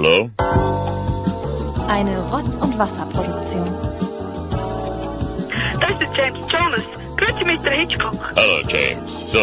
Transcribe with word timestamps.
Hallo? 0.00 0.30
Eine 1.88 2.18
Rotz- 2.30 2.56
und 2.58 2.78
Wasserproduktion. 2.78 3.64
Das 5.80 6.00
ist 6.00 6.16
James 6.16 6.38
Jonas. 6.52 6.84
Grüezi 7.16 7.44
Mr. 7.44 7.70
Hitchcock. 7.72 8.32
Hallo, 8.36 8.60
James. 8.68 9.10
So, 9.26 9.40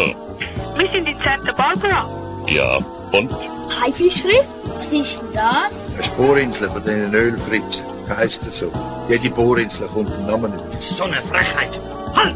Wir 0.78 0.88
sind 0.90 1.06
in 1.08 1.16
Santa 1.18 1.52
Barbara. 1.52 2.06
ja, 2.48 2.78
und? 3.12 3.30
Haifischriff? 3.82 4.46
Was 4.78 4.86
ist 4.86 5.20
denn 5.20 5.32
das? 5.34 5.72
Eine 6.02 6.16
Bohrinsel 6.16 6.70
von 6.70 6.84
den 6.86 7.12
Ölfritz. 7.14 7.82
Heißt 8.08 8.40
das 8.46 8.56
so? 8.56 8.72
Jede 9.10 9.28
Bohrinsel 9.28 9.86
kommt 9.88 10.10
einen 10.10 10.26
Namen 10.26 10.54
über. 10.54 10.80
So 10.80 11.04
eine 11.04 11.16
Frechheit. 11.16 11.78
Halt! 12.14 12.34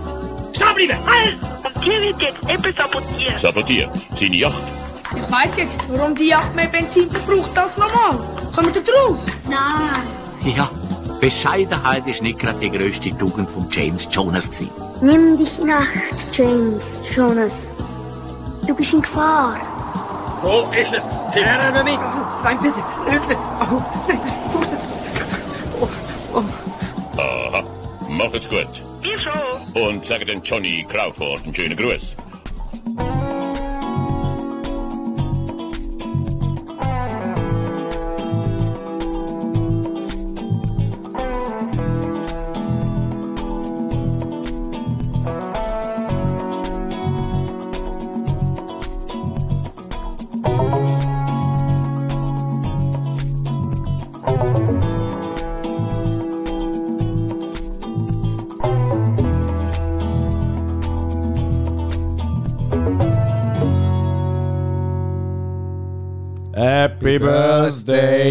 Stopp, 0.55 0.77
Liebe! 0.77 0.93
Halt! 1.07 1.39
Und 1.65 1.85
die 1.87 1.91
wird 1.91 2.21
jetzt 2.21 2.51
eben 2.51 2.75
sabotiert. 2.77 3.39
Sabotiert. 3.41 3.89
Seine 4.15 4.37
Yacht. 4.37 4.63
Ich 5.17 5.31
weiß 5.31 5.51
jetzt, 5.57 5.77
warum 5.89 6.15
die 6.15 6.29
Yacht 6.29 6.55
mehr 6.55 6.69
Benzin 6.69 7.11
verbraucht 7.11 7.59
als 7.59 7.77
normal. 7.77 8.19
Kommt 8.55 8.77
ihr 8.77 8.83
drauf? 8.83 9.19
Nein. 9.49 10.55
Ja, 10.57 10.71
Bescheidenheit 11.21 12.07
ist 12.07 12.23
nicht 12.23 12.39
gerade 12.39 12.59
die 12.61 12.71
grösste 12.71 13.17
Tugend 13.19 13.51
von 13.51 13.69
James 13.71 14.09
Jonas 14.11 14.51
gewesen. 14.51 14.71
Nimm 15.03 15.39
dich 15.39 15.59
in 15.59 15.71
Acht, 15.71 15.89
James 16.33 16.83
Jonas. 17.15 17.53
Du 18.67 18.75
bist 18.75 18.93
in 18.93 19.03
Gefahr. 19.03 19.59
So 20.43 20.71
ist 20.73 20.93
es. 20.93 21.03
Sie 21.35 21.45
hören 21.45 21.85
mich. 21.85 21.99
Nein, 22.43 22.59
bitte, 22.63 22.75
bitte. 23.11 23.39
Oh, 26.33 26.43
Aha. 27.19 27.65
Macht's 28.09 28.49
gut. 28.49 28.69
Wir 29.03 29.19
schon. 29.19 29.83
Und 29.83 30.07
sage 30.07 30.25
den 30.25 30.43
Johnny 30.43 30.87
Crawford 30.89 31.45
einen 31.45 31.55
schönen 31.55 31.77
Gruß. 31.77 32.15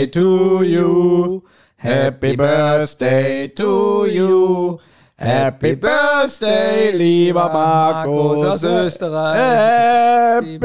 To 0.10 0.64
you. 0.64 1.44
Happy 1.78 2.36
birthday 2.36 3.48
to 3.48 4.06
you. 4.06 4.80
Happy 5.16 5.76
birthday, 5.76 6.92
lieber 6.92 7.52
Markus 7.52 8.46
aus 8.46 8.64
Österreich. 8.64 9.38
Happy 9.38 10.60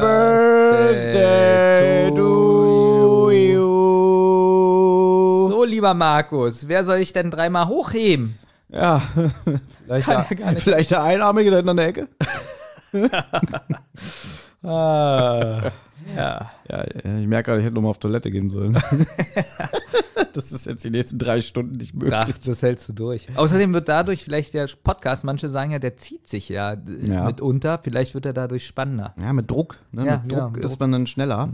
birthday 0.00 2.10
to 2.14 3.30
you. 3.30 3.64
So, 5.50 5.64
lieber 5.64 5.94
Markus, 5.94 6.66
wer 6.66 6.84
soll 6.84 6.98
ich 6.98 7.12
denn 7.12 7.30
dreimal 7.30 7.68
hochheben? 7.68 8.38
Ja, 8.70 9.02
vielleicht, 9.84 10.06
Kann 10.06 10.24
der, 10.30 10.52
ja 10.52 10.60
vielleicht 10.60 10.90
der 10.90 11.02
Einarmige 11.02 11.50
da 11.50 11.58
in 11.58 11.76
der 11.76 11.86
Ecke. 11.86 12.08
ah. 14.62 15.70
Ja. 16.16 16.50
Ja, 16.68 16.84
ich 16.94 17.26
merke 17.26 17.50
gerade, 17.50 17.60
ich 17.60 17.64
hätte 17.66 17.74
noch 17.74 17.82
mal 17.82 17.90
auf 17.90 17.98
Toilette 17.98 18.30
gehen 18.30 18.50
sollen. 18.50 18.76
das 20.32 20.52
ist 20.52 20.66
jetzt 20.66 20.84
die 20.84 20.90
nächsten 20.90 21.18
drei 21.18 21.40
Stunden 21.40 21.76
nicht 21.76 21.94
möglich. 21.94 22.14
Ach, 22.14 22.30
das 22.44 22.62
hältst 22.62 22.88
du 22.88 22.92
durch. 22.92 23.28
Außerdem 23.36 23.72
wird 23.74 23.88
dadurch 23.88 24.24
vielleicht 24.24 24.54
der 24.54 24.68
Podcast, 24.82 25.24
manche 25.24 25.50
sagen 25.50 25.70
ja, 25.72 25.78
der 25.78 25.96
zieht 25.96 26.28
sich 26.28 26.48
ja, 26.48 26.72
äh, 26.74 26.78
Ja. 27.02 27.24
mitunter, 27.24 27.78
vielleicht 27.82 28.14
wird 28.14 28.26
er 28.26 28.32
dadurch 28.32 28.66
spannender. 28.66 29.14
Ja, 29.20 29.32
mit 29.32 29.50
Druck. 29.50 29.78
Ne? 29.92 30.06
Ja, 30.06 30.22
mit 30.22 30.32
Druck 30.32 30.56
mit 30.56 30.64
ist 30.64 30.80
man 30.80 30.92
dann 30.92 31.06
schneller. 31.06 31.48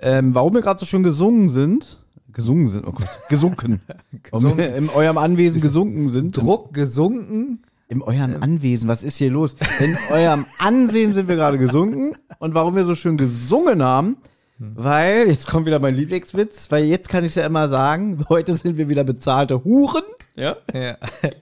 Ähm, 0.00 0.34
warum 0.34 0.54
wir 0.54 0.62
gerade 0.62 0.78
so 0.78 0.86
schön 0.86 1.02
gesungen 1.02 1.48
sind, 1.48 1.98
gesungen 2.32 2.68
sind, 2.68 2.86
oh 2.86 2.92
Gott, 2.92 3.08
gesunken. 3.28 3.80
Wir 4.32 4.76
in 4.76 4.88
eurem 4.90 5.18
Anwesen 5.18 5.60
gesunken 5.60 6.08
sind. 6.08 6.36
Druck 6.36 6.72
gesunken. 6.72 7.62
In 7.90 8.02
eurem 8.02 8.42
Anwesen, 8.42 8.86
was 8.86 9.02
ist 9.02 9.16
hier 9.16 9.30
los? 9.30 9.56
In 9.80 9.96
eurem 10.10 10.44
Ansehen 10.58 11.14
sind 11.14 11.26
wir 11.26 11.36
gerade 11.36 11.56
gesunken. 11.56 12.16
Und 12.38 12.52
warum 12.54 12.76
wir 12.76 12.84
so 12.84 12.94
schön 12.94 13.16
gesungen 13.16 13.82
haben, 13.82 14.18
weil, 14.58 15.26
jetzt 15.28 15.46
kommt 15.46 15.64
wieder 15.66 15.78
mein 15.78 15.94
Lieblingswitz, 15.94 16.70
weil 16.70 16.84
jetzt 16.84 17.08
kann 17.08 17.24
ich 17.24 17.34
ja 17.34 17.46
immer 17.46 17.68
sagen, 17.68 18.26
heute 18.28 18.52
sind 18.54 18.76
wir 18.76 18.88
wieder 18.88 19.04
bezahlte 19.04 19.64
Huren. 19.64 20.02
Ja. 20.36 20.56
Ja. 20.72 20.96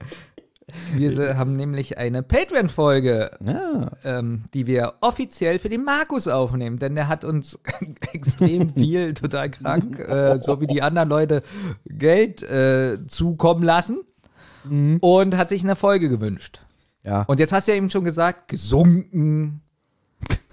Wir 0.94 1.38
haben 1.38 1.52
nämlich 1.52 1.96
eine 1.96 2.24
Patreon-Folge, 2.24 3.30
Ja. 3.46 3.92
ähm, 4.04 4.44
die 4.52 4.66
wir 4.66 4.94
offiziell 5.00 5.60
für 5.60 5.68
den 5.68 5.84
Markus 5.84 6.26
aufnehmen, 6.26 6.78
denn 6.80 6.96
der 6.96 7.06
hat 7.06 7.24
uns 7.24 7.58
extrem 8.12 8.68
viel, 8.70 9.14
total 9.14 9.48
krank, 9.50 10.00
äh, 10.00 10.38
so 10.38 10.60
wie 10.60 10.66
die 10.66 10.82
anderen 10.82 11.08
Leute, 11.08 11.42
Geld 11.86 12.42
äh, 12.42 12.98
zukommen 13.06 13.62
lassen 13.62 14.00
und 15.00 15.36
hat 15.36 15.48
sich 15.48 15.62
eine 15.62 15.76
Folge 15.76 16.08
gewünscht. 16.08 16.60
Ja. 17.04 17.22
Und 17.22 17.38
jetzt 17.38 17.52
hast 17.52 17.68
du 17.68 17.72
ja 17.72 17.78
eben 17.78 17.90
schon 17.90 18.04
gesagt, 18.04 18.48
gesunken, 18.48 19.62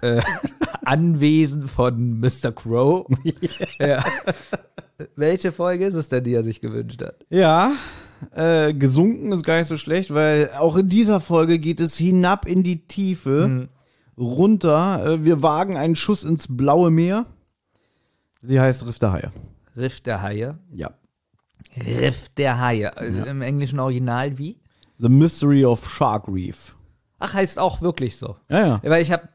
äh, 0.01 0.22
Anwesen 0.85 1.63
von 1.63 2.19
Mr. 2.19 2.51
Crow. 2.53 3.07
ja. 3.79 4.03
Welche 5.16 5.51
Folge 5.51 5.85
ist 5.85 5.96
es 5.96 6.09
denn, 6.09 6.24
die 6.24 6.34
er 6.34 6.44
sich 6.44 6.62
gewünscht 6.62 7.01
hat? 7.01 7.25
Ja, 7.29 7.74
äh, 8.35 8.74
gesunken 8.74 9.31
ist 9.31 9.44
gar 9.44 9.57
nicht 9.57 9.68
so 9.68 9.78
schlecht, 9.78 10.13
weil 10.13 10.51
auch 10.57 10.75
in 10.75 10.90
dieser 10.90 11.19
Folge 11.19 11.59
geht 11.59 11.81
es 11.81 11.97
hinab 11.97 12.45
in 12.45 12.63
die 12.63 12.88
Tiefe, 12.88 13.68
runter. 14.18 15.06
Äh, 15.06 15.25
wir 15.25 15.41
wagen 15.41 15.78
einen 15.78 15.95
Schuss 15.95 16.24
ins 16.24 16.47
blaue 16.50 16.91
Meer. 16.91 17.25
Sie 18.41 18.59
heißt 18.59 18.85
Riff 18.85 19.00
der 19.00 19.12
Haie. 19.13 19.31
Riff 19.75 20.01
der 20.01 20.22
Haie. 20.22 20.57
Ja. 20.72 20.91
Riff 21.78 22.30
der 22.30 22.60
Haie. 22.60 22.92
Äh, 22.98 23.30
Im 23.30 23.42
englischen 23.42 23.80
Original 23.80 24.38
wie? 24.38 24.58
The 25.00 25.10
Mystery 25.10 25.66
of 25.66 25.88
Shark 25.90 26.28
Reef. 26.28 26.76
Ach, 27.20 27.34
heißt 27.34 27.58
auch 27.60 27.82
wirklich 27.82 28.18
so. 28.18 28.36
Ja, 28.50 28.66
ja. 28.68 28.80
Weil 28.84 29.02
ich 29.02 29.12
habe 29.12 29.28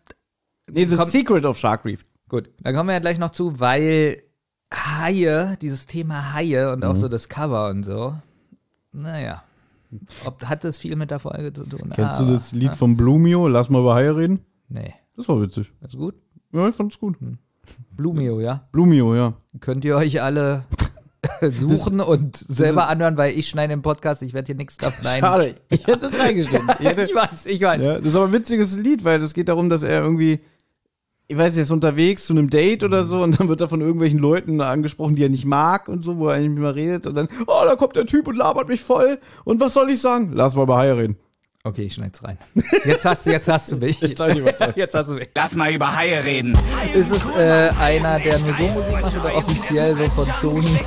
Nee, 0.70 0.84
The 0.84 0.96
Komm- 0.96 1.08
Secret 1.08 1.44
of 1.46 1.58
Shark 1.58 1.84
Reef. 1.84 2.04
Gut, 2.28 2.50
da 2.60 2.72
kommen 2.72 2.88
wir 2.88 2.92
ja 2.94 2.98
gleich 2.98 3.18
noch 3.18 3.30
zu, 3.30 3.58
weil 3.58 4.22
Haie, 4.72 5.56
dieses 5.62 5.86
Thema 5.86 6.34
Haie 6.34 6.70
und 6.72 6.84
auch 6.84 6.92
Mhm. 6.92 6.98
so 6.98 7.08
das 7.08 7.28
Cover 7.30 7.70
und 7.70 7.84
so, 7.84 8.14
naja, 8.92 9.42
ob, 10.26 10.44
hat 10.44 10.62
das 10.64 10.76
viel 10.76 10.94
mit 10.96 11.10
der 11.10 11.20
Folge 11.20 11.52
zu 11.54 11.64
tun? 11.64 11.90
Kennst 11.94 12.20
du 12.20 12.24
Aber, 12.24 12.32
das 12.32 12.52
Lied 12.52 12.76
von 12.76 12.96
Blumio? 12.96 13.48
Lass 13.48 13.70
mal 13.70 13.80
über 13.80 13.94
Haie 13.94 14.14
reden. 14.14 14.40
Nee, 14.68 14.92
Das 15.16 15.26
war 15.28 15.40
witzig. 15.40 15.72
ist 15.80 15.96
gut. 15.96 16.14
Ja, 16.52 16.68
ich 16.68 16.74
fand's 16.74 16.98
gut. 16.98 17.16
Blumio, 17.92 18.40
ja. 18.40 18.68
Blumio, 18.72 19.14
ja. 19.14 19.32
Könnt 19.60 19.84
ihr 19.86 19.96
euch 19.96 20.20
alle 20.22 20.64
suchen 21.50 22.00
und 22.00 22.36
selber 22.36 22.88
anhören, 22.88 23.16
weil 23.16 23.36
ich 23.36 23.48
schneide 23.48 23.72
im 23.72 23.82
Podcast, 23.82 24.22
ich 24.22 24.34
werde 24.34 24.46
hier 24.46 24.54
nichts 24.54 24.76
davon 24.76 25.04
Nein. 25.04 25.20
Schade, 25.20 25.54
ich 25.68 25.86
hätte 25.86 26.06
es 26.06 26.18
reingeschnitten. 26.18 26.70
Ich 26.78 26.86
hätte, 26.86 27.02
ich 27.02 27.14
weiß, 27.14 27.46
ich 27.46 27.60
weiß. 27.60 27.84
Ja, 27.84 27.98
das 27.98 28.08
ist 28.08 28.16
aber 28.16 28.26
ein 28.26 28.32
witziges 28.32 28.76
Lied, 28.76 29.04
weil 29.04 29.22
es 29.22 29.34
geht 29.34 29.48
darum, 29.48 29.68
dass 29.68 29.82
er 29.82 30.00
irgendwie, 30.02 30.40
ich 31.26 31.36
weiß 31.36 31.54
nicht, 31.54 31.62
ist 31.62 31.70
unterwegs 31.70 32.26
zu 32.26 32.34
einem 32.34 32.50
Date 32.50 32.84
oder 32.84 33.04
so 33.04 33.22
und 33.22 33.38
dann 33.38 33.48
wird 33.48 33.60
er 33.60 33.68
von 33.68 33.80
irgendwelchen 33.80 34.18
Leuten 34.18 34.60
angesprochen, 34.60 35.16
die 35.16 35.24
er 35.24 35.28
nicht 35.28 35.44
mag 35.44 35.88
und 35.88 36.02
so, 36.02 36.18
wo 36.18 36.28
er 36.28 36.36
eigentlich 36.36 36.50
nicht 36.50 36.60
mehr 36.60 36.74
redet 36.74 37.06
und 37.06 37.14
dann, 37.14 37.28
oh, 37.46 37.64
da 37.64 37.74
kommt 37.76 37.96
der 37.96 38.06
Typ 38.06 38.28
und 38.28 38.36
labert 38.36 38.68
mich 38.68 38.80
voll 38.80 39.18
und 39.44 39.60
was 39.60 39.74
soll 39.74 39.90
ich 39.90 40.00
sagen? 40.00 40.30
Lass 40.34 40.54
mal 40.54 40.66
bei 40.66 40.76
Haie 40.76 40.96
reden. 40.96 41.16
Okay, 41.68 41.82
ich 41.82 41.92
schneid's 41.92 42.24
rein. 42.24 42.38
Jetzt 42.86 43.04
hast 43.04 43.26
du, 43.26 43.30
jetzt 43.30 43.46
hast 43.46 43.70
du 43.70 43.76
mich. 43.76 44.02
Ich. 44.02 44.18
Jetzt 44.74 44.94
hast 44.94 45.10
du 45.10 45.14
mich. 45.16 45.28
Lass 45.36 45.54
mal 45.54 45.70
über 45.70 45.94
Haie 45.94 46.24
reden. 46.24 46.56
Ist 46.94 47.10
es 47.10 47.28
äh, 47.28 47.70
einer, 47.78 48.18
der 48.20 48.38
nur 48.38 48.54
so 48.54 48.62
Musik 48.68 49.02
macht 49.02 49.20
oder 49.20 49.34
offiziell 49.36 49.94
so 49.94 50.08
von 50.08 50.24
Sony 50.32 50.78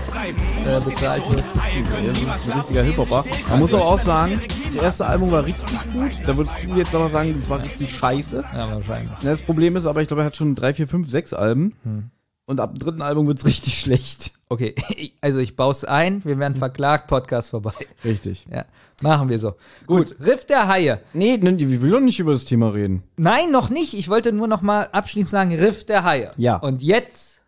äh, 0.65 0.79
bezahlt 0.79 1.29
wird? 1.29 1.43
Ja, 1.43 2.07
das 2.07 2.19
ist 2.19 2.49
ein 2.51 2.57
richtiger 2.57 2.81
Hip-Hopper. 2.81 3.23
Man 3.49 3.59
muss 3.59 3.73
aber 3.75 3.85
auch 3.85 3.99
sagen, 3.99 4.41
das 4.73 4.81
erste 4.81 5.05
Album 5.05 5.29
war 5.29 5.45
richtig 5.45 5.77
gut. 5.93 6.11
Da 6.25 6.35
würdest 6.35 6.55
du 6.63 6.75
jetzt 6.75 6.95
aber 6.95 7.09
sagen, 7.11 7.35
das 7.37 7.47
war 7.47 7.63
richtig 7.63 7.95
scheiße. 7.95 8.43
Ja, 8.51 8.73
wahrscheinlich. 8.73 9.11
Das 9.21 9.43
Problem 9.43 9.75
ist 9.75 9.85
aber, 9.85 10.01
ich 10.01 10.07
glaube, 10.07 10.23
er 10.23 10.25
hat 10.25 10.35
schon 10.35 10.55
drei, 10.55 10.73
vier, 10.73 10.87
fünf, 10.87 11.11
sechs 11.11 11.31
Alben. 11.31 11.75
Hm. 11.83 12.09
Und 12.45 12.59
ab 12.59 12.73
dem 12.73 12.79
dritten 12.79 13.01
Album 13.01 13.27
wird's 13.27 13.45
richtig 13.45 13.77
schlecht. 13.79 14.33
Okay, 14.49 14.75
also 15.21 15.39
ich 15.39 15.55
baue 15.55 15.75
ein, 15.87 16.25
wir 16.25 16.37
werden 16.39 16.55
verklagt, 16.55 17.07
Podcast 17.07 17.51
vorbei. 17.51 17.73
Richtig. 18.03 18.45
Ja, 18.51 18.65
machen 19.01 19.29
wir 19.29 19.39
so. 19.39 19.55
Gut, 19.87 20.15
Riff 20.19 20.45
der 20.45 20.67
Haie. 20.67 21.01
Nee, 21.13 21.37
ne, 21.37 21.51
ich 21.51 21.81
will 21.81 21.91
doch 21.91 22.01
nicht 22.01 22.19
über 22.19 22.33
das 22.33 22.45
Thema 22.45 22.73
reden. 22.73 23.03
Nein, 23.15 23.51
noch 23.51 23.69
nicht. 23.69 23.93
Ich 23.93 24.09
wollte 24.09 24.33
nur 24.33 24.47
noch 24.47 24.61
mal 24.61 24.89
abschließend 24.91 25.29
sagen, 25.29 25.55
Riff 25.55 25.85
der 25.85 26.03
Haie. 26.03 26.29
Ja. 26.35 26.57
Und 26.57 26.81
jetzt 26.81 27.41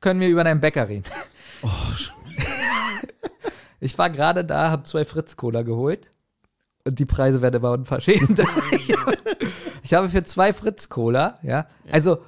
können 0.00 0.20
wir 0.20 0.28
über 0.28 0.42
deinen 0.42 0.60
Bäcker 0.60 0.88
reden. 0.88 1.04
Oh, 1.62 1.68
ich 3.80 3.96
war 3.98 4.10
gerade 4.10 4.44
da, 4.44 4.70
habe 4.70 4.84
zwei 4.84 5.04
Fritz-Cola 5.04 5.62
geholt. 5.62 6.10
Und 6.86 6.98
die 6.98 7.04
Preise 7.04 7.42
werden 7.42 7.56
immer 7.56 7.72
unverschämt. 7.72 8.42
ich 9.82 9.94
habe 9.94 10.08
für 10.08 10.24
zwei 10.24 10.52
Fritz-Cola, 10.52 11.38
ja, 11.42 11.66
also 11.92 12.22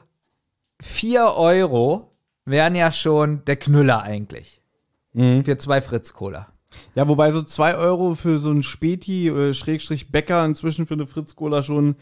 vier 0.83 1.35
Euro 1.37 2.13
wären 2.45 2.75
ja 2.75 2.91
schon 2.91 3.45
der 3.47 3.57
Knüller 3.57 4.03
eigentlich. 4.03 4.61
Mhm. 5.13 5.45
Für 5.45 5.57
zwei 5.57 5.81
Fritz-Cola. 5.81 6.49
Ja, 6.95 7.07
wobei 7.07 7.31
so 7.33 7.43
zwei 7.43 7.75
Euro 7.75 8.15
für 8.15 8.39
so 8.39 8.51
ein 8.51 8.63
Späti, 8.63 9.29
äh, 9.29 9.53
Schrägstrich 9.53 10.11
Bäcker 10.11 10.45
inzwischen 10.45 10.87
für 10.87 10.95
eine 10.95 11.07
Fritz-Cola 11.07 11.63
schon 11.63 11.97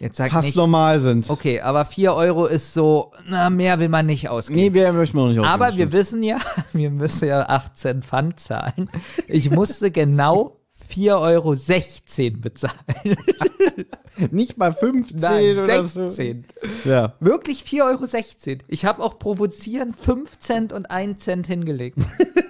Jetzt 0.00 0.16
sag 0.16 0.30
fast 0.30 0.46
nicht, 0.46 0.56
normal 0.56 1.00
sind. 1.00 1.30
Okay, 1.30 1.60
aber 1.60 1.84
4 1.84 2.12
Euro 2.12 2.46
ist 2.46 2.74
so, 2.74 3.12
na, 3.28 3.50
mehr 3.50 3.78
will 3.78 3.88
man 3.88 4.06
nicht 4.06 4.28
ausgeben. 4.28 4.72
Nee, 4.72 4.92
möchten 4.92 5.16
wir 5.16 5.22
noch 5.22 5.28
nicht 5.30 5.38
ausgeben, 5.38 5.62
aber 5.62 5.76
wir 5.76 5.92
wissen 5.92 6.22
ja, 6.24 6.38
wir 6.72 6.90
müssen 6.90 7.28
ja 7.28 7.48
18 7.48 8.02
Pfand 8.02 8.40
zahlen. 8.40 8.90
Ich 9.28 9.50
musste 9.50 9.90
genau 9.90 10.56
4,16 10.88 12.22
Euro 12.32 12.40
bezahlen. 12.40 12.74
Nicht 14.30 14.56
mal 14.56 14.72
15 14.72 15.18
Nein, 15.18 15.58
oder 15.58 15.82
16. 15.84 16.44
so. 16.84 16.90
Ja. 16.90 17.14
Wirklich 17.20 17.62
4,16 17.62 18.48
Euro. 18.48 18.58
Ich 18.68 18.84
habe 18.84 19.02
auch 19.02 19.18
provozierend 19.18 19.96
5 19.96 20.38
Cent 20.38 20.72
und 20.72 20.90
1 20.90 21.22
Cent 21.22 21.46
hingelegt. 21.46 21.98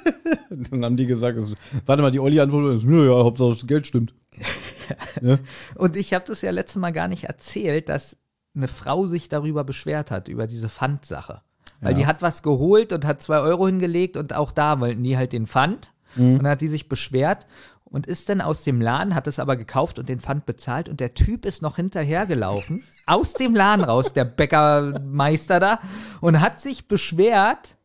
Dann 0.70 0.84
haben 0.84 0.96
die 0.96 1.06
gesagt, 1.06 1.38
es, 1.38 1.54
warte 1.84 2.02
mal, 2.02 2.10
die 2.10 2.20
Olli 2.20 2.40
antwortet, 2.40 2.82
ja, 2.84 3.24
Hauptsache 3.24 3.50
das 3.50 3.66
Geld 3.66 3.86
stimmt. 3.86 4.14
ja. 5.22 5.38
Und 5.74 5.96
ich 5.96 6.14
habe 6.14 6.24
das 6.26 6.42
ja 6.42 6.50
letztes 6.50 6.80
Mal 6.80 6.92
gar 6.92 7.08
nicht 7.08 7.24
erzählt, 7.24 7.88
dass 7.88 8.16
eine 8.54 8.68
Frau 8.68 9.06
sich 9.06 9.28
darüber 9.28 9.64
beschwert 9.64 10.10
hat, 10.10 10.28
über 10.28 10.46
diese 10.46 10.68
Pfandsache. 10.68 11.42
Weil 11.80 11.92
Ja. 11.92 11.98
die 11.98 12.06
hat 12.06 12.22
was 12.22 12.42
geholt 12.42 12.92
und 12.92 13.04
hat 13.04 13.20
zwei 13.20 13.40
Euro 13.40 13.66
hingelegt 13.66 14.16
und 14.16 14.34
auch 14.34 14.50
da 14.50 14.80
wollten 14.80 15.02
die 15.02 15.16
halt 15.16 15.32
den 15.32 15.46
Pfand. 15.46 15.92
Und 16.16 16.38
dann 16.38 16.48
hat 16.48 16.62
die 16.62 16.68
sich 16.68 16.88
beschwert 16.88 17.46
und 17.90 18.06
ist 18.06 18.28
dann 18.28 18.40
aus 18.40 18.64
dem 18.64 18.80
Laden, 18.80 19.14
hat 19.14 19.26
es 19.26 19.38
aber 19.38 19.56
gekauft 19.56 19.98
und 19.98 20.08
den 20.08 20.20
Pfand 20.20 20.46
bezahlt 20.46 20.88
und 20.88 21.00
der 21.00 21.14
Typ 21.14 21.46
ist 21.46 21.62
noch 21.62 21.76
hinterhergelaufen, 21.76 22.82
aus 23.06 23.34
dem 23.34 23.54
Laden 23.54 23.84
raus, 23.84 24.12
der 24.12 24.24
Bäckermeister 24.24 25.60
da, 25.60 25.80
und 26.20 26.40
hat 26.40 26.60
sich 26.60 26.88
beschwert, 26.88 27.76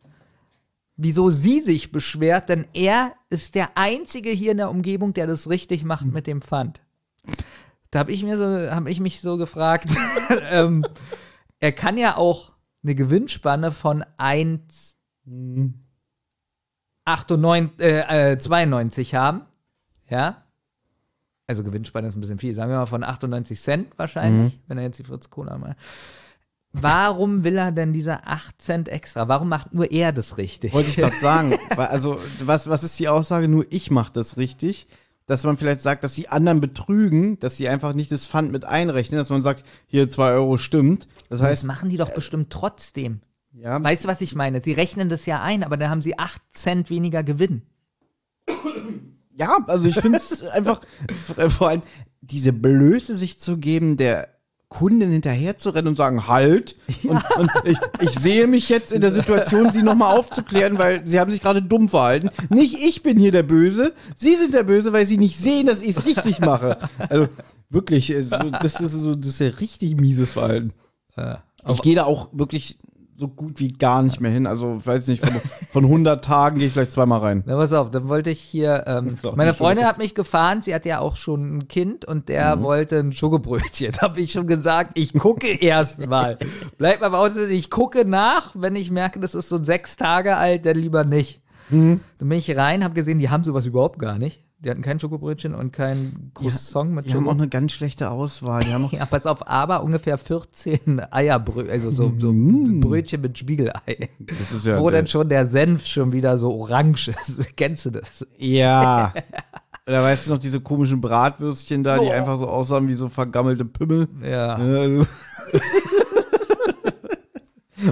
wieso 0.98 1.30
sie 1.30 1.60
sich 1.60 1.92
beschwert, 1.92 2.50
denn 2.50 2.66
er 2.74 3.14
ist 3.30 3.56
der 3.56 3.78
Einzige 3.78 4.30
hier 4.32 4.52
in 4.52 4.58
der 4.58 4.70
Umgebung, 4.70 5.14
der 5.14 5.28
das 5.28 5.50
richtig 5.50 5.84
macht 5.84 6.06
mit 6.06 6.28
dem 6.28 6.42
Pfand. 6.42 6.82
Da 7.92 8.00
habe 8.00 8.12
ich 8.12 8.24
mir 8.24 8.38
so, 8.38 8.46
habe 8.46 8.90
ich 8.90 9.00
mich 9.00 9.22
so 9.22 9.38
gefragt, 9.38 9.90
ähm, 10.50 10.86
er 11.60 11.72
kann 11.72 11.98
ja 11.98 12.18
auch 12.18 12.52
eine 12.84 12.96
Gewinnspanne 12.96 13.72
von 13.72 14.04
1 14.18 14.98
98, 17.06 17.80
äh, 17.80 18.32
äh, 18.32 18.38
92 18.38 19.16
haben. 19.16 19.46
Ja. 20.12 20.44
Also 21.48 21.64
Gewinnspanne 21.64 22.08
ist 22.08 22.16
ein 22.16 22.22
bisschen 22.22 22.38
viel. 22.38 22.54
Sagen 22.54 22.72
wir 22.72 22.78
mal 22.78 22.86
von 22.86 23.04
98 23.04 23.60
Cent 23.60 23.88
wahrscheinlich, 23.98 24.60
wenn 24.68 24.78
er 24.78 24.84
jetzt 24.84 25.00
die 25.00 25.04
Fritz 25.04 25.30
Cola 25.30 25.58
mal. 25.58 25.76
Warum 26.74 27.44
will 27.44 27.58
er 27.58 27.72
denn 27.74 27.92
diese 27.92 28.26
8 28.26 28.62
Cent 28.62 28.88
extra? 28.88 29.28
Warum 29.28 29.50
macht 29.50 29.74
nur 29.74 29.92
er 29.92 30.14
das 30.14 30.38
richtig? 30.38 30.74
Wollte 30.74 30.90
ich 30.90 30.96
gerade 30.96 31.16
sagen. 31.22 31.58
Also, 31.76 32.20
was, 32.40 32.70
was 32.70 32.84
ist 32.86 32.98
die 33.00 33.10
Aussage? 33.10 33.50
Nur 33.50 33.66
ich 33.70 33.92
mache 33.92 34.14
das 34.14 34.38
richtig. 34.38 34.88
Dass 35.26 35.44
man 35.44 35.58
vielleicht 35.58 35.82
sagt, 35.82 36.04
dass 36.04 36.14
die 36.14 36.30
anderen 36.30 36.62
betrügen, 36.62 37.40
dass 37.40 37.58
sie 37.58 37.68
einfach 37.70 37.94
nicht 37.94 38.12
das 38.12 38.26
Pfand 38.26 38.52
mit 38.52 38.66
einrechnen, 38.66 39.18
dass 39.18 39.30
man 39.30 39.42
sagt, 39.42 39.64
hier 39.86 40.08
zwei 40.10 40.32
Euro 40.32 40.58
stimmt. 40.58 41.08
Das 41.30 41.40
Das 41.40 41.48
heißt, 41.48 41.64
machen 41.66 41.90
die 41.90 41.98
doch 41.98 42.14
bestimmt 42.14 42.50
trotzdem. 42.52 43.22
ja, 43.54 43.82
Weißt 43.82 44.06
du, 44.06 44.10
was 44.10 44.22
ich 44.22 44.36
meine? 44.36 44.62
Sie 44.62 44.74
rechnen 44.74 45.10
das 45.10 45.26
ja 45.26 45.42
ein, 45.42 45.64
aber 45.64 45.78
dann 45.78 45.90
haben 45.90 46.02
sie 46.02 46.18
8 46.18 46.42
Cent 46.52 46.90
weniger 46.90 47.24
Gewinn. 47.24 47.64
Ja, 49.38 49.58
also 49.68 49.88
ich 49.88 49.96
finde 50.00 50.18
es 50.20 50.44
einfach, 50.52 50.82
v- 51.36 51.50
vor 51.50 51.70
allem 51.70 51.82
diese 52.22 52.54
Blöße 52.54 53.18
sich 53.18 53.40
zu 53.40 53.58
geben, 53.58 53.98
der 53.98 54.30
Kunden 54.70 55.12
hinterher 55.12 55.58
zu 55.58 55.72
rennen 55.72 55.90
und 55.90 55.96
sagen, 55.96 56.28
halt. 56.30 56.78
Und, 57.04 57.22
und 57.38 57.50
ich, 57.66 57.78
ich 58.00 58.12
sehe 58.18 58.48
mich 58.48 58.70
jetzt 58.70 58.94
in 58.94 59.02
der 59.02 59.12
Situation, 59.12 59.72
sie 59.74 59.84
nochmal 59.84 60.16
aufzuklären, 60.18 60.78
weil 60.78 61.06
sie 61.06 61.20
haben 61.20 61.30
sich 61.30 61.42
gerade 61.42 61.62
dumm 61.62 61.90
verhalten. 61.90 62.30
Nicht 62.50 62.76
ich 62.82 63.04
bin 63.04 63.18
hier 63.18 63.34
der 63.34 63.44
Böse, 63.44 63.94
sie 64.16 64.36
sind 64.38 64.54
der 64.54 64.64
Böse, 64.64 64.94
weil 64.94 65.06
sie 65.06 65.18
nicht 65.18 65.38
sehen, 65.38 65.68
dass 65.68 65.82
ich 65.82 65.90
es 65.98 66.06
richtig 66.06 66.40
mache. 66.40 66.78
Also 67.10 67.28
wirklich, 67.70 68.12
äh, 68.14 68.24
so, 68.24 68.38
das, 68.62 68.80
ist 68.80 68.92
so, 68.94 69.14
das 69.14 69.28
ist 69.28 69.40
ja 69.40 69.48
richtig 69.50 70.00
mieses 70.00 70.32
Verhalten. 70.34 70.72
ich 71.70 71.82
gehe 71.82 71.96
da 71.96 72.06
auch 72.06 72.30
wirklich 72.32 72.80
so 73.22 73.28
gut 73.28 73.60
wie 73.60 73.70
gar 73.72 74.02
nicht 74.02 74.20
mehr 74.20 74.32
hin. 74.32 74.48
Also, 74.48 74.78
ich 74.80 74.86
weiß 74.88 75.08
nicht, 75.08 75.24
von, 75.24 75.40
von 75.72 75.86
100 75.86 76.26
Tagen 76.26 76.58
gehe 76.58 76.68
ich 76.68 76.74
vielleicht 76.74 76.92
zweimal 76.92 77.20
rein. 77.20 77.44
Na, 77.46 77.56
pass 77.56 77.72
auf, 77.72 77.92
dann 77.92 78.08
wollte 78.10 78.32
ich 78.32 78.40
hier, 78.42 78.84
ähm, 78.88 79.16
meine 79.36 79.54
Freundin 79.54 79.86
hat 79.86 80.00
mich 80.00 80.16
gefahren, 80.16 80.62
sie 80.64 80.74
hat 80.74 80.86
ja 80.88 81.00
auch 81.00 81.16
schon 81.16 81.58
ein 81.60 81.68
Kind 81.68 82.04
und 82.04 82.28
der 82.30 82.56
Mhm. 82.56 82.62
wollte 82.64 82.98
ein 83.00 83.12
Schokobrötchen. 83.14 83.92
Da 84.00 84.02
habe 84.08 84.20
ich 84.20 84.32
schon 84.32 84.48
gesagt, 84.48 84.92
ich 84.96 85.14
gucke 85.14 85.48
erst 85.62 86.08
mal. 86.08 86.38
Bleibt 86.80 87.02
mal 87.02 87.10
bei 87.10 87.24
uns, 87.24 87.38
ich 87.38 87.70
gucke 87.70 88.04
nach, 88.06 88.52
wenn 88.56 88.76
ich 88.76 88.90
merke, 88.92 89.20
das 89.20 89.36
ist 89.36 89.50
so 89.50 89.64
sechs 89.64 89.96
Tage 89.98 90.36
alt, 90.38 90.66
dann 90.66 90.76
lieber 90.76 91.04
nicht. 91.04 91.42
Mhm. 91.70 92.02
Dann 92.18 92.28
bin 92.30 92.38
ich 92.40 92.58
rein, 92.58 92.84
habe 92.84 92.96
gesehen, 92.96 93.20
die 93.20 93.30
haben 93.30 93.44
sowas 93.44 93.66
überhaupt 93.68 94.00
gar 94.00 94.18
nicht. 94.18 94.44
Die 94.64 94.70
hatten 94.70 94.84
kein 94.84 95.00
Schokobrötchen 95.00 95.56
und 95.56 95.72
kein 95.74 96.30
Croissant 96.36 96.92
mit 96.92 97.10
Die 97.10 97.16
haben 97.16 97.28
auch 97.28 97.34
eine 97.34 97.48
ganz 97.50 97.72
schlechte 97.72 98.12
Auswahl. 98.12 98.62
Die 98.64 98.72
haben 98.72 98.86
auch 98.86 98.92
Ja, 98.94 99.08
pass 99.08 99.26
auf, 99.26 99.48
aber 99.48 99.82
ungefähr 99.82 100.20
14 100.20 101.02
Eierbrötchen, 101.12 101.72
also 101.72 101.90
so, 101.90 102.14
so 102.20 102.32
Brötchen 102.32 103.22
mit 103.22 103.40
Spiegelei. 103.40 104.10
Das 104.20 104.52
ist 104.52 104.68
ja 104.68 104.80
Wo 104.80 104.92
dann 104.92 105.08
schon 105.08 105.30
der 105.30 105.48
Senf 105.48 105.88
schon 105.88 106.14
wieder 106.14 106.38
so 106.38 106.52
orange 106.54 107.08
ist. 107.10 107.56
Kennst 107.58 107.86
du 107.86 107.90
das? 107.92 108.26
Ja. 108.38 109.14
Da 109.84 110.04
weißt 110.04 110.28
du 110.28 110.34
noch 110.34 110.38
diese 110.38 110.62
komischen 110.62 111.02
Bratwürstchen 111.02 111.84
da, 111.84 111.98
die 111.98 112.06
Oh. 112.06 112.12
einfach 112.12 112.38
so 112.38 112.48
aussahen 112.48 112.88
wie 112.88 112.94
so 112.94 113.10
vergammelte 113.10 113.66
Pimmel. 113.66 114.08
Ja. 114.22 114.60
Ja. 114.64 115.06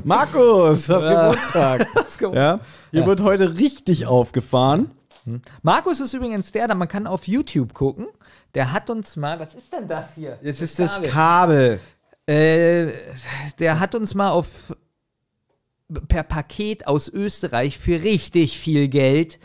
Markus, 0.04 0.88
hast 0.88 1.04
Ja. 1.06 1.30
Geburtstag. 1.30 1.88
Geburtstag. 1.88 2.34
Ja, 2.36 2.60
hier 2.92 3.02
Ja. 3.02 3.08
wird 3.08 3.22
heute 3.22 3.58
richtig 3.58 4.06
aufgefahren. 4.06 4.92
Markus 5.62 6.00
ist 6.00 6.14
übrigens 6.14 6.52
der, 6.52 6.68
da 6.68 6.76
man 6.76 6.88
kann 6.88 7.08
auf 7.08 7.28
YouTube 7.28 7.74
gucken. 7.74 8.08
Der 8.54 8.72
hat 8.72 8.90
uns 8.90 9.16
mal, 9.16 9.40
was 9.40 9.56
ist 9.56 9.72
denn 9.72 9.88
das 9.88 10.16
hier? 10.16 10.40
Jetzt 10.42 10.62
ist 10.62 10.80
das 10.80 11.02
Kabel. 11.04 11.80
Äh, 12.26 12.92
der 13.60 13.80
hat 13.80 13.96
uns 13.96 14.14
mal 14.14 14.30
auf 14.30 14.76
per 16.08 16.24
Paket 16.24 16.88
aus 16.88 17.10
Österreich 17.10 17.80
für 17.80 18.04
richtig 18.04 18.60
viel 18.60 18.88
Geld 18.88 19.40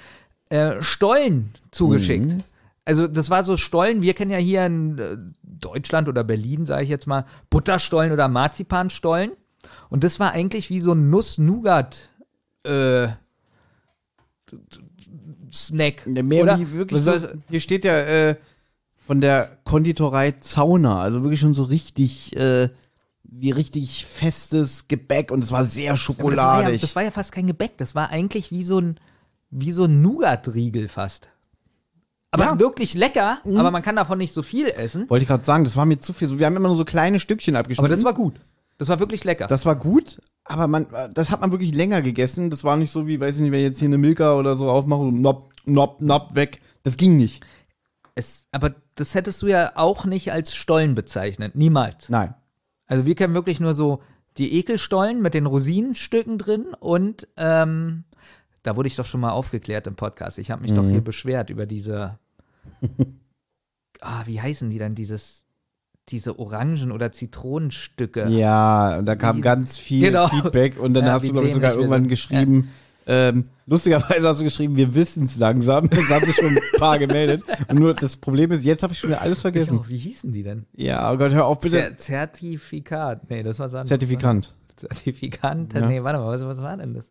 äh, 0.50 0.82
Stollen 0.82 1.54
zugeschickt. 1.70 2.32
Mhm. 2.34 2.44
Also 2.84 3.08
das 3.08 3.30
war 3.30 3.44
so 3.44 3.56
Stollen, 3.56 4.02
wir 4.02 4.12
kennen 4.12 4.30
ja 4.30 4.38
hier 4.38 4.66
in 4.66 4.98
äh, 4.98 5.16
Deutschland 5.42 6.08
oder 6.08 6.22
Berlin, 6.22 6.66
sage 6.66 6.84
ich 6.84 6.90
jetzt 6.90 7.06
mal, 7.06 7.24
Butterstollen 7.48 8.12
oder 8.12 8.28
Marzipanstollen. 8.28 9.32
Und 9.88 10.04
das 10.04 10.20
war 10.20 10.32
eigentlich 10.32 10.68
wie 10.68 10.80
so 10.80 10.92
ein 10.92 11.08
Nuss-Nougat 11.08 12.10
äh, 12.64 13.08
Snack. 15.54 16.06
Mehr 16.06 16.42
oder? 16.42 16.58
wirklich 16.72 17.00
so, 17.02 17.12
hier 17.48 17.60
steht 17.60 17.84
ja 17.84 17.96
äh, 17.98 18.36
von 18.96 19.20
der 19.20 19.58
Konditorei 19.64 20.32
Zauner, 20.32 20.96
also 20.96 21.22
wirklich 21.22 21.40
schon 21.40 21.54
so 21.54 21.64
richtig, 21.64 22.34
äh, 22.36 22.68
wie 23.22 23.50
richtig 23.50 24.06
festes 24.06 24.88
Gebäck 24.88 25.30
und 25.30 25.44
es 25.44 25.52
war 25.52 25.64
sehr 25.64 25.90
Aber 25.92 25.98
das, 25.98 26.08
war 26.08 26.24
ja, 26.26 26.36
schokoladig. 26.36 26.80
das 26.80 26.96
war 26.96 27.02
ja 27.02 27.10
fast 27.10 27.32
kein 27.32 27.46
Gebäck, 27.46 27.76
das 27.78 27.94
war 27.94 28.10
eigentlich 28.10 28.50
wie 28.50 28.64
so 28.64 28.80
ein, 28.80 28.98
wie 29.50 29.72
so 29.72 29.84
ein 29.84 30.02
Nougat-Riegel 30.02 30.88
fast. 30.88 31.28
Aber 32.30 32.44
Ja. 32.46 32.58
wirklich 32.58 32.94
lecker, 32.94 33.38
aber 33.44 33.70
man 33.70 33.82
kann 33.82 33.94
davon 33.94 34.18
nicht 34.18 34.34
so 34.34 34.42
viel 34.42 34.66
essen. 34.66 35.08
Wollte 35.08 35.22
ich 35.22 35.28
gerade 35.28 35.44
sagen, 35.44 35.62
das 35.62 35.76
war 35.76 35.86
mir 35.86 36.00
zu 36.00 36.12
viel. 36.12 36.36
Wir 36.38 36.46
haben 36.46 36.56
immer 36.56 36.66
nur 36.66 36.76
so 36.76 36.84
kleine 36.84 37.20
Stückchen 37.20 37.54
abgeschnitten. 37.54 37.84
Aber 37.84 37.94
das 37.94 38.04
war 38.04 38.12
gut. 38.12 38.40
Das 38.76 38.88
war 38.88 38.98
wirklich 38.98 39.22
lecker. 39.22 39.46
Das 39.46 39.64
war 39.66 39.76
gut, 39.76 40.20
aber 40.44 40.66
man, 40.66 40.86
das 41.12 41.30
hat 41.30 41.40
man 41.40 41.52
wirklich 41.52 41.74
länger 41.74 42.02
gegessen. 42.02 42.50
Das 42.50 42.64
war 42.64 42.76
nicht 42.76 42.90
so 42.90 43.06
wie, 43.06 43.18
weiß 43.18 43.36
ich 43.36 43.42
nicht, 43.42 43.52
wenn 43.52 43.60
ich 43.60 43.66
jetzt 43.66 43.78
hier 43.78 43.88
eine 43.88 43.98
Milka 43.98 44.34
oder 44.34 44.56
so 44.56 44.70
aufmache 44.70 45.02
und 45.02 45.20
nopp, 45.20 45.50
nopp, 45.64 46.00
nopp, 46.00 46.34
weg. 46.34 46.60
Das 46.82 46.96
ging 46.96 47.16
nicht. 47.16 47.44
es, 48.14 48.46
aber 48.52 48.74
das 48.94 49.14
hättest 49.14 49.40
du 49.42 49.46
ja 49.46 49.72
auch 49.74 50.04
nicht 50.04 50.32
als 50.32 50.54
Stollen 50.54 50.94
bezeichnet. 50.94 51.54
Niemals. 51.54 52.10
Nein. 52.10 52.34
Also 52.86 53.06
wir 53.06 53.14
kennen 53.14 53.34
wirklich 53.34 53.58
nur 53.58 53.72
so 53.72 54.02
die 54.36 54.52
Ekelstollen 54.54 55.22
mit 55.22 55.32
den 55.32 55.46
Rosinenstücken 55.46 56.38
drin 56.38 56.74
und 56.78 57.28
ähm, 57.36 58.04
da 58.62 58.76
wurde 58.76 58.88
ich 58.88 58.96
doch 58.96 59.06
schon 59.06 59.20
mal 59.20 59.30
aufgeklärt 59.30 59.86
im 59.86 59.94
Podcast. 59.94 60.38
Ich 60.38 60.50
habe 60.50 60.62
mich 60.62 60.72
doch 60.72 60.84
hier 60.84 61.02
beschwert 61.02 61.50
über 61.50 61.66
diese, 61.66 62.18
ah, 64.00 64.22
wie 64.26 64.40
heißen 64.40 64.70
die 64.70 64.78
dann, 64.78 64.94
dieses, 64.94 65.43
diese 66.08 66.38
Orangen- 66.38 66.92
oder 66.92 67.12
Zitronenstücke. 67.12 68.28
Ja, 68.28 68.98
und 68.98 69.06
da 69.06 69.16
kam 69.16 69.38
Wie- 69.38 69.40
ganz 69.40 69.78
viel 69.78 70.02
Genau. 70.08 70.28
Feedback 70.28 70.78
und 70.78 70.94
dann 70.94 71.06
Ja, 71.06 71.12
hast 71.12 71.26
du, 71.26 71.32
glaube 71.32 71.46
ich, 71.48 71.54
sogar 71.54 71.74
irgendwann 71.74 72.08
geschrieben, 72.08 72.70
ähm, 73.06 73.48
lustigerweise 73.66 74.26
hast 74.28 74.40
du 74.40 74.44
geschrieben, 74.44 74.76
wir 74.76 74.94
wissen 74.94 75.24
es 75.24 75.36
langsam. 75.36 75.88
Das 75.90 76.08
haben 76.10 76.24
sich 76.24 76.36
schon 76.36 76.46
ein 76.56 76.58
paar 76.78 76.98
gemeldet. 76.98 77.42
Und 77.68 77.78
nur 77.78 77.92
das 77.94 78.16
Problem 78.16 78.50
ist, 78.52 78.64
jetzt 78.64 78.82
habe 78.82 78.92
ich 78.94 78.98
schon 78.98 79.10
wieder 79.10 79.20
alles 79.22 79.42
vergessen. 79.42 79.78
Oh, 79.82 79.88
wie 79.88 79.96
hießen 79.98 80.32
die 80.32 80.42
denn? 80.42 80.64
Ja, 80.74 81.12
oh 81.12 81.16
Gott, 81.18 81.32
hör 81.32 81.44
auf, 81.46 81.60
bitte. 81.60 81.76
Zer 81.76 81.96
Zertifikat. 81.98 83.28
Nee, 83.30 83.42
das 83.42 83.58
war 83.58 83.66
anderes. 83.66 83.88
Zertifikant. 83.88 84.54
Zertifikant? 84.76 85.72
Ja. 85.74 85.86
Nee, 85.86 86.02
warte 86.02 86.18
mal, 86.18 86.28
was, 86.28 86.44
was 86.44 86.58
war 86.62 86.76
denn 86.76 86.94
das? 86.94 87.10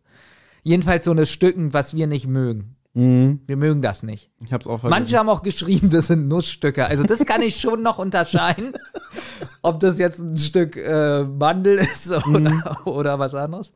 Jedenfalls 0.62 1.04
so 1.04 1.10
eine 1.10 1.26
Stücken, 1.26 1.72
was 1.72 1.94
wir 1.94 2.06
nicht 2.06 2.26
mögen. 2.26 2.76
Mhm. 2.94 3.40
Wir 3.46 3.56
mögen 3.56 3.82
das 3.82 4.02
nicht. 4.04 4.30
Ich 4.44 4.52
hab's 4.52 4.66
auch 4.66 4.78
vergessen. 4.80 5.00
Manche 5.02 5.18
haben 5.18 5.28
auch 5.28 5.42
geschrieben, 5.42 5.90
das 5.90 6.06
sind 6.06 6.28
Nussstücke. 6.28 6.86
Also 6.86 7.02
das 7.02 7.24
kann 7.26 7.42
ich 7.42 7.56
schon 7.60 7.82
noch 7.82 7.98
unterscheiden, 7.98 8.72
ob 9.62 9.80
das 9.80 9.98
jetzt 9.98 10.20
ein 10.20 10.36
Stück 10.36 10.76
äh, 10.76 11.24
Mandel 11.24 11.78
ist 11.78 12.10
oder, 12.12 12.38
Mhm. 12.50 12.62
oder 12.84 13.18
was 13.18 13.34
anderes. 13.34 13.72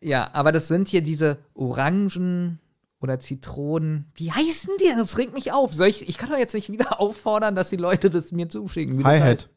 Ja, 0.00 0.30
aber 0.32 0.52
das 0.52 0.68
sind 0.68 0.88
hier 0.88 1.02
diese 1.02 1.38
Orangen 1.54 2.60
oder 3.00 3.20
Zitronen. 3.20 4.10
Wie 4.14 4.32
heißen 4.32 4.70
die? 4.80 4.88
Das 4.96 5.18
regt 5.18 5.34
mich 5.34 5.52
auf. 5.52 5.74
Soll 5.74 5.88
ich, 5.88 6.08
ich 6.08 6.16
kann 6.18 6.30
doch 6.30 6.38
jetzt 6.38 6.54
nicht 6.54 6.70
wieder 6.72 7.00
auffordern, 7.00 7.54
dass 7.54 7.68
die 7.70 7.76
Leute 7.76 8.08
das 8.10 8.32
mir 8.32 8.48
zuschicken. 8.48 8.98
wie 8.98 9.02
das 9.02 9.12
Hi-Hat. 9.12 9.26
heißt. 9.26 9.48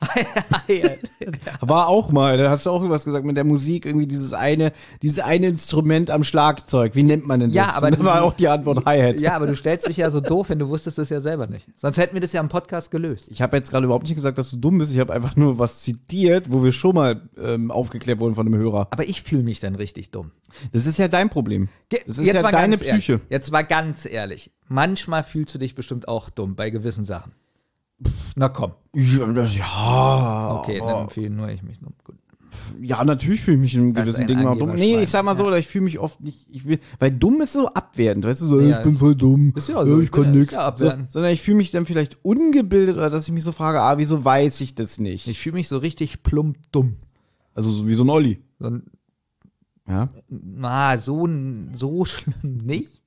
War 1.60 1.88
auch 1.88 2.10
mal, 2.10 2.38
da 2.38 2.50
hast 2.50 2.64
du 2.66 2.70
auch 2.70 2.76
irgendwas 2.76 3.04
gesagt 3.04 3.24
mit 3.24 3.36
der 3.36 3.44
Musik, 3.44 3.84
irgendwie 3.84 4.06
dieses 4.06 4.32
eine, 4.32 4.72
dieses 5.02 5.18
eine 5.20 5.48
Instrument 5.48 6.10
am 6.10 6.24
Schlagzeug. 6.24 6.94
Wie 6.94 7.02
nennt 7.02 7.26
man 7.26 7.40
denn 7.40 7.50
das? 7.50 7.56
Ja, 7.56 7.74
aber 7.74 7.86
Und 7.88 7.92
da 7.94 7.98
du- 7.98 8.04
war 8.04 8.22
auch 8.22 8.32
die 8.32 8.48
Antwort 8.48 8.84
Hi-Hat. 8.86 9.20
Ja, 9.20 9.36
aber 9.36 9.46
du 9.46 9.54
stellst 9.54 9.88
mich 9.88 9.98
ja 9.98 10.10
so 10.10 10.20
doof, 10.20 10.48
wenn 10.48 10.58
du 10.58 10.68
wusstest 10.68 10.98
es 10.98 11.10
ja 11.10 11.20
selber 11.20 11.46
nicht. 11.46 11.66
Sonst 11.76 11.98
hätten 11.98 12.14
wir 12.14 12.20
das 12.20 12.32
ja 12.32 12.40
im 12.40 12.48
Podcast 12.48 12.90
gelöst. 12.90 13.28
Ich 13.30 13.42
habe 13.42 13.56
jetzt 13.56 13.70
gerade 13.70 13.84
überhaupt 13.84 14.04
nicht 14.04 14.14
gesagt, 14.14 14.38
dass 14.38 14.50
du 14.50 14.56
dumm 14.56 14.78
bist. 14.78 14.92
Ich 14.92 14.98
habe 14.98 15.12
einfach 15.12 15.36
nur 15.36 15.58
was 15.58 15.82
zitiert, 15.82 16.50
wo 16.50 16.64
wir 16.64 16.72
schon 16.72 16.94
mal 16.94 17.28
ähm, 17.38 17.70
aufgeklärt 17.70 18.18
wurden 18.18 18.34
von 18.34 18.46
einem 18.46 18.58
Hörer. 18.58 18.88
Aber 18.90 19.06
ich 19.08 19.22
fühle 19.22 19.42
mich 19.42 19.60
dann 19.60 19.74
richtig 19.74 20.10
dumm. 20.10 20.30
Das 20.72 20.86
ist 20.86 20.98
ja 20.98 21.08
dein 21.08 21.28
Problem. 21.30 21.68
Das 22.06 22.18
ist 22.18 22.26
ja 22.26 22.40
mal 22.42 22.52
deine 22.52 22.70
ganz 22.76 22.82
ehrlich. 22.82 23.04
Psyche. 23.04 23.20
Jetzt 23.28 23.50
mal 23.52 23.62
ganz 23.62 24.06
ehrlich. 24.06 24.50
Manchmal 24.68 25.22
fühlst 25.22 25.54
du 25.54 25.58
dich 25.58 25.74
bestimmt 25.74 26.08
auch 26.08 26.30
dumm 26.30 26.54
bei 26.56 26.70
gewissen 26.70 27.04
Sachen. 27.04 27.32
Na 28.36 28.48
komm. 28.48 28.72
Ja, 28.94 29.30
ja 29.44 30.60
Okay, 30.60 30.80
dann 30.80 31.08
fühle 31.10 31.30
nur 31.30 31.48
ich 31.48 31.62
mich 31.62 31.78
dumm. 31.78 31.92
Gut. 32.04 32.16
Ja, 32.80 33.04
natürlich 33.04 33.40
fühle 33.42 33.56
ich 33.56 33.60
mich 33.62 33.74
in 33.74 33.90
ist 33.90 33.94
gewissen 33.96 34.26
Dingen 34.26 34.46
auch 34.46 34.56
dumm. 34.58 34.74
Nee, 34.74 35.02
ich 35.02 35.08
sag 35.08 35.24
mal 35.24 35.36
so, 35.36 35.44
oder 35.46 35.58
ich 35.58 35.66
fühle 35.68 35.84
mich 35.84 35.98
oft 35.98 36.20
nicht, 36.20 36.46
ich 36.50 36.64
will, 36.66 36.78
weil 36.98 37.10
dumm 37.12 37.40
ist 37.40 37.52
so 37.52 37.68
abwertend, 37.68 38.24
weißt 38.24 38.42
du, 38.42 38.46
so, 38.46 38.60
Ja, 38.60 38.78
ich 38.78 38.84
bin 38.84 38.98
voll 38.98 39.14
dumm, 39.14 39.52
ist 39.54 39.68
ja 39.68 39.84
so, 39.86 39.98
ich 39.98 40.04
ich 40.06 40.10
bin 40.10 40.22
kann 40.24 40.34
ja- 40.34 40.40
nix. 40.40 40.52
ja 40.52 40.76
so, 40.76 40.90
sondern 41.08 41.32
ich 41.32 41.40
fühle 41.42 41.58
mich 41.58 41.70
dann 41.70 41.86
vielleicht 41.86 42.24
ungebildet 42.24 42.96
oder 42.96 43.10
dass 43.10 43.26
ich 43.28 43.32
mich 43.32 43.44
so 43.44 43.52
frage, 43.52 43.80
ah, 43.80 43.98
wieso 43.98 44.24
weiß 44.24 44.60
ich 44.62 44.74
das 44.74 44.98
nicht? 44.98 45.26
Ich 45.28 45.38
fühle 45.40 45.54
mich 45.54 45.68
so 45.68 45.78
richtig 45.78 46.22
plump 46.22 46.56
dumm. 46.72 46.96
also 47.54 47.70
so 47.70 47.86
wie 47.86 47.94
so 47.94 48.04
ein 48.04 48.10
Olli. 48.10 48.42
So 48.58 48.66
ein 48.66 48.82
Ja. 49.90 50.08
Na, 50.28 50.96
so, 50.98 51.28
so 51.72 52.04
schlimm 52.06 52.58
nicht. 52.64 53.02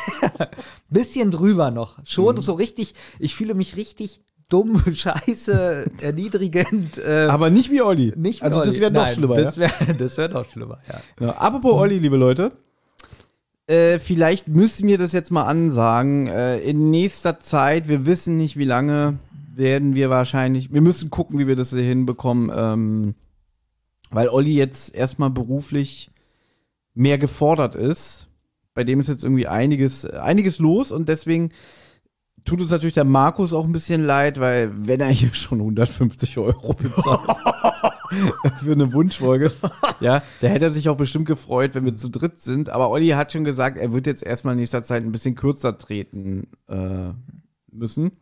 Bisschen 0.90 1.30
drüber 1.30 1.70
noch. 1.70 1.98
Mhm. 1.98 2.02
Schon 2.04 2.36
so 2.36 2.52
richtig, 2.52 2.94
ich 3.18 3.34
fühle 3.34 3.54
mich 3.54 3.76
richtig 3.76 4.20
dumm, 4.48 4.80
scheiße, 4.92 5.90
erniedrigend. 6.02 6.98
Äh, 6.98 7.26
Aber 7.30 7.50
nicht 7.50 7.70
wie 7.70 7.82
Olli. 7.82 8.12
nicht 8.16 8.42
Also 8.42 8.60
das 8.60 8.68
Olli. 8.68 8.80
wäre 8.80 8.90
noch 8.92 9.02
Nein, 9.04 9.14
schlimmer. 9.14 9.34
Das 9.34 9.56
ja? 9.56 9.62
wäre 9.62 9.94
das 9.94 10.16
wär 10.18 10.28
noch 10.28 10.48
schlimmer, 10.50 10.78
ja. 10.88 11.26
Ja, 11.26 11.32
apropos 11.36 11.72
Olli, 11.72 11.98
liebe 11.98 12.16
Leute. 12.16 12.52
Äh, 13.66 13.98
vielleicht 13.98 14.46
müssen 14.46 14.86
wir 14.86 14.98
das 14.98 15.12
jetzt 15.12 15.30
mal 15.32 15.44
ansagen. 15.44 16.28
Äh, 16.28 16.58
in 16.60 16.90
nächster 16.90 17.40
Zeit, 17.40 17.88
wir 17.88 18.06
wissen 18.06 18.36
nicht 18.36 18.56
wie 18.56 18.64
lange, 18.64 19.18
werden 19.56 19.94
wir 19.94 20.10
wahrscheinlich, 20.10 20.72
wir 20.72 20.82
müssen 20.82 21.10
gucken, 21.10 21.38
wie 21.38 21.48
wir 21.48 21.56
das 21.56 21.70
hier 21.70 21.80
hinbekommen, 21.82 22.52
ähm, 22.54 23.14
weil 24.10 24.28
Olli 24.28 24.54
jetzt 24.54 24.94
erstmal 24.94 25.30
beruflich 25.30 26.10
mehr 26.94 27.18
gefordert 27.18 27.74
ist. 27.74 28.28
Bei 28.74 28.84
dem 28.84 29.00
ist 29.00 29.08
jetzt 29.08 29.24
irgendwie 29.24 29.46
einiges, 29.46 30.04
einiges 30.04 30.58
los 30.58 30.92
und 30.92 31.08
deswegen 31.08 31.50
tut 32.46 32.60
uns 32.60 32.70
natürlich 32.70 32.94
der 32.94 33.04
Markus 33.04 33.52
auch 33.52 33.64
ein 33.64 33.72
bisschen 33.72 34.04
leid, 34.04 34.40
weil 34.40 34.70
wenn 34.74 35.00
er 35.00 35.08
hier 35.08 35.34
schon 35.34 35.60
150 35.60 36.38
Euro 36.38 36.74
bezahlt 36.74 37.20
für 38.62 38.72
eine 38.72 38.92
Wunschfolge, 38.92 39.52
ja, 40.00 40.22
da 40.40 40.46
hätte 40.46 40.66
er 40.66 40.70
sich 40.70 40.88
auch 40.88 40.96
bestimmt 40.96 41.26
gefreut, 41.26 41.74
wenn 41.74 41.84
wir 41.84 41.96
zu 41.96 42.08
dritt 42.08 42.40
sind. 42.40 42.68
Aber 42.68 42.90
Olli 42.90 43.08
hat 43.08 43.32
schon 43.32 43.44
gesagt, 43.44 43.76
er 43.76 43.92
wird 43.92 44.06
jetzt 44.06 44.22
erstmal 44.22 44.54
in 44.54 44.60
nächster 44.60 44.82
Zeit 44.82 45.02
ein 45.02 45.12
bisschen 45.12 45.34
kürzer 45.34 45.76
treten 45.76 46.48
äh, 46.68 47.10
müssen. 47.70 48.12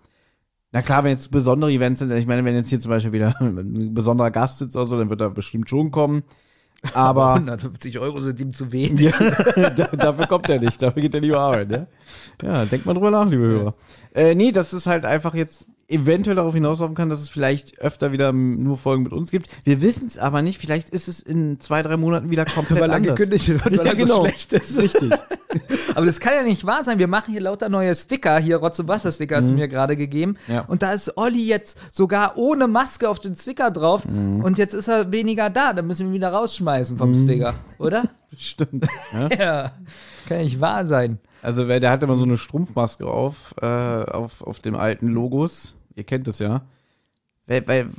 Na 0.74 0.82
klar, 0.82 1.04
wenn 1.04 1.12
jetzt 1.12 1.30
besondere 1.30 1.70
Events 1.70 2.00
sind, 2.00 2.10
ich 2.10 2.26
meine, 2.26 2.44
wenn 2.44 2.56
jetzt 2.56 2.68
hier 2.68 2.80
zum 2.80 2.90
Beispiel 2.90 3.12
wieder 3.12 3.32
ein 3.40 3.94
besonderer 3.94 4.32
Gast 4.32 4.58
sitzt 4.58 4.74
oder 4.74 4.86
so, 4.86 4.98
dann 4.98 5.08
wird 5.08 5.20
er 5.20 5.30
bestimmt 5.30 5.70
schon 5.70 5.92
kommen. 5.92 6.24
Aber 6.94 7.34
150 7.34 7.96
Euro 8.00 8.20
sind 8.20 8.40
ihm 8.40 8.52
zu 8.52 8.72
wenig. 8.72 9.14
ja, 9.56 9.70
da, 9.70 9.86
dafür 9.86 10.26
kommt 10.26 10.50
er 10.50 10.58
nicht, 10.58 10.82
dafür 10.82 11.00
geht 11.00 11.14
er 11.14 11.20
lieber 11.20 11.38
arbeiten, 11.38 11.70
ne? 11.70 11.86
Ja, 12.42 12.64
denkt 12.64 12.86
mal 12.86 12.92
drüber 12.92 13.12
nach, 13.12 13.30
liebe 13.30 13.44
Hörer. 13.44 13.74
Äh, 14.16 14.34
nee, 14.34 14.50
dass 14.50 14.72
es 14.72 14.88
halt 14.88 15.04
einfach 15.04 15.34
jetzt 15.34 15.68
eventuell 15.88 16.36
darauf 16.36 16.54
hinauslaufen 16.54 16.94
kann, 16.94 17.10
dass 17.10 17.20
es 17.20 17.28
vielleicht 17.28 17.78
öfter 17.80 18.12
wieder 18.12 18.32
nur 18.32 18.76
Folgen 18.76 19.02
mit 19.02 19.12
uns 19.12 19.30
gibt. 19.30 19.48
Wir 19.64 19.80
wissen 19.82 20.06
es 20.06 20.18
aber 20.18 20.42
nicht, 20.42 20.58
vielleicht 20.58 20.88
ist 20.90 21.08
es 21.08 21.20
in 21.20 21.60
zwei, 21.60 21.82
drei 21.82 21.96
Monaten 21.96 22.30
wieder 22.30 22.44
komplett 22.44 22.80
Weil 22.80 22.90
er 22.90 22.96
anders. 22.96 23.16
gekündigt 23.16 23.48
wird, 23.48 23.64
weil 23.78 23.86
ja, 23.86 23.92
so 23.92 23.96
genau. 23.98 24.20
schlecht 24.20 24.52
ist. 24.52 24.78
Richtig. 24.82 25.12
Aber 25.94 26.06
das 26.06 26.20
kann 26.20 26.34
ja 26.34 26.42
nicht 26.42 26.66
wahr 26.66 26.84
sein. 26.84 26.98
Wir 26.98 27.06
machen 27.06 27.32
hier 27.32 27.40
lauter 27.40 27.68
neue 27.68 27.94
Sticker. 27.94 28.38
Hier 28.38 28.56
Rotz- 28.56 28.80
und 28.80 28.88
Wasser-Sticker 28.88 29.36
hast 29.36 29.48
du 29.48 29.52
mir 29.52 29.68
gerade 29.68 29.96
gegeben. 29.96 30.36
Mhm. 30.46 30.54
Ja. 30.54 30.60
Und 30.62 30.82
da 30.82 30.92
ist 30.92 31.16
Olli 31.16 31.44
jetzt 31.44 31.78
sogar 31.92 32.36
ohne 32.36 32.66
Maske 32.66 33.08
auf 33.08 33.20
den 33.20 33.36
Sticker 33.36 33.70
drauf. 33.70 34.04
Mhm. 34.06 34.42
Und 34.42 34.58
jetzt 34.58 34.74
ist 34.74 34.88
er 34.88 35.12
weniger 35.12 35.50
da. 35.50 35.72
Dann 35.72 35.86
müssen 35.86 36.06
wir 36.06 36.12
ihn 36.12 36.14
wieder 36.14 36.30
rausschmeißen 36.32 36.98
vom 36.98 37.14
Sticker. 37.14 37.54
Oder? 37.78 38.04
Stimmt. 38.36 38.86
Ja? 39.12 39.28
ja. 39.38 39.72
Kann 40.28 40.38
nicht 40.38 40.60
wahr 40.60 40.86
sein. 40.86 41.18
Also 41.44 41.68
wer, 41.68 41.78
der 41.78 41.90
hat 41.90 42.02
immer 42.02 42.16
so 42.16 42.24
eine 42.24 42.38
Strumpfmaske 42.38 43.06
auf, 43.06 43.54
äh, 43.60 43.66
auf, 43.66 44.40
auf 44.40 44.60
dem 44.60 44.74
alten 44.74 45.08
Logos. 45.08 45.74
Ihr 45.94 46.04
kennt 46.04 46.26
das 46.26 46.38
ja. 46.38 46.64
Weil, 47.46 47.68
weil, 47.68 47.90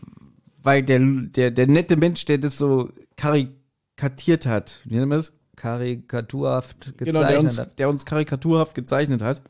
weil 0.63 0.81
der, 0.81 0.99
der, 0.99 1.51
der 1.51 1.67
nette 1.67 1.95
Mensch, 1.95 2.25
der 2.25 2.39
das 2.39 2.57
so 2.57 2.89
karikatiert 3.17 4.47
hat, 4.47 4.81
wie 4.85 4.95
nennt 4.95 5.09
man 5.09 5.19
das? 5.19 5.37
Karikaturhaft 5.55 6.97
gezeichnet 6.97 7.13
Genau, 7.13 7.27
der 7.27 7.39
uns, 7.39 7.59
hat. 7.59 7.77
der 7.77 7.89
uns 7.89 8.05
karikaturhaft 8.05 8.73
gezeichnet 8.73 9.21
hat, 9.21 9.43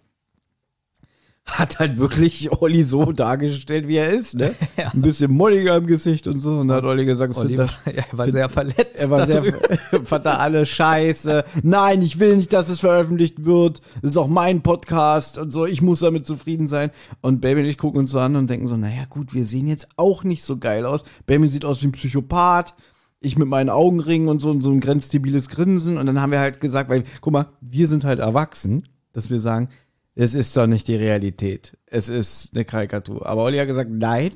hat 1.45 1.77
halt 1.77 1.99
wirklich 1.99 2.51
Olli 2.51 2.83
so 2.83 3.11
dargestellt, 3.11 3.87
wie 3.87 3.97
er 3.97 4.09
ist, 4.09 4.35
ne? 4.35 4.55
Ja. 4.77 4.89
Ein 4.89 5.01
bisschen 5.01 5.31
molliger 5.31 5.77
im 5.77 5.87
Gesicht 5.87 6.27
und 6.27 6.39
so. 6.39 6.57
Und 6.57 6.67
da 6.67 6.75
hat 6.75 6.83
Olli 6.83 7.05
gesagt, 7.05 7.31
es 7.31 7.37
Olli 7.37 7.55
ja, 7.55 7.67
er 7.85 8.05
war 8.11 8.29
sehr 8.29 8.49
verletzt. 8.49 8.95
er 8.95 9.09
war 9.09 9.25
sehr, 9.25 9.43
fand 10.03 10.25
da 10.25 10.37
alle 10.37 10.65
scheiße. 10.65 11.45
Nein, 11.61 12.01
ich 12.01 12.19
will 12.19 12.35
nicht, 12.35 12.51
dass 12.51 12.69
es 12.69 12.79
veröffentlicht 12.79 13.45
wird. 13.45 13.81
Das 14.01 14.11
ist 14.11 14.17
auch 14.17 14.27
mein 14.27 14.63
Podcast 14.63 15.37
und 15.37 15.51
so. 15.51 15.65
Ich 15.65 15.81
muss 15.81 15.99
damit 15.99 16.25
zufrieden 16.25 16.67
sein. 16.67 16.89
Und 17.21 17.41
Baby 17.41 17.61
und 17.61 17.67
ich 17.67 17.77
gucken 17.77 17.99
uns 17.99 18.11
so 18.11 18.19
an 18.19 18.35
und 18.35 18.49
denken 18.49 18.67
so, 18.67 18.75
naja, 18.75 19.05
gut, 19.07 19.33
wir 19.33 19.45
sehen 19.45 19.67
jetzt 19.67 19.87
auch 19.97 20.23
nicht 20.23 20.43
so 20.43 20.57
geil 20.57 20.85
aus. 20.85 21.03
Baby 21.27 21.47
sieht 21.47 21.63
aus 21.63 21.81
wie 21.83 21.87
ein 21.87 21.91
Psychopath. 21.91 22.73
Ich 23.21 23.37
mit 23.37 23.47
meinen 23.47 23.69
Augenringen 23.69 24.29
und 24.29 24.41
so, 24.41 24.49
und 24.49 24.61
so 24.61 24.71
ein 24.71 24.81
grenzdebiles 24.81 25.49
Grinsen. 25.49 25.97
Und 25.97 26.07
dann 26.07 26.19
haben 26.19 26.31
wir 26.31 26.39
halt 26.39 26.59
gesagt, 26.59 26.89
weil, 26.89 27.03
guck 27.21 27.33
mal, 27.33 27.47
wir 27.61 27.87
sind 27.87 28.03
halt 28.03 28.19
erwachsen, 28.19 28.83
dass 29.13 29.29
wir 29.29 29.39
sagen, 29.39 29.69
es 30.15 30.33
ist 30.33 30.55
doch 30.55 30.67
nicht 30.67 30.87
die 30.87 30.95
Realität. 30.95 31.77
Es 31.85 32.09
ist 32.09 32.55
eine 32.55 32.65
Karikatur. 32.65 33.25
Aber 33.25 33.43
Olli 33.43 33.57
hat 33.57 33.67
gesagt, 33.67 33.91
nein, 33.91 34.31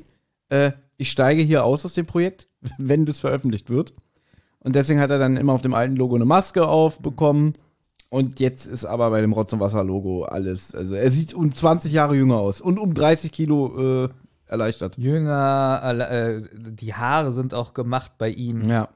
äh, 0.50 0.72
ich 0.98 1.10
steige 1.10 1.42
hier 1.42 1.64
aus 1.64 1.84
aus 1.84 1.94
dem 1.94 2.06
Projekt, 2.06 2.48
wenn 2.78 3.06
das 3.06 3.20
veröffentlicht 3.20 3.70
wird. 3.70 3.94
Und 4.60 4.74
deswegen 4.74 5.00
hat 5.00 5.10
er 5.10 5.18
dann 5.18 5.38
immer 5.38 5.54
auf 5.54 5.62
dem 5.62 5.74
alten 5.74 5.96
Logo 5.96 6.14
eine 6.14 6.26
Maske 6.26 6.68
aufbekommen. 6.68 7.54
Und 8.10 8.40
jetzt 8.40 8.66
ist 8.66 8.84
aber 8.84 9.08
bei 9.10 9.20
dem 9.20 9.32
Rotz- 9.32 9.52
und 9.52 9.60
Wasser-Logo 9.60 10.24
alles. 10.24 10.74
Also 10.74 10.96
er 10.96 11.10
sieht 11.10 11.32
um 11.32 11.54
20 11.54 11.92
Jahre 11.92 12.14
jünger 12.14 12.38
aus 12.38 12.60
und 12.60 12.78
um 12.78 12.92
30 12.92 13.32
Kilo 13.32 14.04
äh, 14.04 14.08
erleichtert. 14.46 14.98
Jünger, 14.98 15.80
äh, 16.10 16.42
die 16.52 16.92
Haare 16.92 17.32
sind 17.32 17.54
auch 17.54 17.72
gemacht 17.72 18.12
bei 18.18 18.28
ihm. 18.28 18.68
Ja. 18.68 18.88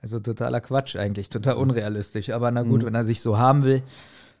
Also 0.00 0.20
totaler 0.20 0.60
Quatsch 0.60 0.96
eigentlich, 0.96 1.28
total 1.28 1.56
unrealistisch. 1.56 2.30
Aber 2.30 2.50
na 2.50 2.62
gut, 2.62 2.84
wenn 2.84 2.94
er 2.94 3.04
sich 3.04 3.20
so 3.20 3.36
haben 3.36 3.64
will. 3.64 3.82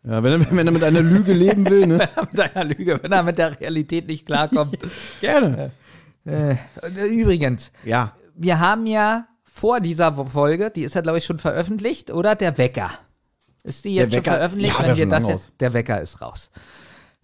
Ja, 0.04 0.22
wenn 0.22 0.40
er, 0.42 0.50
wenn 0.56 0.66
er 0.66 0.72
mit 0.72 0.82
einer 0.82 1.00
Lüge 1.02 1.32
leben 1.32 1.68
will, 1.68 1.86
ne? 1.86 2.08
mit 2.32 2.40
einer 2.40 2.64
Lüge, 2.64 2.98
wenn 3.02 3.12
er 3.12 3.22
mit 3.22 3.38
der 3.38 3.58
Realität 3.60 4.06
nicht 4.06 4.26
klarkommt. 4.26 4.78
Gerne. 5.20 5.70
äh, 6.24 6.56
übrigens, 7.08 7.72
Ja. 7.84 8.12
wir 8.34 8.58
haben 8.60 8.86
ja 8.86 9.26
vor 9.44 9.80
dieser 9.80 10.12
Folge, 10.26 10.70
die 10.70 10.82
ist 10.84 10.94
ja 10.94 11.00
glaube 11.02 11.18
ich 11.18 11.24
schon 11.24 11.38
veröffentlicht, 11.38 12.10
oder? 12.10 12.34
Der 12.34 12.56
Wecker. 12.58 12.90
Ist 13.64 13.84
die 13.84 13.94
jetzt 13.94 14.12
schon 14.14 14.24
veröffentlicht? 14.24 14.72
ja, 14.74 14.80
wenn 14.80 14.86
der 14.88 14.96
wir 14.96 15.06
das 15.06 15.28
jetzt, 15.28 15.52
der 15.60 15.72
Wecker 15.72 16.00
ist 16.00 16.20
raus. 16.20 16.50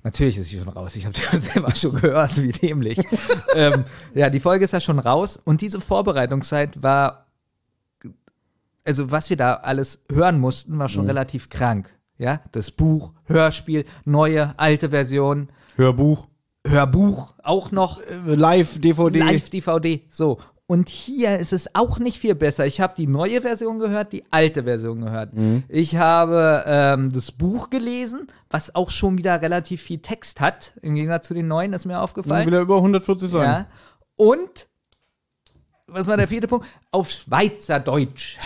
Natürlich 0.04 0.38
ist 0.38 0.50
sie 0.50 0.58
schon 0.58 0.68
raus. 0.68 0.94
Ich 0.94 1.04
habe 1.04 1.14
die 1.14 1.36
selber 1.38 1.74
schon 1.74 1.96
gehört, 2.00 2.40
wie 2.40 2.52
dämlich. 2.52 3.00
ähm, 3.56 3.84
ja, 4.14 4.30
die 4.30 4.38
Folge 4.38 4.64
ist 4.64 4.72
ja 4.72 4.78
schon 4.80 5.00
raus 5.00 5.36
und 5.42 5.60
diese 5.60 5.80
Vorbereitungszeit 5.80 6.80
war, 6.82 7.26
also 8.84 9.10
was 9.10 9.28
wir 9.30 9.36
da 9.36 9.54
alles 9.54 10.00
hören 10.10 10.38
mussten, 10.38 10.78
war 10.78 10.88
schon 10.88 11.02
Mhm. 11.04 11.10
relativ 11.10 11.50
krank. 11.50 11.92
Ja, 12.18 12.40
das 12.52 12.72
Buch, 12.72 13.12
Hörspiel, 13.24 13.84
neue, 14.04 14.54
alte 14.58 14.90
Version, 14.90 15.48
Hörbuch, 15.76 16.26
Hörbuch 16.66 17.34
auch 17.42 17.70
noch, 17.70 18.00
äh, 18.00 18.34
Live, 18.34 18.80
DVD. 18.80 19.20
Live-DVD. 19.20 20.02
So. 20.10 20.38
Und 20.66 20.90
hier 20.90 21.38
ist 21.38 21.54
es 21.54 21.74
auch 21.74 21.98
nicht 21.98 22.18
viel 22.18 22.34
besser. 22.34 22.66
Ich 22.66 22.80
habe 22.82 22.92
die 22.98 23.06
neue 23.06 23.40
Version 23.40 23.78
gehört, 23.78 24.12
die 24.12 24.24
alte 24.30 24.64
Version 24.64 25.00
gehört. 25.00 25.32
Mhm. 25.32 25.62
Ich 25.68 25.96
habe 25.96 26.62
ähm, 26.66 27.10
das 27.10 27.32
Buch 27.32 27.70
gelesen, 27.70 28.26
was 28.50 28.74
auch 28.74 28.90
schon 28.90 29.16
wieder 29.16 29.40
relativ 29.40 29.80
viel 29.80 30.00
Text 30.00 30.40
hat, 30.40 30.74
im 30.82 30.94
Gegensatz 30.94 31.28
zu 31.28 31.34
den 31.34 31.48
neuen, 31.48 31.72
ist 31.72 31.86
mir 31.86 32.00
aufgefallen. 32.00 32.46
Wieder 32.46 32.60
über 32.60 32.76
140 32.76 33.30
Seiten. 33.30 33.50
Ja. 33.50 33.66
Und, 34.16 34.68
was 35.86 36.06
war 36.06 36.18
der 36.18 36.28
vierte 36.28 36.48
Punkt? 36.48 36.66
Auf 36.90 37.08
Schweizerdeutsch. 37.08 38.36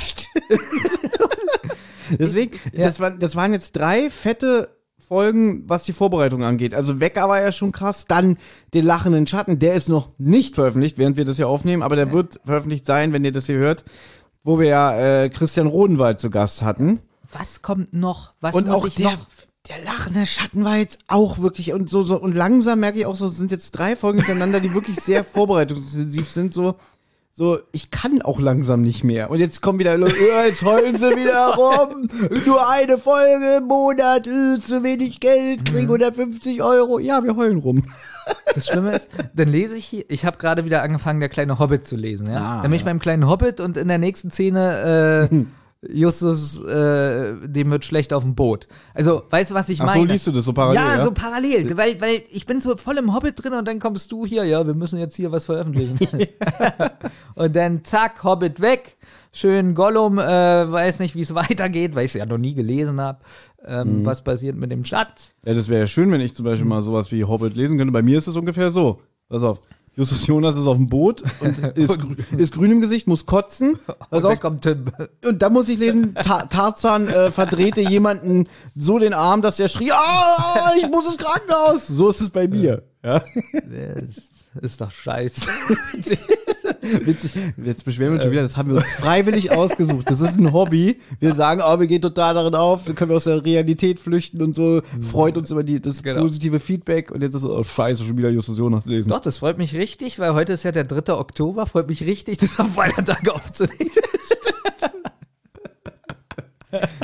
Deswegen, 2.19 2.59
das, 2.73 3.01
waren, 3.01 3.19
das 3.19 3.37
waren 3.37 3.53
jetzt 3.53 3.73
drei 3.73 4.11
fette 4.11 4.77
Folgen, 4.99 5.69
was 5.69 5.85
die 5.85 5.93
Vorbereitung 5.93 6.43
angeht. 6.43 6.73
Also 6.75 7.01
Wecker 7.01 7.29
war 7.29 7.41
ja 7.41 7.53
schon 7.53 7.73
krass. 7.73 8.07
Dann 8.07 8.39
den 8.73 8.87
lachenden 8.87 9.27
Schatten, 9.27 9.59
der 9.59 9.75
ist 9.75 9.89
noch 9.89 10.11
nicht 10.19 10.55
veröffentlicht, 10.55 10.97
während 10.97 11.17
wir 11.17 11.25
das 11.25 11.37
hier 11.37 11.49
aufnehmen, 11.49 11.83
aber 11.83 11.97
der 11.97 12.13
wird 12.13 12.41
veröffentlicht 12.45 12.87
sein, 12.87 13.13
wenn 13.13 13.25
ihr 13.25 13.33
das 13.33 13.47
hier 13.47 13.57
hört. 13.59 13.85
wo 14.45 14.59
wir 14.59 14.69
ja 14.69 15.23
äh, 15.25 15.29
Christian 15.29 15.67
Rodenwald 15.67 16.19
zu 16.21 16.31
Gast 16.31 16.63
hatten. 16.63 17.01
Was 17.33 17.63
kommt 17.63 17.93
noch? 17.93 18.33
Was 18.41 18.55
und 18.55 18.67
muss 18.67 18.75
auch 18.75 18.87
ich 18.87 18.95
der, 18.97 19.13
noch? 19.13 19.27
der 19.69 19.85
lachende 19.85 20.27
Schatten 20.27 20.65
war 20.65 20.77
jetzt 20.77 20.99
auch 21.09 21.39
wirklich 21.39 21.73
und 21.73 21.89
so, 21.89 22.03
so 22.03 22.21
und 22.21 22.35
langsam 22.35 22.81
merke 22.81 22.99
ich 22.99 23.07
auch 23.07 23.17
so, 23.17 23.27
es 23.27 23.37
sind 23.37 23.51
jetzt 23.51 23.73
drei 23.73 23.97
Folgen 23.97 24.19
hintereinander, 24.19 24.61
die 24.61 24.75
wirklich 24.75 24.99
sehr 25.01 25.25
vorbereitungsintensiv 25.37 26.31
sind, 26.31 26.55
so 26.55 26.77
so, 27.35 27.59
ich 27.73 27.91
kann 27.91 28.21
auch 28.21 28.39
langsam 28.41 28.83
nicht 28.83 29.05
mehr. 29.05 29.31
Und 29.31 29.39
jetzt 29.39 29.63
kommen 29.63 29.79
wieder 29.79 29.97
Leute, 29.97 30.17
äh, 30.17 30.49
jetzt 30.49 30.63
heulen 30.65 30.99
sie 30.99 31.17
wieder 31.17 31.55
rum. 31.57 32.09
Nur 32.45 32.69
eine 32.69 32.99
Folge 32.99 33.57
im 33.59 33.69
Monat, 33.69 34.27
äh, 34.27 34.61
zu 34.61 34.83
wenig 34.83 35.19
Geld, 35.19 35.65
kriegen 35.65 35.87
150 35.87 36.63
Euro. 36.63 36.99
Ja, 36.99 37.25
wir 37.25 37.37
heulen 37.37 37.59
rum. 37.59 37.85
Das 38.55 38.69
Schlimme 38.69 38.95
ist, 38.95 39.09
dann 39.35 39.49
lese 39.49 39.77
ich 39.77 39.85
hier, 39.85 40.05
ich 40.09 40.25
habe 40.25 40.39
gerade 40.39 40.65
wieder 40.65 40.83
angefangen, 40.83 41.19
der 41.19 41.29
kleine 41.29 41.59
Hobbit 41.59 41.85
zu 41.85 41.97
lesen, 41.97 42.31
ja. 42.31 42.37
Ah, 42.37 42.53
dann 42.63 42.71
bin 42.71 42.75
ich 42.75 42.83
ja. 42.83 42.85
beim 42.85 43.01
kleinen 43.01 43.29
Hobbit 43.29 43.59
und 43.61 43.77
in 43.77 43.89
der 43.89 43.99
nächsten 43.99 44.31
Szene, 44.31 45.29
äh, 45.29 45.45
Justus, 45.89 46.63
äh, 46.65 47.35
dem 47.49 47.71
wird 47.71 47.85
schlecht 47.85 48.13
auf 48.13 48.23
dem 48.23 48.35
Boot. 48.37 48.69
Also, 48.95 49.23
weißt 49.31 49.51
du, 49.51 49.55
was 49.57 49.69
ich 49.69 49.81
Ach 49.81 49.93
so, 49.93 49.99
meine? 50.01 50.13
liest 50.13 50.27
du 50.29 50.31
das 50.31 50.45
so 50.45 50.53
parallel, 50.53 50.81
Ja, 50.83 50.97
ja? 50.99 51.05
so 51.05 51.11
parallel, 51.11 51.77
weil, 51.77 52.01
weil 52.01 52.23
ich 52.31 52.47
bin 52.47 52.61
so 52.61 52.77
voll 52.77 52.99
im 52.99 53.13
Hobbit 53.15 53.43
drin 53.43 53.53
und 53.55 53.67
dann 53.67 53.81
kommst 53.81 54.13
du 54.13 54.25
hier, 54.25 54.45
ja, 54.45 54.65
wir 54.67 54.75
müssen 54.75 54.99
jetzt 55.01 55.17
hier 55.17 55.33
was 55.33 55.47
veröffentlichen. 55.47 55.99
und 57.35 57.57
dann 57.57 57.85
zack, 57.85 58.23
Hobbit 58.23 58.61
weg, 58.61 58.97
schön 59.33 59.75
Gollum, 59.75 60.19
äh, 60.19 60.23
weiß 60.71 61.01
nicht, 61.01 61.15
wie 61.17 61.23
es 61.23 61.35
weitergeht, 61.35 61.95
weil 61.97 62.05
ich 62.05 62.11
es 62.13 62.15
ja 62.15 62.27
noch 62.27 62.39
nie 62.39 62.55
gelesen 62.55 63.01
habe, 63.01 63.19
ähm, 63.65 64.01
Mhm. 64.01 64.07
was 64.07 64.23
passiert 64.23 64.57
mit 64.57 64.71
dem 64.71 64.85
Schatz. 64.85 65.33
Ja, 65.45 65.55
das 65.55 65.69
wäre 65.69 65.81
ja 65.81 65.87
schön, 65.87 66.11
wenn 66.13 66.21
ich 66.21 66.35
zum. 66.35 66.45
Beispiel 66.45 66.67
mal 66.67 66.83
sowas 66.83 67.11
wie 67.13 67.25
Hobbit 67.25 67.57
lesen 67.57 67.79
könnte. 67.79 67.93
Bei 67.93 68.03
mir 68.03 68.19
ist 68.19 68.27
es 68.29 68.37
ungefähr 68.37 68.71
so. 68.71 69.01
Pass 69.29 69.43
auf. 69.43 69.61
Justus 69.95 70.27
Jonas 70.27 70.57
ist 70.57 70.67
auf 70.67 70.77
dem 70.77 70.89
Boot 70.89 71.23
und 71.41 71.59
ist, 71.77 71.99
ist 72.39 72.55
grün 72.55 72.73
im 72.73 72.81
Gesicht, 72.81 73.07
muss 73.07 73.27
kotzen. 73.27 73.79
Pass 74.11 74.25
Und 74.25 74.33
auf. 74.33 74.41
kommt 74.41 74.63
Tim. 74.63 74.85
Und 75.25 75.43
da 75.43 75.51
muss 75.51 75.69
ich 75.69 75.79
lesen, 75.79 76.15
Ta 76.15 76.47
Tarzan 76.47 77.09
äh, 77.09 77.31
verdrehte 77.31 77.83
jemanden 77.83 78.49
so 78.75 78.99
den 78.99 79.13
Arm, 79.13 79.43
dass 79.43 79.57
der 79.57 79.69
schrie, 79.69 79.93
ah, 79.93 80.71
ich 80.79 80.89
muss 80.89 81.07
ins 81.07 81.19
Krankenhaus. 81.19 81.87
So 81.87 82.09
ist 82.09 82.21
es 82.21 82.31
bei 82.31 82.49
mir. 82.49 82.83
Ja. 83.05 83.23
Das 84.55 84.65
ist 84.65 84.81
doch 84.83 84.91
scheiße. 84.91 85.49
Witzig. 87.05 87.33
Jetzt 87.65 87.85
beschweren 87.85 88.11
wir 88.11 88.15
uns 88.17 88.25
schon 88.25 88.33
wieder, 88.33 88.43
das 88.43 88.57
haben 88.57 88.71
wir 88.71 88.77
uns 88.77 88.91
freiwillig 88.99 89.53
ausgesucht. 89.53 90.11
Das 90.11 90.21
ist 90.21 90.39
ein 90.39 90.53
Hobby. 90.53 90.99
Wir 91.21 91.35
sagen, 91.35 91.61
oh, 91.65 91.79
wir 91.79 91.87
gehen 91.87 92.03
total 92.03 92.35
darin 92.35 92.55
auf, 92.55 92.85
dann 92.85 92.95
können 92.97 93.11
wir 93.11 93.17
aus 93.17 93.25
der 93.25 93.45
Realität 93.45 94.01
flüchten 94.01 94.43
und 94.43 94.55
so. 94.55 94.83
Freut 95.01 95.39
uns 95.39 95.51
über 95.51 95.63
die, 95.63 95.81
das 95.81 96.03
Genau. 96.03 96.23
positive 96.23 96.59
Feedback. 96.59 97.11
Und 97.13 97.23
jetzt 97.23 97.35
ist 97.35 97.45
es, 97.45 97.49
oh, 97.49 97.63
scheiße, 97.63 98.05
schon 98.05 98.19
wieder 98.19 98.31
Justus 98.31 98.59
Jonas 98.59 98.87
lesen. 98.87 99.11
Doch, 99.11 99.21
das 99.21 99.39
freut 99.39 99.59
mich 99.59 99.75
richtig, 99.75 100.19
weil 100.19 100.35
heute 100.35 100.53
ist 100.55 100.65
ja 100.65 100.73
der 100.73 100.85
3. 100.85 101.15
Oktober, 101.15 101.67
freut 101.67 101.89
mich 101.89 102.05
richtig, 102.05 102.39
das 102.39 102.59
am 102.59 102.71
Feiertag 102.71 103.29
aufzunehmen. 103.31 103.91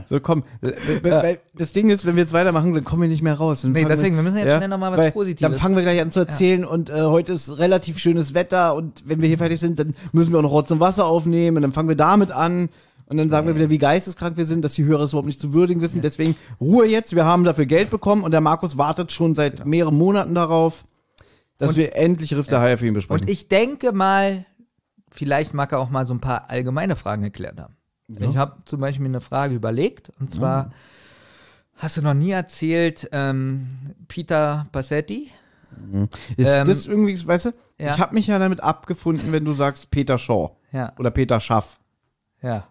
So, 0.08 0.20
komm. 0.20 0.44
Äh, 0.62 1.36
Das 1.54 1.72
Ding 1.72 1.90
ist, 1.90 2.06
wenn 2.06 2.16
wir 2.16 2.22
jetzt 2.22 2.32
weitermachen, 2.32 2.72
dann 2.74 2.84
kommen 2.84 3.02
wir 3.02 3.08
nicht 3.08 3.22
mehr 3.22 3.34
raus. 3.34 3.62
Dann 3.62 3.72
Nee, 3.72 3.84
deswegen, 3.84 4.16
wir 4.16 4.22
müssen 4.22 4.38
jetzt 4.38 4.56
schnell 4.56 4.68
noch 4.68 4.78
mal 4.78 4.96
was 4.96 5.12
Positives. 5.12 5.40
Dann 5.40 5.60
fangen 5.60 5.76
wir 5.76 5.82
gleich 5.82 6.00
an 6.00 6.10
zu 6.10 6.20
erzählen 6.20 6.64
und 6.64 6.90
äh, 6.90 7.02
heute 7.02 7.32
ist 7.34 7.58
relativ 7.58 7.98
schönes 7.98 8.34
Wetter 8.34 8.74
und 8.74 9.02
wenn 9.06 9.20
wir 9.20 9.28
hier 9.28 9.38
fertig 9.38 9.60
sind, 9.60 9.78
dann 9.78 9.94
müssen 10.12 10.32
wir 10.32 10.38
auch 10.38 10.42
noch 10.42 10.52
Rotz 10.52 10.70
und 10.70 10.80
Wasser 10.80 11.06
aufnehmen 11.06 11.56
und 11.56 11.62
dann 11.62 11.72
fangen 11.72 11.88
wir 11.88 11.96
damit 11.96 12.30
an 12.30 12.68
und 13.06 13.16
dann 13.16 13.28
sagen 13.28 13.46
wir 13.46 13.54
wieder, 13.56 13.70
wie 13.70 13.78
geisteskrank 13.78 14.36
wir 14.36 14.44
sind, 14.44 14.62
dass 14.62 14.74
die 14.74 14.84
Hörer 14.84 15.04
es 15.04 15.12
überhaupt 15.12 15.26
nicht 15.28 15.40
zu 15.40 15.52
würdigen 15.54 15.80
wissen. 15.80 16.02
Deswegen 16.02 16.36
Ruhe 16.60 16.86
jetzt, 16.86 17.14
wir 17.14 17.24
haben 17.24 17.44
dafür 17.44 17.66
Geld 17.66 17.90
bekommen 17.90 18.22
und 18.22 18.32
der 18.32 18.40
Markus 18.42 18.76
wartet 18.76 19.12
schon 19.12 19.34
seit 19.34 19.64
mehreren 19.66 19.96
Monaten 19.96 20.34
darauf, 20.34 20.84
dass 21.56 21.74
wir 21.74 21.96
endlich 21.96 22.36
Riff 22.36 22.46
der 22.48 22.60
Haie 22.60 22.76
für 22.78 22.86
ihn 22.86 22.94
besprechen. 22.94 23.22
Und 23.22 23.30
ich 23.30 23.48
denke 23.48 23.92
mal, 23.92 24.44
vielleicht 25.10 25.54
mag 25.54 25.72
er 25.72 25.80
auch 25.80 25.90
mal 25.90 26.06
so 26.06 26.14
ein 26.14 26.20
paar 26.20 26.50
allgemeine 26.50 26.96
Fragen 26.96 27.22
geklärt 27.22 27.58
haben. 27.60 27.74
Ich 28.08 28.36
habe 28.36 28.56
zum 28.64 28.80
Beispiel 28.80 29.02
mir 29.02 29.10
eine 29.10 29.20
Frage 29.20 29.54
überlegt, 29.54 30.10
und 30.18 30.30
zwar, 30.30 30.72
hast 31.76 31.96
du 31.98 32.02
noch 32.02 32.14
nie 32.14 32.30
erzählt, 32.30 33.08
ähm, 33.12 33.66
Peter 34.08 34.66
Passetti? 34.72 35.30
ist 36.36 36.48
ähm, 36.48 36.66
das 36.66 36.86
irgendwie, 36.86 37.26
weißt 37.26 37.46
du, 37.46 37.50
ja. 37.78 37.94
ich 37.94 38.00
habe 38.00 38.14
mich 38.14 38.26
ja 38.26 38.38
damit 38.38 38.62
abgefunden, 38.62 39.30
wenn 39.32 39.44
du 39.44 39.52
sagst 39.52 39.90
Peter 39.90 40.16
Shaw 40.18 40.56
Ja, 40.72 40.92
oder 40.98 41.10
Peter 41.10 41.38
Schaff. 41.40 41.78
ja. 42.42 42.66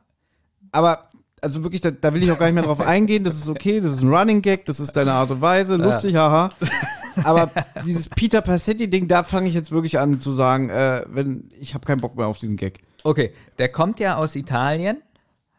aber 0.72 1.04
also 1.42 1.64
wirklich, 1.64 1.82
da, 1.82 1.92
da 1.92 2.14
will 2.14 2.24
ich 2.24 2.32
auch 2.32 2.40
gar 2.40 2.48
nicht 2.48 2.56
mehr 2.56 2.64
drauf 2.64 2.82
eingehen. 2.86 3.24
Das 3.24 3.36
ist 3.36 3.48
okay, 3.48 3.80
das 3.80 3.98
ist 3.98 4.02
ein 4.02 4.14
Running 4.14 4.42
Gag, 4.42 4.66
das 4.66 4.80
ist 4.80 4.98
deine 4.98 5.14
Art 5.14 5.32
und 5.32 5.42
Weise, 5.42 5.76
lustig, 5.76 6.16
haha. 6.16 6.50
Aber 7.24 7.52
dieses 7.86 8.10
Peter 8.10 8.42
Passetti-Ding, 8.42 9.08
da 9.08 9.24
fange 9.24 9.48
ich 9.48 9.56
jetzt 9.56 9.72
wirklich 9.72 10.00
an 10.00 10.20
zu 10.20 10.32
sagen, 10.32 10.70
äh, 10.70 11.04
wenn 11.08 11.50
ich 11.60 11.74
habe 11.74 11.86
keinen 11.86 12.02
Bock 12.02 12.16
mehr 12.16 12.28
auf 12.28 12.38
diesen 12.38 12.58
Gag. 12.58 12.80
Okay, 13.04 13.34
der 13.58 13.70
kommt 13.70 14.00
ja 14.00 14.18
aus 14.18 14.36
Italien, 14.36 14.98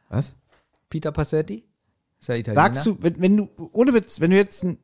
Was? 0.09 0.35
Peter 0.88 1.12
Passetti. 1.12 1.64
Ist 2.21 2.29
ja 2.29 2.35
Italiener. 2.35 2.62
Sagst 2.62 2.87
du, 2.87 2.97
wenn, 3.01 3.21
wenn 3.21 3.37
du, 3.37 3.49
ohne 3.73 3.94
Witz, 3.94 4.21
wenn 4.21 4.31
du 4.31 4.37
jetzt 4.37 4.64
ein, 4.64 4.79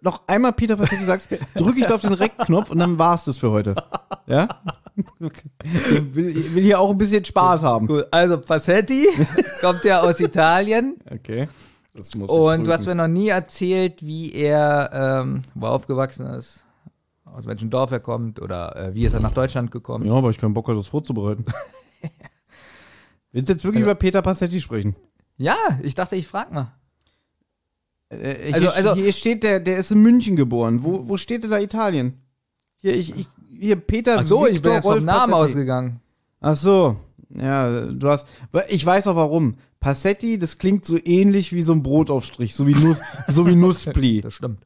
noch 0.00 0.26
einmal 0.28 0.52
Peter 0.52 0.76
Passetti 0.76 1.04
sagst, 1.04 1.30
drücke 1.54 1.80
ich 1.80 1.86
da 1.86 1.96
auf 1.96 2.02
den 2.02 2.12
Rec-Knopf 2.14 2.70
und 2.70 2.78
dann 2.78 2.98
war's 2.98 3.24
das 3.24 3.38
für 3.38 3.50
heute. 3.50 3.74
Ja? 4.26 4.48
Ich 5.20 6.14
will, 6.14 6.36
ich 6.36 6.54
will 6.54 6.62
hier 6.62 6.78
auch 6.78 6.90
ein 6.90 6.98
bisschen 6.98 7.24
Spaß 7.24 7.62
haben. 7.62 7.86
Gut, 7.88 8.06
also 8.10 8.38
Passetti 8.40 9.08
kommt 9.60 9.82
ja 9.84 10.00
aus 10.00 10.20
Italien. 10.20 10.96
Okay. 11.10 11.48
Das 11.94 12.14
muss 12.16 12.28
Und 12.28 12.66
du 12.66 12.72
hast 12.72 12.84
prüfen. 12.84 12.96
mir 12.96 13.02
noch 13.02 13.12
nie 13.12 13.28
erzählt, 13.28 14.04
wie 14.04 14.32
er, 14.32 14.90
ähm, 14.92 15.42
wo 15.54 15.66
er 15.66 15.72
aufgewachsen 15.72 16.26
ist, 16.26 16.64
aus 17.24 17.46
welchem 17.46 17.70
Dorf 17.70 17.92
er 17.92 18.00
kommt 18.00 18.40
oder 18.40 18.76
äh, 18.76 18.94
wie 18.94 19.04
ist 19.06 19.14
er 19.14 19.20
nach 19.20 19.32
Deutschland 19.32 19.70
gekommen. 19.70 20.06
Ja, 20.06 20.14
aber 20.14 20.30
ich 20.30 20.38
keinen 20.38 20.54
Bock 20.54 20.66
hatte, 20.66 20.78
das 20.78 20.88
vorzubereiten. 20.88 21.44
Willst 23.34 23.48
du 23.48 23.52
jetzt 23.52 23.64
wirklich 23.64 23.82
über 23.82 23.94
Peter 23.96 24.22
Passetti 24.22 24.60
sprechen? 24.60 24.94
Ja, 25.36 25.56
ich 25.82 25.94
dachte, 25.94 26.14
ich 26.16 26.26
frag 26.26 26.52
mal. 26.52 26.72
Äh, 28.08 28.52
Also- 28.52 28.60
hier, 28.68 28.74
also- 28.76 28.94
hier 28.94 29.12
steht 29.12 29.42
der, 29.42 29.60
der 29.60 29.78
ist 29.78 29.90
in 29.90 30.00
München 30.02 30.36
geboren. 30.36 30.84
Wo, 30.84 31.08
wo 31.08 31.16
steht 31.16 31.42
denn 31.42 31.50
da 31.50 31.58
Italien? 31.58 32.14
Hier, 32.80 32.94
ich, 32.94 33.14
ich, 33.18 33.28
hier 33.58 33.76
Peter. 33.76 34.18
Ach 34.20 34.24
so, 34.24 34.46
ich 34.46 34.52
bin 34.52 34.54
Victor 34.56 34.74
jetzt 34.74 34.82
vom 34.84 34.92
Rolf 34.92 35.04
Namen 35.04 35.32
Passetti. 35.32 35.50
ausgegangen. 35.52 36.00
Ach 36.40 36.56
so, 36.56 36.96
ja, 37.34 37.86
du 37.86 38.08
hast. 38.08 38.28
Ich 38.68 38.86
weiß 38.86 39.08
auch 39.08 39.16
warum. 39.16 39.56
Passetti, 39.80 40.38
das 40.38 40.58
klingt 40.58 40.84
so 40.84 40.96
ähnlich 41.04 41.52
wie 41.52 41.62
so 41.62 41.72
ein 41.72 41.82
Brotaufstrich, 41.82 42.54
so 42.54 42.66
wie 42.66 42.74
Nuss, 42.74 43.00
so 43.28 43.46
wie 43.46 43.56
Nusspli. 43.56 44.20
Das 44.20 44.34
stimmt. 44.34 44.64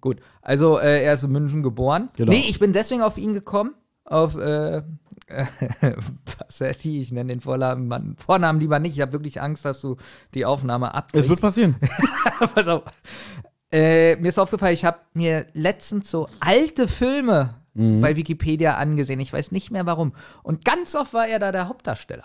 Gut, 0.00 0.18
also 0.42 0.78
äh, 0.78 1.04
er 1.04 1.14
ist 1.14 1.22
in 1.24 1.30
München 1.32 1.62
geboren. 1.62 2.08
Genau. 2.16 2.32
Nee, 2.32 2.44
ich 2.48 2.58
bin 2.58 2.72
deswegen 2.72 3.02
auf 3.02 3.16
ihn 3.18 3.32
gekommen, 3.34 3.72
auf 4.04 4.36
äh, 4.36 4.82
Passetti, 6.38 7.00
ich 7.00 7.12
nenne 7.12 7.32
den 7.32 7.40
Vornamen, 7.40 7.88
Mann, 7.88 8.16
Vornamen 8.16 8.60
lieber 8.60 8.78
nicht, 8.78 8.94
ich 8.94 9.00
habe 9.00 9.12
wirklich 9.12 9.40
Angst, 9.40 9.64
dass 9.64 9.80
du 9.80 9.96
die 10.34 10.44
Aufnahme 10.44 10.86
Es 10.88 10.92
abbrichst. 10.94 11.28
wird 11.28 11.40
passieren. 11.40 11.76
Pass 12.54 12.68
auf. 12.68 12.82
Äh, 13.72 14.16
mir 14.16 14.28
ist 14.28 14.38
aufgefallen, 14.38 14.74
ich 14.74 14.84
habe 14.84 14.98
mir 15.14 15.46
letztens 15.52 16.10
so 16.10 16.28
alte 16.40 16.88
Filme 16.88 17.56
Mhm. 17.76 18.00
bei 18.00 18.14
Wikipedia 18.14 18.76
angesehen. 18.76 19.18
Ich 19.18 19.32
weiß 19.32 19.50
nicht 19.50 19.72
mehr 19.72 19.84
warum. 19.84 20.12
Und 20.44 20.64
ganz 20.64 20.94
oft 20.94 21.12
war 21.12 21.26
er 21.26 21.40
da 21.40 21.50
der 21.50 21.66
Hauptdarsteller. 21.68 22.22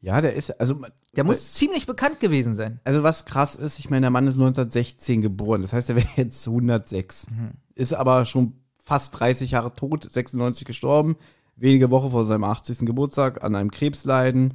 Ja, 0.00 0.20
der 0.20 0.34
ist, 0.34 0.60
also, 0.60 0.80
Der 1.14 1.22
muss 1.22 1.52
ziemlich 1.54 1.86
bekannt 1.86 2.18
gewesen 2.18 2.56
sein. 2.56 2.80
also 2.82 3.04
was 3.04 3.26
krass 3.26 3.54
ist, 3.54 3.78
ich 3.78 3.90
meine, 3.90 4.00
der 4.06 4.10
Mann 4.10 4.26
ist 4.26 4.34
1916 4.34 5.22
geboren. 5.22 5.62
Das 5.62 5.72
heißt, 5.72 5.88
er 5.90 5.94
wäre 5.94 6.08
jetzt 6.16 6.44
106. 6.48 7.28
Ist 7.76 7.94
aber 7.94 8.26
schon 8.26 8.54
fast 8.82 9.18
30 9.20 9.52
Jahre 9.52 9.72
tot, 9.72 10.08
96 10.12 10.66
gestorben. 10.66 11.14
Wenige 11.56 11.90
Woche 11.90 12.10
vor 12.10 12.24
seinem 12.24 12.44
80. 12.44 12.80
Geburtstag 12.80 13.42
an 13.42 13.54
einem 13.54 13.70
Krebsleiden. 13.70 14.54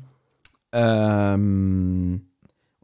Ähm, 0.71 2.21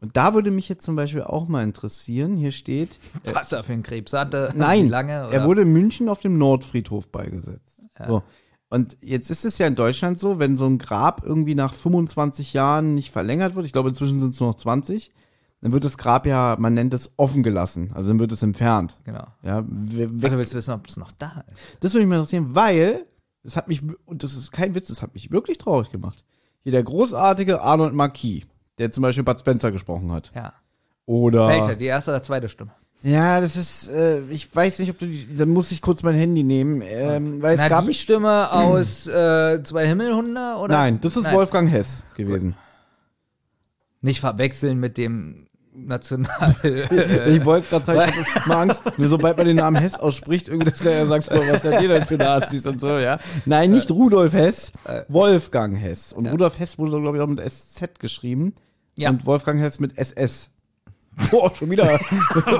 und 0.00 0.16
da 0.16 0.34
würde 0.34 0.50
mich 0.50 0.68
jetzt 0.68 0.84
zum 0.84 0.96
Beispiel 0.96 1.22
auch 1.22 1.48
mal 1.48 1.64
interessieren. 1.64 2.36
Hier 2.36 2.52
steht, 2.52 2.98
Was 3.34 3.52
er 3.52 3.64
für 3.64 3.72
einen 3.72 3.82
Krebs 3.82 4.12
hatte. 4.12 4.52
Nein, 4.56 4.84
Wie 4.86 4.88
lange? 4.88 5.12
er 5.12 5.28
oder? 5.28 5.44
wurde 5.44 5.62
in 5.62 5.72
München 5.72 6.08
auf 6.08 6.20
dem 6.20 6.38
Nordfriedhof 6.38 7.08
beigesetzt. 7.08 7.82
So. 8.06 8.22
Und 8.70 8.96
jetzt 9.00 9.30
ist 9.30 9.44
es 9.44 9.58
ja 9.58 9.66
in 9.66 9.74
Deutschland 9.74 10.18
so, 10.18 10.38
wenn 10.38 10.56
so 10.56 10.66
ein 10.66 10.78
Grab 10.78 11.24
irgendwie 11.24 11.54
nach 11.56 11.72
25 11.74 12.52
Jahren 12.52 12.94
nicht 12.94 13.10
verlängert 13.10 13.54
wird, 13.56 13.66
ich 13.66 13.72
glaube 13.72 13.88
inzwischen 13.88 14.20
sind 14.20 14.34
es 14.34 14.40
nur 14.40 14.50
noch 14.50 14.56
20, 14.56 15.10
dann 15.62 15.72
wird 15.72 15.84
das 15.84 15.98
Grab 15.98 16.26
ja, 16.26 16.54
man 16.60 16.74
nennt 16.74 16.94
es 16.94 17.12
offen 17.16 17.42
gelassen, 17.42 17.90
also 17.94 18.10
dann 18.10 18.20
wird 18.20 18.30
es 18.30 18.42
entfernt. 18.42 18.96
Genau. 19.04 19.26
Ja, 19.42 19.56
Also 19.56 19.66
willst 19.98 20.52
du 20.52 20.58
wissen, 20.58 20.74
ob 20.74 20.86
es 20.86 20.96
noch 20.96 21.10
da 21.12 21.42
ist? 21.52 21.78
das 21.80 21.94
würde 21.94 22.04
mich 22.04 22.10
mal 22.10 22.16
interessieren, 22.16 22.54
weil 22.54 23.06
das 23.48 23.56
hat 23.56 23.66
mich, 23.68 23.82
und 24.06 24.22
das 24.22 24.34
ist 24.34 24.52
kein 24.52 24.74
Witz, 24.74 24.88
das 24.88 25.00
hat 25.02 25.14
mich 25.14 25.30
wirklich 25.30 25.58
traurig 25.58 25.90
gemacht. 25.90 26.22
Hier 26.62 26.72
der 26.72 26.82
großartige 26.82 27.60
Arnold 27.62 27.94
Marquis, 27.94 28.44
der 28.78 28.90
zum 28.90 29.02
Beispiel 29.02 29.24
Bud 29.24 29.40
Spencer 29.40 29.72
gesprochen 29.72 30.12
hat. 30.12 30.30
Ja. 30.34 30.52
Oder. 31.06 31.48
Welcher? 31.48 31.76
Die 31.76 31.86
erste 31.86 32.10
oder 32.10 32.22
zweite 32.22 32.48
Stimme? 32.48 32.72
Ja, 33.02 33.40
das 33.40 33.56
ist, 33.56 33.88
äh, 33.90 34.20
ich 34.28 34.54
weiß 34.54 34.80
nicht, 34.80 34.90
ob 34.90 34.98
du, 34.98 35.06
die- 35.06 35.34
dann 35.34 35.48
muss 35.50 35.70
ich 35.72 35.80
kurz 35.80 36.02
mein 36.02 36.14
Handy 36.16 36.42
nehmen, 36.42 36.82
ähm, 36.84 37.40
weil 37.40 37.54
es 37.54 37.60
Na, 37.60 37.68
gab, 37.68 37.86
die 37.86 37.94
Stimme 37.94 38.50
aus 38.52 39.06
äh, 39.06 39.62
Zwei 39.62 39.86
Himmelhunde 39.86 40.56
oder? 40.58 40.74
nein, 40.76 41.00
das 41.00 41.16
ist 41.16 41.22
Nein. 41.24 41.36
Wolfgang 41.36 41.70
Hess 41.70 42.02
gewesen. 42.16 42.56
Nicht 44.00 44.20
verwechseln 44.20 44.78
mit 44.78 44.96
dem 44.98 45.47
national. 45.86 46.56
ich 46.62 47.44
wollte 47.44 47.68
gerade 47.68 47.84
sagen, 47.84 48.12
ich 48.20 48.34
habe 48.34 48.48
mal 48.48 48.62
Angst, 48.62 48.82
sobald 48.96 49.36
man 49.36 49.46
den 49.46 49.56
Namen 49.56 49.76
Hess 49.76 49.94
ausspricht, 49.94 50.48
irgendwie, 50.48 50.70
dass 50.70 50.80
der 50.80 51.06
sagt, 51.06 51.24
so, 51.24 51.34
was 51.34 51.62
seid 51.62 51.82
ihr 51.82 51.88
denn 51.88 52.04
für 52.04 52.16
Nazis 52.16 52.66
und 52.66 52.80
so, 52.80 52.98
ja. 52.98 53.18
Nein, 53.46 53.70
nicht 53.70 53.90
Rudolf 53.90 54.32
Hess, 54.32 54.72
Wolfgang 55.08 55.78
Hess. 55.78 56.12
Und 56.12 56.26
Rudolf 56.26 56.58
Hess 56.58 56.78
wurde, 56.78 57.00
glaube 57.00 57.16
ich, 57.16 57.22
auch 57.22 57.26
mit 57.26 57.40
SZ 57.40 57.98
geschrieben. 57.98 58.54
Ja. 58.96 59.10
Und 59.10 59.26
Wolfgang 59.26 59.60
Hess 59.60 59.78
mit 59.78 59.96
SS. 59.96 60.50
Boah, 61.30 61.54
schon 61.54 61.70
wieder. 61.70 61.84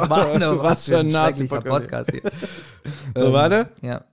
Mann, 0.09 0.42
oh, 0.42 0.62
was 0.62 0.87
für 0.87 0.98
ein 0.98 1.09
Nazi-Podcast. 1.09 1.68
Podcast 1.68 2.11
hier. 2.11 2.22
So, 3.14 3.33
warte. 3.33 3.70
Ja. 3.83 4.04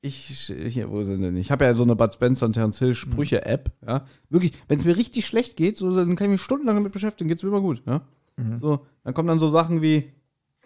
Ich, 0.00 0.52
hier, 0.68 0.90
wo 0.90 1.02
sind 1.02 1.22
denn? 1.22 1.36
Ich 1.36 1.50
habe 1.50 1.64
ja 1.64 1.74
so 1.74 1.82
eine 1.82 1.96
Bud 1.96 2.12
Spencer 2.12 2.44
und 2.44 2.52
Terence 2.52 2.78
Hill 2.78 2.94
Sprüche-App, 2.94 3.70
ja. 3.86 4.04
Wirklich, 4.28 4.52
wenn 4.68 4.78
es 4.78 4.84
mir 4.84 4.96
richtig 4.96 5.24
schlecht 5.24 5.56
geht, 5.56 5.78
so, 5.78 5.96
dann 5.96 6.14
kann 6.16 6.26
ich 6.26 6.32
mich 6.32 6.42
stundenlang 6.42 6.76
damit 6.76 6.92
beschäftigen, 6.92 7.28
geht's 7.28 7.42
mir 7.42 7.48
immer 7.48 7.62
gut, 7.62 7.82
ja. 7.86 8.02
So, 8.60 8.84
dann 9.04 9.14
kommen 9.14 9.28
dann 9.28 9.38
so 9.38 9.48
Sachen 9.50 9.80
wie, 9.82 10.12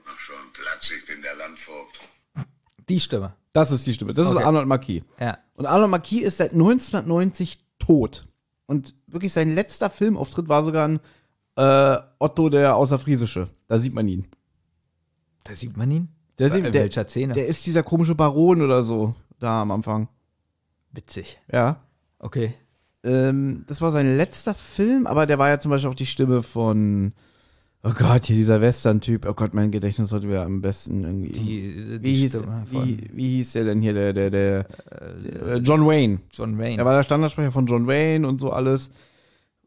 Mach 0.05 0.19
schon 0.19 0.37
Platz, 0.53 0.91
ich 0.91 1.07
bin 1.07 1.21
der 1.23 1.35
Landvogt. 1.37 2.01
Die 2.89 2.99
Stimme. 3.01 3.35
das 3.53 3.71
ist 3.71 3.87
die 3.87 3.93
Stimme, 3.93 4.15
das 4.15 4.27
Okay. 4.29 4.39
ist 4.39 4.45
Arnold 4.47 4.67
Marquis. 4.67 5.03
Ja. 5.21 5.39
Und 5.55 5.67
Arnold 5.67 5.91
Marquis 5.91 6.23
ist 6.25 6.39
seit 6.39 6.53
1990 6.53 7.59
tot. 7.79 8.27
Und 8.67 8.95
wirklich 9.07 9.33
sein 9.33 9.55
letzter 9.55 9.91
Filmauftritt 9.91 10.49
war 10.49 10.65
sogar 10.65 10.89
ein 10.89 11.01
äh, 11.57 11.99
Otto 12.19 12.49
der 12.49 12.77
Außerfriesische. 12.77 13.49
Da 13.67 13.79
sieht 13.79 13.93
man 13.95 14.09
ihn. 14.09 14.27
Da 15.45 15.55
sieht 15.55 15.77
man 15.77 15.91
ihn. 15.91 16.09
Der, 16.39 16.51
sieht, 16.51 16.65
in 16.65 16.73
der, 16.73 16.83
welcher 16.85 17.07
Szene? 17.07 17.35
der 17.35 17.47
ist 17.49 17.67
dieser 17.67 17.83
komische 17.83 18.15
Baron 18.15 18.63
oder 18.63 18.85
so, 18.85 19.15
da 19.41 19.63
am 19.63 19.71
Anfang. 19.73 20.09
Witzig. 20.93 21.39
Ja. 21.53 21.81
Okay. 22.19 22.55
Ähm, 23.05 23.65
das 23.67 23.81
war 23.81 23.93
sein 23.93 24.17
letzter 24.17 24.55
Film, 24.55 25.07
aber 25.07 25.27
der 25.27 25.39
war 25.39 25.49
ja 25.49 25.59
zum 25.59 25.71
Beispiel 25.71 25.91
auch 25.91 25.95
die 25.95 26.07
Stimme 26.07 26.43
von, 26.43 27.13
oh 27.83 27.93
Gott, 27.97 28.27
hier 28.27 28.37
dieser 28.37 28.61
Western-Typ. 28.61 29.27
Oh 29.27 29.35
Gott, 29.35 29.55
mein 29.55 29.71
Gedächtnis 29.71 30.09
sollte 30.09 30.29
wieder 30.29 30.45
am 30.45 30.61
besten 30.61 31.05
irgendwie. 31.05 31.33
Die, 31.33 31.99
die 31.99 32.03
wie, 32.03 32.15
hieß, 32.15 32.39
Stimme 32.39 32.65
von 32.67 32.87
wie, 32.87 33.11
wie 33.13 33.37
hieß 33.37 33.53
der 33.53 33.65
denn 33.65 33.81
hier, 33.81 33.95
der, 33.95 34.13
der, 34.13 34.31
der, 34.31 34.67
der 35.25 35.57
John 35.59 35.87
Wayne. 35.87 36.21
John 36.33 36.59
Wayne. 36.59 36.79
Er 36.79 36.85
war 36.85 36.95
der 36.95 37.03
Standardsprecher 37.03 37.53
von 37.53 37.67
John 37.67 37.87
Wayne 37.87 38.27
und 38.27 38.39
so 38.39 38.51
alles. 38.51 38.91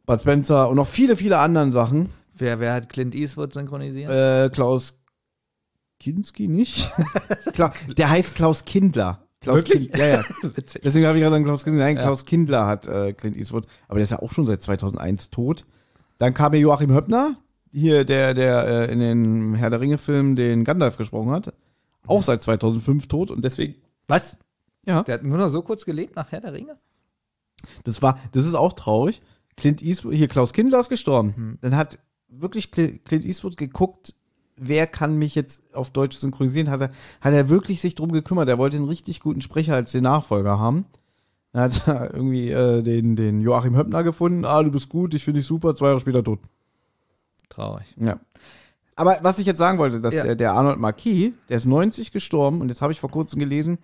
Bud 0.06 0.20
Spencer 0.20 0.70
und 0.70 0.76
noch 0.76 0.88
viele, 0.88 1.16
viele 1.16 1.38
anderen 1.38 1.72
Sachen. 1.72 2.10
wer, 2.34 2.60
wer 2.60 2.74
hat 2.74 2.90
Clint 2.90 3.16
Eastwood 3.16 3.54
synchronisiert? 3.54 4.10
Äh, 4.10 4.50
Klaus 4.50 5.00
Kinski 6.00 6.48
nicht? 6.48 6.92
Klar, 7.54 7.74
der 7.98 8.10
heißt 8.10 8.36
Klaus 8.36 8.66
Kindler. 8.66 9.28
Klaus 9.42 9.58
Wirklich? 9.58 9.92
Kind, 9.92 9.98
ja, 9.98 10.08
ja. 10.08 10.24
Deswegen 10.84 11.06
habe 11.06 11.18
ich 11.18 11.24
gerade 11.24 11.36
an 11.36 11.44
Klaus 11.44 11.64
Kindler. 11.64 11.84
Nein, 11.84 11.96
Ja. 11.96 12.04
Klaus 12.04 12.26
Kindler 12.26 12.68
hat 12.68 12.88
äh, 12.88 13.14
Clint 13.14 13.38
Eastwood. 13.38 13.66
Aber 13.88 13.98
der 13.98 14.04
ist 14.04 14.12
ja 14.12 14.20
auch 14.20 14.32
schon 14.32 14.46
seit 14.46 14.62
2001 14.62 15.30
tot. 15.30 15.66
Dann 16.20 16.34
kam 16.34 16.54
ja 16.54 16.60
Joachim 16.60 16.94
Höppner, 16.94 17.38
hier 17.72 18.04
der, 18.06 18.34
der 18.34 18.68
äh, 18.90 18.92
in 18.92 19.00
den 19.00 19.54
Herr 19.56 19.70
der 19.70 19.80
Ringe-Filmen 19.82 20.36
den 20.36 20.64
Gandalf 20.64 20.98
gesprochen 20.98 21.32
hat. 21.32 21.54
Auch 22.08 22.24
seit 22.24 22.42
2005 22.42 23.08
tot 23.08 23.32
und 23.32 23.44
deswegen, 23.44 23.76
Was? 24.08 24.38
ja, 24.86 25.04
Der 25.04 25.16
hat 25.16 25.24
nur 25.24 25.38
noch 25.38 25.50
so 25.50 25.62
kurz 25.62 25.86
gelebt 25.86 26.16
nach 26.16 26.32
Herr 26.32 26.42
der 26.42 26.54
Ringe? 26.54 26.78
das 27.84 28.02
war, 28.02 28.18
das 28.32 28.46
ist 28.46 28.56
auch 28.56 28.74
traurig. 28.74 29.22
Clint 29.56 29.82
Eastwood, 29.84 30.14
hier 30.16 30.28
Klaus 30.28 30.54
Kindler 30.54 30.80
ist 30.80 30.90
gestorben. 30.90 31.34
Hm. 31.36 31.58
Dann 31.62 31.76
hat 31.76 32.00
wirklich 32.30 32.66
Cl- 32.74 33.00
Clint 33.04 33.24
Eastwood 33.26 33.56
geguckt, 33.58 34.16
wer 34.56 34.88
kann 34.88 35.18
mich 35.18 35.36
jetzt 35.36 35.76
auf 35.76 35.92
Deutsch 35.92 36.18
synchronisieren, 36.18 36.70
hat 36.72 36.82
er, 36.82 36.92
hat 37.20 37.34
er 37.34 37.50
wirklich 37.50 37.82
sich 37.82 37.94
drum 37.96 38.12
gekümmert. 38.12 38.50
Er 38.50 38.58
wollte 38.58 38.78
einen 38.78 38.88
richtig 38.88 39.20
guten 39.20 39.42
Sprecher 39.42 39.76
als 39.76 39.92
den 39.92 40.04
Nachfolger 40.04 40.58
haben. 40.58 40.86
Er 41.54 41.64
hat 41.64 41.88
da 41.88 42.06
irgendwie 42.14 42.50
äh, 42.50 42.82
den, 42.82 43.16
den 43.16 43.42
Joachim 43.42 43.76
Höppner 43.76 44.04
gefunden. 44.04 44.46
Ah, 44.46 44.64
du 44.64 44.72
bist 44.72 44.90
gut, 44.90 45.14
ich 45.14 45.24
finde 45.24 45.40
dich 45.42 45.48
super, 45.48 45.76
zwei 45.76 45.88
Jahre 45.88 46.00
später 46.00 46.24
tot. 46.24 46.40
Traurig. 47.52 47.86
Ja. 47.98 48.20
Aber 48.96 49.18
was 49.22 49.40
ich 49.40 49.46
jetzt 49.46 49.58
sagen 49.58 49.78
wollte, 49.78 50.02
dass 50.02 50.14
Ja. 50.14 50.24
der, 50.24 50.36
der 50.36 50.54
Arnold 50.54 50.80
Marquis, 50.80 51.34
der 51.50 51.58
ist 51.58 51.66
90 51.66 52.12
gestorben 52.12 52.62
und 52.62 52.70
jetzt 52.70 52.82
habe 52.82 52.94
ich 52.94 53.00
vor 53.00 53.12
kurzem 53.12 53.40
gelesen, 53.40 53.78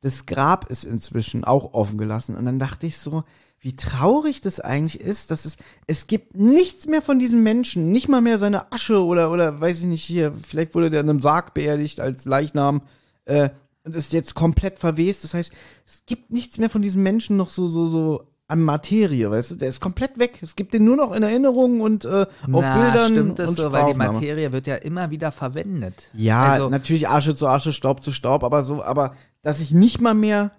das 0.00 0.26
Grab 0.26 0.70
ist 0.70 0.84
inzwischen 0.84 1.44
auch 1.44 1.74
offen 1.74 1.96
gelassen. 1.98 2.36
Und 2.36 2.44
dann 2.44 2.58
dachte 2.58 2.86
ich 2.86 2.98
so, 2.98 3.24
wie 3.60 3.76
traurig 3.76 4.40
das 4.40 4.58
eigentlich 4.58 5.00
ist, 5.00 5.30
dass 5.30 5.44
es, 5.44 5.56
es 5.86 6.08
gibt 6.08 6.36
nichts 6.36 6.86
mehr 6.86 7.00
von 7.02 7.20
diesem 7.20 7.44
Menschen, 7.44 7.92
nicht 7.92 8.08
mal 8.08 8.20
mehr 8.20 8.38
seine 8.38 8.72
Asche 8.72 9.04
oder, 9.04 9.30
oder 9.30 9.60
weiß 9.60 9.78
ich 9.80 9.84
nicht, 9.86 10.02
hier, 10.02 10.32
vielleicht 10.32 10.74
wurde 10.74 10.90
der 10.90 11.00
in 11.02 11.08
einem 11.10 11.20
Sarg 11.20 11.54
beerdigt 11.54 12.00
als 12.00 12.24
Leichnam, 12.24 12.82
äh, 13.24 13.50
und 13.84 13.96
ist 13.96 14.12
jetzt 14.12 14.34
komplett 14.34 14.78
verwest. 14.78 15.24
Das 15.24 15.34
heißt, 15.34 15.52
es 15.86 16.02
gibt 16.06 16.32
nichts 16.32 16.58
mehr 16.58 16.70
von 16.70 16.82
diesem 16.82 17.02
Menschen 17.02 17.36
noch 17.36 17.50
so, 17.50 17.68
so, 17.68 17.86
so 17.86 18.24
an 18.52 18.60
Materie, 18.60 19.30
weißt 19.30 19.52
du? 19.52 19.54
Der 19.56 19.70
ist 19.70 19.80
komplett 19.80 20.18
weg. 20.18 20.38
Es 20.42 20.56
gibt 20.56 20.74
den 20.74 20.84
nur 20.84 20.96
noch 20.96 21.12
in 21.12 21.22
Erinnerungen 21.22 21.80
und 21.80 22.04
äh, 22.04 22.08
auf 22.08 22.28
Na, 22.42 22.76
Bildern 22.76 23.12
stimmt 23.12 23.38
das 23.38 23.48
und 23.48 23.56
so, 23.56 23.72
weil 23.72 23.92
die. 23.92 23.98
Materie 23.98 24.52
wird 24.52 24.66
ja 24.66 24.76
immer 24.76 25.10
wieder 25.10 25.32
verwendet. 25.32 26.10
Ja, 26.12 26.42
also, 26.42 26.68
natürlich 26.68 27.08
Asche 27.08 27.34
zu 27.34 27.46
Asche, 27.46 27.72
Staub 27.72 28.02
zu 28.02 28.12
Staub, 28.12 28.44
aber 28.44 28.62
so, 28.62 28.84
aber 28.84 29.16
dass 29.40 29.60
ich 29.60 29.70
nicht 29.70 30.02
mal 30.02 30.12
mehr, 30.12 30.50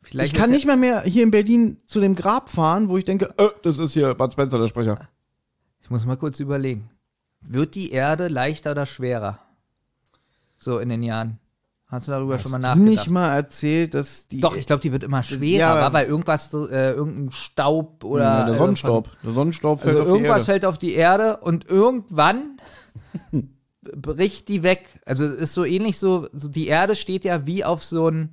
vielleicht 0.00 0.32
ich 0.32 0.38
kann 0.38 0.50
nicht 0.50 0.64
mal 0.64 0.76
mehr 0.76 1.02
hier 1.02 1.24
in 1.24 1.32
Berlin 1.32 1.78
zu 1.86 2.00
dem 2.00 2.14
Grab 2.14 2.48
fahren, 2.48 2.88
wo 2.88 2.96
ich 2.96 3.04
denke, 3.04 3.34
äh, 3.36 3.48
das 3.64 3.78
ist 3.78 3.94
hier 3.94 4.14
Bud 4.14 4.32
Spencer, 4.32 4.60
der 4.60 4.68
Sprecher. 4.68 5.08
Ich 5.82 5.90
muss 5.90 6.06
mal 6.06 6.16
kurz 6.16 6.38
überlegen. 6.38 6.88
Wird 7.40 7.74
die 7.74 7.90
Erde 7.90 8.28
leichter 8.28 8.70
oder 8.70 8.86
schwerer? 8.86 9.40
So 10.56 10.78
in 10.78 10.88
den 10.88 11.02
Jahren. 11.02 11.39
Hast 11.90 12.06
du 12.06 12.12
darüber 12.12 12.38
schon 12.38 12.52
mal 12.52 12.56
Hast 12.58 12.62
nachgedacht? 12.62 12.86
du 12.86 12.90
nicht 12.90 13.10
mal 13.10 13.34
erzählt, 13.34 13.94
dass 13.94 14.28
die 14.28 14.40
Doch, 14.40 14.54
ich 14.56 14.66
glaube, 14.66 14.80
die 14.80 14.92
wird 14.92 15.02
immer 15.02 15.22
schwerer, 15.24 15.58
Ja, 15.80 15.92
weil 15.92 16.06
irgendwas, 16.06 16.54
äh, 16.54 16.92
irgendein 16.92 17.32
Staub 17.32 18.04
oder. 18.04 18.22
Ja, 18.22 18.46
der 18.46 18.54
Sonnenstaub. 18.58 19.08
Der 19.24 19.32
Sonnenstaub 19.32 19.80
fällt 19.80 19.96
Also 19.96 20.02
auf 20.02 20.06
die 20.06 20.12
irgendwas 20.12 20.36
Erde. 20.38 20.44
fällt 20.44 20.64
auf 20.66 20.78
die 20.78 20.94
Erde 20.94 21.38
und 21.38 21.68
irgendwann 21.68 22.58
bricht 23.96 24.48
die 24.48 24.62
weg. 24.62 24.86
Also 25.04 25.26
ist 25.26 25.54
so 25.54 25.64
ähnlich 25.64 25.98
so, 25.98 26.28
so 26.32 26.48
die 26.48 26.68
Erde 26.68 26.94
steht 26.94 27.24
ja 27.24 27.46
wie 27.46 27.64
auf 27.64 27.82
so 27.82 28.06
einem 28.06 28.30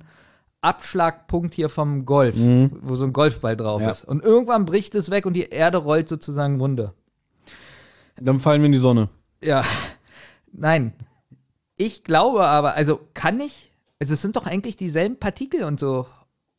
Abschlagpunkt 0.60 1.54
hier 1.54 1.68
vom 1.68 2.04
Golf, 2.04 2.34
wo 2.36 2.94
so 2.96 3.04
ein 3.04 3.12
Golfball 3.12 3.56
drauf 3.56 3.80
Mhm. 3.80 3.86
Ja. 3.86 3.90
ist. 3.92 4.04
Und 4.04 4.22
irgendwann 4.24 4.66
bricht 4.66 4.94
es 4.94 5.10
weg 5.10 5.24
und 5.26 5.34
die 5.34 5.48
Erde 5.48 5.78
rollt 5.78 6.08
sozusagen 6.08 6.60
runter. 6.60 6.94
Dann 8.20 8.40
fallen 8.40 8.60
wir 8.62 8.66
in 8.66 8.72
die 8.72 8.78
Sonne. 8.78 9.08
Ja. 9.42 9.62
Nein. 10.52 10.92
Ich 11.78 12.04
glaube 12.04 12.44
aber, 12.46 12.74
also 12.74 13.00
kann 13.14 13.40
ich, 13.40 13.72
also 14.00 14.12
es 14.14 14.20
sind 14.20 14.36
doch 14.36 14.46
eigentlich 14.46 14.76
dieselben 14.76 15.18
Partikel 15.18 15.64
und 15.64 15.80
so, 15.80 16.06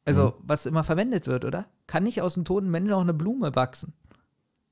also 0.05 0.27
Mhm. 0.29 0.33
was 0.39 0.65
immer 0.65 0.83
verwendet 0.83 1.27
wird, 1.27 1.45
oder? 1.45 1.65
Kann 1.87 2.03
nicht 2.03 2.21
aus 2.21 2.35
einem 2.37 2.45
toten 2.45 2.71
Menschen 2.71 2.93
auch 2.93 3.01
eine 3.01 3.13
Blume 3.13 3.55
wachsen? 3.55 3.93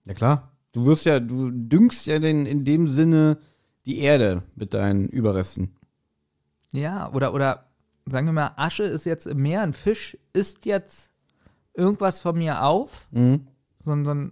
Ja 0.06 0.14
klar. 0.16 0.52
Du 0.72 0.86
wirst 0.86 1.06
ja, 1.06 1.20
du 1.20 1.52
düngst 1.52 2.06
ja 2.08 2.18
den, 2.20 2.46
in 2.46 2.64
dem 2.66 2.88
Sinne 2.88 3.38
die 3.86 4.00
Erde 4.00 4.44
mit 4.56 4.74
deinen 4.74 5.08
Überresten. 5.10 5.76
Ja, 6.74 7.12
oder, 7.14 7.34
oder 7.34 7.66
sagen 8.06 8.28
wir 8.28 8.34
mal, 8.34 8.52
Asche 8.56 8.84
ist 8.84 9.06
jetzt 9.06 9.28
im 9.28 9.42
Meer, 9.42 9.62
ein 9.62 9.74
Fisch 9.74 10.18
isst 10.34 10.66
jetzt 10.66 11.12
irgendwas 11.74 12.22
von 12.22 12.38
mir 12.38 12.64
auf, 12.64 13.08
Mhm. 13.12 13.48
so, 13.82 13.92
ein- 13.92 14.06
so 14.06 14.12
ein 14.12 14.32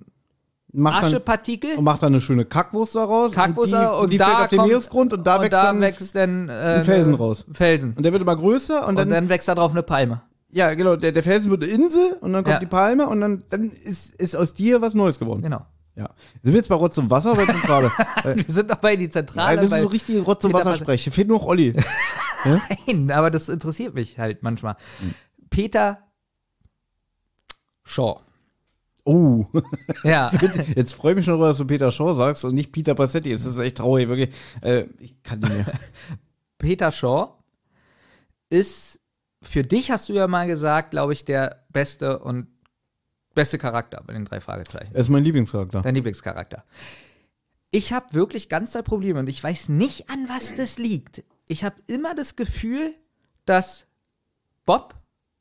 Macht 0.77 1.03
dann, 1.03 1.09
Aschepartikel. 1.09 1.77
und 1.77 1.83
macht 1.83 2.03
dann 2.03 2.13
eine 2.13 2.21
schöne 2.21 2.45
Kackwurst 2.45 2.95
daraus. 2.95 3.31
Kackwurst 3.31 3.73
und 3.73 3.79
die, 3.81 3.87
und 4.03 4.13
die 4.13 4.17
da 4.17 4.25
fällt 4.25 4.37
auf 4.41 4.49
den 4.49 4.57
kommt- 4.59 4.69
Meeresgrund 4.69 5.13
und 5.13 5.25
da 5.25 5.35
und 5.37 5.41
wächst 5.43 5.53
da 5.53 5.63
dann 5.63 5.81
wächst 5.81 6.15
dann 6.15 6.49
äh, 6.49 6.51
ein 6.51 6.83
Felsen 6.83 7.13
raus. 7.15 7.45
Felsen. 7.53 7.93
Und 7.95 8.03
der 8.03 8.11
wird 8.11 8.21
immer 8.21 8.35
größer 8.35 8.81
und 8.83 8.89
Und 8.89 8.95
dann, 8.97 9.09
dann, 9.09 9.29
wächst 9.29 9.47
da 9.47 9.55
drauf 9.55 9.71
eine 9.71 9.83
Palme. 9.83 10.21
ja 10.51 10.73
genau, 10.73 10.95
der, 10.95 11.11
der 11.11 11.23
Felsen 11.23 11.49
wird 11.51 11.63
eine 11.63 11.71
Insel 11.71 12.17
und 12.21 12.33
dann 12.33 12.43
kommt 12.43 12.53
Ja. 12.55 12.59
die 12.59 12.65
Palme 12.65 13.07
und 13.07 13.21
dann, 13.21 13.43
dann 13.49 13.61
ist, 13.63 14.15
ist 14.15 14.35
aus 14.35 14.53
dir 14.53 14.81
was 14.81 14.93
Neues 14.95 15.17
geworden. 15.19 15.41
Genau. 15.41 15.65
Ja. 15.95 16.09
Sind 16.41 16.51
wir 16.51 16.55
jetzt 16.57 16.67
bei 16.67 16.75
Rotz 16.75 16.97
und 16.97 17.09
Wasser 17.09 17.31
oder 17.31 17.45
Zentrale? 17.45 17.89
Wir 18.35 18.43
sind 18.49 18.69
dabei 18.69 18.97
die 18.97 19.07
Zentrale. 19.09 19.55
Nein, 19.55 19.69
das 19.69 19.77
ist 19.77 19.83
so 19.83 19.87
richtig 19.87 20.27
Rotz 20.27 20.43
und 20.43 20.53
Wasser 20.53 20.75
spreche. 20.75 21.09
Fehlt 21.09 21.29
nur 21.29 21.37
noch 21.39 21.45
Olli. 21.45 21.73
Nein, 22.87 23.11
aber 23.11 23.31
das 23.31 23.47
interessiert 23.47 23.93
mich 23.93 24.19
halt 24.19 24.43
manchmal. 24.43 24.75
Peter 25.49 25.99
Shaw. 27.85 28.19
Oh. 29.05 29.45
Ja. 30.03 30.31
Jetzt, 30.41 30.59
jetzt 30.75 30.93
freue 30.93 31.11
ich 31.11 31.17
mich 31.17 31.25
schon 31.25 31.33
darüber, 31.33 31.49
dass 31.49 31.59
du 31.59 31.65
Peter 31.65 31.91
Shaw 31.91 32.15
sagst 32.15 32.43
und 32.43 32.55
nicht 32.55 32.71
Peter 32.71 32.95
Passetti. 32.95 33.31
Es 33.31 33.45
ist 33.45 33.59
echt 33.59 33.77
traurig, 33.77 34.09
wirklich. 34.09 34.33
Äh, 34.61 34.85
ich 34.97 35.21
kann 35.21 35.39
nicht 35.39 35.53
mehr. 35.53 35.65
Peter 36.57 36.91
Shaw 36.91 37.35
ist 38.49 38.99
für 39.43 39.63
dich 39.63 39.91
hast 39.91 40.09
du 40.09 40.13
ja 40.13 40.27
mal 40.27 40.47
gesagt, 40.47 40.91
glaube 40.91 41.13
ich, 41.13 41.23
der 41.23 41.65
beste 41.71 42.19
und 42.19 42.47
beste 43.35 43.57
Charakter 43.57 44.03
bei 44.05 44.13
den 44.13 44.25
drei 44.25 44.41
Fragezeichen. 44.41 44.93
Er 44.93 45.01
ist 45.01 45.09
mein 45.09 45.23
Lieblingscharakter. 45.23 45.81
Dein 45.81 45.95
Lieblingscharakter. 45.95 46.63
Ich 47.69 47.93
habe 47.93 48.13
wirklich 48.13 48.49
ganz 48.49 48.71
doll 48.71 48.83
Probleme 48.83 49.19
und 49.19 49.29
ich 49.29 49.43
weiß 49.43 49.69
nicht, 49.69 50.09
an 50.09 50.27
was 50.29 50.55
das 50.55 50.77
liegt. 50.77 51.23
Ich 51.47 51.63
habe 51.63 51.75
immer 51.87 52.15
das 52.15 52.35
Gefühl, 52.35 52.95
dass 53.45 53.85
Bob 54.65 54.95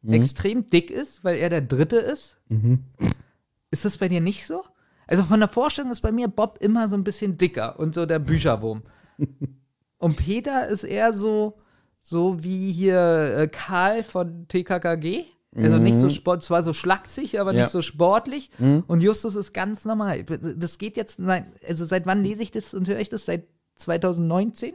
extrem 0.06 0.68
dick 0.68 0.90
ist, 0.90 1.24
weil 1.24 1.36
er 1.36 1.48
der 1.48 1.62
Dritte 1.62 1.96
ist. 1.96 2.36
Ist 3.74 3.84
das 3.84 3.98
bei 3.98 4.08
dir 4.08 4.20
nicht 4.20 4.46
so? 4.46 4.62
Also 5.08 5.24
von 5.24 5.40
der 5.40 5.48
Vorstellung 5.48 5.90
ist 5.90 6.00
bei 6.00 6.12
mir 6.12 6.28
Bob 6.28 6.58
immer 6.60 6.86
so 6.86 6.94
ein 6.96 7.02
bisschen 7.02 7.36
dicker 7.36 7.76
und 7.80 7.92
so 7.92 8.06
der 8.06 8.20
Bücherwurm. 8.20 8.84
und 9.98 10.16
Peter 10.16 10.68
ist 10.68 10.84
eher 10.84 11.12
so, 11.12 11.58
so 12.00 12.44
wie 12.44 12.70
hier 12.70 13.34
äh, 13.36 13.48
Karl 13.48 14.04
von 14.04 14.46
TKKG. 14.46 15.24
Also 15.56 15.78
nicht 15.78 15.96
so 15.96 16.08
sport, 16.10 16.42
zwar 16.44 16.62
so 16.64 16.72
schlaksig, 16.72 17.38
aber 17.40 17.52
Ja. 17.52 17.62
nicht 17.62 17.70
so 17.72 17.80
sportlich. 17.82 18.50
Mhm. 18.58 18.84
Und 18.86 19.02
Justus 19.02 19.34
ist 19.34 19.52
ganz 19.54 19.84
normal. 19.84 20.22
Das 20.24 20.78
geht 20.78 20.96
jetzt, 20.96 21.18
nein, 21.18 21.52
also 21.68 21.84
seit 21.84 22.06
wann 22.06 22.22
lese 22.22 22.42
ich 22.42 22.50
das 22.52 22.74
und 22.74 22.88
höre 22.88 22.98
ich 23.00 23.08
das? 23.08 23.24
Seit 23.24 23.46
2019? 23.76 24.74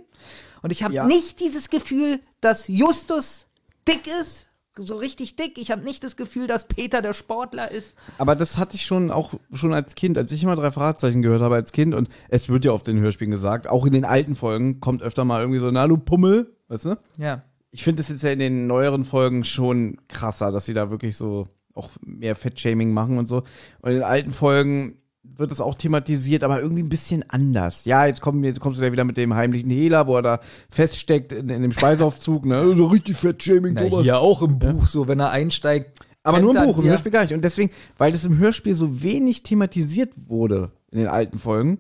Und 0.62 0.72
ich 0.72 0.84
habe 0.84 0.94
Ja. 0.94 1.06
nicht 1.06 1.40
dieses 1.40 1.70
Gefühl, 1.70 2.20
dass 2.42 2.68
Justus 2.68 3.48
dick 3.88 4.08
ist, 4.22 4.49
so 4.76 4.98
richtig 4.98 5.36
dick. 5.36 5.58
Ich 5.58 5.72
habe 5.72 5.84
nicht 5.84 6.04
das 6.04 6.16
Gefühl, 6.16 6.48
dass 6.48 6.68
Peter 6.68 7.02
der 7.02 7.14
Sportler 7.14 7.72
ist. 7.72 7.96
Aber 8.18 8.36
das 8.36 8.58
hatte 8.58 8.76
ich 8.76 8.86
schon 8.86 9.12
auch 9.12 9.34
schon 9.54 9.74
als 9.74 9.96
Kind, 9.96 10.18
als 10.18 10.32
ich 10.32 10.44
immer 10.44 10.56
drei 10.56 10.72
Fragezeichen 10.72 11.22
gehört 11.22 11.42
habe 11.42 11.56
als 11.56 11.72
Kind 11.72 11.94
und 11.94 12.10
es 12.30 12.50
wird 12.50 12.66
ja 12.66 12.72
auf 12.72 12.84
den 12.84 13.00
Hörspielen 13.00 13.32
gesagt, 13.32 13.68
auch 13.68 13.86
in 13.86 13.94
den 13.94 14.06
alten 14.06 14.36
Folgen 14.36 14.80
kommt 14.80 15.02
öfter 15.02 15.26
mal 15.26 15.42
irgendwie 15.42 15.60
so, 15.60 15.72
na 15.72 15.88
du 15.88 15.98
Pummel, 15.98 16.56
weißt 16.68 16.86
du? 16.86 16.98
Ja. 17.18 17.44
Ich 17.72 17.84
finde 17.84 18.02
es 18.02 18.10
jetzt 18.10 18.24
ja 18.24 18.32
in 18.32 18.40
den 18.40 18.68
neueren 18.68 19.06
Folgen 19.06 19.44
schon 19.44 19.98
krasser, 20.08 20.52
dass 20.52 20.66
sie 20.66 20.74
da 20.74 20.90
wirklich 20.90 21.18
so 21.18 21.48
auch 21.74 21.90
mehr 22.02 22.36
Fettshaming 22.36 22.92
machen 22.92 23.18
und 23.18 23.28
so. 23.28 23.44
Und 23.82 23.90
in 23.90 23.96
den 23.96 24.04
alten 24.04 24.32
Folgen 24.32 24.98
wird 25.36 25.52
es 25.52 25.62
auch 25.62 25.76
thematisiert, 25.76 26.44
aber 26.44 26.62
irgendwie 26.62 26.84
ein 26.84 26.90
bisschen 26.90 27.24
anders. 27.30 27.86
Ja, 27.86 28.06
jetzt, 28.06 28.22
kommen, 28.22 28.44
jetzt 28.44 28.60
kommst 28.60 28.80
du 28.80 28.86
ja 28.86 28.92
wieder 28.92 29.04
mit 29.04 29.18
dem 29.18 29.34
heimlichen 29.36 29.70
Hehler, 29.70 30.08
wo 30.08 30.16
er 30.18 30.22
da 30.22 30.40
feststeckt 30.70 31.32
in, 31.34 31.50
in 31.50 31.62
dem 31.62 31.72
Speiseaufzug, 31.72 32.46
ne? 32.46 32.74
So 32.78 32.88
richtig 32.88 33.18
Fettshaming, 33.18 33.76
Thomas. 33.76 34.04
hier 34.04 34.20
auch 34.20 34.42
im 34.42 34.60
Buch 34.60 34.88
so, 34.88 35.08
wenn 35.08 35.20
er 35.20 35.32
einsteigt. 35.32 36.00
Aber 36.24 36.40
nur 36.40 36.52
im 36.52 36.56
dann- 36.56 36.66
Buch, 36.68 36.78
im 36.80 36.84
ja. 36.86 36.90
Hörspiel 36.92 37.12
gar 37.12 37.22
nicht. 37.24 37.34
Und 37.34 37.44
deswegen, 37.46 37.72
weil 37.98 38.12
das 38.12 38.26
im 38.26 38.38
Hörspiel 38.38 38.76
so 38.76 39.02
wenig 39.02 39.44
thematisiert 39.44 40.12
wurde 40.28 40.72
in 40.92 41.00
den 41.00 41.08
alten 41.08 41.40
Folgen 41.40 41.80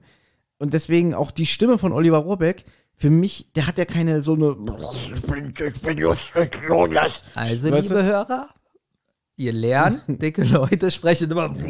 und 0.57 0.73
deswegen 0.73 1.13
auch 1.13 1.31
die 1.31 1.45
Stimme 1.45 1.77
von 1.77 1.91
Oliver 1.91 2.19
Rohrbeck, 2.19 2.65
für 2.95 3.09
mich, 3.09 3.51
der 3.55 3.65
hat 3.65 3.77
ja 3.77 3.85
keine 3.85 4.23
so 4.23 4.33
eine. 4.33 4.55
Also, 7.35 7.71
Weißt 7.71 7.89
du? 7.89 7.95
liebe 7.95 8.03
Hörer, 8.03 8.49
ihr 9.39 9.53
lernt, 9.53 10.03
dicke 10.07 10.43
Leute 10.43 10.91
sprechen 10.91 11.31
immer. 11.31 11.53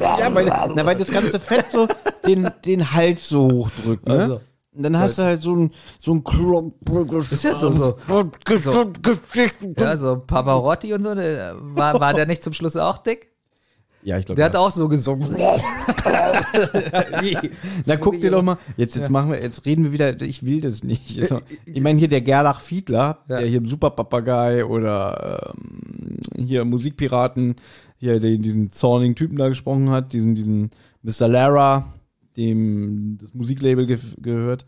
Ja, 0.00 0.32
weil, 0.34 0.46
na, 0.74 0.86
weil 0.86 0.96
das 0.96 1.10
ganze 1.10 1.40
Fett 1.40 1.66
so 1.70 1.88
den, 2.26 2.48
den 2.64 2.92
Hals 2.92 3.28
so 3.28 3.50
hochdrückt, 3.50 4.06
ne? 4.06 4.14
Also. 4.14 4.40
Und 4.72 4.82
dann 4.82 4.98
hast 4.98 5.18
du 5.18 5.22
halt 5.22 5.40
so 5.40 5.54
ein, 5.54 5.70
so 6.00 6.12
ein 6.12 6.24
Klump. 6.24 6.74
Ist 7.30 7.44
ja 7.44 7.54
so, 7.54 7.70
so. 7.70 7.96
so. 8.56 8.92
Ja, 9.78 9.96
so 9.96 10.18
Pavarotti 10.18 10.92
und 10.92 11.02
so, 11.04 11.10
war, 11.10 12.00
war 12.00 12.12
der 12.12 12.26
nicht 12.26 12.42
zum 12.42 12.52
Schluss 12.52 12.76
auch 12.76 12.98
dick? 12.98 13.33
Ja, 14.04 14.18
ich 14.18 14.26
glaube. 14.26 14.36
Der 14.36 14.44
hat 14.46 14.56
auch 14.56 14.70
so 14.70 14.86
gesungen. 14.88 15.26
Na, 17.86 17.96
guck 17.96 18.20
dir 18.20 18.30
doch 18.30 18.42
mal. 18.42 18.58
Jetzt, 18.76 18.96
jetzt 18.96 19.10
machen 19.10 19.30
wir, 19.32 19.42
jetzt 19.42 19.64
reden 19.64 19.84
wir 19.84 19.92
wieder, 19.92 20.20
ich 20.22 20.44
will 20.44 20.60
das 20.60 20.84
nicht. 20.84 21.18
Also, 21.20 21.40
Ich 21.64 21.80
meine, 21.82 21.98
hier 21.98 22.08
der 22.08 22.20
Gerlach 22.20 22.60
Fiedler, 22.60 23.18
Ja. 23.28 23.38
der 23.40 23.48
hier 23.48 23.58
im 23.58 23.66
Superpapagei 23.66 24.64
oder 24.64 25.54
ähm, 25.56 26.18
hier 26.36 26.64
Musikpiraten, 26.64 27.56
hier 27.96 28.20
den, 28.20 28.42
diesen 28.42 28.70
zornigen 28.70 29.14
Typen 29.14 29.36
da 29.38 29.48
gesprochen 29.48 29.90
hat, 29.90 30.12
diesen, 30.12 30.34
diesen 30.34 30.70
Mr. 31.02 31.28
Lara, 31.28 31.94
dem 32.36 33.18
das 33.20 33.32
Musiklabel 33.34 33.86
ge 33.86 33.98
gehört. 34.20 34.66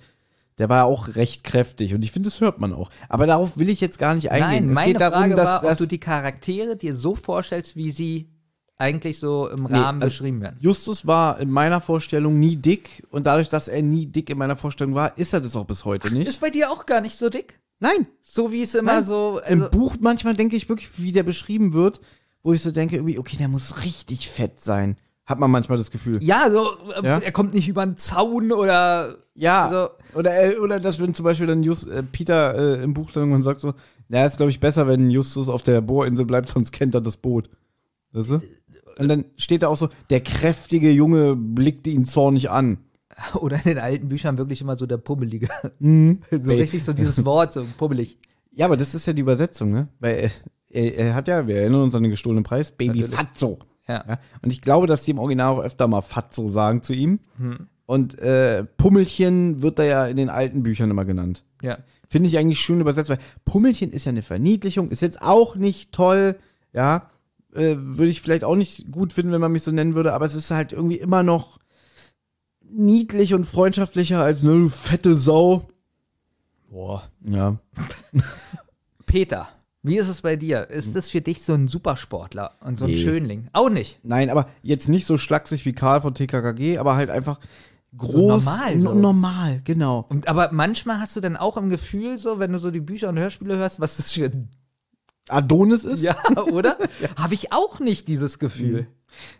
Der 0.58 0.70
war 0.70 0.86
auch 0.86 1.16
recht 1.16 1.44
kräftig 1.44 1.92
und 1.94 2.02
ich 2.02 2.12
finde, 2.12 2.28
das 2.30 2.40
hört 2.40 2.58
man 2.60 2.72
auch. 2.72 2.88
Aber 3.10 3.26
darauf 3.26 3.58
will 3.58 3.68
ich 3.68 3.82
jetzt 3.82 3.98
gar 3.98 4.14
nicht 4.14 4.30
eingehen. 4.30 4.48
Nein, 4.48 4.68
es 4.70 4.74
meine 4.74 4.92
geht 4.92 5.00
darum, 5.02 5.18
Frage 5.18 5.34
dass, 5.34 5.44
war, 5.44 5.62
ob 5.62 5.68
dass 5.68 5.78
du 5.78 5.86
die 5.86 6.00
Charaktere 6.00 6.76
dir 6.78 6.94
so 6.94 7.14
vorstellst, 7.14 7.76
wie 7.76 7.90
sie 7.90 8.30
eigentlich 8.78 9.18
so 9.18 9.48
im 9.48 9.64
Nee, 9.64 9.72
Rahmen 9.74 10.02
also 10.02 10.12
beschrieben 10.12 10.40
werden. 10.40 10.56
Justus 10.60 11.06
war 11.06 11.38
in 11.40 11.50
meiner 11.50 11.80
Vorstellung 11.80 12.38
nie 12.38 12.56
dick 12.56 13.04
und 13.10 13.26
dadurch, 13.26 13.48
dass 13.48 13.68
er 13.68 13.82
nie 13.82 14.06
dick 14.06 14.28
in 14.30 14.38
meiner 14.38 14.56
Vorstellung 14.56 14.94
war, 14.94 15.16
ist 15.16 15.32
er 15.32 15.40
das 15.40 15.56
auch 15.56 15.64
bis 15.64 15.84
heute 15.84 16.12
nicht. 16.12 16.28
Ist 16.28 16.40
bei 16.40 16.50
dir 16.50 16.70
auch 16.70 16.84
gar 16.86 17.00
nicht 17.00 17.16
so 17.16 17.28
dick? 17.30 17.58
Nein. 17.80 18.06
So 18.22 18.52
wie 18.52 18.62
es 18.62 18.74
immer 18.74 18.94
Nein. 18.94 19.04
so. 19.04 19.40
Also, 19.44 19.64
Im 19.64 19.70
Buch 19.70 19.96
manchmal 20.00 20.34
denke 20.34 20.56
ich 20.56 20.68
wirklich, 20.68 20.90
wie 20.98 21.12
der 21.12 21.22
beschrieben 21.22 21.72
wird, 21.72 22.00
wo 22.42 22.52
ich 22.52 22.62
so 22.62 22.70
denke, 22.70 22.96
irgendwie, 22.96 23.18
okay, 23.18 23.36
der 23.36 23.48
muss 23.48 23.82
richtig 23.84 24.28
fett 24.28 24.60
sein. 24.60 24.96
Hat 25.26 25.40
man 25.40 25.50
manchmal 25.50 25.76
das 25.76 25.90
Gefühl. 25.90 26.22
ja, 26.22 26.48
so, 26.50 26.76
Ja? 27.02 27.18
er 27.18 27.32
kommt 27.32 27.52
nicht 27.54 27.66
über 27.68 27.84
den 27.84 27.96
Zaun 27.96 28.52
oder. 28.52 29.16
Ja. 29.34 29.64
Also- 29.66 29.88
oder, 30.14 30.52
äh, 30.54 30.56
oder 30.58 30.78
dass 30.80 31.00
wenn 31.00 31.14
zum 31.14 31.24
Beispiel 31.24 31.46
dann 31.48 31.62
Just, 31.64 31.86
äh, 31.88 32.02
Peter 32.02 32.54
äh, 32.78 32.82
im 32.82 32.94
Buch 32.94 33.10
dann 33.10 33.22
irgendwann 33.24 33.42
sagt 33.42 33.60
so, 33.60 33.74
na, 34.08 34.24
ist 34.24 34.36
glaube 34.36 34.50
ich 34.50 34.60
besser, 34.60 34.86
wenn 34.86 35.10
Justus 35.10 35.48
auf 35.48 35.62
der 35.62 35.80
Bohrinsel 35.80 36.24
bleibt, 36.26 36.48
sonst 36.48 36.70
kennt 36.72 36.94
er 36.94 37.00
das 37.00 37.16
Boot. 37.16 37.50
Weißt 38.12 38.30
du? 38.30 38.40
Und 38.98 39.08
dann 39.08 39.24
steht 39.36 39.62
da 39.62 39.68
auch 39.68 39.76
so, 39.76 39.88
der 40.10 40.20
kräftige 40.20 40.90
Junge 40.90 41.36
blickte 41.36 41.90
ihn 41.90 42.06
zornig 42.06 42.50
an. 42.50 42.78
Oder 43.40 43.56
in 43.56 43.62
den 43.62 43.78
alten 43.78 44.08
Büchern 44.08 44.38
wirklich 44.38 44.60
immer 44.60 44.76
so 44.76 44.86
der 44.86 44.98
Pummelige. 44.98 45.48
Mhm. 45.78 46.20
So 46.30 46.52
richtig 46.52 46.84
so 46.84 46.92
dieses 46.92 47.24
Wort, 47.24 47.52
so 47.52 47.66
pummelig. 47.76 48.18
Ja, 48.52 48.66
aber 48.66 48.76
das 48.76 48.94
ist 48.94 49.06
ja 49.06 49.12
die 49.12 49.22
Übersetzung, 49.22 49.70
ne? 49.70 49.88
Weil 50.00 50.30
er, 50.70 50.84
er, 50.84 50.94
er 50.96 51.14
hat 51.14 51.28
ja, 51.28 51.46
wir 51.46 51.56
erinnern 51.56 51.82
uns 51.82 51.94
an 51.94 52.02
den 52.02 52.10
gestohlenen 52.10 52.44
Preis, 52.44 52.72
Baby 52.72 53.00
Natürlich. 53.00 53.14
Fatso. 53.14 53.58
Ja. 53.86 54.04
Ja? 54.08 54.18
Und 54.42 54.52
ich 54.52 54.62
glaube, 54.62 54.86
dass 54.86 55.04
die 55.04 55.10
im 55.10 55.18
Original 55.18 55.54
auch 55.54 55.62
öfter 55.62 55.86
mal 55.88 56.00
Fatso 56.00 56.48
sagen 56.48 56.82
zu 56.82 56.94
ihm. 56.94 57.20
Hm. 57.38 57.68
Und 57.84 58.18
äh, 58.18 58.64
Pummelchen 58.64 59.62
wird 59.62 59.78
da 59.78 59.84
ja 59.84 60.06
in 60.06 60.16
den 60.16 60.28
alten 60.28 60.62
Büchern 60.62 60.90
immer 60.90 61.04
genannt. 61.04 61.44
Ja. 61.62 61.78
Finde 62.08 62.28
ich 62.28 62.38
eigentlich 62.38 62.60
schön 62.60 62.80
übersetzt, 62.80 63.10
weil 63.10 63.18
Pummelchen 63.44 63.92
ist 63.92 64.06
ja 64.06 64.10
eine 64.10 64.22
Verniedlichung, 64.22 64.90
ist 64.90 65.02
jetzt 65.02 65.22
auch 65.22 65.56
nicht 65.56 65.92
toll, 65.92 66.36
ja. 66.72 67.10
Äh, 67.56 67.76
würde 67.78 68.08
ich 68.08 68.20
vielleicht 68.20 68.44
auch 68.44 68.56
nicht 68.56 68.90
gut 68.92 69.12
finden, 69.12 69.32
wenn 69.32 69.40
man 69.40 69.52
mich 69.52 69.62
so 69.62 69.72
nennen 69.72 69.94
würde, 69.94 70.12
aber 70.12 70.26
es 70.26 70.34
ist 70.34 70.50
halt 70.50 70.72
irgendwie 70.72 70.98
immer 70.98 71.22
noch 71.22 71.58
niedlich 72.60 73.34
und 73.34 73.44
freundschaftlicher 73.46 74.20
als 74.20 74.42
ne 74.42 74.52
du 74.52 74.68
fette 74.68 75.16
Sau. 75.16 75.68
Boah. 76.68 77.04
Ja. 77.22 77.56
Peter, 79.06 79.48
wie 79.82 79.96
ist 79.98 80.08
es 80.08 80.22
bei 80.22 80.36
dir? 80.36 80.68
Ist 80.68 80.96
das 80.96 81.10
für 81.10 81.20
dich 81.20 81.42
so 81.42 81.54
ein 81.54 81.68
Supersportler 81.68 82.56
und 82.60 82.76
so 82.78 82.86
ein 82.86 82.90
Nee. 82.90 82.96
Schönling? 82.96 83.48
Auch 83.52 83.70
nicht. 83.70 84.00
Nein, 84.02 84.30
aber 84.30 84.48
jetzt 84.62 84.88
nicht 84.88 85.06
so 85.06 85.16
schlaksig 85.16 85.64
wie 85.64 85.72
Karl 85.72 86.00
von 86.00 86.12
TKKG, 86.12 86.78
aber 86.78 86.96
halt 86.96 87.08
einfach 87.08 87.38
groß. 87.96 88.12
So 88.12 88.28
normal, 88.28 88.80
so. 88.80 88.94
Normal, 88.94 89.60
genau. 89.64 90.04
Und, 90.08 90.28
aber 90.28 90.50
manchmal 90.52 90.98
hast 90.98 91.14
du 91.16 91.20
dann 91.20 91.36
auch 91.36 91.56
im 91.56 91.70
Gefühl, 91.70 92.18
so, 92.18 92.38
wenn 92.38 92.52
du 92.52 92.58
so 92.58 92.70
die 92.70 92.80
Bücher 92.80 93.08
und 93.08 93.18
Hörspiele 93.18 93.56
hörst, 93.56 93.80
was 93.80 93.96
das 93.96 94.12
für 94.12 94.26
ein. 94.26 94.48
Adonis 95.28 95.84
ist? 95.84 96.02
Ja, 96.02 96.16
oder? 96.50 96.78
Habe 97.16 97.34
ich 97.34 97.52
auch 97.52 97.80
nicht 97.80 98.08
dieses 98.08 98.38
Gefühl. 98.38 98.86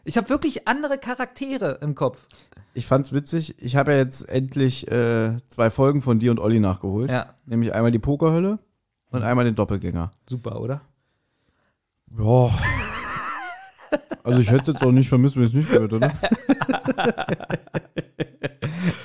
Ich 0.05 0.17
habe 0.17 0.31
wirklich 0.31 0.67
andere 0.67 0.97
Charaktere 0.97 1.79
im 1.83 1.95
Kopf. 1.95 2.27
Ich 2.73 2.87
fand's 2.87 3.13
witzig. 3.13 3.57
Ich 3.59 3.77
habe 3.77 3.93
ja 3.93 3.99
jetzt 3.99 4.29
endlich 4.29 4.91
äh, 4.91 5.37
zwei 5.49 5.71
Folgen 5.71 6.01
von 6.01 6.19
dir 6.19 6.31
und 6.31 6.41
Olli 6.41 6.61
nachgeholt. 6.61 7.11
Ja. 7.11 7.35
Nämlich 7.45 7.75
einmal 7.75 7.91
die 7.91 7.99
Pokerhölle 7.99 8.59
und 9.11 9.23
einmal 9.23 9.45
den 9.45 9.55
Doppelgänger. 9.55 10.13
Super, 10.29 10.61
oder? 10.61 10.81
Ja. 12.19 12.51
Also 14.23 14.41
ich 14.41 14.51
hätte 14.51 14.63
es 14.63 14.69
jetzt 14.69 14.83
auch 14.83 14.93
nicht 14.93 15.09
vermisst, 15.09 15.37
wenn 15.37 15.45
ich 15.45 15.51
es 15.51 15.55
nicht 15.55 15.71
gehört 15.71 15.93
hätte. 15.93 16.13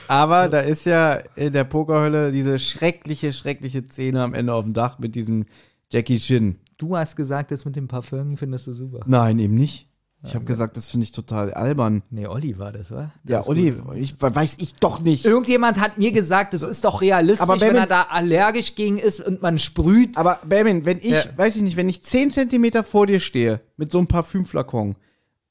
Aber 0.07 0.49
da 0.49 0.59
ist 0.59 0.85
ja 0.85 1.21
in 1.35 1.53
der 1.53 1.63
Pokerhölle 1.63 2.31
diese 2.31 2.59
schreckliche, 2.59 3.31
schreckliche 3.31 3.83
Szene 3.87 4.23
am 4.23 4.33
Ende 4.33 4.53
auf 4.53 4.65
dem 4.65 4.73
Dach 4.73 4.99
mit 4.99 5.15
diesem 5.15 5.45
Jackie 5.91 6.17
Chin. 6.17 6.57
Du 6.81 6.97
hast 6.97 7.15
gesagt, 7.15 7.51
das 7.51 7.65
mit 7.65 7.75
dem 7.75 7.87
Parfüm 7.87 8.35
findest 8.37 8.67
du 8.67 8.73
super. 8.73 9.01
Nein, 9.05 9.37
eben 9.39 9.55
nicht. 9.55 9.87
Ich 10.23 10.35
habe 10.35 10.45
gesagt, 10.45 10.77
das 10.77 10.87
finde 10.87 11.05
ich 11.05 11.11
total 11.11 11.51
albern. 11.53 12.03
Nee, 12.11 12.27
Olli 12.27 12.59
war 12.59 12.71
das, 12.71 12.91
wa? 12.91 13.11
Ja, 13.27 13.37
Das 13.37 13.47
Olli, 13.49 13.71
gut. 13.71 13.95
ich, 13.95 14.15
weiß 14.21 14.57
ich 14.59 14.73
doch 14.75 14.99
nicht. 14.99 15.25
Irgendjemand 15.25 15.79
hat 15.79 15.97
mir 15.97 16.11
gesagt, 16.11 16.53
das 16.53 16.61
ist 16.61 16.85
doch 16.85 17.01
realistisch, 17.01 17.41
Aber 17.41 17.53
wenn 17.53 17.69
Benjamin- 17.73 17.81
er 17.83 17.87
da 17.87 18.01
allergisch 18.03 18.75
gegen 18.75 18.99
ist 18.99 19.19
und 19.19 19.41
man 19.41 19.57
sprüht. 19.57 20.17
Aber 20.17 20.39
Benjamin, 20.45 20.85
wenn 20.85 20.99
ich, 20.99 21.05
Ja. 21.11 21.23
weiß 21.37 21.55
ich 21.55 21.63
nicht, 21.63 21.75
wenn 21.75 21.89
ich 21.89 22.03
10 22.03 22.29
Zentimeter 22.29 22.83
vor 22.83 23.07
dir 23.07 23.19
stehe 23.19 23.61
mit 23.77 23.91
so 23.91 23.97
einem 23.97 24.05
Parfümflakon 24.07 24.95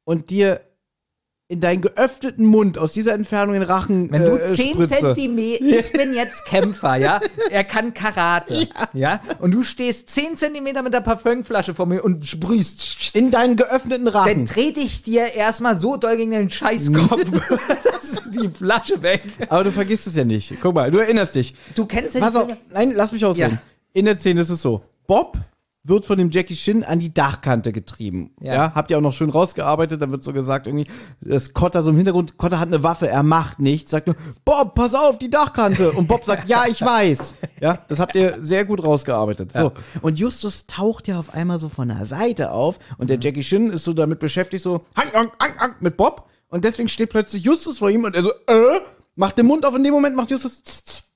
und 0.05 0.31
dir 0.31 0.61
in 1.51 1.61
deinen 1.61 1.83
geöffneten 1.83 2.47
Mund 2.47 2.79
aus 2.79 2.93
dieser 2.93 3.13
Entfernung 3.13 3.57
in 3.57 3.63
den 3.63 3.69
Rachen 3.69 4.09
Wenn 4.13 4.23
du 4.23 4.37
äh, 4.37 4.55
10 4.55 4.75
spritze. 4.75 4.89
Zentimeter, 4.99 5.65
ich 5.81 5.91
bin 5.91 6.15
jetzt 6.15 6.45
Kämpfer, 6.45 6.95
ja? 6.95 7.21
Er 7.51 7.65
kann 7.65 7.93
Karate, 7.93 8.69
ja. 8.93 9.21
Und 9.41 9.51
du 9.51 9.65
stehst 9.65 10.11
10 10.11 10.37
Zentimeter 10.37 10.83
mit 10.83 10.95
der 10.95 11.01
Parfümflasche 11.01 11.75
vor 11.75 11.87
mir 11.87 12.05
und 12.05 12.25
sprühst. 12.25 13.17
In 13.17 13.33
deinen 13.33 13.57
geöffneten 13.57 14.05
Dann 14.05 14.15
Rachen. 14.15 14.45
trete 14.45 14.79
ich 14.79 15.03
dir 15.03 15.35
erstmal 15.35 15.77
so 15.77 15.97
doll 15.97 16.17
gegen 16.17 16.31
den 16.31 16.51
Scheißkopf, 16.51 17.29
dass 17.85 18.23
die 18.31 18.49
Flasche 18.49 19.03
weg. 19.03 19.23
Aber 19.49 19.65
du 19.65 19.73
vergisst 19.73 20.07
es 20.07 20.15
ja 20.15 20.25
nicht. 20.25 20.55
Guck 20.63 20.77
mal, 20.77 20.93
du 20.93 20.99
erinnerst 20.99 21.35
dich. 21.35 21.57
Du 21.75 21.85
kennst 21.85 22.15
ja 22.15 22.21
Pass 22.21 22.37
auf, 22.37 22.47
nein, 22.73 22.93
lass 22.95 23.11
mich 23.11 23.25
ausreden. 23.25 23.59
Ja. 23.61 23.71
In 23.93 24.05
der 24.05 24.17
Szene 24.17 24.43
ist 24.43 24.51
es 24.51 24.63
so. 24.63 24.83
Bob 25.09 25.37
wird 25.83 26.05
von 26.05 26.19
dem 26.19 26.31
Jackie 26.31 26.55
Chin 26.55 26.85
an 26.85 26.99
die 26.99 27.13
Dachkante 27.13 27.73
getrieben. 27.73 28.33
Ja. 28.41 28.55
Ja. 28.55 28.73
habt 28.75 28.91
ihr 28.91 28.99
auch 28.99 29.03
noch 29.03 29.13
schön 29.13 29.31
rausgearbeitet, 29.31 30.01
dann 30.03 30.11
wird 30.11 30.23
so 30.23 30.33
gesagt 30.33 30.67
irgendwie, 30.67 30.87
das 31.21 31.55
Cotter 31.55 31.83
so 31.83 31.91
im 31.91 31.97
Hintergrund, 31.97 32.37
Cotter 32.37 32.61
hat 32.61 32.69
eine 32.69 32.83
Waffe, 32.83 33.09
er 33.09 33.23
macht 33.23 33.61
nichts, 33.61 33.91
sagt 33.91 34.07
nur, 34.07 34.17
Bob, 34.45 34.75
pass 34.75 34.95
auf, 34.95 35.19
die 35.19 35.31
Dachkante. 35.31 35.93
Und 35.93 36.07
Bob 36.07 36.25
sagt, 36.25 36.49
ja, 36.49 36.65
ich 36.67 36.83
weiß. 36.83 37.35
Ja, 37.61 37.79
das 37.89 37.99
habt 37.99 38.15
ihr 38.15 38.39
sehr 38.41 38.65
gut 38.65 38.83
rausgearbeitet. 38.83 39.53
So. 39.53 39.73
Und 40.03 40.19
Justus 40.19 40.67
taucht 40.67 41.09
ja 41.09 41.19
auf 41.19 41.35
einmal 41.35 41.59
so 41.59 41.69
von 41.69 41.89
der 41.89 42.05
Seite 42.05 42.51
auf 42.53 42.79
und 42.99 43.11
der 43.11 43.19
Jackie 43.21 43.43
Chin 43.43 43.71
ist 43.71 43.85
so 43.85 43.93
damit 43.93 44.19
beschäftigt, 44.19 44.63
so, 44.63 44.85
hang, 44.97 45.09
hang, 45.13 45.31
hang, 45.39 45.59
hang, 45.59 45.75
mit 45.81 45.97
Bob. 45.97 46.29
Und 46.49 46.65
deswegen 46.65 46.89
steht 46.89 47.11
plötzlich 47.11 47.45
Justus 47.45 47.79
vor 47.79 47.91
ihm 47.91 48.05
und 48.05 48.15
er 48.15 48.23
so, 48.23 48.31
äh, 48.31 48.81
macht 49.15 49.39
den 49.39 49.47
Mund 49.47 49.65
auf. 49.65 49.75
In 49.75 49.85
dem 49.85 49.95
Moment 49.95 50.17
macht 50.17 50.31
Justus 50.31 50.63
tss, 50.63 50.85
tss, 50.85 51.10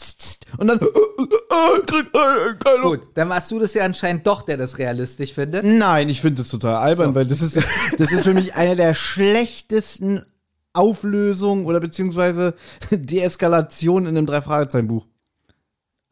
und 0.59 0.67
dann, 0.69 0.79
äh, 0.81 0.85
äh, 0.85 1.81
krieg, 1.87 2.07
äh, 2.15 2.83
Gut, 2.83 3.01
dann 3.15 3.29
warst 3.29 3.51
du 3.51 3.59
das 3.59 3.75
ja 3.75 3.85
anscheinend 3.85 4.27
doch, 4.27 4.43
der 4.43 4.57
das 4.57 4.79
realistisch 4.79 5.33
findet. 5.35 5.65
Nein, 5.65 6.09
ich 6.09 6.21
finde 6.21 6.43
das 6.43 6.51
total 6.51 6.77
albern, 6.77 7.09
So. 7.11 7.15
weil 7.15 7.27
das 7.27 7.41
ist, 7.43 7.57
das 7.99 8.13
ist 8.13 8.23
für 8.25 8.35
mich 8.35 8.55
eine 8.55 8.77
der 8.77 8.95
schlechtesten 8.95 10.25
Auflösungen 10.73 11.67
oder 11.67 11.81
beziehungsweise 11.81 12.55
Deeskalation 12.91 14.03
in 14.07 14.17
einem 14.17 14.27
Drei-Fragezeichen-Buch. 14.27 15.07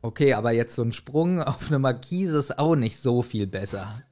Okay, 0.03 0.35
aber 0.35 0.53
jetzt 0.53 0.75
so 0.75 0.83
ein 0.83 0.93
Sprung 0.93 1.41
auf 1.41 1.69
eine 1.69 1.79
Markise 1.79 2.39
ist 2.39 2.59
auch 2.59 2.75
nicht 2.77 2.99
so 2.99 3.23
viel 3.23 3.47
besser. 3.47 4.03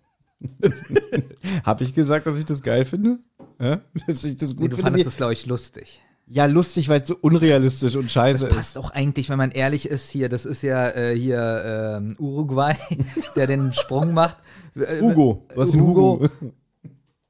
Hab 1.65 1.81
ich 1.81 1.95
gesagt, 1.95 2.27
dass 2.27 2.39
ich 2.39 2.45
das 2.47 2.63
geil 2.63 2.85
finde? 2.85 3.19
Ja? 3.61 3.81
Dass 4.07 4.25
ich 4.25 4.37
das 4.37 4.51
Nee, 4.51 4.55
gut 4.57 4.73
du 4.73 4.77
finde? 4.77 4.83
fandest 4.83 5.07
das, 5.07 5.17
glaube 5.17 5.33
ich, 5.35 5.45
lustig. 5.47 6.01
Ja, 6.33 6.45
lustig, 6.47 6.89
weil 6.89 7.01
es 7.03 7.09
so 7.09 7.17
unrealistisch 7.21 7.97
und 7.97 8.11
scheiße 8.11 8.47
Das 8.47 8.57
passt 8.57 8.79
auch 8.79 8.91
eigentlich, 8.91 9.29
wenn 9.31 9.39
man 9.39 9.51
ehrlich 9.51 9.89
ist, 9.89 10.09
hier, 10.11 10.29
das 10.29 10.47
ist 10.47 10.63
ja 10.63 10.89
äh, 10.91 11.15
hier 11.19 11.97
ähm, 11.99 12.15
Uruguay, 12.21 12.75
der 13.37 13.49
den 13.49 13.73
Sprung 13.75 14.15
macht. 14.15 14.37
ist. 14.77 14.87
Äh, 14.89 15.01
Hugo, 15.01 15.45
was 15.57 15.67
ist 15.69 15.75
denn 15.75 15.83
Hugo? 15.83 16.29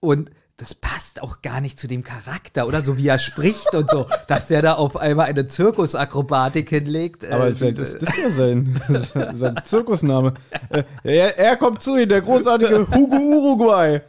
Und 0.01 0.31
das 0.59 0.75
passt 0.75 1.23
auch 1.23 1.41
gar 1.41 1.63
nicht 1.63 1.79
zu 1.79 1.89
dem 1.89 2.05
Charakter, 2.05 2.67
oder? 2.67 2.83
So 2.83 2.99
wie 2.99 3.09
er 3.09 3.19
spricht 3.19 3.75
und 3.75 3.89
so, 3.91 4.07
dass 4.29 4.49
der 4.49 4.61
da 4.61 4.75
auf 4.75 4.99
einmal 4.99 5.25
eine 5.25 5.47
Zirkusakrobatik 5.47 6.69
hinlegt. 6.69 7.25
äh, 7.25 7.29
Aber 7.31 7.51
vielleicht 7.57 7.79
ist 7.79 8.03
das 8.03 8.15
ja 8.19 8.31
sein, 8.31 8.79
sein 9.35 9.59
Zirkusname. 9.65 10.35
Äh, 10.69 10.83
Er, 11.03 11.39
er 11.39 11.57
kommt 11.57 11.81
zu 11.81 11.97
Ihnen, 11.97 12.11
der 12.11 12.21
großartige 12.21 12.87
Hugo 12.91 13.17
Uruguay. 13.17 14.03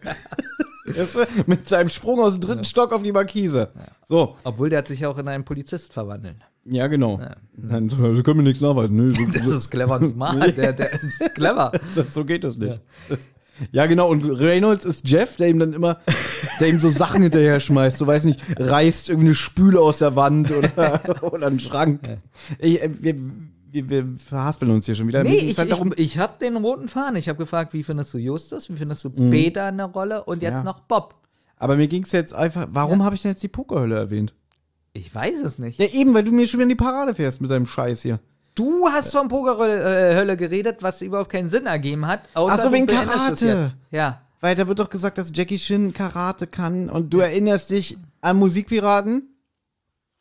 Weißt 0.86 1.15
du, 1.15 1.26
Mit 1.48 1.67
seinem 1.67 1.89
Sprung 1.89 2.20
aus 2.20 2.34
dem 2.34 2.41
dritten 2.41 2.65
Stock 2.65 2.91
auf 2.94 3.04
die 3.04 3.12
Markise. 3.12 3.70
So, 4.08 4.36
Obwohl 4.44 4.70
der 4.70 4.80
hat 4.80 4.88
sich 4.88 5.06
auch 5.06 5.17
in 5.17 5.28
einen 5.28 5.44
Polizist 5.46 5.94
verwandelt. 5.94 6.38
ja 6.65 6.88
genau. 6.88 7.20
Dann 7.56 7.88
so, 7.88 8.13
Sie 8.15 8.24
können 8.24 8.38
mir 8.38 8.44
nichts 8.44 8.62
nachweisen. 8.62 8.96
Nö, 8.96 9.13
so, 9.13 9.26
Das 9.32 9.48
ist 9.48 9.70
clever 9.70 9.96
und 10.00 10.08
smart, 10.08 10.58
der, 10.58 10.74
der 10.74 10.94
ist 10.94 11.36
clever. 11.36 11.72
so, 11.96 12.04
so 12.10 12.26
geht 12.26 12.44
das 12.44 12.58
nicht. 12.58 12.80
Ja. 13.72 13.86
genau, 13.86 14.10
und 14.10 14.24
Reynolds 14.24 14.86
ist 14.86 15.08
Jeff, 15.08 15.36
der 15.36 15.50
ihm 15.50 15.60
dann 15.60 15.74
immer, 15.74 16.00
der 16.60 16.70
ihm 16.70 16.80
so 16.80 16.89
Sachen 16.89 17.22
hinterher 17.22 17.60
schmeißt, 17.60 17.98
so 17.98 18.08
weiß 18.08 18.26
nicht, 18.26 18.39
reißt 18.58 19.10
irgendwie 19.10 19.28
eine 19.28 19.36
Spüle 19.36 19.80
aus 19.80 20.00
der 20.00 20.15
Wand 20.15 20.52
oder, 20.52 21.24
oder 21.24 21.48
einen 21.48 21.60
Schrank. 21.60 22.17
Ich, 22.60 22.82
äh, 22.82 22.89
wir, 23.00 23.15
wir, 23.72 23.90
wir 23.90 24.08
verhaspeln 24.18 24.72
uns 24.72 24.86
hier 24.86 24.96
schon 24.96 25.08
wieder. 25.08 25.24
Nee, 25.24 25.36
ich, 25.38 25.50
ich, 25.50 25.56
darum- 25.56 25.94
ich 25.96 26.18
habe 26.18 26.34
den 26.40 26.58
roten 26.58 26.88
Faden. 26.88 27.16
Ich 27.16 27.30
habe 27.30 27.38
gefragt, 27.38 27.74
wie 27.74 27.84
findest 27.84 28.14
du 28.14 28.18
Justus, 28.18 28.70
wie 28.70 28.76
findest 28.76 29.04
du 29.04 29.10
Mhm. 29.10 29.32
Peter 29.32 29.66
eine 29.66 29.86
Rolle 29.86 30.24
und 30.24 30.42
jetzt 30.42 30.58
Ja. 30.58 30.64
noch 30.64 30.80
Bob. 30.82 31.16
Aber 31.58 31.76
mir 31.78 31.88
ging 31.88 32.04
es 32.04 32.12
jetzt 32.12 32.34
einfach, 32.34 32.68
warum 32.72 33.04
habe 33.04 33.16
ich 33.16 33.22
denn 33.22 33.32
jetzt 33.32 33.44
die 33.44 33.48
Pokerhölle 33.48 33.96
erwähnt? 33.98 34.34
Ich 34.94 35.14
weiß 35.14 35.42
es 35.46 35.58
nicht. 35.60 35.80
Ja, 35.80 35.86
eben, 35.88 36.14
weil 36.14 36.24
du 36.24 36.32
mir 36.32 36.48
schon 36.48 36.58
wieder 36.60 36.64
in 36.64 36.70
die 36.70 36.76
Parade 36.76 37.16
fährst 37.16 37.40
mit 37.40 37.50
deinem 37.52 37.66
Scheiß 37.68 38.02
hier. 38.02 38.20
Du 38.56 38.88
hast 38.90 39.14
von 39.14 39.28
Pokerhölle 39.30 40.34
äh, 40.34 40.36
geredet, 40.36 40.84
was 40.84 41.02
überhaupt 41.02 41.30
keinen 41.30 41.48
Sinn 41.48 41.66
ergeben 41.68 42.06
hat. 42.08 42.28
Außer 42.34 42.56
Ach 42.56 42.60
so, 42.64 42.72
wegen 42.74 42.88
Karate. 42.88 43.46
Jetzt. 43.48 43.78
Ja. 43.92 44.22
Weil 44.42 44.56
da 44.56 44.68
wird 44.68 44.80
doch 44.80 44.90
gesagt, 44.90 45.18
dass 45.18 45.32
Jackie 45.34 45.58
Chan 45.58 45.94
Karate 45.94 46.48
kann 46.48 46.90
und 46.90 47.14
du 47.14 47.20
erinnerst 47.20 47.70
dich 47.70 47.98
an 48.22 48.38
Musikpiraten? 48.38 49.28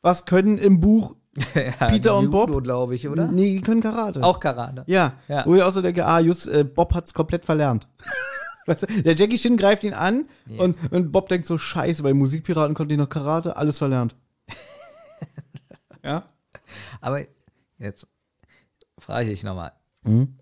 Was 0.03 0.25
können 0.27 0.59
im 0.59 0.79
Buch 0.81 1.17
ja 1.55 1.89
Peter 1.89 2.17
und 2.17 2.31
Bob? 2.31 2.63
glaube 2.63 2.95
ich, 2.95 3.09
oder? 3.09 3.29
Nee, 3.29 3.55
die 3.55 3.61
können 3.61 3.81
Karate. 3.81 4.23
Auch 4.23 4.41
Karate. 4.41 4.85
Ja. 4.87 5.15
Ja. 5.29 5.47
Wo 5.47 5.55
ich 5.55 5.63
auch 5.63 5.71
so 5.71 5.83
denke, 5.83 6.05
ah, 6.07 6.21
just, 6.21 6.47
äh, 6.49 6.65
Bob 6.65 6.95
hat's 6.95 7.15
komplett 7.15 7.45
verlernt. 7.45 7.87
weißt 8.67 8.83
du, 8.83 9.03
der 9.03 9.15
Jackie 9.15 9.37
Chan 9.39 9.57
greift 9.57 9.85
ihn 9.85 9.95
an 9.95 10.29
und, 10.59 10.77
und 10.93 11.13
Bob 11.13 11.29
denkt 11.29 11.47
so, 11.47 11.59
scheiße, 11.59 12.03
bei 12.03 12.13
Musikpiraten 12.15 12.75
konnte 12.75 12.95
ich 12.95 12.99
noch 12.99 13.09
Karate, 13.09 13.57
alles 13.57 13.79
verlernt. 13.79 14.17
ja? 16.05 16.25
Aber 17.01 17.21
jetzt 17.79 18.07
frage 18.99 19.31
ich 19.31 19.43
nochmal. 19.43 19.73
Mhm. 20.03 20.37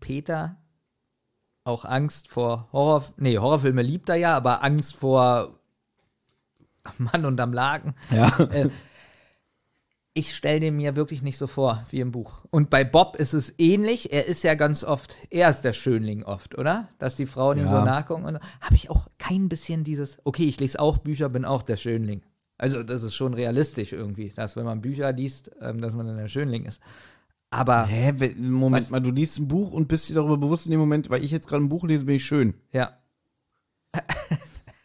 Peter 0.00 0.56
auch 1.64 1.84
Angst 1.84 2.28
vor 2.28 2.68
Horror, 2.72 3.04
nee, 3.16 3.38
Horrorfilme 3.38 3.82
liebt 3.82 4.08
er 4.10 4.16
ja, 4.16 4.36
aber 4.36 4.62
Angst 4.62 4.96
vor 4.96 5.58
Mann 6.98 7.24
und 7.24 7.40
am 7.40 7.52
Laken. 7.52 7.94
Ja. 8.10 8.38
Äh, 8.38 8.70
ich 10.16 10.34
stelle 10.34 10.60
den 10.60 10.76
mir 10.76 10.94
wirklich 10.96 11.22
nicht 11.22 11.36
so 11.38 11.46
vor 11.48 11.84
wie 11.90 11.98
im 12.00 12.12
Buch. 12.12 12.44
Und 12.50 12.70
bei 12.70 12.84
Bob 12.84 13.16
ist 13.16 13.32
es 13.32 13.52
ähnlich. 13.58 14.12
Er 14.12 14.26
ist 14.26 14.44
ja 14.44 14.54
ganz 14.54 14.84
oft, 14.84 15.16
er 15.30 15.50
ist 15.50 15.62
der 15.62 15.72
Schönling 15.72 16.22
oft, 16.22 16.56
oder? 16.56 16.88
Dass 16.98 17.16
die 17.16 17.26
Frauen 17.26 17.58
ihm 17.58 17.64
Ja. 17.64 17.70
so 17.80 17.84
nachgucken. 17.84 18.24
Und 18.24 18.36
habe 18.60 18.74
ich 18.76 18.90
auch 18.90 19.08
kein 19.18 19.48
bisschen 19.48 19.82
dieses, 19.82 20.18
okay, 20.24 20.44
ich 20.44 20.60
lese 20.60 20.78
auch 20.78 20.98
Bücher, 20.98 21.28
bin 21.28 21.44
auch 21.44 21.62
der 21.62 21.76
Schönling. 21.76 22.22
Also 22.58 22.84
das 22.84 23.02
ist 23.02 23.16
schon 23.16 23.34
realistisch 23.34 23.92
irgendwie, 23.92 24.30
dass 24.30 24.54
wenn 24.54 24.64
man 24.64 24.80
Bücher 24.80 25.10
liest, 25.12 25.50
ähm, 25.60 25.80
dass 25.80 25.94
man 25.94 26.06
dann 26.06 26.16
der 26.16 26.28
Schönling 26.28 26.64
ist. 26.64 26.80
Aber 27.50 27.86
Hä, 27.86 28.12
Moment 28.38 28.84
Was? 28.84 28.90
mal, 28.90 29.00
du 29.00 29.10
liest 29.10 29.38
ein 29.40 29.48
Buch 29.48 29.72
und 29.72 29.88
bist 29.88 30.08
dir 30.08 30.14
darüber 30.14 30.36
bewusst 30.36 30.66
in 30.66 30.70
dem 30.70 30.80
Moment, 30.80 31.10
weil 31.10 31.24
ich 31.24 31.32
jetzt 31.32 31.48
gerade 31.48 31.64
ein 31.64 31.68
Buch 31.68 31.82
lese, 31.84 32.04
bin 32.04 32.14
ich 32.16 32.24
schön. 32.24 32.54
ja, 32.72 32.96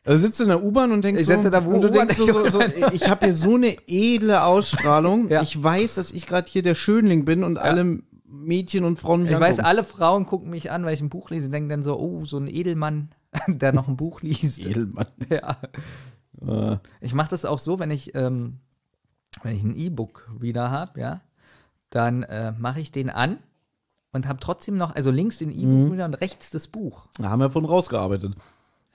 Also 0.09 0.25
sitzt 0.25 0.39
du 0.39 0.43
in 0.45 0.49
der 0.49 0.63
U-Bahn 0.63 0.91
und 0.91 1.03
denkst 1.03 1.21
Ich 1.21 1.27
so, 1.27 1.33
in 1.33 1.51
der 1.51 1.67
und 1.67 1.81
du 1.83 1.91
denkst 1.91 2.15
so, 2.17 2.25
so, 2.25 2.49
so, 2.49 2.61
ich- 2.61 3.07
habe 3.07 3.27
hier 3.27 3.35
so 3.35 3.53
eine 3.55 3.77
edle 3.87 4.43
Ausstrahlung. 4.43 5.27
Ja. 5.29 5.43
Ich 5.43 5.61
weiß, 5.63 5.95
dass 5.95 6.09
ich 6.09 6.25
gerade 6.25 6.49
hier 6.49 6.63
der 6.63 6.73
Schönling 6.73 7.25
bin 7.25 7.43
und 7.43 7.57
alle 7.59 7.99
Mädchen 8.25 8.85
und 8.85 8.97
Frauen 8.99 9.21
mich 9.23 9.31
ich 9.31 9.39
weiß, 9.39 9.59
angucken. 9.59 9.65
alle 9.67 9.83
Frauen 9.83 10.25
gucken 10.25 10.49
mich 10.49 10.71
an, 10.71 10.83
weil 10.83 10.95
ich 10.95 11.01
ein 11.01 11.09
Buch 11.09 11.29
lese 11.29 11.45
und 11.45 11.51
denken 11.51 11.69
dann 11.69 11.83
so, 11.83 11.99
oh, 11.99 12.25
so 12.25 12.37
ein 12.37 12.47
Edelmann, 12.47 13.09
der 13.47 13.71
noch 13.71 13.87
ein 13.87 13.97
Buch 13.97 14.21
liest. 14.23 14.65
Edelmann. 14.65 15.05
Ja. 15.29 15.57
Äh, 16.73 16.77
Ich 17.01 17.13
mache 17.13 17.29
das 17.29 17.45
auch 17.45 17.59
so, 17.59 17.77
wenn 17.77 17.91
ich, 17.91 18.15
ähm, 18.15 18.57
wenn 19.43 19.55
ich 19.55 19.61
ein 19.63 19.75
E-Book-Reader 19.75 20.71
habe, 20.71 20.99
ja, 20.99 21.21
dann 21.91 22.23
äh, 22.23 22.51
mache 22.57 22.79
ich 22.79 22.91
den 22.91 23.11
an 23.11 23.37
und 24.11 24.27
habe 24.27 24.39
trotzdem 24.39 24.75
noch, 24.75 24.95
also 24.95 25.11
links 25.11 25.37
den 25.37 25.51
E-Book-Reader 25.51 26.05
und 26.05 26.15
rechts 26.15 26.49
das 26.49 26.67
Buch. 26.67 27.09
da 27.19 27.29
haben 27.29 27.39
wir 27.41 27.51
von 27.51 27.65
rausgearbeitet. 27.65 28.33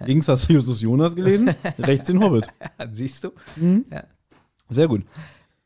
Links 0.01 0.29
hast 0.29 0.49
du 0.49 0.55
Justus 0.55 0.81
Jonas 0.81 1.15
gelesen, 1.15 1.55
rechts 1.79 2.09
den 2.09 2.23
Hobbit. 2.23 2.49
Siehst 2.93 3.25
du? 3.25 3.31
Sehr 4.71 4.89
gut. 4.89 5.03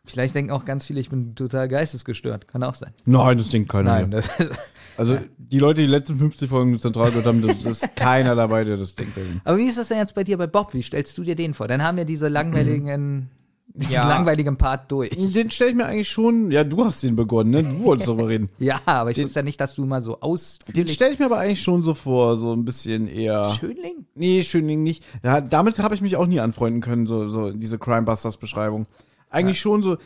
Vielleicht 0.05 0.35
denken 0.35 0.53
auch 0.53 0.65
ganz 0.65 0.87
viele, 0.87 1.01
ich 1.01 1.11
bin 1.11 1.35
total 1.35 1.69
geistesgestört. 1.69 2.49
Kann 2.49 2.63
auch 2.63 2.75
sein. 2.75 2.95
Nein, 3.05 3.37
das 3.37 3.51
denkt 3.51 3.69
keiner 3.69 3.91
Nein, 3.91 4.11
das 4.11 4.31
Also 4.97 5.19
die 5.37 5.59
Leute, 5.59 5.83
die 5.83 5.87
die 5.87 5.93
letzten 5.93 6.17
50 6.17 6.49
Folgen 6.49 6.79
zentral 6.79 7.11
gehört 7.11 7.27
haben, 7.27 7.47
das 7.47 7.65
ist 7.65 7.95
keiner 7.95 8.35
dabei, 8.35 8.65
der 8.65 8.77
das 8.77 8.95
denkt. 8.95 9.13
Aber 9.45 9.59
wie 9.59 9.67
ist 9.67 9.79
das 9.79 9.89
denn 9.89 9.99
jetzt 9.99 10.15
bei 10.15 10.25
dir 10.25 10.37
bei 10.39 10.47
Bob? 10.47 10.75
Wie 10.75 10.83
stellst 10.83 11.17
du 11.19 11.23
dir 11.23 11.37
den 11.37 11.55
vor? 11.55 11.69
Dann 11.69 11.83
haben 11.83 11.99
wir 11.99 12.05
diese 12.05 12.29
langweiligen, 12.29 13.29
diesen 13.75 13.93
Ja. 13.95 14.09
langweiligen 14.09 14.57
Part 14.57 14.91
durch. 14.91 15.11
Den 15.11 15.51
stelle 15.51 15.71
ich 15.71 15.77
mir 15.77 15.87
eigentlich 15.87 16.09
schon, 16.09 16.51
ja, 16.51 16.65
du 16.65 16.85
hast 16.85 17.03
den 17.03 17.15
begonnen, 17.17 17.51
ne? 17.51 17.63
Du 17.63 17.81
wolltest 17.85 18.09
darüber 18.09 18.29
reden. 18.29 18.49
Ja, 18.59 18.81
aber 18.87 19.11
ich 19.11 19.23
wusste 19.23 19.41
ja 19.41 19.43
nicht, 19.45 19.61
dass 19.61 19.75
du 19.75 19.85
mal 19.85 20.03
so 20.03 20.15
Den 20.15 20.23
ausführlich 20.23 20.93
stelle 20.93 21.13
ich 21.13 21.19
mir 21.19 21.27
aber 21.27 21.39
eigentlich 21.39 21.63
schon 21.63 21.83
so 21.83 21.95
vor, 21.95 22.37
so 22.37 22.53
ein 22.53 22.65
bisschen 22.65 23.07
eher. 23.09 23.51
Schönling? 23.51 24.07
Nee, 24.15 24.43
Schönling 24.43 24.83
nicht. 24.83 25.05
Ja, 25.23 25.41
damit 25.41 25.79
habe 25.79 25.95
ich 25.95 26.01
mich 26.01 26.17
auch 26.17 26.27
nie 26.27 26.41
anfreunden 26.41 26.81
können, 26.81 27.07
so, 27.07 27.29
so 27.29 27.51
diese 27.53 27.79
Crime 27.79 28.03
Busters 28.03 28.37
Beschreibung. 28.37 28.87
Eigentlich 29.31 29.61
schon 29.61 29.83
so, 29.83 29.99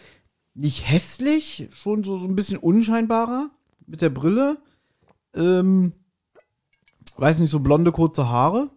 nicht 0.55 0.91
hässlich, 0.91 1.69
schon 1.75 2.05
so, 2.05 2.19
so 2.19 2.27
ein 2.27 2.35
bisschen 2.35 2.59
unscheinbarer 2.59 3.51
mit 3.87 4.03
der 4.03 4.11
Brille. 4.11 4.59
Ähm, 5.35 5.93
weiß 7.17 7.39
nicht, 7.39 7.51
so 7.51 7.61
blonde, 7.61 7.93
kurze 7.93 8.29
Haare. 8.29 8.69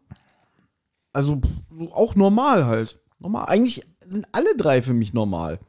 Also 1.12 1.41
so 1.76 1.91
auch 1.93 2.15
normal 2.15 2.65
halt. 2.65 3.00
Normal. 3.19 3.45
Eigentlich 3.48 3.84
sind 4.07 4.27
alle 4.31 4.55
drei 4.55 4.81
für 4.81 4.93
mich 4.93 5.13
normal. 5.13 5.59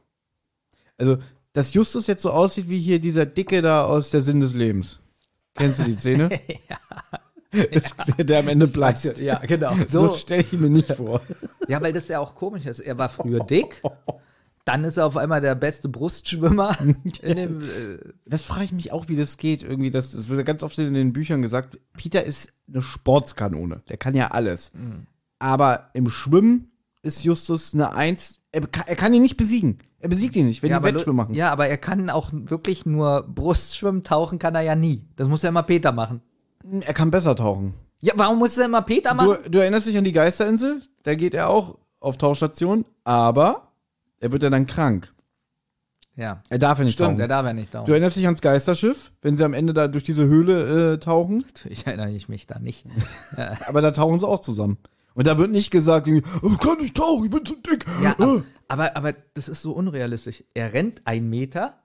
Also, 0.97 1.17
dass 1.53 1.73
Justus 1.73 2.07
jetzt 2.07 2.21
so 2.21 2.31
aussieht 2.31 2.69
wie 2.69 2.79
hier 2.79 2.99
dieser 2.99 3.25
Dicke 3.25 3.61
da 3.61 3.85
aus 3.85 4.09
der 4.11 4.21
Sinn 4.21 4.39
des 4.39 4.53
Lebens. 4.53 4.99
Kennst 5.55 5.79
du 5.79 5.83
die 5.83 5.95
Szene? 5.95 6.29
Das- 7.49 7.95
der, 8.17 8.25
der 8.25 8.39
am 8.39 8.49
Ende 8.49 8.67
platzt. 8.67 9.19
Ja, 9.19 9.39
genau. 9.39 9.73
So, 9.87 10.07
So, 10.09 10.13
stelle 10.13 10.41
ich 10.43 10.51
mir 10.51 10.69
nicht 10.69 10.91
vor. 10.91 11.21
ja, 11.67 11.81
weil 11.81 11.93
das 11.93 12.07
ja 12.09 12.19
auch 12.19 12.35
komisch 12.35 12.65
ist. 12.65 12.79
Er 12.81 12.97
war 12.97 13.07
früher 13.09 13.39
dick, 13.39 13.81
dann 14.65 14.83
ist 14.83 14.97
er 14.97 15.05
auf 15.05 15.15
einmal 15.15 15.39
der 15.39 15.55
beste 15.55 15.87
Brustschwimmer 15.87 16.77
dem, 17.23 17.61
äh, 17.61 17.97
Das 18.25 18.41
frage 18.43 18.65
ich 18.65 18.73
mich 18.73 18.91
auch, 18.91 19.07
wie 19.07 19.15
das 19.15 19.37
geht. 19.37 19.63
Irgendwie, 19.63 19.89
das, 19.89 20.11
das 20.11 20.27
wird 20.27 20.37
ja 20.39 20.43
ganz 20.43 20.61
oft 20.61 20.77
in 20.77 20.93
den 20.93 21.13
Büchern 21.13 21.41
gesagt. 21.41 21.79
Peter 21.93 22.23
ist 22.23 22.51
eine 22.67 22.81
Sportskanone. 22.81 23.81
Der 23.87 23.97
kann 23.97 24.13
ja 24.13 24.27
alles. 24.31 24.71
Aber 25.39 25.89
im 25.93 26.09
Schwimmen 26.09 26.69
ist 27.03 27.23
Justus 27.23 27.73
eine 27.73 27.93
Eins. 27.93 28.41
Er, 28.51 28.61
kann- 28.61 28.85
er 28.87 28.95
kann 28.95 29.13
ihn 29.13 29.21
nicht 29.21 29.37
besiegen. 29.37 29.79
Er 29.99 30.09
besiegt 30.09 30.35
ihn 30.35 30.45
nicht, 30.47 30.61
wenn 30.63 30.71
ja, 30.71 30.79
die 30.79 30.85
Wettschwimmen 30.85 31.15
machen. 31.17 31.35
ja, 31.35 31.51
aber 31.51 31.67
er 31.67 31.77
kann 31.77 32.09
auch 32.09 32.29
wirklich 32.31 32.85
nur 32.85 33.23
Brustschwimmen, 33.27 34.03
tauchen 34.03 34.39
kann 34.39 34.55
er 34.55 34.61
ja 34.61 34.75
nie. 34.75 35.05
Das 35.15 35.27
muss 35.27 35.41
ja 35.41 35.49
immer 35.49 35.63
Peter 35.63 35.91
machen. 35.91 36.21
Er 36.81 36.93
kann 36.93 37.11
besser 37.11 37.35
tauchen. 37.35 37.73
Ja, 37.99 38.13
warum 38.15 38.39
muss 38.39 38.57
er 38.57 38.65
immer 38.65 38.81
Peter 38.83 39.13
machen? 39.13 39.37
Du, 39.45 39.49
du 39.49 39.59
erinnerst 39.59 39.87
dich 39.87 39.97
an 39.97 40.03
die 40.03 40.11
Geisterinsel? 40.11 40.81
Da 41.03 41.15
geht 41.15 41.33
er 41.33 41.49
auch 41.49 41.77
auf 41.99 42.17
Tauchstation, 42.17 42.85
aber 43.03 43.71
er 44.19 44.31
wird 44.31 44.43
ja 44.43 44.49
dann 44.51 44.67
krank. 44.67 45.13
ja, 46.15 46.43
Er 46.49 46.59
darf 46.59 46.77
ja 46.79 46.83
nicht 46.85 46.93
stimmt, 46.93 47.09
tauchen. 47.11 47.19
er 47.21 47.27
darf 47.27 47.45
ja 47.45 47.53
nicht 47.53 47.73
Du 47.73 47.79
tauchen. 47.79 47.91
erinnerst 47.91 48.17
dich 48.17 48.25
ans 48.25 48.41
Geisterschiff, 48.41 49.11
wenn 49.21 49.35
sie 49.37 49.43
am 49.43 49.53
Ende 49.53 49.73
da 49.73 49.87
durch 49.87 50.03
diese 50.03 50.25
Höhle 50.25 50.93
äh, 50.93 50.97
tauchen? 50.99 51.39
Natürlich 51.47 51.87
erinnere 51.87 52.11
ich 52.11 52.29
mich 52.29 52.45
da 52.47 52.59
nicht. 52.59 52.85
Aber 53.67 53.81
da 53.81 53.91
tauchen 53.91 54.19
sie 54.19 54.27
auch 54.27 54.39
zusammen. 54.41 54.77
Und 55.17 55.25
da 55.25 55.37
wird 55.39 55.49
nicht 55.49 55.71
gesagt, 55.71 56.07
oh, 56.07 56.11
ich 56.51 56.59
kann 56.59 56.77
nicht 56.77 56.95
tauchen, 56.95 57.25
ich 57.25 57.31
bin 57.31 57.43
zu 57.43 57.55
dick. 57.55 57.85
Ja, 58.03 58.11
Äh. 58.11 58.15
aber, 58.19 58.43
aber, 58.67 58.95
aber 58.95 59.13
das 59.33 59.47
ist 59.49 59.63
so 59.63 59.71
unrealistisch. 59.73 60.43
Er 60.53 60.73
rennt 60.73 61.01
einen 61.05 61.27
Meter 61.29 61.81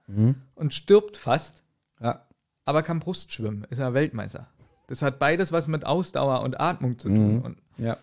und 0.54 0.74
stirbt 0.74 1.16
fast 1.16 1.64
Ja. 1.98 2.26
aber 2.66 2.82
kann 2.82 3.00
Brustschwimmen, 3.00 3.64
ist 3.70 3.78
er 3.78 3.94
Weltmeister. 3.94 4.48
Das 4.86 5.00
hat 5.00 5.18
beides 5.18 5.50
was 5.50 5.66
mit 5.66 5.86
Ausdauer 5.86 6.42
und 6.42 6.60
Atmung 6.60 6.98
zu 6.98 7.08
tun. 7.08 7.36
Mhm. 7.36 7.42
Und 7.42 7.56
Ja. 7.78 7.96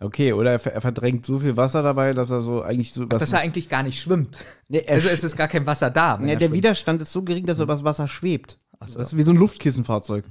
Okay, 0.00 0.32
oder 0.32 0.50
er, 0.50 0.66
er 0.66 0.80
verdrängt 0.80 1.24
so 1.26 1.38
viel 1.38 1.56
Wasser 1.56 1.84
dabei, 1.84 2.12
dass 2.12 2.30
er 2.30 2.42
so 2.42 2.62
eigentlich 2.62 2.92
so. 2.92 3.04
dass 3.04 3.32
er 3.32 3.38
eigentlich 3.38 3.68
gar 3.68 3.84
nicht 3.84 4.00
schwimmt. 4.02 4.40
Nee, 4.66 4.78
er 4.80 4.94
also 4.96 5.08
es 5.10 5.22
ist 5.22 5.36
gar 5.36 5.46
kein 5.46 5.64
Wasser 5.64 5.90
da. 5.90 6.16
ja, 6.16 6.22
er 6.22 6.26
der 6.34 6.38
schwimmt. 6.40 6.54
Widerstand 6.54 7.00
ist 7.02 7.12
so 7.12 7.22
gering, 7.22 7.46
dass 7.46 7.58
er 7.58 7.64
übers 7.64 7.84
Wasser 7.84 8.08
schwebt. 8.08 8.58
Ach 8.80 8.88
so. 8.88 8.98
Das 8.98 9.12
ist 9.12 9.16
wie 9.16 9.22
so 9.22 9.30
ein 9.30 9.36
Luftkissenfahrzeug. 9.36 10.24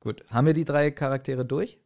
Gut, 0.00 0.24
haben 0.28 0.46
wir 0.48 0.54
die 0.54 0.64
drei 0.64 0.90
Charaktere 0.90 1.44
durch? 1.46 1.78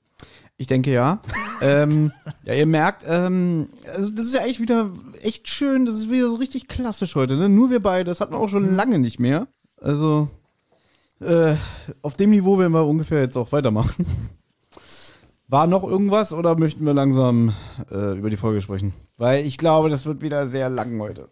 Ich 0.58 0.66
denke 0.66 0.92
ja. 0.92 1.22
ähm, 1.62 2.12
ja, 2.44 2.52
ihr 2.52 2.66
merkt, 2.66 3.04
ähm, 3.06 3.68
also 3.94 4.10
das 4.10 4.26
ist 4.26 4.34
ja 4.34 4.42
eigentlich 4.42 4.60
wieder 4.60 4.90
echt 5.22 5.48
schön. 5.48 5.86
Das 5.86 5.94
ist 5.94 6.10
wieder 6.10 6.28
so 6.28 6.34
richtig 6.34 6.68
klassisch 6.68 7.14
heute. 7.14 7.36
Ne? 7.36 7.48
Nur 7.48 7.70
wir 7.70 7.80
beide. 7.80 8.04
Das 8.04 8.20
hatten 8.20 8.34
wir 8.34 8.38
auch 8.38 8.48
schon 8.48 8.74
lange 8.74 8.98
nicht 8.98 9.20
mehr. 9.20 9.46
Also 9.80 10.28
äh, 11.20 11.54
auf 12.02 12.16
dem 12.16 12.30
Niveau 12.30 12.58
werden 12.58 12.72
wir 12.72 12.84
ungefähr 12.84 13.20
jetzt 13.20 13.36
auch 13.36 13.52
weitermachen. 13.52 14.04
War 15.50 15.66
noch 15.66 15.84
irgendwas 15.84 16.34
oder 16.34 16.58
möchten 16.58 16.84
wir 16.84 16.92
langsam 16.92 17.54
äh, 17.90 18.18
über 18.18 18.28
die 18.28 18.36
Folge 18.36 18.60
sprechen? 18.60 18.92
Weil 19.16 19.46
ich 19.46 19.56
glaube, 19.56 19.88
das 19.88 20.04
wird 20.04 20.20
wieder 20.20 20.46
sehr 20.48 20.68
lang 20.68 21.00
heute. 21.00 21.30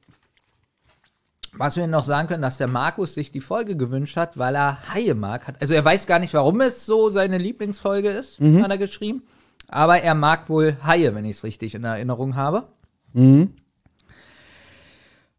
Was 1.58 1.76
wir 1.76 1.86
noch 1.86 2.04
sagen 2.04 2.28
können, 2.28 2.42
dass 2.42 2.58
der 2.58 2.68
Markus 2.68 3.14
sich 3.14 3.32
die 3.32 3.40
Folge 3.40 3.76
gewünscht 3.76 4.16
hat, 4.16 4.36
weil 4.38 4.54
er 4.56 4.78
Haie 4.92 5.14
mag. 5.14 5.54
Also 5.60 5.74
er 5.74 5.84
weiß 5.84 6.06
gar 6.06 6.18
nicht, 6.18 6.34
warum 6.34 6.60
es 6.60 6.84
so 6.86 7.08
seine 7.10 7.38
Lieblingsfolge 7.38 8.08
ist, 8.10 8.40
Mhm. 8.40 8.62
hat 8.62 8.70
er 8.70 8.78
geschrieben. 8.78 9.22
Aber 9.68 10.00
er 10.00 10.14
mag 10.14 10.48
wohl 10.48 10.76
Haie, 10.84 11.14
wenn 11.14 11.24
ich 11.24 11.36
es 11.36 11.44
richtig 11.44 11.74
in 11.74 11.84
Erinnerung 11.84 12.36
habe. 12.36 12.68
Mhm. 13.14 13.52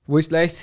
Wo 0.05 0.17
ich 0.17 0.29
gleich 0.29 0.55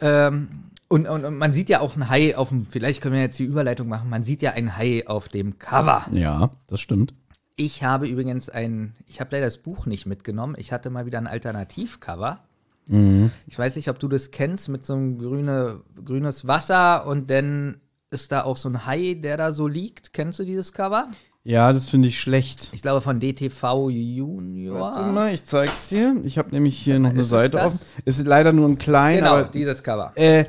ähm, 0.00 0.62
und, 0.88 1.06
und, 1.08 1.24
und 1.24 1.38
man 1.38 1.52
sieht 1.52 1.68
ja 1.70 1.80
auch 1.80 1.94
einen 1.94 2.08
Hai 2.10 2.36
auf 2.36 2.50
dem, 2.50 2.66
vielleicht 2.66 3.00
können 3.00 3.14
wir 3.14 3.22
jetzt 3.22 3.38
die 3.38 3.44
Überleitung 3.44 3.88
machen, 3.88 4.10
man 4.10 4.24
sieht 4.24 4.42
ja 4.42 4.52
einen 4.52 4.76
Hai 4.76 5.04
auf 5.06 5.28
dem 5.28 5.58
Cover. 5.58 6.04
Ja, 6.10 6.50
das 6.66 6.80
stimmt. 6.80 7.14
Ich 7.56 7.82
habe 7.84 8.06
übrigens 8.08 8.48
ein, 8.50 8.94
ich 9.06 9.20
habe 9.20 9.30
leider 9.32 9.46
das 9.46 9.58
Buch 9.58 9.86
nicht 9.86 10.04
mitgenommen, 10.06 10.54
ich 10.58 10.72
hatte 10.72 10.90
mal 10.90 11.06
wieder 11.06 11.18
ein 11.18 11.26
Alternativcover. 11.26 12.40
Mhm. 12.86 13.30
Ich 13.46 13.58
weiß 13.58 13.76
nicht, 13.76 13.88
ob 13.88 13.98
du 13.98 14.08
das 14.08 14.30
kennst, 14.30 14.68
mit 14.68 14.84
so 14.84 14.94
einem 14.94 15.18
grüne, 15.18 15.80
grünes 16.04 16.46
Wasser 16.46 17.06
und 17.06 17.30
dann 17.30 17.80
ist 18.10 18.32
da 18.32 18.44
auch 18.44 18.56
so 18.56 18.68
ein 18.68 18.86
Hai, 18.86 19.14
der 19.14 19.36
da 19.36 19.52
so 19.52 19.66
liegt. 19.66 20.12
Kennst 20.12 20.38
du 20.38 20.44
dieses 20.44 20.72
Cover? 20.72 21.08
Ja, 21.44 21.72
das 21.72 21.88
finde 21.90 22.08
ich 22.08 22.20
schlecht. 22.20 22.68
Ich 22.72 22.82
glaube 22.82 23.00
von 23.00 23.18
DTV 23.18 23.90
Junior. 23.90 24.78
Warte 24.78 25.02
mal, 25.10 25.34
ich 25.34 25.42
zeig's 25.44 25.88
dir. 25.88 26.14
Ich 26.24 26.38
habe 26.38 26.50
nämlich 26.50 26.78
hier 26.78 26.98
noch 27.00 27.10
eine 27.10 27.24
Seite 27.24 27.56
das? 27.56 27.66
offen. 27.66 27.78
Ist 28.04 28.24
leider 28.24 28.52
nur 28.52 28.68
ein 28.68 28.78
klein, 28.78 29.18
Genau, 29.18 29.36
aber 29.38 29.44
dieses 29.44 29.82
Cover. 29.82 30.12
äh, 30.14 30.44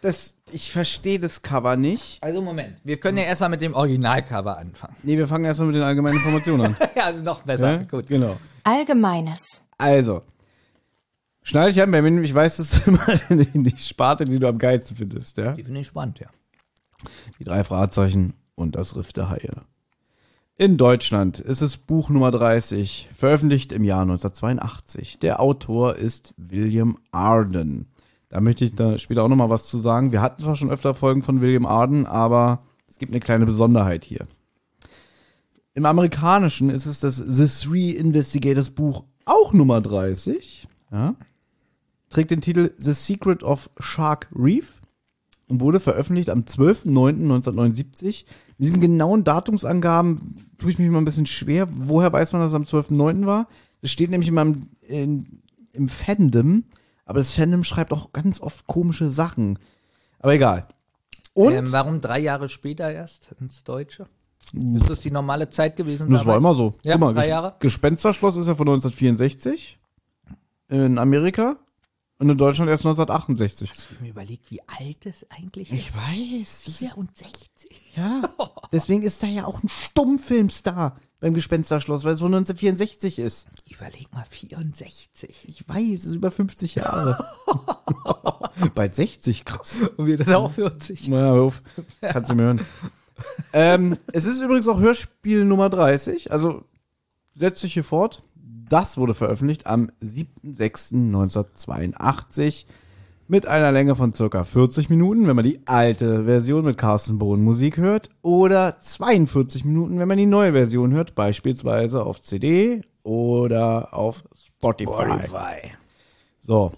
das, 0.00 0.36
ich 0.50 0.72
verstehe 0.72 1.18
das 1.18 1.42
Cover 1.42 1.76
nicht. 1.76 2.22
Also 2.22 2.40
Moment, 2.40 2.76
wir 2.82 2.98
können 2.98 3.18
ja 3.18 3.24
erstmal 3.24 3.50
mit 3.50 3.60
dem 3.60 3.74
Originalcover 3.74 4.56
anfangen. 4.56 4.96
Nee, 5.02 5.18
wir 5.18 5.28
fangen 5.28 5.44
erstmal 5.44 5.66
mit 5.68 5.76
den 5.76 5.82
allgemeinen 5.82 6.16
Informationen 6.16 6.64
an. 6.66 6.76
ja, 6.96 7.12
noch 7.12 7.42
besser. 7.42 7.72
Ja? 7.72 7.82
Gut. 7.84 8.06
Genau. 8.06 8.36
Allgemeines. 8.64 9.62
Also, 9.78 10.22
schneide 11.42 11.72
dich 11.72 11.82
an, 11.82 11.90
Benjamin. 11.90 12.24
Ich 12.24 12.34
weiß, 12.34 12.56
das 12.58 12.72
ist 12.72 12.86
immer 12.86 13.04
die 13.30 13.76
Sparte, 13.76 14.24
die 14.24 14.38
du 14.38 14.48
am 14.48 14.58
geilsten 14.58 14.96
findest, 14.96 15.36
ja? 15.36 15.52
Die 15.52 15.64
finde 15.64 15.80
ich 15.80 15.86
spannend, 15.86 16.20
ja. 16.20 16.28
Die 17.38 17.44
drei 17.44 17.64
Fragezeichen 17.64 18.34
und 18.54 18.76
das 18.76 18.96
Riff 18.96 19.12
der 19.12 19.28
Haie. 19.28 19.50
In 20.56 20.76
Deutschland 20.76 21.40
ist 21.40 21.62
es 21.62 21.76
Buch 21.76 22.10
Nummer 22.10 22.30
30, 22.30 23.08
veröffentlicht 23.16 23.72
im 23.72 23.84
Jahr 23.84 24.02
1982. 24.02 25.18
Der 25.18 25.40
Autor 25.40 25.96
ist 25.96 26.34
William 26.36 26.98
Arden. 27.10 27.88
Da 28.28 28.40
möchte 28.40 28.64
ich 28.64 28.76
da 28.76 28.98
später 28.98 29.24
auch 29.24 29.28
noch 29.28 29.36
mal 29.36 29.50
was 29.50 29.66
zu 29.66 29.78
sagen. 29.78 30.12
Wir 30.12 30.20
hatten 30.22 30.42
zwar 30.42 30.56
schon 30.56 30.70
öfter 30.70 30.94
Folgen 30.94 31.22
von 31.22 31.42
William 31.42 31.66
Arden, 31.66 32.06
aber 32.06 32.62
es 32.86 32.98
gibt 32.98 33.12
eine 33.12 33.20
kleine 33.20 33.46
Besonderheit 33.46 34.04
hier. 34.04 34.26
Im 35.74 35.86
Amerikanischen 35.86 36.68
ist 36.70 36.86
es 36.86 37.00
das 37.00 37.16
The 37.16 37.46
Three 37.46 37.90
Investigators 37.90 38.70
Buch 38.70 39.04
auch 39.24 39.52
Nummer 39.52 39.80
30. 39.80 40.68
Ja. 40.90 41.14
Trägt 42.12 42.30
den 42.30 42.42
Titel 42.42 42.74
The 42.76 42.92
Secret 42.92 43.42
of 43.42 43.70
Shark 43.80 44.28
Reef 44.36 44.82
und 45.48 45.62
wurde 45.62 45.80
veröffentlicht 45.80 46.28
am 46.28 46.40
12.09.1979. 46.40 48.24
Mit 48.58 48.68
diesen 48.68 48.82
genauen 48.82 49.24
Datumsangaben 49.24 50.36
tue 50.58 50.70
ich 50.70 50.78
mich 50.78 50.90
mal 50.90 50.98
ein 50.98 51.06
bisschen 51.06 51.24
schwer. 51.24 51.68
Woher 51.70 52.12
weiß 52.12 52.32
man, 52.32 52.42
dass 52.42 52.52
es 52.52 52.54
am 52.54 52.64
12.09. 52.64 53.24
war? 53.24 53.48
Das 53.80 53.90
steht 53.90 54.10
nämlich 54.10 54.28
in 54.28 54.34
meinem, 54.34 54.68
in, 54.82 55.42
im 55.72 55.88
Fandom, 55.88 56.64
aber 57.06 57.20
das 57.20 57.32
Fandom 57.32 57.64
schreibt 57.64 57.94
auch 57.94 58.12
ganz 58.12 58.42
oft 58.42 58.66
komische 58.66 59.10
Sachen. 59.10 59.58
Aber 60.18 60.34
egal. 60.34 60.68
Und? 61.32 61.54
Ähm, 61.54 61.72
warum 61.72 62.02
drei 62.02 62.18
Jahre 62.18 62.50
später 62.50 62.92
erst 62.92 63.30
ins 63.40 63.64
Deutsche? 63.64 64.06
Ist 64.74 64.90
das 64.90 65.00
die 65.00 65.10
normale 65.10 65.48
Zeit 65.48 65.76
gewesen? 65.76 66.10
das 66.10 66.26
war 66.26 66.34
damals? 66.34 66.40
immer 66.40 66.54
so. 66.54 66.74
Ja, 66.84 66.92
Guck 66.92 67.00
mal, 67.00 67.14
drei 67.14 67.28
Jahre. 67.28 67.54
Gespensterschloss 67.58 68.36
ist 68.36 68.48
ja 68.48 68.54
von 68.54 68.68
1964 68.68 69.78
in 70.68 70.98
Amerika 70.98 71.56
und 72.22 72.30
in 72.30 72.38
Deutschland 72.38 72.70
erst 72.70 72.86
1968. 72.86 73.68
Ich 73.72 73.90
habe 73.90 74.02
mir 74.04 74.10
überlegt, 74.10 74.48
wie 74.52 74.60
alt 74.62 75.04
das 75.04 75.26
eigentlich 75.30 75.72
Ich 75.72 75.88
ist. 75.88 75.96
weiß. 75.96 76.62
Das 76.66 76.68
ist, 76.68 76.92
64. 76.92 77.92
ja. 77.96 78.22
Deswegen 78.72 79.02
ist 79.02 79.20
da 79.24 79.26
ja 79.26 79.44
auch 79.44 79.60
ein 79.60 79.68
Stummfilmstar 79.68 81.00
beim 81.18 81.34
Gespensterschloss, 81.34 82.04
weil 82.04 82.14
es 82.14 82.20
von 82.20 82.32
1964 82.32 83.18
ist. 83.18 83.48
Überleg 83.68 84.12
mal, 84.12 84.24
64. 84.30 85.48
Ich 85.48 85.68
weiß, 85.68 85.98
es 85.98 86.06
ist 86.06 86.14
über 86.14 86.30
50 86.30 86.76
Jahre. 86.76 87.26
Bald 88.76 88.94
60, 88.94 89.44
krass. 89.44 89.80
Und 89.96 90.06
wir 90.06 90.16
sind 90.16 90.32
auch 90.32 90.52
40. 90.52 91.08
Na, 91.08 91.16
hör 91.16 91.42
auf. 91.42 91.62
Kannst 92.00 92.30
du 92.30 92.36
mir 92.36 92.44
hören. 92.44 92.60
ähm, 93.52 93.98
es 94.12 94.26
ist 94.26 94.40
übrigens 94.40 94.68
auch 94.68 94.78
Hörspiel 94.78 95.44
Nummer 95.44 95.70
30, 95.70 96.30
also 96.30 96.62
setzt 97.34 97.62
sich 97.62 97.72
hier 97.72 97.82
fort. 97.84 98.22
Das 98.72 98.96
wurde 98.96 99.12
veröffentlicht 99.12 99.66
am 99.66 99.90
7.6.1982 100.02 102.64
mit 103.28 103.46
einer 103.46 103.70
Länge 103.70 103.94
von 103.94 104.14
circa 104.14 104.44
40 104.44 104.88
Minuten, 104.88 105.26
wenn 105.26 105.36
man 105.36 105.44
die 105.44 105.60
alte 105.66 106.24
Version 106.24 106.64
mit 106.64 106.78
Carsten 106.78 107.18
Bohn 107.18 107.44
Musik 107.44 107.76
hört, 107.76 108.08
oder 108.22 108.78
42 108.78 109.66
Minuten, 109.66 109.98
wenn 109.98 110.08
man 110.08 110.16
die 110.16 110.24
neue 110.24 110.52
Version 110.52 110.94
hört, 110.94 111.14
beispielsweise 111.14 112.02
auf 112.02 112.22
CD 112.22 112.80
oder 113.02 113.92
auf 113.92 114.24
Spotify. 114.42 114.92
Spotify. 114.92 115.72
So, 116.40 116.72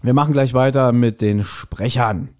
wir 0.00 0.14
machen 0.14 0.32
gleich 0.32 0.54
weiter 0.54 0.92
mit 0.92 1.20
den 1.20 1.44
Sprechern. 1.44 2.30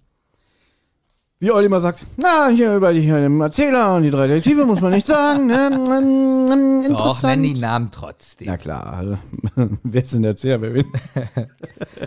Wie 1.43 1.51
Olli 1.51 1.67
mal 1.67 1.81
sagt, 1.81 2.03
na, 2.15 2.47
hier 2.47 2.73
über 2.73 2.93
die 2.93 3.01
hier 3.01 3.17
den 3.17 3.41
Erzähler 3.41 3.95
und 3.95 4.03
die 4.03 4.11
drei 4.11 4.27
Detektive 4.27 4.65
muss 4.65 4.79
man 4.79 4.93
nicht 4.93 5.05
sagen. 5.05 5.47
Ne? 5.47 5.71
Mm, 5.71 6.85
mm, 6.87 6.95
Doch, 6.95 7.21
nenn 7.21 7.43
die 7.43 7.49
Interessant. 7.49 7.59
Namen 7.59 7.89
trotzdem. 7.91 8.47
Na 8.47 8.55
klar, 8.55 9.19
wer 9.83 10.03
ist 10.03 10.13
denn 10.13 10.21
der 10.21 10.31
Erzähler? 10.31 10.61
Wer 10.61 10.73
will? 10.73 10.85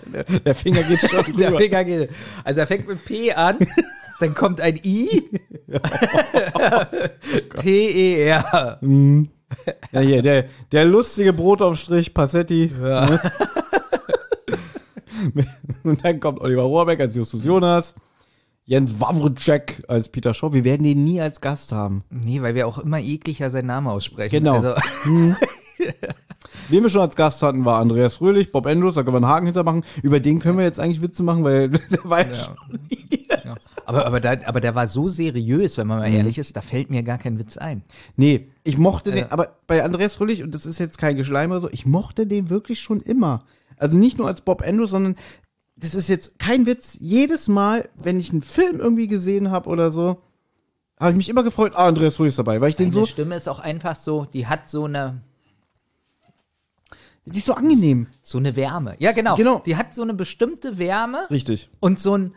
der, 0.06 0.24
der 0.46 0.54
Finger 0.54 0.82
geht 0.84 1.00
schon 1.00 1.36
Der. 1.36 1.54
Finger 1.54 1.84
geht. 1.84 2.08
Also 2.44 2.60
er 2.60 2.66
fängt 2.66 2.88
mit 2.88 3.04
P 3.04 3.30
an, 3.34 3.58
dann 4.20 4.34
kommt 4.34 4.62
ein 4.62 4.80
I. 4.82 5.28
T-E-R. 7.56 8.80
Ja, 9.92 10.00
hier, 10.00 10.22
der, 10.22 10.46
der 10.72 10.86
lustige 10.86 11.34
Brotaufstrich, 11.34 12.14
Passetti. 12.14 12.72
Ne? 12.80 13.20
und 15.84 16.02
dann 16.02 16.20
kommt 16.20 16.40
Oliver 16.40 16.62
Rohrbeck 16.62 17.00
als 17.00 17.14
Justus 17.14 17.44
Jonas. 17.44 17.94
Jens 18.68 18.98
Wawrczyk 19.00 19.84
als 19.86 20.08
Peter 20.08 20.34
Shaw. 20.34 20.52
Wir 20.52 20.64
werden 20.64 20.82
den 20.82 21.04
nie 21.04 21.20
als 21.20 21.40
Gast 21.40 21.70
haben. 21.70 22.02
Nee, 22.10 22.42
weil 22.42 22.56
wir 22.56 22.66
auch 22.66 22.78
immer 22.78 22.98
ekliger 23.00 23.48
seinen 23.48 23.66
Namen 23.66 23.86
aussprechen. 23.86 24.30
Genau. 24.32 24.54
Also, 24.54 24.74
Wen 26.68 26.82
wir 26.82 26.90
schon 26.90 27.02
als 27.02 27.14
Gast 27.14 27.42
hatten, 27.42 27.64
war 27.64 27.78
Andreas 27.78 28.16
Fröhlich, 28.16 28.50
Bob 28.50 28.66
Andrews, 28.66 28.94
da 28.96 29.02
können 29.04 29.14
wir 29.14 29.18
einen 29.18 29.28
Haken 29.28 29.46
hintermachen. 29.46 29.84
Über 30.02 30.18
den 30.18 30.40
können 30.40 30.58
wir 30.58 30.64
jetzt 30.64 30.80
eigentlich 30.80 31.00
Witze 31.02 31.22
machen, 31.22 31.44
weil 31.44 31.68
der 31.70 31.80
war 32.04 32.28
ja, 32.28 32.34
schon. 32.34 32.56
ja. 33.28 33.54
aber, 33.84 34.04
aber, 34.06 34.20
da, 34.20 34.34
aber 34.46 34.60
der 34.60 34.74
war 34.74 34.88
so 34.88 35.08
seriös, 35.08 35.78
wenn 35.78 35.86
man 35.86 35.98
mal 36.00 36.08
Mhm. 36.10 36.16
ehrlich 36.16 36.38
ist, 36.38 36.56
da 36.56 36.60
fällt 36.60 36.90
mir 36.90 37.04
gar 37.04 37.18
kein 37.18 37.38
Witz 37.38 37.56
ein. 37.56 37.82
Nee, 38.16 38.48
ich 38.64 38.78
mochte 38.78 39.10
den, 39.12 39.20
Ja. 39.20 39.26
aber 39.30 39.56
bei 39.68 39.84
Andreas 39.84 40.16
Fröhlich, 40.16 40.42
und 40.42 40.54
das 40.56 40.66
ist 40.66 40.80
jetzt 40.80 40.98
kein 40.98 41.16
Geschleim 41.16 41.52
oder 41.52 41.60
so, 41.60 41.70
ich 41.70 41.86
mochte 41.86 42.26
den 42.26 42.50
wirklich 42.50 42.80
schon 42.80 43.00
immer. 43.00 43.44
Also 43.76 43.98
nicht 43.98 44.18
nur 44.18 44.26
als 44.26 44.40
Bob 44.40 44.62
Andrews, 44.66 44.90
sondern 44.90 45.16
das 45.76 45.94
ist 45.94 46.08
jetzt 46.08 46.38
kein 46.38 46.66
Witz. 46.66 46.96
Jedes 47.00 47.48
Mal, 47.48 47.88
wenn 47.94 48.18
ich 48.18 48.30
einen 48.30 48.42
Film 48.42 48.80
irgendwie 48.80 49.06
gesehen 49.08 49.50
habe 49.50 49.68
oder 49.68 49.90
so, 49.90 50.22
habe 50.98 51.10
ich 51.10 51.16
mich 51.16 51.28
immer 51.28 51.42
gefreut, 51.42 51.72
ah, 51.76 51.86
Andreas 51.86 52.16
Fröhlich 52.16 52.32
ist 52.32 52.38
dabei, 52.38 52.60
weil 52.60 52.70
ich 52.70 52.76
den 52.76 52.90
Seine 52.90 53.06
so, 53.06 53.10
Stimme 53.10 53.36
ist 53.36 53.48
auch 53.48 53.60
einfach 53.60 53.94
so, 53.94 54.24
die 54.24 54.46
hat 54.46 54.70
so 54.70 54.86
eine, 54.86 55.20
die 57.26 57.38
ist 57.38 57.46
so 57.46 57.54
angenehm. 57.54 58.06
so 58.22 58.38
eine 58.38 58.56
Wärme. 58.56 58.96
Ja, 58.98 59.12
genau. 59.12 59.36
Genau. 59.36 59.58
Die 59.66 59.76
hat 59.76 59.94
so 59.94 60.02
eine 60.02 60.14
bestimmte 60.14 60.78
Wärme 60.78 61.26
Richtig. 61.30 61.68
und 61.80 62.00
so 62.00 62.16
ein, 62.16 62.34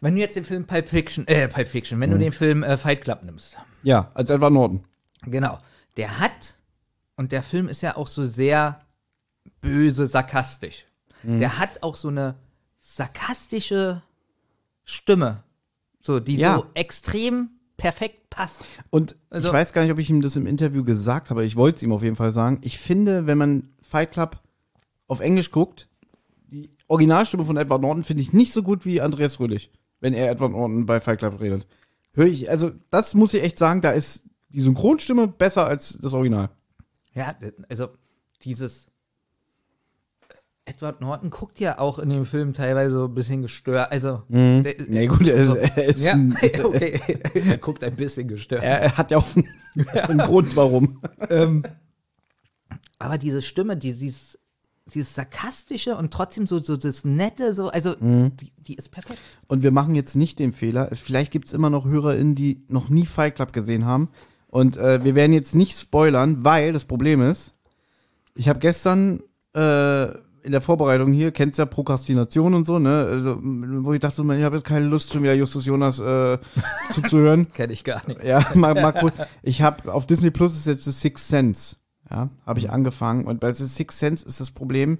wenn 0.00 0.16
du 0.16 0.20
jetzt 0.20 0.34
den 0.34 0.44
Film 0.44 0.66
Pulp 0.66 0.88
Fiction, 0.88 1.26
äh, 1.28 1.46
Pulp 1.46 1.68
Fiction, 1.68 2.00
wenn 2.00 2.10
du 2.10 2.18
den 2.18 2.32
Film 2.32 2.62
äh, 2.64 2.76
Fight 2.76 3.02
Club 3.02 3.22
nimmst, 3.22 3.56
Ja, 3.84 4.10
als 4.14 4.30
Edward 4.30 4.52
Norton. 4.52 4.84
Genau. 5.22 5.60
Der 5.96 6.18
hat, 6.18 6.54
und 7.16 7.30
der 7.30 7.42
Film 7.42 7.68
ist 7.68 7.82
ja 7.82 7.96
auch 7.96 8.08
so 8.08 8.26
sehr 8.26 8.80
böse, 9.60 10.06
sarkastisch. 10.08 10.86
Der 11.26 11.58
hat 11.58 11.82
auch 11.82 11.96
so 11.96 12.08
eine 12.08 12.36
sarkastische 12.78 14.02
Stimme. 14.84 15.42
So, 16.00 16.20
die 16.20 16.36
Ja. 16.36 16.56
so 16.56 16.66
extrem 16.74 17.50
perfekt 17.76 18.30
passt. 18.30 18.62
Und 18.90 19.16
Also- 19.30 19.48
ich 19.48 19.54
weiß 19.54 19.72
gar 19.72 19.82
nicht, 19.82 19.92
ob 19.92 19.98
ich 19.98 20.10
ihm 20.10 20.20
das 20.20 20.36
im 20.36 20.46
Interview 20.46 20.84
gesagt 20.84 21.30
habe, 21.30 21.44
ich 21.44 21.56
wollte 21.56 21.76
es 21.76 21.82
ihm 21.82 21.92
auf 21.92 22.02
jeden 22.02 22.16
Fall 22.16 22.32
sagen. 22.32 22.58
Ich 22.62 22.78
finde, 22.78 23.26
wenn 23.26 23.38
man 23.38 23.70
Fight 23.82 24.12
Club 24.12 24.40
auf 25.06 25.20
Englisch 25.20 25.50
guckt, 25.50 25.88
die 26.46 26.70
Originalstimme 26.88 27.44
von 27.44 27.56
Edward 27.56 27.80
Norton 27.82 28.04
finde 28.04 28.22
ich 28.22 28.32
nicht 28.32 28.52
so 28.52 28.62
gut 28.62 28.84
wie 28.84 29.00
Andreas 29.00 29.36
Fröhlich, 29.36 29.70
wenn 30.00 30.14
er 30.14 30.30
Edward 30.30 30.52
Norton 30.52 30.86
bei 30.86 31.00
Fight 31.00 31.18
Club 31.18 31.40
redet. 31.40 31.66
Höre 32.12 32.26
ich, 32.26 32.48
also 32.48 32.70
das 32.90 33.14
muss 33.14 33.34
ich 33.34 33.42
echt 33.42 33.58
sagen, 33.58 33.80
da 33.80 33.90
ist 33.90 34.24
die 34.50 34.60
Synchronstimme 34.60 35.26
besser 35.26 35.66
als 35.66 35.98
das 36.00 36.12
Original. 36.12 36.50
Ja, 37.12 37.34
also 37.68 37.88
dieses 38.42 38.88
Edward 40.66 41.00
Norton 41.02 41.28
guckt 41.30 41.60
ja 41.60 41.78
auch 41.78 41.98
in 41.98 42.08
dem 42.08 42.24
Film 42.24 42.54
teilweise 42.54 42.92
so 42.92 43.04
ein 43.04 43.14
bisschen 43.14 43.42
gestört. 43.42 43.92
Also, 43.92 44.22
Mhm. 44.28 44.62
der- 44.62 44.74
Nee, 44.88 45.06
gut, 45.08 45.26
er 45.28 45.34
ist- 45.36 45.48
so, 45.48 45.56
er 45.56 45.84
ist 45.84 46.00
ja, 46.00 46.12
ein- 46.14 46.34
okay, 46.64 47.00
er 47.34 47.58
guckt 47.58 47.84
ein 47.84 47.96
bisschen 47.96 48.28
gestört. 48.28 48.62
Er, 48.62 48.80
er 48.80 48.96
hat 48.96 49.10
ja 49.10 49.18
auch 49.18 49.26
einen, 49.36 49.48
einen 49.88 50.18
Grund, 50.20 50.56
warum. 50.56 51.02
ähm, 51.30 51.64
aber 52.98 53.18
diese 53.18 53.42
Stimme, 53.42 53.76
die, 53.76 53.92
dieses, 53.92 54.38
dieses 54.86 55.14
sarkastische 55.14 55.96
und 55.96 56.12
trotzdem 56.12 56.46
so, 56.46 56.58
so 56.60 56.76
das 56.78 57.04
nette, 57.04 57.52
so, 57.52 57.68
also 57.68 57.94
Mhm. 58.00 58.34
die, 58.36 58.50
die 58.56 58.74
ist 58.74 58.90
perfekt. 58.90 59.18
Und 59.46 59.62
wir 59.62 59.70
machen 59.70 59.94
jetzt 59.94 60.14
nicht 60.16 60.38
den 60.38 60.52
Fehler. 60.54 60.88
Vielleicht 60.92 61.30
gibt 61.30 61.48
es 61.48 61.52
immer 61.54 61.68
noch 61.70 61.84
HörerInnen, 61.84 62.34
die 62.34 62.64
noch 62.68 62.88
nie 62.88 63.04
Fight 63.04 63.34
Club 63.36 63.52
gesehen 63.52 63.84
haben. 63.84 64.08
Und 64.48 64.76
äh, 64.78 65.04
wir 65.04 65.14
werden 65.14 65.32
jetzt 65.34 65.54
nicht 65.54 65.78
spoilern, 65.78 66.42
weil 66.44 66.72
das 66.72 66.84
Problem 66.86 67.20
ist, 67.20 67.52
ich 68.34 68.48
habe 68.48 68.60
gestern 68.60 69.20
äh, 69.52 70.06
in 70.44 70.52
der 70.52 70.60
Vorbereitung 70.60 71.12
hier, 71.12 71.32
kennst 71.32 71.58
ja 71.58 71.64
Prokrastination 71.64 72.52
und 72.52 72.66
so, 72.66 72.78
ne? 72.78 73.06
Also, 73.10 73.38
wo 73.40 73.94
ich 73.94 74.00
dachte, 74.00 74.22
ich 74.22 74.44
habe 74.44 74.56
jetzt 74.56 74.66
keine 74.66 74.84
Lust, 74.84 75.12
schon 75.12 75.22
wieder 75.22 75.34
Justus 75.34 75.64
Jonas 75.64 76.00
äh, 76.00 76.38
zuzuhören. 76.92 77.50
Kenn 77.54 77.70
ich 77.70 77.82
gar 77.82 78.06
nicht. 78.06 78.22
Ja, 78.22 78.46
mal, 78.54 78.74
mal 78.74 78.92
kurz. 78.92 79.14
Ich 79.42 79.62
habe 79.62 79.92
auf 79.92 80.06
Disney 80.06 80.30
Plus 80.30 80.54
ist 80.54 80.66
jetzt 80.66 80.86
das 80.86 81.00
Sixth 81.00 81.28
Sense. 81.28 81.76
Ja, 82.10 82.28
habe 82.44 82.58
ich 82.58 82.70
angefangen. 82.70 83.24
Und 83.24 83.40
bei 83.40 83.52
The 83.52 83.66
Sixth 83.66 83.98
Sense 83.98 84.26
ist 84.26 84.38
das 84.38 84.50
Problem, 84.50 84.98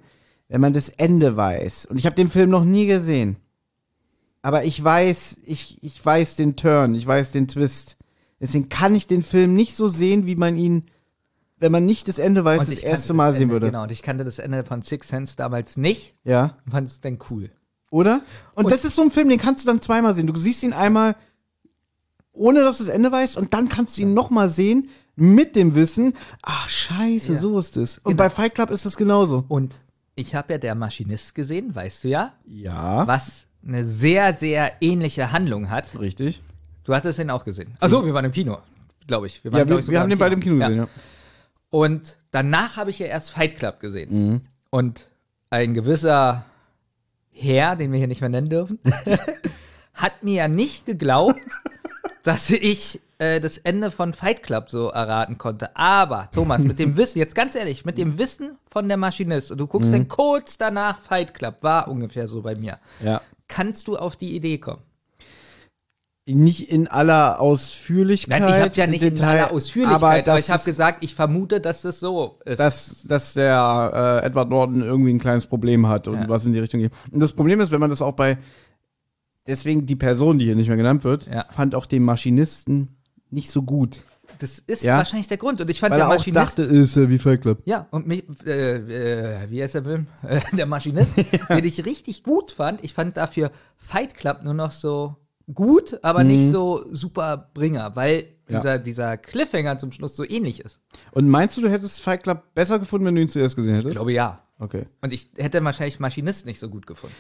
wenn 0.49 0.63
man 0.63 0.73
das 0.73 0.89
Ende 0.89 1.37
weiß. 1.37 1.87
Und 1.87 1.99
ich 1.99 2.07
habe 2.07 2.17
den 2.17 2.31
Film 2.31 2.49
noch 2.49 2.65
nie 2.65 2.87
gesehen. 2.87 3.37
Aber 4.41 4.65
ich 4.65 4.83
weiß, 4.83 5.39
ich, 5.47 5.83
ich 5.83 6.05
weiß 6.05 6.37
den 6.37 6.57
Turn, 6.57 6.95
ich 6.95 7.07
weiß 7.07 7.33
den 7.33 7.49
Twist. 7.49 7.99
Deswegen 8.41 8.69
kann 8.69 8.95
ich 8.95 9.07
den 9.07 9.23
Film 9.23 9.55
nicht 9.55 9.75
so 9.75 9.89
sehen, 9.89 10.27
wie 10.27 10.37
man 10.37 10.57
ihn, 10.57 10.85
wenn 11.65 11.73
man 11.73 11.87
nicht 11.87 12.09
das 12.09 12.19
Ende 12.19 12.45
weiß, 12.45 12.61
Und 12.61 12.69
das 12.73 12.79
erste 12.81 13.15
Mal 13.15 13.29
das 13.29 13.37
sehen 13.37 13.45
Ende, 13.45 13.55
würde. 13.55 13.67
Genau, 13.69 13.85
und 13.85 13.91
ich 13.91 14.03
kannte 14.03 14.23
das 14.23 14.39
Ende 14.39 14.65
von 14.65 14.83
Six 14.83 15.09
Sense 15.09 15.35
damals 15.35 15.79
nicht 15.79 16.15
Ja. 16.23 16.59
und 16.67 16.73
fand 16.73 16.89
es 16.91 17.01
dann 17.01 17.19
cool. 17.31 17.51
Oder? 17.91 18.21
Und, 18.55 18.71
das 18.71 18.85
ist 18.85 18.97
so 18.97 19.03
ein 19.03 19.11
Film, 19.11 19.31
den 19.31 19.39
kannst 19.39 19.65
du 19.65 19.67
dann 19.67 19.81
zweimal 19.81 20.15
sehen. 20.15 20.27
Du 20.27 20.37
siehst 20.37 20.63
ihn 20.63 20.75
einmal, 20.75 21.17
ohne 22.33 22.61
dass 22.61 22.79
du 22.79 22.85
das 22.85 22.93
Ende 22.93 23.11
weißt, 23.11 23.37
und 23.39 23.55
dann 23.55 23.69
kannst 23.71 23.97
du 23.97 24.03
ihn 24.03 24.13
nochmal 24.13 24.49
sehen, 24.51 24.91
mit 25.17 25.57
dem 25.57 25.75
Wissen, 25.75 26.15
ach 26.43 26.69
scheiße, 26.69 27.33
Ja. 27.35 27.39
so 27.39 27.59
ist 27.59 27.77
es. 27.79 27.99
Und 27.99 28.05
Genau. 28.13 28.17
bei 28.19 28.31
Fight 28.31 28.55
Club 28.55 28.71
ist 28.71 28.85
das 28.85 28.97
genauso. 28.97 29.45
Und 29.49 29.81
ich 30.17 30.35
habe 30.35 30.53
ja 30.53 30.59
der 30.59 30.75
Maschinist 30.75 31.35
gesehen, 31.35 31.75
weißt 31.75 32.05
du 32.05 32.09
ja, 32.09 32.33
Ja. 32.47 33.07
was 33.07 33.47
eine 33.67 33.85
sehr, 33.85 34.35
sehr 34.35 34.73
ähnliche 34.83 35.33
Handlung 35.33 35.71
hat. 35.71 35.99
Richtig. 35.99 36.43
Du 36.85 36.95
hattest 36.95 37.19
den 37.19 37.31
auch 37.31 37.45
gesehen. 37.47 37.75
Achso, 37.81 38.05
wir 38.05 38.13
waren 38.13 38.27
im 38.27 38.33
Kino, 38.33 38.59
glaube 39.07 39.27
ich. 39.29 39.43
waren, 39.45 39.55
Ja, 39.57 39.69
wir, 39.69 39.79
ich, 39.79 39.89
wir 39.89 40.01
haben 40.01 40.11
den 40.11 40.19
beide 40.19 40.35
im 40.35 40.41
Kino 40.41 40.57
gesehen, 40.57 40.77
ja. 40.77 40.89
Und 41.75 42.19
danach 42.31 42.77
habe 42.77 42.91
ich 42.91 43.01
ja 43.01 43.07
erst 43.09 43.33
Fight 43.33 43.57
Club 43.57 43.81
gesehen. 43.81 44.29
Mhm. 44.29 44.41
Und 44.71 45.07
ein 45.51 45.75
gewisser 45.75 46.45
Herr, 47.33 47.75
den 47.75 47.91
wir 47.91 47.99
hier 47.99 48.07
nicht 48.07 48.21
mehr 48.21 48.31
nennen 48.31 48.49
dürfen, 48.49 48.79
hat 49.93 50.23
mir 50.23 50.35
ja 50.35 50.47
nicht 50.47 50.87
geglaubt, 50.87 51.41
dass 52.23 52.49
ich 52.51 53.01
äh, 53.19 53.41
das 53.41 53.59
Ende 53.59 53.91
von 53.91 54.13
Fight 54.13 54.45
Club 54.45 54.71
so 54.71 54.91
erraten 54.91 55.37
konnte. 55.37 55.75
Aber, 55.77 56.29
Thomas, 56.33 56.63
mit 56.63 56.79
dem 56.79 56.97
Wissen, 56.97 57.19
jetzt 57.19 57.35
ganz 57.35 57.57
ehrlich, 57.57 57.85
mit 57.85 57.99
dem 57.99 58.19
Wissen 58.19 58.57
von 58.69 58.87
der 58.87 58.97
Maschinist, 58.97 59.51
und 59.51 59.59
du 59.59 59.67
guckst 59.67 59.91
Mhm. 59.91 59.95
dann 59.97 60.09
kurz 60.09 60.57
danach 60.59 60.97
Fight 61.01 61.35
Club, 61.35 61.57
war 61.63 61.89
ungefähr 61.89 62.29
so 62.29 62.43
bei 62.43 62.55
mir. 62.55 62.79
Ja. 63.03 63.21
Kannst 63.49 63.89
du 63.89 63.97
auf 63.97 64.15
die 64.15 64.37
Idee 64.37 64.59
kommen? 64.59 64.83
Nicht 66.27 66.71
in 66.71 66.89
aller 66.89 67.39
Ausführlichkeit. 67.39 68.41
Nein, 68.41 68.51
ich 68.51 68.59
habe 68.59 68.75
ja 68.77 68.87
nicht 68.87 69.03
in 69.05 69.15
Detail, 69.15 69.43
aller 69.45 69.53
Ausführlichkeit, 69.53 70.27
aber, 70.27 70.31
aber, 70.33 70.39
ich 70.39 70.51
habe 70.51 70.65
gesagt, 70.65 71.05
ich 71.05 71.15
vermute, 71.15 71.61
dass 71.61 71.83
das 71.83 72.01
so 72.01 72.39
ist. 72.47 72.59
dass, 72.59 73.03
dass 73.03 73.35
der 73.35 74.21
äh, 74.23 74.27
Edward 74.27 74.49
Norton 74.49 74.81
irgendwie 74.81 75.13
ein 75.13 75.19
kleines 75.19 75.47
Problem 75.47 75.87
hat 75.87 76.09
und 76.09 76.15
Ja. 76.23 76.29
was 76.29 76.47
in 76.47 76.55
die 76.55 76.61
Richtung 76.61 76.81
geht. 76.81 76.93
Und 77.11 77.21
das 77.21 77.33
Problem 77.33 77.61
ist, 77.61 77.71
wenn 77.73 77.81
man 77.81 77.91
das 77.91 78.01
auch 78.01 78.15
bei 78.15 78.39
deswegen 79.47 79.85
die 79.85 79.97
Person, 79.97 80.39
die 80.39 80.47
hier 80.47 80.57
nicht 80.57 80.69
mehr 80.69 80.79
genannt 80.79 81.05
wird, 81.05 81.27
Ja. 81.27 81.45
fand 81.51 81.75
auch 81.75 81.85
den 81.85 82.03
Maschinisten 82.03 82.97
nicht 83.31 83.51
so 83.51 83.63
gut. 83.63 84.03
das 84.39 84.59
ist 84.59 84.83
Ja. 84.83 84.97
wahrscheinlich 84.97 85.29
der 85.29 85.37
Grund. 85.37 85.61
Und 85.61 85.71
ich 85.71 85.79
fand 85.79 85.91
Weil 85.93 85.99
der 85.99 86.07
er 86.07 86.09
auch 86.11 86.15
Maschinist 86.17 86.59
dachte, 86.59 86.63
ist 86.63 86.97
ja 86.97 87.09
wie 87.11 87.19
Fight 87.19 87.43
Club. 87.43 87.59
Ja, 87.67 87.87
und 87.91 88.07
mich, 88.07 88.25
äh, 88.47 88.77
äh, 88.77 89.51
wie 89.51 89.63
heißt 89.63 89.75
der 89.75 89.85
Film? 89.85 90.07
Äh, 90.27 90.41
der 90.57 90.65
Maschinist, 90.67 91.15
den 91.51 91.65
ich 91.65 91.85
richtig 91.85 92.23
gut 92.25 92.51
fand. 92.51 92.83
Ich 92.83 92.95
fand 92.95 93.19
dafür 93.19 93.51
Fight 93.77 94.15
Club 94.15 94.43
nur 94.43 94.55
noch 94.55 94.73
so 94.73 95.17
gut, 95.53 95.99
aber 96.03 96.25
nicht 96.25 96.51
so 96.51 96.85
super 96.91 97.51
Bringer, 97.55 97.95
weil 97.97 98.29
Mhm. 98.47 98.53
Ja. 98.53 98.59
dieser, 98.59 98.79
dieser 98.79 99.17
Cliffhanger 99.17 99.79
zum 99.79 99.91
Schluss 99.91 100.15
so 100.17 100.23
ähnlich 100.23 100.61
ist. 100.61 100.79
Und 101.13 101.31
meinst 101.31 101.57
du, 101.57 101.63
du 101.63 101.71
hättest 101.71 102.03
Fight 102.03 102.25
Club 102.25 102.43
besser 102.55 102.79
gefunden, 102.79 103.07
wenn 103.07 103.15
du 103.15 103.23
ihn 103.23 103.29
zuerst 103.29 103.57
gesehen 103.57 103.73
hättest? 103.73 103.89
Ich 103.93 103.95
glaube 103.97 104.13
ja. 104.13 104.43
Okay, 104.59 104.85
Und 105.01 105.15
ich 105.15 105.31
hätte 105.39 105.65
wahrscheinlich 105.65 105.99
Maschinist 105.99 106.45
nicht 106.45 106.61
so 106.61 106.69
gut 106.69 106.87
gefunden. 106.87 107.17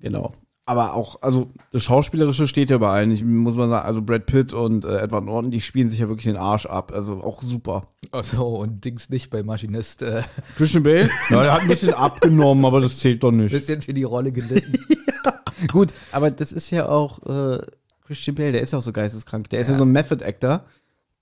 genau. 0.00 0.30
Aber 0.64 0.94
auch, 0.94 1.20
also 1.22 1.50
das 1.72 1.82
Schauspielerische 1.82 2.46
steht 2.46 2.70
ja 2.70 2.78
bei 2.78 2.88
allen. 2.88 3.10
Ich 3.10 3.24
muss 3.24 3.56
mal 3.56 3.68
sagen, 3.68 3.84
also 3.84 4.00
Brad 4.00 4.26
Pitt 4.26 4.52
und 4.52 4.84
äh, 4.84 4.98
Edward 5.00 5.24
Norton, 5.24 5.50
die 5.50 5.60
spielen 5.60 5.90
sich 5.90 5.98
ja 5.98 6.06
wirklich 6.08 6.26
den 6.26 6.36
Arsch 6.36 6.66
ab. 6.66 6.92
Also 6.94 7.20
auch 7.20 7.42
super. 7.42 7.88
Also, 8.12 8.46
und 8.46 8.84
Dings 8.84 9.10
nicht 9.10 9.28
bei 9.30 9.42
Maschinist. 9.42 10.02
Äh, 10.02 10.22
Christian 10.56 10.84
Bale? 10.84 11.10
Ja, 11.30 11.42
der 11.42 11.52
hat 11.54 11.62
ein 11.62 11.68
bisschen 11.68 11.92
abgenommen, 11.92 12.64
aber 12.64 12.80
das 12.80 13.00
zählt 13.00 13.24
doch 13.24 13.32
nicht. 13.32 13.50
bisschen 13.50 13.82
für 13.82 13.92
die 13.92 14.04
Rolle 14.04 14.30
gelitten. 14.30 14.78
Gut, 15.68 15.92
aber 16.12 16.30
das 16.30 16.52
ist 16.52 16.70
ja 16.70 16.88
auch 16.88 17.22
äh, 17.26 17.58
Christian 18.06 18.36
Bale, 18.36 18.52
der 18.52 18.62
ist 18.62 18.72
ja 18.72 18.78
auch 18.78 18.82
so 18.82 18.92
geisteskrank. 18.92 19.50
Der 19.50 19.60
ist 19.60 19.68
ja 19.68 19.74
so 19.74 19.84
ein 19.84 19.92
Method 19.92 20.24
Actor, 20.24 20.64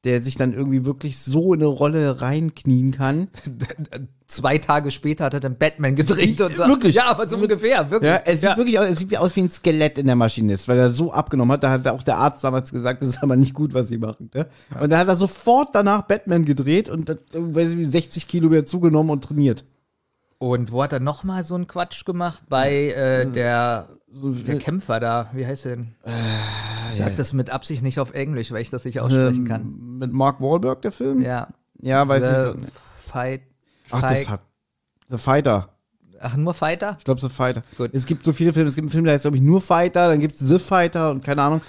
der 0.05 0.23
sich 0.23 0.37
dann 0.37 0.55
irgendwie 0.55 0.85
wirklich 0.85 1.19
so 1.19 1.53
in 1.53 1.61
eine 1.61 1.69
Rolle 1.69 2.21
reinknien 2.21 2.91
kann. 2.91 3.29
Zwei 4.27 4.59
Tage 4.59 4.91
später 4.93 5.25
hat 5.25 5.35
er 5.35 5.41
dann 5.41 5.59
Batman 5.59 5.95
gedreht 5.95 6.41
und 6.41 6.55
so. 6.55 6.67
Wirklich? 6.67 6.95
Ja, 6.95 7.11
aber 7.11 7.29
so 7.29 7.37
ungefähr, 7.37 7.91
wirklich. 7.91 8.11
Ja, 8.11 8.17
er 8.17 8.37
sieht 8.37 8.57
wirklich 8.57 8.79
aus, 8.79 8.87
er 8.87 8.95
sieht 8.95 9.11
wie 9.11 9.19
aus 9.19 9.35
wie 9.37 9.41
ein 9.41 9.49
Skelett 9.49 9.99
in 9.99 10.07
der 10.07 10.17
Maschinist, 10.17 10.69
weil 10.69 10.79
er 10.79 10.91
so 10.91 11.13
abgenommen 11.13 11.53
hat. 11.53 11.65
Da 11.65 11.71
hat 11.71 11.87
auch 11.89 12.05
der 12.05 12.17
Arzt 12.17 12.45
damals 12.45 12.73
gesagt, 12.73 13.03
das 13.03 13.09
ist 13.09 13.23
aber 13.23 13.37
nicht 13.37 13.55
gut, 13.55 13.75
was 13.75 13.89
sie 13.89 13.99
machen. 13.99 14.31
Ne? 14.33 14.47
Und 14.81 14.91
dann 14.91 15.01
hat 15.01 15.09
er 15.09 15.17
sofort 15.17 15.75
danach 15.75 16.03
Batman 16.03 16.45
gedreht 16.45 16.89
und 16.89 17.11
hat 17.11 17.19
irgendwie 17.33 17.85
60 17.85 18.29
Kilo 18.29 18.51
wieder 18.51 18.65
zugenommen 18.65 19.11
und 19.11 19.25
trainiert. 19.25 19.65
Und 20.39 20.73
wo 20.73 20.83
hat 20.83 20.95
er 20.95 21.01
noch 21.01 21.23
mal 21.23 21.45
so 21.45 21.55
einen 21.55 21.67
Quatsch 21.67 22.07
gemacht? 22.07 22.45
Bei 22.49 22.93
äh, 22.93 23.31
der, 23.31 23.89
der 24.13 24.59
Kämpfer 24.59 25.01
da, 25.01 25.31
wie 25.33 25.47
heißt 25.47 25.65
der 25.67 25.77
denn? 25.77 25.95
ich 26.91 26.97
sag 26.97 27.17
das 27.17 27.33
mit 27.33 27.51
Absicht 27.51 27.83
nicht 27.83 28.01
auf 28.01 28.13
Englisch, 28.13 28.51
weil 28.53 28.63
ich 28.63 28.71
das 28.71 28.85
nicht 28.85 29.01
aussprechen 29.01 29.45
kann. 29.47 29.63
Ähm, 29.63 29.99
mit 29.99 30.13
Mark 30.13 30.41
Wahlberg, 30.41 30.83
der 30.83 30.93
Film? 30.93 31.23
Ja. 31.23 31.49
Ja, 31.81 32.07
weiß 32.07 32.23
The 32.23 32.61
ich. 32.61 32.69
Fight. 32.97 33.43
Ach, 33.91 34.03
das 34.03 34.29
hat. 34.29 34.41
The 35.09 35.19
Fighter. 35.19 35.71
Ach, 36.21 36.37
nur 36.37 36.53
Fighter? 36.53 36.97
Ich 36.99 37.05
glaube, 37.05 37.21
The 37.21 37.31
Fighter. 37.31 37.63
Gut. 37.79 37.91
Es 37.95 38.05
gibt 38.05 38.25
so 38.25 38.33
viele 38.33 38.53
Filme. 38.53 38.69
Es 38.69 38.75
gibt 38.75 38.85
einen 38.85 38.93
Film, 38.93 39.05
der 39.05 39.15
heißt, 39.15 39.23
glaube 39.23 39.39
ich, 39.39 39.43
nur 39.43 39.61
Fighter. 39.61 40.09
Dann 40.09 40.21
gibt 40.21 40.35
es 40.35 40.41
The 40.41 40.59
Fighter 40.59 41.11
und 41.11 41.25
keine 41.25 41.43
Ahnung. 41.43 41.63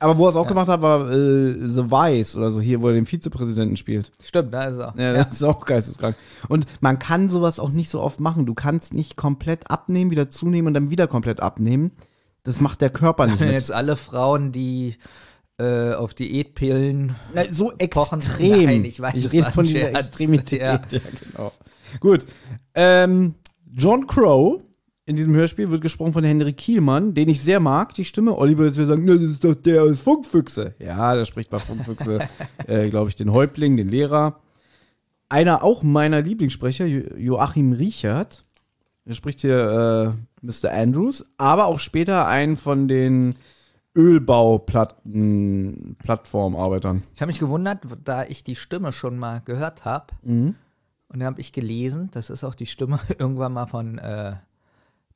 Aber 0.00 0.16
wo 0.16 0.26
er 0.26 0.30
es 0.30 0.36
auch 0.36 0.46
gemacht 0.46 0.68
hat, 0.68 0.80
war 0.80 1.10
äh, 1.10 1.54
The 1.68 1.90
Vice 1.90 2.36
oder 2.36 2.52
so, 2.52 2.60
hier, 2.60 2.80
wo 2.80 2.88
er 2.88 2.94
den 2.94 3.06
Vizepräsidenten 3.06 3.76
spielt. 3.76 4.12
Stimmt, 4.24 4.52
da 4.54 4.64
ist 4.64 4.78
er. 4.78 4.94
Ja, 4.96 5.12
das 5.24 5.32
ist 5.34 5.42
auch 5.42 5.64
geisteskrank. 5.64 6.14
Und 6.48 6.66
man 6.80 6.98
kann 7.00 7.28
sowas 7.28 7.58
auch 7.58 7.70
nicht 7.70 7.90
so 7.90 8.00
oft 8.00 8.20
machen. 8.20 8.46
Du 8.46 8.54
kannst 8.54 8.94
nicht 8.94 9.16
komplett 9.16 9.70
abnehmen, 9.70 10.10
wieder 10.12 10.30
zunehmen 10.30 10.68
und 10.68 10.74
dann 10.74 10.90
wieder 10.90 11.08
komplett 11.08 11.40
abnehmen. 11.40 11.90
Das 12.44 12.60
macht 12.60 12.80
der 12.80 12.90
Körper 12.90 13.26
nicht 13.26 13.40
Wenn 13.40 13.48
mit. 13.48 13.56
jetzt 13.56 13.72
alle 13.72 13.96
Frauen, 13.96 14.52
die 14.52 14.96
äh, 15.58 15.92
auf 15.94 16.14
Diätpillen 16.14 17.16
Na, 17.34 17.42
so 17.50 17.72
pochen- 17.90 18.18
extrem. 18.20 18.64
Nein, 18.66 18.84
ich 18.84 19.00
weiß, 19.00 19.14
ich 19.16 19.32
rede 19.32 19.50
von 19.50 19.64
dieser. 19.66 19.94
Extremität. 19.96 20.60
Ja. 20.60 20.80
Ja, 20.92 21.00
genau. 21.32 21.52
Gut. 21.98 22.24
Ähm, 22.74 23.34
John 23.72 24.06
Crow 24.06 24.60
in 25.08 25.16
diesem 25.16 25.34
Hörspiel 25.34 25.70
wird 25.70 25.80
gesprochen 25.80 26.12
von 26.12 26.22
Henry 26.22 26.52
Kielmann, 26.52 27.14
den 27.14 27.30
ich 27.30 27.42
sehr 27.42 27.60
mag, 27.60 27.94
die 27.94 28.04
Stimme. 28.04 28.36
Oliver 28.36 28.66
jetzt 28.66 28.76
will 28.76 28.86
sagen, 28.86 29.06
das 29.06 29.22
ist 29.22 29.42
doch 29.42 29.54
der 29.54 29.82
aus 29.82 29.98
Funkfüchse. 30.00 30.74
Ja, 30.78 31.14
der 31.14 31.24
spricht 31.24 31.48
bei 31.50 31.58
Funkfüchse, 31.58 32.28
äh, 32.66 32.90
glaube 32.90 33.08
ich, 33.08 33.16
den 33.16 33.32
Häuptling, 33.32 33.78
den 33.78 33.88
Lehrer. 33.88 34.38
Einer 35.30 35.64
auch 35.64 35.82
meiner 35.82 36.20
Lieblingssprecher, 36.20 36.84
Jo- 36.84 37.16
Joachim 37.16 37.72
Riechert. 37.72 38.44
Er 39.06 39.14
spricht 39.14 39.40
hier 39.40 40.14
äh, 40.42 40.46
Mr. 40.46 40.70
Andrews, 40.72 41.24
aber 41.38 41.64
auch 41.66 41.80
später 41.80 42.26
einen 42.26 42.58
von 42.58 42.86
den 42.86 43.34
Ölbauplatten, 43.96 45.96
Plattformarbeitern. 45.98 47.02
Ich 47.14 47.20
habe 47.22 47.30
mich 47.30 47.40
gewundert, 47.40 47.80
da 48.04 48.24
ich 48.24 48.44
die 48.44 48.56
Stimme 48.56 48.92
schon 48.92 49.18
mal 49.18 49.40
gehört 49.44 49.84
habe. 49.84 50.06
Mhm. 50.22 50.54
Und 51.08 51.20
da 51.20 51.26
habe 51.26 51.40
ich 51.40 51.52
gelesen, 51.52 52.10
das 52.12 52.28
ist 52.28 52.44
auch 52.44 52.54
die 52.54 52.66
Stimme 52.66 53.00
irgendwann 53.18 53.54
mal 53.54 53.66
von 53.66 53.98
äh, 53.98 54.34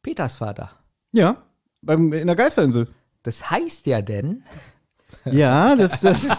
Peters 0.02 0.36
Vater. 0.36 0.70
Ja, 1.12 1.42
Beim, 1.82 2.12
in 2.12 2.26
der 2.26 2.36
Geisterinsel. 2.36 2.88
Das 3.22 3.50
heißt 3.50 3.86
ja 3.86 4.02
denn, 4.02 4.42
Ja, 5.30 5.76
dass 5.76 6.00
das, 6.00 6.36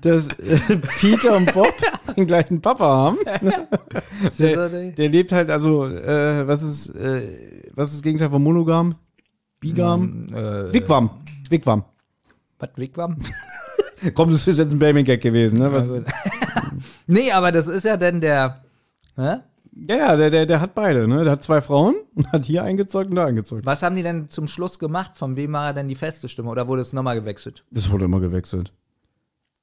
dass 0.00 0.28
äh, 0.28 0.76
Peter 1.00 1.36
und 1.36 1.52
Bob 1.52 1.74
den 2.16 2.26
gleichen 2.26 2.60
Papa 2.60 2.84
haben. 2.84 3.18
Der, 4.38 4.68
der 4.68 5.08
lebt 5.08 5.32
halt, 5.32 5.50
also, 5.50 5.86
äh, 5.86 6.46
was 6.46 6.62
ist, 6.62 6.94
äh, 6.94 7.68
was 7.74 7.90
ist 7.90 7.96
das 7.96 8.02
Gegenteil 8.02 8.30
von 8.30 8.42
Monogam? 8.42 8.94
Bigam? 9.60 10.26
äh, 10.32 10.72
Wigwam. 10.72 11.10
Wigwam. 11.48 11.84
was 12.58 12.70
Wigwam? 12.76 13.18
Komm, 14.14 14.30
das 14.30 14.46
ist 14.46 14.58
jetzt 14.58 14.72
ein 14.72 14.78
Blaming-Gag 14.78 15.20
gewesen, 15.20 15.58
ne? 15.58 15.72
Was, 15.72 15.94
nee, 17.06 17.32
aber 17.32 17.52
das 17.52 17.66
ist 17.66 17.84
ja 17.84 17.96
denn 17.96 18.20
der, 18.20 18.62
hä? 19.16 19.38
Ja, 19.74 19.96
ja, 19.96 20.16
der, 20.16 20.30
der, 20.30 20.46
der 20.46 20.60
hat 20.60 20.74
beide, 20.74 21.08
ne? 21.08 21.24
Der 21.24 21.32
hat 21.32 21.44
zwei 21.44 21.60
Frauen 21.60 21.96
und 22.14 22.30
hat 22.32 22.44
hier 22.44 22.62
eingezeugt 22.62 23.10
und 23.10 23.16
da 23.16 23.26
eingezeugt. 23.26 23.66
Was 23.66 23.82
haben 23.82 23.96
die 23.96 24.02
denn 24.02 24.28
zum 24.28 24.46
Schluss 24.46 24.78
gemacht? 24.78 25.12
Von 25.14 25.36
wem 25.36 25.52
war 25.52 25.66
er 25.66 25.72
denn 25.74 25.88
die 25.88 25.94
feste 25.94 26.28
Stimme? 26.28 26.50
Oder 26.50 26.68
wurde 26.68 26.82
es 26.82 26.92
nochmal 26.92 27.18
gewechselt? 27.18 27.64
Das 27.70 27.90
wurde 27.90 28.04
immer 28.04 28.20
gewechselt. 28.20 28.72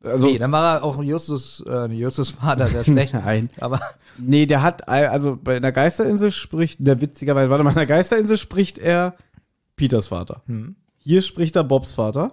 Also, 0.02 0.28
nee, 0.28 0.38
dann 0.38 0.52
war 0.52 0.78
er 0.78 0.84
auch 0.84 1.04
Justus, 1.04 1.62
äh, 1.68 1.88
Justus 1.88 2.32
Vater, 2.32 2.70
der 2.70 2.86
schlecht. 2.86 3.14
Nein. 3.26 3.50
Aber 3.60 3.82
Nee, 4.18 4.46
der 4.46 4.62
hat, 4.62 4.88
also 4.88 5.38
bei 5.42 5.60
der 5.60 5.72
Geisterinsel 5.72 6.32
spricht, 6.32 6.86
der 6.86 7.02
witzigerweise, 7.02 7.50
warte 7.50 7.64
mal, 7.64 7.72
in 7.72 7.78
der 7.78 7.86
Geisterinsel 7.86 8.38
spricht 8.38 8.78
er 8.78 9.16
Peters 9.76 10.08
Vater. 10.08 10.42
Hier 10.98 11.22
spricht 11.22 11.56
er 11.56 11.64
Bobs 11.64 11.94
Vater. 11.94 12.32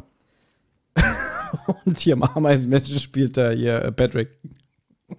Und 1.84 1.98
hier 1.98 2.14
im 2.14 2.22
Ameisenmenschen 2.22 2.98
spielt 2.98 3.36
er 3.36 3.52
hier 3.52 3.90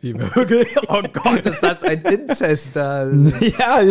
äh, 0.02 0.14
Patrick. 0.14 0.78
oh 0.90 1.02
Gott, 1.14 1.46
ist 1.46 1.64
das 1.64 1.84
ein 1.84 2.02
Inzest 2.04 2.76
da? 2.76 3.08
ja, 3.40 3.82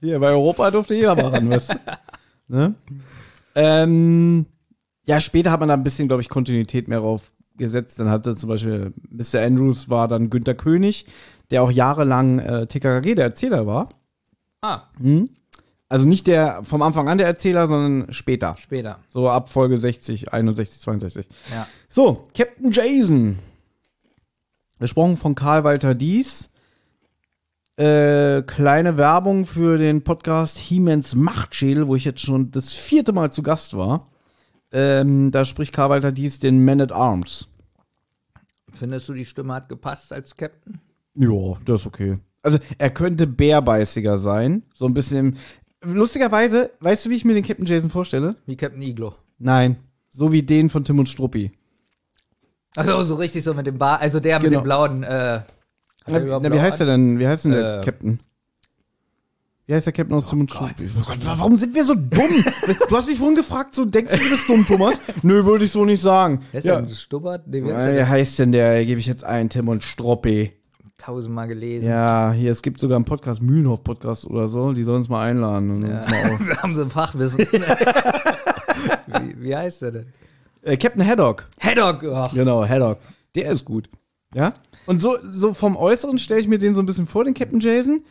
hier 0.00 0.18
bei 0.20 0.28
Europa 0.28 0.70
durfte 0.70 0.94
jeder 0.94 1.14
machen, 1.14 1.50
was. 1.50 1.68
Ne? 2.48 2.76
Ähm, 3.56 4.46
ja, 5.04 5.18
später 5.18 5.50
hat 5.50 5.58
man 5.58 5.68
da 5.68 5.74
ein 5.74 5.82
bisschen, 5.82 6.06
glaube 6.06 6.22
ich, 6.22 6.28
Kontinuität 6.28 6.86
mehr 6.86 7.00
drauf 7.00 7.32
gesetzt. 7.56 7.98
Dann 7.98 8.08
hatte 8.08 8.36
zum 8.36 8.48
Beispiel 8.48 8.92
Mr. 9.10 9.40
Andrews 9.42 9.88
war 9.88 10.06
dann 10.06 10.30
Günter 10.30 10.54
König, 10.54 11.06
der 11.50 11.62
auch 11.64 11.72
jahrelang 11.72 12.38
äh, 12.38 12.66
TKKG 12.68 13.16
der 13.16 13.24
Erzähler 13.24 13.66
war. 13.66 13.88
Ah, 14.62 14.82
Also 15.88 16.06
nicht 16.06 16.26
der 16.28 16.60
vom 16.64 16.82
Anfang 16.82 17.08
an 17.08 17.18
der 17.18 17.26
Erzähler, 17.26 17.66
sondern 17.68 18.12
später. 18.12 18.56
später. 18.58 19.00
So 19.08 19.28
ab 19.28 19.48
Folge 19.48 19.78
60, 19.78 20.32
61, 20.32 20.80
62. 20.80 21.28
Ja. 21.52 21.66
So, 21.88 22.26
Captain 22.36 22.70
Jason. 22.70 23.38
Gesprochen 24.78 25.16
von 25.16 25.34
Karl 25.34 25.64
Walter 25.64 25.94
Dies. 25.94 26.50
Äh, 27.76 28.42
kleine 28.42 28.96
Werbung 28.96 29.46
für 29.46 29.78
den 29.78 30.02
Podcast 30.02 30.58
He-Mans 30.58 31.14
Machtschädel, 31.14 31.88
wo 31.88 31.96
ich 31.96 32.04
jetzt 32.04 32.20
schon 32.20 32.50
das 32.50 32.72
vierte 32.72 33.12
Mal 33.12 33.32
zu 33.32 33.42
Gast 33.42 33.76
war. 33.76 34.10
Ähm, 34.72 35.30
da 35.30 35.44
spricht 35.44 35.72
Karl 35.72 35.90
Walter 35.90 36.12
Dies 36.12 36.38
den 36.38 36.64
Man 36.64 36.80
at 36.80 36.92
Arms. 36.92 37.48
Findest 38.72 39.08
du, 39.08 39.14
die 39.14 39.24
Stimme 39.24 39.54
hat 39.54 39.68
gepasst 39.68 40.12
als 40.12 40.36
Captain? 40.36 40.80
Ja, 41.14 41.54
das 41.64 41.80
ist 41.82 41.86
okay. 41.86 42.18
Also 42.42 42.58
er 42.78 42.90
könnte 42.90 43.26
bärbeißiger 43.26 44.18
sein. 44.18 44.62
So 44.74 44.86
ein 44.86 44.94
bisschen. 44.94 45.38
Lustigerweise, 45.82 46.70
weißt 46.80 47.06
du, 47.06 47.10
wie 47.10 47.14
ich 47.14 47.24
mir 47.24 47.34
den 47.34 47.44
Captain 47.44 47.66
Jason 47.66 47.90
vorstelle? 47.90 48.36
Wie 48.44 48.56
Captain 48.56 48.82
Iglo. 48.82 49.14
Nein. 49.38 49.76
So 50.10 50.32
wie 50.32 50.42
den 50.42 50.68
von 50.68 50.84
Tim 50.84 50.98
und 50.98 51.08
Struppi. 51.08 51.52
Also 52.76 53.02
so 53.04 53.14
richtig 53.16 53.42
so 53.44 53.54
mit 53.54 53.66
dem 53.66 53.78
Bar, 53.78 54.00
also 54.00 54.20
der 54.20 54.38
mit 54.38 54.50
Genau. 54.50 54.60
dem 54.60 54.64
blauen, 54.64 55.02
äh, 55.02 55.40
Na, 56.08 56.18
na, 56.20 56.52
wie 56.52 56.60
heißt 56.60 56.78
der 56.80 56.86
denn? 56.86 57.18
Wie 57.18 57.26
heißt 57.26 57.46
denn 57.46 57.52
der 57.52 57.80
Äh, 57.80 57.84
Captain? 57.84 58.20
Wie 59.66 59.74
heißt 59.74 59.86
der 59.86 59.92
Captain 59.92 60.16
aus 60.16 60.28
Tim 60.30 60.40
und 60.40 60.50
Struppi? 60.52 60.88
Oh 60.96 61.02
Gott, 61.04 61.18
warum 61.24 61.58
sind 61.58 61.74
wir 61.74 61.84
so 61.84 61.94
dumm? 61.96 62.44
du 62.88 62.96
hast 62.96 63.08
mich 63.08 63.18
vorhin 63.18 63.34
gefragt, 63.34 63.74
so 63.74 63.84
denkst 63.84 64.12
du, 64.14 64.20
du 64.22 64.30
bist 64.30 64.48
dumm, 64.48 64.64
Thomas? 64.64 65.00
Nö, 65.22 65.44
würde 65.44 65.64
ich 65.64 65.72
so 65.72 65.84
nicht 65.84 66.00
sagen. 66.00 66.44
Wer 66.52 66.58
ist 66.58 66.64
Ja. 66.64 66.76
denn? 66.76 66.88
Stubbert? 66.88 67.48
Nee, 67.48 67.64
wer 67.64 67.70
ist 67.76 67.82
Äh, 67.82 67.84
der 67.86 67.92
Wie 67.94 67.96
denn? 67.96 68.08
heißt 68.08 68.38
denn 68.38 68.52
der? 68.52 68.84
Gebe 68.84 69.00
ich 69.00 69.06
jetzt 69.06 69.24
ein, 69.24 69.48
Tim 69.48 69.66
und 69.68 69.82
Struppi. 69.82 70.52
Tausendmal 70.98 71.48
gelesen. 71.48 71.88
Ja, 71.88 72.30
hier, 72.32 72.52
es 72.52 72.62
gibt 72.62 72.78
sogar 72.80 72.94
einen 72.96 73.04
Podcast, 73.04 73.42
Mühlenhof-Podcast 73.42 74.26
oder 74.28 74.46
so, 74.48 74.72
die 74.72 74.82
sollen 74.84 74.98
uns 74.98 75.08
mal 75.08 75.26
einladen. 75.28 75.70
Und 75.70 75.84
uns 75.84 76.08
mal 76.10 76.30
aus. 76.32 76.40
da 76.48 76.62
haben 76.62 76.74
sie 76.76 76.82
ein 76.82 76.90
Fachwissen. 76.90 77.38
wie, 79.06 79.42
wie 79.42 79.56
heißt 79.56 79.82
der 79.82 79.90
denn? 79.90 80.06
Äh, 80.66 80.76
Captain 80.76 81.06
Haddock. 81.06 81.48
Haddock! 81.60 82.04
Ach, 82.12 82.32
Genau, 82.34 82.66
Haddock. 82.66 82.98
Der 83.34 83.50
ist 83.52 83.64
gut. 83.64 83.88
Ja? 84.34 84.52
Und 84.86 85.00
so, 85.00 85.16
so 85.28 85.54
vom 85.54 85.76
Äußeren 85.76 86.18
stelle 86.18 86.40
ich 86.40 86.48
mir 86.48 86.58
den 86.58 86.74
so 86.74 86.82
ein 86.82 86.86
bisschen 86.86 87.06
vor, 87.06 87.24
den 87.24 87.34
Captain 87.34 87.60
Jason. 87.60 88.04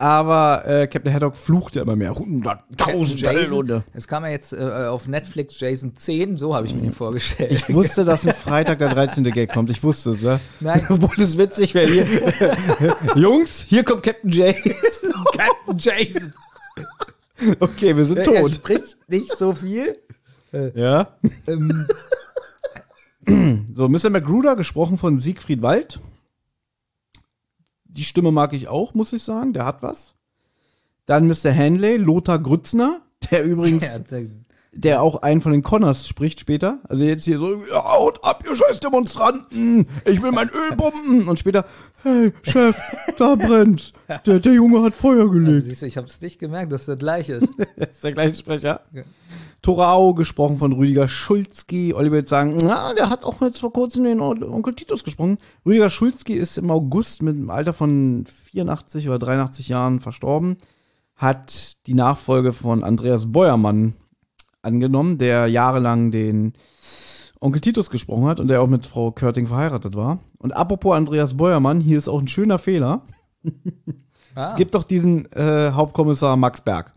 Aber 0.00 0.64
äh, 0.64 0.86
Captain 0.86 1.12
Haddock 1.12 1.36
flucht 1.36 1.74
ja 1.74 1.82
immer 1.82 1.96
mehr. 1.96 2.14
Hunderttausend 2.14 3.20
Jason. 3.20 3.66
Talente. 3.66 3.82
Es 3.94 4.06
kam 4.06 4.22
ja 4.24 4.30
jetzt 4.30 4.52
äh, 4.52 4.86
auf 4.88 5.08
Netflix 5.08 5.58
Jason 5.58 5.96
10, 5.96 6.36
so 6.36 6.54
habe 6.54 6.66
ich 6.68 6.74
mir 6.74 6.84
ihn 6.84 6.92
vorgestellt. 6.92 7.50
Ich 7.50 7.74
wusste, 7.74 8.04
dass 8.04 8.24
ein 8.24 8.32
Freitag 8.32 8.78
der 8.78 8.90
13. 8.90 9.24
Gag 9.24 9.52
kommt. 9.52 9.70
Ich 9.70 9.82
wusste 9.82 10.10
es, 10.12 10.22
ja. 10.22 10.38
Nein. 10.60 10.86
Obwohl 10.88 11.20
es 11.24 11.36
witzig 11.36 11.74
wäre 11.74 11.88
hier. 11.90 12.06
Jungs, 13.16 13.60
hier 13.68 13.82
kommt 13.82 14.04
Captain 14.04 14.30
Jason. 14.30 14.72
Captain 15.36 15.76
Jason. 15.78 16.32
Okay, 17.58 17.96
wir 17.96 18.04
sind 18.04 18.18
Er 18.18 18.24
tot. 18.24 18.52
spricht 18.52 18.98
nicht 19.08 19.36
so 19.36 19.52
viel. 19.52 19.96
Ja. 20.52 21.16
Ähm, 21.46 21.86
So, 23.74 23.88
Mr. 23.88 24.10
Magruder, 24.10 24.56
gesprochen 24.56 24.96
von 24.96 25.18
Siegfried 25.18 25.60
Wald. 25.60 26.00
Die 27.84 28.04
Stimme 28.04 28.32
mag 28.32 28.52
ich 28.54 28.68
auch, 28.68 28.94
muss 28.94 29.12
ich 29.12 29.22
sagen. 29.22 29.52
Der 29.52 29.64
hat 29.64 29.82
was. 29.82 30.14
Dann 31.06 31.26
Mr. 31.26 31.54
Hanley, 31.54 31.96
Lothar 31.96 32.38
Grützner, 32.38 33.02
der 33.30 33.44
übrigens, 33.44 34.02
der, 34.10 34.26
der 34.72 35.02
auch 35.02 35.22
einen 35.22 35.40
von 35.40 35.52
den 35.52 35.62
Connors 35.62 36.06
spricht 36.08 36.40
später. 36.40 36.78
Also 36.88 37.04
jetzt 37.04 37.24
hier 37.24 37.38
so, 37.38 37.62
haut 37.72 38.24
ab, 38.24 38.44
ihr 38.48 38.56
scheiß 38.56 38.80
Demonstranten, 38.80 39.86
ich 40.04 40.22
will 40.22 40.32
mein 40.32 40.48
Öl 40.48 40.76
pumpen. 40.76 41.28
Und 41.28 41.38
später, 41.38 41.66
hey, 42.02 42.32
Chef, 42.42 42.78
da 43.18 43.34
brennt's. 43.34 43.92
Der, 44.26 44.40
der 44.40 44.52
Junge 44.52 44.82
hat 44.82 44.94
Feuer 44.94 45.30
gelegt. 45.30 45.66
siehst 45.66 45.82
du, 45.82 45.86
ich 45.86 45.96
habe 45.96 46.06
es 46.06 46.20
nicht 46.20 46.38
gemerkt, 46.38 46.72
dass 46.72 46.86
das 46.86 46.98
gleich 46.98 47.28
ist. 47.28 47.48
Das 47.76 47.90
ist 47.90 48.04
der 48.04 48.12
gleiche 48.12 48.34
Sprecher. 48.34 48.80
Ja. 48.92 49.02
Torau, 49.72 50.14
gesprochen 50.14 50.56
von 50.56 50.72
Rüdiger 50.72 51.08
Schulzki. 51.08 51.92
Oliver 51.92 52.16
wird 52.16 52.30
sagen, 52.30 52.56
na, 52.62 52.94
der 52.94 53.10
hat 53.10 53.22
auch 53.22 53.42
jetzt 53.42 53.58
vor 53.60 53.70
kurzem 53.70 54.04
den 54.04 54.18
On- 54.22 54.42
Onkel 54.42 54.74
Titus 54.74 55.04
gesprochen. 55.04 55.36
Rüdiger 55.66 55.90
Schulzki 55.90 56.32
ist 56.32 56.56
im 56.56 56.70
August 56.70 57.20
mit 57.22 57.36
einem 57.36 57.50
Alter 57.50 57.74
von 57.74 58.24
84 58.26 59.08
oder 59.10 59.18
83 59.18 59.68
Jahren 59.68 60.00
verstorben. 60.00 60.56
Hat 61.16 61.86
die 61.86 61.92
Nachfolge 61.92 62.54
von 62.54 62.82
Andreas 62.82 63.30
Beuermann 63.30 63.92
angenommen, 64.62 65.18
der 65.18 65.48
jahrelang 65.48 66.12
den 66.12 66.54
Onkel 67.38 67.60
Titus 67.60 67.90
gesprochen 67.90 68.24
hat 68.24 68.40
und 68.40 68.48
der 68.48 68.62
auch 68.62 68.68
mit 68.68 68.86
Frau 68.86 69.10
Körting 69.12 69.46
verheiratet 69.48 69.94
war. 69.94 70.20
Und 70.38 70.52
apropos 70.56 70.96
Andreas 70.96 71.36
Beuermann, 71.36 71.82
hier 71.82 71.98
ist 71.98 72.08
auch 72.08 72.22
ein 72.22 72.28
schöner 72.28 72.56
Fehler. 72.56 73.02
Ah, 74.34 74.48
Es 74.50 74.56
gibt 74.56 74.74
doch 74.74 74.84
diesen 74.84 75.30
äh, 75.32 75.72
Hauptkommissar 75.72 76.38
Max 76.38 76.62
Berg. 76.62 76.94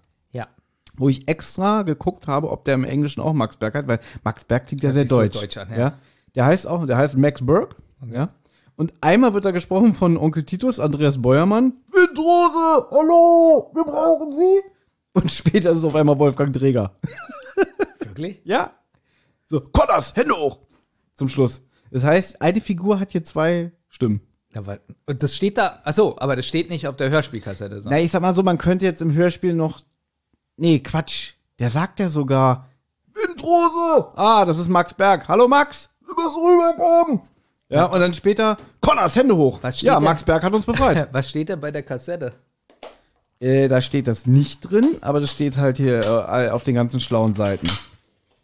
Wo 1.02 1.10
ich 1.10 1.28
extra 1.28 1.82
geguckt 1.82 2.28
habe, 2.28 2.52
ob 2.52 2.64
der 2.64 2.76
im 2.76 2.84
Englischen 2.84 3.22
auch 3.22 3.34
Max 3.34 3.58
Berg 3.58 3.74
hat, 3.74 3.88
weil 3.88 4.00
Max 4.24 4.46
Berg 4.46 4.68
klingt 4.68 4.84
ja 4.84 4.92
sehr 4.92 5.02
sich 5.02 5.10
so 5.10 5.18
deutsch. 5.18 5.40
deutsch 5.40 5.58
an, 5.58 5.70
ja. 5.72 5.78
ja. 5.78 6.00
Der 6.36 6.46
heißt 6.46 6.68
auch, 6.68 6.86
der 6.86 6.98
heißt 6.98 7.18
Max 7.18 7.44
Berg, 7.46 7.76
ja. 8.10 8.30
Und 8.76 8.94
einmal 9.02 9.34
wird 9.34 9.46
da 9.46 9.52
gesprochen 9.52 9.94
von 9.94 10.16
Onkel 10.16 10.44
Titus, 10.44 10.80
Andreas 10.80 11.22
Beuermann. 11.22 11.74
Windrose, 11.92 12.88
hallo, 12.92 13.72
wir 13.74 13.84
brauchen 13.84 14.32
Sie. 14.32 14.62
Und 15.14 15.32
später 15.32 15.72
ist 15.72 15.80
es 15.80 15.84
auf 15.84 15.96
einmal 15.96 16.18
Wolfgang 16.20 16.54
Träger. 16.54 16.96
Wirklich? 18.00 18.42
Ja. 18.44 18.72
So, 19.50 19.60
Connors, 19.60 20.16
Hände 20.16 20.34
hoch. 20.36 20.60
Zum 21.16 21.30
Schluss. 21.30 21.64
Das 21.92 22.04
heißt, 22.04 22.42
eine 22.42 22.62
Figur 22.62 23.00
hat 23.00 23.12
hier 23.12 23.24
zwei 23.24 23.72
Stimmen. 23.90 24.22
Ja, 24.54 24.66
weil, 24.66 24.82
und 25.06 25.24
das 25.24 25.36
steht 25.36 25.58
da, 25.58 25.82
ach 25.84 25.94
so, 25.94 26.18
aber 26.18 26.36
das 26.36 26.46
steht 26.46 26.70
nicht 26.70 26.88
auf 26.88 26.96
der 26.96 27.10
Hörspielkassette. 27.10 27.82
Na, 27.86 28.00
ich 28.00 28.12
sag 28.12 28.22
mal 28.22 28.34
so, 28.34 28.44
man 28.44 28.58
könnte 28.58 28.86
jetzt 28.86 29.02
im 29.02 29.14
Hörspiel 29.14 29.54
noch. 29.54 29.82
Nee, 30.62 30.78
Quatsch. 30.78 31.32
Der 31.58 31.72
sagt 31.72 32.00
ja 32.00 32.08
sogar. 32.08 32.68
Windrose! 33.16 34.10
Ah, 34.16 34.46
das 34.46 34.60
ist 34.60 34.70
Max 34.70 34.94
Berg. 34.94 35.28
Hallo 35.28 35.48
Max! 35.48 35.90
Du 36.08 36.16
bist 36.16 36.38
rübergekommen! 36.38 37.22
Ja, 37.70 37.86
und 37.86 38.00
dann 38.00 38.14
später, 38.14 38.58
Connors, 38.80 39.16
Hände 39.16 39.36
hoch. 39.36 39.58
Was 39.64 39.78
steht 39.80 39.88
ja, 39.88 39.96
denn- 39.96 40.04
Max 40.04 40.22
Berg 40.22 40.44
hat 40.44 40.54
uns 40.54 40.68
befreit. 40.68 41.10
Was 41.14 41.28
steht 41.30 41.50
denn 41.50 41.60
bei 41.60 41.72
der 41.72 41.82
Kassette? 41.82 42.34
äh, 43.40 43.70
da 43.70 43.82
steht 43.82 44.08
das 44.08 44.28
nicht 44.28 44.62
drin, 44.62 44.98
aber 45.02 45.20
das 45.20 45.32
steht 45.32 45.58
halt 45.58 45.78
hier 45.78 46.02
äh, 46.02 46.50
auf 46.52 46.64
den 46.64 46.76
ganzen 46.76 47.00
schlauen 47.00 47.34
Seiten. 47.34 47.68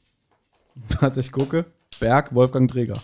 Warte, 0.99 1.19
ich 1.19 1.31
gucke. 1.31 1.65
Berg, 1.99 2.33
Wolfgang 2.33 2.67
Träger. 2.71 2.97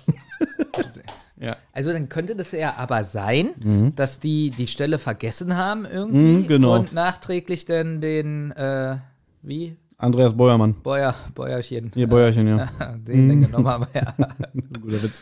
Ja. 1.44 1.58
Also 1.74 1.92
dann 1.92 2.10
könnte 2.10 2.36
das 2.36 2.52
ja 2.52 2.76
aber 2.78 3.04
sein, 3.04 3.92
dass 3.96 4.20
die 4.20 4.50
die 4.52 4.68
Stelle 4.68 4.98
vergessen 4.98 5.58
haben 5.58 5.86
irgendwie 5.86 6.38
Mhm, 6.40 6.48
genau. 6.48 6.76
und 6.80 6.94
nachträglich 6.94 7.66
dann 7.66 8.02
den, 8.02 8.52
äh, 8.52 8.98
wie? 9.42 9.76
Andreas 9.98 10.36
Beuermann. 10.36 10.76
Bäuer, 10.82 11.16
Bäuerchen. 11.36 11.92
Hier, 11.94 12.08
Bäuerchen, 12.08 12.48
ja. 12.48 12.66
Den 13.08 13.30
dann 13.30 13.42
genommen 13.42 13.68
haben, 13.68 13.86
ja. 13.94 14.14
Guter 14.82 15.04
Witz. 15.04 15.22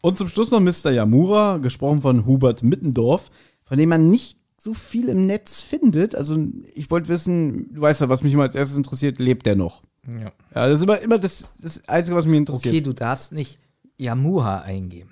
Und 0.00 0.16
zum 0.16 0.28
Schluss 0.28 0.50
noch 0.50 0.60
Mr. 0.60 0.90
Yamura, 0.90 1.58
gesprochen 1.58 2.00
von 2.00 2.24
Hubert 2.26 2.62
Mittendorf, 2.62 3.30
von 3.64 3.76
dem 3.78 3.88
man 3.90 4.10
nicht 4.10 4.38
so 4.58 4.74
viel 4.74 5.08
im 5.08 5.26
Netz 5.26 5.62
findet. 5.62 6.14
Also 6.14 6.36
ich 6.74 6.90
wollte 6.90 7.08
wissen, 7.08 7.72
du 7.72 7.80
weißt 7.82 8.00
ja, 8.00 8.08
was 8.08 8.22
mich 8.22 8.32
immer 8.32 8.42
als 8.44 8.54
erstes 8.54 8.76
interessiert, 8.76 9.18
lebt 9.18 9.46
der 9.46 9.54
noch? 9.56 9.82
Ja. 10.08 10.32
Ja, 10.54 10.66
das 10.66 10.76
ist 10.78 10.82
immer, 10.82 10.98
immer 11.00 11.18
das, 11.18 11.48
das 11.62 11.86
Einzige, 11.88 12.16
was 12.16 12.26
mich 12.26 12.38
interessiert. 12.38 12.74
Okay, 12.74 12.80
du 12.82 12.92
darfst 12.92 13.32
nicht 13.32 13.58
Yamuha 13.98 14.60
eingeben. 14.62 15.10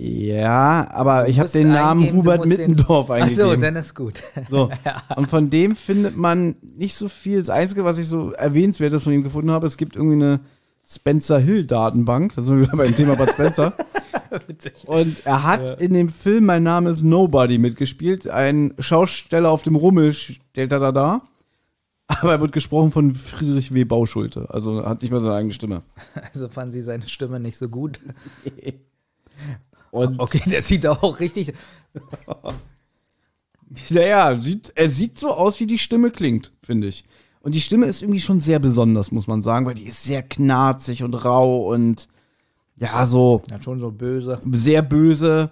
Ja, 0.00 0.88
aber 0.92 1.28
ich 1.28 1.40
habe 1.40 1.48
den 1.48 1.70
Namen 1.70 2.02
eingeben, 2.02 2.18
Hubert 2.18 2.38
musst 2.38 2.52
den- 2.52 2.70
Mittendorf 2.70 3.10
Ach 3.10 3.14
eingegeben. 3.16 3.50
so, 3.50 3.56
dann 3.56 3.74
ist 3.76 3.94
gut. 3.96 4.22
So. 4.48 4.70
Ja. 4.84 5.02
Und 5.16 5.28
von 5.28 5.50
dem 5.50 5.74
findet 5.74 6.16
man 6.16 6.54
nicht 6.62 6.94
so 6.94 7.08
viel. 7.08 7.38
Das 7.38 7.50
Einzige, 7.50 7.84
was 7.84 7.98
ich 7.98 8.06
so 8.06 8.30
erwähnenswertes 8.30 9.02
von 9.02 9.12
ihm 9.12 9.24
gefunden 9.24 9.50
habe, 9.50 9.66
es 9.66 9.76
gibt 9.76 9.96
irgendwie 9.96 10.22
eine 10.24 10.40
Spencer 10.86 11.40
Hill 11.40 11.64
Datenbank. 11.66 12.32
Da 12.36 12.42
sind 12.42 12.58
wir 12.60 12.66
wieder 12.68 12.76
beim 12.76 12.94
Thema 12.94 13.16
Bud 13.16 13.32
Spencer. 13.32 13.72
Und 14.86 15.26
er 15.26 15.42
hat 15.42 15.68
Ja. 15.68 15.74
in 15.74 15.94
dem 15.94 16.10
Film 16.10 16.46
Mein 16.46 16.62
Name 16.62 16.90
ist 16.90 17.02
Nobody 17.02 17.58
mitgespielt. 17.58 18.28
Ein 18.28 18.74
Schausteller 18.78 19.50
auf 19.50 19.62
dem 19.62 19.74
Rummel 19.74 20.12
stellt 20.12 20.70
er 20.70 20.78
da 20.78 20.92
dar. 20.92 21.22
Aber 22.06 22.32
er 22.32 22.40
wird 22.40 22.52
gesprochen 22.52 22.92
von 22.92 23.14
Friedrich 23.14 23.74
W. 23.74 23.82
Bauschulte. 23.84 24.46
Also 24.50 24.86
hat 24.86 25.02
nicht 25.02 25.10
mehr 25.10 25.20
seine 25.20 25.34
eigene 25.34 25.52
Stimme. 25.52 25.82
Also 26.32 26.48
fanden 26.48 26.72
sie 26.72 26.82
seine 26.82 27.06
Stimme 27.08 27.40
nicht 27.40 27.58
so 27.58 27.68
gut. 27.68 27.98
Und 29.90 30.18
okay, 30.20 30.42
der 30.46 30.62
sieht 30.62 30.86
auch 30.86 31.20
richtig. 31.20 31.52
Naja, 33.90 34.34
sieht, 34.34 34.72
er 34.76 34.88
sieht 34.88 35.18
so 35.18 35.28
aus, 35.28 35.60
wie 35.60 35.66
die 35.66 35.78
Stimme 35.78 36.10
klingt, 36.10 36.52
finde 36.62 36.86
ich. 36.88 37.04
Und 37.40 37.54
die 37.54 37.60
Stimme 37.60 37.86
ist 37.86 38.02
irgendwie 38.02 38.20
schon 38.20 38.40
sehr 38.40 38.58
besonders, 38.58 39.12
muss 39.12 39.26
man 39.26 39.42
sagen, 39.42 39.66
weil 39.66 39.74
die 39.74 39.84
ist 39.84 40.04
sehr 40.04 40.22
knarzig 40.22 41.02
und 41.02 41.14
rau 41.14 41.70
und 41.72 42.08
ja, 42.76 43.04
so 43.06 43.42
Ja, 43.50 43.60
schon 43.60 43.78
so 43.78 43.90
böse. 43.90 44.40
sehr 44.52 44.82
böse. 44.82 45.50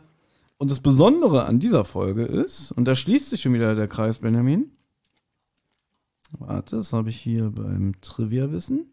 Und 0.58 0.70
das 0.70 0.80
Besondere 0.80 1.44
an 1.44 1.58
dieser 1.60 1.84
Folge 1.84 2.24
ist, 2.24 2.72
und 2.72 2.86
da 2.86 2.94
schließt 2.94 3.28
sich 3.28 3.42
schon 3.42 3.52
wieder 3.52 3.74
der 3.74 3.88
Kreis, 3.88 4.18
Benjamin. 4.18 4.70
Warte, 6.38 6.76
das 6.76 6.94
habe 6.94 7.10
ich 7.10 7.20
hier 7.20 7.50
beim 7.50 8.00
Trivia-Wissen. 8.00 8.86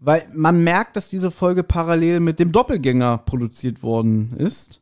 Weil 0.00 0.26
man 0.34 0.64
merkt, 0.64 0.96
dass 0.96 1.10
diese 1.10 1.30
Folge 1.30 1.62
parallel 1.62 2.20
mit 2.20 2.40
dem 2.40 2.52
Doppelgänger 2.52 3.18
produziert 3.18 3.82
worden 3.82 4.34
ist. 4.36 4.80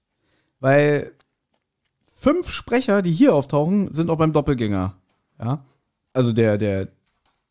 Weil 0.61 1.13
fünf 2.15 2.51
Sprecher, 2.51 3.03
die 3.03 3.13
hier 3.13 3.35
auftauchen, 3.35 3.93
sind 3.93 4.11
auch 4.11 4.17
beim 4.17 4.33
Doppelgänger. 4.33 4.95
Ja. 5.41 5.65
Also 6.13 6.33
der, 6.33 6.57
der, 6.57 6.89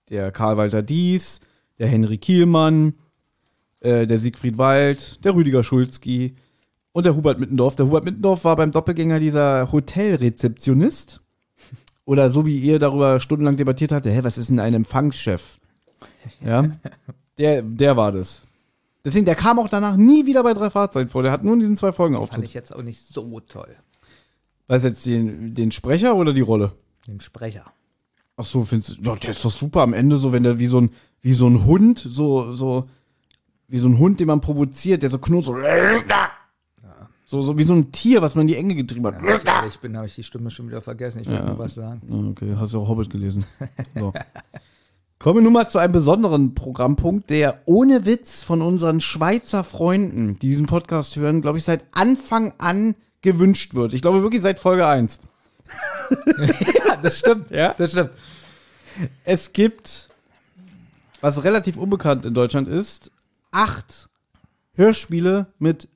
der 0.09 0.31
Karl 0.31 0.55
Walter 0.55 0.81
Dies, 0.81 1.41
der 1.77 1.87
Henry 1.87 2.17
Kielmann, 2.17 2.93
äh, 3.81 4.07
der 4.07 4.19
Siegfried 4.19 4.57
Wald, 4.57 5.23
der 5.25 5.35
Rüdiger 5.35 5.63
Schulzki 5.63 6.35
und 6.93 7.05
der 7.05 7.15
Hubert 7.15 7.39
Mittendorf. 7.39 7.75
Der 7.75 7.85
Hubert 7.85 8.05
Mittendorf 8.05 8.45
war 8.45 8.55
beim 8.55 8.71
Doppelgänger 8.71 9.19
dieser 9.19 9.71
Hotelrezeptionist. 9.71 11.21
Oder 12.05 12.31
so 12.31 12.45
wie 12.45 12.59
ihr 12.59 12.79
darüber 12.79 13.19
stundenlang 13.19 13.57
debattiert 13.57 13.91
hatte, 13.91 14.09
hä, 14.09 14.19
was 14.23 14.37
ist 14.37 14.49
denn 14.49 14.61
ein 14.61 14.73
Empfangschef? 14.73 15.59
Ja. 16.43 16.71
Der, 17.37 17.61
der 17.61 17.95
war 17.97 18.11
das. 18.11 18.41
Deswegen, 19.05 19.25
der 19.25 19.35
kam 19.35 19.59
auch 19.59 19.69
danach 19.69 19.95
nie 19.95 20.25
wieder 20.25 20.43
bei 20.43 20.53
drei 20.53 20.69
Fahrzeugen 20.69 21.09
vor. 21.09 21.23
Der 21.23 21.31
hat 21.31 21.43
nur 21.43 21.53
in 21.53 21.59
diesen 21.59 21.77
zwei 21.77 21.91
Folgen 21.91 22.15
Fand 22.15 22.23
Auftritt. 22.23 22.43
ich 22.43 22.53
jetzt 22.53 22.75
auch 22.75 22.81
nicht 22.81 22.99
so 23.01 23.39
toll. 23.41 23.75
Was 24.67 24.83
jetzt 24.83 25.05
den, 25.05 25.55
den 25.55 25.71
Sprecher 25.71 26.15
oder 26.15 26.33
die 26.33 26.41
Rolle? 26.41 26.73
Den 27.07 27.21
Sprecher. 27.21 27.63
Ach 28.35 28.43
so, 28.43 28.63
findest 28.63 28.97
du, 28.97 29.01
doch, 29.01 29.17
der 29.17 29.31
ist 29.31 29.45
doch 29.45 29.51
super 29.51 29.81
am 29.81 29.93
Ende, 29.93 30.17
so 30.17 30.31
wenn 30.33 30.43
der 30.43 30.59
wie 30.59 30.67
so 30.67 30.81
ein, 30.81 30.89
wie 31.21 31.33
so 31.33 31.47
ein 31.47 31.65
Hund, 31.65 31.99
so, 31.99 32.51
so, 32.51 32.89
wie 33.67 33.77
so 33.79 33.87
ein 33.87 33.97
Hund, 33.97 34.19
den 34.19 34.27
man 34.27 34.41
provoziert, 34.41 35.03
der 35.03 35.09
so 35.09 35.17
knurrt, 35.19 35.45
so, 35.45 35.55
so, 37.25 37.43
so 37.43 37.57
wie 37.57 37.63
so 37.63 37.73
ein 37.73 37.91
Tier, 37.91 38.21
was 38.21 38.35
man 38.35 38.41
in 38.43 38.47
die 38.49 38.55
Enge 38.55 38.75
getrieben 38.75 39.07
hat. 39.07 39.23
Ja, 39.23 39.37
ich, 39.37 39.45
ehrlich 39.45 39.79
bin, 39.79 39.95
habe 39.95 40.05
ich 40.07 40.15
die 40.15 40.23
Stimme 40.23 40.49
schon 40.51 40.67
wieder 40.67 40.81
vergessen. 40.81 41.21
Ich 41.21 41.27
wollte 41.27 41.41
Ja. 41.43 41.47
nur 41.49 41.59
was 41.59 41.75
sagen. 41.75 42.29
Okay, 42.31 42.55
hast 42.57 42.73
du 42.73 42.81
auch 42.81 42.87
Hobbit 42.89 43.09
gelesen. 43.09 43.45
So. 43.95 44.13
Kommen 45.19 45.39
wir 45.39 45.43
nun 45.43 45.53
mal 45.53 45.67
zu 45.67 45.79
einem 45.79 45.93
besonderen 45.93 46.53
Programmpunkt, 46.53 47.31
der 47.31 47.61
ohne 47.65 48.05
Witz 48.05 48.43
von 48.43 48.61
unseren 48.61 49.01
Schweizer 49.01 49.63
Freunden, 49.63 50.37
die 50.37 50.49
diesen 50.49 50.67
Podcast 50.67 51.15
hören, 51.15 51.41
glaube 51.41 51.57
ich, 51.57 51.63
seit 51.63 51.85
Anfang 51.91 52.53
an 52.59 52.93
gewünscht 53.21 53.73
wird. 53.73 53.93
Ich 53.93 54.03
glaube 54.03 54.21
wirklich 54.21 54.43
seit 54.43 54.59
Folge 54.59 54.85
1. 54.87 55.19
Ja, 56.87 56.95
das 56.95 57.19
stimmt. 57.19 57.51
Ja? 57.51 57.75
Das 57.77 57.91
stimmt. 57.91 58.11
Es 59.25 59.51
gibt, 59.51 60.07
was 61.19 61.43
relativ 61.43 61.75
unbekannt 61.77 62.25
in 62.25 62.33
Deutschland 62.33 62.69
ist, 62.69 63.11
acht 63.51 64.07
Hörspiele 64.75 65.47
mit 65.59 65.89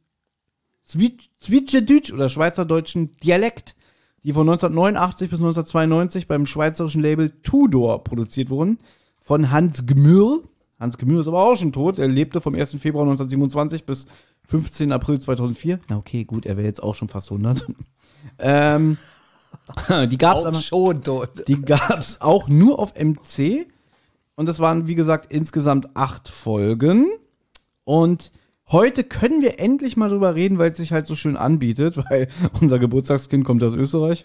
Schweizerdeutsch 0.85 2.11
oder 2.11 2.27
schweizerdeutschen 2.27 3.15
Dialekt, 3.23 3.75
die 4.23 4.33
von 4.33 4.49
1989 4.49 5.29
bis 5.29 5.39
1992 5.39 6.27
beim 6.27 6.45
schweizerischen 6.45 7.01
Label 7.01 7.29
Tudor 7.41 8.03
produziert 8.03 8.49
wurden, 8.49 8.79
von 9.21 9.51
Hans 9.51 9.85
Gmür. 9.85 10.43
Hans 10.79 10.97
Gmür 10.97 11.21
ist 11.21 11.27
aber 11.27 11.43
auch 11.43 11.55
schon 11.55 11.71
tot. 11.71 11.99
Er 11.99 12.07
lebte 12.07 12.41
vom 12.41 12.55
1. 12.55 12.71
Februar 12.71 13.03
1927 13.03 13.85
bis 13.85 14.07
15. 14.47 14.91
April 14.91 15.19
2004. 15.19 15.79
Na 15.87 15.97
okay, 15.97 16.25
gut, 16.25 16.45
er 16.45 16.57
wäre 16.57 16.67
jetzt 16.67 16.83
auch 16.83 16.95
schon 16.95 17.07
fast 17.07 17.31
100. 17.31 17.67
ähm, 18.39 18.97
die 20.09 20.17
gab's 20.17 20.41
Auch 20.41 20.47
aber 20.47 20.59
schon 20.59 21.03
tot. 21.03 21.47
die 21.47 21.61
gab's 21.61 22.19
auch 22.19 22.47
nur 22.47 22.79
auf 22.79 22.93
MC. 22.95 23.67
Und 24.35 24.49
das 24.49 24.59
waren, 24.59 24.87
wie 24.87 24.95
gesagt, 24.95 25.31
insgesamt 25.31 25.95
acht 25.95 26.27
Folgen. 26.27 27.07
Und 27.83 28.31
heute 28.71 29.03
können 29.03 29.41
wir 29.41 29.59
endlich 29.59 29.97
mal 29.97 30.09
drüber 30.09 30.35
reden, 30.35 30.57
weil 30.57 30.71
es 30.71 30.77
sich 30.77 30.91
halt 30.91 31.05
so 31.05 31.15
schön 31.15 31.37
anbietet, 31.37 31.97
weil 32.09 32.27
unser 32.59 32.79
Geburtstagskind 32.79 33.45
kommt 33.45 33.63
aus 33.63 33.73
Österreich. 33.73 34.23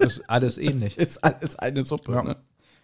Ist 0.00 0.28
alles 0.28 0.58
ähnlich. 0.58 0.98
Ist 0.98 1.24
alles 1.24 1.56
eine 1.58 1.84
Suppe. 1.84 2.12
Ne? 2.12 2.36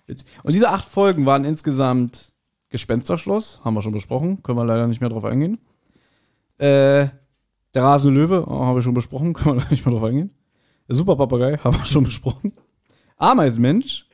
Und 0.09 0.53
diese 0.53 0.71
acht 0.71 0.89
Folgen 0.89 1.27
waren 1.27 1.45
insgesamt 1.45 2.33
Gespensterschloss, 2.69 3.61
haben 3.65 3.75
wir 3.75 3.83
schon 3.83 3.93
besprochen, 3.93 4.43
können 4.43 4.59
wir 4.59 4.65
leider 4.65 4.87
nicht 4.87 5.01
mehr 5.01 5.11
drauf 5.11 5.25
eingehen. 5.25 5.59
Äh, 6.59 7.09
der 7.75 7.83
rasende 7.83 8.15
Löwe, 8.15 8.45
oh, 8.47 8.65
haben 8.65 8.77
wir 8.77 8.83
schon 8.83 8.95
besprochen, 8.95 9.33
können 9.35 9.57
wir 9.57 9.61
leider 9.63 9.71
nicht 9.71 9.87
mehr 9.87 9.95
drauf 9.95 10.05
eingehen. 10.05 10.31
Der 10.89 10.97
Superpapagei, 10.97 11.57
haben 11.59 11.77
wir 11.77 11.85
schon 11.85 12.05
besprochen. 12.05 12.53
Ameisenmensch, 13.17 14.11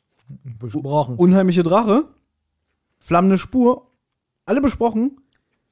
Besprochen. 0.58 1.16
Unheimliche 1.16 1.62
Drache, 1.62 2.04
Flammende 2.98 3.38
Spur, 3.38 3.92
alle 4.44 4.60
besprochen. 4.60 5.20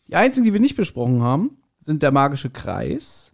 Die 0.07 0.15
einzigen, 0.15 0.45
die 0.45 0.53
wir 0.53 0.61
nicht 0.61 0.77
besprochen 0.77 1.23
haben, 1.23 1.57
sind 1.77 2.03
der 2.03 2.13
magische 2.13 2.51
Kreis 2.51 3.33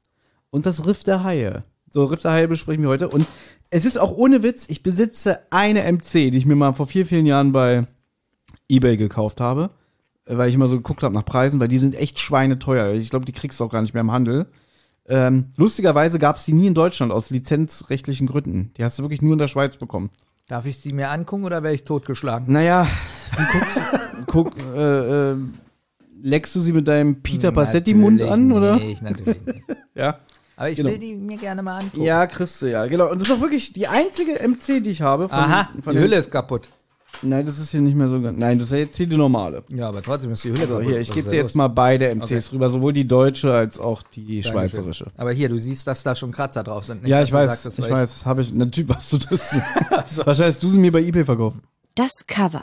und 0.51 0.65
das 0.67 0.87
Riff 0.87 1.05
der 1.05 1.23
Haie. 1.25 1.63
So, 1.91 2.05
Riff 2.05 2.23
der 2.23 2.33
Haie 2.33 2.49
besprechen 2.49 2.83
wir 2.83 2.89
heute. 2.89 3.09
Und 3.09 3.27
es 3.71 3.85
ist 3.85 3.99
auch 3.99 4.11
ohne 4.11 4.43
Witz, 4.43 4.69
ich 4.69 4.83
besitze 4.83 5.41
eine 5.51 5.91
MC, 5.91 6.13
die 6.13 6.37
ich 6.37 6.47
mir 6.47 6.57
mal 6.57 6.73
vor 6.73 6.87
vier, 6.87 7.07
vielen 7.07 7.27
Jahren 7.27 7.53
bei 7.53 7.87
Ebay 8.69 8.97
gekauft 8.97 9.41
habe, 9.41 9.71
weil 10.27 10.49
ich 10.49 10.55
immer 10.55 10.67
so 10.67 10.77
geguckt 10.77 11.03
habe 11.03 11.15
nach 11.15 11.25
Preisen, 11.25 11.61
weil 11.61 11.69
die 11.69 11.79
sind 11.79 11.95
echt 11.95 12.19
schweineteuer. 12.19 12.95
Ich 12.95 13.11
glaube, 13.11 13.25
die 13.25 13.33
kriegst 13.33 13.61
du 13.61 13.65
auch 13.65 13.71
gar 13.71 13.83
nicht 13.83 13.95
mehr 13.95 14.03
im 14.03 14.13
Handel. 14.13 14.47
Ähm, 15.07 15.47
lustigerweise 15.57 16.19
gab 16.19 16.37
es 16.37 16.45
die 16.45 16.53
nie 16.53 16.67
in 16.67 16.75
Deutschland 16.75 17.13
aus 17.13 17.31
lizenzrechtlichen 17.31 18.27
Gründen. 18.27 18.73
Die 18.77 18.85
hast 18.85 18.99
du 18.99 19.03
wirklich 19.03 19.23
nur 19.23 19.33
in 19.33 19.39
der 19.39 19.49
Schweiz 19.49 19.77
bekommen. 19.77 20.11
Darf 20.47 20.67
ich 20.67 20.79
sie 20.79 20.93
mir 20.93 21.11
angucken 21.11 21.45
oder 21.45 21.63
wäre 21.63 21.75
ich 21.75 21.85
totgeschlagen? 21.85 22.53
Naja, 22.53 22.87
du 23.37 23.59
guckst, 23.59 23.83
guck, 24.27 24.53
äh, 24.75 25.31
äh, 25.31 25.37
leckst 26.23 26.55
du 26.57 26.61
sie 26.61 26.73
mit 26.73 26.89
deinem 26.89 27.23
Peter 27.23 27.53
Passetti-Mund 27.53 28.19
Natürlich 28.19 28.33
an, 28.33 28.53
oder? 28.53 28.77
Nicht, 28.79 29.03
natürlich 29.03 29.45
nicht. 29.47 29.63
Ja. 29.95 30.19
Aber 30.61 30.69
ich 30.69 30.77
Genau. 30.77 30.91
will 30.91 30.99
die 30.99 31.15
mir 31.17 31.39
gerne 31.39 31.63
mal 31.63 31.79
angucken. 31.79 32.03
Ja, 32.05 32.27
kriegst 32.27 32.61
du, 32.61 32.67
ja, 32.71 32.85
genau. 32.85 33.11
Und 33.11 33.19
das 33.23 33.29
ist 33.29 33.35
auch 33.35 33.41
wirklich 33.41 33.73
die 33.73 33.87
einzige 33.89 34.35
MC, 34.47 34.81
die 34.85 34.91
ich 34.91 35.01
habe. 35.01 35.27
Von, 35.27 35.39
Aha, 35.39 35.71
von 35.81 35.95
die 35.97 36.03
Hülle 36.03 36.17
ist 36.17 36.31
kaputt. 36.31 36.69
Nein, 37.23 37.47
das 37.47 37.59
ist 37.59 37.71
hier 37.71 37.81
nicht 37.81 37.97
mehr 37.97 38.09
so 38.09 38.21
ganz. 38.21 38.39
Nein, 38.39 38.59
das 38.59 38.67
ist 38.67 38.73
ja 38.73 38.77
jetzt 38.79 38.95
hier 38.99 39.07
die 39.07 39.17
normale. 39.17 39.63
Ja, 39.69 39.89
aber 39.89 40.03
trotzdem 40.03 40.33
ist 40.33 40.45
die 40.45 40.51
Hülle 40.51 40.61
Also 40.61 40.75
kaputt. 40.75 40.91
hier, 40.91 41.01
ich 41.01 41.11
gebe 41.13 41.31
dir 41.31 41.37
jetzt 41.37 41.53
los? 41.53 41.55
mal 41.55 41.69
beide 41.69 42.11
MCs 42.15 42.25
Okay. 42.49 42.57
rüber, 42.57 42.69
sowohl 42.69 42.93
die 42.93 43.09
deutsche 43.09 43.55
als 43.55 43.79
auch 43.79 44.03
die 44.03 44.43
Dankeschön. 44.43 44.53
schweizerische. 44.53 45.07
Aber 45.17 45.33
hier, 45.33 45.49
du 45.49 45.59
siehst, 45.59 45.87
dass 45.87 46.03
da 46.03 46.15
schon 46.15 46.31
Kratzer 46.31 46.63
drauf 46.63 46.85
sind. 46.85 47.05
Nicht, 47.05 47.11
ja, 47.11 47.23
ich 47.23 47.33
weiß, 47.33 47.63
sagst, 47.63 47.79
ich 47.79 47.91
weiß, 47.91 48.27
habe 48.27 48.43
ich. 48.43 48.53
Natürlich 48.53 48.95
hast 48.95 49.15
du 49.15 49.17
das. 49.19 49.55
Wahrscheinlich 50.27 50.57
hast 50.57 50.63
du 50.63 50.69
sie 50.69 50.79
mir 50.79 50.93
bei 50.93 51.01
eBay 51.01 51.25
verkauft. 51.25 51.57
Das 51.95 52.27
Cover. 52.27 52.63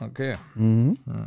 Okay. 0.00 0.36
Mhm. 0.54 0.96
Hm. 1.04 1.26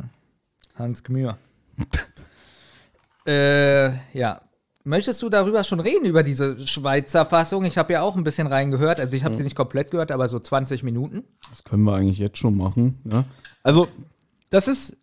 Hans 0.74 1.04
Gmür. 1.04 1.38
äh, 3.26 3.90
ja. 4.18 4.40
Möchtest 4.82 5.20
du 5.20 5.28
darüber 5.28 5.62
schon 5.62 5.80
reden, 5.80 6.06
über 6.06 6.22
diese 6.22 6.66
Schweizer 6.66 7.26
Fassung? 7.26 7.64
Ich 7.64 7.76
habe 7.76 7.92
ja 7.92 8.02
auch 8.02 8.16
ein 8.16 8.24
bisschen 8.24 8.46
reingehört. 8.46 8.98
Also 8.98 9.14
ich 9.14 9.24
habe 9.24 9.34
sie 9.34 9.42
nicht 9.42 9.56
komplett 9.56 9.90
gehört, 9.90 10.10
aber 10.10 10.28
so 10.28 10.38
20 10.38 10.82
Minuten. 10.82 11.24
Das 11.50 11.64
können 11.64 11.84
wir 11.84 11.94
eigentlich 11.94 12.18
jetzt 12.18 12.38
schon 12.38 12.56
machen. 12.56 12.98
Ja. 13.04 13.24
Also, 13.62 13.88
das 14.48 14.68
ist 14.68 14.96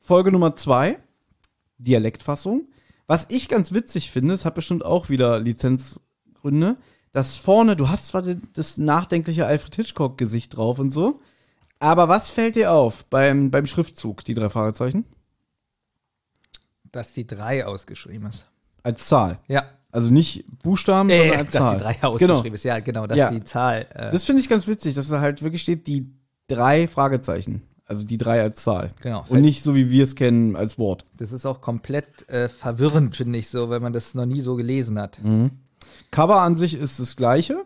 Folge 0.00 0.32
Nummer 0.32 0.56
zwei, 0.56 0.98
Dialektfassung. 1.78 2.66
Was 3.06 3.26
ich 3.30 3.48
ganz 3.48 3.72
witzig 3.72 4.10
finde, 4.10 4.34
es 4.34 4.44
hat 4.44 4.56
bestimmt 4.56 4.84
auch 4.84 5.08
wieder 5.08 5.38
Lizenzgründe, 5.38 6.76
dass 7.12 7.36
vorne, 7.36 7.76
du 7.76 7.88
hast 7.88 8.08
zwar 8.08 8.22
das 8.22 8.78
nachdenkliche 8.78 9.46
Alfred 9.46 9.74
Hitchcock-Gesicht 9.76 10.56
drauf 10.56 10.78
und 10.78 10.90
so, 10.90 11.20
aber 11.78 12.08
was 12.08 12.30
fällt 12.30 12.56
dir 12.56 12.72
auf 12.72 13.04
beim, 13.06 13.50
beim 13.50 13.66
Schriftzug, 13.66 14.24
die 14.24 14.34
drei 14.34 14.48
Fragezeichen? 14.48 15.06
Dass 16.92 17.12
die 17.14 17.26
3 17.26 17.66
ausgeschrieben 17.66 18.28
ist. 18.28 18.49
Als 18.82 19.06
Zahl. 19.08 19.38
Ja. 19.48 19.64
Also 19.92 20.12
nicht 20.12 20.44
Buchstaben, 20.62 21.08
sondern 21.10 21.28
Äh, 21.28 21.36
als 21.36 21.50
dass 21.50 21.62
Zahl. 21.62 21.76
die 21.78 21.82
3 21.82 22.02
ausgeschrieben 22.04 22.54
ist. 22.54 22.64
Ja, 22.64 22.78
genau, 22.78 23.06
dass 23.06 23.18
Ja. 23.18 23.30
die 23.30 23.42
Zahl. 23.42 23.86
Äh, 23.92 24.10
Das 24.12 24.24
finde 24.24 24.40
ich 24.40 24.48
ganz 24.48 24.66
witzig, 24.68 24.94
dass 24.94 25.08
da 25.08 25.20
halt 25.20 25.42
wirklich 25.42 25.62
steht, 25.62 25.86
die 25.88 26.12
drei 26.48 26.86
Fragezeichen. 26.86 27.62
Also 27.86 28.06
die 28.06 28.18
drei 28.18 28.40
als 28.40 28.62
Zahl. 28.62 28.92
Genau. 29.02 29.24
Und 29.28 29.40
nicht 29.40 29.64
so, 29.64 29.74
wie 29.74 29.90
wir 29.90 30.04
es 30.04 30.14
kennen, 30.14 30.54
als 30.54 30.78
Wort. 30.78 31.02
das 31.16 31.32
ist 31.32 31.44
auch 31.44 31.60
komplett 31.60 32.28
äh, 32.28 32.48
verwirrend, 32.48 33.16
finde 33.16 33.36
ich 33.38 33.48
so, 33.48 33.68
wenn 33.68 33.82
man 33.82 33.92
das 33.92 34.14
noch 34.14 34.26
nie 34.26 34.40
so 34.40 34.54
gelesen 34.54 34.96
hat. 35.00 35.20
Mhm. 35.24 35.50
Cover 36.12 36.40
an 36.40 36.54
sich 36.54 36.74
ist 36.74 37.00
das 37.00 37.16
gleiche. 37.16 37.64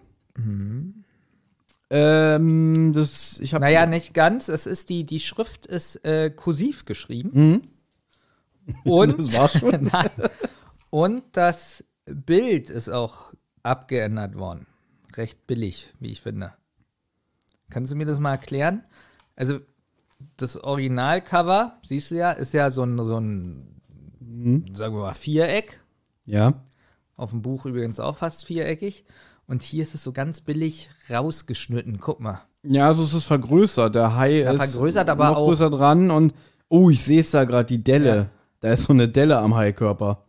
Ähm, 1.91 2.93
das, 2.95 3.39
ich 3.41 3.53
habe 3.55 3.65
Naja, 3.65 3.85
nicht 3.87 4.15
ganz. 4.15 4.49
Es 4.49 4.67
ist 4.67 4.89
die, 4.89 5.05
die 5.05 5.21
Schrift 5.21 5.67
ist 5.67 6.03
äh, 6.05 6.31
kursiv 6.31 6.87
geschrieben. 6.87 7.31
Mhm. 7.35 8.83
Und, 8.91 9.19
Das 9.19 9.37
war's 9.37 9.59
schon. 9.59 9.85
Nein. 9.93 10.11
Und 10.95 11.25
das 11.33 11.83
Bild 12.07 12.71
ist 12.71 12.89
auch 12.89 13.33
abgeändert 13.65 14.37
worden. 14.39 14.69
Recht 15.17 15.45
billig, 15.49 15.93
wie 15.99 16.13
ich 16.13 16.21
finde. 16.21 16.53
Kannst 17.69 17.91
du 17.91 17.97
mir 17.97 18.07
das 18.07 18.21
mal 18.21 18.31
erklären? 18.31 18.85
Also, 19.35 19.59
das 20.37 20.57
Originalcover, 20.57 21.79
siehst 21.85 22.13
du 22.13 22.15
ja, 22.15 22.31
ist 22.31 22.55
ja 22.55 22.71
so 22.71 22.85
ein, 22.85 22.97
so 22.97 23.19
ein 23.19 23.81
sagen 24.73 24.95
wir 24.95 25.01
mal, 25.03 25.15
Viereck. 25.15 25.81
Ja. 26.27 26.63
Auf 27.17 27.31
dem 27.31 27.43
Buch 27.43 27.67
übrigens 27.67 27.99
auch 27.99 28.19
fast 28.19 28.45
viereckig. 28.47 29.05
Und 29.49 29.65
hier 29.65 29.83
ist 29.83 29.97
es 29.97 30.05
so 30.05 30.13
ganz 30.13 30.43
billig 30.43 30.91
rausgeschnitten. 31.11 31.99
Guck 31.99 32.21
mal. 32.21 32.41
Ja, 32.63 32.87
also 32.87 33.03
es 33.03 33.15
ist 33.15 33.25
vergrößert. 33.25 33.97
Der 33.97 34.15
Hai 34.15 34.43
Ja, 34.43 34.53
ist 34.53 34.71
vergrößert, 34.75 35.09
aber 35.09 35.31
noch 35.31 35.39
auch- 35.39 35.47
größer 35.49 35.71
dran 35.71 36.13
und 36.13 36.35
oh, 36.69 36.89
ich 36.89 37.03
sehe 37.03 37.19
es 37.19 37.33
da 37.33 37.43
gerade, 37.43 37.67
die 37.67 37.83
Delle. 37.83 38.17
Ja. 38.17 38.27
Da 38.61 38.73
ist 38.75 38.85
so 38.85 38.93
eine 38.93 39.09
Delle 39.09 39.39
am 39.39 39.57
Haikörper. 39.57 40.21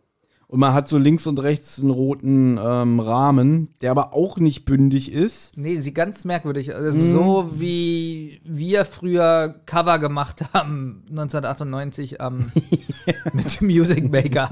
Und 0.48 0.60
man 0.60 0.74
hat 0.74 0.88
so 0.88 0.96
links 0.96 1.26
und 1.26 1.40
rechts 1.42 1.80
einen 1.80 1.90
roten 1.90 2.56
ähm, 2.62 3.00
Rahmen, 3.00 3.74
der 3.80 3.90
aber 3.90 4.12
auch 4.12 4.38
nicht 4.38 4.64
bündig 4.64 5.10
ist. 5.10 5.58
Nee, 5.58 5.80
sie 5.80 5.92
ganz 5.92 6.24
merkwürdig. 6.24 6.72
Also 6.72 6.96
Mhm. 6.96 7.12
So 7.12 7.50
wie 7.60 8.40
wir 8.44 8.84
früher 8.84 9.60
Cover 9.66 9.98
gemacht 9.98 10.52
haben, 10.52 11.02
1998 11.10 12.20
am 12.20 12.52
mit 13.32 13.60
dem 13.60 13.66
Music 13.66 14.08
Maker. 14.10 14.50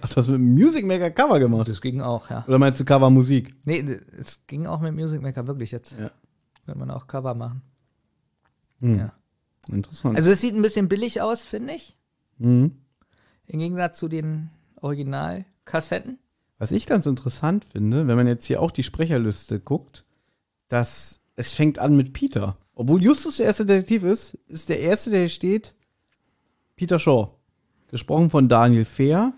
Ach, 0.00 0.08
du 0.08 0.16
hast 0.16 0.28
mit 0.28 0.36
dem 0.38 0.54
Music 0.54 0.86
Maker 0.86 1.10
Cover 1.10 1.38
gemacht. 1.40 1.68
Das 1.68 1.82
ging 1.82 2.00
auch, 2.00 2.30
ja. 2.30 2.44
Oder 2.48 2.58
meinst 2.58 2.80
du 2.80 2.86
Cover 2.86 3.10
Musik? 3.10 3.54
Nee, 3.66 3.84
es 4.18 4.46
ging 4.46 4.66
auch 4.66 4.80
mit 4.80 4.94
Music 4.94 5.20
Maker 5.20 5.46
wirklich 5.46 5.72
jetzt. 5.72 5.92
Ja. 6.00 6.10
Könnte 6.64 6.78
man 6.78 6.90
auch 6.90 7.06
Cover 7.06 7.34
machen. 7.34 7.60
Hm. 8.80 8.98
Ja. 8.98 9.12
Interessant. 9.68 10.16
Also 10.16 10.30
es 10.30 10.40
sieht 10.40 10.54
ein 10.54 10.62
bisschen 10.62 10.88
billig 10.88 11.20
aus, 11.20 11.42
finde 11.42 11.74
ich. 11.74 11.98
mhm. 12.38 12.76
Im 13.46 13.58
Gegensatz 13.58 13.98
zu 13.98 14.06
den 14.08 14.48
Originalkassetten. 14.82 16.18
Was 16.58 16.72
ich 16.72 16.86
ganz 16.86 17.06
interessant 17.06 17.64
finde, 17.64 18.06
wenn 18.06 18.16
man 18.16 18.26
jetzt 18.26 18.44
hier 18.44 18.60
auch 18.60 18.70
die 18.70 18.82
Sprecherliste 18.82 19.60
guckt, 19.60 20.04
dass 20.68 21.20
es 21.36 21.54
fängt 21.54 21.78
an 21.78 21.96
mit 21.96 22.12
Peter. 22.12 22.56
Obwohl 22.74 23.02
Justus 23.02 23.38
der 23.38 23.46
erste 23.46 23.66
Detektiv 23.66 24.04
ist, 24.04 24.34
ist 24.46 24.68
der 24.68 24.80
erste, 24.80 25.10
der 25.10 25.20
hier 25.20 25.28
steht, 25.30 25.74
Peter 26.76 26.98
Shaw. 26.98 27.30
Gesprochen 27.88 28.30
von 28.30 28.48
Daniel 28.48 28.84
Fehr, 28.84 29.32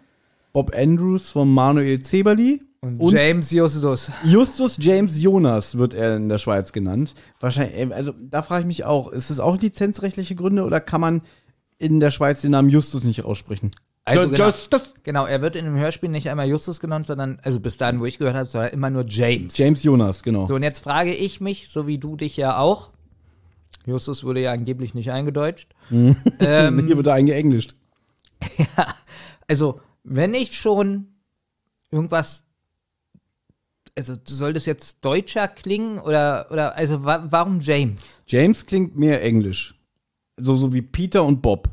Bob 0.52 0.74
Andrews 0.76 1.30
von 1.30 1.52
Manuel 1.52 2.00
Zeberli 2.00 2.62
Und, 2.80 3.12
James 3.12 3.50
Justus. 3.50 4.10
Justus 4.24 4.76
James 4.80 5.20
Jonas 5.20 5.78
wird 5.78 5.94
er 5.94 6.16
in 6.16 6.28
der 6.28 6.38
Schweiz 6.38 6.72
genannt. 6.72 7.14
Wahrscheinlich, 7.40 7.76
äh, 7.78 7.92
also 7.92 8.12
da 8.20 8.42
frage 8.42 8.62
ich 8.62 8.66
mich 8.66 8.84
auch, 8.84 9.08
ist 9.08 9.30
es 9.30 9.40
auch 9.40 9.60
lizenzrechtliche 9.60 10.34
Gründe 10.34 10.64
oder 10.64 10.80
kann 10.80 11.00
man 11.00 11.22
in 11.78 12.00
der 12.00 12.10
Schweiz 12.10 12.42
den 12.42 12.50
Namen 12.50 12.68
Justus 12.68 13.04
nicht 13.04 13.24
aussprechen? 13.24 13.70
Also 14.04 14.28
genau, 14.28 14.46
Justus 14.46 14.94
genau, 15.04 15.26
er 15.26 15.42
wird 15.42 15.54
in 15.54 15.64
dem 15.64 15.76
Hörspiel 15.76 16.08
nicht 16.08 16.28
einmal 16.28 16.48
Justus 16.48 16.80
genannt, 16.80 17.06
sondern, 17.06 17.38
also 17.42 17.60
bis 17.60 17.76
dahin, 17.76 18.00
wo 18.00 18.04
ich 18.04 18.18
gehört 18.18 18.34
habe, 18.34 18.48
sondern 18.48 18.72
immer 18.72 18.90
nur 18.90 19.04
James. 19.06 19.56
James 19.56 19.82
Jonas, 19.84 20.24
genau. 20.24 20.44
So, 20.46 20.56
und 20.56 20.64
jetzt 20.64 20.80
frage 20.80 21.14
ich 21.14 21.40
mich, 21.40 21.68
so 21.68 21.86
wie 21.86 21.98
du 21.98 22.16
dich 22.16 22.36
ja 22.36 22.58
auch, 22.58 22.90
Justus 23.86 24.24
wurde 24.24 24.40
ja 24.40 24.52
angeblich 24.52 24.94
nicht 24.94 25.12
eingedeutscht. 25.12 25.74
Mhm. 25.90 26.16
ähm, 26.40 26.84
Hier 26.86 26.96
wird 26.96 27.06
er 27.06 27.14
eingeenglischt. 27.14 27.74
also, 29.48 29.80
wenn 30.02 30.34
ich 30.34 30.56
schon 30.56 31.06
irgendwas, 31.92 32.44
also 33.96 34.14
soll 34.24 34.52
das 34.52 34.66
jetzt 34.66 35.04
deutscher 35.04 35.46
klingen 35.46 36.00
oder, 36.00 36.48
oder 36.50 36.74
also 36.74 37.04
wa 37.04 37.24
warum 37.28 37.60
James? 37.60 38.02
James 38.26 38.66
klingt 38.66 38.96
mehr 38.96 39.22
englisch. 39.22 39.78
So, 40.38 40.56
so 40.56 40.72
wie 40.72 40.82
Peter 40.82 41.22
und 41.22 41.40
Bob. 41.40 41.68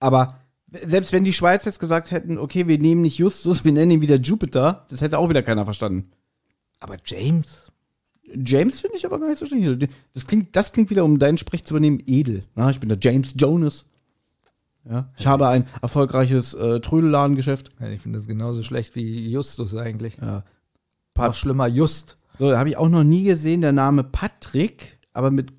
Aber 0.00 0.39
selbst 0.72 1.12
wenn 1.12 1.24
die 1.24 1.32
Schweiz 1.32 1.64
jetzt 1.64 1.80
gesagt 1.80 2.10
hätten, 2.10 2.38
okay, 2.38 2.66
wir 2.68 2.78
nehmen 2.78 3.02
nicht 3.02 3.18
Justus, 3.18 3.64
wir 3.64 3.72
nennen 3.72 3.90
ihn 3.90 4.00
wieder 4.00 4.16
Jupiter, 4.16 4.86
das 4.88 5.00
hätte 5.00 5.18
auch 5.18 5.28
wieder 5.28 5.42
keiner 5.42 5.64
verstanden. 5.64 6.10
Aber 6.78 6.96
James? 7.04 7.70
James 8.34 8.80
finde 8.80 8.96
ich 8.96 9.04
aber 9.04 9.18
gar 9.18 9.28
nicht 9.28 9.38
so 9.38 9.46
schlecht. 9.46 9.90
Das 10.14 10.26
klingt, 10.26 10.54
das 10.54 10.72
klingt 10.72 10.90
wieder, 10.90 11.04
um 11.04 11.18
deinen 11.18 11.38
Sprech 11.38 11.64
zu 11.64 11.74
übernehmen, 11.74 12.02
edel. 12.06 12.44
Na, 12.54 12.70
ich 12.70 12.80
bin 12.80 12.88
der 12.88 12.98
James 13.00 13.34
Jonas. 13.36 13.86
Ja, 14.88 15.10
ich 15.18 15.26
habe 15.26 15.48
ein 15.48 15.66
erfolgreiches 15.82 16.54
äh, 16.54 16.80
Trödelladengeschäft. 16.80 17.70
Ja, 17.80 17.88
ich 17.88 18.00
finde 18.00 18.18
das 18.18 18.26
genauso 18.26 18.62
schlecht 18.62 18.94
wie 18.94 19.28
Justus 19.28 19.76
eigentlich. 19.76 20.16
Ja. 20.18 20.44
Noch 21.16 21.34
schlimmer, 21.34 21.66
Just. 21.66 22.16
So, 22.38 22.56
habe 22.56 22.70
ich 22.70 22.76
auch 22.78 22.88
noch 22.88 23.04
nie 23.04 23.24
gesehen, 23.24 23.60
der 23.60 23.72
Name 23.72 24.04
Patrick, 24.04 24.98
aber 25.12 25.30
mit 25.30 25.52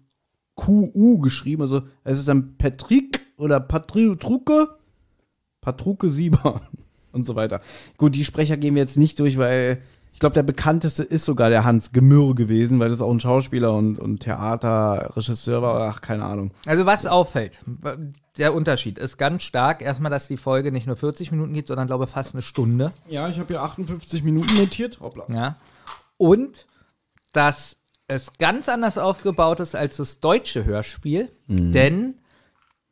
QU 0.55 1.19
geschrieben. 1.19 1.61
Also, 1.61 1.83
es 2.03 2.17
ist 2.17 2.27
dann 2.27 2.57
Patrick 2.57 3.21
oder 3.37 3.59
Patruke, 3.59 4.79
Patruke 5.61 6.09
Sieber 6.09 6.61
und 7.11 7.25
so 7.25 7.35
weiter. 7.35 7.61
Gut, 7.97 8.15
die 8.15 8.25
Sprecher 8.25 8.57
gehen 8.57 8.75
wir 8.75 8.81
jetzt 8.81 8.97
nicht 8.97 9.19
durch, 9.19 9.37
weil 9.37 9.81
ich 10.13 10.19
glaube, 10.19 10.33
der 10.33 10.43
bekannteste 10.43 11.03
ist 11.03 11.23
sogar 11.25 11.49
der 11.49 11.63
Hans 11.63 11.93
Gemürr 11.93 12.35
gewesen, 12.35 12.79
weil 12.79 12.89
das 12.89 13.01
auch 13.01 13.11
ein 13.11 13.19
Schauspieler 13.21 13.73
und, 13.73 13.97
und 13.97 14.19
Theaterregisseur 14.19 15.61
war. 15.61 15.89
Ach, 15.89 16.01
keine 16.01 16.25
Ahnung. 16.25 16.51
Also 16.65 16.85
was 16.85 17.05
auffällt, 17.05 17.59
der 18.37 18.53
Unterschied 18.53 18.99
ist 18.99 19.17
ganz 19.17 19.43
stark. 19.43 19.81
Erstmal, 19.81 20.11
dass 20.11 20.27
die 20.27 20.37
Folge 20.37 20.71
nicht 20.71 20.85
nur 20.87 20.95
40 20.97 21.31
Minuten 21.31 21.53
geht, 21.53 21.67
sondern 21.67 21.87
glaube 21.87 22.07
fast 22.07 22.35
eine 22.35 22.41
Stunde. 22.41 22.91
Ja, 23.07 23.29
ich 23.29 23.37
habe 23.39 23.47
hier 23.47 23.61
58 23.61 24.23
Minuten 24.23 24.53
notiert. 24.55 24.99
Hoppla. 24.99 25.25
Ja. 25.29 25.55
Und 26.17 26.67
dass 27.33 27.77
es 28.07 28.33
ganz 28.37 28.67
anders 28.67 28.97
aufgebaut 28.97 29.61
ist 29.61 29.75
als 29.75 29.97
das 29.97 30.19
deutsche 30.19 30.65
Hörspiel, 30.65 31.31
Mhm. 31.47 31.71
denn 31.71 32.15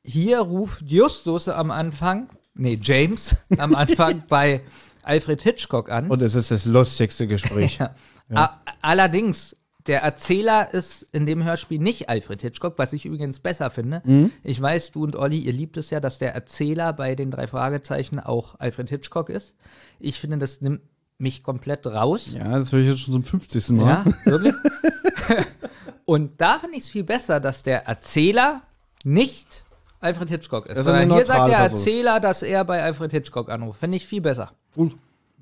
hier 0.05 0.39
ruft 0.39 0.89
Justus 0.89 1.49
am 1.49 1.71
Anfang, 1.71 2.29
nee, 2.59 2.77
James 2.81 3.35
am 3.57 3.73
Anfang 3.75 4.23
bei 4.29 4.61
Alfred 5.03 5.41
Hitchcock 5.41 5.89
an. 5.89 6.07
Und 6.09 6.21
es 6.21 6.35
ist 6.35 6.51
das 6.51 6.65
lustigste 6.65 7.27
Gespräch. 7.27 7.79
Ja. 8.31 8.43
A- 8.43 8.59
Allerdings, 8.81 9.55
der 9.87 10.03
Erzähler 10.03 10.71
ist 10.71 11.01
in 11.13 11.25
dem 11.25 11.43
Hörspiel 11.43 11.79
nicht 11.79 12.09
Alfred 12.09 12.43
Hitchcock, 12.43 12.75
was 12.77 12.93
ich 12.93 13.05
übrigens 13.05 13.39
besser 13.39 13.71
finde. 13.71 14.03
Mhm. 14.05 14.31
Ich 14.43 14.61
weiß, 14.61 14.91
du 14.91 15.03
und 15.03 15.15
Olli, 15.15 15.39
ihr 15.39 15.51
liebt 15.53 15.77
es 15.77 15.89
ja, 15.89 15.99
dass 15.99 16.19
der 16.19 16.35
Erzähler 16.35 16.93
bei 16.93 17.15
den 17.15 17.31
drei 17.31 17.47
Fragezeichen 17.47 18.19
auch 18.19 18.59
Alfred 18.59 18.87
Hitchcock 18.91 19.29
ist. 19.31 19.55
Ich 19.99 20.19
finde, 20.19 20.37
das 20.37 20.61
nimmt 20.61 20.81
mich 21.17 21.41
komplett 21.41 21.87
raus. 21.87 22.27
Ja, 22.31 22.59
das 22.59 22.71
höre 22.71 22.81
ich 22.81 22.87
jetzt 22.89 22.99
schon 22.99 23.13
zum 23.15 23.23
50. 23.23 23.69
Mal. 23.69 24.05
Ja, 24.05 24.31
wirklich. 24.31 24.53
und 26.05 26.39
da 26.39 26.59
finde 26.59 26.77
ich 26.77 26.83
es 26.83 26.89
viel 26.89 27.03
besser, 27.03 27.39
dass 27.39 27.63
der 27.63 27.87
Erzähler 27.87 28.61
nicht 29.03 29.63
Alfred 29.99 30.29
Hitchcock 30.29 30.65
ist. 30.67 30.77
Eine 30.77 30.83
Sondern 30.83 31.13
hier 31.13 31.25
sagt 31.25 31.49
der 31.49 31.65
ist. 31.65 31.71
Erzähler, 31.71 32.19
dass 32.19 32.41
er 32.41 32.63
bei 32.63 32.81
Alfred 32.81 33.11
Hitchcock 33.11 33.49
anruft. 33.49 33.79
Finde 33.79 33.97
ich 33.97 34.05
viel 34.05 34.21
besser. 34.21 34.51
Und 34.75 34.95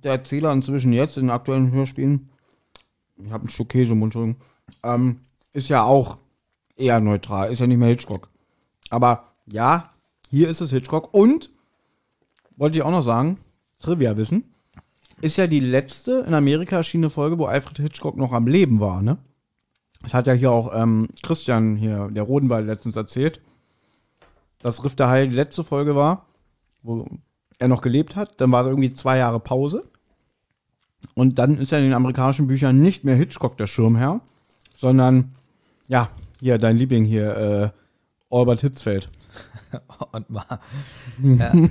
der 0.03 0.13
Erzähler 0.13 0.51
inzwischen 0.51 0.93
jetzt 0.93 1.17
in 1.17 1.29
aktuellen 1.29 1.71
Hörspielen, 1.71 2.29
ich 3.17 3.31
habe 3.31 3.45
ein 3.45 3.49
Stück 3.49 3.69
Käse 3.69 3.93
im 3.93 3.99
Mund, 3.99 4.15
Entschuldigung, 4.15 4.41
ähm, 4.83 5.21
ist 5.53 5.69
ja 5.69 5.83
auch 5.83 6.17
eher 6.75 6.99
neutral, 6.99 7.51
ist 7.51 7.59
ja 7.59 7.67
nicht 7.67 7.77
mehr 7.77 7.89
Hitchcock. 7.89 8.29
Aber 8.89 9.31
ja, 9.45 9.91
hier 10.29 10.49
ist 10.49 10.61
es 10.61 10.71
Hitchcock. 10.71 11.13
Und, 11.13 11.49
wollte 12.55 12.77
ich 12.77 12.83
auch 12.83 12.91
noch 12.91 13.01
sagen, 13.01 13.39
Trivia 13.79 14.17
wissen, 14.17 14.53
ist 15.21 15.37
ja 15.37 15.47
die 15.47 15.59
letzte 15.59 16.23
in 16.27 16.33
Amerika 16.33 16.77
erschienene 16.77 17.09
Folge, 17.09 17.39
wo 17.39 17.45
Alfred 17.45 17.77
Hitchcock 17.77 18.17
noch 18.17 18.33
am 18.33 18.47
Leben 18.47 18.79
war, 18.79 19.01
ne? 19.01 19.17
Das 20.03 20.13
hat 20.13 20.27
ja 20.27 20.33
hier 20.33 20.51
auch 20.51 20.71
ähm, 20.75 21.07
Christian 21.23 21.75
hier, 21.75 22.09
der 22.11 22.21
Rodenwald, 22.21 22.67
letztens 22.67 22.95
erzählt, 22.95 23.41
dass 24.67 24.83
Riff 24.83 24.95
der 24.95 25.07
Heil 25.07 25.29
die 25.29 25.35
letzte 25.35 25.63
Folge 25.63 25.95
war, 25.95 26.25
wo 26.83 27.07
er 27.57 27.69
noch 27.69 27.81
gelebt 27.81 28.15
hat. 28.17 28.41
Dann 28.41 28.51
war 28.51 28.61
es 28.61 28.67
irgendwie 28.67 28.93
zwei 28.93 29.17
Jahre 29.17 29.39
Pause. 29.39 29.89
Und 31.13 31.39
dann 31.39 31.57
ist 31.57 31.71
er 31.71 31.79
in 31.79 31.85
den 31.85 31.93
amerikanischen 31.93 32.47
Büchern 32.47 32.81
nicht 32.81 33.05
mehr 33.05 33.15
Hitchcock 33.15 33.57
der 33.57 33.67
Schirmherr, 33.67 34.19
sondern, 34.75 35.31
ja, 35.87 36.09
hier, 36.41 36.57
dein 36.57 36.75
Liebling 36.75 37.05
hier, 37.05 37.37
äh, 37.37 37.69
Albert 38.29 38.61
Hitzfeld. 38.61 39.09
Und 40.11 40.29
mal. 40.29 40.59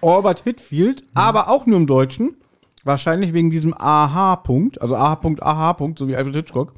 Albert 0.00 0.40
Hitfield, 0.44 1.02
aber 1.14 1.48
auch 1.48 1.66
nur 1.66 1.76
im 1.76 1.86
Deutschen. 1.88 2.36
Wahrscheinlich 2.84 3.32
wegen 3.32 3.50
diesem 3.50 3.74
AH-Punkt, 3.76 4.80
also 4.80 4.94
AH-Punkt, 4.94 5.42
AH-Punkt, 5.42 5.98
so 5.98 6.06
wie 6.06 6.16
Alfred 6.16 6.36
Hitchcock. 6.36 6.72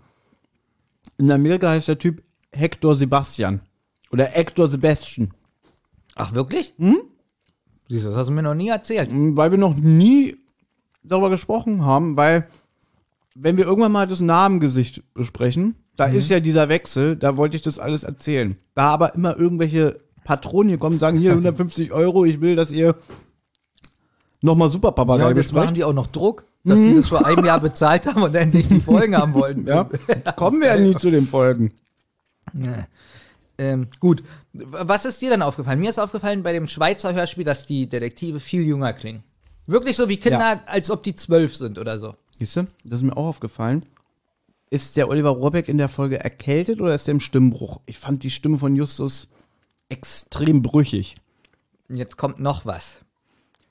In 1.18 1.30
Amerika 1.30 1.68
heißt 1.68 1.88
der 1.88 1.98
Typ 1.98 2.22
Hector 2.50 2.94
Sebastian. 2.94 3.60
Oder 4.12 4.26
Hector 4.26 4.68
Sebastian. 4.68 5.32
Ach, 6.14 6.34
wirklich? 6.34 6.74
Hm? 6.78 6.98
Siehst 7.88 8.04
du, 8.04 8.08
das 8.10 8.18
hast 8.18 8.26
du 8.28 8.32
mir 8.32 8.42
noch 8.42 8.54
nie 8.54 8.68
erzählt. 8.68 9.08
Weil 9.10 9.50
wir 9.50 9.58
noch 9.58 9.74
nie 9.74 10.36
darüber 11.02 11.30
gesprochen 11.30 11.84
haben, 11.84 12.16
weil 12.16 12.46
wenn 13.34 13.56
wir 13.56 13.64
irgendwann 13.64 13.92
mal 13.92 14.06
das 14.06 14.20
Namengesicht 14.20 15.02
besprechen, 15.14 15.74
da 15.96 16.08
Mhm. 16.08 16.16
ist 16.18 16.30
ja 16.30 16.40
dieser 16.40 16.68
Wechsel, 16.68 17.16
da 17.16 17.36
wollte 17.36 17.56
ich 17.56 17.62
das 17.62 17.78
alles 17.78 18.02
erzählen. 18.04 18.56
Da 18.74 18.88
aber 18.90 19.14
immer 19.14 19.36
irgendwelche 19.36 20.00
Patronen 20.24 20.68
hier 20.68 20.78
kommen, 20.78 20.98
sagen 20.98 21.18
hier 21.18 21.30
150 21.32 21.92
Euro, 21.92 22.24
ich 22.24 22.40
will, 22.40 22.54
dass 22.56 22.70
ihr 22.70 22.94
nochmal 24.42 24.68
Super 24.68 24.92
Papagei 24.92 25.22
Ja, 25.22 25.28
jetzt 25.30 25.52
machen 25.52 25.60
besprecht. 25.60 25.76
die 25.78 25.84
auch 25.84 25.92
noch 25.94 26.06
Druck, 26.08 26.44
dass 26.64 26.78
sie 26.80 26.94
das 26.94 27.08
vor 27.08 27.26
einem 27.26 27.44
Jahr 27.44 27.60
bezahlt 27.60 28.06
haben 28.06 28.22
und 28.22 28.34
endlich 28.34 28.68
die 28.68 28.80
Folgen 28.80 29.16
haben 29.16 29.34
wollten. 29.34 29.66
Ja, 29.66 29.88
kommen 30.36 30.60
wir 30.60 30.68
ja 30.68 30.76
nie 30.76 30.94
zu 30.96 31.10
den 31.10 31.26
Folgen. 31.26 31.72
Ähm, 33.62 33.88
gut. 34.00 34.24
Was 34.52 35.04
ist 35.04 35.20
dir 35.22 35.30
denn 35.30 35.42
aufgefallen? 35.42 35.78
Mir 35.80 35.90
ist 35.90 35.98
aufgefallen 35.98 36.42
bei 36.42 36.52
dem 36.52 36.66
Schweizer 36.66 37.14
Hörspiel, 37.14 37.44
dass 37.44 37.66
die 37.66 37.88
Detektive 37.88 38.40
viel 38.40 38.62
jünger 38.64 38.92
klingen. 38.92 39.22
Wirklich 39.66 39.96
so 39.96 40.08
wie 40.08 40.16
Kinder, 40.16 40.38
Ja. 40.54 40.62
als 40.66 40.90
ob 40.90 41.02
die 41.04 41.14
zwölf 41.14 41.54
sind 41.56 41.78
oder 41.78 41.98
so. 41.98 42.14
Siehst 42.38 42.56
du, 42.56 42.66
das 42.84 43.00
ist 43.00 43.06
mir 43.06 43.16
auch 43.16 43.26
aufgefallen. 43.28 43.86
Ist 44.70 44.96
der 44.96 45.08
Oliver 45.08 45.30
Rohrbeck 45.30 45.68
in 45.68 45.78
der 45.78 45.88
Folge 45.88 46.18
erkältet 46.18 46.80
oder 46.80 46.94
ist 46.94 47.06
der 47.06 47.12
im 47.12 47.20
Stimmbruch? 47.20 47.80
Ich 47.86 47.98
fand 47.98 48.22
die 48.24 48.30
Stimme 48.30 48.58
von 48.58 48.74
Justus 48.74 49.28
extrem 49.88 50.62
brüchig. 50.62 51.16
Jetzt 51.88 52.16
kommt 52.16 52.40
noch 52.40 52.64
was. 52.66 53.00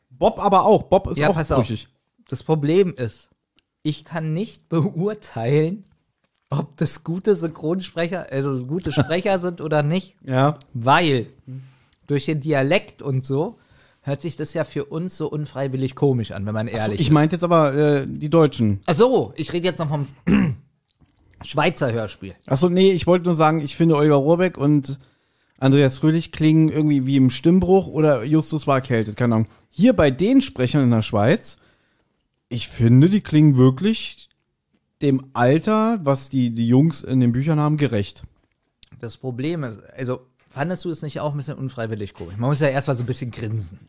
Bob 0.09 0.39
aber 0.39 0.63
auch. 0.65 0.83
Bob 0.83 1.07
ist 1.07 1.17
Ja, 1.17 1.29
auch 1.29 1.33
pass 1.33 1.51
auf. 1.51 1.65
brüchig. 1.67 1.87
Das 2.29 2.43
Problem 2.43 2.93
ist, 2.95 3.29
ich 3.83 4.05
kann 4.05 4.31
nicht 4.33 4.69
beurteilen, 4.69 5.83
ob 6.51 6.77
das 6.77 7.03
gute 7.03 7.35
Synchronsprecher, 7.35 8.27
also 8.31 8.63
gute 8.67 8.91
Sprecher 8.91 9.39
sind 9.39 9.59
oder 9.61 9.81
nicht, 9.81 10.15
Ja. 10.23 10.59
weil 10.73 11.27
durch 12.07 12.25
den 12.25 12.39
Dialekt 12.41 13.01
und 13.01 13.25
so 13.25 13.57
hört 14.01 14.21
sich 14.21 14.35
das 14.35 14.53
ja 14.53 14.63
für 14.63 14.85
uns 14.85 15.17
so 15.17 15.27
unfreiwillig 15.29 15.95
komisch 15.95 16.31
an, 16.31 16.45
wenn 16.45 16.53
man 16.53 16.67
ehrlich 16.67 16.99
ich 16.99 17.07
ist. 17.07 17.13
meinte 17.13 17.35
jetzt 17.37 17.43
aber 17.43 17.73
äh, 17.73 18.05
die 18.07 18.29
Deutschen. 18.29 18.81
Ach 18.85 18.93
so, 18.93 19.31
ich 19.35 19.51
rede 19.53 19.65
jetzt 19.65 19.79
noch 19.79 19.89
vom 19.89 20.05
Schweizer 21.43 21.91
Hörspiel. 21.91 22.35
Achso, 22.45 22.69
nee, 22.69 22.91
ich 22.91 23.07
wollte 23.07 23.25
nur 23.25 23.35
sagen, 23.35 23.61
ich 23.61 23.75
finde 23.75 23.95
Oliver 23.95 24.15
Rohrbeck 24.15 24.57
und 24.57 24.99
Andreas 25.59 25.97
Fröhlich 25.99 26.31
klingen 26.31 26.69
irgendwie 26.69 27.05
wie 27.05 27.15
im 27.15 27.29
Stimmbruch 27.29 27.87
oder 27.87 28.23
Justus 28.23 28.67
war 28.67 28.75
erkältet, 28.77 29.15
keine 29.15 29.35
Ahnung. 29.35 29.47
Hier 29.69 29.93
bei 29.93 30.11
den 30.11 30.41
Sprechern 30.41 30.83
in 30.83 30.91
der 30.91 31.01
Schweiz, 31.03 31.57
ich 32.49 32.67
finde, 32.67 33.09
die 33.09 33.21
klingen 33.21 33.55
wirklich 33.55 34.29
dem 35.01 35.27
Alter, 35.33 35.99
was 36.03 36.29
die, 36.29 36.51
die 36.51 36.67
Jungs 36.67 37.03
in 37.03 37.19
den 37.19 37.31
Büchern 37.31 37.59
haben, 37.59 37.77
gerecht. 37.77 38.23
Das 38.99 39.17
Problem 39.17 39.63
ist, 39.63 39.81
also 39.97 40.21
fandest 40.47 40.85
du 40.85 40.89
es 40.89 41.01
nicht 41.01 41.19
auch 41.19 41.31
ein 41.31 41.37
bisschen 41.37 41.57
unfreiwillig 41.57 42.13
komisch? 42.13 42.35
Man 42.37 42.49
muss 42.49 42.59
ja 42.59 42.67
erstmal 42.67 42.95
so 42.97 43.03
ein 43.03 43.07
bisschen 43.07 43.31
grinsen. 43.31 43.79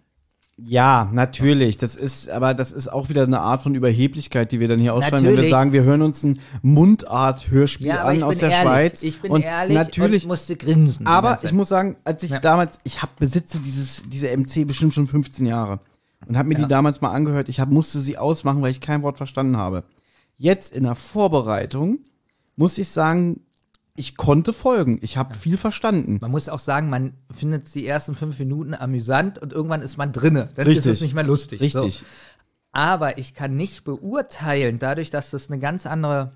Ja, 0.59 1.09
natürlich. 1.13 1.79
Das 1.79 1.97
ist, 1.97 2.29
aber 2.31 2.55
das 2.55 2.73
ist 2.73 2.87
auch 2.89 3.09
wieder 3.09 3.23
eine 3.23 3.41
Art 3.41 3.63
von 3.63 3.75
Überheblichkeit, 3.75 4.53
die 4.53 4.61
wir 4.61 4.69
dann 4.69 4.79
hier 4.79 4.95
ausschreiben, 4.95 5.27
wenn 5.27 5.37
wir 5.37 5.49
sagen, 5.49 5.73
wir 5.73 5.83
hören 5.83 6.03
uns 6.03 6.23
ein 6.23 6.41
Mundart-Hörspiel 6.61 7.87
Ja, 7.87 8.05
an 8.05 8.23
aus 8.23 8.39
der 8.39 8.51
ehrlich. 8.51 8.63
Schweiz. 8.71 9.03
Ich 9.03 9.21
bin 9.21 9.33
und 9.33 9.43
ehrlich 9.43 9.77
natürlich, 9.77 10.25
und 10.25 10.29
musste 10.29 10.57
grinsen. 10.57 11.07
aber 11.07 11.39
ich 11.43 11.53
muss 11.53 11.69
sagen, 11.69 11.97
als 12.05 12.23
ich 12.23 12.31
Ja. 12.33 12.39
damals, 12.39 12.79
ich 12.85 13.03
hab, 13.03 13.17
besitze 13.17 13.61
dieses, 13.61 14.03
diese 14.07 14.29
MC 14.37 14.67
bestimmt 14.67 14.95
schon 14.95 15.07
15 15.07 15.47
Jahre 15.47 15.81
und 16.27 16.37
habe 16.37 16.49
mir 16.49 16.57
die 16.57 16.69
damals 16.69 17.01
mal 17.01 17.11
angehört. 17.13 17.49
Ich 17.49 17.59
hab, 17.59 17.71
musste 17.71 18.01
sie 18.01 18.19
ausmachen, 18.19 18.63
weil 18.63 18.71
ich 18.71 18.81
kein 18.81 19.03
Wort 19.03 19.17
verstanden 19.17 19.57
habe. 19.57 19.85
Jetzt 20.43 20.75
in 20.75 20.83
der 20.83 20.97
Vorbereitung 20.97 22.01
muss 22.57 22.77
ich 22.77 22.89
sagen, 22.89 23.43
ich 23.95 24.17
konnte 24.17 24.53
folgen. 24.53 24.99
Ich 25.01 25.17
habe 25.17 25.37
viel 25.37 25.57
verstanden. 25.57 26.19
Man 26.21 26.33
muss 26.33 26.49
auch 26.49 26.59
sagen, 26.59 26.91
man 26.91 27.13
findet 27.31 27.73
die 27.73 27.87
ersten 27.87 28.17
fünf 28.17 28.41
Minuten 28.41 28.75
amüsant 28.75 29.39
und 29.39 29.53
irgendwann 29.53 29.83
ist 29.83 29.99
man 29.99 30.13
drinne. 30.13 30.49
Dann 30.57 30.67
Richtig. 30.67 30.87
ist 30.87 30.97
es 30.97 31.01
nicht 31.01 31.15
mehr 31.15 31.23
lustig. 31.23 31.61
Richtig. 31.61 31.99
So. 31.99 32.05
Aber 32.73 33.19
ich 33.19 33.35
kann 33.35 33.55
nicht 33.55 33.85
beurteilen, 33.85 34.81
dadurch, 34.81 35.11
dass 35.11 35.31
das 35.31 35.49
eine 35.49 35.61
ganz 35.61 35.87
andere 35.87 36.33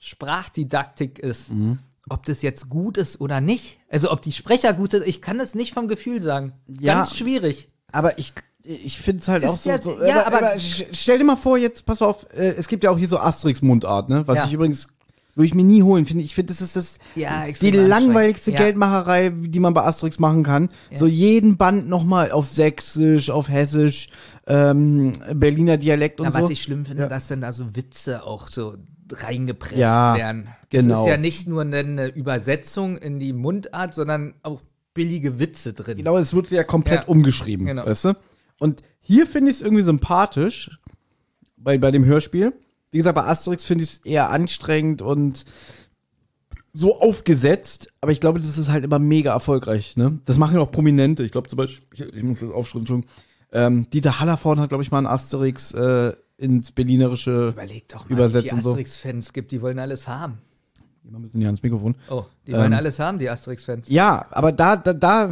Sprachdidaktik 0.00 1.20
ist, 1.20 1.50
Mhm. 1.52 1.78
ob 2.08 2.26
das 2.26 2.42
jetzt 2.42 2.68
gut 2.70 2.98
ist 2.98 3.20
oder 3.20 3.40
nicht. 3.40 3.78
Also 3.88 4.10
ob 4.10 4.20
die 4.20 4.32
Sprecher 4.32 4.72
gut 4.72 4.90
sind, 4.90 5.06
ich 5.06 5.22
kann 5.22 5.38
es 5.38 5.54
nicht 5.54 5.74
vom 5.74 5.86
Gefühl 5.86 6.20
sagen. 6.22 6.54
Ja. 6.66 6.94
Ganz 6.94 7.16
schwierig. 7.16 7.68
Aber 7.92 8.18
ich, 8.18 8.32
ich 8.64 8.98
finde 8.98 9.20
es 9.22 9.28
halt 9.28 9.44
Ist 9.44 9.50
auch 9.50 9.56
so. 9.58 9.70
ja- 9.70 9.80
so 9.80 10.04
ja, 10.04 10.26
aber- 10.26 10.54
sch- 10.56 10.86
stell 10.92 11.18
dir 11.18 11.24
mal 11.24 11.36
vor, 11.36 11.58
jetzt, 11.58 11.84
pass 11.86 12.00
mal 12.00 12.06
auf, 12.06 12.26
äh, 12.34 12.50
es 12.56 12.68
gibt 12.68 12.84
ja 12.84 12.90
auch 12.90 12.98
hier 12.98 13.08
so 13.08 13.18
Asterix-Mundart, 13.18 14.08
ne? 14.08 14.22
Was 14.26 14.38
Ja. 14.38 14.44
ich 14.46 14.52
übrigens, 14.52 14.88
würde 15.34 15.46
ich 15.46 15.54
mir 15.54 15.64
nie 15.64 15.82
holen, 15.82 16.04
finde 16.04 16.22
ich. 16.24 16.34
finde, 16.34 16.52
das 16.52 16.60
ist 16.60 16.76
das, 16.76 16.98
Ja, 17.14 17.46
die 17.50 17.70
langweiligste. 17.70 18.50
Ja. 18.52 18.58
Geldmacherei, 18.58 19.30
die 19.34 19.60
man 19.60 19.72
bei 19.74 19.82
Asterix 19.82 20.18
machen 20.18 20.42
kann. 20.42 20.68
So 20.94 21.06
jeden 21.06 21.56
Band 21.56 21.88
nochmal 21.88 22.30
auf 22.32 22.46
Sächsisch, 22.48 23.30
auf 23.30 23.48
Hessisch, 23.48 24.10
ähm, 24.46 25.12
Berliner 25.34 25.78
Dialekt 25.78 26.20
und 26.20 26.26
Na, 26.26 26.32
so. 26.32 26.42
was 26.42 26.50
ich 26.50 26.62
schlimm 26.62 26.84
finde, 26.84 27.04
Ja. 27.04 27.08
dass 27.08 27.28
dann 27.28 27.40
da 27.40 27.52
so 27.52 27.74
Witze 27.74 28.24
auch 28.26 28.48
so 28.48 28.74
reingepresst 29.10 29.76
Ja, 29.78 30.14
werden. 30.16 30.48
genau. 30.70 30.94
Es 30.94 31.00
ist 31.00 31.06
ja 31.06 31.16
nicht 31.16 31.48
nur 31.48 31.62
eine 31.62 32.08
Übersetzung 32.08 32.96
in 32.96 33.18
die 33.18 33.32
Mundart, 33.32 33.94
sondern 33.94 34.34
auch 34.42 34.60
billige 34.94 35.38
Witze 35.38 35.72
drin. 35.72 35.96
Genau, 35.98 36.18
es 36.18 36.34
wird 36.34 36.50
ja 36.50 36.64
komplett 36.64 37.02
Ja. 37.02 37.06
umgeschrieben, 37.08 37.66
Genau. 37.66 37.86
weißt 37.86 38.04
du? 38.06 38.14
Und 38.62 38.84
hier 39.00 39.26
finde 39.26 39.50
ich 39.50 39.56
es 39.56 39.60
irgendwie 39.60 39.82
sympathisch, 39.82 40.70
bei, 41.56 41.78
bei 41.78 41.90
dem 41.90 42.04
Hörspiel. 42.04 42.52
Wie 42.92 42.98
gesagt, 42.98 43.16
bei 43.16 43.24
Asterix 43.24 43.64
finde 43.64 43.82
ich 43.82 43.90
es 43.90 43.98
eher 44.04 44.30
anstrengend 44.30 45.02
und 45.02 45.44
so 46.72 47.00
aufgesetzt, 47.00 47.92
aber 48.00 48.12
ich 48.12 48.20
glaube, 48.20 48.38
das 48.38 48.56
ist 48.56 48.70
halt 48.70 48.84
immer 48.84 49.00
mega 49.00 49.32
erfolgreich, 49.32 49.96
ne? 49.96 50.20
Das 50.26 50.38
machen 50.38 50.54
ja 50.54 50.60
auch 50.60 50.70
Prominente. 50.70 51.24
Ich 51.24 51.32
glaube 51.32 51.48
zum 51.48 51.56
Beispiel, 51.56 51.84
ich, 51.92 52.14
ich 52.14 52.22
muss 52.22 52.38
das 52.38 52.52
aufschreiben, 52.52 52.86
schon. 52.86 53.04
Ähm, 53.50 53.90
Dieter 53.90 54.20
Hallervorden 54.20 54.62
hat, 54.62 54.68
glaube 54.68 54.84
ich, 54.84 54.92
mal 54.92 54.98
einen 54.98 55.08
Asterix 55.08 55.72
äh, 55.74 56.12
ins 56.36 56.70
Berlinerische 56.70 57.48
Überleg 57.48 57.88
doch 57.88 58.08
mal, 58.08 58.14
übersetzt 58.14 58.52
die 58.52 58.60
so. 58.60 58.68
Asterix-Fans 58.70 59.32
gibt, 59.32 59.50
die 59.50 59.60
wollen 59.60 59.80
alles 59.80 60.06
haben. 60.06 60.38
Ein 61.12 61.20
bisschen 61.20 61.40
näher 61.40 61.48
ans 61.48 61.64
Mikrofon. 61.64 61.96
Oh, 62.08 62.26
die 62.46 62.52
Ähm, 62.52 62.58
wollen 62.58 62.74
alles 62.74 63.00
haben, 63.00 63.18
die 63.18 63.28
Asterix-Fans. 63.28 63.88
Ja, 63.88 64.26
aber 64.30 64.52
da, 64.52 64.76
da, 64.76 64.92
da 64.92 65.28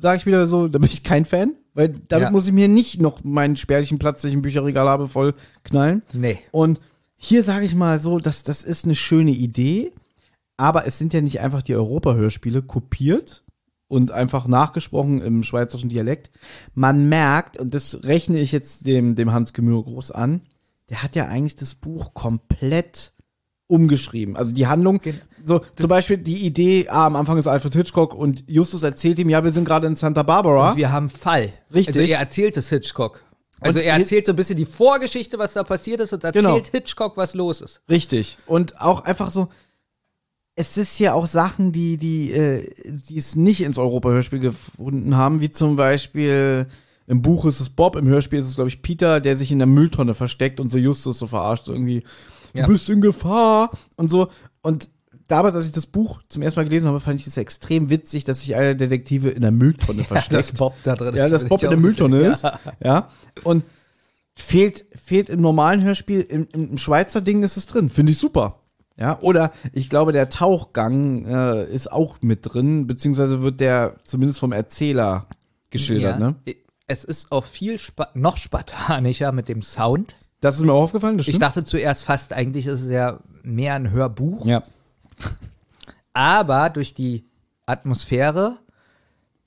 sage 0.00 0.16
ich 0.16 0.24
wieder 0.24 0.46
so, 0.46 0.66
da 0.66 0.78
bin 0.78 0.88
ich 0.90 1.04
kein 1.04 1.26
Fan, 1.26 1.52
weil 1.74 1.88
damit 2.08 2.26
Ja. 2.26 2.30
muss 2.30 2.46
ich 2.46 2.52
mir 2.52 2.68
nicht 2.68 3.00
noch 3.00 3.22
meinen 3.24 3.56
spärlichen 3.56 3.98
Platz, 3.98 4.22
den 4.22 4.28
ich 4.30 4.34
im 4.34 4.42
Bücherregal 4.42 4.88
habe, 4.88 5.08
voll 5.08 5.34
knallen. 5.64 6.02
Nee. 6.12 6.38
Und 6.50 6.80
hier 7.16 7.42
sage 7.42 7.64
ich 7.66 7.74
mal 7.74 7.98
so, 7.98 8.18
dass 8.18 8.42
das 8.42 8.64
ist 8.64 8.84
eine 8.84 8.94
schöne 8.94 9.30
Idee, 9.32 9.92
aber 10.56 10.86
es 10.86 10.98
sind 10.98 11.14
ja 11.14 11.20
nicht 11.20 11.40
einfach 11.40 11.62
die 11.62 11.74
Europa-Hörspiele 11.74 12.62
kopiert 12.62 13.44
und 13.88 14.10
einfach 14.10 14.46
nachgesprochen 14.46 15.20
im 15.20 15.42
schweizerischen 15.42 15.90
Dialekt. 15.90 16.30
Man 16.74 17.08
merkt, 17.08 17.58
und 17.58 17.74
das 17.74 18.04
rechne 18.04 18.38
ich 18.38 18.52
jetzt 18.52 18.86
dem, 18.86 19.14
dem 19.16 19.32
Hans 19.32 19.52
Gemühr 19.52 19.82
groß 19.82 20.10
an, 20.12 20.42
der 20.88 21.02
hat 21.02 21.14
ja 21.14 21.26
eigentlich 21.26 21.56
das 21.56 21.74
Buch 21.74 22.14
komplett 22.14 23.12
umgeschrieben. 23.66 24.36
Also 24.36 24.52
die 24.52 24.66
Handlung, 24.66 25.00
so 25.44 25.60
zum 25.76 25.88
Beispiel 25.88 26.18
die 26.18 26.44
Idee, 26.46 26.88
ah, 26.88 27.06
am 27.06 27.16
Anfang 27.16 27.38
ist 27.38 27.46
Alfred 27.46 27.74
Hitchcock 27.74 28.14
und 28.14 28.44
Justus 28.46 28.82
erzählt 28.82 29.18
ihm, 29.18 29.28
ja, 29.30 29.42
wir 29.44 29.50
sind 29.50 29.64
gerade 29.64 29.86
in 29.86 29.94
Santa 29.94 30.22
Barbara. 30.22 30.70
Und 30.70 30.76
wir 30.76 30.92
haben 30.92 31.10
Fall. 31.10 31.52
Richtig. 31.72 31.96
Also 31.96 32.12
er 32.12 32.18
erzählt 32.18 32.56
es 32.56 32.68
Hitchcock. 32.68 33.22
Also 33.62 33.78
Und 33.78 33.84
er 33.84 33.94
erzählt 33.98 34.24
so 34.24 34.32
ein 34.32 34.36
bisschen 34.36 34.56
die 34.56 34.64
Vorgeschichte, 34.64 35.38
was 35.38 35.52
da 35.52 35.62
passiert 35.64 36.00
ist 36.00 36.12
und 36.12 36.24
erzählt 36.24 36.44
Genau. 36.44 36.60
Hitchcock, 36.72 37.16
was 37.16 37.34
los 37.34 37.60
ist. 37.60 37.82
Richtig. 37.90 38.38
Und 38.46 38.80
auch 38.80 39.04
einfach 39.04 39.30
so, 39.30 39.48
es 40.56 40.76
ist 40.76 40.98
ja 40.98 41.14
auch 41.14 41.26
Sachen, 41.26 41.72
die, 41.72 41.96
die, 41.96 42.32
äh, 42.32 42.70
die 42.84 43.16
es 43.18 43.36
nicht 43.36 43.62
ins 43.62 43.78
Europa-Hörspiel 43.78 44.40
gefunden 44.40 45.16
haben, 45.16 45.40
wie 45.40 45.50
zum 45.50 45.76
Beispiel 45.76 46.66
im 47.06 47.22
Buch 47.22 47.44
ist 47.46 47.60
es 47.60 47.70
Bob, 47.70 47.96
im 47.96 48.06
Hörspiel 48.06 48.38
ist 48.38 48.48
es, 48.48 48.54
glaube 48.54 48.68
ich, 48.68 48.82
Peter, 48.82 49.20
der 49.20 49.36
sich 49.36 49.50
in 49.52 49.58
der 49.58 49.66
Mülltonne 49.66 50.14
versteckt 50.14 50.60
und 50.60 50.70
so 50.70 50.78
Justus 50.78 51.18
so 51.18 51.26
verarscht, 51.26 51.64
so 51.64 51.72
irgendwie, 51.72 52.02
Ja. 52.54 52.66
du 52.66 52.72
bist 52.72 52.88
in 52.90 53.00
Gefahr 53.00 53.70
und 53.96 54.10
so. 54.10 54.28
Und 54.62 54.88
damals, 55.30 55.54
als 55.54 55.66
ich 55.66 55.72
das 55.72 55.86
Buch 55.86 56.20
zum 56.28 56.42
ersten 56.42 56.60
Mal 56.60 56.64
gelesen 56.64 56.86
habe, 56.88 57.00
fand 57.00 57.20
ich 57.20 57.26
es 57.26 57.36
extrem 57.36 57.90
witzig, 57.90 58.24
dass 58.24 58.40
sich 58.40 58.54
einer 58.56 58.74
Detektive 58.74 59.30
in 59.30 59.42
der 59.42 59.50
Mülltonne 59.50 60.04
versteckt. 60.04 60.38
dass 60.38 60.52
Bob 60.52 60.74
da 60.82 60.96
drin 60.96 61.14
Ja, 61.16 61.24
ist, 61.24 61.30
dass 61.32 61.42
finde 61.42 61.48
Bob 61.50 61.62
in 61.62 61.70
der 61.70 61.78
Mülltonne 61.78 62.20
ist. 62.22 62.44
Ja. 62.82 63.08
Und 63.44 63.64
fehlt, 64.34 64.86
fehlt 64.94 65.28
im 65.30 65.40
normalen 65.40 65.82
Hörspiel, 65.82 66.20
im, 66.20 66.46
im 66.52 66.78
Schweizer 66.78 67.20
Ding 67.20 67.42
ist 67.42 67.56
es 67.56 67.66
drin. 67.66 67.90
Finde 67.90 68.12
ich 68.12 68.18
super. 68.18 68.56
Ja, 68.96 69.18
oder 69.20 69.52
ich 69.72 69.88
glaube, 69.88 70.12
der 70.12 70.28
Tauchgang 70.28 71.24
äh, 71.24 71.64
ist 71.72 71.90
auch 71.90 72.18
mit 72.20 72.40
drin, 72.42 72.86
beziehungsweise 72.86 73.42
wird 73.42 73.60
der 73.60 73.96
zumindest 74.04 74.38
vom 74.40 74.52
Erzähler 74.52 75.26
geschildert, 75.70 76.18
Ja. 76.20 76.26
ne? 76.30 76.34
Es 76.86 77.04
ist 77.04 77.30
auch 77.32 77.44
viel 77.44 77.78
spa 77.78 78.08
noch 78.14 78.36
spartanischer 78.36 79.30
mit 79.32 79.48
dem 79.48 79.62
Sound. 79.62 80.16
Das 80.40 80.56
ist 80.58 80.64
mir 80.64 80.72
auch 80.72 80.82
aufgefallen, 80.82 81.16
das 81.18 81.28
Ich 81.28 81.38
dachte 81.38 81.62
zuerst 81.64 82.04
fast, 82.04 82.32
eigentlich 82.32 82.66
ist 82.66 82.80
es 82.82 82.90
ja 82.90 83.20
mehr 83.42 83.74
ein 83.74 83.90
Hörbuch. 83.90 84.44
ja. 84.46 84.62
Aber 86.12 86.70
durch 86.70 86.94
die 86.94 87.24
Atmosphäre, 87.66 88.58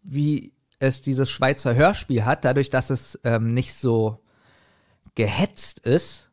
wie 0.03 0.53
es 0.79 1.01
dieses 1.01 1.29
Schweizer 1.29 1.75
Hörspiel 1.75 2.25
hat, 2.25 2.45
dadurch, 2.45 2.69
dass 2.69 2.89
es 2.89 3.19
ähm, 3.23 3.53
nicht 3.53 3.73
so 3.75 4.19
gehetzt 5.15 5.79
ist, 5.79 6.29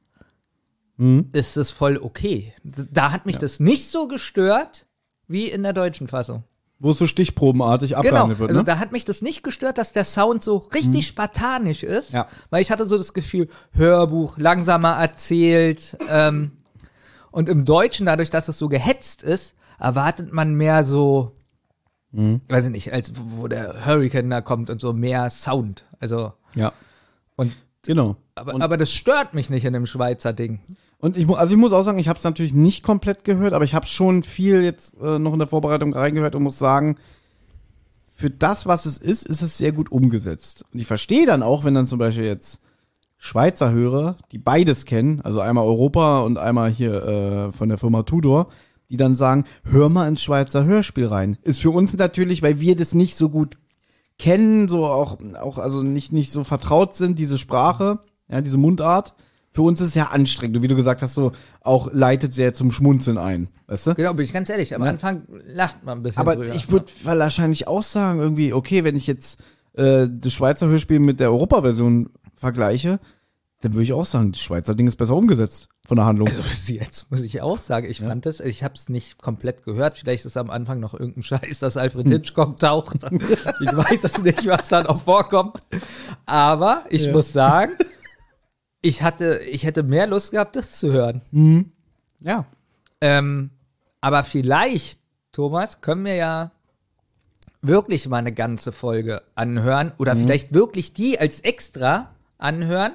Mhm. 0.97 1.31
ist 1.33 1.57
es 1.57 1.71
voll 1.71 1.99
okay. 2.03 2.53
Da 2.63 3.11
hat 3.11 3.25
mich 3.25 3.39
das 3.39 3.59
nicht 3.59 3.89
so 3.89 4.07
gestört 4.07 4.87
wie 5.29 5.49
in 5.49 5.63
der 5.63 5.73
deutschen 5.73 6.09
Fassung. 6.09 6.45
Wo 6.79 6.91
es 6.91 6.99
so 6.99 7.07
stichprobenartig 7.07 7.91
Genau, 7.91 8.01
abgehandelt 8.01 8.39
wird, 8.39 8.51
also 8.51 8.61
ne? 8.61 8.65
da 8.65 8.79
hat 8.79 8.93
mich 8.93 9.07
das 9.07 9.23
nicht 9.23 9.43
gestört, 9.43 9.79
dass 9.79 9.93
der 9.93 10.05
Sound 10.05 10.43
so 10.43 10.57
richtig 10.59 11.07
spartanisch 11.07 11.85
ist, 11.85 12.13
Ja. 12.13 12.27
weil 12.51 12.61
ich 12.61 12.71
hatte 12.71 12.87
so 12.87 12.99
das 12.99 13.15
Gefühl, 13.15 13.49
Hörbuch, 13.73 14.37
langsamer 14.37 14.93
erzählt 14.97 15.97
ähm, 16.11 16.53
und 17.31 17.49
im 17.49 17.65
Deutschen, 17.65 18.07
dadurch, 18.07 18.31
dass 18.31 18.49
es 18.49 18.59
so 18.59 18.69
gehetzt 18.69 19.23
ist, 19.23 19.55
erwartet 19.79 20.33
man 20.33 20.55
mehr 20.55 20.85
so, 20.85 21.33
Mhm. 22.13 22.41
weiß 22.49 22.65
ich 22.67 22.71
nicht, 22.71 22.93
als 22.93 23.13
wo 23.17 23.47
der 23.49 23.87
Hurricane 23.87 24.29
da 24.31 24.41
kommt 24.41 24.69
und 24.71 24.81
so 24.81 24.93
mehr 24.93 25.31
Sound, 25.31 25.85
also 26.01 26.33
Ja. 26.55 26.73
und 27.37 27.53
Genau. 27.85 28.17
aber, 28.35 28.55
Und- 28.55 28.63
aber 28.63 28.77
das 28.77 28.93
stört 28.93 29.33
mich 29.33 29.49
nicht 29.49 29.65
in 29.65 29.73
dem 29.73 29.87
Schweizer 29.87 30.33
Ding. 30.33 30.61
Und 30.99 31.17
ich, 31.17 31.27
also 31.31 31.55
ich 31.55 31.59
muss 31.59 31.73
auch 31.73 31.83
sagen, 31.83 31.99
ich 31.99 32.09
habe 32.09 32.19
es 32.19 32.25
natürlich 32.25 32.53
nicht 32.53 32.83
komplett 32.83 33.25
gehört, 33.25 33.55
aber 33.55 33.65
ich 33.65 33.73
habe 33.75 33.87
schon 33.87 34.23
viel 34.23 34.63
jetzt 34.63 35.01
äh, 35.01 35.19
noch 35.19 35.33
in 35.33 35.39
der 35.39 35.49
Vorbereitung 35.49 35.95
reingehört 35.95 36.35
und 36.35 36.43
muss 36.43 36.59
sagen, 36.59 36.97
für 38.13 38.29
das, 38.29 38.67
was 38.67 38.85
es 38.85 38.99
ist, 38.99 39.27
ist 39.27 39.41
es 39.41 39.57
sehr 39.57 39.73
gut 39.73 39.91
umgesetzt. 39.91 40.67
Und 40.75 40.81
ich 40.81 40.87
verstehe 40.87 41.25
dann 41.25 41.43
auch, 41.43 41.65
wenn 41.65 41.73
dann 41.75 41.87
zum 41.87 41.99
Beispiel 41.99 42.25
jetzt 42.25 42.61
Schweizer 43.23 43.71
Hörer, 43.71 44.17
die 44.33 44.39
beides 44.39 44.87
kennen, 44.87 45.21
also 45.21 45.41
einmal 45.41 45.67
Europa 45.67 46.21
und 46.23 46.39
einmal 46.39 46.71
hier 46.71 47.05
äh, 47.05 47.53
von 47.53 47.69
der 47.69 47.77
Firma 47.77 48.03
Tudor, 48.03 48.49
die 48.89 48.97
dann 48.97 49.15
sagen, 49.15 49.45
hör 49.63 49.91
mal 49.91 50.09
ins 50.09 50.23
Schweizer 50.23 50.65
Hörspiel 50.65 51.07
rein. 51.07 51.37
Ist 51.43 51.61
für 51.61 51.71
uns 51.71 51.95
natürlich, 51.97 52.41
weil 52.43 52.61
wir 52.61 52.77
das 52.77 52.95
nicht 52.95 53.17
so 53.19 53.29
gut 53.29 53.59
kennen, 54.19 54.69
so 54.69 54.87
auch, 54.87 55.19
auch 55.39 55.59
also 55.59 55.83
nicht, 55.83 56.13
nicht 56.15 56.33
so 56.33 56.45
vertraut 56.45 56.95
sind, 56.95 57.19
diese 57.19 57.37
Sprache, 57.37 57.99
ja, 58.31 58.41
diese 58.41 58.57
Mundart. 58.57 59.15
Für 59.53 59.63
uns 59.63 59.83
ist 59.83 59.89
es 59.89 59.95
ja 59.97 60.07
anstrengend. 60.07 60.57
Und 60.57 60.63
wie 60.63 60.69
du 60.69 60.77
gesagt 60.77 61.03
hast, 61.03 61.13
so 61.15 61.33
auch 61.61 61.91
leitet 61.93 62.33
sehr 62.33 62.55
zum 62.55 62.71
Schmunzeln 62.71 63.19
ein. 63.19 63.49
Weißt 63.67 63.89
du? 63.89 63.95
Genau, 63.97 64.15
bin 64.15 64.25
ich 64.25 64.33
ganz 64.33 64.49
ehrlich, 64.49 64.75
am 64.75 64.83
Ja. 64.83 64.89
Anfang 64.89 65.25
lacht 65.47 65.85
man 65.85 65.99
ein 65.99 66.03
bisschen 66.03 66.21
Aber 66.21 66.37
drüber. 66.37 66.55
ich 66.55 66.71
würde 66.71 66.87
wahrscheinlich 67.05 67.69
auch 67.69 67.83
sagen, 67.83 68.19
irgendwie, 68.19 68.55
okay, 68.55 68.83
wenn 68.83 68.97
ich 68.97 69.07
jetzt 69.07 69.41
äh, 69.75 70.09
das 70.09 70.33
Schweizer 70.33 70.69
Hörspiel 70.69 71.01
mit 71.01 71.21
der 71.21 71.31
Europa-Version 71.31 72.09
vergleiche, 72.41 72.99
dann 73.61 73.75
würde 73.75 73.85
ich 73.85 73.93
auch 73.93 74.07
sagen, 74.07 74.33
das 74.33 74.41
Schweizer 74.41 74.75
Ding 74.75 74.87
ist 74.87 74.97
besser 74.97 75.15
umgesetzt 75.15 75.69
von 75.87 75.97
der 75.97 76.07
Handlung. 76.07 76.29
Also 76.29 76.43
jetzt 76.73 77.11
muss 77.11 77.21
ich 77.21 77.43
auch 77.43 77.59
sagen, 77.59 77.87
ich 77.91 78.01
fand 78.01 78.25
das, 78.25 78.41
ich 78.41 78.65
habe 78.65 78.75
es 78.75 78.89
nicht 78.89 79.19
komplett 79.21 79.63
gehört. 79.65 79.99
Vielleicht 79.99 80.25
ist 80.25 80.37
am 80.39 80.49
Anfang 80.51 80.81
noch 80.81 80.95
irgendein 80.95 81.23
Scheiß, 81.23 81.59
dass 81.59 81.77
Alfred 81.77 82.07
Hm. 82.07 82.13
Hitchcock 82.13 82.57
taucht. 82.59 82.97
Ich 83.13 83.77
weiß 83.77 84.03
es 84.05 84.23
nicht, 84.23 84.47
was 84.47 84.69
da 84.69 84.83
noch 84.83 85.03
vorkommt. 85.03 85.59
Aber 86.25 86.85
ich 86.89 87.03
Ja. 87.05 87.13
muss 87.13 87.33
sagen, 87.35 87.73
ich 88.81 89.03
hatte, 89.03 89.41
ich 89.41 89.65
hätte 89.65 89.83
mehr 89.83 90.07
Lust 90.07 90.31
gehabt, 90.31 90.57
das 90.57 90.79
zu 90.79 90.91
hören. 90.93 91.21
Mhm. 91.31 91.71
Ja. 92.21 92.47
Ähm, 93.03 93.51
aber 94.01 94.23
vielleicht, 94.25 95.01
Thomas, 95.33 95.83
können 95.83 96.07
wir 96.07 96.15
ja 96.15 96.51
wirklich 97.61 98.09
mal 98.09 98.17
eine 98.19 98.33
ganze 98.33 98.73
Folge 98.73 99.21
anhören 99.35 99.93
oder 99.99 100.15
Mhm. 100.15 100.21
vielleicht 100.21 100.55
wirklich 100.55 100.95
die 100.95 101.19
als 101.21 101.41
extra 101.41 102.11
anhören, 102.43 102.93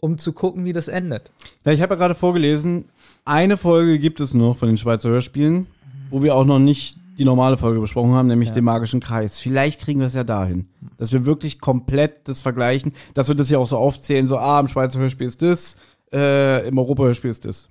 um 0.00 0.18
zu 0.18 0.32
gucken, 0.32 0.64
wie 0.64 0.72
das 0.72 0.88
endet. 0.88 1.30
Ja, 1.64 1.72
ich 1.72 1.82
habe 1.82 1.94
ja 1.94 1.98
gerade 1.98 2.14
vorgelesen, 2.14 2.86
eine 3.24 3.56
Folge 3.56 3.98
gibt 3.98 4.20
es 4.20 4.34
noch 4.34 4.56
von 4.56 4.68
den 4.68 4.76
Schweizer 4.76 5.10
Hörspielen, 5.10 5.66
wo 6.10 6.22
wir 6.22 6.34
auch 6.34 6.44
noch 6.44 6.58
nicht 6.58 6.98
die 7.18 7.24
normale 7.24 7.56
Folge 7.56 7.80
besprochen 7.80 8.12
haben, 8.12 8.26
nämlich 8.28 8.50
den 8.50 8.64
magischen 8.64 9.00
Kreis. 9.00 9.38
Vielleicht 9.38 9.80
kriegen 9.80 10.00
wir 10.00 10.08
es 10.08 10.14
ja 10.14 10.24
dahin, 10.24 10.68
dass 10.96 11.12
wir 11.12 11.26
wirklich 11.26 11.60
komplett 11.60 12.28
das 12.28 12.40
vergleichen, 12.40 12.92
dass 13.14 13.28
wir 13.28 13.34
das 13.34 13.50
ja 13.50 13.58
auch 13.58 13.68
so 13.68 13.76
aufzählen, 13.76 14.26
so, 14.26 14.36
ah, 14.36 14.60
im 14.60 14.68
Schweizer 14.68 14.98
Hörspiel 14.98 15.26
ist 15.26 15.42
das, 15.42 15.76
äh, 16.12 16.66
im 16.66 16.78
Europa-Hörspiel 16.78 17.30
ist 17.30 17.44
das. 17.44 17.70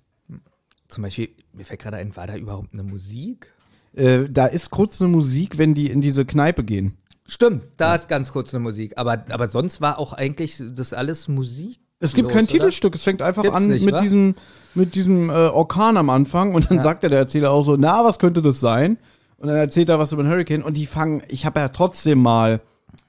Zum 0.88 1.04
Beispiel, 1.04 1.30
mir 1.54 1.66
fällt 1.66 1.82
gerade 1.82 1.98
ein, 1.98 2.16
war 2.16 2.28
da 2.28 2.36
überhaupt 2.36 2.74
eine 2.74 2.84
Musik? 2.84 3.52
Äh, 3.96 4.30
da 4.30 4.46
ist 4.48 4.70
kurz 4.70 5.02
eine 5.02 5.10
Musik, 5.10 5.58
wenn 5.58 5.74
die 5.74 5.90
in 5.92 6.02
diese 6.02 6.26
Kneipe 6.26 6.64
gehen. 6.64 6.98
Stimmt, 7.26 7.64
da 7.78 7.96
ist 7.96 8.10
ganz 8.10 8.32
kurz 8.34 8.54
eine 8.54 8.62
Musik. 8.62 8.94
Aber, 8.98 9.24
aber 9.30 9.48
sonst 9.48 9.80
war 9.82 9.98
auch 10.00 10.14
eigentlich 10.14 10.62
das 10.76 10.94
alles 10.94 11.28
Musik. 11.28 11.80
Es 12.00 12.14
gibt 12.14 12.30
kein 12.30 12.44
oder? 12.44 12.52
Titelstück, 12.52 12.96
es 12.96 13.04
fängt 13.04 13.22
einfach 13.22 13.44
Gibt's 13.44 13.56
an 13.56 13.68
nicht, 13.68 13.86
mit 13.86 13.96
wa? 13.96 14.02
diesem, 14.02 14.36
mit 14.76 14.94
diesem 14.96 15.30
äh, 15.30 15.34
Orkan 15.34 15.96
am 15.96 16.10
Anfang 16.10 16.54
und 16.54 16.70
dann 16.70 16.78
Ja. 16.78 16.84
sagt 16.84 17.04
ja 17.04 17.10
der 17.10 17.20
Erzähler 17.20 17.52
auch 17.52 17.64
so, 17.64 17.78
na, 17.78 18.04
was 18.04 18.20
könnte 18.20 18.42
das 18.42 18.60
sein? 18.60 18.98
Und 19.38 19.48
dann 19.48 19.56
erzählt 19.58 19.88
er 19.90 20.00
was 20.00 20.12
über 20.12 20.22
den 20.24 20.30
Hurricane 20.32 20.64
und 20.64 20.76
die 20.76 20.86
fangen, 20.86 21.24
ich 21.30 21.46
habe 21.46 21.62
ja 21.62 21.70
trotzdem 21.70 22.22
mal 22.22 22.60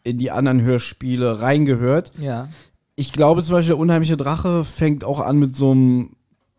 in 0.04 0.18
die 0.18 0.30
anderen 0.30 0.62
Hörspiele 0.62 1.40
reingehört. 1.42 2.12
Ja. 2.20 2.48
Ich 2.94 3.12
glaube 3.12 3.42
zum 3.42 3.56
Beispiel, 3.56 3.74
der 3.74 3.78
unheimliche 3.78 4.16
Drache 4.16 4.64
fängt 4.64 5.02
auch 5.02 5.18
an 5.20 5.38
mit 5.38 5.54
so 5.54 5.72
einem, 5.72 6.10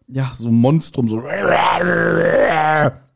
ja, 0.10 0.32
so 0.36 0.48
einem 0.48 0.58
Monstrum, 0.58 1.08
so. 1.08 1.22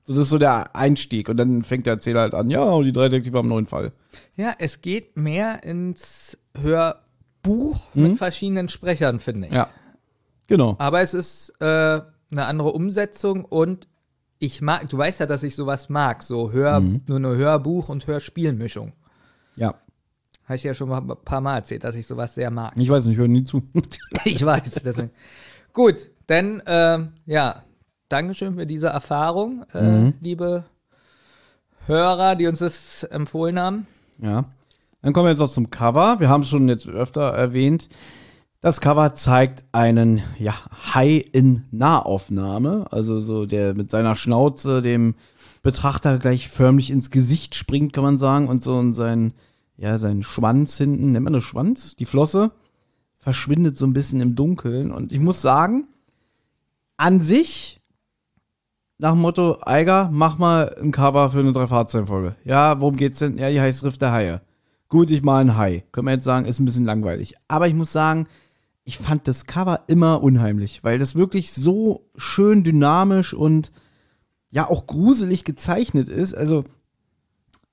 So, 0.09 0.15
das 0.15 0.23
ist 0.23 0.29
so 0.29 0.39
der 0.39 0.75
Einstieg. 0.75 1.29
Und 1.29 1.37
dann 1.37 1.61
fängt 1.61 1.85
der 1.85 1.93
Erzähler 1.93 2.21
halt 2.21 2.33
an, 2.33 2.49
ja, 2.49 2.63
und 2.63 2.85
die 2.85 2.91
drei 2.91 3.09
Detektive 3.09 3.37
haben 3.37 3.45
einen 3.45 3.49
neuen 3.53 3.65
Fall. 3.67 3.91
Ja, 4.35 4.55
es 4.57 4.81
geht 4.81 5.15
mehr 5.17 5.63
ins 5.63 6.35
Hörbuch 6.59 7.87
Mhm. 7.93 8.03
mit 8.03 8.17
verschiedenen 8.17 8.67
Sprechern, 8.69 9.19
finde 9.19 9.47
ich. 9.49 9.53
Ja. 9.53 9.69
Genau. 10.47 10.75
Aber 10.79 11.01
es 11.01 11.13
ist 11.13 11.53
äh, 11.59 11.65
eine 12.31 12.45
andere 12.45 12.71
Umsetzung 12.71 13.45
und 13.45 13.87
ich 14.39 14.61
mag, 14.61 14.89
du 14.89 14.97
weißt 14.97 15.19
ja, 15.19 15.25
dass 15.27 15.43
ich 15.43 15.55
sowas 15.55 15.89
mag, 15.89 16.23
so 16.23 16.51
Hör, 16.51 16.79
Mhm. 16.79 17.01
nur 17.07 17.17
eine 17.17 17.35
Hörbuch- 17.35 17.89
und 17.89 18.07
Hörspielmischung. 18.07 18.93
Ja. 19.57 19.75
Habe 20.45 20.55
ich 20.55 20.63
ja 20.63 20.73
schon 20.73 20.89
mal 20.89 21.01
ein 21.01 21.07
paar 21.23 21.41
Mal 21.41 21.57
erzählt, 21.57 21.83
dass 21.83 21.93
ich 21.93 22.07
sowas 22.07 22.33
sehr 22.33 22.49
mag. 22.49 22.73
Ich 22.77 22.89
weiß 22.89 23.05
nicht, 23.05 23.13
ich 23.13 23.19
höre 23.19 23.27
nie 23.27 23.43
zu. 23.43 23.61
Ich 24.25 24.43
weiß, 24.43 24.81
deswegen. 24.83 25.11
Gut, 25.71 26.09
dann, 26.25 26.63
ähm, 26.65 27.09
ja, 27.27 27.63
Dankeschön 28.09 28.55
für 28.55 28.65
diese 28.65 28.87
Erfahrung, 28.87 29.65
äh, 29.73 29.81
Mhm. 29.81 30.13
liebe 30.21 30.65
Hörer, 31.85 32.35
die 32.35 32.47
uns 32.47 32.59
das 32.59 33.03
empfohlen 33.03 33.59
haben. 33.59 33.87
Ja. 34.21 34.45
Dann 35.01 35.13
kommen 35.13 35.27
wir 35.27 35.31
jetzt 35.31 35.39
noch 35.39 35.49
zum 35.49 35.69
Cover. 35.69 36.19
Wir 36.19 36.27
haben 36.29 36.41
es 36.41 36.49
schon 36.49 36.67
jetzt 36.67 36.87
öfter 36.87 37.21
erwähnt. 37.31 37.87
Das 38.61 38.81
Cover 38.81 39.13
zeigt 39.13 39.63
einen 39.71 40.21
ja, 40.37 40.53
Hai 40.93 41.15
in 41.31 41.63
Nahaufnahme, 41.71 42.87
also 42.91 43.21
so 43.21 43.45
der 43.45 43.73
mit 43.73 43.89
seiner 43.89 44.17
Schnauze 44.17 44.81
dem 44.81 45.15
Betrachter 45.63 46.19
gleich 46.19 46.49
förmlich 46.49 46.91
ins 46.91 47.09
Gesicht 47.11 47.55
springt, 47.55 47.93
kann 47.93 48.03
man 48.03 48.17
sagen, 48.17 48.49
und 48.49 48.61
so 48.61 48.75
und 48.75 48.91
sein 48.93 49.33
ja 49.77 49.97
sein 49.97 50.23
Schwanz 50.23 50.75
hinten, 50.77 51.13
nennt 51.13 51.23
man 51.23 51.31
das 51.33 51.43
Schwanz, 51.43 51.95
die 51.95 52.05
Flosse 52.05 52.51
verschwindet 53.17 53.77
so 53.77 53.85
ein 53.87 53.93
bisschen 53.93 54.19
im 54.19 54.35
Dunkeln 54.35 54.91
und 54.91 55.13
ich 55.13 55.21
muss 55.21 55.41
sagen, 55.41 55.87
an 56.97 57.21
sich 57.21 57.78
nach 58.99 59.13
dem 59.13 59.21
Motto, 59.21 59.57
Eiger, 59.61 60.09
mach 60.11 60.37
mal 60.37 60.75
ein 60.79 60.91
Cover 60.91 61.29
für 61.29 61.39
eine 61.39 61.53
Drei-Fahrzeugen-Folge. 61.53 62.35
Ja, 62.43 62.79
worum 62.81 62.97
geht's 62.97 63.19
denn? 63.19 63.37
Ja, 63.37 63.49
die 63.49 63.61
heißt 63.61 63.83
Riff 63.83 63.97
der 63.97 64.11
Haie. 64.11 64.41
Gut, 64.89 65.09
ich 65.09 65.23
mal 65.23 65.39
ein 65.39 65.55
Hai. 65.55 65.85
Können 65.91 66.07
wir 66.07 66.13
jetzt 66.13 66.25
sagen, 66.25 66.45
ist 66.45 66.59
ein 66.59 66.65
bisschen 66.65 66.83
langweilig. 66.83 67.35
Aber 67.47 67.67
ich 67.67 67.73
muss 67.73 67.93
sagen, 67.93 68.27
ich 68.83 68.97
fand 68.97 69.27
das 69.27 69.45
Cover 69.45 69.81
immer 69.87 70.21
unheimlich, 70.21 70.83
weil 70.83 70.99
das 70.99 71.15
wirklich 71.15 71.53
so 71.53 72.09
schön 72.17 72.63
dynamisch 72.63 73.33
und 73.33 73.71
ja 74.51 74.67
auch 74.67 74.85
gruselig 74.85 75.45
gezeichnet 75.45 76.09
ist. 76.09 76.33
Also, 76.33 76.65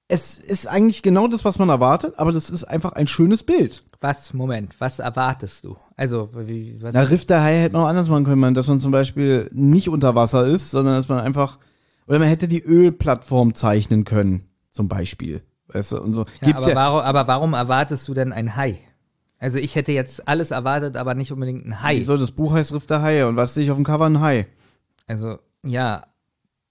es 0.09 0.39
ist 0.39 0.69
eigentlich 0.69 1.03
genau 1.03 1.27
das, 1.27 1.45
was 1.45 1.59
man 1.59 1.69
erwartet, 1.69 2.15
aber 2.19 2.31
das 2.33 2.49
ist 2.51 2.65
einfach 2.65 2.93
ein 2.93 3.07
schönes 3.07 3.43
Bild. 3.43 3.83
Was, 4.01 4.35
Moment, 4.35 4.77
was 4.79 4.99
erwartest 5.01 5.65
du? 5.65 5.77
Also, 5.97 6.31
wie, 6.35 6.81
was? 6.81 6.95
Na, 6.95 7.03
Riff 7.03 7.27
der 7.27 7.43
Hai 7.43 7.57
hätte 7.57 7.73
man 7.73 7.85
auch 7.85 7.89
anders 7.89 8.09
machen 8.09 8.25
können, 8.25 8.41
man, 8.41 8.55
dass 8.55 8.69
man 8.69 8.79
zum 8.79 8.93
Beispiel 8.93 9.49
nicht 9.53 9.89
unter 9.89 10.15
Wasser 10.15 10.47
ist, 10.47 10.71
sondern 10.71 10.95
dass 10.95 11.09
man 11.09 11.21
einfach, 11.21 11.59
oder 12.07 12.19
man 12.19 12.29
hätte 12.29 12.47
die 12.47 12.63
Ölplattform 12.63 13.55
zeichnen 13.55 14.05
können, 14.05 14.49
zum 14.71 14.89
Beispiel. 14.89 15.43
Weißt 15.69 15.93
du, 15.93 16.01
und 16.01 16.13
so. 16.13 16.25
ja, 16.43 16.57
aber, 16.57 16.75
warum, 16.75 17.01
aber 17.01 17.27
warum 17.27 17.55
erwartest 17.55 18.07
du 18.07 18.15
denn 18.15 18.33
ein 18.33 18.55
Hai? 18.55 18.79
Also, 19.39 19.59
ich 19.59 19.75
hätte 19.75 19.93
jetzt 19.93 20.29
alles 20.29 20.53
erwartet, 20.53 20.97
aber 20.97 21.15
nicht 21.15 21.33
unbedingt 21.33 21.67
ein 21.67 21.83
Hai. 21.83 21.97
Wieso, 21.97 22.17
das 22.17 22.31
Buch 22.31 22.53
heißt 22.53 22.73
Riff 22.73 22.87
der 22.87 23.03
Haie 23.03 23.27
und 23.27 23.37
was 23.37 23.55
sehe 23.55 23.65
ich 23.65 23.71
auf 23.71 23.77
dem 23.77 23.85
Cover? 23.85 24.07
Ein 24.07 24.21
Hai. 24.21 24.47
Also, 25.09 25.39
ja, 25.65 26.07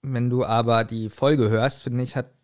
wenn 0.00 0.30
du 0.30 0.44
aber 0.44 0.84
die 0.84 1.10
Folge 1.10 1.50
hörst, 1.50 1.82
finde 1.82 2.02
ich, 2.02 2.16
hat 2.16 2.35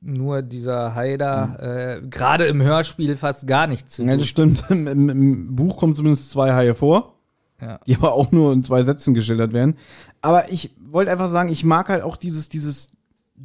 nur 0.00 0.42
dieser 0.42 0.94
Hai 0.94 1.16
da 1.16 1.56
äh, 1.56 2.02
gerade 2.08 2.46
im 2.46 2.62
Hörspiel 2.62 3.16
fast 3.16 3.46
gar 3.46 3.66
nichts 3.66 3.96
zu 3.96 4.02
tun. 4.02 4.10
Ja, 4.10 4.16
das 4.16 4.26
stimmt. 4.26 4.64
Im, 4.70 4.86
im, 4.86 5.08
Im 5.10 5.56
Buch 5.56 5.76
kommen 5.76 5.94
zumindest 5.94 6.30
zwei 6.30 6.52
Haie 6.52 6.74
vor, 6.74 7.14
Ja. 7.60 7.78
die 7.86 7.96
aber 7.96 8.14
auch 8.14 8.32
nur 8.32 8.52
in 8.52 8.64
zwei 8.64 8.82
Sätzen 8.82 9.12
geschildert 9.14 9.52
werden. 9.52 9.76
Aber 10.22 10.50
ich 10.50 10.74
wollte 10.80 11.10
einfach 11.12 11.30
sagen, 11.30 11.50
ich 11.50 11.64
mag 11.64 11.88
halt 11.90 12.02
auch 12.02 12.16
dieses, 12.16 12.48
dieses 12.48 12.92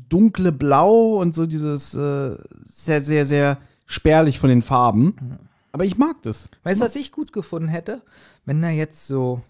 dunkle 0.09 0.51
Blau 0.51 1.17
und 1.21 1.35
so 1.35 1.45
dieses 1.45 1.93
äh, 1.93 2.35
sehr, 2.65 3.01
sehr, 3.01 3.25
sehr 3.25 3.57
spärlich 3.85 4.39
von 4.39 4.49
den 4.49 4.61
Farben. 4.61 5.37
Aber 5.73 5.83
ich 5.85 5.97
mag 5.97 6.21
das. 6.23 6.49
Weißt 6.63 6.79
du, 6.81 6.85
was 6.85 6.95
ich 6.95 7.11
gut 7.11 7.33
gefunden 7.33 7.67
hätte? 7.69 8.01
Wenn 8.45 8.61
da 8.61 8.69
jetzt 8.69 9.07
so 9.07 9.41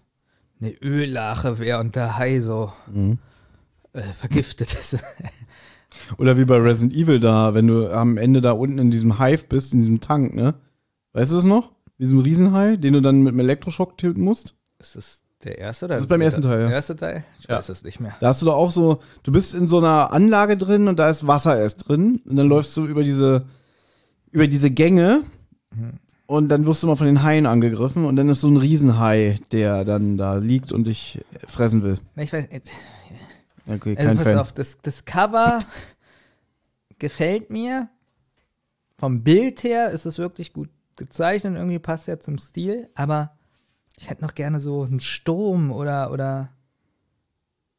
eine 0.60 0.72
Öllache 0.82 1.58
wäre 1.60 1.78
und 1.80 1.94
der 1.94 2.16
Hai 2.18 2.40
so 2.40 2.72
Mhm. 2.92 3.18
äh, 3.92 4.02
vergiftet 4.02 4.72
ist. 4.74 4.98
Oder 6.18 6.36
wie 6.36 6.44
bei 6.44 6.56
Resident 6.58 6.94
Evil 6.94 7.20
da, 7.20 7.54
wenn 7.54 7.66
du 7.66 7.88
am 7.92 8.16
Ende 8.18 8.40
da 8.40 8.52
unten 8.52 8.78
in 8.78 8.90
diesem 8.90 9.18
Hive 9.18 9.44
bist, 9.48 9.72
in 9.74 9.80
diesem 9.80 10.00
Tank, 10.00 10.34
ne? 10.34 10.54
Weißt 11.12 11.32
du 11.32 11.36
das 11.36 11.44
noch? 11.44 11.72
Diesem 11.98 12.18
Riesenhai, 12.20 12.76
den 12.76 12.92
du 12.92 13.00
dann 13.00 13.20
mit 13.22 13.30
einem 13.32 13.40
Elektroschock 13.40 13.96
töten 13.96 14.20
musst? 14.22 14.54
ist 14.78 14.96
das 14.96 15.22
Der 15.44 15.58
erste 15.58 15.86
oder 15.86 15.94
Das 15.94 16.02
ist 16.02 16.08
beim 16.08 16.20
ersten 16.20 16.42
Teil, 16.42 16.60
ja. 16.60 16.66
Der 16.66 16.76
erste 16.76 16.96
Teil? 16.96 17.24
Ich 17.40 17.48
Ja. 17.48 17.56
weiß 17.56 17.68
es 17.70 17.82
nicht 17.84 18.00
mehr. 18.00 18.14
Da 18.20 18.28
hast 18.28 18.42
du 18.42 18.46
doch 18.46 18.56
auch 18.56 18.70
so, 18.70 19.00
du 19.22 19.32
bist 19.32 19.54
in 19.54 19.66
so 19.66 19.78
einer 19.78 20.12
Anlage 20.12 20.56
drin 20.56 20.88
und 20.88 20.98
da 20.98 21.08
ist 21.08 21.26
Wasser 21.26 21.58
erst 21.58 21.88
drin 21.88 22.20
und 22.26 22.36
dann 22.36 22.48
läufst 22.48 22.76
du 22.76 22.84
über 22.86 23.02
diese, 23.04 23.40
über 24.30 24.46
diese 24.48 24.70
Gänge 24.70 25.22
und 26.26 26.48
dann 26.48 26.66
wirst 26.66 26.82
du 26.82 26.86
mal 26.88 26.96
von 26.96 27.06
den 27.06 27.22
Haien 27.22 27.46
angegriffen 27.46 28.04
und 28.04 28.16
dann 28.16 28.28
ist 28.28 28.40
so 28.40 28.48
ein 28.48 28.56
Riesenhai, 28.56 29.38
der 29.52 29.84
dann 29.84 30.16
da 30.18 30.36
liegt 30.36 30.72
und 30.72 30.86
dich 30.86 31.20
fressen 31.46 31.82
will. 31.82 31.98
Ich 32.16 32.32
weiß, 32.32 32.48
Okay, 33.66 33.96
also 33.96 34.14
pass 34.14 34.22
Fan. 34.22 34.38
auf, 34.38 34.52
das, 34.52 34.78
das 34.82 35.04
Cover 35.04 35.58
gefällt 36.98 37.50
mir. 37.50 37.88
Vom 38.98 39.22
Bild 39.22 39.62
her 39.64 39.90
ist 39.90 40.06
es 40.06 40.18
wirklich 40.18 40.52
gut 40.52 40.70
gezeichnet, 40.96 41.56
irgendwie 41.56 41.78
passt 41.78 42.08
ja 42.08 42.18
zum 42.18 42.38
Stil, 42.38 42.88
aber 42.94 43.36
ich 43.98 44.08
hätte 44.08 44.22
noch 44.22 44.34
gerne 44.34 44.60
so 44.60 44.82
einen 44.82 45.00
Sturm 45.00 45.70
oder 45.70 46.10
oder 46.10 46.48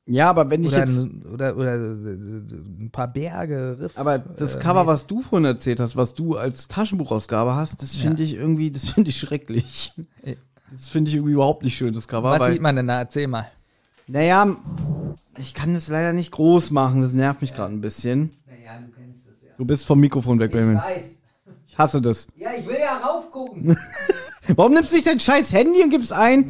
Ja, 0.05 0.29
aber 0.29 0.49
wenn 0.51 0.63
ich 0.63 0.69
oder, 0.69 0.79
jetzt, 0.79 0.97
ein, 0.99 1.23
oder 1.25 1.57
oder 1.57 1.73
ein 1.75 2.89
paar 2.91 3.07
Berge, 3.11 3.77
Riff. 3.79 3.97
aber 3.97 4.19
das 4.19 4.55
äh, 4.55 4.59
Cover, 4.59 4.85
was 4.85 5.07
du 5.07 5.21
vorhin 5.21 5.45
erzählt 5.45 5.79
hast, 5.79 5.95
was 5.95 6.13
du 6.13 6.37
als 6.37 6.67
Taschenbuchausgabe 6.67 7.55
hast, 7.55 7.81
das 7.81 7.97
finde 7.97 8.21
ich 8.21 8.35
irgendwie, 8.35 8.69
das 8.69 8.89
finde 8.91 9.09
ich 9.09 9.17
schrecklich. 9.17 9.93
Das 10.69 10.89
finde 10.89 11.09
ich 11.09 11.15
irgendwie 11.15 11.33
überhaupt 11.33 11.63
nicht 11.63 11.75
schön, 11.77 11.93
das 11.93 12.07
Cover. 12.07 12.29
was 12.29 12.45
sieht 12.51 12.61
man 12.61 12.75
denn 12.75 12.87
da? 12.87 12.99
Erzähl 12.99 13.27
mal. 13.27 13.47
Naja, 14.07 14.55
ich 15.37 15.53
kann 15.53 15.73
das 15.73 15.87
leider 15.89 16.13
nicht 16.13 16.31
groß 16.31 16.71
machen, 16.71 17.01
das 17.01 17.13
nervt 17.13 17.41
mich 17.41 17.53
gerade 17.53 17.73
ein 17.73 17.81
bisschen. 17.81 18.29
Naja, 18.45 18.79
du 18.79 18.91
kennst 18.91 19.27
das 19.27 19.41
ja. 19.41 19.49
Du 19.57 19.65
bist 19.65 19.85
vom 19.85 19.99
Mikrofon 19.99 20.39
weg, 20.39 20.51
Benjamin. 20.51 20.77
weiß. 20.77 21.19
Ich 21.67 21.77
hasse 21.77 22.01
das. 22.01 22.27
Ja, 22.37 22.51
ich 22.57 22.65
will 22.65 22.77
ja 22.79 22.97
raufgucken. 22.97 23.77
Warum 24.55 24.73
nimmst 24.73 24.91
du 24.93 24.95
nicht 24.95 25.07
dein 25.07 25.19
scheiß 25.19 25.51
Handy 25.51 25.83
und 25.83 25.89
gibst 25.89 26.13
ein 26.13 26.49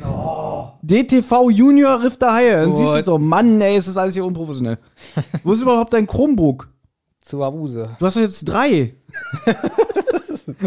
DTV 0.84 1.50
Junior 1.50 2.04
Riff 2.04 2.18
der 2.18 2.32
Haie? 2.34 2.62
Dann 2.62 2.76
siehst 2.76 2.96
du 2.96 3.04
so, 3.06 3.18
Mann, 3.18 3.60
ey, 3.60 3.76
ist 3.78 3.88
das 3.88 3.98
alles 3.98 4.14
hier 4.14 4.24
unprofessionell. 4.24 4.78
Wo 5.44 5.54
ist 5.54 5.62
überhaupt 5.62 5.94
dein 5.94 6.06
Chromebook? 6.06 6.70
Zu 7.22 7.44
Abuse. 7.44 7.96
Du 7.98 8.06
hast 8.06 8.16
doch 8.16 8.22
jetzt 8.22 8.46
drei. 8.46 8.96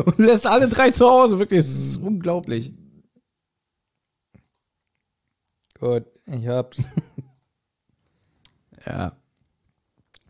und 0.04 0.18
lässt 0.18 0.46
alle 0.46 0.68
drei 0.68 0.90
zu 0.90 1.08
Hause, 1.08 1.38
wirklich, 1.38 1.60
das 1.60 1.68
ist 1.70 1.96
unglaublich. 1.98 2.74
Gut, 5.78 6.04
ich 6.30 6.46
hab's. 6.48 6.78
Ja. 8.86 9.12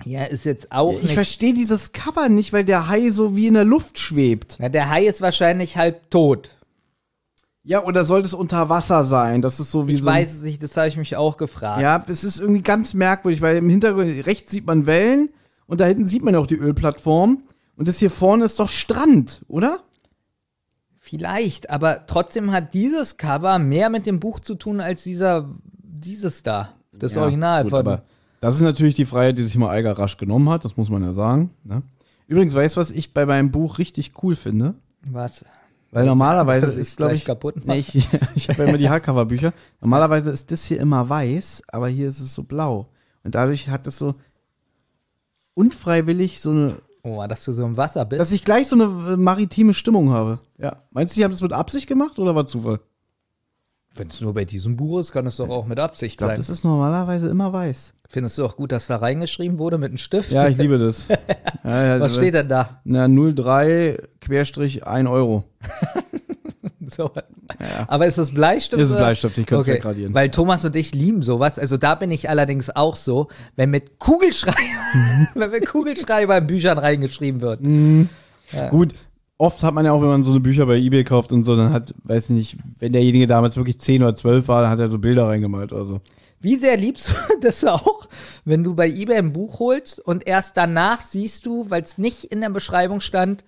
Ja, 0.05 0.25
ist 0.25 0.45
jetzt 0.45 0.73
auch 0.73 1.01
Ich 1.03 1.13
verstehe 1.15 1.55
dieses 1.55 1.93
Cover 1.93 2.29
nicht, 2.29 2.53
weil 2.53 2.65
der 2.65 2.89
Hai 2.89 3.11
so 3.11 3.37
wie 3.37 3.47
in 3.47 3.55
der 3.55 3.65
Luft 3.65 3.99
schwebt. 3.99 4.57
Na, 4.59 4.69
der 4.69 4.89
Hai 4.91 5.05
ist 5.07 5.21
wahrscheinlich 5.21 5.77
halb 5.77 6.11
tot. 6.11 6.51
Ja, 7.63 7.85
oder 7.85 8.05
sollte 8.07 8.27
es 8.27 8.35
unter 8.35 8.69
Wasser 8.71 9.05
sein? 9.05 9.43
Das 9.43 9.61
ist 9.61 9.71
so 9.71 9.87
wie 9.87 9.93
Ich 9.93 10.03
so. 10.03 10.09
ein- 10.09 10.17
weiß 10.17 10.35
es 10.35 10.43
nicht, 10.43 10.63
das 10.63 10.77
habe 10.77 10.89
ich 10.89 10.97
mich 10.97 11.17
auch 11.17 11.37
gefragt. 11.37 11.83
Ja, 11.83 12.03
es 12.09 12.25
ist 12.25 12.41
irgendwie 12.41 12.63
ganz 12.63 12.95
merkwürdig, 12.95 13.43
weil 13.43 13.59
im 13.59 13.69
Hintergrund 13.69 14.27
rechts 14.27 14.51
sieht 14.51 14.67
man 14.67 14.87
Wellen 14.87 15.29
und 15.67 15.81
da 15.81 15.85
hinten 15.85 16.07
sieht 16.07 16.25
man 16.25 16.35
auch 16.35 16.47
die 16.47 16.57
Ölplattform. 16.57 17.43
Und 17.77 17.89
das 17.89 17.99
hier 17.99 18.11
vorne 18.11 18.47
ist 18.47 18.59
doch 18.59 18.69
Strand, 18.71 19.45
oder? 19.49 19.81
Vielleicht, 20.99 21.71
aber 21.71 22.07
trotzdem 22.07 22.51
hat 22.53 22.73
dieses 22.75 23.17
Cover 23.17 23.59
mehr 23.59 23.91
mit 23.91 24.07
dem 24.07 24.19
Buch 24.21 24.41
zu 24.41 24.55
tun 24.55 24.81
als 24.81 25.03
dieser, 25.03 25.51
dieses 26.01 26.43
da. 26.43 26.71
Das 26.93 27.15
Ja, 27.15 27.23
Original 27.23 27.63
gut, 27.63 27.71
von. 27.71 27.79
aber 27.81 28.03
das 28.41 28.57
ist 28.57 28.63
natürlich 28.63 28.95
die 28.95 29.05
Freiheit, 29.05 29.39
die 29.39 29.45
sich 29.45 29.57
mal 29.57 29.71
Eiger 29.71 29.93
rasch 29.99 30.17
genommen 30.17 30.49
hat, 30.49 30.65
das 30.65 30.77
muss 30.77 30.89
man 30.91 31.03
ja 31.03 31.13
sagen. 31.13 31.51
Ne? 31.65 31.83
Übrigens, 32.27 32.55
weißt 32.55 32.77
du, 32.77 32.81
was 32.81 32.91
ich 32.91 33.13
bei 33.15 33.27
meinem 33.27 33.51
Buch 33.51 33.79
richtig 33.79 34.13
cool 34.23 34.35
finde? 34.37 34.75
Was? 35.07 35.45
Weil 35.93 36.07
normalerweise 36.07 36.67
Das 36.67 36.77
ist, 36.77 36.97
glaube 36.99 37.15
ich, 37.15 37.25
kaputt 37.25 37.67
nee, 37.67 37.79
ich, 37.79 37.95
ich 38.35 38.49
habe 38.49 38.63
ja 38.63 38.69
immer 38.69 38.79
die 38.79 38.89
Hardcover-Bücher. 38.89 39.53
Normalerweise 39.81 40.31
ist 40.31 40.51
das 40.53 40.65
hier 40.65 40.81
immer 40.81 41.09
weiß, 41.09 41.65
aber 41.69 41.89
hier 41.89 42.09
ist 42.09 42.21
es 42.21 42.33
so 42.35 42.45
blau. 42.45 42.89
Und 43.25 43.35
dadurch 43.35 43.69
hat 43.69 43.87
es 43.87 43.99
so 43.99 44.15
unfreiwillig 45.55 46.41
so 46.41 46.51
eine, 46.51 46.77
Oh, 47.03 47.25
dass 47.27 47.45
du 47.47 47.53
so 47.53 47.65
im 47.65 47.77
Wasser 47.79 48.05
bist. 48.05 48.21
dass 48.21 48.31
ich 48.31 48.45
gleich 48.45 48.69
so 48.69 48.77
eine 48.77 48.85
äh, 48.85 49.17
maritime 49.17 49.73
Stimmung 49.73 50.11
habe. 50.11 50.39
Ja. 50.59 50.83
Meinst 50.91 51.15
du, 51.15 51.19
die 51.21 51.25
haben 51.25 51.33
das 51.33 51.41
mit 51.41 51.53
Absicht 51.53 51.87
gemacht 51.87 52.19
oder 52.19 52.35
war 52.35 52.47
Zufall? 52.47 52.81
Wenn 53.97 54.07
es 54.09 54.21
nur 54.21 54.35
bei 54.35 54.45
diesem 54.45 54.77
Buch 54.77 55.01
ist, 55.01 55.13
kann 55.13 55.27
es 55.27 55.37
doch 55.37 55.49
auch 55.49 55.67
mit 55.67 55.81
Absicht 55.81 56.13
Ich 56.13 56.17
glaube, 56.19 56.33
sein. 56.33 56.37
das 56.39 56.49
ist 56.51 56.65
normalerweise 56.65 57.29
immer 57.29 57.53
weiß. 57.53 57.95
Findest 58.09 58.39
du 58.39 58.45
auch 58.45 58.57
gut, 58.57 58.73
dass 58.73 58.87
da 58.87 58.97
reingeschrieben 58.97 59.59
wurde 59.59 59.79
mit 59.79 59.89
einem 59.89 59.99
Stift? 59.99 60.33
Ja, 60.33 60.49
ich 60.49 60.57
liebe 60.57 60.79
das. 60.79 61.07
Ja, 61.63 61.85
ja, 61.85 62.01
Was 62.01 62.17
steht 62.17 62.33
denn 62.33 62.49
da? 62.49 62.81
Na, 62.85 63.07
03 63.07 63.99
Querstrich 64.21 64.87
1 64.87 65.09
Euro. 65.09 65.45
So. 66.91 67.13
Aber 67.87 68.07
ist 68.07 68.19
das 68.19 68.33
Bleistift? 68.33 68.81
Das 68.81 68.89
ist 68.89 68.95
oder? 68.95 69.05
Bleistift, 69.05 69.39
ich 69.39 69.47
könnte 69.47 69.71
es 69.71 69.77
wegradieren. 69.77 70.13
Weil 70.13 70.31
Thomas 70.31 70.65
und 70.65 70.75
ich 70.75 70.93
lieben 70.95 71.23
sowas. 71.23 71.59
Also 71.59 71.77
da 71.77 71.95
bin 71.95 72.11
ich 72.11 72.29
allerdings 72.29 72.69
auch 72.71 72.97
so, 72.97 73.29
wenn 73.57 73.71
mit 73.71 73.99
Kugelschreiber, 73.99 74.59
wenn 75.35 75.51
mit 75.51 75.67
Kugelschreiber 75.67 76.39
in 76.39 76.47
Büchern 76.47 76.79
reingeschrieben 76.79 77.41
wird. 77.41 77.61
Gut, 78.71 78.95
oft 79.41 79.63
hat 79.63 79.75
man 79.75 79.85
ja 79.85 79.93
auch, 79.93 80.01
wenn 80.03 80.09
man 80.09 80.23
so 80.23 80.31
eine 80.31 80.41
Bücher 80.41 80.67
bei 80.67 80.77
Ebay 80.79 81.03
kauft 81.05 81.33
und 81.33 81.43
so, 81.45 81.57
dann 81.57 81.73
hat, 81.73 81.95
weiß 82.05 82.31
nicht, 82.31 82.57
wenn 82.79 82.93
derjenige 82.93 83.27
damals 83.27 83.57
wirklich 83.57 83.81
10 83.81 84.03
oder 84.03 84.15
12 84.15 84.49
war, 84.49 84.63
dann 84.63 84.71
hat 84.71 84.79
er 84.79 84.89
so 84.89 84.99
Bilder 84.99 85.27
reingemalt 85.29 85.73
oder 85.73 85.87
so. 85.87 86.01
Wie 86.41 86.57
sehr 86.57 86.77
liebst 86.77 87.09
du 87.11 87.15
das 87.41 87.65
auch, 87.65 88.09
wenn 88.45 88.63
du 88.65 88.75
bei 88.75 88.89
eBay 88.89 89.17
ein 89.19 89.33
Buch 89.33 89.59
holst 89.59 90.01
und 90.01 90.27
erst 90.27 90.57
danach 90.57 91.01
siehst 91.01 91.47
du, 91.47 91.69
weil 91.71 91.83
es 91.83 91.99
nicht 91.99 92.25
in 92.25 92.41
der 92.41 92.51
Beschreibung 92.51 93.01
stand, 93.01 93.45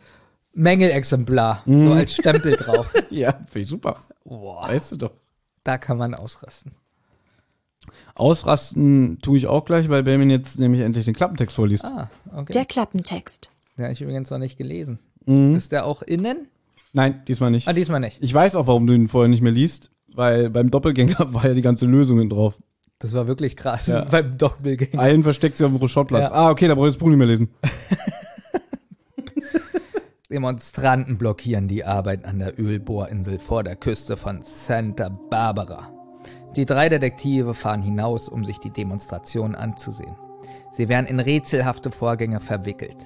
Mängelexemplar, 0.55 1.62
Mhm. 1.64 1.85
so 1.85 1.93
als 1.93 2.14
Stempel 2.14 2.52
drauf. 2.56 2.93
Ja, 3.10 3.32
finde 3.47 3.60
ich 3.60 3.69
super. 3.69 4.01
Boah, 4.24 4.62
Weißt 4.69 4.93
du 4.93 4.97
doch. 4.97 5.12
da 5.64 5.78
kann 5.78 5.97
man 5.98 6.14
ausrasten. 6.14 6.73
Ausrasten 8.14 9.19
tue 9.23 9.39
ich 9.39 9.47
auch 9.47 9.64
gleich, 9.64 9.89
weil 9.89 10.02
Benjamin 10.02 10.31
jetzt 10.31 10.59
nämlich 10.59 10.82
endlich 10.82 11.05
den 11.06 11.14
Klappentext 11.14 11.56
vorliest. 11.56 11.85
Ah, 11.85 12.10
okay. 12.35 12.52
Der 12.52 12.64
Klappentext. 12.64 13.51
Ja, 13.77 13.90
ich 13.90 14.01
übrigens 14.02 14.31
noch 14.31 14.39
nicht 14.39 14.59
gelesen. 14.59 14.98
Mhm. 15.26 15.56
Ist 15.56 15.72
der 15.72 15.86
auch 15.86 16.02
innen? 16.02 16.48
Nein, 16.92 17.22
diesmal 17.26 17.50
nicht. 17.50 17.66
Ah, 17.68 17.72
diesmal 17.72 18.00
nicht. 18.00 18.18
Ich 18.20 18.34
weiß 18.34 18.54
auch, 18.56 18.66
warum 18.66 18.86
du 18.86 18.94
ihn 18.94 19.08
vorher 19.08 19.28
nicht 19.28 19.42
mehr 19.42 19.52
liest, 19.52 19.90
weil 20.14 20.50
beim 20.50 20.70
Doppelgänger 20.70 21.16
war 21.32 21.46
ja 21.46 21.54
die 21.54 21.62
ganze 21.62 21.86
Lösung 21.86 22.28
drauf. 22.28 22.58
Das 22.98 23.14
war 23.14 23.26
wirklich 23.26 23.56
krass. 23.56 23.88
Ja. 23.88 24.04
Beim 24.10 24.38
Doppelgänger. 24.38 25.02
Allen 25.02 25.24
versteckt 25.24 25.56
sie 25.56 25.64
auf 25.64 25.72
dem 25.72 25.78
Rochottplatz. 25.78 26.30
Ja. 26.30 26.36
Ah, 26.36 26.50
okay, 26.50 26.68
da 26.68 26.76
brauche 26.76 26.86
ich 26.86 26.94
das 26.94 27.00
Buch 27.00 27.08
nicht 27.08 27.18
mehr 27.18 27.26
lesen. 27.26 27.50
Demonstranten 30.30 31.18
blockieren 31.18 31.66
die 31.66 31.84
Arbeit 31.84 32.24
an 32.24 32.38
der 32.38 32.60
Ölbohrinsel 32.60 33.40
vor 33.40 33.64
der 33.64 33.74
Küste 33.74 34.16
von 34.16 34.44
Santa 34.44 35.08
Barbara. 35.08 35.90
Die 36.56 36.64
drei 36.64 36.88
Detektive 36.88 37.54
fahren 37.54 37.82
hinaus, 37.82 38.28
um 38.28 38.44
sich 38.44 38.58
die 38.58 38.70
Demonstration 38.70 39.54
anzusehen. 39.54 40.16
Sie 40.70 40.88
werden 40.88 41.06
in 41.06 41.20
rätselhafte 41.20 41.90
Vorgänge 41.90 42.40
verwickelt. 42.40 42.96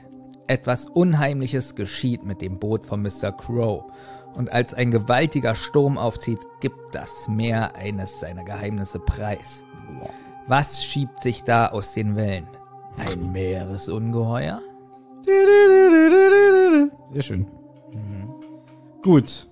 Etwas 0.48 0.86
Unheimliches 0.86 1.74
geschieht 1.74 2.24
mit 2.24 2.40
dem 2.40 2.58
Boot 2.58 2.84
von 2.84 3.02
Mr. 3.02 3.32
Crow. 3.32 3.84
Und 4.34 4.52
als 4.52 4.74
ein 4.74 4.90
gewaltiger 4.90 5.54
Sturm 5.54 5.98
aufzieht, 5.98 6.40
gibt 6.60 6.94
das 6.94 7.26
Meer 7.28 7.74
eines 7.74 8.20
seiner 8.20 8.44
Geheimnisse 8.44 8.98
preis. 8.98 9.64
Was 10.46 10.84
schiebt 10.84 11.22
sich 11.22 11.42
da 11.42 11.68
aus 11.68 11.94
den 11.94 12.16
Wellen? 12.16 12.46
Ein 12.98 13.32
Meeresungeheuer? 13.32 14.60
Sehr 17.12 17.22
schön. 17.22 17.46
Gut. 19.02 19.48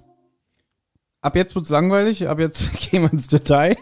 Ab 1.20 1.36
jetzt 1.36 1.54
wird's 1.54 1.70
langweilig, 1.70 2.28
ab 2.28 2.38
jetzt 2.38 2.72
gehen 2.90 3.02
wir 3.02 3.12
ins 3.12 3.28
Detail. 3.28 3.76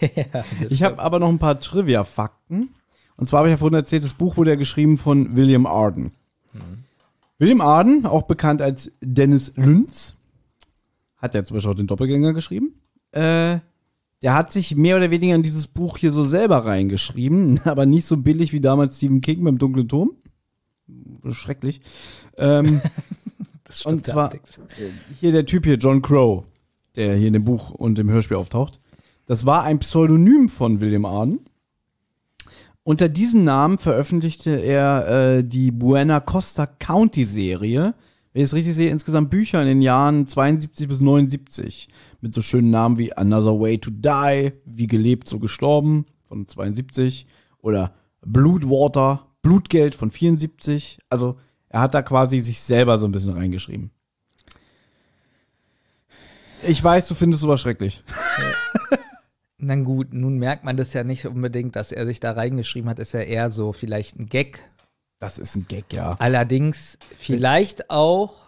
ich 0.70 0.82
habe 0.82 1.00
aber 1.00 1.18
noch 1.18 1.28
ein 1.28 1.38
paar 1.38 1.58
Trivia-Fakten. 1.58 2.74
Und 3.16 3.26
zwar 3.26 3.38
habe 3.38 3.48
ich 3.48 3.54
ja 3.54 3.56
vorhin 3.58 3.74
erzählt, 3.74 4.04
das 4.04 4.12
Buch 4.12 4.36
wurde 4.36 4.50
ja 4.50 4.56
geschrieben 4.56 4.96
von 4.98 5.34
William 5.34 5.66
Arden. 5.66 6.12
William 7.38 7.60
Arden, 7.60 8.06
auch 8.06 8.22
bekannt 8.22 8.62
als 8.62 8.92
Dennis 9.00 9.52
Lünz, 9.56 10.16
hat 11.16 11.34
ja 11.34 11.44
zum 11.44 11.56
Beispiel 11.56 11.72
auch 11.72 11.76
den 11.76 11.86
Doppelgänger 11.86 12.32
geschrieben. 12.32 12.74
Äh, 13.12 13.58
der 14.22 14.34
hat 14.34 14.52
sich 14.52 14.74
mehr 14.76 14.96
oder 14.96 15.10
weniger 15.10 15.34
in 15.34 15.42
dieses 15.42 15.66
Buch 15.66 15.98
hier 15.98 16.12
so 16.12 16.24
selber 16.24 16.64
reingeschrieben, 16.64 17.60
aber 17.64 17.86
nicht 17.86 18.06
so 18.06 18.16
billig 18.16 18.52
wie 18.52 18.60
damals 18.60 18.96
Stephen 18.96 19.20
King 19.20 19.44
beim 19.44 19.58
Dunklen 19.58 19.88
Turm. 19.88 20.12
Schrecklich. 21.30 21.80
Ähm, 22.36 22.80
und 23.84 24.06
zwar 24.06 24.32
hier 25.20 25.32
der 25.32 25.46
Typ 25.46 25.64
hier, 25.64 25.76
John 25.76 26.00
Crow, 26.00 26.44
der 26.94 27.16
hier 27.16 27.26
in 27.26 27.32
dem 27.32 27.44
Buch 27.44 27.70
und 27.70 27.98
im 27.98 28.08
Hörspiel 28.08 28.36
auftaucht. 28.36 28.80
Das 29.26 29.44
war 29.44 29.64
ein 29.64 29.80
Pseudonym 29.80 30.48
von 30.48 30.80
William 30.80 31.04
Arden. 31.04 31.40
Unter 32.86 33.08
diesem 33.08 33.42
Namen 33.42 33.78
veröffentlichte 33.78 34.52
er 34.60 35.08
äh, 35.08 35.42
die 35.42 35.72
Buena 35.72 36.20
Costa 36.20 36.66
County 36.66 37.24
Serie. 37.24 37.94
Wenn 38.32 38.42
ich 38.42 38.44
es 38.44 38.54
richtig 38.54 38.76
sehe, 38.76 38.90
insgesamt 38.90 39.28
Bücher 39.28 39.60
in 39.60 39.66
den 39.66 39.82
Jahren 39.82 40.28
72 40.28 40.86
bis 40.86 41.00
79. 41.00 41.88
Mit 42.20 42.32
so 42.32 42.42
schönen 42.42 42.70
Namen 42.70 42.96
wie 42.96 43.12
Another 43.12 43.58
Way 43.58 43.78
to 43.78 43.90
Die, 43.90 44.52
Wie 44.64 44.86
gelebt, 44.86 45.26
so 45.26 45.40
gestorben 45.40 46.06
von 46.28 46.46
72. 46.46 47.26
Oder 47.60 47.92
Bloodwater, 48.24 49.26
Blutgeld 49.42 49.96
von 49.96 50.12
74. 50.12 51.00
Also 51.10 51.40
er 51.68 51.80
hat 51.80 51.92
da 51.92 52.02
quasi 52.02 52.38
sich 52.38 52.60
selber 52.60 52.98
so 52.98 53.06
ein 53.06 53.12
bisschen 53.12 53.32
reingeschrieben. 53.32 53.90
Ich 56.62 56.84
weiß, 56.84 57.08
du 57.08 57.16
findest 57.16 57.42
sowas 57.42 57.60
schrecklich. 57.60 58.04
Na 59.58 59.74
gut, 59.76 60.12
nun 60.12 60.38
merkt 60.38 60.64
man 60.64 60.76
das 60.76 60.92
ja 60.92 61.02
nicht 61.02 61.26
unbedingt, 61.26 61.76
dass 61.76 61.90
er 61.90 62.04
sich 62.06 62.20
da 62.20 62.32
reingeschrieben 62.32 62.90
hat, 62.90 62.98
ist 62.98 63.14
ja 63.14 63.20
eher 63.20 63.48
so 63.48 63.72
vielleicht 63.72 64.18
ein 64.18 64.26
Gag. 64.26 64.60
Das 65.18 65.38
ist 65.38 65.56
ein 65.56 65.66
Gag, 65.66 65.92
ja. 65.92 66.16
Allerdings 66.18 66.98
vielleicht 67.16 67.88
auch. 67.88 68.46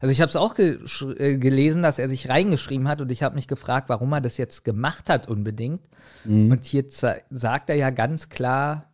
Also 0.00 0.10
ich 0.10 0.20
habe 0.20 0.28
es 0.28 0.36
auch 0.36 0.54
ge 0.54 0.80
äh, 1.18 1.38
gelesen, 1.38 1.82
dass 1.82 1.98
er 1.98 2.08
sich 2.08 2.28
reingeschrieben 2.28 2.88
hat 2.88 3.00
und 3.00 3.10
ich 3.10 3.22
habe 3.22 3.36
mich 3.36 3.48
gefragt, 3.48 3.88
warum 3.88 4.12
er 4.12 4.20
das 4.20 4.36
jetzt 4.38 4.64
gemacht 4.64 5.08
hat 5.08 5.28
unbedingt. 5.28 5.80
Mhm. 6.24 6.50
Und 6.50 6.64
hier 6.64 6.84
sagt 6.88 7.70
er 7.70 7.76
ja 7.76 7.90
ganz 7.90 8.28
klar, 8.28 8.92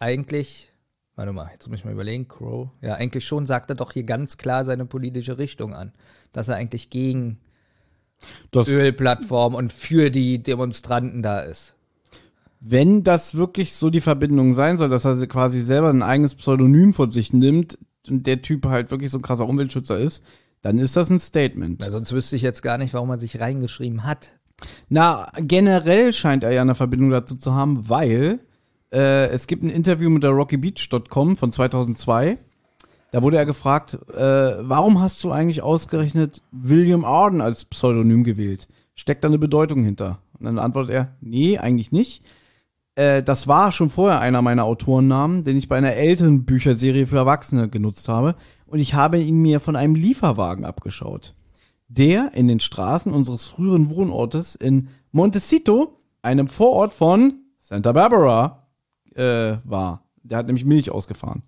eigentlich, 0.00 0.72
warte 1.14 1.32
mal, 1.32 1.48
jetzt 1.52 1.68
muss 1.68 1.78
ich 1.78 1.84
mal 1.84 1.92
überlegen, 1.92 2.28
Crow, 2.28 2.68
ja, 2.82 2.94
eigentlich 2.94 3.24
schon 3.24 3.46
sagt 3.46 3.70
er 3.70 3.76
doch 3.76 3.92
hier 3.92 4.04
ganz 4.04 4.36
klar 4.36 4.64
seine 4.64 4.84
politische 4.84 5.38
Richtung 5.38 5.72
an, 5.72 5.92
dass 6.32 6.48
er 6.48 6.56
eigentlich 6.56 6.90
gegen 6.90 7.38
Das- 8.50 8.68
Ölplattform 8.68 9.54
und 9.54 9.72
für 9.72 10.10
die 10.10 10.42
Demonstranten 10.42 11.22
da 11.22 11.40
ist. 11.40 11.74
Wenn 12.60 13.04
das 13.04 13.34
wirklich 13.34 13.74
so 13.74 13.90
die 13.90 14.00
Verbindung 14.00 14.54
sein 14.54 14.78
soll, 14.78 14.88
dass 14.88 15.04
er 15.04 15.26
quasi 15.26 15.60
selber 15.60 15.90
ein 15.90 16.02
eigenes 16.02 16.34
Pseudonym 16.34 16.94
von 16.94 17.10
sich 17.10 17.32
nimmt 17.32 17.78
und 18.08 18.26
der 18.26 18.40
Typ 18.40 18.64
halt 18.66 18.90
wirklich 18.90 19.10
so 19.10 19.18
ein 19.18 19.22
krasser 19.22 19.46
Umweltschützer 19.46 19.98
ist, 19.98 20.24
dann 20.62 20.78
ist 20.78 20.96
das 20.96 21.10
ein 21.10 21.20
Statement. 21.20 21.82
Weil 21.82 21.90
sonst 21.90 22.12
wüsste 22.14 22.36
ich 22.36 22.42
jetzt 22.42 22.62
gar 22.62 22.78
nicht, 22.78 22.94
warum 22.94 23.10
er 23.10 23.18
sich 23.20 23.38
reingeschrieben 23.38 24.04
hat. 24.04 24.34
Na, 24.88 25.30
generell 25.36 26.14
scheint 26.14 26.42
er 26.42 26.52
ja 26.52 26.62
eine 26.62 26.74
Verbindung 26.74 27.10
dazu 27.10 27.34
zu 27.34 27.52
haben, 27.54 27.90
weil 27.90 28.40
äh, 28.90 29.26
es 29.28 29.46
gibt 29.46 29.62
ein 29.62 29.68
Interview 29.68 30.08
mit 30.08 30.22
der 30.22 30.30
RockyBeach.com 30.30 31.36
von 31.36 31.52
2002. 31.52 32.38
Da 33.14 33.22
wurde 33.22 33.36
er 33.36 33.46
gefragt, 33.46 33.96
äh, 34.12 34.18
warum 34.18 35.00
hast 35.00 35.22
du 35.22 35.30
eigentlich 35.30 35.62
ausgerechnet 35.62 36.42
William 36.50 37.04
Arden 37.04 37.40
als 37.40 37.64
Pseudonym 37.64 38.24
gewählt? 38.24 38.66
Steckt 38.96 39.22
da 39.22 39.28
eine 39.28 39.38
Bedeutung 39.38 39.84
hinter? 39.84 40.18
Und 40.36 40.46
dann 40.46 40.58
antwortet 40.58 40.92
er, 40.92 41.14
nee, 41.20 41.56
eigentlich 41.56 41.92
nicht. 41.92 42.24
Äh, 42.96 43.22
das 43.22 43.46
war 43.46 43.70
schon 43.70 43.88
vorher 43.88 44.18
einer 44.18 44.42
meiner 44.42 44.64
Autorennamen, 44.64 45.44
den 45.44 45.56
ich 45.56 45.68
bei 45.68 45.78
einer 45.78 45.92
älteren 45.92 46.44
Bücherserie 46.44 47.06
für 47.06 47.18
Erwachsene 47.18 47.68
genutzt 47.68 48.08
habe. 48.08 48.34
Und 48.66 48.80
ich 48.80 48.94
habe 48.94 49.20
ihn 49.20 49.40
mir 49.40 49.60
von 49.60 49.76
einem 49.76 49.94
Lieferwagen 49.94 50.64
abgeschaut 50.64 51.34
der 51.86 52.34
in 52.34 52.48
den 52.48 52.58
Straßen 52.58 53.12
unseres 53.12 53.44
früheren 53.44 53.90
Wohnortes 53.90 54.56
in 54.56 54.88
Montecito, 55.12 55.98
einem 56.22 56.48
Vorort 56.48 56.92
von 56.92 57.44
Santa 57.60 57.92
Barbara, 57.92 58.66
äh, 59.14 59.58
war. 59.62 60.02
Der 60.24 60.38
hat 60.38 60.46
nämlich 60.46 60.64
Milch 60.64 60.90
ausgefahren. 60.90 61.42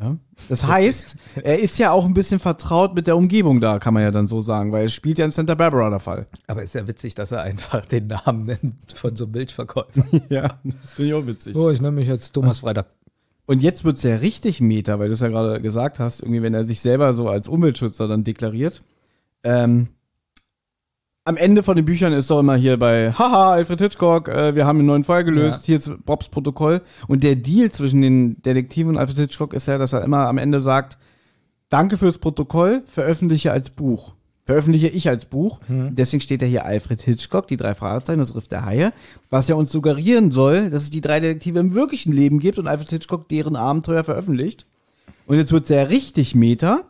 Ja. 0.00 0.16
Das 0.48 0.66
heißt, 0.66 1.16
er 1.42 1.60
ist 1.60 1.78
ja 1.78 1.92
auch 1.92 2.04
ein 2.04 2.14
bisschen 2.14 2.38
vertraut 2.38 2.94
mit 2.94 3.06
der 3.06 3.16
Umgebung 3.16 3.60
da, 3.60 3.78
kann 3.78 3.94
man 3.94 4.02
ja 4.02 4.10
dann 4.10 4.26
so 4.26 4.40
sagen, 4.40 4.72
weil 4.72 4.86
es 4.86 4.94
spielt 4.94 5.18
ja 5.18 5.24
in 5.24 5.30
Santa 5.30 5.54
Barbara 5.54 5.90
der 5.90 6.00
Fall. 6.00 6.26
Aber 6.46 6.62
ist 6.62 6.74
ja 6.74 6.86
witzig, 6.88 7.14
dass 7.14 7.30
er 7.30 7.42
einfach 7.42 7.84
den 7.84 8.08
Namen 8.08 8.46
nennt 8.46 8.92
von 8.94 9.14
so 9.14 9.24
einem 9.24 9.32
Milchverkäufer. 9.32 10.04
ja, 10.28 10.58
das 10.64 10.94
finde 10.94 11.10
ich 11.10 11.14
auch 11.14 11.26
witzig. 11.26 11.54
So, 11.54 11.70
ich 11.70 11.80
nenne 11.80 11.96
mich 11.96 12.08
jetzt 12.08 12.32
Thomas 12.32 12.60
Freitag. 12.60 12.86
Und 13.46 13.62
jetzt 13.62 13.84
wird's 13.84 14.02
ja 14.02 14.16
richtig 14.16 14.60
meta, 14.60 14.98
weil 14.98 15.08
du 15.08 15.14
es 15.14 15.20
ja 15.20 15.28
gerade 15.28 15.60
gesagt 15.60 15.98
hast, 15.98 16.20
irgendwie, 16.20 16.42
wenn 16.42 16.54
er 16.54 16.64
sich 16.64 16.80
selber 16.80 17.12
so 17.12 17.28
als 17.28 17.48
Umweltschützer 17.48 18.08
dann 18.08 18.24
deklariert. 18.24 18.82
Ähm, 19.44 19.88
am 21.24 21.36
Ende 21.36 21.62
von 21.62 21.76
den 21.76 21.84
Büchern 21.84 22.12
ist 22.12 22.30
doch 22.30 22.40
immer 22.40 22.56
hier 22.56 22.76
bei, 22.78 23.12
haha, 23.12 23.52
Alfred 23.52 23.80
Hitchcock, 23.80 24.28
äh, 24.28 24.54
wir 24.54 24.66
haben 24.66 24.78
einen 24.78 24.86
neuen 24.86 25.04
Fall 25.04 25.22
gelöst, 25.24 25.62
Ja. 25.62 25.66
hier 25.66 25.76
ist 25.76 26.04
Bobs 26.04 26.28
Protokoll. 26.28 26.82
Und 27.06 27.22
der 27.22 27.36
Deal 27.36 27.70
zwischen 27.70 28.02
den 28.02 28.42
Detektiven 28.42 28.90
und 28.90 28.98
Alfred 28.98 29.18
Hitchcock 29.18 29.54
ist 29.54 29.68
ja, 29.68 29.78
dass 29.78 29.92
er 29.92 30.02
immer 30.02 30.26
am 30.28 30.38
Ende 30.38 30.60
sagt, 30.60 30.98
danke 31.70 31.96
fürs 31.96 32.18
Protokoll, 32.18 32.82
veröffentliche 32.86 33.52
als 33.52 33.70
Buch. 33.70 34.14
Veröffentliche 34.44 34.88
ich 34.88 35.08
als 35.08 35.26
Buch. 35.26 35.60
Deswegen 35.68 36.20
steht 36.20 36.42
ja 36.42 36.48
hier 36.48 36.64
Alfred 36.66 37.00
Hitchcock, 37.00 37.46
die 37.46 37.56
drei 37.56 37.76
Fragezeichen, 37.76 38.18
das 38.18 38.34
Riff 38.34 38.48
der 38.48 38.64
Haie, 38.64 38.92
was 39.30 39.46
ja 39.46 39.54
uns 39.54 39.70
suggerieren 39.70 40.32
soll, 40.32 40.68
dass 40.68 40.82
es 40.82 40.90
die 40.90 41.00
drei 41.00 41.20
Detektive 41.20 41.60
im 41.60 41.74
wirklichen 41.74 42.12
Leben 42.12 42.40
gibt 42.40 42.58
und 42.58 42.66
Alfred 42.66 42.90
Hitchcock 42.90 43.28
deren 43.28 43.54
Abenteuer 43.54 44.02
veröffentlicht. 44.02 44.66
Und 45.28 45.36
jetzt 45.36 45.52
wird's 45.52 45.68
ja 45.68 45.84
richtig 45.84 46.34
meta, 46.34 46.80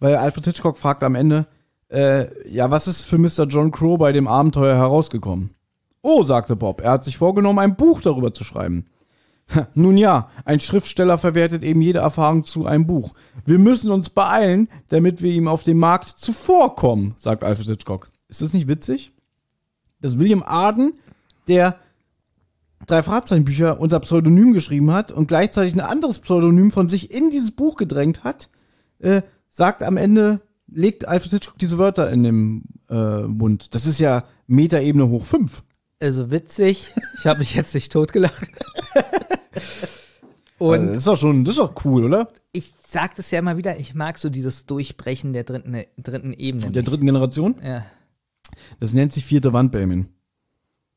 weil 0.00 0.16
Alfred 0.16 0.44
Hitchcock 0.44 0.76
fragt 0.76 1.02
am 1.02 1.14
Ende, 1.14 1.46
äh, 1.88 2.48
ja, 2.48 2.70
was 2.70 2.88
ist 2.88 3.04
für 3.04 3.18
Mr. 3.18 3.46
John 3.48 3.70
Crow 3.70 3.98
bei 3.98 4.12
dem 4.12 4.28
Abenteuer 4.28 4.76
herausgekommen? 4.76 5.50
Oh, 6.02 6.22
sagte 6.22 6.56
Bob, 6.56 6.80
er 6.80 6.92
hat 6.92 7.04
sich 7.04 7.16
vorgenommen, 7.16 7.58
ein 7.58 7.76
Buch 7.76 8.00
darüber 8.00 8.32
zu 8.32 8.44
schreiben. 8.44 8.86
Nun 9.74 9.96
ja, 9.96 10.30
ein 10.44 10.60
Schriftsteller 10.60 11.18
verwertet 11.18 11.62
eben 11.62 11.80
jede 11.80 12.00
Erfahrung 12.00 12.44
zu 12.44 12.66
einem 12.66 12.86
Buch. 12.86 13.14
Wir 13.44 13.58
müssen 13.58 13.90
uns 13.90 14.10
beeilen, 14.10 14.68
damit 14.88 15.22
wir 15.22 15.32
ihm 15.32 15.48
auf 15.48 15.62
dem 15.62 15.78
Markt 15.78 16.06
zuvorkommen, 16.06 17.14
sagt 17.16 17.44
Alfred 17.44 17.68
Hitchcock. 17.68 18.10
Ist 18.28 18.42
das 18.42 18.52
nicht 18.52 18.68
witzig? 18.68 19.12
Dass 20.00 20.18
William 20.18 20.42
Arden, 20.42 20.94
der 21.48 21.76
drei 22.86 23.02
Fahrzeichenbücher 23.02 23.80
unter 23.80 24.00
Pseudonym 24.00 24.52
geschrieben 24.52 24.92
hat 24.92 25.12
und 25.12 25.28
gleichzeitig 25.28 25.74
ein 25.74 25.80
anderes 25.80 26.18
Pseudonym 26.18 26.70
von 26.70 26.88
sich 26.88 27.12
in 27.12 27.30
dieses 27.30 27.52
Buch 27.52 27.76
gedrängt 27.76 28.24
hat, 28.24 28.50
äh, 28.98 29.22
sagt 29.50 29.82
am 29.82 29.96
Ende, 29.96 30.40
legt 30.68 31.06
Alfred 31.08 31.30
Hitchcock 31.32 31.58
diese 31.58 31.78
Wörter 31.78 32.10
in 32.10 32.22
dem 32.22 32.62
äh, 32.88 33.22
Mund. 33.22 33.74
Das 33.74 33.86
ist 33.86 33.98
ja 33.98 34.24
Metaebene 34.46 35.08
hoch 35.08 35.24
fünf. 35.24 35.62
Also 36.00 36.30
witzig. 36.30 36.92
Ich 37.18 37.26
habe 37.26 37.38
mich 37.40 37.54
jetzt 37.54 37.74
nicht 37.74 37.90
totgelacht. 37.92 38.46
Also, 39.54 39.86
Und 40.58 40.88
das 40.88 40.98
ist 40.98 41.06
doch 41.06 41.16
schon, 41.18 41.44
das 41.44 41.56
ist 41.56 41.58
doch 41.58 41.84
cool, 41.84 42.04
oder? 42.04 42.28
ich 42.52 42.72
sag 42.82 43.14
das 43.16 43.30
ja 43.30 43.38
immer 43.40 43.58
wieder, 43.58 43.78
ich 43.78 43.94
mag 43.94 44.16
so 44.16 44.30
dieses 44.30 44.64
Durchbrechen 44.64 45.34
der 45.34 45.44
dritten, 45.44 45.84
dritten 45.98 46.32
Ebene. 46.32 46.70
Der 46.70 46.82
dritten 46.82 47.04
Generation. 47.04 47.56
Ja. 47.62 47.84
Das 48.80 48.94
nennt 48.94 49.12
sich 49.12 49.24
vierte 49.24 49.52
Wand, 49.52 49.72
Benjamin. 49.72 50.06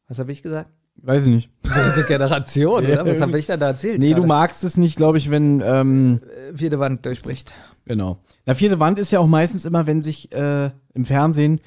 Was 0.08 0.20
habe 0.20 0.32
ich 0.32 0.42
gesagt? 0.42 0.72
Weiß 0.96 1.26
ich 1.26 1.34
nicht. 1.34 1.50
Dritte 1.64 2.04
Generation, 2.08 2.84
oder? 2.86 3.06
Was 3.06 3.22
habe 3.22 3.38
ich 3.40 3.46
da, 3.48 3.58
da 3.58 3.68
erzählt? 3.68 4.00
Nee, 4.00 4.10
du 4.10 4.16
gerade? 4.16 4.28
magst 4.28 4.64
es 4.64 4.78
nicht, 4.78 4.96
glaube 4.98 5.18
ich, 5.18 5.30
wenn, 5.30 5.62
ähm, 5.66 6.22
Äh, 6.52 6.58
Vierte 6.58 6.80
Wand 6.80 7.06
durchbricht. 7.06 7.52
Genau. 7.90 8.20
Na, 8.46 8.54
vierte 8.54 8.80
Wand 8.80 9.00
ist 9.00 9.12
ja 9.12 9.20
auch 9.20 9.28
meistens 9.28 9.66
immer, 9.66 9.86
wenn 9.88 10.02
sich 10.02 10.32
äh, 10.32 10.72
im 10.94 11.04
Fernsehen, 11.04 11.60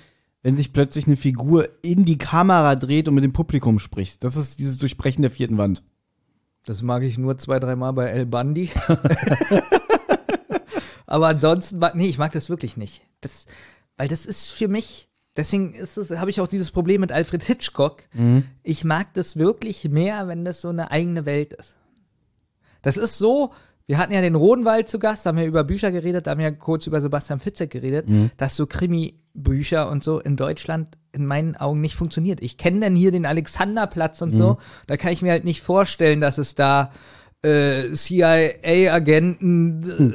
wenn 0.43 0.57
sich 0.57 0.73
plötzlich 0.73 1.07
eine 1.07 1.17
Figur 1.17 1.69
in 1.83 2.05
die 2.07 2.17
Kamera 2.17 2.77
dreht 2.77 3.09
und 3.09 3.15
mit 3.15 3.25
dem 3.25 3.33
Publikum 3.35 3.79
spricht. 3.79 4.25
Das 4.25 4.37
ist 4.37 4.59
dieses 4.59 4.79
Durchbrechen 4.79 5.21
der 5.23 5.31
vierten 5.31 5.59
Wand. 5.59 5.83
Das 6.65 6.81
mag 6.83 7.03
ich 7.03 7.19
nur 7.19 7.37
zwei, 7.39 7.59
dreimal 7.59 7.93
bei 7.93 8.07
El 8.07 8.25
Bandi. 8.27 8.71
Aber 11.07 11.29
ansonsten, 11.29 11.79
mag- 11.79 11.95
nee, 11.95 12.07
ich 12.07 12.19
mag 12.19 12.33
das 12.33 12.49
wirklich 12.49 12.77
nicht. 12.77 13.03
Das, 13.21 13.47
weil 13.97 14.09
das 14.09 14.27
ist 14.27 14.51
für 14.51 14.69
mich, 14.69 15.09
deswegen 15.37 15.75
ist 15.75 15.97
es, 15.97 16.11
habe 16.11 16.31
ich 16.31 16.41
auch 16.41 16.47
dieses 16.47 16.71
Problem 16.71 17.01
mit 17.01 17.13
Alfred 17.13 17.43
Hitchcock. 17.45 18.03
Ich 18.63 18.85
mag 18.85 19.13
das 19.15 19.37
wirklich 19.37 19.89
mehr, 19.89 20.29
wenn 20.29 20.45
das 20.45 20.61
so 20.61 20.69
eine 20.69 20.91
eigene 20.91 21.27
Welt 21.27 21.53
ist. 21.53 21.77
Das 22.83 22.97
ist 22.97 23.19
so, 23.19 23.53
wir 23.87 23.99
hatten 23.99 24.13
ja 24.13 24.21
den 24.21 24.35
Rodenwald 24.35 24.89
zu 24.89 24.99
Gast, 24.99 25.27
da 25.27 25.31
haben 25.31 25.39
wir 25.39 25.47
über 25.47 25.65
Bücher 25.65 25.91
geredet, 25.91 26.27
da 26.27 26.33
haben 26.33 26.41
wir 26.41 26.53
kurz 26.53 26.87
über 26.87 27.01
Sebastian 27.01 27.39
Fitzek 27.41 27.71
geredet, 27.71 28.07
dass 28.37 28.57
so 28.57 28.67
Krimi-Bücher 28.67 29.91
und 29.91 30.05
so 30.05 30.21
in 30.21 30.37
Deutschland 30.37 30.97
in 31.13 31.27
meinen 31.27 31.57
Augen 31.57 31.81
nicht 31.81 31.95
funktioniert. 31.97 32.41
Ich 32.43 32.57
kenne 32.57 32.81
dann 32.81 32.95
hier 32.97 33.11
den 33.13 33.27
Alexanderplatz 33.27 34.23
und 34.23 34.35
so, 34.35 34.59
da 34.87 34.97
kann 34.97 35.13
ich 35.13 35.23
mir 35.23 35.31
halt 35.33 35.45
nicht 35.45 35.61
vorstellen, 35.63 36.21
dass 36.21 36.39
es 36.39 36.55
da 36.55 36.91
äh, 37.43 37.91
CIA-Agenten 37.93 39.83
äh, 39.83 40.13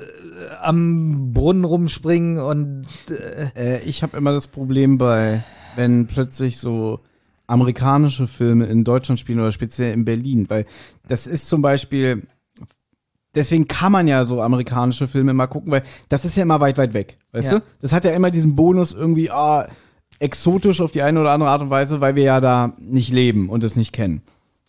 am 0.62 1.34
Brunnen 1.34 1.66
rumspringen 1.66 2.40
und 2.40 2.86
äh, 3.10 3.50
Äh, 3.56 3.84
ich 3.84 4.02
habe 4.04 4.18
immer 4.18 4.32
das 4.32 4.48
Problem 4.48 4.98
bei, 4.98 5.44
wenn 5.76 6.08
plötzlich 6.08 6.58
so 6.58 7.02
amerikanische 7.48 8.28
Filme 8.28 8.66
in 8.66 8.84
Deutschland 8.84 9.20
spielen 9.20 9.40
oder 9.40 9.52
speziell 9.52 9.94
in 9.94 10.06
Berlin, 10.06 10.50
weil 10.50 10.66
das 11.08 11.28
ist 11.28 11.50
zum 11.50 11.62
Beispiel, 11.62 12.24
deswegen 13.36 13.68
kann 13.68 13.92
man 13.92 14.08
ja 14.08 14.26
so 14.26 14.42
amerikanische 14.42 15.08
Filme 15.08 15.34
mal 15.34 15.48
gucken, 15.48 15.72
weil 15.72 15.84
das 16.10 16.26
ist 16.26 16.36
ja 16.38 16.44
immer 16.44 16.60
weit, 16.60 16.78
weit 16.78 16.94
weg, 16.94 17.18
weißt 17.32 17.52
Ja. 17.52 17.60
du? 17.60 17.66
Das 17.82 17.94
hat 17.94 18.06
ja 18.06 18.12
immer 18.12 18.32
diesen 18.32 18.56
Bonus 18.56 18.94
irgendwie, 18.94 19.30
ah, 19.32 19.68
exotisch 20.20 20.82
auf 20.82 20.92
die 20.92 21.02
eine 21.04 21.22
oder 21.22 21.32
andere 21.32 21.50
Art 21.50 21.62
und 21.62 21.70
Weise, 21.70 22.02
weil 22.02 22.16
wir 22.16 22.24
ja 22.24 22.40
da 22.42 22.74
nicht 22.80 23.12
leben 23.12 23.50
und 23.50 23.64
es 23.64 23.76
nicht 23.76 23.94
kennen. 23.94 24.22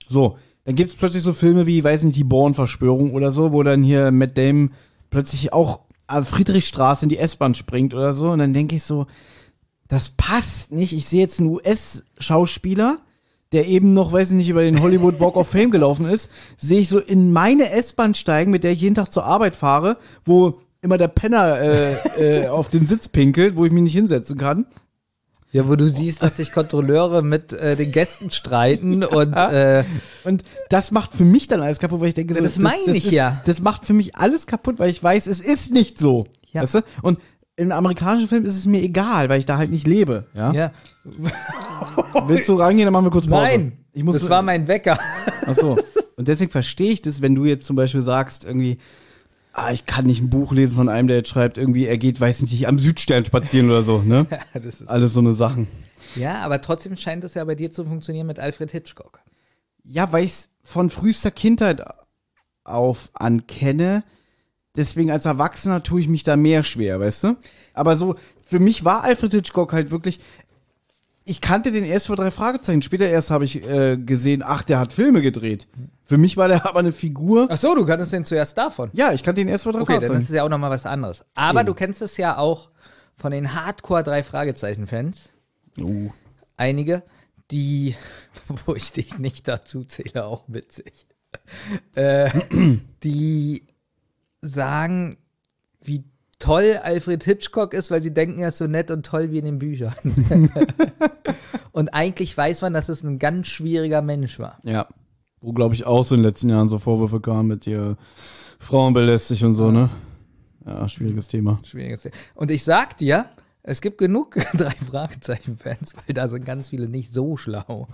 So, 0.08 0.36
dann 0.64 0.74
gibt's 0.74 0.94
plötzlich 0.94 1.22
so 1.22 1.32
Filme 1.32 1.66
wie, 1.66 1.82
weiß 1.82 2.02
nicht, 2.02 2.16
die 2.16 2.24
Born-Verschwörung 2.24 3.14
oder 3.14 3.32
so, 3.32 3.52
wo 3.52 3.62
dann 3.62 3.82
hier 3.82 4.10
Matt 4.10 4.36
Damon 4.36 4.72
plötzlich 5.08 5.52
auch 5.54 5.80
an 6.06 6.24
Friedrichstraße 6.26 7.04
in 7.06 7.08
die 7.08 7.18
S-Bahn 7.18 7.54
springt 7.54 7.94
oder 7.94 8.12
so. 8.12 8.30
Und 8.30 8.38
dann 8.40 8.52
denke 8.52 8.76
ich 8.76 8.82
so, 8.82 9.06
das 9.88 10.10
passt 10.10 10.70
nicht. 10.72 10.92
Ich 10.92 11.06
sehe 11.06 11.20
jetzt 11.20 11.40
einen 11.40 11.48
US-Schauspieler, 11.48 12.98
der 13.52 13.66
eben 13.66 13.92
noch, 13.92 14.12
weiß 14.12 14.30
ich 14.30 14.36
nicht, 14.36 14.48
über 14.48 14.62
den 14.62 14.82
Hollywood 14.82 15.20
Walk 15.20 15.36
of 15.36 15.48
Fame 15.48 15.70
gelaufen 15.70 16.06
ist, 16.06 16.30
sehe 16.58 16.80
ich 16.80 16.88
so 16.88 16.98
in 16.98 17.32
meine 17.32 17.70
S-Bahn 17.70 18.14
steigen, 18.14 18.50
mit 18.50 18.64
der 18.64 18.72
ich 18.72 18.80
jeden 18.82 18.94
Tag 18.94 19.10
zur 19.10 19.24
Arbeit 19.24 19.56
fahre, 19.56 19.96
wo 20.24 20.60
immer 20.82 20.96
der 20.96 21.08
Penner 21.08 21.58
äh, 21.60 22.44
äh, 22.44 22.48
auf 22.48 22.68
den 22.68 22.86
Sitz 22.86 23.08
pinkelt, 23.08 23.56
wo 23.56 23.64
ich 23.64 23.72
mich 23.72 23.82
nicht 23.82 23.94
hinsetzen 23.94 24.36
kann. 24.38 24.66
ja, 25.50 25.66
wo 25.66 25.76
du 25.76 25.88
siehst, 25.88 26.22
dass 26.22 26.36
sich 26.36 26.52
Kontrolleure 26.52 27.22
mit 27.22 27.52
äh, 27.54 27.74
den 27.74 27.90
Gästen 27.90 28.30
streiten 28.30 29.02
und 29.02 29.32
äh, 29.32 29.82
Und 30.24 30.44
das 30.68 30.90
macht 30.90 31.14
für 31.14 31.24
mich 31.24 31.48
dann 31.48 31.62
alles 31.62 31.78
kaputt, 31.78 32.00
weil 32.00 32.08
ich 32.08 32.14
denke, 32.14 32.34
so, 32.34 32.42
Das 32.42 32.58
meine 32.58 32.94
ich 32.94 33.06
ist, 33.06 33.12
ja. 33.12 33.40
Das 33.46 33.60
macht 33.60 33.86
für 33.86 33.94
mich 33.94 34.14
alles 34.14 34.46
kaputt, 34.46 34.78
weil 34.78 34.90
ich 34.90 35.02
weiß, 35.02 35.26
es 35.26 35.40
ist 35.40 35.72
nicht 35.72 35.98
so. 35.98 36.26
Ja. 36.52 36.62
Weißt 36.62 36.76
du? 36.76 36.80
Und 37.02 37.18
in 37.58 37.72
amerikanischen 37.72 38.28
Filmen 38.28 38.46
ist 38.46 38.56
es 38.56 38.66
mir 38.66 38.80
egal, 38.80 39.28
weil 39.28 39.40
ich 39.40 39.46
da 39.46 39.58
halt 39.58 39.70
nicht 39.70 39.86
lebe. 39.86 40.26
Ja? 40.32 40.52
Ja. 40.52 40.72
Willst 42.26 42.48
du 42.48 42.54
rangehen, 42.54 42.86
dann 42.86 42.92
machen 42.92 43.06
wir 43.06 43.10
kurz 43.10 43.26
Pause. 43.26 43.42
Nein, 43.42 43.72
ich 43.92 44.04
muss 44.04 44.20
das 44.20 44.30
war 44.30 44.42
mein 44.42 44.68
Wecker. 44.68 44.96
Ach 45.44 45.54
so. 45.54 45.76
Und 46.16 46.28
deswegen 46.28 46.52
verstehe 46.52 46.92
ich 46.92 47.02
das, 47.02 47.20
wenn 47.20 47.34
du 47.34 47.44
jetzt 47.44 47.66
zum 47.66 47.74
Beispiel 47.74 48.02
sagst, 48.02 48.44
irgendwie, 48.44 48.78
ah, 49.52 49.72
ich 49.72 49.86
kann 49.86 50.06
nicht 50.06 50.22
ein 50.22 50.30
Buch 50.30 50.52
lesen 50.52 50.76
von 50.76 50.88
einem, 50.88 51.08
der 51.08 51.18
jetzt 51.18 51.30
schreibt, 51.30 51.58
irgendwie, 51.58 51.86
er 51.86 51.98
geht, 51.98 52.20
weiß 52.20 52.42
nicht, 52.42 52.68
am 52.68 52.78
Südstern 52.78 53.24
spazieren 53.24 53.68
oder 53.70 53.82
so, 53.82 54.02
ne? 54.02 54.26
Ja, 54.54 54.60
das 54.60 54.80
ist 54.80 54.88
Alles 54.88 55.12
so 55.12 55.20
eine 55.20 55.34
Sachen. 55.34 55.66
Ja, 56.14 56.42
aber 56.42 56.60
trotzdem 56.60 56.94
scheint 56.94 57.24
es 57.24 57.34
ja 57.34 57.44
bei 57.44 57.56
dir 57.56 57.72
zu 57.72 57.84
funktionieren 57.84 58.28
mit 58.28 58.38
Alfred 58.38 58.70
Hitchcock. 58.70 59.20
Ja, 59.82 60.12
weil 60.12 60.24
ich 60.24 60.30
es 60.30 60.48
von 60.62 60.90
frühester 60.90 61.32
Kindheit 61.32 61.82
auf 62.62 63.10
ankenne. 63.14 64.04
Deswegen 64.78 65.10
als 65.10 65.26
Erwachsener 65.26 65.82
tue 65.82 66.00
ich 66.00 66.06
mich 66.06 66.22
da 66.22 66.36
mehr 66.36 66.62
schwer, 66.62 67.00
weißt 67.00 67.24
du? 67.24 67.36
Aber 67.74 67.96
so, 67.96 68.14
für 68.46 68.60
mich 68.60 68.84
war 68.84 69.02
Alfred 69.02 69.32
Hitchcock 69.32 69.72
halt 69.72 69.90
wirklich. 69.90 70.20
Ich 71.24 71.40
kannte 71.40 71.72
den 71.72 71.82
erst 71.82 72.06
vor 72.06 72.14
drei 72.14 72.30
Fragezeichen. 72.30 72.80
Später 72.80 73.06
erst 73.06 73.32
habe 73.32 73.44
ich 73.44 73.68
äh, 73.68 73.96
gesehen, 73.96 74.42
ach, 74.46 74.62
der 74.62 74.78
hat 74.78 74.92
Filme 74.92 75.20
gedreht. 75.20 75.66
Für 76.04 76.16
mich 76.16 76.36
war 76.36 76.46
der 76.46 76.64
aber 76.68 76.78
eine 76.78 76.92
Figur. 76.92 77.48
Ach 77.50 77.56
so, 77.56 77.74
du 77.74 77.84
kanntest 77.84 78.12
den 78.12 78.24
zuerst 78.24 78.56
davon. 78.56 78.90
Ja, 78.92 79.12
ich 79.12 79.24
kannte 79.24 79.40
ihn 79.40 79.48
erst 79.48 79.64
vor 79.64 79.72
drei 79.72 79.80
Okay, 79.80 79.94
dann 79.94 80.02
Fragezeichen. 80.02 80.22
ist 80.22 80.28
es 80.28 80.36
ja 80.36 80.44
auch 80.44 80.48
nochmal 80.48 80.70
was 80.70 80.86
anderes. 80.86 81.24
Aber 81.34 81.60
Eben. 81.60 81.66
du 81.66 81.74
kennst 81.74 82.00
es 82.00 82.16
ja 82.16 82.38
auch 82.38 82.70
von 83.16 83.32
den 83.32 83.54
Hardcore 83.54 84.04
drei 84.04 84.22
Fragezeichen-Fans. 84.22 85.30
Oh. 85.82 86.12
Einige, 86.56 87.02
die, 87.50 87.96
wo 88.64 88.76
ich 88.76 88.92
dich 88.92 89.18
nicht 89.18 89.48
dazu 89.48 89.82
zähle, 89.82 90.24
auch 90.24 90.44
witzig. 90.46 91.08
Äh, 91.96 92.30
die 93.02 93.66
sagen, 94.42 95.18
wie 95.82 96.04
toll 96.38 96.78
Alfred 96.82 97.24
Hitchcock 97.24 97.74
ist, 97.74 97.90
weil 97.90 98.02
sie 98.02 98.14
denken, 98.14 98.40
er 98.40 98.48
ist 98.48 98.58
so 98.58 98.66
nett 98.66 98.90
und 98.90 99.04
toll 99.04 99.32
wie 99.32 99.38
in 99.38 99.44
den 99.44 99.58
Büchern. 99.58 99.94
und 101.72 101.94
eigentlich 101.94 102.36
weiß 102.36 102.62
man, 102.62 102.72
dass 102.72 102.88
es 102.88 103.02
ein 103.02 103.18
ganz 103.18 103.48
schwieriger 103.48 104.02
Mensch 104.02 104.38
war. 104.38 104.58
Ja. 104.62 104.88
Wo, 105.40 105.52
glaube 105.52 105.74
ich, 105.74 105.84
auch 105.86 106.04
so 106.04 106.14
in 106.14 106.22
den 106.22 106.28
letzten 106.28 106.48
Jahren 106.48 106.68
so 106.68 106.78
Vorwürfe 106.78 107.20
kamen 107.20 107.48
mit 107.48 107.66
ihr 107.66 107.96
Frauen 108.58 108.92
belästigt 108.92 109.44
und 109.44 109.54
so, 109.54 109.70
ne? 109.70 109.90
Ja, 110.66 110.88
schwieriges 110.88 111.28
Thema. 111.28 111.60
Schwieriges 111.62 112.02
Thema. 112.02 112.14
Und 112.34 112.50
ich 112.50 112.64
sag 112.64 112.98
dir, 112.98 113.26
es 113.68 113.80
gibt 113.82 113.98
genug 113.98 114.36
drei 114.54 114.70
Fragezeichen-Fans, 114.70 115.94
weil 115.94 116.14
da 116.14 116.28
sind 116.28 116.44
ganz 116.44 116.68
viele 116.68 116.88
nicht 116.88 117.12
so 117.12 117.36
schlau. 117.36 117.88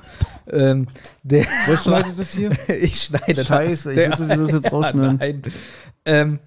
Ähm, 0.50 0.86
der, 1.22 1.44
Wer 1.66 1.76
schneidet 1.76 2.12
das 2.18 2.32
hier? 2.32 2.52
ich 2.68 3.02
schneide 3.02 3.44
Scheiße, 3.44 3.92
das. 3.92 4.04
ich 4.14 4.18
würde 4.28 4.36
das 4.46 4.52
jetzt 4.52 4.72
rausschneiden. 4.72 5.16
nein. 5.18 5.42
Ähm, 6.04 6.38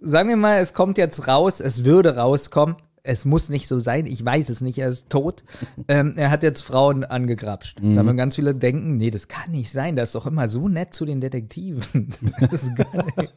sagen 0.00 0.28
wir 0.28 0.36
mal, 0.36 0.58
es 0.60 0.72
kommt 0.72 0.98
jetzt 0.98 1.26
raus, 1.26 1.60
es 1.60 1.84
würde 1.84 2.16
rauskommen. 2.16 2.76
Es 3.08 3.24
muss 3.24 3.48
nicht 3.50 3.68
so 3.68 3.78
sein, 3.78 4.06
ich 4.06 4.24
weiß 4.24 4.48
es 4.48 4.60
nicht, 4.60 4.78
er 4.78 4.88
ist 4.88 5.08
tot. 5.10 5.44
ähm, 5.86 6.14
er 6.16 6.30
hat 6.30 6.42
jetzt 6.42 6.62
Frauen 6.62 7.04
angegrapscht. 7.04 7.80
Mhm. 7.80 7.94
Da 7.94 8.04
werden 8.04 8.16
ganz 8.16 8.34
viele 8.34 8.52
denken, 8.52 8.96
nee, 8.96 9.10
das 9.12 9.28
kann 9.28 9.52
nicht 9.52 9.70
sein, 9.70 9.94
der 9.94 10.02
ist 10.04 10.14
doch 10.16 10.26
immer 10.26 10.48
so 10.48 10.68
nett 10.68 10.92
zu 10.92 11.04
den 11.04 11.20
Detektiven. 11.20 12.08
das 12.40 12.64
ist 12.64 12.74
gar 12.74 12.96
nicht. 12.96 13.32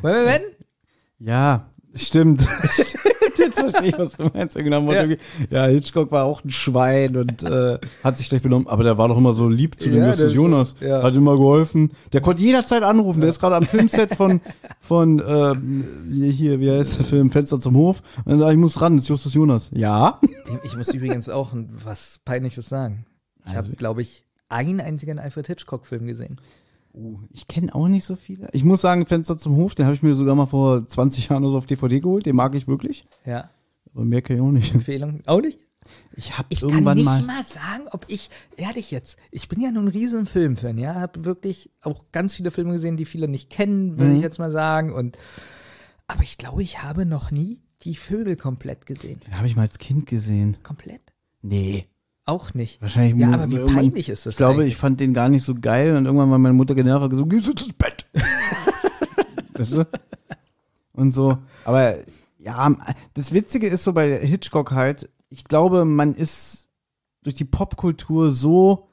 Wollen 0.00 0.14
wir 0.14 0.26
wetten? 0.26 0.64
Ja, 1.18 1.71
stimmt. 1.94 2.40
Jetzt 3.36 3.58
verstehe 3.58 3.88
ich, 3.88 3.98
was 3.98 4.16
du 4.16 4.30
meinst. 4.32 4.54
Genau, 4.56 4.92
Ja. 4.92 5.06
ja. 5.50 5.66
Hitchcock 5.66 6.10
war 6.12 6.24
auch 6.24 6.44
ein 6.44 6.50
Schwein 6.50 7.16
und 7.16 7.42
äh, 7.42 7.78
hat 8.04 8.18
sich 8.18 8.26
schlecht 8.26 8.42
benommen, 8.42 8.66
aber 8.68 8.84
der 8.84 8.98
war 8.98 9.08
doch 9.08 9.16
immer 9.16 9.34
so 9.34 9.48
lieb 9.48 9.78
zu 9.80 9.88
dem 9.88 9.98
Ja, 9.98 10.08
Justus 10.10 10.34
Jonas. 10.34 10.76
so- 10.78 10.84
ja. 10.86 11.02
Hat 11.02 11.14
immer 11.14 11.36
geholfen. 11.36 11.92
Der 12.12 12.20
konnte 12.20 12.42
jederzeit 12.42 12.82
anrufen. 12.82 13.20
Der 13.20 13.30
ist 13.30 13.40
gerade 13.40 13.56
am 13.56 13.64
Filmset 13.64 14.14
von, 14.14 14.40
von 14.80 15.22
ähm, 15.26 15.84
hier, 16.12 16.60
wie 16.60 16.70
heißt 16.70 16.98
der 16.98 17.04
Film, 17.04 17.30
Fenster 17.30 17.58
zum 17.58 17.76
Hof. 17.76 18.02
Und 18.24 18.32
dann 18.32 18.38
sagt, 18.38 18.52
ich 18.52 18.58
muss 18.58 18.80
ran, 18.80 18.96
das 18.96 19.04
ist 19.04 19.08
Justus 19.08 19.34
Jonas. 19.34 19.70
Ja. 19.72 20.20
Ich 20.64 20.76
muss 20.76 20.92
übrigens 20.94 21.28
auch 21.28 21.52
was 21.84 22.20
Peinliches 22.24 22.68
sagen. 22.68 23.06
Ich 23.46 23.54
habe, 23.56 23.70
glaube 23.70 24.02
ich, 24.02 24.24
einen 24.48 24.80
einzigen 24.80 25.18
Alfred 25.18 25.46
Hitchcock-Film 25.46 26.06
gesehen. 26.06 26.36
Uh, 26.94 27.18
ich 27.30 27.48
kenne 27.48 27.74
auch 27.74 27.88
nicht 27.88 28.04
so 28.04 28.16
viele. 28.16 28.48
Ich 28.52 28.64
muss 28.64 28.82
sagen, 28.82 29.06
Fenster 29.06 29.38
zum 29.38 29.56
Hof, 29.56 29.74
den 29.74 29.86
habe 29.86 29.94
ich 29.94 30.02
mir 30.02 30.14
sogar 30.14 30.34
mal 30.34 30.46
vor 30.46 30.86
20 30.86 31.28
Jahren 31.28 31.42
oder 31.42 31.52
so 31.52 31.58
auf 31.58 31.66
DVD 31.66 32.00
geholt. 32.00 32.26
Den 32.26 32.36
mag 32.36 32.54
ich 32.54 32.68
wirklich. 32.68 33.06
Ja. 33.24 33.50
Aber 33.94 34.04
mehr 34.04 34.20
kann 34.22 34.36
ich 34.36 34.42
auch 34.42 34.50
nicht. 34.50 34.74
Empfehlung. 34.74 35.22
Auch 35.26 35.40
nicht? 35.40 35.58
Ich 36.14 36.36
habe 36.38 36.46
Ich 36.50 36.60
kann 36.60 36.70
irgendwann 36.70 36.96
nicht 36.98 37.06
mal. 37.06 37.22
mal. 37.22 37.44
sagen, 37.44 37.84
ob 37.90 38.04
ich, 38.08 38.30
ehrlich 38.56 38.90
jetzt, 38.90 39.18
ich 39.30 39.48
bin 39.48 39.60
ja 39.60 39.70
nun 39.72 39.86
ein 39.86 39.88
riesen 39.88 40.26
Filmfan, 40.26 40.78
ja, 40.78 40.94
habe 40.94 41.24
wirklich 41.24 41.70
auch 41.80 42.04
ganz 42.12 42.34
viele 42.34 42.50
Filme 42.50 42.72
gesehen, 42.72 42.96
die 42.96 43.04
viele 43.04 43.26
nicht 43.26 43.50
kennen, 43.50 43.98
würde 43.98 44.10
Mhm. 44.12 44.16
ich 44.18 44.22
jetzt 44.22 44.38
mal 44.38 44.52
sagen. 44.52 44.92
Und 44.92 45.18
aber 46.06 46.22
ich 46.22 46.38
glaube, 46.38 46.62
ich 46.62 46.82
habe 46.82 47.04
noch 47.06 47.30
nie 47.30 47.60
die 47.82 47.96
Vögel 47.96 48.36
komplett 48.36 48.86
gesehen. 48.86 49.20
Den 49.26 49.36
habe 49.38 49.46
ich 49.46 49.56
mal 49.56 49.62
als 49.62 49.78
Kind 49.78 50.06
gesehen. 50.06 50.56
Komplett? 50.62 51.00
Nee. 51.42 51.86
Auch 52.24 52.54
nicht. 52.54 52.80
Wahrscheinlich 52.80 53.16
Ja, 53.16 53.32
aber 53.32 53.50
wie 53.50 53.58
peinlich 53.58 54.08
ist 54.08 54.26
das 54.26 54.34
Ich 54.34 54.36
glaube, 54.36 54.60
eigentlich? 54.60 54.74
ich 54.74 54.76
fand 54.76 55.00
den 55.00 55.12
gar 55.12 55.28
nicht 55.28 55.44
so 55.44 55.54
geil 55.54 55.96
und 55.96 56.06
irgendwann 56.06 56.30
war 56.30 56.38
meine 56.38 56.54
Mutter 56.54 56.74
genervt 56.74 57.04
und 57.04 57.10
gesagt, 57.10 57.30
geh 57.30 57.36
jetzt 57.36 57.48
ins 57.48 57.72
Bett. 57.72 58.06
weißt 59.54 59.72
du? 59.72 59.86
Und 60.92 61.12
so. 61.12 61.38
Aber 61.64 61.96
ja, 62.38 62.74
das 63.14 63.32
Witzige 63.32 63.66
ist 63.68 63.84
so 63.84 63.92
bei 63.92 64.18
Hitchcock 64.24 64.70
halt, 64.72 65.10
ich 65.30 65.44
glaube, 65.44 65.84
man 65.84 66.14
ist 66.14 66.68
durch 67.22 67.34
die 67.34 67.44
Popkultur 67.44 68.30
so 68.32 68.88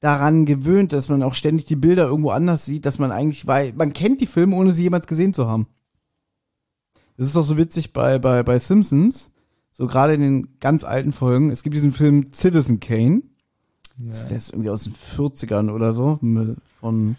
daran 0.00 0.46
gewöhnt, 0.46 0.92
dass 0.92 1.08
man 1.08 1.22
auch 1.22 1.34
ständig 1.34 1.64
die 1.66 1.76
Bilder 1.76 2.04
irgendwo 2.06 2.30
anders 2.30 2.64
sieht, 2.64 2.86
dass 2.86 2.98
man 2.98 3.10
eigentlich 3.10 3.46
weiß, 3.46 3.74
man 3.74 3.92
kennt 3.92 4.20
die 4.20 4.26
Filme, 4.26 4.54
ohne 4.54 4.72
sie 4.72 4.84
jemals 4.84 5.06
gesehen 5.06 5.34
zu 5.34 5.48
haben. 5.48 5.66
Das 7.16 7.26
ist 7.26 7.36
auch 7.36 7.42
so 7.42 7.56
witzig 7.58 7.92
bei, 7.92 8.18
bei, 8.18 8.44
bei 8.44 8.58
Simpsons, 8.60 9.32
so 9.78 9.86
gerade 9.86 10.12
in 10.14 10.20
den 10.20 10.48
ganz 10.60 10.84
alten 10.84 11.12
Folgen. 11.12 11.50
Es 11.50 11.62
gibt 11.62 11.74
diesen 11.74 11.92
Film 11.92 12.32
Citizen 12.32 12.80
Kane. 12.80 13.22
Das- 13.96 14.28
Der 14.28 14.36
ist 14.36 14.50
irgendwie 14.52 14.70
aus 14.70 14.84
den 14.84 14.92
40ern 14.92 15.70
oder 15.70 15.92
so. 15.92 16.18
Von, 16.80 17.16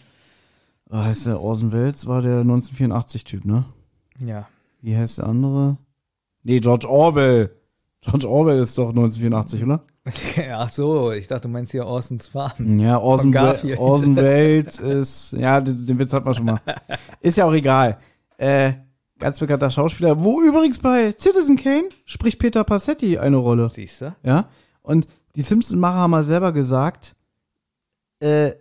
oh, 0.91 0.97
heißt 0.97 1.25
der 1.25 1.41
Orson 1.41 1.71
Welles, 1.71 2.05
war 2.05 2.21
der 2.21 2.43
1984-Typ, 2.43 3.45
ne? 3.45 3.65
Ja. 4.19 4.47
Wie 4.81 4.95
heißt 4.95 5.17
der 5.17 5.25
andere? 5.27 5.77
Nee, 6.43 6.59
George 6.59 6.87
Orwell. 6.89 7.55
George 8.01 8.29
Orwell 8.29 8.59
ist 8.59 8.77
doch 8.77 8.89
1984, 8.89 9.63
oder? 9.63 9.83
Ach 10.53 10.69
so, 10.69 11.11
ich 11.11 11.27
dachte, 11.27 11.43
du 11.43 11.49
meinst 11.49 11.71
hier 11.73 11.85
Orsons 11.85 12.29
Farben. 12.29 12.79
Ja, 12.79 12.97
Orson, 12.99 13.33
We. 13.33 13.77
Orson 13.77 14.15
Welles 14.17 14.79
ist, 14.79 15.33
ja, 15.33 15.59
den, 15.59 15.85
den 15.85 15.99
Witz 15.99 16.13
hat 16.13 16.23
man 16.25 16.33
schon 16.33 16.45
mal. 16.45 16.61
Ist 17.19 17.37
ja 17.37 17.45
auch 17.45 17.53
egal. 17.53 17.97
Äh, 18.37 18.73
ganz 19.19 19.39
bekannter 19.39 19.69
Schauspieler, 19.69 20.21
wo 20.23 20.41
übrigens 20.41 20.79
bei 20.79 21.13
Citizen 21.17 21.57
Kane 21.57 21.89
spricht 22.05 22.39
Peter 22.39 22.63
Passetti 22.63 23.17
eine 23.17 23.37
Rolle. 23.37 23.69
Siehst 23.69 24.01
du? 24.01 24.15
Ja, 24.23 24.49
und 24.81 25.07
die 25.35 25.41
Simpson-Macher 25.41 25.97
haben 25.97 26.11
mal 26.11 26.23
selber 26.23 26.51
gesagt, 26.51 27.15
äh, 28.19 28.51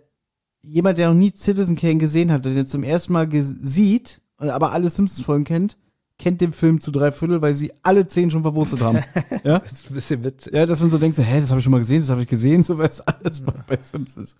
jemand, 0.61 0.97
der 0.97 1.09
noch 1.09 1.15
nie 1.15 1.31
Citizen 1.35 1.75
Kane 1.75 1.97
gesehen 1.97 2.31
hat, 2.31 2.45
der 2.45 2.53
den 2.53 2.65
zum 2.65 2.83
ersten 2.83 3.13
Mal 3.13 3.27
sieht, 3.31 4.21
und 4.37 4.49
aber 4.49 4.71
alle 4.71 4.89
Simpsons-Folgen 4.89 5.45
kennt, 5.45 5.77
kennt 6.17 6.41
den 6.41 6.51
Film 6.51 6.81
zu 6.81 6.91
drei 6.91 7.11
Viertel, 7.11 7.41
weil 7.41 7.55
sie 7.55 7.71
alle 7.81 8.05
zehn 8.05 8.29
schon 8.29 8.41
verwurstet 8.43 8.81
haben. 8.81 8.99
ja? 9.43 9.59
Das 9.59 9.71
ist 9.71 9.89
ein 9.89 9.93
bisschen 9.95 10.23
witzig. 10.23 10.53
Ja, 10.53 10.65
dass 10.65 10.81
man 10.81 10.89
so 10.89 10.97
denkt, 10.97 11.15
so, 11.15 11.23
hä, 11.23 11.39
das 11.39 11.49
habe 11.49 11.59
ich 11.59 11.63
schon 11.63 11.71
mal 11.71 11.79
gesehen, 11.79 12.01
das 12.01 12.09
habe 12.09 12.21
ich 12.21 12.27
gesehen, 12.27 12.61
so 12.61 12.77
weiß 12.77 13.01
alles 13.01 13.39
bei, 13.39 13.53
bei 13.65 13.77
Simpsons. 13.81 14.35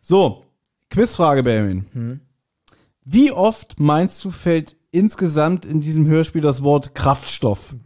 So, 0.00 0.44
Quizfrage, 0.90 1.42
Benjamin. 1.42 1.86
Hm. 1.92 2.20
Wie 3.04 3.32
oft 3.32 3.78
meinst 3.80 4.24
du, 4.24 4.30
fällt 4.30 4.76
insgesamt 4.90 5.64
in 5.64 5.80
diesem 5.80 6.06
Hörspiel 6.06 6.42
das 6.42 6.62
Wort 6.62 6.94
Kraftstoff? 6.94 7.74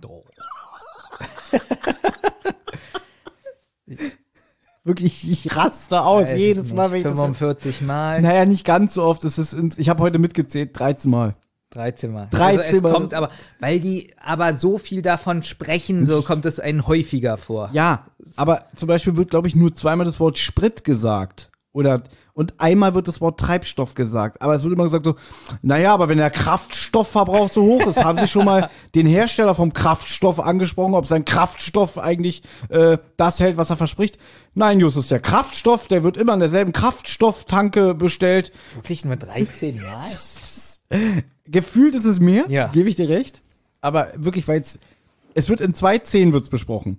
Wirklich, 4.85 5.31
ich 5.31 5.55
raste 5.57 6.03
aus, 6.03 6.27
Weiß 6.27 6.39
jedes. 6.39 6.73
Mal, 6.73 6.91
wenn 6.91 6.99
ich 6.99 7.05
das 7.05 7.15
45 7.15 7.83
Mal, 7.83 8.21
Naja, 8.21 8.45
nicht 8.47 8.65
ganz 8.65 8.95
so 8.95 9.05
oft. 9.05 9.23
Es 9.25 9.39
ist, 9.39 9.53
ins- 9.53 9.79
ich 9.79 9.89
habe 9.89 10.03
heute 10.03 10.19
mitgezählt, 10.19 10.77
13 10.79 11.09
Mal. 11.11 11.37
13 11.71 12.13
Mal. 12.13 12.27
13 12.33 12.59
also 12.61 12.77
es 12.77 12.83
Mal. 12.83 12.93
kommt 12.93 13.15
aber, 13.15 13.31
weil 13.61 13.79
die 13.81 14.13
aber 14.21 14.55
so 14.57 14.79
viel 14.79 15.01
davon 15.01 15.43
sprechen, 15.43 16.05
so 16.05 16.23
kommt 16.23 16.47
es 16.47 16.59
einen 16.59 16.87
häufiger 16.87 17.39
vor. 17.39 17.71
Ja, 17.73 18.07
aber 18.37 18.67
zum 18.77 18.89
Beispiel 18.89 19.17
wird, 19.17 19.31
glaube 19.31 19.47
ich, 19.49 19.55
nur 19.55 19.73
zweimal 19.75 20.05
das 20.05 20.19
Wort 20.21 20.37
Sprit 20.39 20.83
gesagt. 20.85 21.51
Oder, 21.73 22.03
und 22.35 22.55
einmal 22.61 22.95
wird 22.95 23.09
das 23.09 23.21
Wort 23.21 23.39
Treibstoff 23.39 23.95
gesagt. 23.95 24.41
Aber 24.41 24.55
es 24.55 24.63
wird 24.63 24.73
immer 24.73 24.85
gesagt 24.85 25.05
so, 25.05 25.17
naja, 25.61 25.93
aber 25.93 26.09
wenn 26.09 26.19
der 26.19 26.31
Kraftstoffverbrauch 26.31 27.49
so 27.51 27.63
hoch 27.63 27.87
ist, 27.87 28.03
haben 28.03 28.19
Sie 28.19 28.29
schon 28.29 28.47
mal 28.47 28.71
den 28.95 29.07
Hersteller 29.07 29.55
vom 29.55 29.73
Kraftstoff 29.73 30.41
angesprochen, 30.41 30.95
ob 30.95 31.07
sein 31.07 31.25
Kraftstoff 31.25 31.99
eigentlich 31.99 32.43
äh, 32.71 32.97
das 33.17 33.39
hält, 33.41 33.57
was 33.59 33.71
er 33.71 33.77
verspricht? 33.77 34.19
Nein, 34.55 34.81
Justus, 34.81 35.09
der 35.09 35.21
Kraftstoff, 35.21 35.89
der 35.89 36.05
wird 36.05 36.17
immer 36.17 36.33
an 36.33 36.41
derselben 36.41 36.73
Kraftstofftanke 36.73 37.95
bestellt. 37.95 38.53
Wirklich 38.75 39.05
nur 39.05 39.17
13 39.17 39.77
Mal? 39.83 41.01
Gefühlt 41.47 41.95
ist 41.95 42.05
es 42.05 42.21
mehr, 42.21 42.45
Ja. 42.49 42.69
gebe 42.69 42.89
ich 42.89 42.97
dir 42.97 43.09
recht. 43.09 43.43
Aber 43.81 44.09
wirklich, 44.17 44.47
weil 44.49 44.61
es, 44.61 44.79
es 45.35 45.49
wird 45.49 45.61
in 45.61 45.75
zwei 45.75 45.99
Szenen 45.99 46.33
wird's 46.33 46.49
besprochen. 46.49 46.99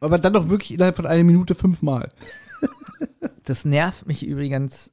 Aber 0.00 0.18
dann 0.18 0.32
doch 0.34 0.48
wirklich 0.48 0.72
innerhalb 0.74 0.96
von 0.96 1.06
einer 1.06 1.24
Minute 1.24 1.54
fünfmal. 1.54 2.10
Das 3.44 3.64
nervt 3.64 4.06
mich 4.06 4.26
übrigens 4.26 4.92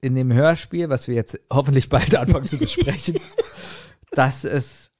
in 0.00 0.14
dem 0.14 0.32
Hörspiel, 0.32 0.88
was 0.88 1.08
wir 1.08 1.14
jetzt 1.14 1.40
hoffentlich 1.50 1.88
bald 1.88 2.14
anfangen 2.14 2.46
zu 2.46 2.58
besprechen, 2.58 3.16
dass 4.12 4.44
es 4.44 4.90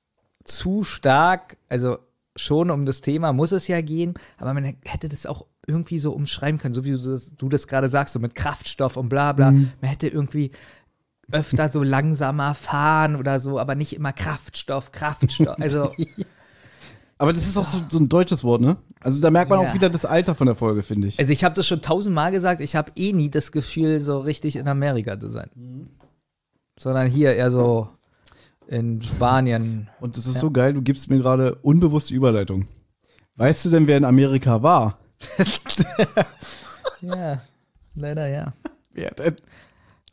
zu 0.45 0.83
stark, 0.83 1.57
also 1.69 1.99
schon 2.35 2.71
um 2.71 2.87
das 2.87 3.01
Thema 3.01 3.33
muss 3.33 3.53
es 3.53 3.69
ja 3.69 3.81
gehen, 3.81 4.15
aber 4.37 4.55
man 4.55 4.77
hätte 4.85 5.09
das 5.09 5.27
auch 5.27 5.47
irgendwie 5.67 5.99
so 5.99 6.13
umschreiben 6.13 6.59
können, 6.59 6.75
so 6.75 6.85
wie 6.85 6.93
du 6.93 6.99
das, 6.99 7.35
das 7.37 7.69
gerade 7.69 7.89
sagst, 7.89 8.15
so 8.15 8.21
mit 8.21 8.35
Kraftstoff 8.35 8.97
und 8.97 9.09
bla 9.09 9.33
bla. 9.33 9.51
Mhm. 9.51 9.73
Man 9.81 9.91
hätte 9.91 10.09
irgendwie 10.09 10.51
öfter 11.31 11.69
so 11.69 11.83
langsamer 11.83 12.55
fahren 12.55 13.17
oder 13.17 13.39
so, 13.39 13.59
aber 13.59 13.75
nicht 13.75 13.95
immer 13.95 14.13
Kraftstoff, 14.13 14.93
Kraftstoff. 14.93 15.59
Also 15.61 15.93
Aber 17.19 17.33
das 17.33 17.47
ist 17.47 17.57
auch 17.57 17.67
so, 17.67 17.81
so 17.89 17.99
ein 17.99 18.09
deutsches 18.09 18.45
Wort, 18.45 18.61
ne? 18.61 18.77
Also 19.01 19.21
da 19.21 19.31
merkt 19.31 19.51
man 19.51 19.61
Ja. 19.61 19.71
auch 19.71 19.75
wieder 19.75 19.91
das 19.91 20.05
Alter 20.05 20.35
von 20.37 20.47
der 20.47 20.55
Folge, 20.55 20.83
finde 20.85 21.09
ich. 21.09 21.19
Also 21.19 21.33
ich 21.33 21.43
habe 21.45 21.55
das 21.55 21.67
schon 21.67 21.83
tausendmal 21.83 22.31
gesagt, 22.31 22.61
ich 22.61 22.77
habe 22.77 22.93
eh 22.95 23.13
nie 23.13 23.29
das 23.29 23.51
Gefühl, 23.53 24.01
so 24.01 24.21
richtig 24.21 24.55
in 24.57 24.69
Amerika 24.69 25.19
zu 25.19 25.29
sein. 25.29 25.51
Sondern 26.79 27.09
hier 27.09 27.35
eher 27.35 27.51
so 27.51 27.89
in 28.69 29.03
Spanien. 29.03 29.89
Und 30.01 30.17
das 30.17 30.27
ist 30.29 30.39
so 30.39 30.51
geil, 30.53 30.75
du 30.75 30.83
gibst 30.83 31.11
mir 31.11 31.19
gerade 31.19 31.57
unbewusste 31.57 32.15
Überleitung. 32.15 32.69
Weißt 33.37 33.65
du 33.65 33.71
denn, 33.71 33.87
wer 33.89 33.97
in 33.97 34.05
Amerika 34.05 34.63
war? 34.63 34.99
Ja, 37.01 37.41
leider 37.95 38.27
ja. 38.29 38.53
Wer 38.93 39.11
denn? 39.13 39.37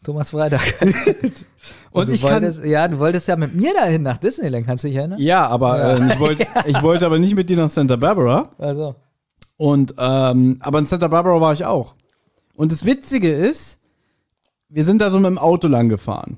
Thomas 0.05 0.29
Freitag. 0.31 0.61
Und 1.91 2.07
du 2.09 2.13
ich 2.13 2.21
kann- 2.21 2.43
wolltest, 2.43 2.63
Ja, 2.63 2.87
du 2.87 2.99
wolltest 2.99 3.27
ja 3.27 3.35
mit 3.35 3.53
mir 3.55 3.73
dahin 3.73 4.03
nach 4.03 4.17
Disneyland, 4.17 4.65
kannst 4.65 4.83
du 4.83 4.87
dich 4.87 4.97
erinnern? 4.97 5.19
Ja, 5.19 5.47
aber 5.47 5.77
Ja. 5.79 5.97
Ähm, 5.97 6.09
ich, 6.09 6.19
wollte, 6.19 6.47
ich 6.65 6.81
wollte 6.81 7.05
aber 7.05 7.19
nicht 7.19 7.35
mit 7.35 7.49
dir 7.49 7.57
nach 7.57 7.69
Santa 7.69 7.95
Barbara. 7.95 8.49
Also. 8.57 8.95
Und 9.57 9.95
ähm, 9.97 10.57
aber 10.59 10.79
in 10.79 10.85
Santa 10.85 11.07
Barbara 11.07 11.39
war 11.41 11.53
ich 11.53 11.65
auch. 11.65 11.95
Und 12.55 12.71
das 12.71 12.85
Witzige 12.85 13.33
ist, 13.33 13.79
wir 14.69 14.83
sind 14.83 15.01
da 15.01 15.09
so 15.11 15.17
mit 15.19 15.27
dem 15.27 15.37
Auto 15.37 15.67
lang 15.67 15.89
gefahren. 15.89 16.37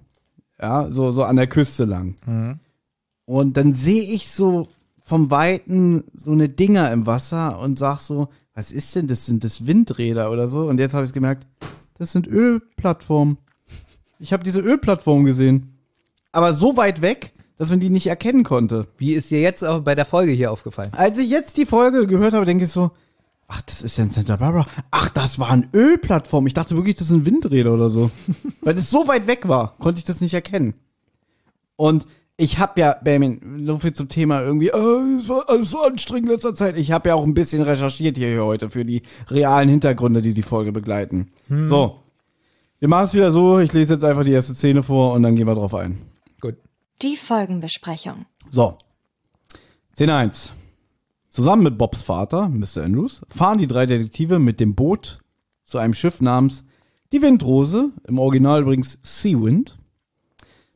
Ja, 0.59 0.87
so, 0.91 1.11
so 1.11 1.23
an 1.23 1.35
der 1.35 1.47
Küste 1.47 1.85
lang. 1.85 2.15
Mhm. 2.25 2.59
Und 3.25 3.57
dann 3.57 3.73
sehe 3.73 4.03
ich 4.03 4.31
so 4.31 4.67
vom 5.01 5.29
Weiten 5.29 6.03
so 6.15 6.31
eine 6.31 6.49
Dinger 6.49 6.91
im 6.91 7.05
Wasser 7.05 7.59
und 7.59 7.77
sag 7.77 7.99
so, 7.99 8.29
was 8.53 8.71
ist 8.71 8.95
denn 8.95 9.07
das? 9.07 9.25
Sind 9.25 9.43
das 9.43 9.67
Windräder 9.67 10.31
oder 10.31 10.47
so? 10.47 10.67
Und 10.67 10.79
jetzt 10.79 10.93
habe 10.93 11.05
ich 11.05 11.13
gemerkt, 11.13 11.45
das 11.97 12.11
sind 12.11 12.27
Ölplattformen. 12.27 13.37
Ich 14.19 14.33
habe 14.33 14.43
diese 14.43 14.59
Ölplattform 14.59 15.25
gesehen. 15.25 15.77
Aber 16.31 16.53
so 16.53 16.77
weit 16.77 17.01
weg, 17.01 17.33
dass 17.57 17.69
man 17.69 17.79
die 17.79 17.89
nicht 17.89 18.07
erkennen 18.07 18.43
konnte. 18.43 18.87
Wie 18.97 19.13
ist 19.13 19.31
dir 19.31 19.41
jetzt 19.41 19.63
auch 19.63 19.81
bei 19.81 19.95
der 19.95 20.05
Folge 20.05 20.31
hier 20.31 20.51
aufgefallen? 20.51 20.91
Als 20.93 21.17
ich 21.17 21.29
jetzt 21.29 21.57
die 21.57 21.65
Folge 21.65 22.07
gehört 22.07 22.33
habe, 22.33 22.45
denke 22.45 22.65
ich 22.65 22.71
so, 22.71 22.91
ach, 23.47 23.61
das 23.61 23.81
ist 23.81 23.97
ja 23.97 24.03
in 24.03 24.09
Santa 24.09 24.35
Barbara. 24.35 24.67
Ach, 24.91 25.09
das 25.09 25.39
waren 25.39 25.69
Ölplattformen. 25.73 26.47
Ich 26.47 26.53
dachte 26.53 26.75
wirklich, 26.75 26.95
das 26.95 27.07
sind 27.07 27.25
Windräder 27.25 27.73
oder 27.73 27.89
so. 27.89 28.11
Weil 28.61 28.75
das 28.75 28.89
so 28.89 29.07
weit 29.07 29.27
weg 29.27 29.47
war, 29.47 29.75
konnte 29.79 29.99
ich 29.99 30.05
das 30.05 30.21
nicht 30.21 30.33
erkennen. 30.33 30.75
Und 31.75 32.07
ich 32.39 32.59
habe 32.59 32.79
ja, 32.79 32.93
Benjamin, 32.93 33.65
so 33.65 33.79
viel 33.79 33.93
zum 33.93 34.09
Thema 34.09 34.41
irgendwie, 34.41 34.67
äh, 34.67 35.17
es 35.19 35.27
war 35.27 35.49
alles 35.49 35.71
so 35.71 35.81
anstrengend 35.81 36.27
in 36.27 36.33
letzter 36.33 36.53
Zeit. 36.53 36.77
Ich 36.77 36.91
habe 36.91 37.09
ja 37.09 37.15
auch 37.15 37.23
ein 37.23 37.33
bisschen 37.33 37.63
recherchiert 37.63 38.17
hier 38.17 38.43
heute 38.43 38.69
für 38.69 38.85
die 38.85 39.01
realen 39.29 39.69
Hintergründe, 39.69 40.21
die 40.21 40.35
die 40.35 40.43
Folge 40.43 40.71
begleiten. 40.71 41.31
Hm. 41.47 41.67
So, 41.67 42.03
wir 42.79 42.87
machen 42.87 43.05
es 43.05 43.13
wieder 43.13 43.31
so. 43.31 43.59
Ich 43.59 43.73
lese 43.73 43.93
jetzt 43.93 44.03
einfach 44.03 44.23
die 44.23 44.31
erste 44.31 44.53
Szene 44.53 44.83
vor 44.83 45.13
und 45.13 45.23
dann 45.23 45.35
gehen 45.35 45.47
wir 45.47 45.55
drauf 45.55 45.73
ein. 45.73 45.97
Gut. 46.39 46.55
Die 47.01 47.15
Folgenbesprechung. 47.15 48.25
So. 48.49 48.77
Szene 49.93 50.15
1. 50.15 50.53
Zusammen 51.29 51.63
mit 51.63 51.77
Bobs 51.77 52.01
Vater, 52.01 52.49
Mr. 52.49 52.83
Andrews, 52.83 53.21
fahren 53.29 53.57
die 53.57 53.67
drei 53.67 53.85
Detektive 53.85 54.39
mit 54.39 54.59
dem 54.59 54.75
Boot 54.75 55.19
zu 55.63 55.77
einem 55.77 55.93
Schiff 55.93 56.21
namens 56.21 56.63
die 57.11 57.21
Windrose, 57.21 57.91
im 58.07 58.19
Original 58.19 58.63
übrigens 58.63 58.99
Sea 59.03 59.39
Wind. 59.41 59.77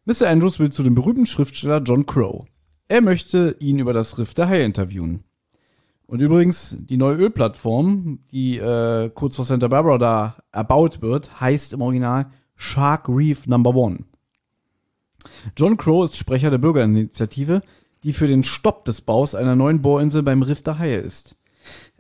Mr. 0.05 0.29
Andrews 0.29 0.59
will 0.59 0.71
zu 0.71 0.83
dem 0.83 0.95
berühmten 0.95 1.25
Schriftsteller 1.25 1.81
John 1.81 2.05
Crow. 2.05 2.45
Er 2.87 3.01
möchte 3.01 3.55
ihn 3.59 3.79
über 3.79 3.93
das 3.93 4.17
Riff 4.17 4.33
der 4.33 4.47
Haie 4.47 4.63
interviewen. 4.63 5.23
Und 6.11 6.19
übrigens, 6.19 6.75
die 6.77 6.97
neue 6.97 7.15
Ölplattform, 7.15 8.19
die 8.33 8.57
äh, 8.57 9.09
kurz 9.11 9.37
vor 9.37 9.45
Santa 9.45 9.69
Barbara 9.69 9.97
da 9.97 10.35
erbaut 10.51 11.01
wird, 11.01 11.39
heißt 11.39 11.71
im 11.71 11.81
Original 11.81 12.29
Shark 12.57 13.07
Reef 13.07 13.47
Number 13.47 13.73
One. 13.73 13.99
John 15.55 15.77
Crow 15.77 16.03
ist 16.03 16.17
Sprecher 16.17 16.49
der 16.49 16.57
Bürgerinitiative, 16.57 17.61
die 18.03 18.11
für 18.11 18.27
den 18.27 18.43
Stopp 18.43 18.83
des 18.83 18.99
Baus 18.99 19.35
einer 19.35 19.55
neuen 19.55 19.81
Bohrinsel 19.81 20.21
beim 20.21 20.41
Riff 20.41 20.61
der 20.61 20.79
Haie 20.79 20.97
ist. 20.97 21.37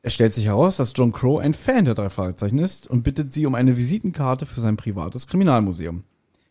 Es 0.01 0.13
stellt 0.13 0.33
sich 0.33 0.47
heraus, 0.47 0.75
dass 0.75 0.91
John 0.93 1.13
Crow 1.13 1.39
ein 1.39 1.53
Fan 1.53 1.85
der 1.85 1.95
drei 1.95 2.09
Fragezeichen 2.09 2.59
ist 2.59 2.87
und 2.87 3.03
bittet 3.03 3.31
sie 3.31 3.45
um 3.45 3.55
eine 3.55 3.77
Visitenkarte 3.77 4.45
für 4.45 4.59
sein 4.59 4.75
privates 4.75 5.27
Kriminalmuseum. 5.27 6.03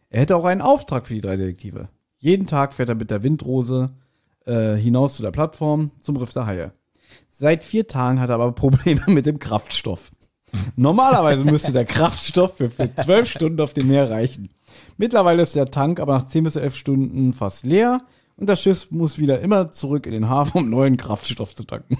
Er 0.08 0.22
hätte 0.22 0.36
auch 0.36 0.46
einen 0.46 0.62
Auftrag 0.62 1.06
für 1.06 1.14
die 1.14 1.20
drei 1.20 1.36
Detektive. 1.36 1.90
Jeden 2.16 2.46
Tag 2.46 2.72
fährt 2.72 2.88
er 2.88 2.94
mit 2.94 3.10
der 3.10 3.22
Windrose 3.22 3.90
äh, 4.46 4.76
hinaus 4.76 5.16
zu 5.16 5.22
der 5.22 5.30
Plattform 5.30 5.90
zum 6.00 6.16
Riff 6.16 6.32
der 6.32 6.46
Haie. 6.46 6.72
Seit 7.40 7.64
vier 7.64 7.86
Tagen 7.86 8.20
hat 8.20 8.28
er 8.28 8.34
aber 8.34 8.52
Probleme 8.52 9.00
mit 9.06 9.24
dem 9.24 9.38
Kraftstoff. 9.38 10.10
Normalerweise 10.76 11.42
müsste 11.42 11.72
der 11.72 11.86
Kraftstoff 11.86 12.58
für, 12.58 12.70
zwölf 12.96 13.30
Stunden 13.30 13.62
auf 13.62 13.72
dem 13.72 13.88
Meer 13.88 14.10
reichen. 14.10 14.50
Mittlerweile 14.98 15.40
ist 15.40 15.56
der 15.56 15.70
Tank 15.70 16.00
aber 16.00 16.18
nach 16.18 16.26
10 16.26 16.44
bis 16.44 16.56
11 16.56 16.76
Stunden 16.76 17.32
fast 17.32 17.64
leer 17.64 18.02
und 18.36 18.46
das 18.46 18.60
Schiff 18.60 18.90
muss 18.90 19.16
wieder 19.16 19.40
immer 19.40 19.72
zurück 19.72 20.04
in 20.04 20.12
den 20.12 20.28
Hafen, 20.28 20.58
um 20.58 20.68
neuen 20.68 20.98
Kraftstoff 20.98 21.54
zu 21.54 21.64
tanken. 21.64 21.96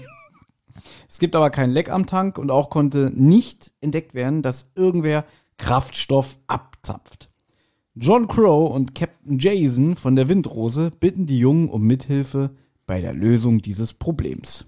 Es 1.09 1.17
gibt 1.17 1.35
aber 1.35 1.49
kein 1.49 1.71
Leck 1.71 1.89
am 1.89 2.05
Tank 2.05 2.37
und 2.37 2.51
auch 2.51 2.69
konnte 2.69 3.11
nicht 3.11 3.71
entdeckt 3.81 4.13
werden, 4.13 4.43
dass 4.43 4.69
irgendwer 4.75 5.25
Kraftstoff 5.57 6.37
abzapft. 6.45 7.31
John 7.95 8.27
Crow 8.27 8.71
und 8.71 8.93
Captain 8.93 9.39
Jason 9.39 9.95
von 9.95 10.15
der 10.15 10.29
Windrose 10.29 10.91
bitten 10.99 11.25
die 11.25 11.39
Jungen 11.39 11.67
um 11.67 11.81
Mithilfe 11.81 12.51
bei 12.85 13.01
der 13.01 13.13
Lösung 13.13 13.63
dieses 13.63 13.93
Problems. 13.93 14.67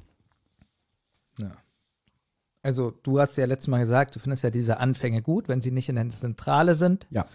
Also, 2.64 2.94
du 3.04 3.20
hast 3.20 3.36
ja 3.38 3.46
letztes 3.46 3.68
Mal 3.68 3.80
gesagt, 3.80 4.16
du 4.16 4.20
findest 4.20 4.44
ja 4.44 4.50
diese 4.50 4.80
Anfänge 4.80 5.22
gut, 5.22 5.50
wenn 5.50 5.60
sie 5.62 5.70
nicht 5.72 5.90
in 5.90 5.96
der 5.96 6.10
Zentrale 6.10 6.76
sind. 6.76 7.06
Ja. 7.10 7.26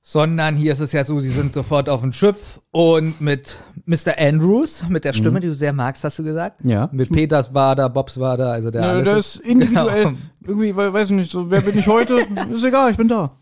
Sondern 0.00 0.56
hier 0.56 0.72
ist 0.72 0.80
es 0.80 0.92
ja 0.92 1.04
so, 1.04 1.20
sie 1.20 1.28
sind 1.28 1.52
sofort 1.52 1.90
auf 1.90 2.00
dem 2.00 2.14
Schiff 2.14 2.60
und 2.70 3.20
mit 3.20 3.56
Mr. 3.84 4.16
Andrews, 4.16 4.88
mit 4.88 5.04
der 5.04 5.12
Stimme, 5.12 5.32
Mhm. 5.38 5.40
die 5.42 5.46
du 5.48 5.54
sehr 5.54 5.74
magst, 5.74 6.02
hast 6.04 6.18
du 6.18 6.22
gesagt. 6.24 6.64
Ja. 6.64 6.88
Mit 6.92 7.12
Peters 7.12 7.52
war 7.52 7.76
da, 7.76 7.88
Bobs 7.88 8.18
war 8.18 8.38
da, 8.38 8.52
also 8.52 8.70
der 8.70 8.80
Ja, 8.80 8.88
alles 8.92 9.04
das 9.08 9.36
ist 9.36 9.36
individuell. 9.44 10.04
Genau. 10.04 10.18
Irgendwie, 10.46 10.74
we- 10.74 10.92
weiß 10.94 11.10
ich 11.10 11.16
nicht, 11.16 11.30
so, 11.30 11.50
wer 11.50 11.60
bin 11.60 11.76
ich 11.78 11.86
heute? 11.86 12.14
ist 12.54 12.64
egal, 12.64 12.92
ich 12.92 12.96
bin 12.96 13.08
da. 13.08 13.36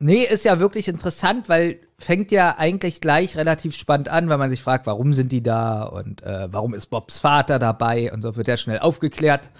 Nee, 0.00 0.22
ist 0.24 0.44
ja 0.44 0.60
wirklich 0.60 0.86
interessant, 0.86 1.48
weil 1.48 1.80
fängt 1.98 2.30
ja 2.30 2.56
eigentlich 2.56 3.00
gleich 3.00 3.36
relativ 3.36 3.74
spannend 3.74 4.08
an, 4.08 4.28
weil 4.28 4.38
man 4.38 4.48
sich 4.50 4.62
fragt, 4.62 4.86
warum 4.86 5.12
sind 5.12 5.32
die 5.32 5.42
da 5.42 5.82
und 5.82 6.22
äh, 6.22 6.46
warum 6.52 6.72
ist 6.74 6.86
Bobs 6.86 7.18
Vater 7.18 7.58
dabei 7.58 8.12
und 8.12 8.22
so 8.22 8.36
wird 8.36 8.46
ja 8.46 8.56
schnell 8.56 8.78
aufgeklärt, 8.78 9.50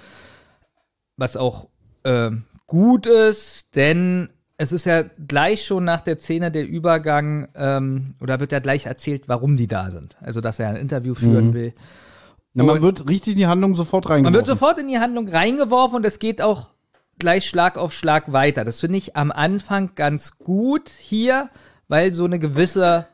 was 1.16 1.36
auch 1.36 1.69
äh, 2.05 2.31
gut 2.69 3.06
ist, 3.06 3.74
denn 3.74 4.28
es 4.56 4.70
ist 4.70 4.86
ja 4.86 5.02
gleich 5.02 5.65
schon 5.65 5.82
nach 5.85 6.01
der 6.02 6.19
Szene 6.19 6.52
der 6.52 6.66
Übergang 6.69 7.48
ähm, 7.56 8.15
oder 8.20 8.39
wird 8.39 8.52
ja 8.52 8.60
gleich 8.60 8.86
erzählt, 8.86 9.28
warum 9.28 9.56
die 9.56 9.66
da 9.69 9.90
sind. 9.90 10.16
Also 10.20 10.40
dass 10.40 10.60
er 10.60 10.69
ein 10.69 10.77
Interview 10.77 11.15
führen 11.15 11.48
Mhm. 11.48 11.55
will. 11.55 11.74
Na, 12.55 12.62
man 12.65 12.77
Und- 12.77 12.82
wird 12.82 13.09
richtig 13.09 13.32
in 13.32 13.39
die 13.39 13.47
Handlung 13.48 13.74
sofort 13.74 14.05
man 14.05 14.12
reingeworfen. 14.12 14.35
wird 14.36 14.47
sofort 14.47 14.78
in 14.78 14.86
die 14.89 14.98
Handlung 15.01 15.28
reingeworfen 15.28 15.97
und 15.97 16.06
es 16.06 16.20
geht 16.20 16.40
auch 16.43 16.70
gleich 17.19 17.47
Schlag 17.49 17.77
auf 17.78 17.93
Schlag 17.93 18.32
weiter. 18.32 18.65
Das 18.65 18.81
finde 18.81 18.99
ich 18.99 19.16
am 19.16 19.31
Anfang 19.32 19.95
ganz 19.95 20.39
gut 20.39 20.89
hier, 20.90 21.51
weil 21.89 22.12
so 22.12 22.24
eine 22.24 22.39
gewisse, 22.39 23.07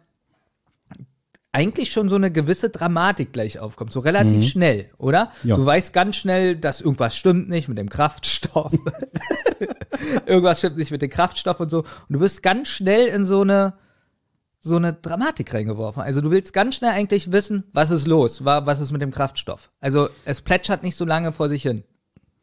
eigentlich 1.52 1.92
schon 1.92 2.08
so 2.08 2.16
eine 2.16 2.32
gewisse 2.32 2.70
Dramatik 2.70 3.32
gleich 3.32 3.58
aufkommt. 3.60 3.92
So 3.92 4.00
relativ 4.00 4.38
Mhm. 4.42 4.42
schnell, 4.48 4.90
oder? 4.98 5.30
Ja. 5.44 5.54
Du 5.54 5.64
weißt 5.64 5.92
ganz 5.92 6.16
schnell, 6.16 6.56
dass 6.56 6.80
irgendwas 6.80 7.16
stimmt 7.16 7.48
nicht 7.48 7.68
mit 7.68 7.78
dem 7.78 7.88
Kraftstoff. 7.88 8.72
irgendwas 10.26 10.58
stimmt 10.58 10.76
nicht 10.78 10.90
mit 10.90 11.02
dem 11.02 11.10
Kraftstoff 11.10 11.60
und 11.60 11.70
so. 11.70 11.78
Und 11.80 11.86
du 12.10 12.20
wirst 12.20 12.42
ganz 12.42 12.68
schnell 12.68 13.06
in 13.06 13.24
so 13.24 13.42
eine, 13.42 13.74
so 14.60 14.76
eine 14.76 14.94
Dramatik 14.94 15.54
reingeworfen. 15.54 16.02
Also 16.02 16.20
du 16.20 16.30
willst 16.30 16.52
ganz 16.52 16.74
schnell 16.74 16.90
eigentlich 16.90 17.30
wissen, 17.30 17.64
was 17.72 17.90
ist 17.90 18.06
los, 18.06 18.44
wa- 18.44 18.66
was 18.66 18.80
ist 18.80 18.90
mit 18.92 19.02
dem 19.02 19.10
Kraftstoff. 19.12 19.70
Also 19.80 20.08
es 20.24 20.40
plätschert 20.40 20.82
nicht 20.82 20.96
so 20.96 21.04
lange 21.04 21.30
vor 21.32 21.48
sich 21.48 21.62
hin. 21.62 21.84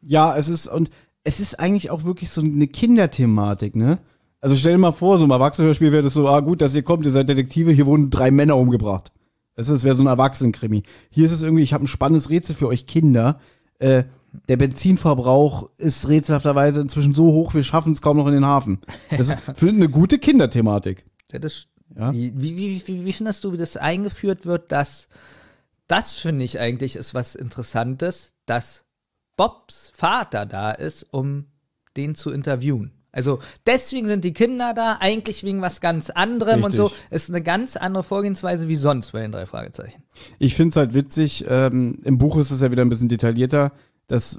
Ja, 0.00 0.36
es 0.36 0.48
ist, 0.48 0.68
und 0.68 0.90
es 1.24 1.40
ist 1.40 1.58
eigentlich 1.58 1.90
auch 1.90 2.04
wirklich 2.04 2.30
so 2.30 2.40
eine 2.40 2.66
Kinderthematik, 2.66 3.76
ne? 3.76 3.98
Also 4.40 4.56
stell 4.56 4.72
dir 4.72 4.78
mal 4.78 4.92
vor, 4.92 5.18
so 5.18 5.24
ein 5.24 5.30
Erwachsenenhörspiel 5.30 5.92
wäre 5.92 6.02
das 6.02 6.14
so, 6.14 6.28
ah 6.28 6.40
gut, 6.40 6.60
dass 6.60 6.74
ihr 6.74 6.82
kommt, 6.82 7.06
ihr 7.06 7.12
seid 7.12 7.28
Detektive, 7.28 7.70
hier 7.70 7.86
wurden 7.86 8.10
drei 8.10 8.32
Männer 8.32 8.56
umgebracht. 8.56 9.12
Das 9.54 9.68
ist, 9.68 9.84
wäre 9.84 9.94
so 9.94 10.02
ein 10.02 10.08
Erwachsenenkrimi. 10.08 10.82
Hier 11.10 11.26
ist 11.26 11.32
es 11.32 11.42
irgendwie, 11.42 11.62
ich 11.62 11.72
habe 11.72 11.84
ein 11.84 11.88
spannendes 11.88 12.28
Rätsel 12.28 12.56
für 12.56 12.66
euch 12.66 12.86
Kinder. 12.86 13.38
Äh, 13.78 14.04
der 14.48 14.56
Benzinverbrauch 14.56 15.70
ist 15.76 16.08
rätselhafterweise 16.08 16.80
inzwischen 16.80 17.14
so 17.14 17.26
hoch, 17.32 17.54
wir 17.54 17.62
schaffen 17.62 17.92
es 17.92 18.02
kaum 18.02 18.16
noch 18.16 18.26
in 18.26 18.32
den 18.32 18.46
Hafen. 18.46 18.80
Das 19.10 19.28
ist 19.28 19.38
für 19.54 19.68
eine 19.68 19.88
gute 19.88 20.18
Kinderthematik. 20.18 21.04
Ja, 21.30 21.38
das, 21.38 21.66
Ja. 21.96 22.12
Wie, 22.12 22.32
wie, 22.34 22.56
wie, 22.56 22.82
wie, 22.86 23.04
wie 23.04 23.12
findest 23.12 23.44
du, 23.44 23.52
wie 23.52 23.58
das 23.58 23.76
eingeführt 23.76 24.46
wird, 24.46 24.72
dass 24.72 25.08
das 25.86 26.14
finde 26.14 26.44
ich 26.44 26.58
eigentlich 26.58 26.96
ist 26.96 27.14
was 27.14 27.34
Interessantes, 27.34 28.34
dass 28.46 28.86
Bobs 29.42 29.90
Vater 29.92 30.46
da 30.46 30.70
ist, 30.70 31.04
um 31.10 31.46
den 31.96 32.14
zu 32.14 32.30
interviewen. 32.30 32.92
Also 33.10 33.40
deswegen 33.66 34.06
sind 34.06 34.22
die 34.22 34.32
Kinder 34.32 34.72
da, 34.72 34.98
eigentlich 35.00 35.42
wegen 35.42 35.60
was 35.60 35.80
ganz 35.80 36.10
anderem 36.10 36.62
und 36.62 36.70
so. 36.70 36.84
Richtig. 36.84 37.10
Ist 37.10 37.28
eine 37.28 37.42
ganz 37.42 37.76
andere 37.76 38.04
Vorgehensweise 38.04 38.68
wie 38.68 38.76
sonst 38.76 39.10
bei 39.10 39.20
den 39.20 39.32
drei 39.32 39.46
Fragezeichen. 39.46 40.04
Ich 40.38 40.54
find's 40.54 40.76
halt 40.76 40.94
witzig, 40.94 41.44
ähm, 41.48 41.98
im 42.04 42.18
Buch 42.18 42.36
ist 42.36 42.52
es 42.52 42.60
ja 42.60 42.70
wieder 42.70 42.82
ein 42.82 42.88
bisschen 42.88 43.08
detaillierter, 43.08 43.72
das, 44.06 44.36
äh, 44.36 44.38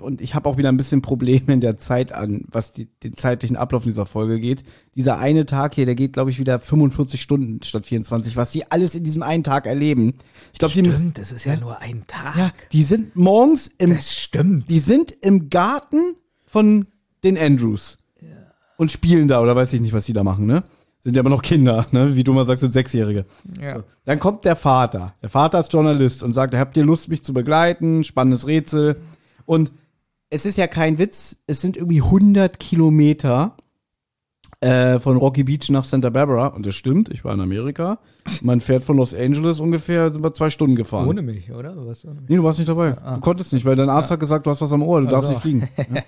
und 0.00 0.20
ich 0.22 0.34
habe 0.34 0.48
auch 0.48 0.56
wieder 0.56 0.70
ein 0.70 0.76
bisschen 0.78 1.02
Probleme 1.02 1.52
in 1.52 1.60
der 1.60 1.76
Zeit 1.76 2.12
an, 2.12 2.44
was 2.50 2.72
die, 2.72 2.86
den 2.86 3.16
zeitlichen 3.16 3.56
Ablauf 3.56 3.84
dieser 3.84 4.06
Folge 4.06 4.40
geht. 4.40 4.64
Dieser 4.96 5.18
eine 5.18 5.44
Tag 5.46 5.74
hier, 5.74 5.84
der 5.84 5.94
geht, 5.94 6.14
glaube 6.14 6.30
ich, 6.30 6.38
wieder 6.38 6.58
45 6.58 7.20
Stunden 7.20 7.62
statt 7.62 7.86
24, 7.86 8.36
was 8.36 8.50
sie 8.50 8.64
alles 8.70 8.94
in 8.94 9.04
diesem 9.04 9.22
einen 9.22 9.44
Tag 9.44 9.66
erleben. 9.66 10.14
Ich 10.52 10.58
glaube, 10.58 10.74
die 10.74 10.82
müssen, 10.82 10.96
Stimmt, 11.10 11.18
das 11.18 11.32
ist 11.32 11.44
ja, 11.44 11.56
nur 11.56 11.80
ein 11.80 12.04
Tag. 12.06 12.36
ja, 12.36 12.50
die 12.72 12.82
sind 12.82 13.14
morgens 13.14 13.68
im, 13.78 13.90
Das 13.94 14.16
stimmt. 14.16 14.68
die 14.70 14.78
sind 14.80 15.12
im 15.20 15.50
Garten 15.50 16.14
von 16.46 16.86
den 17.22 17.36
Andrews 17.36 17.98
und 18.78 18.90
spielen 18.90 19.28
da 19.28 19.40
oder 19.42 19.54
weiß 19.54 19.72
ich 19.74 19.80
nicht, 19.80 19.92
was 19.92 20.06
die 20.06 20.12
da 20.14 20.24
machen, 20.24 20.46
ne? 20.46 20.64
Sind 21.00 21.14
ja 21.14 21.20
aber 21.20 21.30
noch 21.30 21.42
Kinder, 21.42 21.86
ne? 21.92 22.16
Wie 22.16 22.24
du 22.24 22.32
mal 22.32 22.44
sagst, 22.46 22.60
sind 22.60 22.72
Sechsjährige. 22.72 23.26
Ja. 23.60 23.84
Dann 24.04 24.18
kommt 24.18 24.44
der 24.44 24.56
Vater. 24.56 25.14
Der 25.22 25.28
Vater 25.28 25.60
ist 25.60 25.72
Journalist 25.72 26.22
und 26.22 26.32
sagt, 26.32 26.54
habt 26.54 26.76
ihr 26.76 26.84
Lust, 26.84 27.08
mich 27.08 27.22
zu 27.22 27.32
begleiten? 27.32 28.02
Spannendes 28.02 28.46
Rätsel. 28.46 28.96
Und 29.48 29.72
es 30.28 30.44
ist 30.44 30.58
ja 30.58 30.66
kein 30.66 30.98
Witz, 30.98 31.38
es 31.46 31.62
sind 31.62 31.78
irgendwie 31.78 32.02
100 32.02 32.60
Kilometer 32.60 33.56
äh, 34.60 34.98
von 34.98 35.16
Rocky 35.16 35.42
Beach 35.44 35.70
nach 35.70 35.84
Santa 35.84 36.10
Barbara. 36.10 36.48
Und 36.48 36.66
das 36.66 36.74
stimmt, 36.74 37.08
ich 37.08 37.24
war 37.24 37.32
in 37.32 37.40
Amerika. 37.40 37.98
Man 38.42 38.60
fährt 38.60 38.82
von 38.82 38.98
Los 38.98 39.14
Angeles 39.14 39.58
ungefähr, 39.58 40.10
sind 40.10 40.22
wir 40.22 40.34
zwei 40.34 40.50
Stunden 40.50 40.76
gefahren. 40.76 41.08
Ohne 41.08 41.22
mich, 41.22 41.50
oder? 41.50 41.74
Was 41.86 42.04
ohne 42.04 42.20
mich? 42.20 42.28
Nee, 42.28 42.36
du 42.36 42.44
warst 42.44 42.58
nicht 42.58 42.68
dabei. 42.68 42.92
Du 42.92 43.20
konntest 43.20 43.54
nicht, 43.54 43.64
weil 43.64 43.74
dein 43.74 43.88
Arzt 43.88 44.10
hat 44.10 44.20
gesagt, 44.20 44.44
du 44.44 44.50
hast 44.50 44.60
was 44.60 44.72
am 44.72 44.82
Ohr, 44.82 45.00
du 45.00 45.06
Ach 45.06 45.12
darfst 45.12 45.30
nicht 45.30 45.40
fliegen. 45.40 45.66
Ja. 45.78 46.02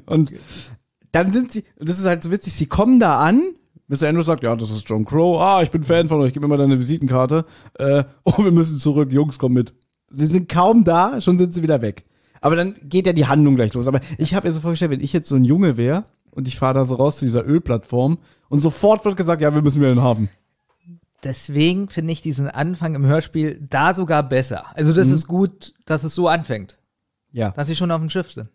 und 0.06 0.32
dann 1.12 1.32
sind 1.32 1.52
sie, 1.52 1.64
und 1.78 1.86
das 1.86 1.98
ist 1.98 2.06
halt 2.06 2.22
so 2.22 2.30
witzig, 2.30 2.54
sie 2.54 2.66
kommen 2.66 2.98
da 2.98 3.18
an, 3.18 3.42
Mr. 3.88 4.08
Andrews 4.08 4.26
sagt, 4.26 4.42
ja, 4.42 4.56
das 4.56 4.70
ist 4.70 4.88
John 4.88 5.04
Crow, 5.04 5.38
ah, 5.38 5.62
ich 5.62 5.70
bin 5.70 5.82
Fan 5.82 6.08
von 6.08 6.20
euch, 6.22 6.32
gib 6.32 6.40
mir 6.40 6.48
mal 6.48 6.56
deine 6.56 6.78
Visitenkarte. 6.78 7.44
Äh, 7.74 8.04
oh, 8.24 8.38
wir 8.38 8.52
müssen 8.52 8.78
zurück, 8.78 9.12
Jungs, 9.12 9.38
komm 9.38 9.52
mit. 9.52 9.74
Sie 10.10 10.26
sind 10.26 10.48
kaum 10.48 10.84
da, 10.84 11.20
schon 11.20 11.38
sind 11.38 11.52
sie 11.52 11.62
wieder 11.62 11.82
weg. 11.82 12.04
Aber 12.40 12.56
dann 12.56 12.76
geht 12.82 13.06
ja 13.06 13.12
die 13.12 13.26
Handlung 13.26 13.56
gleich 13.56 13.74
los. 13.74 13.86
Aber 13.86 14.00
ich 14.16 14.34
habe 14.34 14.46
mir 14.48 14.54
so 14.54 14.60
vorgestellt, 14.60 14.90
wenn 14.92 15.00
ich 15.00 15.12
jetzt 15.12 15.28
so 15.28 15.34
ein 15.36 15.44
Junge 15.44 15.76
wäre 15.76 16.04
und 16.30 16.46
ich 16.48 16.58
fahre 16.58 16.74
da 16.74 16.84
so 16.84 16.94
raus 16.94 17.18
zu 17.18 17.24
dieser 17.24 17.44
Ölplattform 17.46 18.18
und 18.48 18.60
sofort 18.60 19.04
wird 19.04 19.16
gesagt, 19.16 19.42
ja, 19.42 19.54
wir 19.54 19.62
müssen 19.62 19.80
wieder 19.80 19.90
in 19.90 19.96
den 19.96 20.04
Hafen. 20.04 20.28
Deswegen 21.24 21.88
finde 21.88 22.12
ich 22.12 22.22
diesen 22.22 22.48
Anfang 22.48 22.94
im 22.94 23.04
Hörspiel 23.04 23.58
da 23.68 23.92
sogar 23.92 24.22
besser. 24.22 24.64
Also 24.74 24.92
das 24.92 25.08
ist 25.10 25.26
gut, 25.26 25.74
dass 25.84 26.04
es 26.04 26.14
so 26.14 26.28
anfängt, 26.28 26.78
Ja. 27.32 27.50
dass 27.50 27.66
sie 27.66 27.74
schon 27.74 27.90
auf 27.90 28.00
dem 28.00 28.08
Schiff 28.08 28.30
sind. 28.30 28.48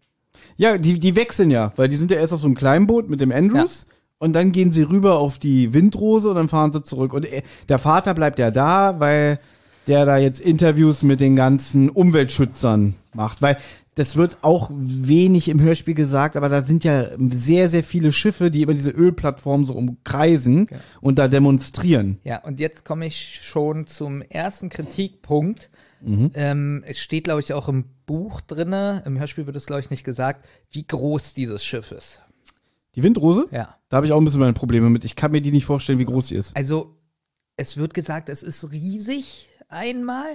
Ja, 0.55 0.77
die, 0.77 0.97
die 0.97 1.15
wechseln 1.17 1.51
ja, 1.51 1.73
weil 1.75 1.89
die 1.89 1.97
sind 1.97 2.09
ja 2.09 2.17
erst 2.17 2.31
auf 2.31 2.39
so 2.39 2.45
einem 2.47 2.55
Kleinboot 2.55 3.09
mit 3.09 3.19
dem 3.19 3.31
Andrews 3.33 3.85
und 4.17 4.31
dann 4.33 4.53
gehen 4.53 4.71
sie 4.71 4.83
rüber 4.83 5.19
auf 5.19 5.39
die 5.39 5.73
Windrose 5.73 6.29
und 6.29 6.35
dann 6.35 6.47
fahren 6.47 6.71
sie 6.71 6.83
zurück. 6.83 7.11
Und 7.11 7.25
er, 7.25 7.43
der 7.67 7.79
Vater 7.79 8.13
bleibt 8.13 8.39
ja 8.39 8.49
da, 8.49 8.97
weil 8.99 9.39
der 9.87 10.05
da 10.05 10.17
jetzt 10.17 10.39
Interviews 10.39 11.03
mit 11.03 11.19
den 11.19 11.35
ganzen 11.35 11.89
Umweltschützern 11.89 12.95
macht, 13.13 13.41
weil 13.41 13.57
das 13.95 14.15
wird 14.15 14.37
auch 14.41 14.71
wenig 14.73 15.49
im 15.49 15.61
Hörspiel 15.61 15.93
gesagt, 15.93 16.35
aber 16.35 16.49
da 16.49 16.63
sind 16.63 16.83
ja 16.83 17.09
sehr, 17.29 17.69
sehr 17.69 17.83
viele 17.83 18.11
Schiffe, 18.11 18.49
die 18.49 18.63
über 18.63 18.73
diese 18.73 18.89
Ölplattform 18.89 19.65
so 19.65 19.73
umkreisen 19.75 20.67
und 20.99 21.19
da 21.19 21.27
demonstrieren. 21.27 22.19
Ja, 22.23 22.43
und 22.43 22.59
jetzt 22.59 22.85
komme 22.85 23.05
ich 23.05 23.41
schon 23.43 23.85
zum 23.85 24.21
ersten 24.23 24.69
Kritikpunkt. 24.69 25.69
Mhm. 26.01 26.31
Ähm, 26.33 26.83
es 26.87 26.99
steht, 26.99 27.25
glaube 27.25 27.41
ich, 27.41 27.53
auch 27.53 27.69
im 27.69 27.85
Buch 28.05 28.41
drinne, 28.41 29.03
im 29.05 29.19
Hörspiel 29.19 29.45
wird 29.45 29.55
es, 29.55 29.67
glaube 29.67 29.81
ich, 29.81 29.89
nicht 29.89 30.03
gesagt, 30.03 30.47
wie 30.71 30.85
groß 30.85 31.33
dieses 31.33 31.63
Schiff 31.63 31.91
ist. 31.91 32.21
Die 32.95 33.03
Windrose? 33.03 33.47
Ja. 33.51 33.77
Da 33.89 33.97
habe 33.97 34.05
ich 34.05 34.11
auch 34.11 34.19
ein 34.19 34.25
bisschen 34.25 34.39
meine 34.39 34.53
Probleme 34.53 34.89
mit. 34.89 35.05
Ich 35.05 35.15
kann 35.15 35.31
mir 35.31 35.41
die 35.41 35.51
nicht 35.51 35.65
vorstellen, 35.65 35.99
wie 35.99 36.05
groß 36.05 36.29
sie 36.29 36.35
ist. 36.35 36.55
Also, 36.55 36.97
es 37.55 37.77
wird 37.77 37.93
gesagt, 37.93 38.29
es 38.29 38.43
ist 38.43 38.71
riesig 38.71 39.49
einmal. 39.73 40.27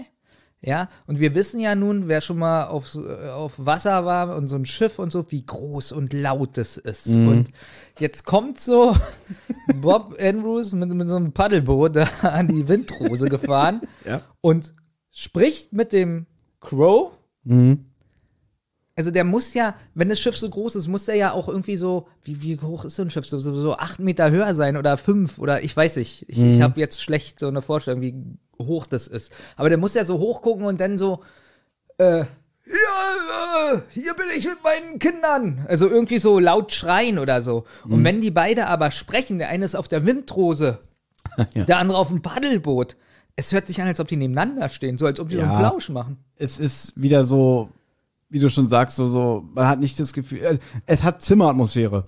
Ja, 0.60 0.88
und 1.06 1.20
wir 1.20 1.36
wissen 1.36 1.60
ja 1.60 1.76
nun, 1.76 2.08
wer 2.08 2.20
schon 2.20 2.38
mal 2.38 2.64
auf, 2.66 2.92
äh, 2.96 3.28
auf 3.30 3.64
Wasser 3.64 4.04
war 4.04 4.34
und 4.36 4.48
so 4.48 4.56
ein 4.56 4.66
Schiff 4.66 4.98
und 4.98 5.12
so, 5.12 5.24
wie 5.30 5.46
groß 5.46 5.92
und 5.92 6.12
laut 6.12 6.56
das 6.56 6.76
ist. 6.78 7.06
Mhm. 7.06 7.28
Und 7.28 7.50
jetzt 8.00 8.24
kommt 8.26 8.58
so 8.58 8.96
Bob 9.80 10.16
Andrews 10.20 10.72
mit, 10.72 10.88
mit 10.88 11.06
so 11.08 11.14
einem 11.14 11.30
Paddelboot 11.32 11.94
da 11.94 12.08
an 12.22 12.48
die 12.48 12.66
Windrose 12.68 13.28
gefahren 13.28 13.82
Ja. 14.04 14.22
und 14.40 14.74
spricht 15.12 15.72
mit 15.72 15.92
dem 15.92 16.26
Crow. 16.60 17.12
Mhm. 17.44 17.84
Also 18.98 19.12
der 19.12 19.22
muss 19.22 19.54
ja, 19.54 19.76
wenn 19.94 20.08
das 20.08 20.18
Schiff 20.18 20.36
so 20.36 20.50
groß 20.50 20.74
ist, 20.74 20.88
muss 20.88 21.04
der 21.04 21.14
ja 21.14 21.30
auch 21.32 21.46
irgendwie 21.48 21.76
so, 21.76 22.08
wie, 22.24 22.42
wie 22.42 22.58
hoch 22.60 22.84
ist 22.84 22.96
so 22.96 23.02
ein 23.02 23.10
Schiff? 23.10 23.26
So, 23.28 23.38
so, 23.38 23.54
so 23.54 23.76
acht 23.76 24.00
Meter 24.00 24.30
höher 24.32 24.56
sein 24.56 24.76
oder 24.76 24.96
fünf 24.96 25.38
oder 25.38 25.62
ich 25.62 25.76
weiß 25.76 25.96
nicht. 25.96 26.24
Ich, 26.28 26.42
ich 26.42 26.56
Mhm. 26.56 26.62
habe 26.64 26.80
jetzt 26.80 27.00
schlecht 27.00 27.38
so 27.38 27.46
eine 27.46 27.62
Vorstellung, 27.62 28.00
wie 28.00 28.14
hoch 28.60 28.86
das 28.88 29.06
ist. 29.06 29.30
Aber 29.56 29.68
der 29.68 29.78
muss 29.78 29.94
ja 29.94 30.04
so 30.04 30.18
hoch 30.18 30.42
gucken 30.42 30.64
und 30.66 30.80
dann 30.80 30.98
so, 30.98 31.20
äh, 31.98 32.24
hier, 32.64 32.74
äh, 33.76 33.78
hier 33.90 34.14
bin 34.14 34.26
ich 34.36 34.46
mit 34.46 34.64
meinen 34.64 34.98
Kindern. 34.98 35.64
Also 35.68 35.88
irgendwie 35.88 36.18
so 36.18 36.40
laut 36.40 36.72
schreien 36.72 37.20
oder 37.20 37.40
so. 37.40 37.64
Und 37.84 38.00
Mhm. 38.00 38.04
wenn 38.04 38.20
die 38.20 38.32
beide 38.32 38.66
aber 38.66 38.90
sprechen, 38.90 39.38
der 39.38 39.48
eine 39.48 39.64
ist 39.64 39.76
auf 39.76 39.86
der 39.86 40.04
Windrose, 40.06 40.80
der 41.54 41.78
andere 41.78 41.98
auf 41.98 42.08
dem 42.08 42.20
Paddelboot. 42.20 42.96
Es 43.36 43.52
hört 43.52 43.68
sich 43.68 43.80
an, 43.80 43.86
als 43.86 44.00
ob 44.00 44.08
die 44.08 44.16
nebeneinander 44.16 44.68
stehen, 44.68 44.98
so 44.98 45.06
als 45.06 45.20
ob 45.20 45.28
die 45.28 45.36
so 45.36 45.42
einen 45.42 45.52
Ja. 45.52 45.58
Plausch 45.60 45.88
machen. 45.88 46.18
es 46.34 46.58
ist 46.58 47.00
wieder 47.00 47.24
so, 47.24 47.68
wie 48.30 48.38
du 48.38 48.50
schon 48.50 48.68
sagst, 48.68 48.96
so, 48.96 49.08
so, 49.08 49.48
man 49.54 49.66
hat 49.68 49.80
nicht 49.80 49.98
das 49.98 50.12
Gefühl, 50.12 50.40
äh, 50.40 50.58
es 50.86 51.02
hat 51.02 51.22
Zimmeratmosphäre. 51.22 52.06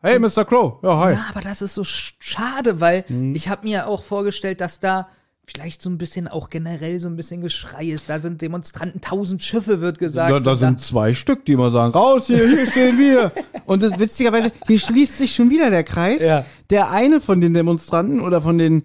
Hey, 0.00 0.18
Mr. 0.18 0.44
Crow. 0.44 0.82
Ja, 0.82 0.98
hi. 0.98 1.12
Ja, 1.12 1.26
aber 1.30 1.40
das 1.40 1.62
ist 1.62 1.74
so 1.74 1.82
sch- 1.82 2.14
schade, 2.18 2.80
weil 2.80 3.04
ich 3.34 3.48
habe 3.48 3.66
mir 3.68 3.86
auch 3.86 4.02
vorgestellt, 4.02 4.60
dass 4.60 4.80
da 4.80 5.06
vielleicht 5.46 5.80
so 5.82 5.90
ein 5.90 5.98
bisschen 5.98 6.26
auch 6.26 6.50
generell 6.50 6.98
so 6.98 7.08
ein 7.08 7.14
bisschen 7.14 7.40
Geschrei 7.40 7.84
ist. 7.86 8.08
Da 8.10 8.18
sind 8.18 8.42
Demonstranten, 8.42 9.00
tausend 9.00 9.42
Schiffe 9.44 9.80
wird 9.80 9.98
gesagt. 10.00 10.32
Da, 10.32 10.40
da 10.40 10.56
sind 10.56 10.80
zwei 10.80 11.14
Stück, 11.14 11.44
die 11.44 11.52
immer 11.52 11.70
sagen, 11.70 11.92
raus 11.92 12.26
hier, 12.26 12.48
hier 12.48 12.66
stehen 12.66 12.98
wir. 12.98 13.30
Und 13.66 13.82
das, 13.84 13.96
witzigerweise, 13.98 14.50
hier 14.66 14.78
schließt 14.80 15.18
sich 15.18 15.34
schon 15.34 15.50
wieder 15.50 15.70
der 15.70 15.84
Kreis. 15.84 16.22
Ja. 16.22 16.44
Der 16.70 16.90
eine 16.90 17.20
von 17.20 17.40
den 17.40 17.54
Demonstranten 17.54 18.20
oder 18.20 18.40
von 18.40 18.58
den 18.58 18.84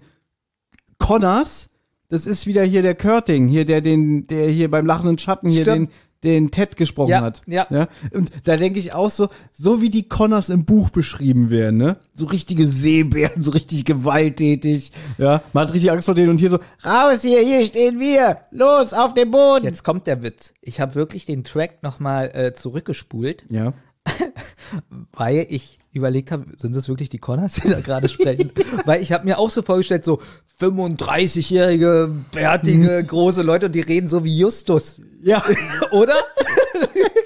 Connors, 0.98 1.70
das 2.08 2.26
ist 2.26 2.46
wieder 2.46 2.62
hier 2.64 2.82
der 2.82 2.94
Körting, 2.94 3.48
hier 3.48 3.64
der 3.64 3.80
den, 3.80 4.24
der 4.26 4.48
hier 4.48 4.70
beim 4.70 4.86
lachenden 4.86 5.18
Schatten 5.18 5.48
hier 5.48 5.62
Stimmt. 5.62 5.90
den 5.90 5.94
Ted 6.22 6.76
gesprochen 6.76 7.10
Ja, 7.10 7.20
hat. 7.20 7.42
ja. 7.46 7.88
Und 8.12 8.30
da 8.44 8.56
denke 8.56 8.78
ich 8.78 8.92
auch 8.92 9.10
so, 9.10 9.28
so 9.52 9.80
wie 9.80 9.88
die 9.90 10.08
Connors 10.08 10.48
im 10.48 10.64
Buch 10.64 10.90
beschrieben 10.90 11.50
werden, 11.50 11.76
ne? 11.76 11.96
So 12.12 12.26
richtige 12.26 12.66
Seebären, 12.66 13.40
so 13.42 13.50
richtig 13.52 13.84
gewalttätig. 13.84 14.92
Ja, 15.18 15.42
man 15.52 15.66
hat 15.66 15.74
richtig 15.74 15.90
Angst 15.90 16.06
vor 16.06 16.14
denen 16.14 16.30
und 16.30 16.38
hier 16.38 16.50
so, 16.50 16.58
raus 16.84 17.22
hier, 17.22 17.40
hier 17.40 17.64
stehen 17.64 18.00
wir, 18.00 18.38
los, 18.50 18.92
auf 18.92 19.14
den 19.14 19.30
Boden. 19.30 19.64
Jetzt 19.64 19.84
kommt 19.84 20.06
der 20.06 20.22
Witz. 20.22 20.54
Ich 20.60 20.80
habe 20.80 20.94
wirklich 20.94 21.24
den 21.26 21.44
Track 21.44 21.82
nochmal 21.82 22.30
äh, 22.34 22.52
zurückgespult, 22.54 23.44
Ja. 23.48 23.72
weil 25.12 25.46
ich 25.50 25.78
überlegt 25.92 26.30
habe, 26.30 26.46
sind 26.56 26.76
das 26.76 26.88
wirklich 26.88 27.08
die 27.08 27.18
Connors, 27.18 27.54
die 27.54 27.68
da 27.68 27.80
gerade 27.80 28.08
sprechen? 28.08 28.50
weil 28.84 29.02
ich 29.02 29.12
habe 29.12 29.24
mir 29.24 29.38
auch 29.38 29.50
so 29.50 29.62
vorgestellt, 29.62 30.04
so 30.04 30.20
35-jährige, 30.60 32.14
bärtige, 32.32 33.02
große 33.04 33.42
Leute 33.42 33.66
und 33.66 33.72
die 33.72 33.80
reden 33.80 34.08
so 34.08 34.24
wie 34.24 34.36
Justus. 34.38 35.00
Ja. 35.22 35.42
Oder? 35.92 36.14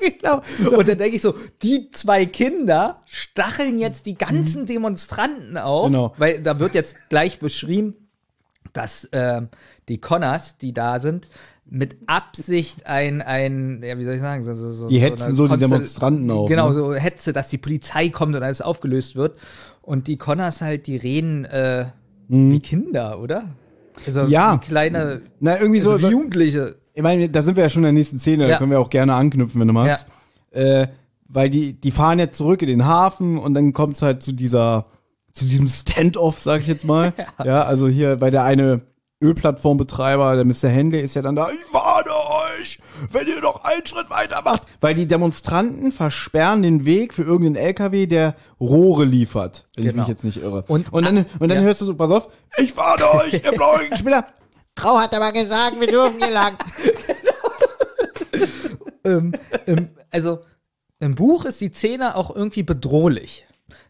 genau. 0.01 0.43
Und 0.77 0.89
dann 0.89 0.99
denke 0.99 1.17
ich 1.17 1.23
so, 1.23 1.35
die 1.63 1.91
zwei 1.91 2.27
Kinder 2.27 3.03
stacheln 3.07 3.79
jetzt 3.79 4.07
die 4.07 4.15
ganzen 4.15 4.67
Demonstranten 4.67 5.57
auf, 5.59 5.87
Genau. 5.87 6.15
weil 6.19 6.43
da 6.43 6.59
wird 6.59 6.75
jetzt 6.75 6.97
gleich 7.09 7.39
beschrieben, 7.39 7.95
dass 8.73 9.09
ähm, 9.13 9.49
die 9.89 9.99
Connors, 9.99 10.57
die 10.59 10.73
da 10.73 10.99
sind, 10.99 11.27
mit 11.75 11.97
Absicht 12.07 12.87
ein, 12.87 13.23
ein, 13.23 13.83
ja, 13.83 13.97
wie 13.99 14.05
soll 14.05 14.15
ich 14.15 14.21
sagen, 14.21 14.43
so, 14.43 14.53
so, 14.53 14.71
so, 14.71 14.89
Die 14.89 14.99
hetzen 15.01 15.23
eine 15.25 15.35
so 15.35 15.49
die 15.49 15.57
Demonstranten 15.57 16.31
auf, 16.31 16.47
Genau, 16.49 16.69
ne? 16.69 16.75
so 16.75 16.93
Hetze, 16.95 17.33
dass 17.33 17.49
die 17.49 17.57
Polizei 17.57 18.11
kommt 18.11 18.37
und 18.37 18.43
alles 18.43 18.61
aufgelöst 18.61 19.17
wird. 19.17 19.39
Und 19.81 20.07
die 20.07 20.19
Connors 20.19 20.61
halt, 20.61 20.87
die 20.87 20.97
reden 20.97 21.47
äh, 21.47 21.87
wie 22.29 22.61
Kinder, 22.61 23.19
oder? 23.21 23.45
Also 24.07 24.25
Mhm. 24.25 24.29
Ja. 24.29 24.55
wie 24.61 24.67
kleine, 24.67 25.23
Na, 25.41 25.59
irgendwie 25.59 25.81
so. 25.81 25.93
also 25.93 26.09
wie 26.09 26.13
Jugendliche. 26.13 26.77
ich 26.93 27.03
meine, 27.03 27.31
da 27.31 27.43
sind 27.43 27.57
wir 27.57 27.63
ja 27.65 27.71
schon 27.71 27.81
in 27.83 27.87
der 27.87 27.93
nächsten 27.93 28.19
Szene, 28.19 28.45
da 28.45 28.51
Ja. 28.51 28.59
können 28.59 28.71
wir 28.71 28.79
auch 28.81 28.91
gerne 28.91 29.15
anknüpfen, 29.15 29.59
wenn 29.61 29.69
du 29.69 29.75
magst. 29.75 30.07
Äh, 30.51 30.89
weil 31.27 31.49
die, 31.49 31.73
die 31.73 31.91
fahren 31.91 32.19
jetzt 32.19 32.37
zurück 32.37 32.61
in 32.61 32.69
den 32.69 32.85
Hafen 32.85 33.39
und 33.39 33.55
dann 33.55 33.73
kommt 33.73 33.95
es 33.95 34.03
halt 34.03 34.23
zu 34.23 34.33
dieser, 34.33 34.85
zu 35.33 35.47
diesem 35.47 35.69
Standoff, 35.69 36.39
sag 36.39 36.61
ich 36.61 36.67
jetzt 36.67 36.85
mal. 36.85 37.15
ja. 37.45 37.65
also 37.65 37.89
hier, 37.89 38.21
weil 38.21 38.31
der 38.31 38.45
eine 38.45 38.83
Ölplattformbetreiber, 39.23 40.35
der 40.37 40.45
Mr. 40.45 40.69
Henley, 40.69 41.01
ist 41.01 41.15
ja 41.15 41.23
dann 41.23 41.37
da, 41.37 41.49
ich 41.51 41.73
warne 41.73 42.11
euch, 42.59 42.79
wenn 43.11 43.27
ihr 43.27 43.41
noch 43.41 43.65
einen 43.65 43.87
Schritt 43.87 44.11
weiter 44.11 44.43
macht. 44.43 44.63
Weil 44.81 44.95
die 44.95 45.07
Demonstranten 45.07 45.93
versperren 45.93 46.63
den 46.63 46.85
Weg 46.85 47.15
für 47.15 47.23
irgendeinen 47.23 47.57
LKW, 47.65 48.07
der 48.07 48.35
Rohre 48.61 49.05
liefert, 49.05 49.67
wenn 49.77 49.85
ich 49.85 49.91
Genau. 49.91 50.03
mich 50.03 50.09
jetzt 50.09 50.25
nicht 50.25 50.43
irre. 50.43 50.65
Und- 50.69 50.93
und 50.93 51.05
dann, 51.05 51.19
und 51.39 51.49
dann 51.49 51.59
ja. 51.59 51.61
hörst 51.61 51.81
du 51.81 51.87
so, 51.87 51.95
pass 51.95 52.11
auf, 52.11 52.29
ich 52.59 52.77
warne 52.77 53.11
euch, 53.15 53.35
ihr 53.35 53.53
blauäugigen 53.53 53.97
Spieler. 53.97 54.27
Grau 54.75 54.99
hat 54.99 55.15
aber 55.15 55.33
gesagt, 55.33 55.79
wir 55.81 55.87
dürfen 55.87 56.19
hier 56.19 56.31
lang. 56.33 56.57
ähm, 59.05 59.33
ähm, 59.67 59.89
also 60.11 60.41
Im 61.01 61.15
Buch 61.15 61.45
ist 61.45 61.61
die 61.61 61.71
Szene 61.73 62.15
auch 62.17 62.35
irgendwie 62.35 62.63
bedrohlich. 62.63 63.45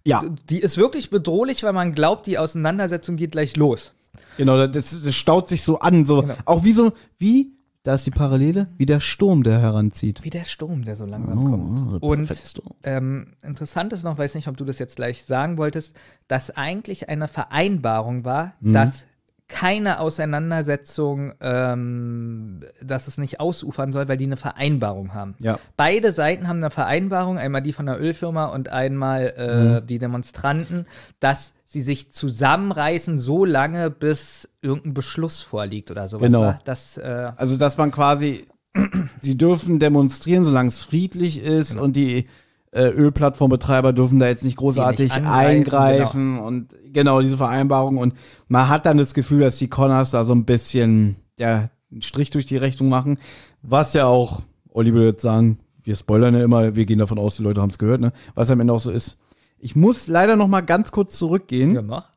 Ja. 0.05 0.23
Die 0.49 0.61
ist 0.61 0.79
wirklich 0.79 1.11
bedrohlich, 1.11 1.63
weil 1.63 1.75
man 1.75 1.95
glaubt, 1.95 2.27
die 2.27 2.39
Auseinandersetzung 2.39 3.17
geht 3.17 3.33
gleich 3.33 3.57
los. 3.57 3.93
Genau, 4.37 4.67
das, 4.67 5.03
das 5.03 5.15
staut 5.15 5.49
sich 5.49 5.63
so 5.63 5.81
an, 5.81 6.05
so 6.05 6.23
Genau. 6.23 6.35
auch 6.45 6.65
wie 6.65 6.73
so, 6.73 6.93
wie, 7.19 7.53
da 7.83 7.95
ist 7.95 8.07
die 8.07 8.11
Parallele, 8.11 8.69
wie 8.79 8.87
der 8.87 9.01
Sturm, 9.01 9.43
der 9.43 9.61
heranzieht. 9.61 10.23
Wie 10.23 10.31
der 10.31 10.45
Sturm, 10.45 10.85
der 10.85 10.97
so 10.97 11.05
langsam 11.07 11.39
Oh, 11.47 11.51
kommt. 11.99 12.03
Und 12.03 12.53
ähm, 12.85 13.35
interessant 13.43 13.93
ist 13.93 14.05
noch, 14.05 14.19
weiß 14.19 14.35
nicht, 14.35 14.49
ob 14.49 14.57
du 14.57 14.65
das 14.65 14.79
jetzt 14.79 14.97
gleich 14.97 15.25
sagen 15.25 15.57
wolltest, 15.59 15.97
dass 16.29 16.51
eigentlich 16.57 17.09
eine 17.09 17.29
Vereinbarung 17.29 18.25
war, 18.25 18.55
Mhm. 18.61 18.73
dass 18.73 19.05
keine 19.49 19.99
Auseinandersetzung, 20.01 21.33
ähm, 21.41 22.61
dass 22.83 23.07
es 23.07 23.19
nicht 23.19 23.41
ausufern 23.41 23.93
soll, 23.93 24.09
weil 24.09 24.17
die 24.17 24.25
eine 24.25 24.37
Vereinbarung 24.39 25.13
haben. 25.15 25.35
Ja. 25.41 25.59
Beide 25.77 26.13
Seiten 26.13 26.49
haben 26.49 26.59
eine 26.59 26.71
Vereinbarung, 26.71 27.39
einmal 27.39 27.61
die 27.63 27.73
von 27.75 27.87
der 27.87 28.01
Ölfirma 28.01 28.47
und 28.47 28.69
einmal 28.71 29.35
äh, 29.37 29.81
Mhm. 29.83 29.87
die 29.87 29.99
Demonstranten, 29.99 30.87
dass 31.21 31.53
sie 31.73 31.81
sich 31.81 32.13
zusammenreißen 32.13 33.19
so 33.19 33.45
lange, 33.45 33.91
bis 33.91 34.49
irgendein 34.61 34.95
Beschluss 34.95 35.41
vorliegt 35.41 35.91
oder 35.91 36.07
sowas. 36.07 36.27
Genau. 36.27 36.55
Das, 36.65 36.99
äh, 36.99 37.33
Also, 37.37 37.57
dass 37.57 37.79
man 37.79 37.91
quasi, 37.91 38.47
sie 39.19 39.37
dürfen 39.37 39.79
demonstrieren, 39.79 40.45
solange 40.45 40.69
es 40.69 40.81
friedlich 40.81 41.43
ist 41.43 41.73
Genau. 41.73 41.85
und 41.85 41.97
die 41.97 42.27
äh, 42.73 42.89
Ölplattformbetreiber 42.89 43.93
dürfen 43.93 44.19
da 44.19 44.27
jetzt 44.29 44.45
nicht 44.45 44.57
großartig 44.57 45.15
nicht 45.15 45.27
eingreifen 45.27 46.39
und 46.39 46.69
genau 46.93 47.21
diese 47.21 47.37
Vereinbarung 47.37 47.99
und 47.99 48.15
man 48.49 48.69
hat 48.69 48.87
dann 48.87 48.97
das 48.99 49.15
Gefühl, 49.15 49.41
dass 49.41 49.59
die 49.59 49.69
Connors 49.69 50.11
da 50.11 50.25
so 50.25 50.35
ein 50.35 50.45
bisschen, 50.45 51.17
ja, 51.39 51.71
einen 51.91 52.03
Strich 52.03 52.31
durch 52.31 52.47
die 52.47 52.57
Rechnung 52.57 52.89
machen, 52.89 53.19
was 53.63 53.93
ja 53.93 54.07
auch, 54.07 54.43
Olli 54.71 54.93
würde 54.95 55.09
jetzt 55.09 55.23
sagen, 55.23 55.59
wir 55.85 55.97
spoilern 55.97 56.35
ja 56.35 56.45
immer, 56.45 56.75
wir 56.77 56.87
gehen 56.87 56.99
davon 56.99 57.19
aus, 57.19 57.37
die 57.37 57.43
Leute 57.43 57.61
haben 57.61 57.71
es 57.71 57.79
gehört, 57.79 58.01
ne, 58.01 58.13
was 58.35 58.51
am 58.51 58.61
Ende 58.61 58.73
auch 58.73 58.81
so 58.81 58.91
ist. 58.91 59.19
Ich 59.63 59.77
muss 59.77 60.09
leider 60.09 60.35
noch 60.35 60.49
mal 60.49 60.61
ganz 60.61 60.91
kurz 60.91 61.17
zurückgehen. 61.17 61.73
ja, 61.73 61.83
mach. 61.83 62.11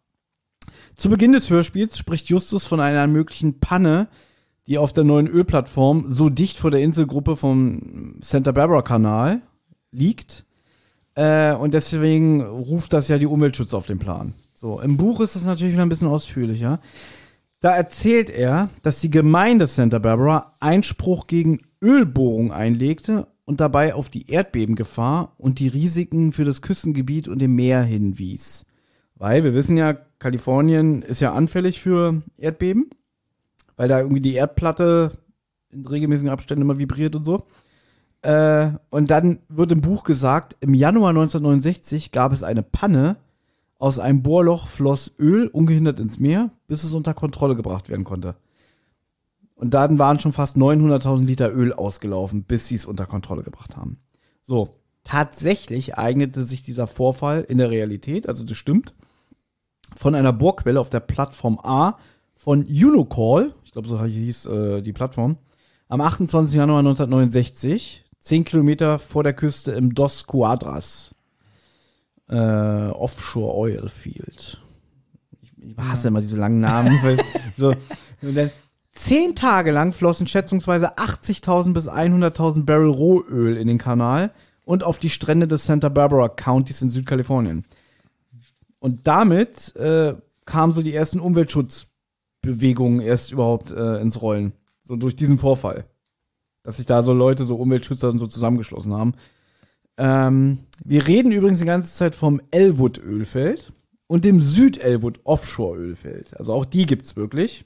Zu 0.95 1.09
Beginn 1.09 1.31
des 1.31 1.49
Hörspiels 1.51 1.95
spricht 1.95 2.27
Justus 2.27 2.65
von 2.65 2.79
einer 2.79 3.05
möglichen 3.05 3.59
Panne, 3.59 4.07
die 4.65 4.79
auf 4.79 4.93
der 4.93 5.03
neuen 5.03 5.27
Ölplattform 5.27 6.05
so 6.07 6.29
dicht 6.29 6.57
vor 6.57 6.71
der 6.71 6.81
Inselgruppe 6.81 7.35
vom 7.35 8.15
Santa 8.19 8.51
Barbara 8.51 8.81
Kanal 8.81 9.41
liegt. 9.91 10.45
Äh, 11.13 11.53
und 11.53 11.75
deswegen 11.75 12.41
ruft 12.41 12.93
das 12.93 13.09
ja 13.09 13.19
die 13.19 13.27
Umweltschutz 13.27 13.75
auf 13.75 13.85
den 13.85 13.99
Plan. 13.99 14.33
So, 14.55 14.79
im 14.79 14.97
Buch 14.97 15.19
ist 15.19 15.35
es 15.35 15.45
natürlich 15.45 15.73
wieder 15.73 15.83
ein 15.83 15.89
bisschen 15.89 16.07
ausführlicher. 16.07 16.79
Da 17.59 17.75
erzählt 17.75 18.31
er, 18.31 18.69
dass 18.81 19.01
die 19.01 19.11
Gemeinde 19.11 19.67
Santa 19.67 19.99
Barbara 19.99 20.55
Einspruch 20.59 21.27
gegen 21.27 21.61
Ölbohrung 21.79 22.51
einlegte 22.51 23.27
und 23.45 23.61
dabei 23.61 23.93
auf 23.93 24.09
die 24.09 24.29
Erdbebengefahr 24.29 25.33
und 25.37 25.59
die 25.59 25.67
Risiken 25.67 26.31
für 26.31 26.43
das 26.43 26.61
Küstengebiet 26.61 27.27
und 27.27 27.39
dem 27.39 27.55
Meer 27.55 27.83
hinwies. 27.83 28.65
Weil 29.15 29.43
wir 29.43 29.53
wissen 29.53 29.77
ja, 29.77 29.93
Kalifornien 30.19 31.01
ist 31.01 31.21
ja 31.21 31.33
anfällig 31.33 31.81
für 31.81 32.21
Erdbeben, 32.37 32.89
weil 33.77 33.87
da 33.87 33.99
irgendwie 33.99 34.21
die 34.21 34.33
Erdplatte 34.33 35.17
in 35.71 35.85
regelmäßigen 35.85 36.31
Abständen 36.31 36.63
immer 36.63 36.79
vibriert 36.79 37.15
und 37.15 37.23
so. 37.23 37.45
Äh, 38.21 38.71
und 38.89 39.11
dann 39.11 39.39
wird 39.49 39.71
im 39.71 39.81
Buch 39.81 40.03
gesagt, 40.03 40.57
im 40.59 40.73
Januar 40.73 41.09
1969 41.09 42.11
gab 42.11 42.31
es 42.31 42.43
eine 42.43 42.63
Panne. 42.63 43.17
Aus 43.77 43.99
einem 43.99 44.23
Bohrloch 44.23 44.67
floss 44.67 45.15
Öl 45.19 45.47
ungehindert 45.47 45.99
ins 45.99 46.17
Meer, 46.17 46.49
bis 46.67 46.83
es 46.83 46.93
unter 46.93 47.13
Kontrolle 47.13 47.55
gebracht 47.55 47.89
werden 47.89 48.05
konnte. 48.05 48.35
Und 49.55 49.73
dann 49.73 49.99
waren 49.99 50.19
schon 50.19 50.33
fast 50.33 50.57
900.000 50.57 51.25
Liter 51.25 51.53
Öl 51.53 51.73
ausgelaufen, 51.73 52.43
bis 52.43 52.67
sie 52.67 52.75
es 52.75 52.85
unter 52.85 53.05
Kontrolle 53.05 53.43
gebracht 53.43 53.77
haben. 53.77 53.97
So, 54.43 54.75
tatsächlich 55.03 55.97
eignete 55.97 56.43
sich 56.43 56.61
dieser 56.61 56.87
Vorfall 56.87 57.41
in 57.41 57.57
der 57.57 57.71
Realität, 57.71 58.27
also 58.27 58.43
das 58.43 58.57
stimmt, 58.57 58.93
von 59.95 60.13
einer 60.13 60.33
Bohrquelle 60.33 60.79
auf 60.79 60.89
der 60.89 60.99
Plattform 60.99 61.59
A 61.63 61.97
von 62.35 62.65
Unocall, 62.65 63.53
ich 63.63 63.71
glaube 63.71 63.87
so 63.87 64.03
hieß 64.03 64.45
äh, 64.47 64.81
die 64.81 64.93
Plattform, 64.93 65.37
am 65.87 66.01
28. 66.01 66.55
Januar 66.55 66.79
1969, 66.79 68.03
10 68.19 68.43
Kilometer 68.43 68.99
vor 68.99 69.23
der 69.23 69.33
Küste 69.33 69.71
im 69.71 69.93
Dos 69.93 70.25
Cuadras, 70.27 71.15
äh, 72.27 72.35
Offshore 72.35 73.55
Oil 73.55 73.89
Field. 73.89 74.61
Ich, 75.41 75.53
ich 75.57 75.77
hasse 75.77 76.07
immer 76.07 76.21
diese 76.21 76.37
langen 76.37 76.59
Namen. 76.59 76.99
weil, 77.03 77.19
so, 77.57 77.73
und 78.21 78.35
dann, 78.35 78.51
zehn 78.95 79.35
Tage 79.35 79.71
lang 79.71 79.93
flossen 79.93 80.25
schätzungsweise 80.25 80.97
80.000 80.97 81.73
bis 81.73 81.87
100.000 81.87 82.63
Barrel 82.63 82.89
Rohöl 82.89 83.57
in 83.57 83.67
den 83.67 83.77
Kanal 83.77 84.31
und 84.63 84.83
auf 84.83 84.97
die 84.97 85.09
Strände 85.11 85.47
des 85.47 85.65
Santa 85.65 85.89
Barbara 85.89 86.29
Countys 86.29 86.81
in 86.81 86.89
Südkalifornien. 86.89 87.65
Und 88.79 89.07
damit 89.07 89.75
äh, 89.75 90.15
kamen 90.45 90.73
so 90.73 90.81
die 90.81 90.93
ersten 90.93 91.19
Umweltschutzbewegungen 91.19 93.01
erst 93.01 93.31
überhaupt 93.31 93.71
äh, 93.71 94.01
ins 94.01 94.21
Rollen. 94.21 94.53
So 94.81 94.95
durch 94.95 95.15
diesen 95.15 95.37
Vorfall. 95.37 95.85
Dass 96.63 96.77
sich 96.77 96.85
da 96.85 97.03
so 97.03 97.13
Leute, 97.13 97.45
so 97.45 97.55
Umweltschützer 97.55 98.09
und 98.09 98.19
so 98.19 98.27
zusammengeschlossen 98.27 98.93
haben. 98.93 99.13
Ähm, 99.97 100.59
wir 100.83 101.07
reden 101.07 101.31
übrigens 101.31 101.59
die 101.59 101.65
ganze 101.65 101.93
Zeit 101.93 102.15
vom 102.15 102.41
Elwood-Ölfeld 102.51 103.71
und 104.07 104.25
dem 104.25 104.41
Süd-Elwood 104.41 105.21
Offshore-Ölfeld. 105.23 106.37
Also 106.37 106.53
auch 106.53 106.65
die 106.65 106.85
gibt's 106.85 107.15
wirklich. 107.15 107.65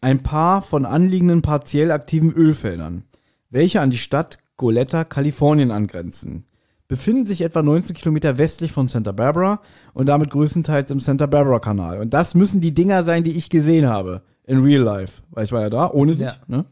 Ein 0.00 0.22
paar 0.22 0.62
von 0.62 0.84
anliegenden 0.84 1.42
partiell 1.42 1.90
aktiven 1.90 2.32
Ölfeldern, 2.32 3.04
welche 3.50 3.80
an 3.80 3.90
die 3.90 3.98
Stadt 3.98 4.38
Goleta, 4.56 5.04
Kalifornien 5.04 5.70
angrenzen, 5.70 6.44
befinden 6.88 7.24
sich 7.26 7.40
etwa 7.40 7.62
19 7.62 7.96
Kilometer 7.96 8.38
westlich 8.38 8.72
von 8.72 8.88
Santa 8.88 9.12
Barbara 9.12 9.60
und 9.94 10.06
damit 10.06 10.30
größtenteils 10.30 10.90
im 10.90 11.00
Santa 11.00 11.26
Barbara 11.26 11.58
Kanal. 11.58 12.00
Und 12.00 12.14
das 12.14 12.34
müssen 12.34 12.60
die 12.60 12.72
Dinger 12.74 13.02
sein, 13.04 13.24
die 13.24 13.36
ich 13.36 13.50
gesehen 13.50 13.86
habe. 13.86 14.22
In 14.44 14.62
real 14.62 14.82
life. 14.82 15.22
Weil 15.30 15.44
ich 15.44 15.52
war 15.52 15.62
ja 15.62 15.70
da, 15.70 15.90
ohne 15.90 16.12
dich, 16.12 16.20
Ja. 16.26 16.36
ne? 16.46 16.64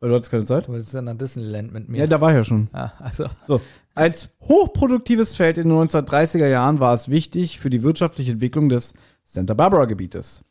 Weil 0.00 0.10
du 0.10 0.14
hattest 0.14 0.30
keine 0.30 0.44
Zeit. 0.44 0.66
Du 0.66 0.72
wolltest 0.72 0.92
ja 0.94 1.02
nach 1.02 1.16
Disneyland 1.16 1.72
mit 1.72 1.88
mir. 1.88 1.98
Ja, 1.98 2.06
da 2.06 2.20
war 2.20 2.30
ich 2.30 2.36
ja 2.36 2.44
schon. 2.44 2.68
Ah, 2.72 2.92
also. 2.98 3.26
So. 3.46 3.60
Als 3.94 4.30
hochproduktives 4.42 5.36
Feld 5.36 5.58
in 5.58 5.68
den 5.68 5.76
1930er 5.78 6.46
Jahren 6.46 6.80
war 6.80 6.94
es 6.94 7.08
wichtig 7.08 7.58
für 7.60 7.70
die 7.70 7.82
wirtschaftliche 7.82 8.32
Entwicklung 8.32 8.68
des 8.68 8.94
Santa 9.24 9.54
Barbara 9.54 9.84
Gebietes. 9.86 10.42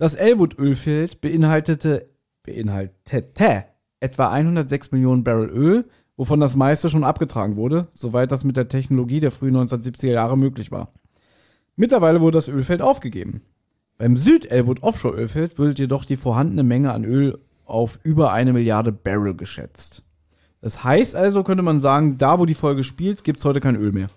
Das 0.00 0.14
Elwood-Ölfeld 0.14 1.20
beinhaltete, 1.20 2.08
beinhaltete 2.42 3.64
etwa 4.00 4.30
106 4.30 4.92
Millionen 4.92 5.24
Barrel 5.24 5.50
Öl, 5.50 5.84
wovon 6.16 6.40
das 6.40 6.56
meiste 6.56 6.88
schon 6.88 7.04
abgetragen 7.04 7.56
wurde, 7.56 7.86
soweit 7.90 8.32
das 8.32 8.42
mit 8.42 8.56
der 8.56 8.68
Technologie 8.68 9.20
der 9.20 9.30
frühen 9.30 9.54
1970er 9.58 10.12
Jahre 10.12 10.38
möglich 10.38 10.72
war. 10.72 10.90
Mittlerweile 11.76 12.22
wurde 12.22 12.38
das 12.38 12.48
Ölfeld 12.48 12.80
aufgegeben. 12.80 13.42
Beim 13.98 14.16
Süd-Elwood 14.16 14.82
Offshore-Ölfeld 14.82 15.58
wird 15.58 15.78
jedoch 15.78 16.06
die 16.06 16.16
vorhandene 16.16 16.62
Menge 16.62 16.92
an 16.92 17.04
Öl 17.04 17.38
auf 17.66 18.00
über 18.02 18.32
eine 18.32 18.54
Milliarde 18.54 18.92
Barrel 18.92 19.34
geschätzt. 19.34 20.02
Das 20.62 20.82
heißt 20.82 21.14
also, 21.14 21.42
könnte 21.42 21.62
man 21.62 21.78
sagen, 21.78 22.16
da 22.16 22.38
wo 22.38 22.46
die 22.46 22.54
Folge 22.54 22.84
spielt, 22.84 23.22
gibt's 23.22 23.44
heute 23.44 23.60
kein 23.60 23.76
Öl 23.76 23.92
mehr. 23.92 24.08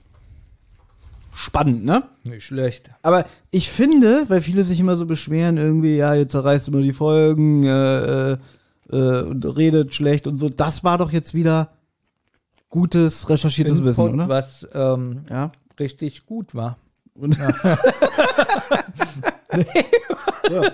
Spannend, 1.43 1.83
ne? 1.83 2.03
Nicht 2.23 2.45
schlecht. 2.45 2.89
Aber 3.01 3.25
ich 3.51 3.69
finde, 3.69 4.23
weil 4.29 4.41
viele 4.41 4.63
sich 4.63 4.79
immer 4.79 4.95
so 4.95 5.05
beschweren, 5.05 5.57
irgendwie, 5.57 5.97
ja, 5.97 6.15
ihr 6.15 6.25
zerreißt 6.25 6.69
immer 6.69 6.79
die 6.81 6.93
Folgen, 6.93 7.65
äh, 7.65 8.31
äh, 8.31 8.37
äh, 8.89 9.23
und 9.23 9.43
redet 9.45 9.93
schlecht 9.93 10.25
und 10.25 10.37
so, 10.37 10.47
das 10.47 10.85
war 10.85 10.97
doch 10.97 11.11
jetzt 11.11 11.33
wieder 11.33 11.73
gutes, 12.69 13.27
recherchiertes 13.29 13.83
Wissen, 13.83 14.05
Input, 14.05 14.19
oder? 14.21 14.29
Was 14.29 14.65
ähm, 14.73 15.25
Ja. 15.29 15.51
richtig 15.81 16.25
gut 16.25 16.55
war. 16.55 16.77
Und, 17.13 17.37
ja. 17.37 17.53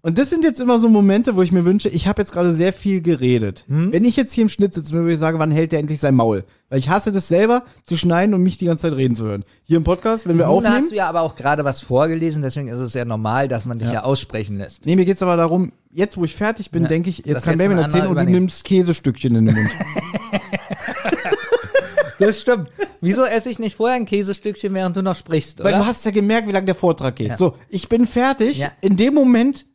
Und 0.00 0.16
das 0.16 0.30
sind 0.30 0.44
jetzt 0.44 0.60
immer 0.60 0.78
so 0.78 0.88
Momente, 0.88 1.34
wo 1.34 1.42
ich 1.42 1.50
mir 1.50 1.64
wünsche, 1.64 1.88
ich 1.88 2.06
habe 2.06 2.22
jetzt 2.22 2.30
gerade 2.30 2.54
sehr 2.54 2.72
viel 2.72 3.00
geredet. 3.00 3.64
Wenn 3.66 4.04
ich 4.04 4.14
jetzt 4.16 4.32
hier 4.32 4.42
im 4.42 4.48
Schnitt 4.48 4.72
sitze, 4.72 4.92
würde 4.92 5.12
ich 5.12 5.18
sagen, 5.18 5.40
wann 5.40 5.50
hält 5.50 5.72
der 5.72 5.80
endlich 5.80 5.98
sein 5.98 6.14
Maul? 6.14 6.44
Weil 6.68 6.78
ich 6.78 6.88
hasse 6.88 7.10
das 7.10 7.26
selber, 7.26 7.64
zu 7.84 7.96
schneiden 7.96 8.32
und 8.32 8.42
mich 8.44 8.58
die 8.58 8.66
ganze 8.66 8.82
Zeit 8.82 8.96
reden 8.96 9.16
zu 9.16 9.24
hören. 9.24 9.44
Hier 9.64 9.76
im 9.76 9.84
Podcast, 9.84 10.28
wenn 10.28 10.38
wir 10.38 10.46
Nun 10.46 10.56
aufnehmen. 10.56 10.76
hast 10.76 10.92
du 10.92 10.94
ja 10.94 11.08
aber 11.08 11.22
auch 11.22 11.34
gerade 11.34 11.64
was 11.64 11.80
vorgelesen, 11.80 12.42
deswegen 12.42 12.68
ist 12.68 12.78
es 12.78 12.94
ja 12.94 13.04
normal, 13.04 13.48
dass 13.48 13.66
man 13.66 13.78
dich 13.80 13.90
ja, 13.90 14.04
aussprechen 14.04 14.58
lässt. 14.58 14.86
Nee, 14.86 14.94
mir 14.94 15.04
geht's 15.04 15.22
aber 15.22 15.36
darum, 15.36 15.72
jetzt 15.92 16.16
wo 16.16 16.22
ich 16.24 16.34
fertig 16.36 16.70
bin, 16.70 16.84
Ja, 16.84 16.88
denke 16.88 17.10
ich, 17.10 17.24
jetzt 17.26 17.44
kann 17.44 17.58
Benjamin 17.58 17.82
erzählen 17.82 18.06
und 18.06 18.16
du 18.16 18.24
nimmst 18.24 18.64
Käsestückchen 18.64 19.34
in 19.34 19.46
den 19.46 19.54
Mund. 19.56 19.70
Das 22.18 22.40
stimmt. 22.40 22.68
Wieso 23.00 23.24
esse 23.24 23.48
ich 23.48 23.60
nicht 23.60 23.76
vorher 23.76 23.96
ein 23.96 24.04
Käsestückchen, 24.04 24.74
während 24.74 24.96
du 24.96 25.02
noch 25.02 25.14
sprichst, 25.14 25.60
Weil 25.60 25.74
oder? 25.74 25.82
du 25.84 25.86
hast 25.86 26.04
ja 26.04 26.10
gemerkt, 26.10 26.48
wie 26.48 26.52
lange 26.52 26.66
der 26.66 26.74
Vortrag 26.74 27.14
geht. 27.14 27.28
Ja. 27.28 27.36
So, 27.36 27.54
ich 27.68 27.88
bin 27.88 28.06
fertig. 28.08 28.58
Ja. 28.58 28.72
In 28.80 28.96
dem 28.96 29.14
Moment. 29.14 29.66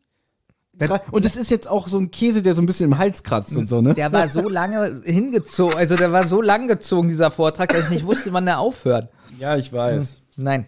Der- 0.73 1.01
Und 1.11 1.23
es 1.25 1.35
ist 1.35 1.51
jetzt 1.51 1.69
auch 1.69 1.87
so 1.87 1.99
ein 1.99 2.09
Käse, 2.09 2.41
der 2.41 2.53
so 2.55 2.61
ein 2.61 2.65
bisschen 2.65 2.91
im 2.91 2.97
Hals 2.97 3.21
kratzt 3.23 3.55
und 3.55 3.67
so, 3.67 3.81
ne? 3.81 3.93
Der 3.93 4.11
war 4.11 4.27
so 4.29 4.49
lange 4.49 5.01
hingezogen, 5.05 5.77
also 5.77 5.95
der 5.95 6.11
war 6.11 6.25
so 6.27 6.41
lang 6.41 6.67
gezogen, 6.67 7.07
dieser 7.09 7.29
Vortrag, 7.31 7.69
dass 7.69 7.83
ich 7.85 7.89
nicht 7.91 8.05
wusste, 8.05 8.33
wann 8.33 8.45
der 8.45 8.59
aufhört. 8.59 9.09
Ja, 9.39 9.55
ich 9.55 9.71
weiß. 9.71 10.21
Nein. 10.35 10.65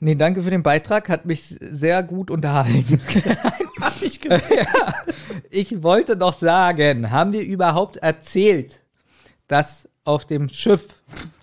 Nee, 0.00 0.14
danke 0.14 0.42
für 0.42 0.50
den 0.50 0.62
Beitrag, 0.62 1.08
hat 1.08 1.26
mich 1.26 1.56
sehr 1.60 2.04
gut 2.04 2.30
unterhalten. 2.30 3.00
Hab 3.80 4.00
ich 4.00 4.20
gesehen. 4.20 4.58
ja, 4.72 4.94
ich 5.50 5.82
wollte 5.82 6.16
doch 6.16 6.34
sagen, 6.34 7.10
haben 7.10 7.32
wir 7.32 7.42
überhaupt 7.42 7.96
erzählt, 7.96 8.80
dass 9.48 9.88
auf 10.04 10.24
dem 10.24 10.48
Schiff, 10.48 10.86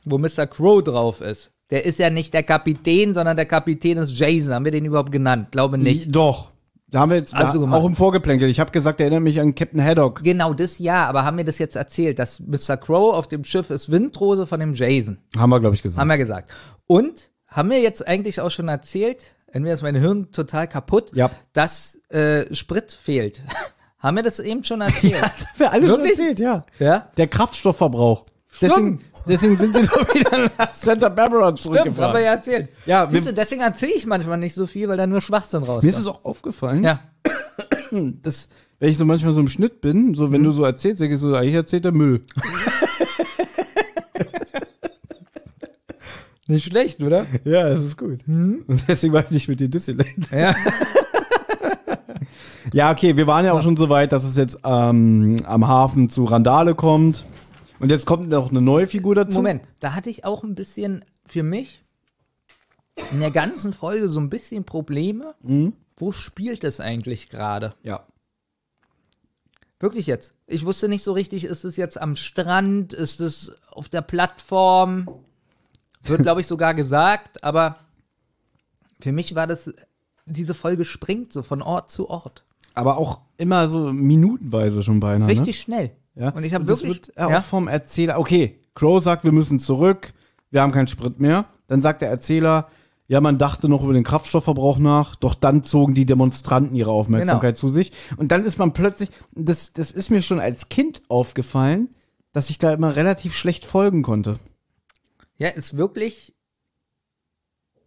wo 0.06 0.18
Mr. 0.18 0.48
Crow 0.48 0.82
drauf 0.82 1.20
ist, 1.20 1.52
der 1.72 1.86
ist 1.86 2.00
ja 2.00 2.10
nicht 2.10 2.34
der 2.34 2.44
Kapitän, 2.44 3.14
sondern 3.14 3.36
der 3.36 3.46
Kapitän 3.46 3.98
ist 3.98 4.18
Jason. 4.18 4.54
Haben 4.54 4.66
wir 4.66 4.72
den 4.72 4.86
überhaupt 4.86 5.12
genannt? 5.12 5.52
Glaube 5.52 5.78
nicht. 5.78 6.16
Doch. 6.16 6.52
Da 6.96 7.02
haben 7.02 7.10
wir 7.10 7.18
jetzt 7.18 7.34
du 7.34 7.38
da, 7.66 7.74
auch 7.74 7.84
im 7.84 7.94
Vorgeplänkel. 7.94 8.48
Ich 8.48 8.62
habe 8.62 8.72
gesagt, 8.72 9.02
erinnert 9.02 9.22
mich 9.22 9.42
an 9.42 9.54
Captain 9.54 9.84
Haddock. 9.84 10.24
Genau 10.24 10.54
das 10.54 10.80
ja, 10.80 11.06
aber 11.08 11.26
haben 11.26 11.36
wir 11.36 11.44
das 11.44 11.58
jetzt 11.58 11.76
erzählt, 11.76 12.20
dass 12.20 12.40
Mr. 12.40 12.78
Crow 12.78 13.14
auf 13.14 13.28
dem 13.28 13.44
Schiff 13.44 13.70
ist 13.70 13.92
Windrose 13.92 14.48
von 14.48 14.62
dem 14.62 14.74
Jason. 14.74 15.18
Haben 15.36 15.50
wir, 15.50 15.60
glaube 15.60 15.76
ich, 15.76 15.84
gesagt. 15.84 16.00
Haben 16.00 16.08
wir 16.08 16.18
gesagt. 16.18 16.54
Und 16.88 17.32
haben 17.48 17.70
wir 17.70 17.82
jetzt 17.82 18.08
eigentlich 18.08 18.40
auch 18.40 18.50
schon 18.50 18.70
erzählt, 18.70 19.36
entweder 19.48 19.74
ist 19.74 19.82
mein 19.82 19.98
Hirn 19.98 20.32
total 20.32 20.70
kaputt, 20.70 21.12
Ja. 21.14 21.32
dass 21.52 22.00
äh, 22.12 22.46
Sprit 22.56 22.94
fehlt. 22.94 23.44
haben 24.00 24.16
wir 24.16 24.24
das 24.24 24.40
eben 24.40 24.64
schon 24.64 24.80
erzählt? 24.80 25.16
Das 25.22 25.48
haben 25.48 25.60
wir 25.60 25.72
alle 25.74 25.88
schon 25.90 25.98
Wirklich? 25.98 26.12
erzählt, 26.18 26.40
ja. 26.40 26.66
ja? 26.80 27.10
Der 27.18 27.28
Kraftstoffverbrauch. 27.28 28.24
Deswegen, 28.62 29.02
deswegen 29.28 29.58
sind 29.58 29.74
sie 29.74 29.84
doch 29.84 30.14
wieder 30.14 30.50
nach 30.58 30.74
Santa 30.74 31.10
Barbara 31.10 31.38
Stimmt, 31.38 31.46
haben 31.46 31.58
zurückgefahren. 31.58 32.16
wir 32.16 32.22
ja 32.22 32.32
erzählt. 32.34 32.70
Ja, 32.86 33.10
Siehst 33.10 33.28
du, 33.28 33.34
deswegen 33.34 33.62
erzähle 33.62 33.94
ich 33.94 34.06
manchmal 34.06 34.38
nicht 34.38 34.54
so 34.54 34.68
viel, 34.68 34.88
weil 34.88 34.98
da 34.98 35.08
nur 35.08 35.22
Schwachsinn 35.22 35.64
rauskommt. 35.64 35.84
Mir 35.84 35.90
ist 35.90 35.98
es 35.98 36.08
auch 36.08 36.24
aufgefallen, 36.26 36.84
ja. 36.84 37.00
dass, 38.22 38.50
wenn 38.80 38.90
ich 38.90 38.98
so 38.98 39.06
manchmal 39.06 39.34
so 39.34 39.40
im 39.40 39.50
Schnitt 39.50 39.82
bin, 39.82 40.14
so 40.14 40.32
wenn 40.32 40.44
du 40.44 40.52
so 40.52 40.64
erzählst, 40.64 41.02
denke 41.02 41.16
ich 41.16 41.22
so, 41.22 41.34
eigentlich 41.34 41.56
erzählt 41.56 41.86
der 41.86 41.92
Müll. 41.92 42.22
Nicht 46.48 46.66
schlecht, 46.66 47.02
oder? 47.02 47.26
Ja, 47.44 47.68
das 47.68 47.80
ist 47.82 47.98
gut. 47.98 48.20
Und 48.28 48.84
deswegen 48.88 49.14
war 49.14 49.24
ich 49.26 49.32
nicht 49.32 49.48
mit 49.48 49.60
dir 49.60 49.68
Disneyland. 49.68 50.30
Ja. 50.32 50.56
Ja, 52.74 52.92
okay, 52.92 53.16
wir 53.16 53.28
waren 53.28 53.46
ja 53.46 53.54
auch 53.54 53.62
schon 53.62 53.78
so 53.78 53.90
weit, 53.90 54.12
dass 54.12 54.24
es 54.24 54.36
jetzt 54.36 54.60
ähm, 54.66 55.38
am 55.46 55.68
Hafen 55.68 56.10
zu 56.10 56.26
Randale 56.26 56.76
kommt. 56.76 57.24
Und 57.80 57.92
jetzt 57.92 58.06
kommt 58.06 58.30
noch 58.30 58.50
eine 58.50 58.62
neue 58.62 58.88
Figur 58.88 59.16
dazu. 59.16 59.38
Moment, 59.38 59.64
da 59.80 59.94
hatte 59.94 60.10
ich 60.10 60.26
auch 60.26 60.44
ein 60.44 60.56
bisschen 60.56 61.04
für 61.26 61.44
mich 61.44 61.84
in 63.12 63.20
der 63.20 63.32
ganzen 63.32 63.74
Folge 63.74 64.08
so 64.08 64.20
ein 64.20 64.30
bisschen 64.30 64.64
Probleme. 64.64 65.36
Wo 65.98 66.12
spielt 66.12 66.64
es 66.64 66.80
eigentlich 66.80 67.30
gerade? 67.30 67.74
Ja. 67.84 68.06
Wirklich 69.80 70.08
jetzt. 70.08 70.38
Ich 70.48 70.66
wusste 70.66 70.88
nicht 70.88 71.04
so 71.04 71.12
richtig, 71.14 71.44
ist 71.46 71.66
es 71.66 71.76
jetzt 71.76 72.00
am 72.00 72.16
Strand, 72.16 72.94
ist 72.94 73.20
es 73.20 73.52
auf 73.70 73.90
der 73.90 74.02
Plattform? 74.02 75.10
Wird, 76.04 76.22
glaube 76.22 76.42
ich, 76.42 76.48
sogar 76.48 76.74
gesagt, 76.74 77.44
aber 77.44 77.78
für 79.02 79.12
mich 79.12 79.36
war 79.36 79.48
das, 79.48 79.72
diese 80.26 80.54
Folge 80.54 80.86
springt 80.86 81.34
so 81.34 81.44
von 81.44 81.62
Ort 81.62 81.92
zu 81.92 82.10
Ort. 82.10 82.46
Aber 82.74 82.98
auch 82.98 83.22
immer 83.38 83.68
so 83.70 83.92
minutenweise 83.92 84.84
schon 84.84 85.00
beinahe. 85.00 85.30
Richtig 85.30 85.60
schnell. 85.60 85.92
Ja. 86.16 86.30
Und 86.30 86.44
ich 86.44 86.54
habe 86.54 86.66
das 86.66 86.84
wirklich. 86.84 87.08
wird 87.08 87.18
äh, 87.18 87.22
auch 87.24 87.30
ja, 87.30 87.42
vom 87.42 87.68
Erzähler. 87.68 88.20
Okay, 88.20 88.60
Crow 88.74 89.02
sagt, 89.04 89.24
wir 89.24 89.32
müssen 89.32 89.60
zurück, 89.60 90.14
wir 90.52 90.62
haben 90.62 90.72
keinen 90.72 90.88
Sprit 90.88 91.20
mehr. 91.20 91.46
Dann 91.68 91.82
sagt 91.82 92.02
der 92.02 92.10
Erzähler, 92.10 92.70
ja, 93.08 93.22
man 93.22 93.38
dachte 93.38 93.70
noch 93.70 93.84
über 93.84 93.94
den 93.94 94.04
Kraftstoffverbrauch 94.04 94.78
nach, 94.80 95.16
doch 95.16 95.36
dann 95.36 95.64
zogen 95.64 95.94
die 95.94 96.06
Demonstranten 96.06 96.76
ihre 96.76 96.92
Aufmerksamkeit 96.92 97.56
Genau. 97.56 97.60
zu 97.60 97.70
sich. 97.70 97.92
Und 98.18 98.32
dann 98.32 98.46
ist 98.46 98.58
man 98.58 98.74
plötzlich, 98.74 99.10
das, 99.34 99.74
das 99.74 99.92
ist 99.92 100.10
mir 100.10 100.22
schon 100.22 100.40
als 100.40 100.70
Kind 100.70 101.02
aufgefallen, 101.08 101.90
dass 102.32 102.50
ich 102.50 102.58
da 102.58 102.74
immer 102.74 102.96
relativ 102.96 103.36
schlecht 103.36 103.66
folgen 103.66 104.02
konnte. 104.02 104.40
ja, 105.38 105.50
ist 105.50 105.78
wirklich. 105.78 106.34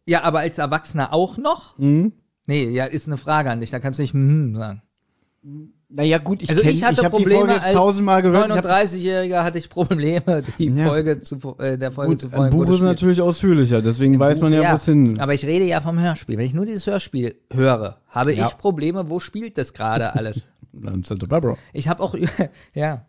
Ja, 0.07 0.23
aber 0.23 0.39
als 0.41 0.57
Erwachsener 0.59 1.13
auch 1.13 1.37
noch? 1.37 1.77
Mhm. 1.79 2.13
Nee, 2.47 2.69
ja, 2.71 2.85
ist 2.87 3.07
eine 3.09 3.17
Frage 3.19 3.51
an 3.51 3.61
dich, 3.61 3.71
da 3.71 3.79
kannst 3.79 3.99
du 3.99 4.03
nicht 4.03 4.15
hm 4.15 4.55
sagen. 4.57 4.83
Naja, 5.91 6.19
gut, 6.19 6.43
ich 6.43 6.51
Also 6.51 6.61
kenn, 6.61 6.73
ich 6.73 6.85
hatte 6.85 7.01
ich 7.01 7.05
habe 7.05 7.17
die 7.17 7.25
Folge 7.25 7.53
jetzt 7.55 7.65
als 7.65 7.75
tausendmal 7.75 8.21
gehört. 8.21 8.51
Hab, 8.51 8.65
39-Jähriger 8.67 9.43
hatte 9.43 9.57
ich 9.57 9.71
Probleme, 9.71 10.43
die 10.59 10.67
Ja. 10.67 10.87
Folge 10.87 11.23
zu, 11.23 11.57
äh, 11.59 11.79
der 11.79 11.91
Folge 11.91 12.11
gut, 12.13 12.21
zu 12.21 12.27
ein 12.29 12.33
folgen. 12.33 12.51
Buch 12.51 12.67
wo 12.67 12.71
das 12.73 12.77
ist 12.77 12.83
natürlich 12.83 13.21
ausführlicher, 13.23 13.81
deswegen 13.81 14.21
weiß 14.21 14.43
man 14.43 14.53
ja, 14.53 14.61
Ja, 14.63 14.75
was 14.75 14.85
hin. 14.85 15.19
Aber 15.19 15.33
ich 15.33 15.47
rede 15.47 15.65
ja 15.65 15.81
vom 15.81 15.99
Hörspiel. 15.99 16.37
Wenn 16.37 16.45
ich 16.45 16.53
nur 16.53 16.67
dieses 16.67 16.87
Hörspiel 16.87 17.37
höre, 17.51 18.03
habe 18.09 18.35
Ja. 18.35 18.49
ich 18.49 18.57
Probleme, 18.59 19.09
wo 19.09 19.19
spielt 19.19 19.57
das 19.57 19.73
gerade 19.73 20.15
alles? 20.15 20.49
Dann 20.75 21.05
Santa 21.05 21.25
Barbara. 21.27 21.57
ich 21.73 21.89
habe 21.89 22.03
auch, 22.03 22.15
ja, 22.75 23.07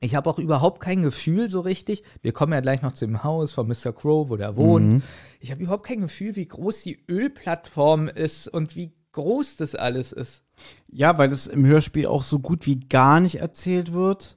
ich 0.00 0.14
habe 0.14 0.28
auch 0.28 0.38
überhaupt 0.38 0.80
kein 0.80 1.00
Gefühl 1.02 1.48
so 1.48 1.60
richtig. 1.60 2.02
Wir 2.20 2.32
kommen 2.32 2.52
ja 2.52 2.60
gleich 2.60 2.82
noch 2.82 2.92
zu 2.92 3.06
dem 3.06 3.24
Haus 3.24 3.52
von 3.52 3.66
Mr. 3.66 3.92
Crow, 3.94 4.28
wo 4.28 4.36
der 4.36 4.56
wohnt. 4.56 4.86
Mhm. 4.92 5.02
Ich 5.40 5.50
habe 5.50 5.62
überhaupt 5.62 5.86
kein 5.86 6.00
Gefühl, 6.00 6.36
wie 6.36 6.46
groß 6.46 6.82
die 6.82 6.98
Ölplattform 7.10 8.08
ist 8.08 8.46
und 8.48 8.76
wie 8.76 8.92
groß 9.12 9.56
das 9.56 9.74
alles 9.74 10.12
ist. 10.12 10.42
Ja, 10.90 11.18
weil 11.18 11.28
das 11.28 11.46
im 11.46 11.64
Hörspiel 11.64 12.06
auch 12.06 12.22
so 12.22 12.38
gut 12.38 12.66
wie 12.66 12.80
gar 12.80 13.20
nicht 13.20 13.36
erzählt 13.36 13.92
wird. 13.92 14.36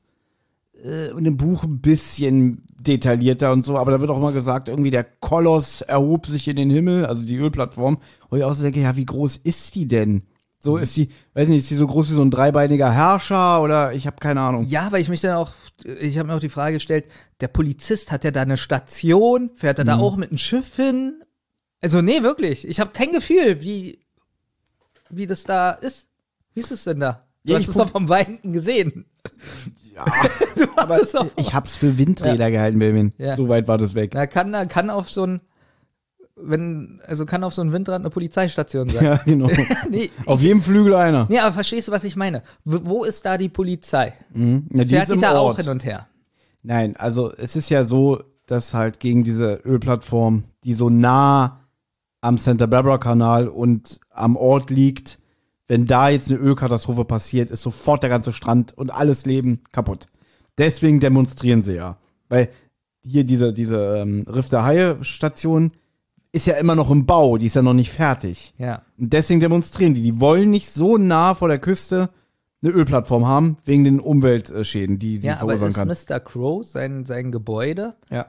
Äh, 0.84 1.11
Und 1.11 1.26
im 1.26 1.38
Buch 1.38 1.64
ein 1.64 1.80
bisschen 1.80 2.64
detaillierter 2.80 3.52
und 3.52 3.64
so, 3.64 3.77
aber 3.77 3.91
da 3.91 3.99
wird 3.99 4.10
auch 4.10 4.18
immer 4.18 4.31
gesagt, 4.31 4.69
irgendwie 4.69 4.91
der 4.91 5.03
Koloss 5.03 5.81
erhob 5.81 6.27
sich 6.27 6.47
in 6.47 6.56
den 6.56 6.69
Himmel, 6.69 7.06
also 7.06 7.26
die 7.26 7.38
Ölplattform. 7.38 7.97
Wo 8.30 8.35
ich 8.35 8.43
auch 8.43 8.53
so 8.53 8.64
denke, 8.64 8.81
ja, 8.81 8.95
wie 8.95 9.06
groß 9.06 9.38
ist 9.38 9.76
die 9.76 9.88
denn? 9.88 10.23
So 10.60 10.77
ist 10.77 10.97
die, 10.97 11.10
weiß 11.35 11.49
nicht, 11.49 11.60
ist 11.60 11.69
die 11.69 11.76
so 11.76 11.85
groß 11.85 12.10
wie 12.10 12.15
so 12.15 12.23
ein 12.23 12.31
dreibeiniger 12.31 12.91
Herrscher 12.91 13.61
oder 13.61 13.93
ich 13.93 14.07
habe 14.07 14.18
keine 14.19 14.41
Ahnung. 14.41 14.65
Ja, 14.65 14.91
weil 14.91 15.02
ich 15.02 15.10
mich 15.10 15.22
dann 15.22 15.35
auch, 15.35 15.52
ich 15.99 16.18
habe 16.18 16.27
mir 16.27 16.35
auch 16.35 16.39
die 16.39 16.49
Frage 16.49 16.77
gestellt, 16.77 17.06
der 17.39 17.49
Polizist 17.49 18.11
hat 18.11 18.23
ja 18.23 18.31
da 18.31 18.41
eine 18.41 18.57
Station, 18.57 19.52
fährt 19.53 19.77
er 19.77 19.85
da 19.85 19.97
auch 19.97 20.15
mit 20.15 20.30
einem 20.30 20.39
Schiff 20.39 20.76
hin? 20.76 21.22
Also 21.81 22.02
nee, 22.02 22.23
wirklich, 22.23 22.68
ich 22.68 22.80
habe 22.80 22.91
kein 22.93 23.11
Gefühl, 23.11 23.61
wie, 23.61 23.99
wie 25.10 25.27
das 25.27 25.44
da 25.44 25.72
ist. 25.72 26.07
Wie 26.53 26.60
ist 26.61 26.72
es 26.72 26.84
denn 26.86 26.99
da? 26.99 27.19
Du 27.44 27.53
Ja, 27.53 27.60
hast 27.60 27.68
es 27.68 27.76
doch 27.76 27.90
vom 27.90 28.10
Weiten 28.10 28.53
gesehen. 28.53 29.06
Ja, 29.94 30.06
Du 30.56 30.68
hast 30.77 31.15
aber 31.15 31.30
ich 31.38 31.53
hab's 31.53 31.76
für 31.76 31.98
Windräder 31.98 32.49
gehalten, 32.52 32.80
Benjamin. 32.80 33.14
Ja. 33.18 33.36
So 33.36 33.48
weit 33.49 33.68
war 33.68 33.77
das 33.77 33.94
weg. 33.95 34.11
Na, 34.14 34.26
kann, 34.27 34.52
da 34.52 34.65
kann 34.65 34.90
auf 34.90 35.10
so 35.10 35.26
ein, 35.26 35.41
wenn, 36.36 37.02
also 37.06 37.26
kann 37.26 37.44
auf 37.44 37.53
so 37.53 37.61
ein 37.61 37.72
Windrad 37.72 37.99
eine 38.02 38.10
Polizeistation 38.10 38.90
sein. 38.90 39.03
Ja, 39.06 39.15
genau. 39.18 39.49
nee, 39.90 40.10
Auf 40.26 40.41
jedem 40.41 40.61
Flügel 40.61 40.95
einer. 40.95 41.27
nee, 41.30 41.40
aber 41.40 41.53
verstehst 41.53 41.88
du, 41.88 41.91
was 41.91 42.03
ich 42.03 42.15
meine? 42.15 42.44
Wo 42.64 43.03
ist 43.03 43.26
da 43.26 43.38
die 43.38 43.49
Polizei? 43.49 44.14
Mhm. 44.34 44.68
Ja, 44.73 44.84
die 44.84 44.90
Fährt 44.95 45.10
die 45.14 45.19
da 45.19 45.38
auch 45.38 45.45
Ort. 45.49 45.57
hin 45.61 45.69
und 45.69 45.86
her? 45.86 46.07
Nein, 46.64 46.95
also 46.98 47.32
es 47.36 47.56
ist 47.56 47.69
ja 47.69 47.84
so, 47.84 48.23
dass 48.48 48.73
halt 48.73 48.99
gegen 48.99 49.23
diese 49.23 49.53
Ölplattform, 49.65 50.44
die 50.64 50.73
so 50.73 50.90
nah 50.90 51.61
am 52.26 52.38
Santa 52.38 52.65
Barbara 52.65 52.97
Kanal 52.97 53.47
und 53.47 53.99
am 54.10 54.35
Ort 54.35 54.72
liegt, 54.72 55.19
wenn 55.68 55.85
da 55.85 56.10
jetzt 56.10 56.31
eine 56.31 56.39
Ölkatastrophe 56.39 57.06
passiert, 57.06 57.49
ist 57.49 57.61
sofort 57.61 58.03
der 58.03 58.10
ganze 58.10 58.34
Strand 58.34 58.77
und 58.77 58.91
alles 58.91 59.26
Leben 59.26 59.61
kaputt. 59.72 60.07
Deswegen 60.57 60.99
demonstrieren 60.99 61.61
sie 61.61 61.76
ja. 61.76 61.97
Weil 62.30 62.49
hier 63.03 63.23
diese, 63.23 63.53
diese 63.53 63.97
ähm, 63.97 64.26
Riff 64.27 64.49
der 64.49 64.64
Haie 64.64 64.97
Station 65.03 65.72
ist 66.31 66.47
ja 66.47 66.56
immer 66.56 66.76
noch 66.76 66.89
im 66.89 67.06
Bau, 67.06 67.38
die 67.38 67.45
ist 67.45 67.56
ja 67.56 67.61
noch 67.61 67.73
nicht 67.73 67.91
fertig. 67.91 68.53
Ja. 68.57 68.81
Und 68.97 69.14
deswegen 69.14 69.39
demonstrieren 69.39 69.93
die. 69.93 70.02
Die 70.02 70.19
wollen 70.19 70.49
nicht 70.49 70.69
so 70.69 70.97
nah 70.97 71.34
vor 71.34 71.47
der 71.47 71.60
Küste 71.60 72.10
eine 72.61 72.73
Ölplattform 72.73 73.26
haben, 73.26 73.57
wegen 73.65 73.84
den 73.84 73.99
Umweltschäden, 73.99 74.97
die 74.97 75.18
sie 75.18 75.27
Ja, 75.27 75.34
aber 75.39 75.57
verursachen 75.57 75.89
ist 75.89 76.07
kann. 76.07 76.18
Mr. 76.18 76.23
Crow 76.23 76.65
sein, 76.65 77.06
sein 77.06 77.31
Gebäude 77.31 77.95
Ja. 78.10 78.27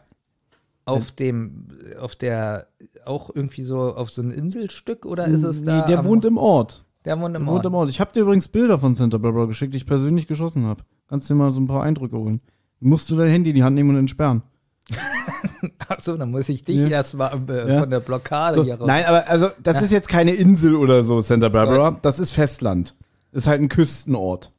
Auf 0.86 1.10
dem, 1.12 1.68
auf 2.00 2.16
der, 2.16 2.68
auch 3.04 3.30
irgendwie 3.34 3.62
so 3.62 3.94
auf 3.94 4.10
so 4.10 4.22
ein 4.22 4.30
Inselstück 4.30 5.04
oder 5.04 5.26
ist 5.26 5.42
es 5.44 5.62
da? 5.64 5.80
Nee, 5.82 5.86
der 5.88 5.98
am- 5.98 6.04
wohnt 6.06 6.24
im 6.24 6.38
Ort. 6.38 6.84
Der 7.04 7.20
wohnt 7.20 7.36
im 7.36 7.42
Der 7.44 7.46
wohnt 7.52 7.56
Ort. 7.58 7.66
im 7.66 7.74
Ort. 7.74 7.90
Ich 7.90 8.00
habe 8.00 8.12
dir 8.12 8.20
übrigens 8.22 8.48
Bilder 8.48 8.78
von 8.78 8.94
Santa 8.94 9.18
Barbara 9.18 9.44
geschickt, 9.44 9.74
die 9.74 9.76
ich 9.78 9.86
persönlich 9.86 10.26
geschossen 10.26 10.64
habe. 10.64 10.82
Kannst 11.08 11.28
dir 11.28 11.34
mal 11.34 11.50
so 11.52 11.60
ein 11.60 11.66
paar 11.66 11.82
Eindrücke 11.82 12.16
holen. 12.16 12.40
Musst 12.80 13.10
du 13.10 13.16
dein 13.16 13.28
Handy 13.28 13.50
in 13.50 13.56
die 13.56 13.62
Hand 13.64 13.74
nehmen 13.74 13.90
und 13.90 13.96
entsperren. 13.96 14.42
Achso, 15.88 16.16
dann 16.16 16.30
muss 16.30 16.48
ich 16.48 16.62
dich 16.64 16.78
Ja. 16.78 16.88
erstmal 16.88 17.32
äh, 17.48 17.72
Ja. 17.74 17.80
von 17.80 17.90
der 17.90 18.00
Blockade 18.00 18.54
So, 18.56 18.64
hier 18.64 18.76
raus. 18.76 18.86
nein, 18.86 19.04
aber 19.06 19.28
also 19.28 19.48
das 19.62 19.76
Ja. 19.76 19.82
ist 19.82 19.90
jetzt 19.92 20.08
keine 20.08 20.32
Insel 20.32 20.74
oder 20.76 21.04
so, 21.04 21.20
Santa 21.20 21.48
Barbara. 21.48 21.98
Das 22.02 22.18
ist 22.18 22.32
Festland. 22.32 22.94
Ist 23.32 23.46
halt 23.46 23.60
ein 23.60 23.68
Küstenort. 23.68 24.52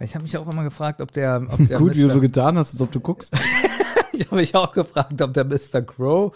Ich 0.00 0.14
habe 0.14 0.22
mich 0.22 0.36
auch 0.38 0.50
immer 0.50 0.62
gefragt, 0.64 1.00
ob 1.00 1.12
der, 1.12 1.46
ob 1.50 1.58
der 1.68 1.78
Gut, 1.78 1.96
wie 1.96 2.02
du 2.02 2.10
so 2.10 2.20
getan 2.20 2.56
hast, 2.58 2.72
als 2.72 2.80
ob 2.80 2.92
du 2.92 3.00
guckst. 3.00 3.34
ich 4.20 4.26
habe 4.26 4.36
mich 4.36 4.54
auch 4.54 4.72
gefragt, 4.72 5.20
ob 5.22 5.32
der 5.34 5.44
Mr. 5.44 5.82
Crow 5.82 6.32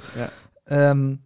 ähm, 0.69 1.19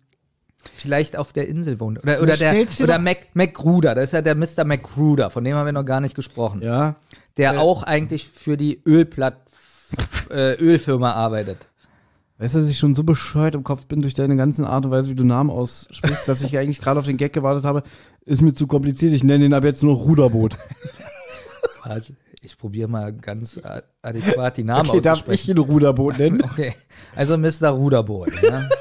vielleicht 0.76 1.16
auf 1.16 1.32
der 1.32 1.48
Insel 1.48 1.80
wohnt. 1.80 2.02
Oder, 2.02 2.22
oder, 2.22 2.36
der, 2.36 2.66
oder 2.82 2.98
Mac, 2.98 3.28
McGruder, 3.34 3.94
das 3.94 4.06
ist 4.06 4.12
ja 4.12 4.22
der 4.22 4.34
Mr. 4.34 4.64
McGruder, 4.64 5.30
von 5.30 5.44
dem 5.44 5.54
haben 5.54 5.66
wir 5.66 5.72
noch 5.72 5.84
gar 5.84 6.00
nicht 6.00 6.14
gesprochen. 6.14 6.62
Ja. 6.62 6.96
Der 7.36 7.54
Äh. 7.54 7.58
auch 7.58 7.82
eigentlich 7.82 8.28
für 8.28 8.56
die 8.56 8.82
Ölplatt, 8.84 9.38
äh, 10.30 10.54
Ölfirma 10.54 11.12
arbeitet. 11.12 11.68
Weißt 12.38 12.54
du, 12.54 12.58
dass 12.58 12.68
ich 12.68 12.78
schon 12.78 12.94
so 12.94 13.02
bescheuert 13.02 13.54
im 13.54 13.64
Kopf 13.64 13.86
bin 13.86 14.02
durch 14.02 14.12
deine 14.12 14.36
ganzen 14.36 14.64
Art 14.64 14.84
und 14.84 14.90
Weise, 14.90 15.08
wie 15.08 15.14
du 15.14 15.24
Namen 15.24 15.48
aussprichst, 15.48 16.28
dass 16.28 16.42
ich 16.42 16.58
eigentlich 16.58 16.80
gerade 16.82 17.00
auf 17.00 17.06
den 17.06 17.16
Gag 17.16 17.32
gewartet 17.32 17.64
habe. 17.64 17.82
Ist 18.26 18.42
mir 18.42 18.52
zu 18.52 18.66
kompliziert. 18.66 19.14
Ich 19.14 19.24
nenne 19.24 19.46
ihn 19.46 19.54
ab 19.54 19.64
jetzt 19.64 19.82
nur 19.82 19.96
Ruderboot. 19.96 20.56
Also, 21.82 22.14
ich 22.42 22.56
probiere 22.58 22.88
mal 22.88 23.12
ganz 23.12 23.58
adäquat 24.02 24.56
die 24.56 24.64
Namen 24.64 24.90
Okay, 24.90 25.00
darf 25.00 25.18
ich 25.18 25.22
auszusprechen. 25.24 25.50
ihn 25.52 25.58
Ruderboot 25.58 26.18
nennen? 26.20 26.42
Okay, 26.42 26.74
also 27.14 27.36
Mr. 27.38 27.68
Ruderboot. 27.70 28.30
Ja. 28.42 28.68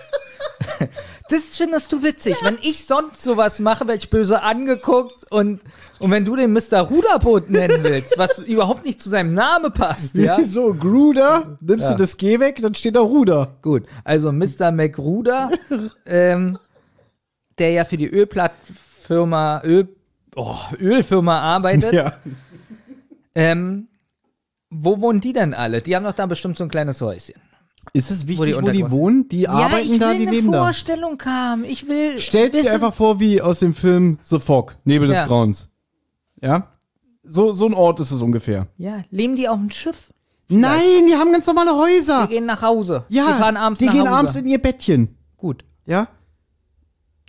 Das 1.28 1.44
findest 1.58 1.92
du 1.92 2.04
witzig. 2.04 2.36
Wenn 2.44 2.60
ich 2.62 2.86
sonst 2.86 3.24
sowas 3.24 3.58
mache, 3.60 3.88
werde 3.88 3.98
ich 3.98 4.12
böse 4.12 4.44
angeguckt 4.44 5.32
und, 5.32 5.60
und 5.98 6.12
wenn 6.12 6.24
du 6.24 6.36
den 6.36 6.54
Mr. 6.54 6.82
Ruderboot 6.82 7.50
nennen 7.50 7.84
willst, 7.84 8.16
was 8.20 8.38
überhaupt 8.40 8.86
nicht 8.86 9.02
zu 9.02 9.10
seinem 9.10 9.34
Namen 9.34 9.74
passt, 9.74 10.16
ja? 10.18 10.38
So, 10.46 10.76
Gruder, 10.76 11.58
nimmst 11.62 11.86
Ja. 11.86 11.92
du 11.94 11.98
das 11.98 12.18
G 12.18 12.40
weg, 12.40 12.60
dann 12.62 12.76
steht 12.76 12.96
da 12.96 13.00
Ruder. 13.00 13.56
Gut, 13.64 13.86
also 14.04 14.32
Mr. 14.32 14.72
McRuder, 14.72 15.50
ähm, 16.06 16.60
der 17.58 17.72
ja 17.72 17.86
für 17.86 17.98
die 17.98 18.08
Ölplattfirma, 18.08 19.62
Öl, 19.64 19.88
oh, 20.36 20.58
Ölfirma 20.80 21.40
arbeitet. 21.40 21.92
Ja. 21.94 22.20
Ähm, 23.36 23.88
wo 24.70 25.00
wohnen 25.02 25.22
die 25.22 25.34
denn 25.34 25.54
alle? 25.54 25.82
Die 25.82 25.96
haben 25.96 26.04
doch 26.04 26.14
da 26.14 26.26
bestimmt 26.26 26.58
so 26.58 26.64
ein 26.64 26.70
kleines 26.70 27.02
Häuschen. 27.02 27.36
Ist 27.94 28.10
es 28.10 28.26
wichtig, 28.28 28.40
wo 28.40 28.46
die, 28.46 28.54
Untergrund- 28.56 28.92
wohnen? 28.92 29.30
Die 29.30 29.48
arbeiten 29.48 29.88
ja, 29.88 29.94
ich 29.94 30.00
da, 30.00 30.10
will 30.10 30.18
die 30.18 30.22
eine 30.28 30.32
leben 30.32 30.52
da. 30.52 30.64
Vorstellung 30.64 31.22
haben. 31.24 31.64
Ich 31.66 31.88
will. 31.88 32.20
Stellst 32.20 32.64
dir 32.64 32.74
einfach 32.74 32.94
vor, 32.94 33.20
wie 33.20 33.42
aus 33.42 33.60
dem 33.60 33.74
Film 33.76 34.18
The 34.24 34.40
Fog, 34.40 34.76
Nebel 34.86 35.08
des 35.08 35.18
Ja. 35.18 35.28
Grauens. 35.28 35.70
Ja? 36.42 36.72
So, 37.24 37.54
so 37.54 37.68
ein 37.68 37.74
Ort 37.74 38.00
ist 38.00 38.12
es 38.12 38.22
ungefähr. 38.22 38.68
Ja, 38.78 39.04
leben 39.12 39.36
die 39.36 39.48
auf 39.48 39.58
dem 39.58 39.70
Schiff? 39.70 40.12
Nein, 40.48 41.08
die 41.08 41.16
haben 41.16 41.32
ganz 41.32 41.48
normale 41.48 41.72
Die 41.72 41.76
Häuser. 41.98 42.28
gehen 42.28 42.46
nach 42.46 42.62
Hause. 42.62 43.06
Ja, 43.10 43.28
die 43.34 43.40
fahren 43.40 43.58
abends 43.58 43.80
die 43.80 43.86
nach 43.86 43.94
gehen 43.94 44.02
Hause. 44.08 44.14
abends 44.18 44.36
in 44.36 44.46
ihr 44.46 44.62
Bettchen. 44.62 45.18
Gut. 45.38 45.64
Ja? 45.86 46.08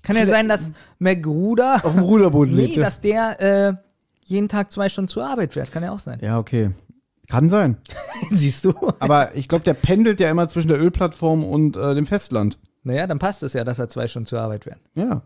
Kann 0.02 0.16
ja 0.16 0.26
sein, 0.26 0.48
dass 0.48 0.72
McRuder. 0.98 1.80
Auf 1.82 1.94
dem 1.94 2.02
Ruderboot 2.02 2.48
nee, 2.50 2.66
lebt. 2.66 2.76
dass 2.78 3.00
der 3.00 3.40
äh, 3.40 3.74
jeden 4.26 4.48
Tag 4.48 4.70
zwei 4.70 4.88
Stunden 4.88 5.08
zur 5.08 5.26
Arbeit 5.26 5.54
fährt. 5.54 5.72
Kann 5.72 5.82
ja 5.82 5.90
auch 5.92 5.98
sein. 5.98 6.18
Ja, 6.22 6.38
okay. 6.38 6.70
Kann 7.28 7.48
sein. 7.48 7.76
Siehst 8.30 8.64
du? 8.64 8.72
Aber 9.00 9.34
ich 9.34 9.48
glaube, 9.48 9.64
der 9.64 9.74
pendelt 9.74 10.20
ja 10.20 10.30
immer 10.30 10.46
zwischen 10.48 10.68
der 10.68 10.78
Ölplattform 10.80 11.42
und 11.44 11.76
äh, 11.76 11.94
dem 11.94 12.06
Festland. 12.06 12.58
Naja, 12.84 13.06
dann 13.06 13.18
passt 13.18 13.42
es 13.42 13.52
ja, 13.52 13.64
dass 13.64 13.78
er 13.78 13.88
zwei 13.88 14.06
Stunden 14.06 14.26
zur 14.26 14.40
Arbeit 14.40 14.64
fährt. 14.64 14.78
Ja. 14.94 15.22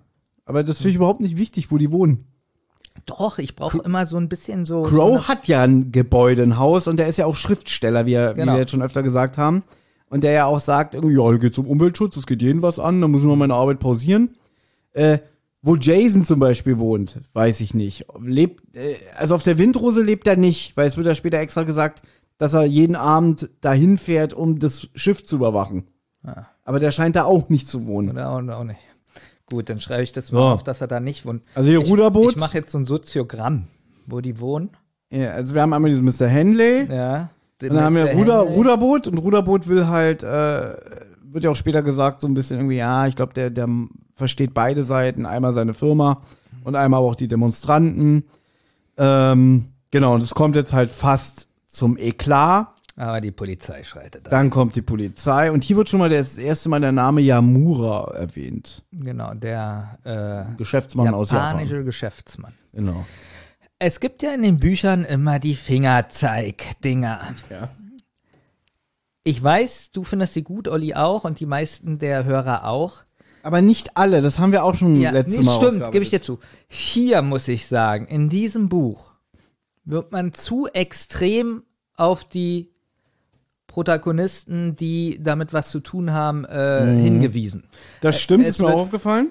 Aber 0.47 0.65
das 0.65 0.79
finde 0.79 0.91
ich 0.91 0.97
überhaupt 0.97 1.21
nicht 1.21 1.37
wichtig, 1.37 1.71
wo 1.71 1.77
die 1.79 1.91
wohnen. 1.91 2.25
Doch, 3.07 3.39
ich 3.39 3.55
brauche 3.55 3.79
immer 3.83 4.07
so 4.07 4.17
ein 4.17 4.29
bisschen 4.29 4.65
so. 4.67 4.87
so 4.87 4.95
Crow 4.97 5.11
eine- 5.19 5.29
hat 5.29 5.47
ja 5.49 5.63
ein 5.63 5.93
Gebäude, 5.93 6.43
ein 6.43 6.59
Haus 6.59 6.89
und 6.89 6.97
der 6.97 7.07
ist 7.09 7.19
ja 7.19 7.27
auch 7.27 7.37
Schriftsteller, 7.37 8.07
wie, 8.07 8.15
er, 8.15 8.35
Genau. 8.35 8.53
wie 8.53 8.57
wir 8.57 8.61
jetzt 8.61 8.71
schon 8.71 8.83
öfter 8.83 9.03
gesagt 9.03 9.39
haben. 9.39 9.63
Und 10.09 10.25
der 10.25 10.33
ja 10.33 10.45
auch 10.47 10.59
sagt, 10.59 10.95
irgendwie, 10.95 11.15
ja, 11.17 11.29
hier 11.29 11.39
geht's 11.39 11.59
um 11.59 11.67
Umweltschutz, 11.67 12.17
es 12.17 12.27
geht 12.27 12.43
jeden 12.43 12.63
was 12.63 12.79
an, 12.81 13.01
da 13.01 13.07
muss 13.09 13.21
ich 13.23 13.29
mal 13.29 13.37
meine 13.37 13.55
Arbeit 13.55 13.79
pausieren. 13.79 14.35
Äh, 14.93 15.19
wo 15.63 15.77
Jason 15.77 16.23
zum 16.23 16.41
Beispiel 16.41 16.79
wohnt, 16.79 17.21
weiß 17.35 17.61
ich 17.61 17.75
nicht. 17.75 18.07
Lebt, 18.23 18.75
äh, 18.75 18.97
also 19.17 19.35
auf 19.35 19.43
der 19.43 19.59
Windrose 19.59 20.03
lebt 20.03 20.27
er 20.27 20.37
nicht, 20.37 20.77
weil 20.77 20.87
es 20.87 20.97
wird 20.97 21.07
ja 21.07 21.15
später 21.15 21.39
extra 21.39 21.65
gesagt, 21.65 22.03
dass 22.39 22.55
er 22.55 22.65
jeden 22.65 22.97
Abend 22.97 23.51
dahin 23.61 23.99
fährt, 23.99 24.33
um 24.33 24.59
das 24.59 24.89
Schiff 24.95 25.25
zu 25.25 25.37
überwachen. 25.37 25.85
Ah. 26.23 26.45
Aber 26.65 26.81
der 26.81 26.91
scheint 26.91 27.17
da 27.17 27.25
auch 27.25 27.49
nicht 27.49 27.69
zu 27.69 27.87
wohnen. 27.87 28.11
Oder 28.11 28.31
auch, 28.31 28.61
auch 28.61 28.65
nicht. 28.65 28.81
Gut, 29.47 29.69
dann 29.69 29.81
schreibe 29.81 30.03
ich 30.05 30.13
das 30.13 30.33
mal 30.33 30.39
So. 30.41 30.45
auf, 30.47 30.63
dass 30.63 30.81
er 30.81 30.87
da 30.87 31.01
nicht 31.01 31.27
wohnt. 31.27 31.43
Also 31.55 31.71
hier 31.71 31.81
ich, 31.81 31.89
Ruderboot. 31.91 32.33
Ich 32.33 32.39
mache 32.39 32.57
jetzt 32.59 32.71
so 32.73 32.79
ein 32.79 32.85
Soziogramm, 32.85 33.65
wo 34.07 34.21
die 34.21 34.39
wohnen. 34.39 34.71
Ja, 35.11 35.31
also 35.31 35.55
wir 35.55 35.63
haben 35.63 35.73
einmal 35.73 35.91
diesen 35.91 36.05
Mr. 36.05 36.29
Henley, 36.29 36.87
Ja. 36.91 37.31
Und 37.63 37.75
dann 37.75 37.81
haben 37.85 37.95
wir 37.97 38.13
Ruder, 38.15 38.39
Ruderboot 38.41 39.07
und 39.09 39.19
Ruderboot 39.19 39.69
will 39.69 39.87
halt, 39.89 40.23
äh, 40.23 40.77
wird 41.25 41.45
ja 41.45 41.51
auch 41.51 41.57
später 41.57 41.83
gesagt, 41.83 42.23
so 42.23 42.27
ein 42.27 42.33
bisschen 42.33 42.57
irgendwie, 42.59 42.77
ja, 42.79 43.07
ich 43.07 43.17
glaube, 43.17 43.35
der, 43.35 43.51
der 43.51 43.69
versteht 44.21 44.55
beide 44.55 44.85
Seiten, 44.85 45.27
einmal 45.27 45.53
seine 45.53 45.75
Firma 45.75 46.23
und 46.63 46.77
einmal 46.77 47.01
auch 47.01 47.17
die 47.17 47.27
Demonstranten. 47.27 48.23
Ähm, 48.97 49.73
genau, 49.91 50.15
und 50.15 50.23
es 50.23 50.35
kommt 50.35 50.55
jetzt 50.55 50.73
halt 50.73 50.93
fast 50.93 51.49
zum 51.67 51.97
Eklat. 51.99 52.69
Aber 52.97 53.21
die 53.21 53.31
Polizei 53.31 53.83
schreitet 53.83 54.27
da. 54.27 54.31
Dann 54.31 54.51
kommt 54.51 54.77
die 54.77 54.83
Polizei 54.83 55.51
und 55.51 55.65
hier 55.65 55.77
wird 55.77 55.89
schon 55.89 56.01
mal 56.01 56.11
das 56.11 56.37
erste 56.37 56.69
Mal 56.69 56.81
der 56.81 56.93
Name 56.93 57.23
Yamura 57.23 58.15
erwähnt. 58.15 58.83
Genau, 58.93 59.33
der 59.35 59.99
äh, 60.05 60.57
Geschäftsmann 60.57 61.15
aus 61.15 61.31
japanische 61.31 61.75
Japan. 61.75 61.87
Geschäftsmann. 61.87 62.53
Genau. 62.75 63.07
Es 63.79 64.01
gibt 64.01 64.23
ja 64.23 64.35
in 64.35 64.43
den 64.43 64.59
Büchern 64.59 65.07
immer 65.07 65.39
die 65.39 65.55
Fingerzeig-Dinger. 65.55 67.21
Ja. 67.49 67.69
Ich 69.25 69.43
weiß, 69.43 69.93
du 69.93 70.05
findest 70.05 70.35
sie 70.35 70.43
gut, 70.43 70.69
Olli 70.69 70.95
auch 70.95 71.25
und 71.25 71.41
die 71.41 71.47
meisten 71.47 71.99
der 71.99 72.25
Hörer 72.25 72.67
auch. 72.67 73.05
Aber 73.43 73.61
nicht 73.63 73.97
alle, 73.97 74.23
das 74.23 74.39
haben 74.39 74.53
wir 74.53 74.65
auch 74.65 74.75
schon 74.75 74.97
Ja, 74.97 75.11
letztes 75.11 75.39
nee, 75.41 75.45
Mal 75.47 75.55
stimmt, 75.73 75.93
gebe 75.93 76.03
ich 76.05 76.11
dir 76.11 76.21
zu. 76.23 76.39
Hier 76.69 77.23
muss 77.23 77.49
ich 77.49 77.67
sagen, 77.67 78.07
in 78.07 78.29
diesem 78.29 78.69
Buch 78.69 79.13
wird 79.85 80.13
man 80.13 80.33
zu 80.33 80.67
extrem 80.69 81.63
auf 81.97 82.25
die 82.25 82.71
Protagonisten, 83.67 84.75
die 84.77 85.19
damit 85.23 85.53
was 85.53 85.71
zu 85.71 85.81
tun 85.81 86.13
haben, 86.13 86.45
äh, 86.45 86.87
Mhm. 86.87 86.99
hingewiesen. 86.99 87.65
Das 88.01 88.21
stimmt, 88.21 88.43
Es 88.45 88.51
ist 88.51 88.61
mir 88.61 88.75
aufgefallen. 88.75 89.29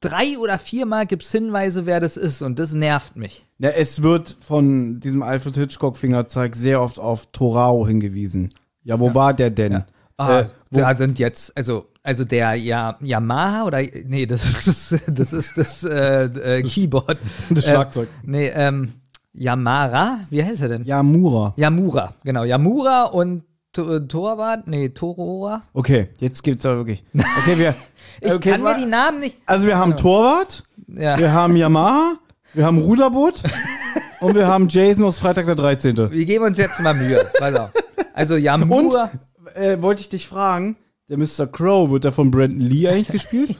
Drei 0.00 0.36
oder 0.38 0.58
viermal 0.58 1.06
gibt's 1.06 1.30
Hinweise, 1.30 1.86
wer 1.86 2.00
das 2.00 2.16
ist 2.16 2.42
und 2.42 2.58
das 2.58 2.72
nervt 2.74 3.14
mich. 3.16 3.46
Ja, 3.58 3.68
es 3.70 4.02
wird 4.02 4.34
von 4.40 4.98
diesem 4.98 5.22
Alfred 5.22 5.54
Hitchcock 5.56 5.96
Fingerzeig 5.96 6.56
sehr 6.56 6.80
oft 6.82 6.98
auf 6.98 7.26
Torao 7.26 7.86
hingewiesen. 7.86 8.52
Ja, 8.82 8.98
wo 8.98 9.14
war 9.14 9.32
der 9.34 9.50
denn? 9.50 9.84
Ah, 10.16 10.40
Äh, 10.40 10.44
da 10.72 10.94
sind 10.94 11.18
jetzt, 11.18 11.56
also, 11.56 11.86
also 12.02 12.24
der 12.24 12.54
ja, 12.54 12.96
Yamaha 13.00 13.64
oder, 13.64 13.82
nee, 14.04 14.26
das 14.26 14.66
ist 14.66 14.92
das, 14.92 15.04
das, 15.06 15.32
ist 15.32 15.56
das 15.56 15.84
äh, 15.84 16.24
äh, 16.58 16.62
Keyboard. 16.62 17.18
Das 17.50 17.64
Schlagzeug. 17.64 18.08
Äh, 18.08 18.30
nee, 18.30 18.48
ähm, 18.48 18.92
Yamara, 19.34 20.20
wie 20.30 20.44
heißt 20.44 20.62
er 20.62 20.68
denn? 20.68 20.84
Yamura. 20.84 21.54
Yamura, 21.56 22.14
genau. 22.24 22.44
Yamura 22.44 23.04
und 23.04 23.44
To- 23.72 24.00
Torwart, 24.00 24.66
nee, 24.66 24.90
Torora. 24.90 25.62
Okay, 25.72 26.10
jetzt 26.18 26.42
gibt's 26.42 26.66
aber 26.66 26.76
wirklich. 26.76 27.02
Okay, 27.14 27.58
wir. 27.58 27.74
Ich 28.20 28.32
okay, 28.32 28.50
kann 28.50 28.62
mir 28.62 28.76
die 28.76 28.84
Namen 28.84 29.20
nicht. 29.20 29.36
Also 29.46 29.66
wir 29.66 29.78
haben 29.78 29.96
Torwart, 29.96 30.64
Ja. 30.88 31.18
wir 31.18 31.32
haben 31.32 31.56
Yamaha, 31.56 32.16
wir 32.52 32.66
haben 32.66 32.76
Ruderboot 32.78 33.42
und 34.20 34.34
wir 34.34 34.46
haben 34.46 34.68
Jason 34.68 35.04
aus 35.06 35.18
Freitag 35.18 35.46
der 35.46 35.54
13. 35.54 35.96
Wir 35.96 36.26
geben 36.26 36.44
uns 36.44 36.58
jetzt 36.58 36.78
mal 36.80 36.92
Mühe. 36.94 37.18
Pass 37.38 37.54
auf. 37.54 37.70
Also 38.12 38.34
Und 38.34 38.42
Yamura. 38.42 39.10
Äh, 39.56 39.82
wollte 39.82 40.00
ich 40.02 40.08
dich 40.08 40.26
fragen, 40.26 40.76
der 41.08 41.18
Mr. 41.18 41.46
Crow, 41.46 41.90
wird 41.90 42.04
der 42.04 42.12
von 42.12 42.30
Brandon 42.30 42.60
Lee 42.60 42.88
eigentlich 42.88 43.08
gespielt? 43.22 43.56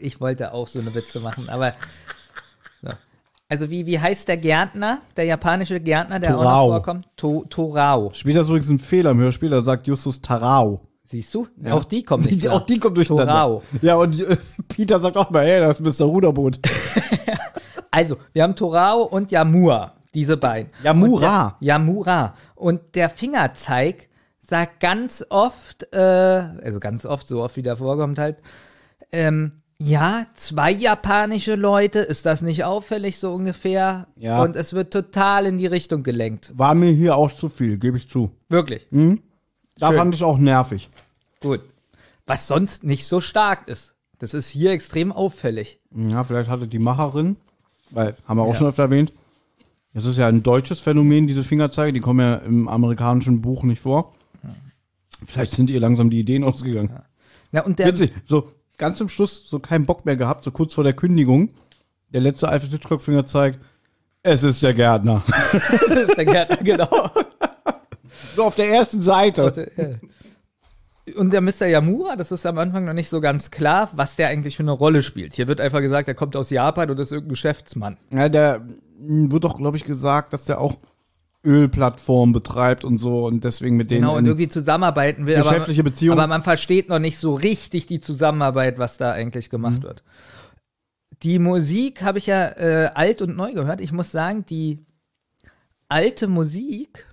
Ich 0.00 0.20
wollte 0.20 0.52
auch 0.52 0.68
so 0.68 0.80
eine 0.80 0.94
Witze 0.94 1.20
machen, 1.20 1.48
aber. 1.48 1.74
So. 2.82 2.90
Also 3.48 3.70
wie, 3.70 3.86
wie 3.86 4.00
heißt 4.00 4.26
der 4.26 4.38
Gärtner, 4.38 4.98
der 5.16 5.24
japanische 5.24 5.78
Gärtner, 5.78 6.18
der 6.18 6.36
auch 6.36 6.42
Torao. 6.42 6.66
noch 6.66 6.74
vorkommt? 6.74 7.06
To, 7.16 7.44
Torao. 7.48 8.10
Später 8.12 8.40
ist 8.40 8.48
übrigens 8.48 8.70
ein 8.70 8.80
Fehler 8.80 9.12
im 9.12 9.20
Hörspiel, 9.20 9.50
da 9.50 9.62
sagt 9.62 9.86
Justus 9.86 10.20
Tarao. 10.20 10.80
Siehst 11.04 11.32
du? 11.32 11.46
Auch 11.70 11.84
die 11.84 12.02
kommen 12.02 12.24
nicht 12.24 12.42
Die, 12.42 12.48
auch 12.48 12.66
die 12.66 12.80
kommt 12.80 12.96
durcheinander. 12.96 13.32
Torao. 13.32 13.62
Ja, 13.82 13.94
und 13.94 14.20
äh, 14.20 14.36
Peter 14.66 14.98
sagt 14.98 15.16
auch 15.16 15.30
mal, 15.30 15.46
hey, 15.46 15.60
das 15.60 15.78
ist 15.78 16.00
Mr. 16.00 16.06
Ruderboot. 16.06 16.58
Also, 17.88 18.18
wir 18.34 18.42
haben 18.42 18.54
Torao 18.54 19.04
und 19.04 19.32
Yamura, 19.32 19.94
diese 20.12 20.36
beiden. 20.36 20.70
Yamura. 20.84 21.14
Und 21.14 21.22
der, 21.22 21.54
Yamura. 21.60 22.34
Und 22.54 22.94
der 22.94 23.08
Fingerzeig 23.08 24.10
sagt 24.46 24.80
ganz 24.80 25.24
oft, 25.28 25.92
äh, 25.92 25.96
also 25.98 26.78
ganz 26.80 27.04
oft, 27.04 27.26
so 27.26 27.42
oft 27.42 27.56
wie 27.56 27.62
der 27.62 27.76
vorkommt 27.76 28.18
halt, 28.18 28.38
ähm, 29.12 29.52
ja, 29.78 30.26
zwei 30.34 30.70
japanische 30.70 31.54
Leute, 31.54 31.98
ist 31.98 32.24
das 32.24 32.40
nicht 32.40 32.64
auffällig 32.64 33.18
so 33.18 33.34
ungefähr? 33.34 34.06
Ja. 34.16 34.42
Und 34.42 34.56
es 34.56 34.72
wird 34.72 34.92
total 34.92 35.44
in 35.46 35.58
die 35.58 35.66
Richtung 35.66 36.02
gelenkt. 36.02 36.52
War 36.56 36.74
mir 36.74 36.92
hier 36.92 37.16
auch 37.16 37.30
zu 37.30 37.48
viel, 37.50 37.76
gebe 37.76 37.98
ich 37.98 38.08
zu. 38.08 38.30
Wirklich. 38.48 38.86
Da 39.78 39.88
Schön. 39.88 39.98
fand 39.98 40.14
ich 40.14 40.22
auch 40.24 40.38
nervig. 40.38 40.88
Gut. 41.40 41.60
Was 42.26 42.46
sonst 42.48 42.84
nicht 42.84 43.06
so 43.06 43.20
stark 43.20 43.68
ist. 43.68 43.94
Das 44.18 44.32
ist 44.32 44.48
hier 44.48 44.70
extrem 44.70 45.12
auffällig. 45.12 45.78
Ja, 45.94 46.24
vielleicht 46.24 46.48
hatte 46.48 46.66
die 46.66 46.78
Macherin, 46.78 47.36
weil, 47.90 48.16
haben 48.26 48.38
wir 48.38 48.44
auch 48.44 48.48
Ja. 48.48 48.54
schon 48.54 48.68
öfter 48.68 48.84
erwähnt, 48.84 49.12
das 49.92 50.06
ist 50.06 50.16
ja 50.16 50.26
ein 50.26 50.42
deutsches 50.42 50.80
Phänomen, 50.80 51.26
diese 51.26 51.44
Fingerzeige, 51.44 51.92
die 51.92 52.00
kommen 52.00 52.20
ja 52.20 52.36
im 52.36 52.66
amerikanischen 52.68 53.42
Buch 53.42 53.62
nicht 53.62 53.80
vor. 53.82 54.14
Vielleicht 55.24 55.52
sind 55.52 55.70
ihr 55.70 55.80
langsam 55.80 56.10
die 56.10 56.20
Ideen 56.20 56.44
ausgegangen. 56.44 57.00
Ja, 57.52 57.62
und 57.62 57.78
der, 57.78 57.86
Witzig, 57.86 58.12
so 58.26 58.52
ganz 58.76 58.98
zum 58.98 59.08
Schluss 59.08 59.48
so 59.48 59.58
keinen 59.58 59.86
Bock 59.86 60.04
mehr 60.04 60.16
gehabt, 60.16 60.44
so 60.44 60.50
kurz 60.50 60.74
vor 60.74 60.84
der 60.84 60.92
Kündigung. 60.92 61.50
Der 62.12 62.20
letzte 62.20 62.48
Alfred 62.48 62.70
Hitchcock 62.72 63.02
Finger 63.02 63.26
zeigt, 63.26 63.60
es 64.22 64.42
ist 64.42 64.62
der 64.62 64.74
Gärtner. 64.74 65.22
das 65.52 65.90
ist 65.90 66.16
der 66.16 66.24
Gärtner, 66.24 66.56
genau. 66.58 67.10
so 68.34 68.44
auf 68.44 68.56
der 68.56 68.70
ersten 68.70 69.02
Seite. 69.02 69.70
Und 71.14 71.32
der 71.32 71.40
Mr. 71.40 71.66
Yamura, 71.66 72.16
das 72.16 72.32
ist 72.32 72.44
am 72.46 72.58
Anfang 72.58 72.84
noch 72.84 72.92
nicht 72.92 73.08
so 73.08 73.20
ganz 73.20 73.52
klar, 73.52 73.88
was 73.94 74.16
der 74.16 74.28
eigentlich 74.28 74.56
für 74.56 74.64
eine 74.64 74.72
Rolle 74.72 75.02
spielt. 75.02 75.34
Hier 75.34 75.46
wird 75.46 75.60
einfach 75.60 75.80
gesagt, 75.80 76.08
er 76.08 76.14
kommt 76.14 76.34
aus 76.34 76.50
Japan 76.50 76.90
und 76.90 76.98
ist 76.98 77.12
irgendein 77.12 77.30
Geschäftsmann. 77.30 77.96
Ja, 78.12 78.28
der 78.28 78.66
mh, 78.98 79.30
wird 79.30 79.44
doch, 79.44 79.56
glaube 79.56 79.76
ich, 79.76 79.84
gesagt, 79.84 80.32
dass 80.32 80.44
der 80.44 80.60
auch 80.60 80.76
Ölplattformen 81.46 82.32
betreibt 82.32 82.84
und 82.84 82.98
so 82.98 83.26
und 83.26 83.44
deswegen 83.44 83.76
mit 83.76 83.90
denen. 83.90 84.02
Genau, 84.02 84.16
und 84.16 84.26
irgendwie 84.26 84.48
zusammenarbeiten 84.48 85.26
will. 85.26 85.36
Geschäftliche 85.36 85.82
aber, 85.82 85.90
Beziehungen. 85.90 86.18
Aber 86.18 86.26
man 86.26 86.42
versteht 86.42 86.88
noch 86.88 86.98
nicht 86.98 87.18
so 87.18 87.34
richtig 87.34 87.86
die 87.86 88.00
Zusammenarbeit, 88.00 88.78
was 88.78 88.98
da 88.98 89.12
eigentlich 89.12 89.48
gemacht 89.48 89.82
wird. 89.82 90.02
Die 91.22 91.38
Musik 91.38 92.02
habe 92.02 92.18
ich 92.18 92.26
ja 92.26 92.48
äh, 92.48 92.90
alt 92.94 93.22
und 93.22 93.36
neu 93.36 93.52
gehört. 93.52 93.80
Ich 93.80 93.92
muss 93.92 94.10
sagen, 94.10 94.44
die 94.44 94.84
alte 95.88 96.26
Musik, 96.28 97.06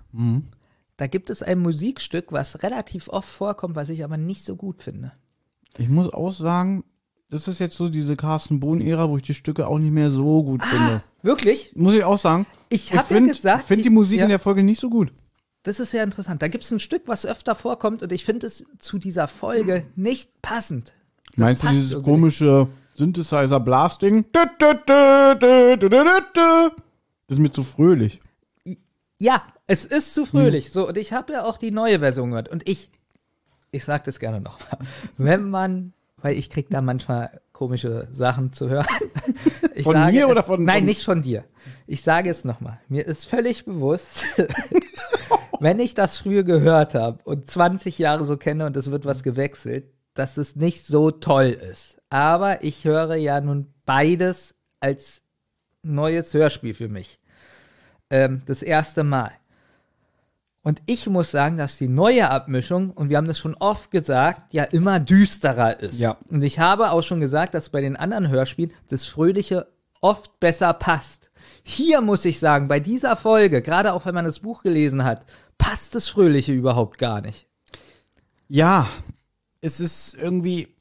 da 0.96 1.06
gibt 1.06 1.30
es 1.30 1.42
ein 1.42 1.60
Musikstück, 1.60 2.32
was 2.32 2.62
relativ 2.62 3.08
oft 3.08 3.28
vorkommt, 3.28 3.76
was 3.76 3.88
ich 3.88 4.04
aber 4.04 4.16
nicht 4.16 4.44
so 4.44 4.56
gut 4.56 4.82
finde. 4.82 5.12
Ich 5.78 5.88
muss 5.88 6.12
auch 6.12 6.32
sagen, 6.32 6.84
das 7.30 7.48
ist 7.48 7.58
jetzt 7.58 7.76
so 7.76 7.88
diese 7.88 8.16
Carsten 8.16 8.60
Bohn-Ära, 8.60 9.08
wo 9.08 9.16
ich 9.16 9.22
die 9.22 9.34
Stücke 9.34 9.66
auch 9.66 9.78
nicht 9.78 9.92
mehr 9.92 10.10
so 10.10 10.44
gut 10.44 10.64
finde. 10.64 11.02
Wirklich? 11.22 11.72
Muss 11.74 11.94
ich 11.94 12.04
auch 12.04 12.18
sagen. 12.18 12.46
Ich 12.74 12.90
habe 12.92 12.98
ja 12.98 13.02
finde 13.04 13.32
gesagt, 13.34 13.64
find 13.66 13.84
die 13.84 13.88
ich- 13.88 13.94
Musik 13.94 14.18
ja. 14.18 14.24
in 14.24 14.30
der 14.30 14.38
Folge 14.38 14.62
nicht 14.62 14.80
so 14.80 14.90
gut. 14.90 15.12
Das 15.62 15.80
ist 15.80 15.92
sehr 15.92 16.04
interessant. 16.04 16.42
Da 16.42 16.48
gibt 16.48 16.64
es 16.64 16.70
ein 16.70 16.80
Stück, 16.80 17.02
was 17.06 17.24
öfter 17.24 17.54
vorkommt 17.54 18.02
und 18.02 18.12
ich 18.12 18.24
finde 18.24 18.46
es 18.46 18.64
zu 18.78 18.98
dieser 18.98 19.28
Folge 19.28 19.86
nicht 19.96 20.42
passend. 20.42 20.94
Das 21.30 21.38
Meinst 21.38 21.62
du 21.62 21.68
dieses 21.68 21.92
irgendwie 21.92 22.10
komische 22.10 22.68
Synthesizer-Blasting? 22.94 24.26
Das 24.32 24.50
ist 27.28 27.38
mir 27.38 27.50
zu 27.50 27.62
fröhlich. 27.62 28.20
Ja, 29.18 29.42
es 29.66 29.84
ist 29.84 30.14
zu 30.14 30.22
Hm. 30.22 30.26
fröhlich. 30.28 30.70
So, 30.70 30.88
und 30.88 30.98
ich 30.98 31.12
habe 31.12 31.32
ja 31.32 31.44
auch 31.44 31.56
die 31.56 31.70
neue 31.70 32.00
Version 32.00 32.30
gehört. 32.30 32.48
Und 32.48 32.68
ich, 32.68 32.90
ich 33.70 33.84
sag 33.84 34.04
das 34.04 34.18
gerne 34.18 34.40
nochmal. 34.40 34.78
Wenn 35.16 35.48
man, 35.48 35.92
weil 36.18 36.36
ich 36.36 36.50
krieg 36.50 36.68
da 36.70 36.82
manchmal 36.82 37.40
komische 37.54 38.08
Sachen 38.12 38.52
zu 38.52 38.68
hören. 38.68 38.86
Ich 39.76 39.82
Von 39.82 39.96
mir 40.12 40.26
es, 40.26 40.30
oder 40.30 40.42
von- 40.44 40.64
Nein, 40.64 40.76
von- 40.78 40.84
nicht 40.84 41.04
von 41.04 41.22
dir. 41.22 41.44
Ich 41.88 42.02
sage 42.02 42.30
es 42.30 42.44
nochmal. 42.44 42.78
Mir 42.88 43.04
ist 43.08 43.24
völlig 43.26 43.64
bewusst, 43.64 44.24
wenn 45.58 45.80
ich 45.80 45.94
das 45.94 46.18
früher 46.18 46.44
gehört 46.44 46.94
habe 46.94 47.18
und 47.24 47.50
20 47.50 47.98
Jahre 47.98 48.24
so 48.24 48.36
kenne 48.36 48.66
und 48.66 48.76
es 48.76 48.92
wird 48.92 49.04
was 49.04 49.24
gewechselt, 49.24 49.86
dass 50.14 50.36
es 50.36 50.54
nicht 50.54 50.86
so 50.86 51.10
toll 51.10 51.46
ist. 51.46 51.98
Aber 52.08 52.62
ich 52.62 52.84
höre 52.84 53.16
ja 53.16 53.40
nun 53.40 53.74
beides 53.84 54.54
als 54.78 55.22
neues 55.82 56.32
Hörspiel 56.34 56.74
für 56.74 56.88
mich. 56.88 57.18
Ähm, 58.10 58.42
das 58.46 58.62
erste 58.62 59.02
Mal. 59.02 59.32
Und 60.64 60.80
ich 60.86 61.06
muss 61.08 61.30
sagen, 61.30 61.58
dass 61.58 61.76
die 61.76 61.88
neue 61.88 62.30
Abmischung, 62.30 62.90
und 62.90 63.10
wir 63.10 63.18
haben 63.18 63.26
das 63.26 63.38
schon 63.38 63.54
oft 63.54 63.90
gesagt, 63.90 64.54
ja 64.54 64.64
immer 64.64 64.98
düsterer 64.98 65.78
ist. 65.78 66.00
Ja. 66.00 66.16
Und 66.30 66.42
ich 66.42 66.58
habe 66.58 66.90
auch 66.90 67.02
schon 67.02 67.20
gesagt, 67.20 67.52
dass 67.52 67.68
bei 67.68 67.82
den 67.82 67.96
anderen 67.96 68.28
Hörspielen 68.28 68.72
das 68.88 69.04
Fröhliche 69.04 69.68
oft 70.00 70.40
besser 70.40 70.72
passt. 70.72 71.30
Hier 71.62 72.00
muss 72.00 72.24
ich 72.24 72.38
sagen, 72.38 72.66
bei 72.66 72.80
dieser 72.80 73.14
Folge, 73.14 73.60
gerade 73.60 73.92
auch 73.92 74.06
wenn 74.06 74.14
man 74.14 74.24
das 74.24 74.40
Buch 74.40 74.62
gelesen 74.62 75.04
hat, 75.04 75.26
passt 75.58 75.94
das 75.94 76.08
Fröhliche 76.08 76.54
überhaupt 76.54 76.96
gar 76.96 77.20
nicht. 77.20 77.46
Ja, 78.48 78.88
es 79.60 79.80
ist 79.80 80.14
irgendwie, 80.14 80.73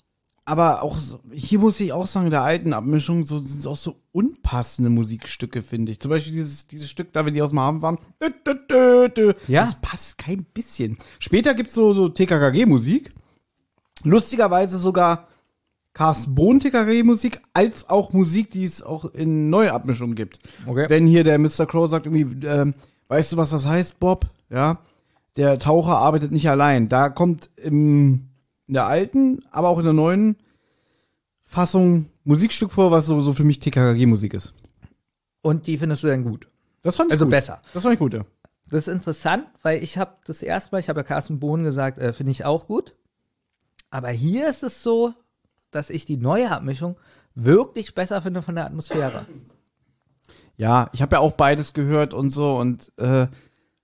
aber 0.46 0.84
auch 0.84 0.98
so, 0.98 1.20
hier 1.32 1.60
muss 1.60 1.80
ich 1.80 1.94
auch 1.94 2.06
sagen, 2.06 2.26
in 2.26 2.32
der 2.32 2.44
alten 2.44 2.74
Abmischung 2.74 3.26
so, 3.26 3.38
sind 3.38 3.60
es 3.60 3.66
auch 3.66 3.78
so 3.78 4.02
unpassende 4.12 4.90
Musikstücke, 4.90 5.62
finde 5.62 5.92
ich. 5.92 6.00
Zum 6.00 6.10
Beispiel 6.10 6.34
dieses, 6.34 6.68
dieses 6.68 6.90
Stück 6.90 7.14
da, 7.14 7.26
wenn 7.26 7.34
die 7.34 7.42
aus 7.42 7.52
dem 7.52 7.62
Hafen 7.62 7.80
fahren. 7.80 7.98
Ja. 9.48 9.62
Das 9.62 9.76
passt 9.80 10.18
kein 10.18 10.44
bisschen. 10.44 10.98
Später 11.20 11.54
gibt's 11.54 11.74
so, 11.74 11.94
so 11.94 12.10
TKKG-Musik. 12.10 13.14
Lustigerweise 14.04 14.78
sogar 14.78 15.30
Carsten 15.94 16.36
Bohn 16.36 16.60
TKKG-Musik, 16.60 17.40
als 17.54 17.90
auch 17.90 18.12
Musik, 18.12 18.52
die 18.52 18.66
es 18.66 18.82
auch 18.82 19.06
in 19.06 19.50
Neuabmischungen 19.50 20.16
gibt. 20.16 20.40
Okay. 20.66 20.88
Wenn 20.90 21.08
hier 21.08 21.24
der 21.24 21.40
Mr. 21.40 21.66
Crow 21.66 21.90
sagt 21.90 22.08
irgendwie, 22.08 22.46
ähm, 22.46 22.74
weißt 23.08 23.32
du, 23.32 23.38
was 23.38 23.52
das 23.52 23.66
heißt, 23.66 24.00
Bob? 24.00 24.26
Ja. 24.50 24.80
Der 25.38 25.58
Taucher 25.58 25.98
arbeitet 25.98 26.32
nicht 26.32 26.50
allein. 26.50 26.90
Da 26.90 27.10
kommt 27.10 27.50
im, 27.56 28.30
in 28.74 28.76
der 28.76 28.88
alten, 28.88 29.46
aber 29.52 29.70
auch 29.70 29.78
in 29.78 29.84
der 29.84 29.94
neuen 29.94 30.36
Fassung 31.46 32.10
Musikstück 32.24 32.72
vor, 32.72 32.90
was 32.90 33.06
so, 33.06 33.22
so 33.22 33.32
für 33.34 33.44
mich 33.44 33.60
TKKG-Musik 33.60 34.34
ist. 34.34 34.56
Und 35.44 35.68
die 35.68 35.78
findest 35.78 36.02
du 36.02 36.08
dann 36.08 36.24
gut. 36.24 36.48
Das 36.82 36.96
fand 36.96 37.10
ich 37.10 37.14
Also 37.14 37.26
gut. 37.26 37.32
besser. 37.32 37.62
Das 37.72 37.84
fand 37.84 37.94
ich 37.94 38.00
gut, 38.00 38.16
ja. 38.16 38.26
Das 38.72 38.88
ist 38.88 38.94
interessant, 38.94 39.46
weil 39.62 39.84
ich 39.84 40.00
habe 40.00 40.16
das 40.26 40.42
erste 40.42 40.72
Mal, 40.74 40.80
ich 40.80 40.90
habe 40.90 41.02
ja 41.02 41.04
Carsten 41.04 41.40
Bohn 41.40 41.64
gesagt, 41.64 42.00
äh, 42.00 42.14
finde 42.14 42.32
ich 42.32 42.46
auch 42.46 42.66
gut. 42.66 42.96
Aber 43.92 44.10
hier 44.10 44.50
ist 44.50 44.64
es 44.64 44.82
so, 44.82 45.14
dass 45.70 45.92
ich 45.92 46.08
die 46.08 46.18
neue 46.18 46.50
Abmischung 46.50 46.98
wirklich 47.36 47.94
besser 47.94 48.24
finde 48.24 48.42
von 48.42 48.56
der 48.56 48.66
Atmosphäre. 48.66 49.28
Ja, 50.58 50.90
ich 50.94 51.04
habe 51.04 51.18
ja 51.18 51.20
auch 51.20 51.34
beides 51.34 51.74
gehört 51.74 52.16
und 52.16 52.32
so 52.32 52.58
und 52.58 52.92
äh, 52.98 53.28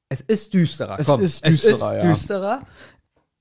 Es 0.08 0.22
ist 0.22 0.56
düsterer. 0.56 0.98
Es 1.00 1.06
komm. 1.06 1.22
ist 1.22 1.46
es 1.46 1.62
düsterer, 1.62 1.98
ist 2.12 2.30
ja. 2.30 2.62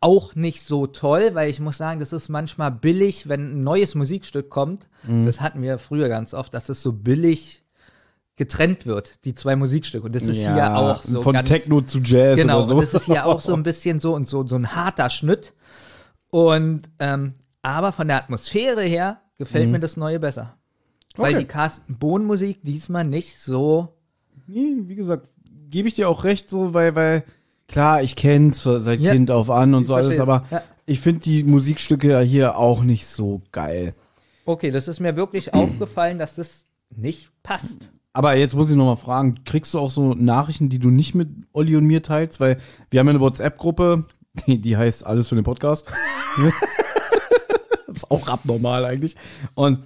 Auch 0.00 0.34
nicht 0.36 0.62
so 0.62 0.86
toll, 0.86 1.30
weil 1.34 1.50
ich 1.50 1.58
muss 1.58 1.76
sagen, 1.76 1.98
das 1.98 2.12
ist 2.12 2.28
manchmal 2.28 2.70
billig, 2.70 3.28
wenn 3.28 3.58
ein 3.58 3.60
neues 3.60 3.94
Musikstück 3.96 4.48
kommt. 4.48 4.88
Mhm. 5.04 5.26
Das 5.26 5.40
hatten 5.40 5.60
wir 5.62 5.78
früher 5.78 6.08
ganz 6.08 6.34
oft, 6.34 6.54
dass 6.54 6.68
es 6.68 6.80
so 6.82 6.92
billig 6.92 7.64
getrennt 8.36 8.86
wird, 8.86 9.24
die 9.24 9.34
zwei 9.34 9.56
Musikstücke. 9.56 10.06
Und 10.06 10.14
das 10.14 10.22
ist 10.22 10.38
ja, 10.40 10.54
hier 10.54 10.76
auch 10.76 11.02
so 11.02 11.20
von 11.22 11.32
ganz, 11.32 11.48
Techno 11.48 11.80
zu 11.80 11.98
Jazz 11.98 12.38
Genau, 12.38 12.58
oder 12.58 12.66
so. 12.66 12.74
und 12.74 12.80
das 12.82 12.94
ist 12.94 13.06
hier 13.06 13.26
auch 13.26 13.40
so 13.40 13.52
ein 13.54 13.62
bisschen 13.64 13.98
so 13.98 14.14
und 14.14 14.28
so, 14.28 14.46
so 14.46 14.54
ein 14.54 14.76
harter 14.76 15.10
Schnitt. 15.10 15.54
Und 16.30 16.82
ähm, 17.00 17.34
aber 17.62 17.90
von 17.92 18.06
der 18.06 18.18
Atmosphäre 18.18 18.82
her 18.82 19.20
gefällt 19.38 19.68
mir 19.70 19.80
das 19.80 19.96
Neue 19.96 20.20
besser. 20.20 20.56
Weil 21.16 21.32
Mhm. 21.32 21.36
Okay. 21.38 21.44
die 21.44 21.48
Carsten 21.48 21.98
Bohn 21.98 22.24
Musik 22.24 22.60
diesmal 22.62 23.04
nicht 23.04 23.40
so. 23.40 23.88
Nee, 24.46 24.74
wie 24.86 24.94
gesagt, 24.94 25.26
gebe 25.68 25.88
ich 25.88 25.94
dir 25.94 26.08
auch 26.08 26.22
recht, 26.22 26.48
so, 26.48 26.72
weil, 26.74 26.94
weil, 26.94 27.24
klar, 27.68 28.02
ich 28.02 28.16
kenn's 28.16 28.62
seit 28.62 29.00
Ja, 29.00 29.12
Kind 29.12 29.30
auf 29.30 29.50
an 29.50 29.74
und 29.74 29.82
ich 29.82 29.88
so 29.88 29.94
alles, 29.94 30.16
verstehe. 30.16 30.22
aber 30.22 30.46
Ja. 30.50 30.62
ich 30.86 31.00
finde 31.00 31.20
die 31.20 31.44
Musikstücke 31.44 32.08
ja 32.10 32.20
hier 32.20 32.56
auch 32.56 32.82
nicht 32.82 33.06
so 33.06 33.42
geil. 33.52 33.92
Okay, 34.44 34.70
das 34.70 34.88
ist 34.88 35.00
mir 35.00 35.14
wirklich 35.16 35.54
aufgefallen, 35.54 36.18
dass 36.18 36.34
das 36.34 36.64
nicht 36.96 37.30
passt. 37.42 37.90
Aber 38.14 38.34
jetzt 38.34 38.54
muss 38.54 38.70
ich 38.70 38.76
noch 38.76 38.86
mal 38.86 38.96
fragen, 38.96 39.44
kriegst 39.44 39.74
du 39.74 39.78
auch 39.78 39.90
so 39.90 40.14
Nachrichten, 40.14 40.70
die 40.70 40.78
du 40.80 40.90
nicht 40.90 41.14
mit 41.14 41.28
Olli 41.52 41.76
und 41.76 41.84
mir 41.84 42.02
teilst? 42.02 42.40
Weil 42.40 42.58
wir 42.90 42.98
haben 43.00 43.06
ja 43.06 43.12
eine 43.12 43.20
WhatsApp-Gruppe, 43.20 44.06
die, 44.46 44.58
die 44.60 44.76
heißt 44.76 45.06
Alles 45.06 45.28
für 45.28 45.34
den 45.36 45.44
Podcast. 45.44 45.86
das 47.86 47.96
ist 47.96 48.10
auch 48.10 48.26
abnormal 48.28 48.84
eigentlich. 48.84 49.14
Und 49.54 49.80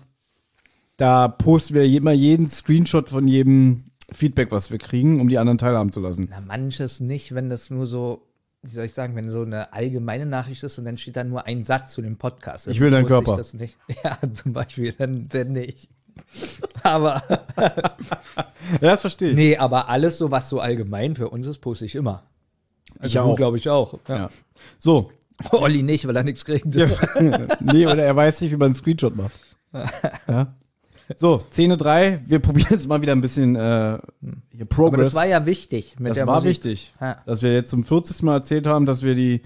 da 0.96 1.26
posten 1.28 1.74
wir 1.74 1.84
immer 1.84 2.12
jeden 2.12 2.48
Screenshot 2.48 3.08
von 3.10 3.26
jedem 3.28 3.84
Feedback, 4.12 4.50
was 4.50 4.70
wir 4.70 4.78
kriegen, 4.78 5.20
um 5.20 5.28
die 5.28 5.38
anderen 5.38 5.58
teilhaben 5.58 5.92
zu 5.92 6.00
lassen. 6.00 6.26
Na, 6.30 6.40
manches 6.40 7.00
nicht, 7.00 7.34
wenn 7.34 7.48
das 7.48 7.70
nur 7.70 7.86
so, 7.86 8.22
wie 8.62 8.70
soll 8.70 8.84
ich 8.84 8.92
sagen, 8.92 9.16
wenn 9.16 9.30
so 9.30 9.42
eine 9.42 9.72
allgemeine 9.72 10.26
Nachricht 10.26 10.62
ist 10.62 10.78
und 10.78 10.84
dann 10.84 10.96
steht 10.96 11.16
da 11.16 11.24
nur 11.24 11.46
ein 11.46 11.64
Satz 11.64 11.92
zu 11.92 12.02
dem 12.02 12.16
Podcast. 12.16 12.68
Ich 12.68 12.80
will 12.80 12.90
deinen 12.90 13.06
Körper. 13.06 13.36
das 13.36 13.54
nicht. 13.54 13.76
Ja, 14.04 14.18
zum 14.32 14.52
Beispiel, 14.52 14.92
dann, 14.92 15.28
dann 15.28 15.52
nicht. 15.52 15.88
Aber, 16.82 17.22
Ja, 17.56 18.78
das 18.80 19.00
verstehe 19.00 19.30
ich. 19.30 19.36
nee, 19.36 19.56
aber 19.56 19.88
alles 19.88 20.18
so, 20.18 20.30
was 20.30 20.48
so 20.50 20.60
allgemein 20.60 21.14
für 21.14 21.30
uns 21.30 21.46
ist, 21.46 21.58
poste 21.58 21.84
ich 21.86 21.94
immer. 21.94 22.22
Also 22.98 23.06
Ich 23.06 23.18
auch. 23.18 23.36
glaube 23.36 23.56
ich, 23.56 23.68
auch. 23.70 23.98
Ja. 24.08 24.16
Ja. 24.16 24.30
So. 24.78 25.10
Olli 25.52 25.82
nicht, 25.82 26.06
weil 26.06 26.14
er 26.16 26.22
nichts 26.22 26.44
kriegt. 26.44 26.66
Nee, 26.66 27.86
oder 27.86 28.04
er 28.04 28.14
weiß 28.14 28.42
nicht, 28.42 28.50
wie 28.52 28.56
man 28.56 28.66
einen 28.66 28.74
Screenshot 28.74 29.16
macht. 29.16 29.32
Ja. 30.28 30.54
So, 31.16 31.42
Szene 31.50 31.76
3, 31.76 32.22
wir 32.26 32.38
probieren 32.38 32.68
jetzt 32.70 32.88
mal 32.88 33.00
wieder 33.02 33.12
ein 33.12 33.20
bisschen 33.20 33.56
äh, 33.56 33.58
hier 33.60 34.60
Aber 34.60 34.64
Progress. 34.68 35.06
das 35.06 35.14
war 35.14 35.26
ja 35.26 35.44
wichtig. 35.46 35.96
Mit 35.98 36.10
Das 36.10 36.18
der 36.18 36.26
war 36.26 36.36
Musik. 36.40 36.50
wichtig, 36.50 36.94
Ja. 37.00 37.22
dass 37.26 37.42
wir 37.42 37.52
jetzt 37.52 37.70
zum 37.70 37.84
40. 37.84 38.22
Mal 38.22 38.34
erzählt 38.36 38.66
haben, 38.66 38.86
dass 38.86 39.02
wir 39.02 39.14
die 39.14 39.42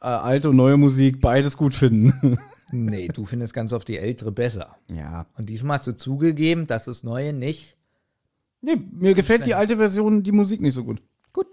äh, 0.00 0.06
alte 0.06 0.50
und 0.50 0.56
neue 0.56 0.76
Musik 0.76 1.20
beides 1.20 1.56
gut 1.56 1.74
finden. 1.74 2.38
Nee, 2.72 3.06
du 3.08 3.24
findest 3.24 3.54
ganz 3.54 3.72
oft 3.72 3.86
die 3.86 3.98
ältere 3.98 4.32
besser. 4.32 4.74
ja. 4.88 5.26
Und 5.36 5.48
diesmal 5.48 5.76
hast 5.78 5.86
du 5.86 5.96
zugegeben, 5.96 6.66
dass 6.66 6.86
das 6.86 7.04
Neue 7.04 7.32
nicht. 7.32 7.76
Nee, 8.62 8.76
mir 8.90 9.14
gefällt 9.14 9.46
die 9.46 9.54
alte 9.54 9.76
Version, 9.76 10.24
die 10.24 10.32
Musik 10.32 10.60
nicht 10.60 10.74
so 10.74 10.82
gut. 10.82 11.00
Gut. 11.32 11.46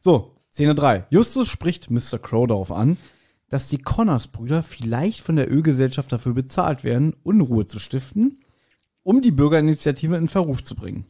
So, 0.00 0.36
Szene 0.52 0.74
3. 0.74 1.06
Justus 1.08 1.48
spricht 1.48 1.90
Mr. 1.90 2.18
Crow 2.20 2.46
darauf 2.46 2.72
an, 2.72 2.98
dass 3.48 3.68
die 3.68 3.78
Connors-Brüder 3.78 4.62
vielleicht 4.62 5.20
von 5.20 5.36
der 5.36 5.50
Ölgesellschaft 5.50 6.12
dafür 6.12 6.34
bezahlt 6.34 6.84
werden, 6.84 7.14
Unruhe 7.22 7.64
zu 7.64 7.78
stiften, 7.78 8.40
um 9.02 9.20
die 9.20 9.30
Bürgerinitiative 9.30 10.16
in 10.16 10.28
Verruf 10.28 10.62
zu 10.62 10.74
bringen. 10.74 11.06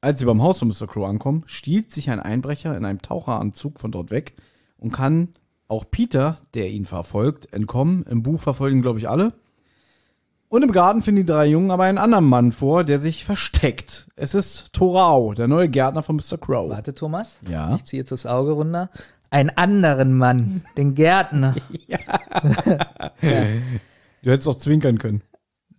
Als 0.00 0.18
sie 0.18 0.24
beim 0.24 0.42
Haus 0.42 0.58
von 0.58 0.68
Mr. 0.68 0.86
Crow 0.86 1.06
ankommen, 1.06 1.42
stiehlt 1.46 1.92
sich 1.92 2.10
ein 2.10 2.20
Einbrecher 2.20 2.76
in 2.76 2.84
einem 2.84 3.02
Taucheranzug 3.02 3.78
von 3.80 3.92
dort 3.92 4.10
weg 4.10 4.34
und 4.78 4.92
kann 4.92 5.28
auch 5.68 5.84
Peter, 5.90 6.38
der 6.54 6.70
ihn 6.70 6.86
verfolgt, 6.86 7.52
entkommen. 7.52 8.04
Im 8.04 8.22
Buch 8.22 8.40
verfolgen, 8.40 8.82
glaube 8.82 8.98
ich, 8.98 9.08
alle. 9.08 9.34
Und 10.48 10.62
im 10.64 10.72
Garten 10.72 11.00
finden 11.00 11.20
die 11.20 11.32
drei 11.32 11.46
Jungen 11.46 11.70
aber 11.70 11.84
einen 11.84 11.98
anderen 11.98 12.24
Mann 12.24 12.50
vor, 12.50 12.82
der 12.82 12.98
sich 12.98 13.24
versteckt. 13.24 14.08
Es 14.16 14.34
ist 14.34 14.72
Torau, 14.72 15.34
der 15.34 15.46
neue 15.46 15.68
Gärtner 15.68 16.02
von 16.02 16.16
Mr. 16.16 16.38
Crow. 16.38 16.70
Warte, 16.70 16.94
Thomas. 16.94 17.38
Ja. 17.48 17.76
Ich 17.76 17.84
ziehe 17.84 18.00
jetzt 18.00 18.10
das 18.10 18.26
Auge 18.26 18.52
runter. 18.52 18.90
Einen 19.30 19.50
anderen 19.50 20.16
Mann, 20.16 20.64
den 20.76 20.94
Gärtner. 20.94 21.54
Du 24.22 24.30
hättest 24.30 24.48
auch 24.48 24.56
zwinkern 24.56 24.98
können. 24.98 25.22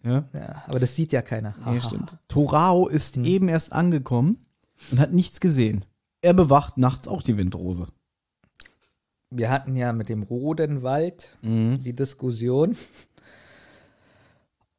Ja, 0.03 0.25
Ja, 0.33 0.63
aber 0.67 0.79
das 0.79 0.95
sieht 0.95 1.11
ja 1.11 1.21
keiner. 1.21 1.55
nee, 1.65 1.79
stimmt. 1.79 2.17
Torao 2.27 2.87
ist 2.87 3.17
eben 3.17 3.47
erst 3.49 3.71
angekommen 3.73 4.45
und 4.91 4.99
hat 4.99 5.11
nichts 5.13 5.39
gesehen. 5.39 5.85
Er 6.21 6.33
bewacht 6.33 6.77
nachts 6.77 7.07
auch 7.07 7.21
die 7.21 7.37
Windrose. 7.37 7.87
Wir 9.29 9.49
hatten 9.49 9.75
ja 9.75 9.93
mit 9.93 10.09
dem 10.09 10.23
Rodenwald 10.23 11.29
Mhm. 11.41 11.81
die 11.83 11.95
Diskussion, 11.95 12.75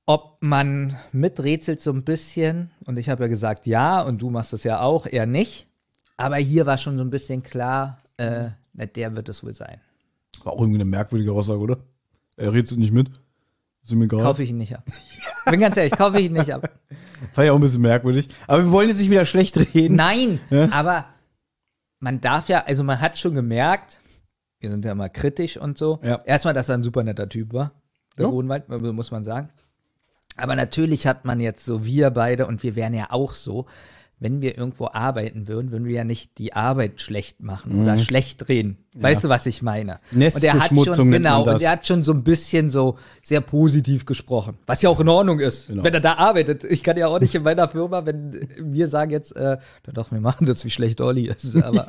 ob 0.07 0.39
man 0.41 0.97
miträtselt 1.13 1.81
so 1.81 1.93
ein 1.93 2.05
bisschen. 2.05 2.71
Und 2.85 2.99
ich 2.99 3.09
habe 3.09 3.25
ja 3.25 3.29
gesagt, 3.29 3.67
ja, 3.67 4.03
und 4.03 4.21
du 4.21 4.31
machst 4.31 4.53
das 4.53 4.65
ja 4.65 4.81
auch, 4.81 5.07
eher 5.07 5.27
nicht. 5.27 5.67
Aber 6.17 6.37
hier 6.37 6.67
war 6.67 6.79
schon 6.79 6.99
so 6.99 7.05
ein 7.05 7.11
bisschen 7.11 7.43
klar, 7.43 7.99
äh, 8.17 8.51
der 8.75 9.17
wird 9.17 9.29
es 9.29 9.43
wohl 9.45 9.55
sein. 9.55 9.81
War 10.45 10.53
auch 10.55 10.61
irgendwie 10.61 10.81
eine 10.81 10.85
merkwürdige 10.91 11.33
Aussage, 11.33 11.61
oder? 11.61 11.79
Er 12.37 12.53
redet 12.53 12.77
nicht 12.79 12.93
mit. 12.93 13.11
Ist 13.83 13.93
mir 13.95 14.05
egal. 14.05 14.21
Kaufe 14.21 14.43
ich 14.43 14.51
ihn 14.51 14.59
nicht 14.59 14.77
ab. 14.77 14.85
Bin 15.51 15.61
ganz 15.61 15.77
ehrlich, 15.77 15.93
kaufe 15.97 16.21
ich 16.21 16.27
ihn 16.27 16.33
nicht 16.35 16.53
ab. 16.53 16.71
War 17.35 17.45
ja 17.45 17.53
auch 17.53 17.57
ein 17.57 17.61
bisschen 17.63 17.83
merkwürdig. 17.83 18.29
Aber 18.47 18.65
wir 18.65 18.71
wollen 18.73 18.89
jetzt 18.89 18.99
nicht 18.99 19.11
wieder 19.11 19.25
schlecht 19.25 19.57
reden. 19.75 19.97
Nein, 19.97 20.41
Ja? 20.51 20.71
aber 20.73 21.07
man 22.01 22.21
darf 22.21 22.49
ja, 22.49 22.65
also 22.65 22.85
man 22.85 23.01
hat 23.01 23.19
schon 23.19 23.35
gemerkt, 23.35 24.01
wir 24.61 24.71
sind 24.71 24.85
ja 24.85 24.95
mal 24.95 25.09
kritisch 25.09 25.57
und 25.57 25.79
so. 25.79 25.99
Ja. 26.03 26.21
Erstmal, 26.25 26.55
dass 26.55 26.69
er 26.69 26.77
ein 26.77 26.83
super 26.85 27.03
netter 27.03 27.29
Typ 27.29 27.53
war, 27.53 27.73
der 28.19 28.27
Ja. 28.27 28.31
Rodenwald, 28.31 28.69
muss 28.69 29.11
man 29.11 29.25
sagen. 29.25 29.51
Aber 30.37 30.57
natürlich 30.57 31.07
hat 31.07 31.25
man 31.25 31.41
jetzt 31.41 31.65
so, 31.65 31.85
wir 31.85 32.11
beide 32.11 32.47
und 32.47 32.63
wir 32.63 32.75
wären 32.77 32.95
ja 32.95 33.09
auch 33.11 33.35
so, 33.35 33.67
wenn 34.19 34.41
wir 34.41 34.57
irgendwo 34.57 34.87
arbeiten 34.93 35.49
würden, 35.49 35.73
würden 35.73 35.85
wir 35.87 35.95
ja 35.95 36.05
nicht 36.05 36.39
die 36.39 36.53
Arbeit 36.53 37.01
schlecht 37.01 37.43
machen 37.43 37.83
oder 37.83 37.99
schlecht 37.99 38.49
reden. 38.49 38.79
Weißt 38.95 39.25
du, 39.25 39.29
was 39.31 39.47
ich 39.47 39.63
meine? 39.63 40.01
und 40.13 40.45
er 40.45 40.61
hat 40.61 40.69
schon, 40.69 41.11
genau, 41.11 41.45
und 41.51 41.63
er 41.63 41.71
hat 41.71 41.87
schon 41.87 42.03
so 42.03 42.13
ein 42.13 42.23
bisschen 42.23 42.69
so 42.69 42.99
sehr 43.23 43.41
positiv 43.41 44.05
gesprochen. 44.05 44.59
Was 44.67 44.83
ja 44.83 44.91
auch 44.91 45.01
in 45.01 45.09
Ordnung 45.09 45.41
ist, 45.41 45.69
Genau. 45.69 45.83
wenn 45.85 45.95
er 45.95 46.01
da 46.01 46.15
arbeitet. 46.15 46.65
Ich 46.65 46.83
kann 46.83 46.97
ja 46.99 47.07
auch 47.07 47.19
nicht 47.19 47.35
in 47.35 47.43
meiner 47.43 47.69
Firma, 47.69 48.05
wenn 48.05 48.39
wir 48.59 48.89
sagen 48.89 49.11
jetzt, 49.11 49.35
äh, 49.35 49.57
doch, 49.95 50.13
wir 50.13 50.21
machen 50.21 50.45
das, 50.47 50.65
wie 50.67 50.71
schlecht 50.71 51.01
Olli 51.01 51.29
ist. 51.29 51.57
Aber 51.63 51.87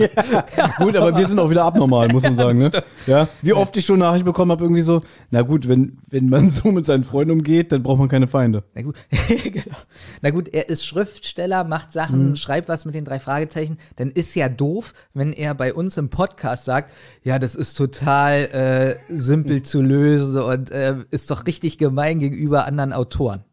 Gut, 0.78 0.96
aber 0.96 1.18
wir 1.18 1.28
sind 1.28 1.40
auch 1.40 1.50
wieder 1.50 1.64
abnormal, 1.66 2.08
muss 2.08 2.24
man 2.24 2.36
sagen, 2.36 2.60
ne? 2.60 2.72
Ja. 3.08 3.28
Wie 3.42 3.54
oft 3.54 3.76
ich 3.76 3.86
schon 3.86 4.00
Nachricht 4.00 4.24
bekommen 4.24 4.52
habe, 4.52 4.64
irgendwie 4.64 4.82
so, 4.82 5.02
na 5.30 5.42
gut, 5.42 5.68
wenn, 5.68 5.98
wenn 6.10 6.30
man 6.30 6.52
so 6.52 6.72
mit 6.72 6.86
seinen 6.86 7.04
Freunden 7.04 7.32
umgeht, 7.32 7.72
dann 7.74 7.84
braucht 7.84 8.00
man 8.00 8.08
keine 8.08 8.28
Feinde. 8.28 8.64
Na 8.76 8.82
gut, 8.82 8.96
genau. 9.28 9.76
Na 10.22 10.30
gut, 10.30 10.48
er 10.54 10.70
ist 10.70 10.86
Schriftsteller, 10.86 11.64
macht 11.66 11.92
Sachen, 11.92 12.36
schreibt 12.38 12.70
was 12.70 12.86
mit 12.86 12.96
den 12.96 13.04
drei 13.04 13.20
Fragezeichen. 13.20 13.78
Dann 13.98 14.10
ist 14.10 14.36
ja 14.36 14.48
doof, 14.48 14.94
wenn 15.14 15.34
er 15.34 15.54
bei 15.54 15.74
uns 15.74 15.98
im 15.98 16.10
Podcast 16.10 16.66
sagt, 16.66 16.93
ja, 17.24 17.40
das 17.40 17.56
ist 17.56 17.76
total 17.76 18.98
äh, 19.10 19.14
simpel 19.14 19.62
zu 19.64 19.82
lösen 19.82 20.42
und 20.42 20.72
äh, 20.72 20.98
ist 21.12 21.32
doch 21.32 21.46
richtig 21.48 21.78
gemein 21.78 22.20
gegenüber 22.20 22.66
anderen 22.66 22.94
Autoren. 22.94 23.44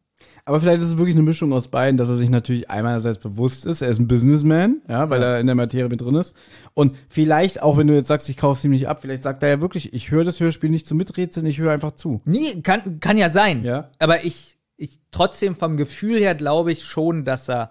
Aber 0.44 0.60
vielleicht 0.60 0.82
ist 0.82 0.88
es 0.88 0.96
wirklich 0.96 1.14
eine 1.14 1.22
Mischung 1.22 1.52
aus 1.52 1.68
beiden, 1.68 1.96
dass 1.96 2.08
er 2.08 2.16
sich 2.16 2.30
natürlich 2.30 2.70
einerseits 2.70 3.18
bewusst 3.18 3.66
ist, 3.66 3.82
er 3.82 3.88
ist 3.88 3.98
ein 3.98 4.08
Businessman, 4.08 4.80
ja, 4.88 5.08
weil 5.10 5.22
er 5.22 5.38
in 5.38 5.46
der 5.46 5.54
Materie 5.54 5.88
mit 5.88 6.00
drin 6.00 6.14
ist. 6.16 6.34
Und 6.74 6.96
vielleicht, 7.08 7.62
auch 7.62 7.76
wenn 7.76 7.86
du 7.86 7.94
jetzt 7.94 8.08
sagst, 8.08 8.28
ich 8.28 8.36
kaufe 8.36 8.58
es 8.58 8.64
ihm 8.64 8.70
nicht 8.72 8.88
ab, 8.88 9.00
vielleicht 9.02 9.22
sagt 9.22 9.42
er 9.42 9.50
ja 9.50 9.60
wirklich, 9.60 9.92
ich 9.92 10.10
höre 10.10 10.24
das 10.24 10.40
Hörspiel 10.40 10.70
nicht 10.70 10.86
zum 10.86 10.98
Miträtseln, 10.98 11.46
ich 11.46 11.58
höre 11.58 11.72
einfach 11.72 11.92
zu. 11.92 12.20
Nee, 12.24 12.60
kann, 12.62 13.00
kann 13.00 13.16
ja 13.18 13.30
sein. 13.30 13.64
Ja. 13.64 13.90
Aber 13.98 14.24
ich, 14.24 14.56
ich 14.76 14.98
trotzdem 15.12 15.54
vom 15.54 15.76
Gefühl 15.76 16.18
her 16.18 16.34
glaube 16.34 16.72
ich 16.72 16.84
schon, 16.84 17.24
dass 17.24 17.48
er 17.48 17.70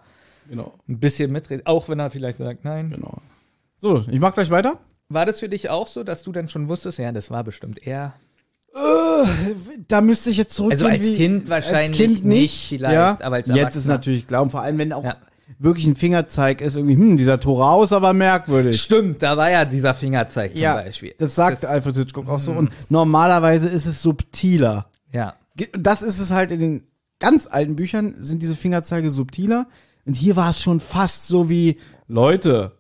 Genau. 0.49 0.73
ein 0.87 0.99
bisschen 0.99 1.31
mitredet, 1.31 1.67
auch 1.67 1.89
wenn 1.89 1.99
er 1.99 2.09
vielleicht 2.09 2.39
sagt, 2.39 2.65
nein. 2.65 2.89
Genau. 2.89 3.17
So, 3.77 4.03
ich 4.09 4.19
mach 4.19 4.33
gleich 4.33 4.49
weiter. 4.49 4.79
War 5.11 5.25
das 5.25 5.39
für 5.39 5.49
dich 5.49 5.69
auch 5.69 5.87
so, 5.87 6.03
dass 6.03 6.21
du 6.23 6.31
dann 6.31 6.47
schon 6.49 6.67
wusstest, 6.69 6.99
ja, 6.99 7.11
das 7.11 7.31
war 7.31 7.43
bestimmt 7.43 7.79
er? 7.85 8.13
Da 9.87 10.01
müsste 10.01 10.29
ich 10.29 10.37
jetzt 10.37 10.53
zurückgehen. 10.53 10.85
Also 10.85 11.09
als 11.09 11.17
Kind 11.17 11.49
wahrscheinlich 11.49 11.89
als 11.89 11.97
kind 11.97 12.25
nicht, 12.25 12.67
vielleicht, 12.69 12.93
ja. 12.93 13.17
aber 13.21 13.37
als 13.37 13.49
Jetzt 13.49 13.75
ist 13.75 13.87
natürlich 13.87 14.31
und 14.31 14.51
vor 14.51 14.61
allem, 14.61 14.77
wenn 14.77 14.93
auch 14.93 15.03
Ja. 15.03 15.15
wirklich 15.57 15.87
ein 15.87 15.95
Fingerzeig 15.95 16.61
ist, 16.61 16.75
irgendwie, 16.75 16.93
hm, 16.95 17.17
dieser 17.17 17.39
Torau 17.39 17.83
ist 17.83 17.91
aber 17.91 18.13
merkwürdig. 18.13 18.79
Stimmt, 18.79 19.23
da 19.23 19.35
war 19.35 19.49
ja 19.49 19.65
dieser 19.65 19.95
Fingerzeig 19.95 20.51
zum 20.53 20.61
ja, 20.61 20.75
Beispiel. 20.75 21.15
das 21.17 21.33
sagt 21.33 21.63
Das- 21.63 21.69
Alfred 21.69 21.95
Hitchcock 21.95 22.29
auch 22.29 22.39
so. 22.39 22.51
Und 22.51 22.69
normalerweise 22.89 23.67
ist 23.67 23.87
es 23.87 24.03
subtiler. 24.03 24.89
Ja. 25.11 25.33
Das 25.73 26.03
ist 26.03 26.19
es 26.19 26.29
halt 26.31 26.51
in 26.51 26.59
den 26.59 26.83
ganz 27.19 27.47
alten 27.47 27.75
Büchern, 27.75 28.15
sind 28.19 28.43
diese 28.43 28.55
Fingerzeige 28.55 29.09
subtiler. 29.09 29.67
Und 30.05 30.13
hier 30.13 30.35
war 30.35 30.51
es 30.51 30.61
schon 30.61 30.79
fast 30.79 31.27
so 31.27 31.49
wie, 31.49 31.77
Leute, 32.07 32.73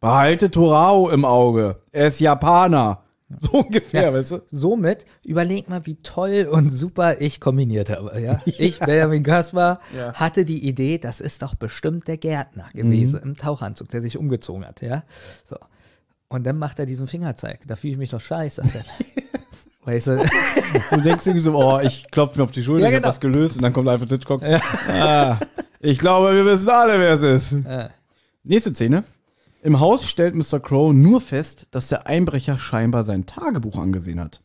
behalte 0.00 0.50
Torau 0.50 1.10
im 1.10 1.24
Auge. 1.24 1.76
Er 1.92 2.08
ist 2.08 2.20
Japaner. 2.20 3.02
So 3.38 3.58
ungefähr, 3.58 4.06
Ja. 4.06 4.12
weißt 4.12 4.32
du? 4.32 4.42
Somit 4.50 5.06
überleg 5.22 5.68
mal, 5.68 5.86
wie 5.86 5.94
toll 6.02 6.48
und 6.50 6.70
super 6.70 7.20
ich 7.20 7.38
kombiniert 7.38 7.88
habe. 7.88 8.20
Ja? 8.20 8.40
Ich, 8.46 8.80
Benjamin 8.80 9.22
Kaspar, 9.22 9.78
Ja. 9.96 10.14
hatte 10.14 10.44
die 10.44 10.66
Idee, 10.66 10.98
das 10.98 11.20
ist 11.20 11.42
doch 11.42 11.54
bestimmt 11.54 12.08
der 12.08 12.16
Gärtner 12.16 12.64
gewesen 12.74 13.20
im 13.22 13.36
Tauchanzug, 13.36 13.88
der 13.90 14.00
sich 14.02 14.18
umgezogen 14.18 14.66
hat. 14.66 14.82
Ja? 14.82 15.04
So. 15.48 15.56
Und 16.28 16.44
dann 16.44 16.58
macht 16.58 16.80
er 16.80 16.86
diesen 16.86 17.06
Fingerzeig. 17.06 17.60
Da 17.68 17.76
fühle 17.76 17.92
ich 17.92 17.98
mich 17.98 18.10
doch 18.10 18.20
scheiße. 18.20 18.62
Weißt 19.84 20.08
du? 20.08 20.24
Du 20.90 21.00
denkst 21.00 21.26
irgendwie 21.26 21.40
so, 21.44 21.54
oh, 21.56 21.78
ich 21.80 22.10
klopfe 22.10 22.38
mir 22.38 22.44
auf 22.44 22.50
die 22.50 22.62
Schulter, 22.64 22.82
Ja, 22.84 22.88
ich 22.90 22.94
hab 22.96 23.02
genau. 23.02 23.08
was 23.10 23.20
gelöst 23.20 23.56
und 23.56 23.62
dann 23.62 23.72
kommt 23.72 23.88
Alfred 23.88 24.10
Hitchcock. 24.10 24.42
Ah, 24.42 25.38
ich 25.78 25.98
glaube, 25.98 26.34
wir 26.34 26.44
wissen 26.44 26.68
alle, 26.68 26.98
wer 26.98 27.14
es 27.14 27.22
ist. 27.22 27.64
Ja. 27.64 27.90
Nächste 28.42 28.74
Szene. 28.74 29.04
Im 29.62 29.78
Haus 29.78 30.08
stellt 30.08 30.34
Mr. 30.34 30.58
Crow 30.58 30.92
nur 30.92 31.20
fest, 31.20 31.66
dass 31.70 31.88
der 31.88 32.06
Einbrecher 32.06 32.58
scheinbar 32.58 33.04
sein 33.04 33.26
Tagebuch 33.26 33.78
angesehen 33.78 34.18
hat. 34.18 34.40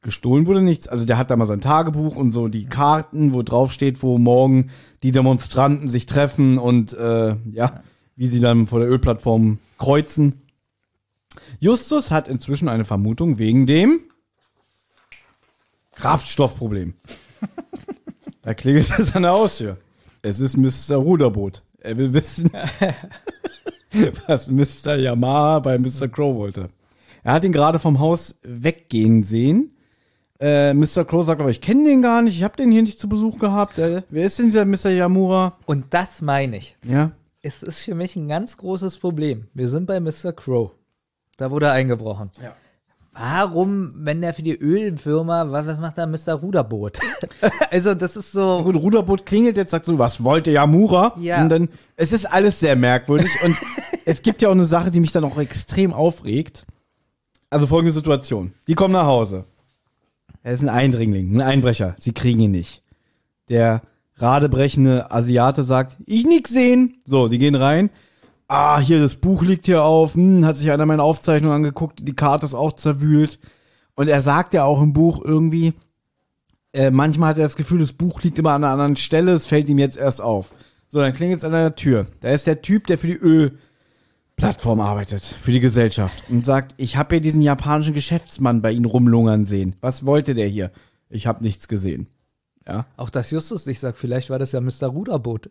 Gestohlen 0.00 0.46
wurde 0.46 0.62
nichts, 0.62 0.88
also 0.88 1.04
der 1.04 1.18
hat 1.18 1.30
da 1.30 1.36
mal 1.36 1.46
sein 1.46 1.60
Tagebuch 1.60 2.16
und 2.16 2.30
so 2.30 2.48
die 2.48 2.66
Karten, 2.66 3.32
wo 3.32 3.42
drauf 3.42 3.72
steht, 3.72 4.02
wo 4.02 4.18
morgen 4.18 4.70
die 5.02 5.12
Demonstranten 5.12 5.88
sich 5.88 6.06
treffen 6.06 6.58
und 6.58 6.94
äh, 6.94 7.36
ja, 7.50 7.82
wie 8.14 8.28
sie 8.28 8.40
dann 8.40 8.66
vor 8.66 8.78
der 8.78 8.88
Ölplattform 8.88 9.58
kreuzen. 9.78 10.42
Justus 11.58 12.10
hat 12.10 12.28
inzwischen 12.28 12.68
eine 12.68 12.84
Vermutung 12.84 13.38
wegen 13.38 13.66
dem 13.66 14.00
Kraftstoffproblem. 15.96 16.94
da 18.42 18.54
klingelt 18.54 18.98
es 18.98 19.14
an 19.14 19.22
der 19.22 19.32
Haustür. 19.32 19.76
Es 20.22 20.40
ist 20.40 20.56
Mr. 20.56 20.96
Ruderboot. 20.96 21.62
Er 21.80 21.96
will 21.96 22.12
wissen, 22.12 22.50
was 24.26 24.50
Mr. 24.50 24.96
Yamaha 24.96 25.58
bei 25.60 25.78
Mr. 25.78 26.08
Crow 26.08 26.34
wollte. 26.34 26.68
Er 27.22 27.32
hat 27.32 27.44
ihn 27.44 27.52
gerade 27.52 27.78
vom 27.78 27.98
Haus 27.98 28.38
weggehen 28.42 29.22
sehen. 29.22 29.72
Äh, 30.38 30.74
Mr. 30.74 31.04
Crow 31.04 31.24
sagt 31.24 31.40
aber, 31.40 31.50
ich 31.50 31.60
kenne 31.60 31.88
den 31.88 32.02
gar 32.02 32.22
nicht, 32.22 32.36
ich 32.36 32.44
habe 32.44 32.56
den 32.56 32.70
hier 32.70 32.82
nicht 32.82 32.98
zu 32.98 33.08
Besuch 33.08 33.38
gehabt. 33.38 33.78
Äh, 33.78 34.02
wer 34.10 34.26
ist 34.26 34.38
denn 34.38 34.46
dieser 34.46 34.64
Mr. 34.64 34.90
Yamura? 34.90 35.56
Und 35.64 35.86
das 35.90 36.20
meine 36.20 36.58
ich. 36.58 36.76
Ja. 36.84 37.12
Es 37.42 37.62
ist 37.62 37.80
für 37.80 37.94
mich 37.94 38.16
ein 38.16 38.28
ganz 38.28 38.56
großes 38.56 38.98
Problem. 38.98 39.46
Wir 39.54 39.68
sind 39.68 39.86
bei 39.86 39.98
Mr. 40.00 40.32
Crow. 40.34 40.72
Da 41.36 41.50
wurde 41.50 41.70
eingebrochen. 41.70 42.30
Ja. 42.42 42.54
Warum, 43.18 43.92
wenn 43.96 44.20
der 44.20 44.34
für 44.34 44.42
die 44.42 44.54
Ölfirma, 44.54 45.50
was, 45.50 45.66
was 45.66 45.78
macht 45.78 45.96
da 45.96 46.06
Mr. 46.06 46.34
Ruderboot? 46.34 46.98
also, 47.70 47.94
das 47.94 48.16
ist 48.16 48.32
so. 48.32 48.62
Gut, 48.62 48.76
Ruderboot 48.76 49.24
klingelt 49.24 49.56
jetzt, 49.56 49.70
sagt 49.70 49.86
so, 49.86 49.98
was 49.98 50.22
wollte 50.22 50.50
Yamura? 50.50 51.14
Ja. 51.18 51.42
Und 51.42 51.48
dann, 51.48 51.68
es 51.96 52.12
ist 52.12 52.26
alles 52.26 52.60
sehr 52.60 52.76
merkwürdig 52.76 53.30
und 53.44 53.56
es 54.04 54.22
gibt 54.22 54.42
ja 54.42 54.48
auch 54.48 54.52
eine 54.52 54.66
Sache, 54.66 54.90
die 54.90 55.00
mich 55.00 55.12
dann 55.12 55.24
auch 55.24 55.38
extrem 55.38 55.92
aufregt. 55.92 56.66
Also 57.48 57.66
folgende 57.66 57.92
Situation. 57.92 58.52
Die 58.66 58.74
kommen 58.74 58.92
nach 58.92 59.06
Hause. 59.06 59.44
Er 60.42 60.52
ist 60.52 60.62
ein 60.62 60.68
Eindringling, 60.68 61.36
ein 61.36 61.40
Einbrecher. 61.40 61.96
Sie 61.98 62.12
kriegen 62.12 62.40
ihn 62.40 62.50
nicht. 62.50 62.82
Der 63.48 63.82
radebrechende 64.16 65.10
Asiate 65.10 65.62
sagt, 65.62 65.96
ich 66.06 66.26
nix 66.26 66.50
sehen. 66.50 66.98
So, 67.04 67.28
die 67.28 67.38
gehen 67.38 67.54
rein. 67.54 67.90
Ah, 68.48 68.78
hier, 68.78 69.00
das 69.00 69.16
Buch 69.16 69.42
liegt 69.42 69.66
hier 69.66 69.82
auf. 69.82 70.14
Hm, 70.14 70.44
hat 70.44 70.56
sich 70.56 70.70
einer 70.70 70.86
meiner 70.86 71.02
Aufzeichnungen 71.02 71.56
angeguckt. 71.56 72.06
Die 72.06 72.14
Karte 72.14 72.46
ist 72.46 72.54
auch 72.54 72.74
zerwühlt. 72.74 73.38
Und 73.94 74.08
er 74.08 74.22
sagt 74.22 74.54
ja 74.54 74.64
auch 74.64 74.80
im 74.80 74.92
Buch 74.92 75.24
irgendwie, 75.24 75.72
äh, 76.72 76.90
manchmal 76.90 77.30
hat 77.30 77.38
er 77.38 77.44
das 77.44 77.56
Gefühl, 77.56 77.80
das 77.80 77.94
Buch 77.94 78.22
liegt 78.22 78.38
immer 78.38 78.52
an 78.52 78.62
einer 78.62 78.72
anderen 78.72 78.96
Stelle, 78.96 79.32
es 79.32 79.46
fällt 79.46 79.68
ihm 79.68 79.78
jetzt 79.78 79.96
erst 79.96 80.20
auf. 80.20 80.52
So, 80.86 81.00
dann 81.00 81.14
klingelt 81.14 81.38
es 81.38 81.44
an 81.44 81.52
der 81.52 81.74
Tür. 81.74 82.06
Da 82.20 82.30
ist 82.30 82.46
der 82.46 82.60
Typ, 82.62 82.86
der 82.86 82.98
für 82.98 83.06
die 83.06 83.14
Ölplattform 83.14 84.80
arbeitet, 84.80 85.22
für 85.22 85.50
die 85.50 85.60
Gesellschaft 85.60 86.24
und 86.28 86.44
sagt, 86.44 86.74
ich 86.76 86.96
habe 86.96 87.14
hier 87.14 87.22
diesen 87.22 87.42
japanischen 87.42 87.94
Geschäftsmann 87.94 88.62
bei 88.62 88.72
Ihnen 88.72 88.84
rumlungern 88.84 89.46
sehen. 89.46 89.74
Was 89.80 90.04
wollte 90.04 90.34
der 90.34 90.46
hier? 90.46 90.70
Ich 91.08 91.26
habe 91.26 91.42
nichts 91.42 91.66
gesehen. 91.66 92.08
Ja. 92.68 92.86
Auch 92.96 93.10
das 93.10 93.30
Justus 93.30 93.66
nicht 93.66 93.80
sagt, 93.80 93.96
vielleicht 93.96 94.28
war 94.28 94.38
das 94.38 94.52
ja 94.52 94.60
Mr. 94.60 94.88
Ruderboot. 94.88 95.50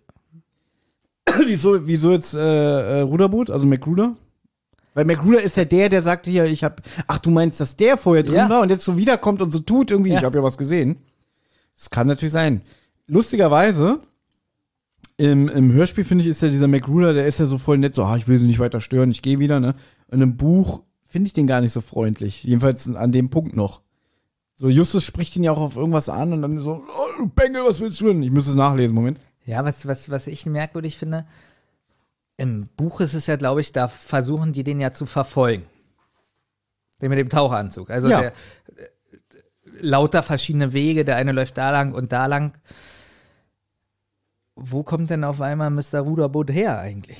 wieso, 1.45 1.87
wieso 1.87 2.11
jetzt 2.11 2.33
äh, 2.33 2.39
äh, 2.39 3.01
Ruderboot, 3.01 3.49
also 3.49 3.65
McRuder? 3.65 4.15
Weil 4.93 5.05
McRuder 5.05 5.41
ist 5.41 5.57
ja 5.57 5.65
der, 5.65 5.89
der 5.89 6.01
sagte 6.01 6.31
hier, 6.31 6.45
ich 6.45 6.63
hab, 6.63 6.81
ach 7.07 7.19
du 7.19 7.29
meinst, 7.29 7.59
dass 7.59 7.75
der 7.75 7.97
vorher 7.97 8.23
drin 8.23 8.35
Ja. 8.35 8.49
war 8.49 8.61
und 8.61 8.69
jetzt 8.69 8.85
so 8.85 8.97
wiederkommt 8.97 9.41
und 9.41 9.51
so 9.51 9.59
tut 9.59 9.91
irgendwie, 9.91 10.11
Ja. 10.11 10.19
ich 10.19 10.23
habe 10.23 10.37
ja 10.37 10.43
was 10.43 10.57
gesehen. 10.57 10.97
Das 11.75 11.89
kann 11.89 12.07
natürlich 12.07 12.31
sein. 12.31 12.61
Lustigerweise, 13.07 13.99
im, 15.17 15.49
im 15.49 15.71
Hörspiel 15.73 16.03
finde 16.03 16.23
ich, 16.23 16.29
ist 16.29 16.41
ja 16.41 16.47
dieser 16.49 16.67
McRuder, 16.67 17.13
der 17.13 17.27
ist 17.27 17.39
ja 17.39 17.45
so 17.45 17.57
voll 17.57 17.77
nett, 17.77 17.95
so, 17.95 18.03
ah, 18.03 18.15
ich 18.17 18.27
will 18.27 18.39
sie 18.39 18.47
nicht 18.47 18.59
weiter 18.59 18.81
stören, 18.81 19.11
ich 19.11 19.21
gehe 19.21 19.39
wieder, 19.39 19.59
ne? 19.59 19.73
Und 20.09 20.21
im 20.21 20.37
Buch 20.37 20.83
finde 21.03 21.27
ich 21.27 21.33
den 21.33 21.47
gar 21.47 21.61
nicht 21.61 21.71
so 21.73 21.81
freundlich. 21.81 22.43
Jedenfalls 22.43 22.93
an 22.93 23.11
dem 23.11 23.29
Punkt 23.29 23.55
noch. 23.55 23.81
So, 24.57 24.69
Justus 24.69 25.03
spricht 25.03 25.35
ihn 25.35 25.43
ja 25.43 25.51
auch 25.51 25.59
auf 25.61 25.75
irgendwas 25.75 26.07
an 26.09 26.31
und 26.33 26.41
dann 26.41 26.59
so, 26.59 26.83
oh, 26.87 27.17
du 27.17 27.27
Bengel, 27.27 27.63
was 27.65 27.79
willst 27.81 27.99
du 28.01 28.07
denn? 28.07 28.23
Ich 28.23 28.31
muss 28.31 28.47
es 28.47 28.55
nachlesen, 28.55 28.95
Moment. 28.95 29.19
Ja, 29.45 29.63
was, 29.63 29.87
was, 29.87 30.09
was 30.09 30.27
ich 30.27 30.45
merkwürdig 30.45 30.97
finde, 30.97 31.25
im 32.37 32.67
Buch 32.75 32.99
ist 32.99 33.13
es 33.13 33.27
ja, 33.27 33.35
glaube 33.35 33.61
ich, 33.61 33.71
da 33.71 33.87
versuchen 33.87 34.53
die 34.53 34.63
den 34.63 34.79
ja 34.79 34.91
zu 34.91 35.05
verfolgen. 35.05 35.65
Den 37.01 37.09
mit 37.09 37.19
dem 37.19 37.29
Taucheranzug. 37.29 37.89
Also 37.89 38.09
Ja. 38.09 38.21
der, 38.21 38.31
äh, 38.31 38.87
lauter 39.79 40.23
verschiedene 40.23 40.73
Wege, 40.73 41.05
der 41.05 41.15
eine 41.17 41.31
läuft 41.31 41.57
da 41.57 41.69
lang 41.71 41.93
und 41.93 42.11
da 42.11 42.25
lang. 42.25 42.53
Wo 44.55 44.83
kommt 44.83 45.09
denn 45.09 45.23
auf 45.23 45.41
einmal 45.41 45.69
Mr. 45.69 45.99
Ruderboot 45.99 46.49
her 46.51 46.79
eigentlich? 46.79 47.17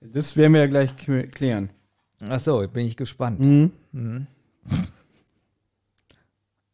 Das 0.00 0.36
werden 0.36 0.52
wir 0.52 0.60
ja 0.60 0.66
gleich 0.66 0.94
klären. 0.96 1.70
Ach 2.20 2.38
so, 2.40 2.66
bin 2.68 2.86
ich 2.86 2.96
gespannt. 2.96 3.40
Mhm. 3.40 3.72
Mhm. 3.92 4.26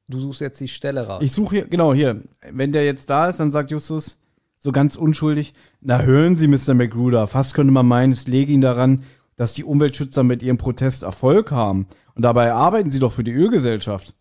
Du 0.08 0.18
suchst 0.18 0.40
jetzt 0.40 0.60
die 0.60 0.68
Stelle 0.68 1.06
raus. 1.06 1.22
Ich 1.22 1.32
suche 1.32 1.56
hier, 1.56 1.64
genau 1.66 1.94
hier. 1.94 2.20
Wenn 2.50 2.72
der 2.72 2.84
jetzt 2.84 3.08
da 3.08 3.28
ist, 3.28 3.40
dann 3.40 3.50
sagt 3.50 3.70
Justus 3.70 4.18
so 4.58 4.72
ganz 4.72 4.96
unschuldig, 4.96 5.54
na 5.80 6.00
hören 6.00 6.36
Sie, 6.36 6.48
Mr. 6.48 6.74
McGruder, 6.74 7.26
fast 7.26 7.54
könnte 7.54 7.72
man 7.72 7.86
meinen, 7.86 8.12
es 8.12 8.26
läge 8.26 8.52
Ihnen 8.52 8.62
daran, 8.62 9.04
dass 9.36 9.52
die 9.52 9.64
Umweltschützer 9.64 10.22
mit 10.22 10.42
ihrem 10.42 10.56
Protest 10.56 11.02
Erfolg 11.02 11.50
haben. 11.50 11.86
Und 12.14 12.22
dabei 12.22 12.52
arbeiten 12.52 12.90
Sie 12.90 12.98
doch 12.98 13.12
für 13.12 13.24
die 13.24 13.32
Ölgesellschaft. 13.32 14.14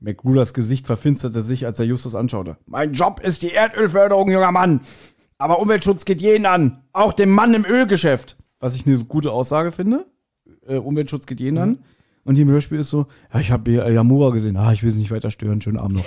McGruders 0.00 0.54
Gesicht 0.54 0.86
verfinsterte 0.86 1.42
sich, 1.42 1.66
als 1.66 1.78
er 1.78 1.86
Justus 1.86 2.14
anschaute. 2.14 2.56
Mein 2.66 2.92
Job 2.92 3.20
ist 3.20 3.42
die 3.42 3.52
Erdölförderung, 3.52 4.30
junger 4.30 4.52
Mann. 4.52 4.80
Aber 5.38 5.60
Umweltschutz 5.60 6.04
geht 6.04 6.20
jeden 6.20 6.46
an. 6.46 6.82
Auch 6.92 7.12
dem 7.12 7.30
Mann 7.30 7.54
im 7.54 7.64
Ölgeschäft. 7.64 8.36
Was 8.60 8.74
ich 8.74 8.86
eine 8.86 8.98
gute 9.04 9.32
Aussage 9.32 9.72
finde. 9.72 10.06
Äh, 10.66 10.76
Umweltschutz 10.76 11.26
geht 11.26 11.40
jeden 11.40 11.58
an. 11.58 11.78
Und 12.28 12.34
hier 12.34 12.44
im 12.44 12.50
Hörspiel 12.50 12.78
ist 12.78 12.90
so, 12.90 13.06
ja, 13.32 13.40
ich 13.40 13.50
habe 13.50 13.70
Yamura 13.70 14.28
gesehen. 14.32 14.58
Ah, 14.58 14.70
ich 14.74 14.82
will 14.82 14.90
sie 14.90 14.98
nicht 14.98 15.10
weiter 15.10 15.30
stören. 15.30 15.62
Schönen 15.62 15.78
Abend 15.78 15.96
noch. 15.96 16.04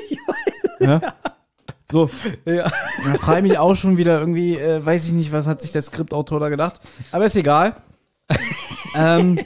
ja? 0.80 1.02
So, 1.92 2.08
ja. 2.46 2.72
da 3.04 3.14
frage 3.18 3.40
ich 3.40 3.52
mich 3.52 3.58
auch 3.58 3.74
schon 3.76 3.98
wieder 3.98 4.20
irgendwie, 4.20 4.56
äh, 4.56 4.82
weiß 4.82 5.04
ich 5.04 5.12
nicht, 5.12 5.32
was 5.32 5.46
hat 5.46 5.60
sich 5.60 5.70
der 5.70 5.82
Skriptautor 5.82 6.40
da 6.40 6.48
gedacht. 6.48 6.80
Aber 7.12 7.26
ist 7.26 7.36
egal. 7.36 7.74
ähm, 8.96 9.38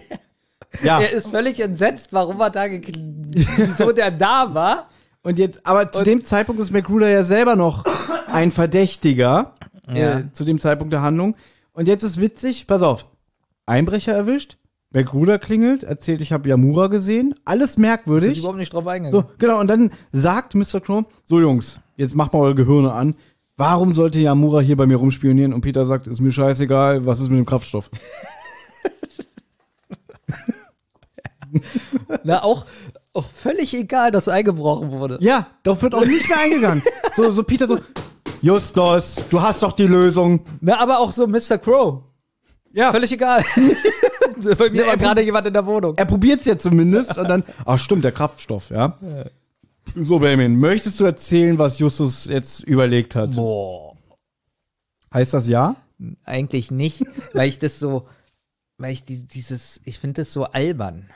ja. 0.84 1.00
Er 1.00 1.10
ist 1.10 1.30
völlig 1.30 1.58
entsetzt, 1.58 2.12
warum 2.12 2.40
er 2.40 2.50
da 2.50 2.66
wieso 2.70 3.90
der 3.90 4.12
da 4.12 4.54
war. 4.54 4.88
Und 5.24 5.40
jetzt, 5.40 5.66
aber 5.66 5.90
zu 5.90 6.04
dem 6.04 6.24
Zeitpunkt 6.24 6.62
ist 6.62 6.70
McGruder 6.70 7.08
ja 7.08 7.24
selber 7.24 7.56
noch 7.56 7.84
ein 8.30 8.52
Verdächtiger. 8.52 9.54
Ja. 9.92 10.18
Äh, 10.20 10.32
zu 10.32 10.44
dem 10.44 10.60
Zeitpunkt 10.60 10.92
der 10.92 11.02
Handlung. 11.02 11.34
Und 11.72 11.88
jetzt 11.88 12.04
ist 12.04 12.20
witzig, 12.20 12.68
pass 12.68 12.82
auf. 12.82 13.04
Einbrecher 13.66 14.12
erwischt, 14.12 14.58
McGruder 14.94 15.38
klingelt, 15.40 15.82
erzählt, 15.82 16.20
ich 16.20 16.32
habe 16.32 16.48
Yamura 16.48 16.86
gesehen. 16.86 17.34
Alles 17.44 17.72
Sind 17.72 17.82
merkwürdig. 17.82 18.38
überhaupt 18.38 18.58
nicht 18.58 18.72
drauf 18.72 18.86
eingegangen. 18.86 19.10
So, 19.10 19.28
genau. 19.38 19.58
Und 19.58 19.66
dann 19.66 19.90
sagt 20.12 20.54
Mr. 20.54 20.80
Crow, 20.80 21.04
so 21.24 21.40
Jungs, 21.40 21.80
jetzt 21.96 22.14
macht 22.14 22.32
mal 22.32 22.38
eure 22.38 22.54
Gehirne 22.54 22.92
an. 22.92 23.16
Warum 23.56 23.92
sollte 23.92 24.20
Yamura 24.20 24.60
hier 24.60 24.76
bei 24.76 24.86
mir 24.86 24.96
rumspionieren? 24.96 25.52
Und 25.52 25.62
Peter 25.62 25.84
sagt, 25.84 26.06
ist 26.06 26.20
mir 26.20 26.30
scheißegal, 26.30 27.04
was 27.06 27.20
ist 27.20 27.28
mit 27.28 27.38
dem 27.38 27.44
Kraftstoff? 27.44 27.90
Na, 32.22 32.44
auch, 32.44 32.64
auch 33.12 33.24
völlig 33.24 33.74
egal, 33.74 34.12
dass 34.12 34.28
eingebrochen 34.28 34.92
wurde. 34.92 35.18
Ja, 35.20 35.48
darauf 35.64 35.82
wird 35.82 35.96
auch 35.96 36.06
nicht 36.06 36.28
mehr 36.28 36.38
eingegangen. 36.38 36.84
So, 37.14 37.32
so 37.32 37.42
Peter 37.42 37.66
so, 37.66 37.78
Justus, 38.42 39.20
du 39.30 39.42
hast 39.42 39.64
doch 39.64 39.72
die 39.72 39.86
Lösung. 39.86 40.44
Na, 40.60 40.78
aber 40.78 41.00
auch 41.00 41.10
so 41.10 41.26
Mr. 41.26 41.58
Crow. 41.58 42.02
Ja. 42.72 42.92
Völlig 42.92 43.12
egal. 43.12 43.44
Bei 44.58 44.70
mir 44.70 44.70
Nee, 44.70 44.78
war 44.80 44.86
er 44.88 44.96
gerade 44.96 45.22
jemand 45.22 45.46
in 45.46 45.52
der 45.52 45.66
Wohnung. 45.66 45.94
Er 45.96 46.04
probiert's 46.04 46.44
ja 46.44 46.56
zumindest 46.58 47.18
und 47.18 47.28
dann, 47.28 47.44
ach 47.64 47.78
stimmt, 47.78 48.04
der 48.04 48.12
Kraftstoff, 48.12 48.70
ja. 48.70 48.98
So, 49.94 50.18
Benjamin, 50.18 50.58
möchtest 50.58 50.98
du 51.00 51.04
erzählen, 51.04 51.58
was 51.58 51.78
Justus 51.78 52.26
jetzt 52.26 52.60
überlegt 52.60 53.14
hat? 53.14 53.36
Boah. 53.36 53.96
Heißt 55.12 55.34
das 55.34 55.46
ja? 55.46 55.76
Eigentlich 56.24 56.70
nicht, 56.70 57.04
weil 57.32 57.48
ich 57.48 57.58
das 57.58 57.78
so, 57.78 58.08
weil 58.78 58.92
ich 58.92 59.04
die, 59.04 59.26
dieses, 59.26 59.80
ich 59.84 59.98
finde 59.98 60.22
das 60.22 60.32
so 60.32 60.44
albern. 60.44 61.08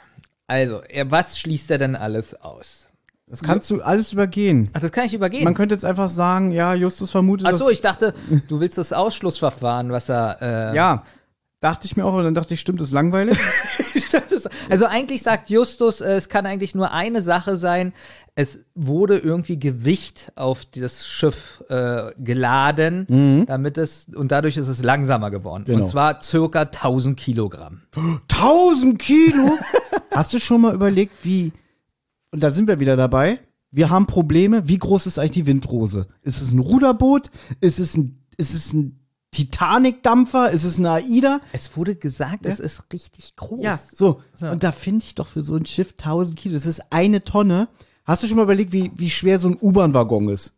Also, 0.47 0.81
er, 0.83 1.11
was 1.11 1.39
schließt 1.39 1.71
er 1.71 1.79
denn 1.79 1.97
alles 1.97 2.41
aus? 2.41 2.89
Das 3.27 3.43
kannst 3.43 3.71
du 3.71 3.83
alles 3.83 4.13
übergehen. 4.13 4.71
Ach, 4.73 4.81
das 4.81 4.93
kann 4.93 5.05
ich 5.05 5.13
übergehen. 5.13 5.45
Man 5.45 5.55
könnte 5.55 5.75
jetzt 5.75 5.85
einfach 5.85 6.09
sagen, 6.09 6.51
ja, 6.51 6.73
Justus 6.75 7.11
vermutet, 7.11 7.47
Ach 7.47 7.53
so, 7.53 7.69
ich 7.69 7.83
dachte, 7.83 8.15
du 8.49 8.61
willst 8.61 8.79
das 8.79 8.93
Ausschlussverfahren, 8.95 9.93
was 9.93 10.09
er, 10.09 10.39
äh, 10.73 10.77
ja, 10.77 11.05
dachte 11.61 11.87
ich 11.87 11.97
mir 11.97 12.05
auch, 12.05 12.15
und 12.15 12.25
dann 12.25 12.35
dachte 12.35 12.55
ich, 12.55 12.61
stimmt, 12.61 12.81
das 12.81 12.89
ist 12.89 12.95
langweilig. 12.95 13.39
Also 14.71 14.87
eigentlich 14.87 15.23
sagt 15.23 15.51
Justus, 15.51 16.01
äh, 16.01 16.13
es 16.13 16.29
kann 16.29 16.47
eigentlich 16.47 16.75
nur 16.75 16.93
eine 16.93 17.23
Sache 17.23 17.57
sein. 17.57 17.93
Es 18.35 18.61
wurde 18.75 19.19
irgendwie 19.19 19.59
Gewicht 19.59 20.33
auf 20.37 20.65
das 20.65 21.07
Schiff 21.07 21.65
äh, 21.69 22.13
geladen, 22.19 23.45
damit 23.47 23.79
es 23.79 24.07
und 24.15 24.31
dadurch 24.31 24.57
ist 24.57 24.69
es 24.69 24.83
langsamer 24.83 25.31
geworden. 25.31 25.65
Genau. 25.65 25.81
Und 25.81 25.87
zwar 25.87 26.23
circa 26.23 26.61
1000 26.61 27.19
Kilogramm. 27.19 27.83
1000 28.31 28.99
Kilo? 28.99 29.59
Hast 30.13 30.33
du 30.33 30.39
schon 30.39 30.61
mal 30.61 30.75
überlegt, 30.75 31.13
wie, 31.23 31.53
und 32.31 32.43
da 32.43 32.51
sind 32.51 32.69
wir 32.69 32.81
wieder 32.81 32.97
dabei, 32.97 33.41
wir 33.71 33.91
haben 33.91 34.07
Probleme, 34.07 34.69
wie 34.69 34.79
groß 34.79 35.07
ist 35.07 35.19
eigentlich 35.19 35.33
die 35.33 35.47
Windrose? 35.47 36.07
Ist 36.23 36.41
es 36.41 36.53
ein 36.53 36.59
Ruderboot? 36.59 37.31
Ist 37.61 37.79
es 37.79 37.97
ein, 37.97 38.25
ist 38.37 38.55
es 38.55 38.73
ein 38.73 38.98
Titanic-Dampfer? 39.33 40.51
Ist 40.51 40.65
es 40.65 40.79
eine 40.79 40.93
AIDA? 40.93 41.41
Es 41.53 41.77
wurde 41.77 41.95
gesagt, 41.95 42.47
es 42.47 42.61
ist 42.61 42.85
richtig 42.93 43.37
groß. 43.37 43.65
Ja, 43.65 43.79
so. 43.79 44.23
So. 44.35 44.49
Und 44.49 44.65
da 44.65 44.73
finde 44.73 45.05
ich 45.05 45.15
doch 45.15 45.27
für 45.27 45.43
so 45.43 45.55
ein 45.57 45.67
Schiff 45.67 45.93
1000 45.93 46.39
Kilo, 46.39 46.55
das 46.55 46.67
ist 46.67 46.81
eine 46.91 47.25
Tonne. 47.25 47.69
Hast 48.05 48.23
du 48.23 48.27
schon 48.27 48.37
mal 48.37 48.45
überlegt, 48.45 48.73
wie, 48.73 48.91
wie 48.95 49.11
schwer 49.11 49.39
so 49.39 49.49
ein 49.49 49.59
U-Bahn-Waggon 49.61 50.29
ist? 50.31 50.55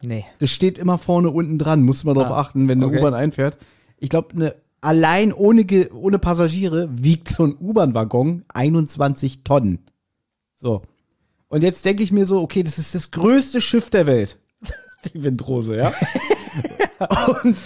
Nee. 0.00 0.24
Das 0.38 0.50
steht 0.50 0.78
immer 0.78 0.98
vorne 0.98 1.30
unten 1.30 1.58
dran, 1.58 1.82
muss 1.82 2.04
man 2.04 2.16
Ah, 2.18 2.30
achten, 2.38 2.68
wenn 2.68 2.78
eine 2.78 2.86
okay. 2.86 2.98
U-Bahn 3.00 3.14
einfährt. 3.14 3.58
Ich 3.98 4.10
glaube, 4.10 4.38
ne, 4.38 4.54
allein 4.80 5.32
ohne, 5.32 5.66
ohne 5.92 6.18
Passagiere 6.18 6.88
wiegt 6.92 7.28
so 7.28 7.44
ein 7.44 7.56
U-Bahn-Waggon 7.58 8.44
21 8.48 9.42
Tonnen. 9.44 9.78
So. 10.60 10.82
Und 11.48 11.62
jetzt 11.62 11.84
denke 11.84 12.02
ich 12.02 12.12
mir 12.12 12.26
so, 12.26 12.40
okay, 12.42 12.62
das 12.62 12.78
ist 12.78 12.94
das 12.94 13.10
größte 13.10 13.60
Schiff 13.60 13.90
der 13.90 14.06
Welt. 14.06 14.38
Die 15.14 15.24
Windrose, 15.24 15.76
ja. 15.76 15.92
Und 17.42 17.56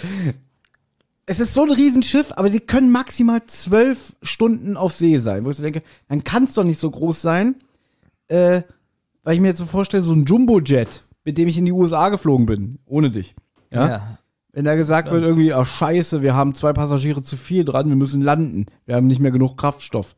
es 1.25 1.39
ist 1.39 1.53
so 1.53 1.63
ein 1.63 1.71
Riesenschiff, 1.71 2.33
aber 2.35 2.49
sie 2.49 2.59
können 2.59 2.91
maximal 2.91 3.45
zwölf 3.45 4.15
Stunden 4.21 4.77
auf 4.77 4.93
See 4.93 5.17
sein. 5.19 5.45
Wo 5.45 5.51
ich 5.51 5.57
so 5.57 5.63
denke, 5.63 5.83
dann 6.07 6.23
kann 6.23 6.45
es 6.45 6.55
doch 6.55 6.63
nicht 6.63 6.79
so 6.79 6.89
groß 6.89 7.21
sein. 7.21 7.55
Äh, 8.27 8.63
weil 9.23 9.35
ich 9.35 9.41
mir 9.41 9.49
jetzt 9.49 9.59
so 9.59 9.65
vorstelle, 9.65 10.03
so 10.03 10.13
ein 10.13 10.25
Jumbo-Jet, 10.25 11.03
mit 11.23 11.37
dem 11.37 11.47
ich 11.47 11.57
in 11.57 11.65
die 11.65 11.71
USA 11.71 12.09
geflogen 12.09 12.45
bin, 12.45 12.79
ohne 12.85 13.11
dich. 13.11 13.35
Ja. 13.71 13.87
Ja. 13.87 14.17
Wenn 14.51 14.65
da 14.65 14.75
gesagt 14.75 15.11
wird 15.11 15.23
irgendwie, 15.23 15.53
ach 15.53 15.65
scheiße, 15.65 16.23
wir 16.23 16.35
haben 16.35 16.55
zwei 16.55 16.73
Passagiere 16.73 17.21
zu 17.21 17.37
viel 17.37 17.63
dran, 17.63 17.89
wir 17.89 17.95
müssen 17.95 18.21
landen. 18.21 18.65
Wir 18.85 18.95
haben 18.95 19.07
nicht 19.07 19.19
mehr 19.19 19.31
genug 19.31 19.57
Kraftstoff. 19.57 20.15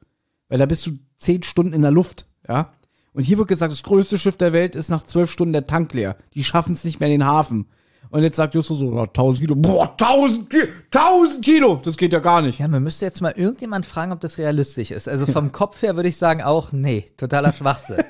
Weil 0.47 0.59
da 0.59 0.65
bist 0.65 0.85
du 0.87 0.91
zehn 1.17 1.43
Stunden 1.43 1.73
in 1.73 1.81
der 1.81 1.91
Luft, 1.91 2.25
ja. 2.47 2.71
Und 3.13 3.23
hier 3.23 3.37
wird 3.37 3.49
gesagt, 3.49 3.73
das 3.73 3.83
größte 3.83 4.17
Schiff 4.17 4.37
der 4.37 4.53
Welt 4.53 4.77
ist 4.77 4.89
nach 4.89 5.03
zwölf 5.03 5.29
Stunden 5.29 5.51
der 5.51 5.67
Tank 5.67 5.93
leer. 5.93 6.15
Die 6.33 6.45
schaffen 6.45 6.73
es 6.73 6.85
nicht 6.85 7.01
mehr 7.01 7.09
in 7.09 7.19
den 7.19 7.27
Hafen. 7.27 7.67
Und 8.11 8.23
jetzt 8.23 8.35
sagt 8.35 8.53
Justus 8.53 8.79
so, 8.79 8.93
ja, 8.93 9.03
1000 9.03 9.39
Kilo. 9.41 9.55
Boah, 9.55 9.95
1000 9.97 10.49
Kilo, 10.49 10.65
1000 10.93 11.45
Kilo, 11.45 11.81
das 11.83 11.95
geht 11.97 12.11
ja 12.13 12.19
gar 12.19 12.41
nicht. 12.41 12.59
Ja, 12.59 12.67
man 12.67 12.83
müsste 12.83 13.05
jetzt 13.05 13.21
mal 13.21 13.31
irgendjemand 13.35 13.85
fragen, 13.85 14.11
ob 14.11 14.19
das 14.19 14.37
realistisch 14.37 14.91
ist. 14.91 15.07
Also 15.07 15.25
vom 15.25 15.51
Kopf 15.53 15.81
her 15.81 15.95
würde 15.95 16.09
ich 16.09 16.17
sagen 16.17 16.41
auch, 16.41 16.71
nee, 16.71 17.05
totaler 17.17 17.53
Schwachsinn. 17.53 17.97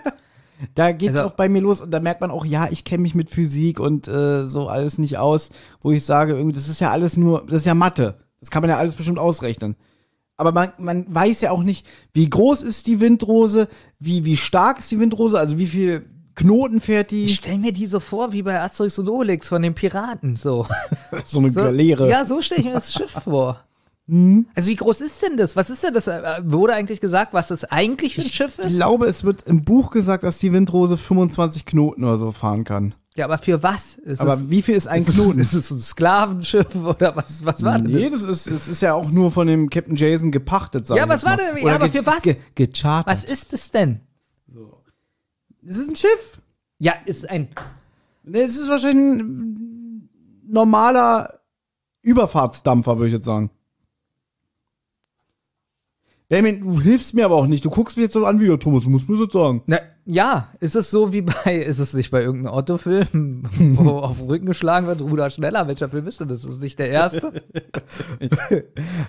Da 0.76 0.92
geht's 0.92 1.16
Also- 1.16 1.30
auch 1.30 1.34
bei 1.34 1.50
mir 1.50 1.60
los 1.60 1.82
und 1.82 1.90
da 1.90 2.00
merkt 2.00 2.22
man 2.22 2.30
auch, 2.30 2.46
ja, 2.46 2.68
ich 2.70 2.84
kenne 2.84 3.02
mich 3.02 3.16
mit 3.16 3.32
Physik 3.32 3.80
und 3.80 4.08
äh, 4.08 4.46
so 4.46 4.68
alles 4.68 5.00
nicht 5.00 5.18
aus, 5.18 5.50
wo 5.82 5.90
ich 5.92 6.06
sage, 6.06 6.34
irgendwie, 6.34 6.54
das 6.54 6.70
ist 6.70 6.80
ja 6.80 6.92
alles 6.92 7.18
nur, 7.18 7.44
das 7.48 7.62
ist 7.62 7.66
ja 7.66 7.74
Mathe. 7.74 8.20
Das 8.40 8.52
kann 8.52 8.62
man 8.62 8.70
ja 8.70 8.78
alles 8.78 8.96
bestimmt 8.96 9.18
ausrechnen. 9.18 9.76
Aber 10.38 10.52
man, 10.52 10.72
man 10.78 11.06
weiß 11.10 11.42
ja 11.42 11.50
auch 11.50 11.64
nicht, 11.64 11.88
wie 12.14 12.30
groß 12.30 12.62
ist 12.62 12.86
die 12.86 13.00
Windrose, 13.00 13.70
wie, 13.98 14.24
wie 14.24 14.38
stark 14.38 14.78
ist 14.78 14.92
die 14.92 15.00
Windrose, 15.00 15.40
also 15.40 15.58
wie 15.58 15.66
viel 15.66 16.06
Knoten 16.36 16.80
fährt 16.80 17.12
die. 17.12 17.26
Ich 17.26 17.36
stell 17.36 17.58
mir 17.58 17.72
die 17.74 17.86
so 17.88 18.00
vor 18.00 18.32
wie 18.34 18.42
bei 18.44 18.60
Asterix 18.62 18.98
und 19.00 19.10
Obelix 19.10 19.48
von 19.48 19.62
den 19.62 19.74
Piraten, 19.74 20.36
so. 20.36 20.66
so 21.26 21.40
eine 21.40 21.52
So, 21.52 21.62
Galeere. 21.62 22.10
Ja, 22.10 22.26
so 22.26 22.42
stelle 22.42 22.62
ich 22.62 22.68
mir 22.68 22.74
das 22.74 22.92
Schiff 22.94 23.12
vor. 23.12 23.60
Mhm. 24.08 24.48
Also 24.56 24.70
wie 24.72 24.76
groß 24.76 25.00
ist 25.00 25.22
denn 25.22 25.38
das? 25.38 25.56
Was 25.56 25.70
ist 25.70 25.84
denn 25.84 25.94
das? 25.94 26.08
Äh, 26.08 26.42
Wurde 26.44 26.74
eigentlich 26.74 27.00
gesagt, 27.00 27.34
was 27.34 27.48
das 27.48 27.64
eigentlich 27.66 28.16
für 28.16 28.22
ein 28.22 28.28
Schiff 28.30 28.58
Ich 28.60 28.66
ist? 28.66 28.76
glaube, 28.76 29.06
es 29.06 29.24
wird 29.24 29.48
im 29.48 29.64
Buch 29.64 29.92
gesagt, 29.92 30.24
dass 30.24 30.40
die 30.40 30.52
Windrose 30.52 30.98
25 30.98 31.66
Knoten 31.68 32.04
oder 32.04 32.18
so 32.18 32.32
fahren 32.32 32.64
kann. 32.66 32.94
Ja, 33.16 33.26
aber 33.26 33.38
für 33.38 33.62
was? 33.64 33.96
Ist 33.98 34.20
Aber 34.20 34.34
es, 34.34 34.50
wie 34.50 34.64
viel 34.64 34.76
ist 34.76 34.88
ein 34.88 35.02
ist 35.02 35.10
es, 35.10 35.16
Knoten? 35.16 35.40
ist 35.40 35.54
es 35.54 35.70
ein 35.72 35.80
Sklavenschiff 35.80 36.76
oder 36.76 37.16
was, 37.16 37.46
was 37.46 37.64
war 37.64 37.78
denn 37.80 37.92
nee, 37.92 38.10
das? 38.10 38.24
das 38.24 38.48
ist, 38.48 38.52
das 38.52 38.68
ist 38.68 38.82
ja 38.82 38.96
auch 38.96 39.10
nur 39.10 39.32
von 39.32 39.48
dem 39.48 39.70
Captain 39.70 39.96
Jason 39.96 40.32
gepachtet, 40.32 40.88
sagen 40.88 40.98
Ja, 40.98 41.08
was 41.08 41.24
war 41.24 41.38
denn- 41.38 41.62
Oder 41.64 41.70
ja, 41.70 41.76
aber 41.76 41.90
für 41.90 42.06
was? 42.06 42.24
Ge 42.24 42.36
gechartert. 42.56 43.08
Was 43.14 43.24
ist 43.24 43.54
es 43.54 43.72
denn? 43.72 44.02
Es 45.66 45.78
ist 45.78 45.90
ein 45.90 45.96
Schiff. 45.96 46.42
Ja, 46.80 46.94
ist 47.06 47.30
ein. 47.30 47.50
Es 48.32 48.58
ist 48.58 48.70
wahrscheinlich 48.70 49.22
ein 49.22 50.10
normaler 50.48 51.40
Überfahrtsdampfer, 52.02 52.98
würde 52.98 53.08
ich 53.08 53.14
jetzt 53.14 53.26
sagen. 53.26 53.52
Benjamin, 56.28 56.62
du 56.62 56.80
hilfst 56.80 57.14
mir 57.14 57.26
aber 57.26 57.36
auch 57.36 57.48
nicht. 57.48 57.66
Du 57.66 57.70
guckst 57.70 57.98
mich 57.98 58.06
jetzt 58.06 58.14
so 58.14 58.26
an 58.26 58.40
wie, 58.40 58.48
ja, 58.48 58.58
Thomas, 58.58 58.84
du 58.84 58.90
musst 58.90 59.10
mir 59.10 59.24
das 59.24 59.34
sagen. 59.34 59.64
Na, 59.66 59.80
ja, 60.06 60.48
ist 60.60 60.76
es 60.76 60.90
so 60.90 61.14
wie 61.14 61.22
bei, 61.22 61.56
ist 61.56 61.80
es 61.80 61.94
nicht 61.94 62.12
bei 62.12 62.22
irgendeinem 62.22 62.56
Otto-Film, 62.56 63.44
wo 63.76 64.00
auf 64.00 64.18
den 64.18 64.28
Rücken 64.28 64.46
geschlagen 64.48 64.88
wird, 64.88 65.02
Ruder 65.02 65.30
schneller? 65.30 65.68
Welcher 65.68 65.90
Film 65.90 66.08
ist 66.08 66.20
denn 66.20 66.28
das? 66.28 66.44
Ist 66.44 66.62
nicht 66.62 66.80
der 66.80 66.90
erste? 66.90 67.44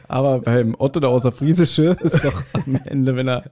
Aber 0.08 0.40
beim 0.40 0.74
Otto, 0.78 1.00
der 1.00 1.08
außer 1.10 1.32
Friesische, 1.32 1.96
ist 2.00 2.24
doch 2.24 2.42
am 2.52 2.78
Ende, 2.84 3.16
wenn 3.16 3.28
er, 3.28 3.44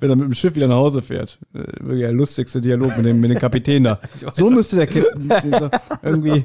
wenn 0.00 0.10
er 0.10 0.16
mit 0.16 0.26
dem 0.26 0.34
Schiff 0.34 0.54
wieder 0.54 0.68
nach 0.68 0.76
Hause 0.76 1.02
fährt. 1.02 1.38
Äh, 1.52 1.58
Wirklich 1.80 2.02
der 2.02 2.12
lustigste 2.12 2.60
Dialog 2.60 2.96
mit 2.96 3.06
dem, 3.06 3.20
mit 3.20 3.30
dem 3.30 3.38
Kapitän 3.38 3.84
da. 3.84 4.00
So 4.32 4.50
müsste 4.50 4.76
der 4.76 4.86
Captain 4.86 5.70
irgendwie, 6.02 6.44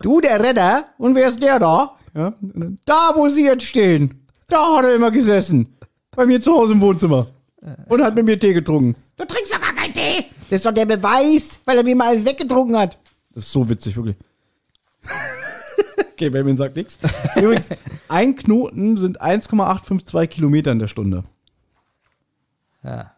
du 0.00 0.20
der 0.20 0.42
Redder, 0.42 0.86
und 0.98 1.14
wer 1.14 1.28
ist 1.28 1.42
der 1.42 1.58
da? 1.58 1.96
Ja, 2.14 2.32
dann, 2.40 2.78
da, 2.86 3.12
wo 3.14 3.28
sie 3.28 3.44
jetzt 3.44 3.64
stehen. 3.64 4.26
Da 4.48 4.76
hat 4.76 4.84
er 4.84 4.94
immer 4.94 5.10
gesessen. 5.10 5.76
Bei 6.12 6.26
mir 6.26 6.40
zu 6.40 6.54
Hause 6.54 6.72
im 6.72 6.80
Wohnzimmer. 6.80 7.26
Und 7.86 8.02
hat 8.02 8.14
mit 8.14 8.24
mir 8.24 8.38
Tee 8.38 8.52
getrunken. 8.52 8.94
Du 9.16 9.24
trinkst 9.24 9.52
doch 9.52 9.60
gar 9.60 9.74
keinen 9.74 9.94
Tee. 9.94 10.26
Das 10.50 10.52
ist 10.52 10.66
doch 10.66 10.72
der 10.72 10.86
Beweis, 10.86 11.60
weil 11.64 11.78
er 11.78 11.84
mir 11.84 11.96
mal 11.96 12.08
alles 12.08 12.24
weggetrunken 12.24 12.76
hat. 12.76 12.98
Das 13.34 13.44
ist 13.44 13.52
so 13.52 13.68
witzig, 13.68 13.96
wirklich. 13.96 14.16
okay, 16.12 16.28
Benjamin 16.28 16.56
sagt 16.56 16.76
nichts. 16.76 16.98
Übrigens, 17.36 17.70
ein 18.08 18.36
Knoten 18.36 18.96
sind 18.96 19.20
1,852 19.20 20.30
Kilometer 20.30 20.72
in 20.72 20.78
der 20.78 20.88
Stunde. 20.88 21.24
Ja. 22.82 23.13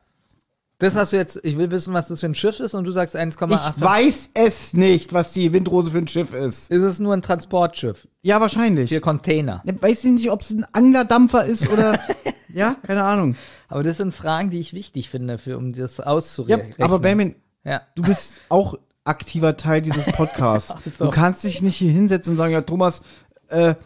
Das 0.79 0.95
hast 0.95 1.13
du 1.15 1.17
jetzt, 1.17 1.41
ich 1.43 1.57
will 1.57 1.71
wissen, 1.71 1.95
was 1.95 2.09
das 2.09 2.21
für 2.21 2.27
ein 2.27 2.35
Schiff 2.35 2.61
ist 2.61 2.75
und 2.75 2.85
du 2.85 2.93
sagst 2.93 3.17
1,8. 3.17 3.73
Ich 3.77 3.83
weiß 3.83 4.31
es 4.35 4.75
nicht, 4.75 5.15
was 5.15 5.33
die 5.33 5.53
Windrose 5.55 5.91
für 5.91 5.99
ein 5.99 6.07
Schiff 6.09 6.35
ist. 6.35 6.71
Ist 6.71 6.83
es 6.83 6.99
nur 6.99 7.15
ein 7.15 7.23
Transportschiff? 7.23 8.07
Ja, 8.21 8.43
wahrscheinlich. 8.43 8.91
Für 8.91 9.01
Container. 9.01 9.63
Ja, 9.65 9.73
weiß 9.81 10.05
ich 10.05 10.11
nicht, 10.13 10.31
ob 10.31 10.43
es 10.43 10.51
ein 10.51 10.67
Anglerdampfer 10.73 11.47
ist 11.47 11.69
oder. 11.71 11.99
ja, 12.53 12.77
keine 12.87 13.05
Ahnung. 13.05 13.37
Aber 13.69 13.83
das 13.83 13.97
sind 13.97 14.13
Fragen, 14.15 14.51
die 14.51 14.61
ich 14.61 14.75
wichtig 14.75 15.09
finde, 15.09 15.39
für, 15.39 15.57
um 15.57 15.73
das 15.73 15.97
Ja, 15.97 16.05
auszurechnen. 16.05 16.75
aber 16.79 16.99
Benjamin, 16.99 17.37
Ja. 17.65 17.81
du 17.95 18.03
bist 18.03 18.41
auch 18.51 18.75
aktiver 19.05 19.57
Teil 19.57 19.81
dieses 19.81 20.05
Podcasts. 20.13 20.75
Du 20.99 21.09
kannst 21.11 21.43
dich 21.45 21.63
nicht 21.63 21.77
hier 21.77 21.91
hinsetzen 21.93 22.33
und 22.33 22.37
sagen, 22.37 22.53
ja, 22.53 22.61
Thomas, 22.61 23.01
äh, 23.49 23.77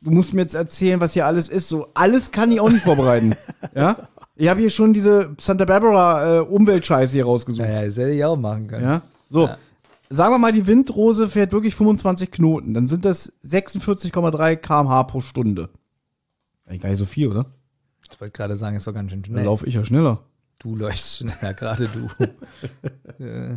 du 0.00 0.10
musst 0.12 0.32
mir 0.32 0.42
jetzt 0.42 0.54
erzählen, 0.54 0.98
was 1.00 1.12
hier 1.12 1.26
alles 1.26 1.50
ist. 1.50 1.68
So, 1.68 1.88
alles 1.92 2.30
kann 2.30 2.52
ich 2.52 2.60
auch 2.60 2.70
nicht 2.70 2.84
vorbereiten. 2.84 3.34
ja? 3.74 4.08
Ich 4.40 4.48
habe 4.48 4.60
hier 4.60 4.70
schon 4.70 4.92
diese 4.92 5.34
Santa 5.38 5.64
Barbara 5.64 6.36
äh, 6.36 6.40
Umweltscheiße 6.40 7.12
hier 7.14 7.24
rausgesucht. 7.24 7.68
Ja, 7.68 7.84
das 7.84 7.96
hätte 7.96 8.10
ich 8.10 8.24
auch 8.24 8.36
machen 8.36 8.68
können. 8.68 8.84
Ja. 8.84 9.02
So. 9.28 9.46
Ja. 9.48 9.58
Sagen 10.10 10.32
wir 10.32 10.38
mal, 10.38 10.52
die 10.52 10.66
Windrose 10.66 11.26
fährt 11.28 11.52
wirklich 11.52 11.74
25 11.74 12.30
Knoten. 12.30 12.72
Dann 12.72 12.86
sind 12.86 13.04
das 13.04 13.32
46,3 13.44 14.56
kmh 14.56 15.02
pro 15.04 15.20
Stunde. 15.20 15.68
Eigentlich 16.66 16.80
gar 16.82 16.88
nicht 16.90 16.98
so 17.00 17.04
viel, 17.04 17.28
oder? 17.28 17.46
Ich 18.10 18.18
wollte 18.20 18.32
gerade 18.32 18.54
sagen, 18.56 18.76
ist 18.76 18.86
doch 18.86 18.94
ganz 18.94 19.10
schön 19.10 19.22
Dann 19.22 19.32
schnell. 19.32 19.44
laufe 19.44 19.66
ich 19.66 19.74
ja 19.74 19.84
schneller. 19.84 20.20
Du 20.60 20.76
läufst 20.76 21.16
schneller, 21.18 21.52
gerade 21.54 21.88
du. 21.88 23.22
Äh, 23.24 23.56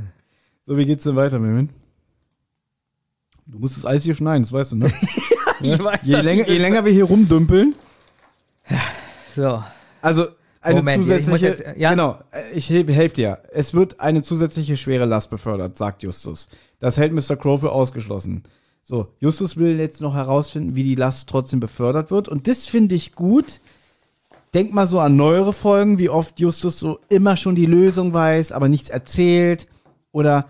So, 0.66 0.76
wie 0.78 0.86
geht's 0.88 1.04
denn 1.04 1.16
weiter, 1.16 1.38
Mermin? 1.40 1.70
Du 3.46 3.60
musst 3.60 3.78
das 3.78 3.86
alles 3.86 4.04
hier 4.04 4.16
schneiden, 4.16 4.42
das 4.44 4.52
weißt 4.52 4.72
du, 4.72 4.78
ne? 4.78 4.92
ich 5.62 5.78
weiß 5.82 6.00
je, 6.04 6.16
länger, 6.22 6.48
je 6.48 6.58
länger 6.58 6.84
wir 6.86 6.92
hier 6.92 7.04
rumdümpeln, 7.06 7.76
So. 9.36 9.64
also 10.02 10.28
eine 10.62 10.76
Moment, 10.80 11.08
ja, 11.08 11.18
ich 11.18 11.26
zusätzliche, 11.26 11.64
jetzt- 11.66 11.78
ja. 11.80 11.90
genau, 11.92 12.20
äh, 12.32 12.52
ich 12.56 12.70
helfe 12.70 12.94
helf 12.94 13.14
dir. 13.14 13.40
Es 13.52 13.74
wird 13.74 14.00
eine 14.00 14.22
zusätzliche 14.22 14.78
schwere 14.78 15.06
Last 15.06 15.30
befördert, 15.30 15.78
sagt 15.78 16.04
Justus. 16.04 16.48
Das 16.80 16.98
hält 16.98 17.14
Mr. 17.14 17.36
Crow 17.36 17.60
für 17.60 17.72
ausgeschlossen. 17.72 18.44
So, 18.84 19.08
Justus 19.20 19.58
will 19.58 19.80
jetzt 19.80 20.02
noch 20.02 20.14
herausfinden, 20.16 20.76
wie 20.76 20.84
die 20.84 20.96
Last 20.96 21.30
trotzdem 21.30 21.60
befördert 21.60 22.12
wird. 22.12 22.28
Und 22.30 22.48
das 22.48 22.68
finde 22.68 22.96
ich 22.96 23.14
gut. 23.16 23.62
Denk 24.54 24.74
mal 24.74 24.88
so 24.88 25.00
an 25.00 25.16
neuere 25.16 25.54
Folgen, 25.54 25.98
wie 25.98 26.10
oft 26.10 26.40
Justus 26.40 26.78
so 26.78 27.00
immer 27.08 27.38
schon 27.38 27.56
die 27.56 27.66
Lösung 27.68 28.14
weiß, 28.14 28.52
aber 28.52 28.68
nichts 28.70 28.90
erzählt. 28.90 29.68
Oder 30.12 30.48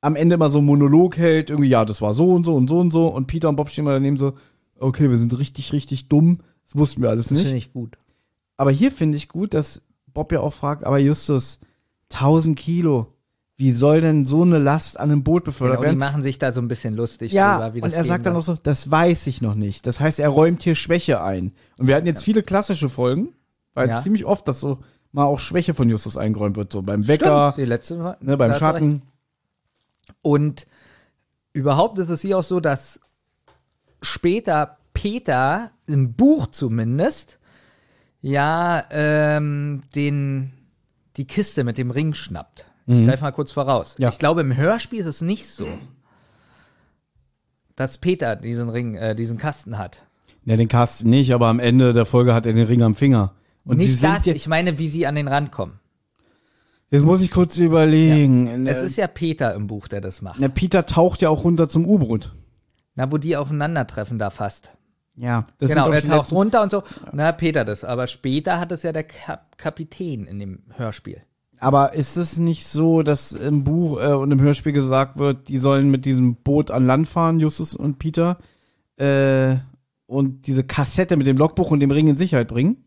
am 0.00 0.16
Ende 0.16 0.36
mal 0.36 0.50
so 0.50 0.58
einen 0.58 0.66
Monolog 0.66 1.16
hält, 1.16 1.50
irgendwie, 1.50 1.68
ja, 1.68 1.84
das 1.84 2.02
war 2.02 2.12
so 2.12 2.32
und 2.32 2.44
so 2.44 2.56
und 2.56 2.68
so 2.68 2.80
und 2.80 2.90
so. 2.90 3.06
Und 3.06 3.26
Peter 3.26 3.48
und 3.48 3.56
Bob 3.56 3.68
stehen 3.70 3.84
mal 3.84 3.92
daneben 3.94 4.16
so, 4.16 4.34
okay, 4.80 5.08
wir 5.10 5.16
sind 5.16 5.38
richtig, 5.38 5.72
richtig 5.72 6.08
dumm. 6.08 6.40
Das 6.64 6.76
wussten 6.76 7.02
wir 7.02 7.10
alles 7.10 7.28
Das 7.28 7.38
nicht. 7.38 7.42
finde 7.44 7.58
ich 7.58 7.72
gut. 7.72 7.98
Aber 8.56 8.70
hier 8.70 8.90
finde 8.90 9.16
ich 9.16 9.28
gut, 9.28 9.54
dass 9.54 9.82
Bob 10.06 10.32
ja 10.32 10.40
auch 10.40 10.52
fragt, 10.52 10.84
aber 10.84 10.98
Justus, 10.98 11.60
1000 12.12 12.58
Kilo, 12.58 13.12
wie 13.58 13.72
soll 13.72 14.00
denn 14.00 14.26
so 14.26 14.42
eine 14.42 14.58
Last 14.58 14.98
an 15.00 15.10
einem 15.10 15.22
Boot 15.24 15.44
befördert 15.44 15.76
Genau, 15.76 15.82
die 15.82 15.86
werden? 15.88 15.98
machen 15.98 16.22
sich 16.22 16.38
da 16.38 16.52
so 16.52 16.60
ein 16.60 16.68
bisschen 16.68 16.94
lustig 16.94 17.32
Ja, 17.32 17.58
drüber, 17.58 17.74
und 17.76 17.84
das 17.84 17.94
er 17.94 18.04
sagt 18.04 18.26
dann 18.26 18.36
auch 18.36 18.42
so, 18.42 18.54
das 18.54 18.90
weiß 18.90 19.26
ich 19.28 19.40
noch 19.42 19.54
nicht. 19.54 19.86
Das 19.86 19.98
heißt, 20.00 20.20
er 20.20 20.28
räumt 20.28 20.62
hier 20.62 20.74
Schwäche 20.74 21.22
ein. 21.22 21.52
Und 21.78 21.86
wir 21.86 21.96
hatten 21.96 22.06
jetzt 22.06 22.22
viele 22.24 22.42
klassische 22.42 22.88
Folgen, 22.88 23.34
weil 23.74 23.88
Ja. 23.88 24.00
ziemlich 24.02 24.24
oft, 24.24 24.46
dass 24.48 24.60
so 24.60 24.78
mal 25.12 25.24
auch 25.24 25.38
Schwäche 25.38 25.72
von 25.74 25.88
Justus 25.88 26.16
eingeräumt 26.18 26.56
wird, 26.56 26.70
so 26.72 26.82
beim 26.82 27.08
Wecker, 27.08 27.52
Stimmt, 27.52 27.64
die 27.66 27.68
letzte 27.68 27.98
war, 27.98 28.16
ne, 28.20 28.36
beim. 28.36 28.52
Schatten. 28.54 29.02
Und 30.22 30.66
überhaupt 31.52 31.98
ist 31.98 32.10
es 32.10 32.20
hier 32.20 32.38
auch 32.38 32.42
so, 32.42 32.60
dass 32.60 33.00
später 34.02 34.76
Peter 34.92 35.70
im 35.86 36.14
Buch 36.14 36.46
zumindest 36.48 37.35
ja 38.20 38.84
ähm, 38.90 39.82
den 39.94 40.52
die 41.16 41.26
Kiste 41.26 41.64
mit 41.64 41.78
dem 41.78 41.90
Ring 41.90 42.12
schnappt. 42.14 42.66
Ich 42.88 43.04
greife 43.04 43.24
mal 43.24 43.32
kurz 43.32 43.50
voraus. 43.50 43.96
Ja. 43.98 44.10
Ich 44.10 44.18
glaube, 44.20 44.42
im 44.42 44.54
Hörspiel 44.56 45.00
ist 45.00 45.06
es 45.06 45.20
nicht 45.20 45.48
so, 45.48 45.66
dass 47.74 47.98
Peter 47.98 48.36
diesen 48.36 48.68
Ring, 48.68 48.94
äh, 48.94 49.14
diesen 49.16 49.38
Kasten 49.38 49.76
hat. 49.78 50.02
Ja, 50.44 50.56
den 50.56 50.68
Kasten 50.68 51.10
nicht, 51.10 51.32
aber 51.34 51.48
am 51.48 51.58
Ende 51.58 51.92
der 51.92 52.06
Folge 52.06 52.32
hat 52.34 52.46
er 52.46 52.52
den 52.52 52.66
Ring 52.66 52.82
am 52.82 52.94
Finger. 52.94 53.34
Und 53.64 53.78
nicht 53.78 54.02
das, 54.04 54.24
ja, 54.26 54.34
ich 54.34 54.46
meine, 54.46 54.78
wie 54.78 54.86
sie 54.88 55.06
an 55.06 55.16
den 55.16 55.26
Rand 55.26 55.50
kommen. 55.50 55.80
jetzt 56.90 57.02
muss 57.04 57.20
ich 57.20 57.32
kurz 57.32 57.58
überlegen. 57.58 58.66
Es 58.68 58.82
Äh, 58.82 58.86
ist 58.86 58.96
ja 58.96 59.08
Peter 59.08 59.52
im 59.54 59.66
Buch, 59.66 59.88
der 59.88 60.00
das 60.00 60.22
macht. 60.22 60.38
na, 60.38 60.46
Peter 60.48 60.86
taucht 60.86 61.20
ja 61.22 61.28
auch 61.28 61.42
runter 61.42 61.68
zum 61.68 61.84
U-Boot. 61.86 62.32
Na, 62.94 63.10
wo 63.10 63.18
die 63.18 63.36
aufeinandertreffen 63.36 64.18
da 64.20 64.30
fast. 64.30 64.70
Ja, 65.16 65.46
das 65.58 65.70
genau, 65.70 65.90
er 65.90 66.02
taucht 66.02 66.30
runter 66.30 66.62
und 66.62 66.70
so. 66.70 66.82
Na, 67.12 67.32
Peter 67.32 67.64
das. 67.64 67.84
Aber 67.84 68.06
später 68.06 68.60
hat 68.60 68.70
es 68.72 68.82
ja 68.82 68.92
der 68.92 69.04
Kap 69.04 69.56
Kapitän 69.56 70.26
in 70.26 70.38
dem 70.38 70.62
Hörspiel. 70.76 71.22
Aber 71.58 71.94
ist 71.94 72.16
es 72.16 72.38
nicht 72.38 72.66
so, 72.66 73.02
dass 73.02 73.32
im 73.32 73.64
Buch 73.64 73.98
äh, 73.98 74.12
und 74.12 74.30
im 74.30 74.40
Hörspiel 74.40 74.72
gesagt 74.72 75.18
wird, 75.18 75.48
die 75.48 75.56
sollen 75.56 75.90
mit 75.90 76.04
diesem 76.04 76.36
Boot 76.36 76.70
an 76.70 76.86
Land 76.86 77.08
fahren, 77.08 77.40
Justus 77.40 77.74
und 77.74 77.98
Peter, 77.98 78.38
äh, 78.98 79.56
und 80.06 80.46
diese 80.46 80.64
Kassette 80.64 81.16
mit 81.16 81.26
dem 81.26 81.36
Logbuch 81.36 81.70
und 81.70 81.80
dem 81.80 81.90
Ring 81.90 82.08
in 82.08 82.14
Sicherheit 82.14 82.48
bringen? 82.48 82.84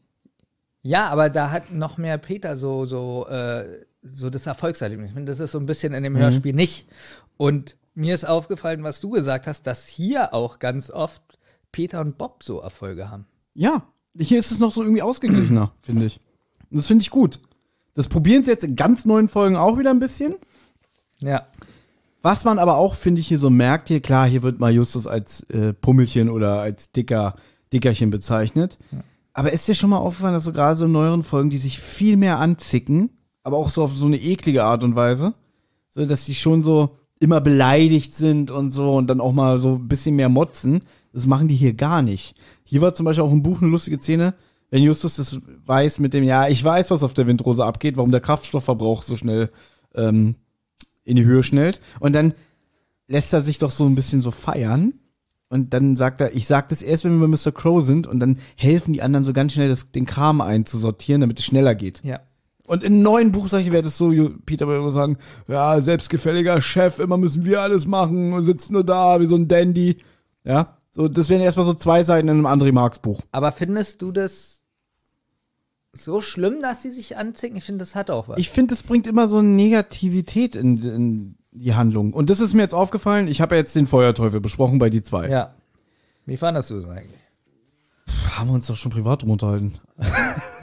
Ja, 0.81 1.10
aber 1.10 1.30
da 1.30 1.51
hat 1.51 1.72
noch 1.72 1.97
mehr 1.97 2.18
Peter 2.18 2.56
so, 2.56 2.85
so, 2.85 3.27
äh, 3.27 3.85
so 4.01 4.30
das 4.30 4.47
Erfolgserlebnis. 4.47 5.10
Ich 5.10 5.14
finde, 5.14 5.31
das 5.31 5.39
ist 5.39 5.51
so 5.51 5.60
ein 5.60 5.65
bisschen 5.65 5.93
in 5.93 6.03
dem 6.03 6.15
Hörspiel 6.15 6.53
nicht. 6.53 6.88
Und 7.35 7.76
mir 7.93 8.15
ist 8.15 8.26
aufgefallen, 8.26 8.84
was 8.84 9.01
du 9.01 9.10
gesagt 9.10 9.47
hast, 9.47 9.68
dass 9.68 9.88
hier 9.88 10.34
auch 10.34 10.60
ganz 10.60 10.89
oft 10.89 11.22
Peter 11.71 12.01
und 12.01 12.17
Bob 12.17 12.43
so 12.43 12.59
Erfolge 12.59 13.09
haben. 13.09 13.25
Ja, 13.53 13.83
hier 14.17 14.39
ist 14.39 14.51
es 14.51 14.59
noch 14.59 14.71
so 14.71 14.81
irgendwie 14.83 15.01
ausgeglichener, 15.01 15.73
finde 15.81 16.05
ich. 16.05 16.19
Und 16.69 16.77
das 16.77 16.87
finde 16.87 17.01
ich 17.01 17.09
gut. 17.09 17.39
Das 17.93 18.07
probieren 18.07 18.43
sie 18.43 18.51
jetzt 18.51 18.63
in 18.63 18.75
ganz 18.75 19.05
neuen 19.05 19.27
Folgen 19.27 19.55
auch 19.55 19.77
wieder 19.77 19.89
ein 19.89 19.99
bisschen. 19.99 20.35
Ja. 21.21 21.47
Was 22.21 22.43
man 22.43 22.59
aber 22.59 22.75
auch, 22.75 22.95
finde 22.95 23.21
ich, 23.21 23.27
hier 23.27 23.39
so 23.39 23.49
merkt, 23.49 23.87
hier, 23.87 24.01
klar, 24.01 24.27
hier 24.27 24.43
wird 24.43 24.59
mal 24.59 24.73
Justus 24.73 25.07
als 25.07 25.41
äh, 25.49 25.73
Pummelchen 25.73 26.29
oder 26.29 26.59
als 26.59 26.91
dicker, 26.91 27.35
Dickerchen 27.71 28.09
bezeichnet. 28.09 28.77
Aber 29.33 29.53
ist 29.53 29.67
dir 29.67 29.75
schon 29.75 29.89
mal 29.89 29.97
aufgefallen, 29.97 30.33
dass 30.33 30.43
so 30.43 30.51
gerade 30.51 30.75
so 30.75 30.85
in 30.85 30.91
neueren 30.91 31.23
Folgen, 31.23 31.49
die 31.49 31.57
sich 31.57 31.79
viel 31.79 32.17
mehr 32.17 32.39
anzicken, 32.39 33.09
aber 33.43 33.57
auch 33.57 33.69
so 33.69 33.83
auf 33.83 33.93
so 33.93 34.05
eine 34.05 34.19
eklige 34.19 34.65
Art 34.65 34.83
und 34.83 34.95
Weise, 34.95 35.33
so 35.91 36.05
dass 36.05 36.25
die 36.25 36.35
schon 36.35 36.61
so 36.61 36.97
immer 37.19 37.41
beleidigt 37.41 38.13
sind 38.13 38.51
und 38.51 38.71
so 38.71 38.95
und 38.95 39.07
dann 39.07 39.21
auch 39.21 39.31
mal 39.31 39.59
so 39.59 39.75
ein 39.75 39.87
bisschen 39.87 40.15
mehr 40.15 40.29
motzen. 40.29 40.83
Das 41.14 41.26
machen 41.26 41.48
die 41.48 41.56
hier 41.56 41.73
gar 41.73 42.02
nicht. 42.02 42.36
Hier 42.64 42.81
war 42.81 42.94
zum 42.94 43.06
Beispiel 43.06 43.23
auch 43.23 43.31
im 43.31 43.44
Buch 43.44 43.61
eine 43.61 43.72
lustige 43.72 43.99
Szene, 43.99 44.34
wenn 44.69 44.84
Justus 44.84 45.15
das 45.15 45.40
weiß 45.65 45.99
mit 45.99 46.14
dem, 46.14 46.23
ja, 46.23 46.48
ich 46.48 46.64
weiß, 46.64 46.91
was 46.91 47.03
auf 47.03 47.14
der 47.14 47.27
Windrose 47.27 47.65
abgeht, 47.65 47.98
warum 47.98 48.11
der 48.11 48.22
Kraftstoffverbrauch 48.22 49.03
so 49.03 49.18
schnell 49.18 49.49
ähm, 49.95 50.36
in 51.03 51.15
die 51.15 51.26
Höhe 51.26 51.44
schnellt. 51.44 51.81
Und 51.99 52.14
dann 52.14 52.34
lässt 53.07 53.34
er 53.34 53.41
sich 53.41 53.57
doch 53.57 53.72
so 53.72 53.86
ein 53.86 53.95
bisschen 53.95 54.22
so 54.22 54.31
feiern. 54.31 54.94
Und 55.49 55.73
dann 55.73 55.98
sagt 55.98 56.22
er, 56.22 56.36
ich 56.36 56.45
sag 56.45 56.69
das 56.69 56.84
erst, 56.84 57.06
wenn 57.06 57.19
wir 57.19 57.27
bei 57.27 57.36
Mr. 57.36 57.52
Crow 57.52 57.84
sind. 57.84 58.06
Und 58.06 58.19
dann 58.19 58.38
helfen 58.56 58.94
die 58.94 59.02
anderen 59.02 59.26
so 59.26 59.34
ganz 59.34 59.53
schnell, 59.53 59.69
das, 59.69 59.91
den 59.91 60.06
Kram 60.06 60.41
einzusortieren, 60.41 61.22
damit 61.22 61.40
es 61.40 61.45
schneller 61.45 61.73
geht. 61.73 62.03
Ja. 62.03 62.19
Und 62.68 62.84
im 62.84 63.02
neuen 63.02 63.31
Buch, 63.31 63.48
sag 63.48 63.61
ich, 63.61 63.72
wäre 63.72 63.81
das 63.81 63.98
so, 63.98 64.14
Peter 64.45 64.68
würde 64.68 64.91
sagen, 64.91 65.18
ja, 65.48 65.81
selbstgefälliger 65.81 66.61
Chef, 66.61 66.99
immer 66.99 67.18
müssen 67.18 67.44
wir 67.44 67.61
alles 67.61 67.88
machen 67.88 68.44
sitzen 68.44 68.73
nur 68.73 68.84
da 68.84 69.19
wie 69.19 69.26
so 69.26 69.36
ein 69.36 69.48
Dandy. 69.48 69.98
Ja, 70.44 70.77
so, 70.91 71.07
das 71.07 71.30
wären 71.30 71.41
erstmal 71.41 71.66
so 71.66 71.74
zwei 71.74 72.03
Seiten 72.03 72.28
in 72.28 72.38
einem 72.38 72.48
André 72.48 72.72
Marx 72.72 72.99
Buch. 72.99 73.22
Aber 73.32 73.52
findest 73.52 74.02
du 74.02 74.11
das 74.11 74.64
so 75.94 76.22
schlimm, 76.22 76.61
dass 76.61 76.84
sie 76.84 76.91
sich 76.91 77.18
anzicken? 77.18 77.57
Ich 77.57 77.66
finde, 77.66 77.80
das 77.80 77.95
hat 77.95 78.10
auch 78.10 78.28
was. 78.28 78.38
Ich 78.38 78.49
finde, 78.49 78.74
es 78.74 78.84
bringt 78.84 79.07
immer 79.07 79.28
so 79.28 79.38
eine 79.38 79.48
Negativität 79.49 80.56
in, 80.56 80.78
in 80.84 81.36
die 81.52 81.74
Handlung. 81.76 82.14
Und 82.14 82.30
das 82.30 82.40
ist 82.40 82.53
mir 82.53 82.61
jetzt 82.61 82.74
aufgefallen. 82.76 83.28
Ich 83.28 83.41
habe 83.41 83.56
ja 83.56 83.61
jetzt 83.61 83.76
den 83.76 83.88
Feuerteufel 83.88 84.40
besprochen 84.40 84.80
bei 84.80 84.90
die 84.90 85.02
zwei. 85.02 85.28
ja. 85.30 85.53
Wie 86.26 86.38
fandest 86.38 86.70
du 86.70 86.78
es 86.78 86.86
eigentlich? 86.86 87.20
Haben 88.38 88.49
wir 88.49 88.53
uns 88.53 88.68
doch 88.68 88.78
schon 88.78 88.91
privat 88.91 89.24
drum 89.24 89.32
unterhalten. 89.32 89.80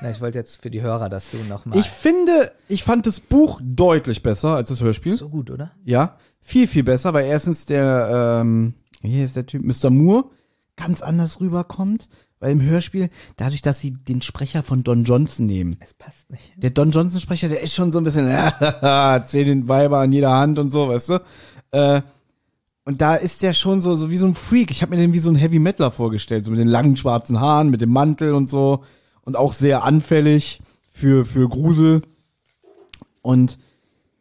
Na, 0.00 0.10
ich 0.12 0.20
wollte 0.20 0.38
jetzt 0.38 0.62
für 0.62 0.70
die 0.70 0.80
Hörer, 0.80 1.08
dass 1.08 1.32
du 1.32 1.38
noch 1.38 1.66
mal 1.66 1.76
Ich 1.76 1.90
finde, 1.90 2.52
ich 2.68 2.84
fand 2.84 3.04
das 3.08 3.18
Buch 3.18 3.60
deutlich 3.64 4.22
besser 4.22 4.50
als 4.54 4.68
das 4.68 4.80
Hörspiel. 4.80 5.16
so 5.16 5.28
gut, 5.28 5.50
oder? 5.50 5.72
Ja, 5.84 6.18
viel, 6.40 6.68
viel 6.68 6.84
besser, 6.84 7.14
weil 7.14 7.26
erstens 7.26 7.66
der, 7.66 8.38
ähm, 8.42 8.74
hier 9.06 9.24
ist 9.24 9.36
der 9.36 9.46
Typ, 9.46 9.62
Mr. 9.64 9.90
Moore, 9.90 10.24
ganz 10.76 11.02
anders 11.02 11.40
rüberkommt. 11.40 12.08
Weil 12.38 12.52
im 12.52 12.60
Hörspiel, 12.60 13.08
dadurch, 13.36 13.62
dass 13.62 13.80
sie 13.80 13.92
den 13.92 14.20
Sprecher 14.20 14.62
von 14.62 14.84
Don 14.84 15.04
Johnson 15.04 15.46
nehmen, 15.46 15.78
Es 15.80 15.94
passt 15.94 16.30
nicht. 16.30 16.52
der 16.56 16.68
Don 16.68 16.90
Johnson-Sprecher, 16.90 17.48
der 17.48 17.62
ist 17.62 17.74
schon 17.74 17.92
so 17.92 17.98
ein 17.98 18.04
bisschen, 18.04 18.26
zehn 19.24 19.68
Weiber 19.68 20.00
an 20.00 20.12
jeder 20.12 20.32
Hand 20.32 20.58
und 20.58 20.68
so, 20.68 20.88
weißt 20.88 21.08
du? 21.08 21.20
Äh, 21.70 22.02
und 22.84 23.00
da 23.00 23.14
ist 23.14 23.42
der 23.42 23.54
schon 23.54 23.80
so, 23.80 23.96
so 23.96 24.10
wie 24.10 24.18
so 24.18 24.26
ein 24.26 24.34
Freak. 24.34 24.70
Ich 24.70 24.82
habe 24.82 24.94
mir 24.94 25.00
den 25.00 25.14
wie 25.14 25.18
so 25.18 25.30
ein 25.30 25.34
Heavy 25.34 25.58
Metaler 25.58 25.90
vorgestellt, 25.90 26.44
so 26.44 26.50
mit 26.50 26.60
den 26.60 26.68
langen 26.68 26.96
schwarzen 26.96 27.40
Haaren, 27.40 27.70
mit 27.70 27.80
dem 27.80 27.90
Mantel 27.90 28.34
und 28.34 28.50
so. 28.50 28.84
Und 29.22 29.36
auch 29.36 29.52
sehr 29.54 29.82
anfällig 29.82 30.60
für, 30.90 31.24
für 31.24 31.48
Grusel. 31.48 32.02
Und 33.22 33.58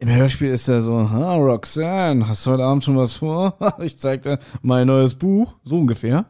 im 0.06 0.14
Hörspiel 0.14 0.52
ist 0.52 0.68
er 0.68 0.82
so, 0.82 1.10
ha, 1.10 1.34
Roxanne, 1.34 2.28
hast 2.28 2.46
du 2.46 2.52
heute 2.52 2.62
Abend 2.62 2.84
schon 2.84 2.96
was 2.96 3.16
vor? 3.16 3.58
ich 3.80 3.98
zeig 3.98 4.22
dir 4.22 4.38
mein 4.62 4.86
neues 4.86 5.16
Buch, 5.16 5.56
so 5.64 5.78
ungefähr. 5.78 6.26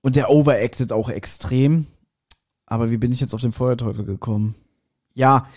Und 0.00 0.16
der 0.16 0.30
overacted 0.30 0.90
auch 0.90 1.10
extrem. 1.10 1.86
Aber 2.64 2.90
wie 2.90 2.96
bin 2.96 3.12
ich 3.12 3.20
jetzt 3.20 3.34
auf 3.34 3.42
den 3.42 3.52
Feuerteufel 3.52 4.06
gekommen? 4.06 4.54
Ja, 5.12 5.48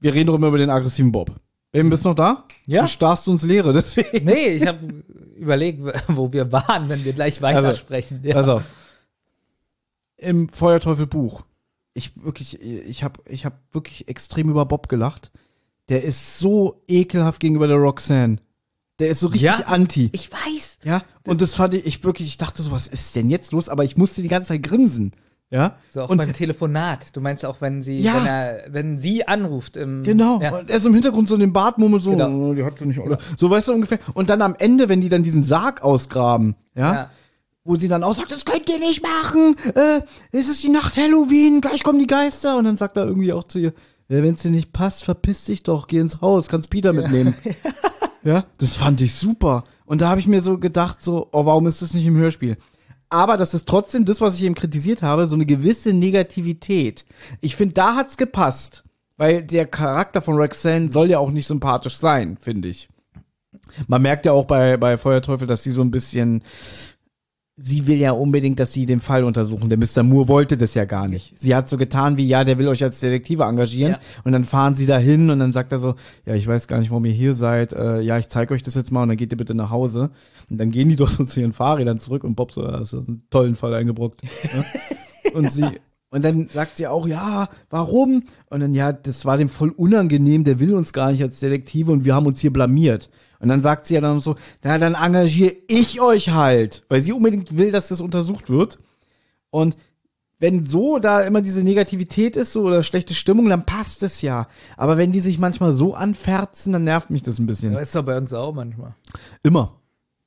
wir 0.00 0.14
reden 0.14 0.28
doch 0.28 0.34
immer 0.34 0.48
über 0.48 0.56
den 0.56 0.70
aggressiven 0.70 1.12
Bob. 1.12 1.30
Eben, 1.74 1.90
bist 1.90 2.06
du 2.06 2.10
noch 2.10 2.16
da? 2.16 2.44
Ja. 2.66 2.82
Du 2.82 2.88
starrst 2.88 3.28
uns 3.28 3.42
Leere, 3.42 3.74
deswegen. 3.74 4.24
Nee, 4.24 4.48
ich 4.48 4.66
habe 4.66 5.04
überlegt, 5.36 5.82
wo 6.08 6.32
wir 6.32 6.52
waren, 6.52 6.88
wenn 6.88 7.04
wir 7.04 7.12
gleich 7.12 7.42
weitersprechen. 7.42 8.20
Ja. 8.22 8.36
Also, 8.36 8.62
im 10.16 10.48
Feuerteufel-Buch. 10.48 11.42
Ich 11.94 12.22
wirklich, 12.22 12.60
ich 12.60 13.02
habe 13.04 13.20
ich 13.28 13.44
hab 13.44 13.60
wirklich 13.72 14.08
extrem 14.08 14.50
über 14.50 14.66
Bob 14.66 14.88
gelacht. 14.88 15.30
Der 15.88 16.02
ist 16.02 16.38
so 16.38 16.82
ekelhaft 16.88 17.40
gegenüber 17.40 17.66
der 17.68 17.76
Roxanne. 17.76 18.38
Der 18.98 19.08
ist 19.08 19.20
so 19.20 19.26
richtig 19.28 19.42
Ja, 19.42 19.64
anti. 19.66 20.10
Ich 20.12 20.30
weiß. 20.32 20.78
Ja, 20.84 21.02
und 21.26 21.40
das 21.40 21.54
fand 21.54 21.74
ich, 21.74 21.84
ich 21.86 22.04
wirklich, 22.04 22.28
ich 22.28 22.38
dachte 22.38 22.62
so, 22.62 22.70
was 22.70 22.86
ist 22.86 23.14
denn 23.16 23.28
jetzt 23.30 23.52
los? 23.52 23.68
Aber 23.68 23.84
ich 23.84 23.96
musste 23.96 24.22
die 24.22 24.28
ganze 24.28 24.48
Zeit 24.48 24.62
grinsen. 24.62 25.12
Ja. 25.50 25.76
So 25.90 26.02
auch 26.02 26.08
und 26.10 26.18
beim 26.18 26.32
Telefonat. 26.32 27.14
Du 27.14 27.20
meinst 27.20 27.44
auch, 27.44 27.60
wenn 27.60 27.82
sie, 27.82 27.96
Ja. 27.98 28.14
wenn 28.16 28.26
er, 28.26 28.64
wenn 28.70 28.98
sie 28.98 29.26
anruft 29.28 29.76
im 29.76 30.02
Genau. 30.02 30.40
Ja. 30.40 30.56
Und 30.58 30.70
er 30.70 30.76
ist 30.78 30.86
im 30.86 30.94
Hintergrund 30.94 31.28
so 31.28 31.34
in 31.34 31.40
den 31.40 31.52
Bartmummel 31.52 32.00
so, 32.00 32.10
Genau. 32.10 32.50
oh, 32.50 32.54
die 32.54 32.64
hat 32.64 32.78
sie 32.78 32.86
nicht 32.86 32.98
alle. 33.00 33.18
So 33.36 33.50
weißt 33.50 33.68
du 33.68 33.72
ungefähr. 33.74 33.98
Und 34.14 34.30
dann 34.30 34.42
am 34.42 34.56
Ende, 34.58 34.88
wenn 34.88 35.00
die 35.00 35.08
dann 35.08 35.22
diesen 35.22 35.44
Sarg 35.44 35.82
ausgraben, 35.82 36.56
ja, 36.74 36.92
Ja. 36.94 37.10
Wo 37.64 37.76
sie 37.76 37.88
dann 37.88 38.04
auch 38.04 38.14
sagt, 38.14 38.30
das 38.30 38.44
könnt 38.44 38.68
ihr 38.68 38.78
nicht 38.78 39.02
machen, 39.02 39.56
äh, 39.74 40.00
es 40.32 40.48
ist 40.48 40.62
die 40.62 40.68
Nacht 40.68 40.96
Halloween, 40.96 41.60
gleich 41.60 41.82
kommen 41.82 41.98
die 41.98 42.06
Geister. 42.06 42.56
Und 42.56 42.64
dann 42.64 42.76
sagt 42.76 42.96
er 42.96 43.06
irgendwie 43.06 43.32
auch 43.32 43.44
zu 43.44 43.58
ihr, 43.58 43.72
ja, 44.08 44.22
wenn 44.22 44.34
es 44.34 44.42
dir 44.42 44.50
nicht 44.50 44.72
passt, 44.72 45.04
verpiss 45.04 45.46
dich 45.46 45.62
doch, 45.62 45.86
geh 45.86 45.98
ins 45.98 46.20
Haus, 46.20 46.48
kannst 46.48 46.70
Peter 46.70 46.92
mitnehmen. 46.92 47.34
Ja, 48.24 48.46
das 48.56 48.74
fand 48.74 49.02
ich 49.02 49.14
super. 49.14 49.64
Und 49.84 50.00
da 50.00 50.08
habe 50.08 50.18
ich 50.18 50.26
mir 50.26 50.40
so 50.40 50.56
gedacht, 50.56 51.02
so, 51.02 51.28
oh, 51.32 51.44
warum 51.44 51.66
ist 51.66 51.82
das 51.82 51.92
nicht 51.92 52.06
im 52.06 52.16
Hörspiel? 52.16 52.56
Aber 53.10 53.36
das 53.36 53.52
ist 53.52 53.68
trotzdem 53.68 54.06
das, 54.06 54.22
was 54.22 54.36
ich 54.36 54.44
eben 54.44 54.54
kritisiert 54.54 55.02
habe, 55.02 55.26
so 55.26 55.34
eine 55.34 55.44
gewisse 55.44 55.92
Negativität. 55.92 57.04
Ich 57.42 57.54
finde, 57.54 57.74
da 57.74 57.96
hat's 57.96 58.16
gepasst. 58.16 58.82
Weil 59.16 59.44
der 59.44 59.66
Charakter 59.66 60.22
von 60.22 60.36
Roxanne 60.36 60.90
soll 60.90 61.10
ja 61.10 61.18
auch 61.18 61.30
nicht 61.30 61.46
sympathisch 61.46 61.98
sein, 61.98 62.36
finde 62.40 62.68
ich. 62.68 62.88
Man 63.86 64.02
merkt 64.02 64.26
ja 64.26 64.32
auch 64.32 64.46
bei, 64.46 64.76
bei 64.76 64.96
Feuerteufel, 64.96 65.46
dass 65.46 65.62
sie 65.62 65.70
so 65.70 65.82
ein 65.82 65.90
bisschen, 65.90 66.42
sie 67.56 67.86
will 67.86 67.98
ja 67.98 68.12
unbedingt, 68.12 68.58
dass 68.58 68.72
sie 68.72 68.84
den 68.84 69.00
Fall 69.00 69.22
untersuchen. 69.22 69.68
Der 69.68 69.78
Mr. 69.78 70.02
Moore 70.02 70.28
wollte 70.28 70.56
das 70.56 70.74
ja 70.74 70.84
gar 70.84 71.06
nicht. 71.06 71.38
Sie 71.38 71.54
hat 71.54 71.68
so 71.68 71.76
getan 71.76 72.16
wie, 72.16 72.26
ja, 72.26 72.42
der 72.42 72.58
will 72.58 72.66
euch 72.66 72.82
als 72.82 73.00
Detektive 73.00 73.44
engagieren. 73.44 73.92
Ja. 73.92 73.98
Und 74.24 74.32
dann 74.32 74.44
fahren 74.44 74.74
sie 74.74 74.86
da 74.86 74.98
hin 74.98 75.30
und 75.30 75.38
dann 75.38 75.52
sagt 75.52 75.70
er 75.70 75.78
so, 75.78 75.94
ja, 76.26 76.34
ich 76.34 76.46
weiß 76.46 76.66
gar 76.66 76.80
nicht, 76.80 76.90
warum 76.90 77.04
ihr 77.04 77.12
hier 77.12 77.34
seid. 77.34 77.72
Äh, 77.72 78.00
ja, 78.00 78.18
ich 78.18 78.28
zeige 78.28 78.54
euch 78.54 78.62
das 78.62 78.74
jetzt 78.74 78.90
mal 78.90 79.02
und 79.02 79.08
dann 79.08 79.16
geht 79.16 79.32
ihr 79.32 79.36
bitte 79.36 79.54
nach 79.54 79.70
Hause. 79.70 80.10
Und 80.50 80.58
dann 80.58 80.72
gehen 80.72 80.88
die 80.88 80.96
doch 81.04 81.08
so 81.08 81.24
zu 81.24 81.40
ihren 81.40 81.52
Fahrrädern 81.52 82.00
zurück 82.00 82.24
und 82.24 82.34
Bob 82.34 82.50
so, 82.50 82.64
ja, 82.64 82.78
das 82.78 82.92
ist 82.92 83.08
einen 83.08 83.22
tollen 83.30 83.54
Fall 83.54 83.74
eingebrockt. 83.74 84.20
Ja? 84.54 84.62
und 85.32 85.50
sie, 85.50 85.64
und 86.10 86.22
dann 86.22 86.48
sagt 86.48 86.76
sie 86.76 86.86
auch, 86.86 87.08
ja, 87.08 87.48
warum? 87.70 88.24
Und 88.50 88.60
dann, 88.60 88.74
ja, 88.74 88.92
das 88.92 89.24
war 89.24 89.36
dem 89.36 89.48
voll 89.48 89.70
unangenehm, 89.70 90.44
der 90.44 90.60
will 90.60 90.74
uns 90.74 90.92
gar 90.92 91.10
nicht 91.10 91.22
als 91.22 91.40
Detektive 91.40 91.90
und 91.90 92.04
wir 92.04 92.14
haben 92.14 92.26
uns 92.26 92.40
hier 92.40 92.52
blamiert. 92.52 93.10
Und 93.44 93.50
dann 93.50 93.60
sagt 93.60 93.84
sie 93.84 93.94
ja 93.94 94.00
dann 94.00 94.20
so, 94.20 94.36
na, 94.62 94.78
dann 94.78 94.94
engagiere 94.94 95.54
ich 95.68 96.00
euch 96.00 96.30
halt, 96.30 96.82
weil 96.88 97.02
sie 97.02 97.12
unbedingt 97.12 97.58
will, 97.58 97.70
dass 97.70 97.88
das 97.88 98.00
untersucht 98.00 98.48
wird. 98.48 98.78
Und 99.50 99.76
wenn 100.38 100.64
so 100.64 100.98
da 100.98 101.20
immer 101.20 101.42
diese 101.42 101.62
Negativität 101.62 102.36
ist 102.36 102.54
so 102.54 102.62
oder 102.62 102.82
schlechte 102.82 103.12
Stimmung, 103.12 103.50
dann 103.50 103.66
passt 103.66 104.02
es 104.02 104.22
ja. 104.22 104.48
Aber 104.78 104.96
wenn 104.96 105.12
die 105.12 105.20
sich 105.20 105.38
manchmal 105.38 105.74
so 105.74 105.94
anferzen, 105.94 106.72
dann 106.72 106.84
nervt 106.84 107.10
mich 107.10 107.22
das 107.22 107.38
ein 107.38 107.44
bisschen. 107.44 107.74
Das 107.74 107.88
ist 107.88 107.94
doch 107.94 108.02
bei 108.02 108.16
uns 108.16 108.32
auch 108.32 108.54
manchmal. 108.54 108.94
Immer. 109.42 109.78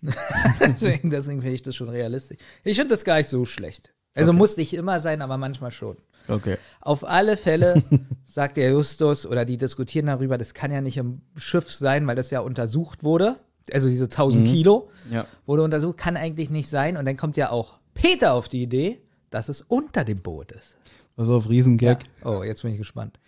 deswegen 0.60 1.10
deswegen 1.10 1.42
finde 1.42 1.56
ich 1.56 1.64
das 1.64 1.76
schon 1.76 1.90
realistisch. 1.90 2.38
Ich 2.64 2.78
finde 2.78 2.94
das 2.94 3.04
gar 3.04 3.18
nicht 3.18 3.30
so 3.30 3.46
schlecht. 3.46 3.96
Also 4.14 4.32
muss 4.32 4.58
nicht 4.58 4.76
immer 4.76 5.00
sein, 5.00 5.24
aber 5.24 5.38
manchmal 5.38 5.72
schon. 5.72 5.98
Okay. 6.28 6.58
Auf 6.82 7.08
alle 7.08 7.38
Fälle 7.38 7.84
sagt 8.26 8.58
der 8.58 8.70
Justus 8.72 9.26
oder 9.26 9.46
die 9.46 9.58
diskutieren 9.58 10.08
darüber, 10.08 10.38
das 10.38 10.54
kann 10.54 10.72
ja 10.72 10.82
nicht 10.82 10.98
im 10.98 11.22
Schiff 11.38 11.72
sein, 11.72 12.06
weil 12.08 12.16
das 12.16 12.32
ja 12.32 12.40
untersucht 12.42 13.04
wurde. 13.04 13.38
Also 13.72 13.90
diese 13.90 14.06
1000 14.06 14.48
Kilo 14.48 14.90
Ja. 15.12 15.26
wurde 15.46 15.64
untersucht, 15.64 15.98
kann 15.98 16.16
eigentlich 16.18 16.50
nicht 16.50 16.70
sein. 16.70 16.96
Und 16.98 17.06
dann 17.06 17.18
kommt 17.18 17.36
ja 17.38 17.50
auch 17.52 17.80
Peter 17.94 18.34
auf 18.34 18.48
die 18.50 18.62
Idee, 18.62 19.02
dass 19.30 19.50
es 19.50 19.62
unter 19.62 20.06
dem 20.06 20.22
Boot 20.22 20.52
ist. 20.54 20.78
Also 21.18 21.36
auf 21.36 21.50
Riesengag. 21.50 22.06
Oh, 22.24 22.44
jetzt 22.44 22.62
bin 22.62 22.72
ich 22.72 22.78
gespannt. 22.78 23.20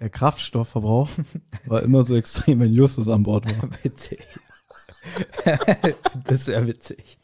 Der 0.00 0.10
Kraftstoffverbrauch 0.10 1.08
war 1.66 1.82
immer 1.82 2.04
so 2.04 2.14
extrem, 2.14 2.60
wenn 2.60 2.72
Justus 2.72 3.08
an 3.08 3.22
Bord 3.22 3.46
war. 3.46 3.68
Witzig. 3.82 4.24
das 6.24 6.46
wäre 6.46 6.66
witzig. 6.66 7.18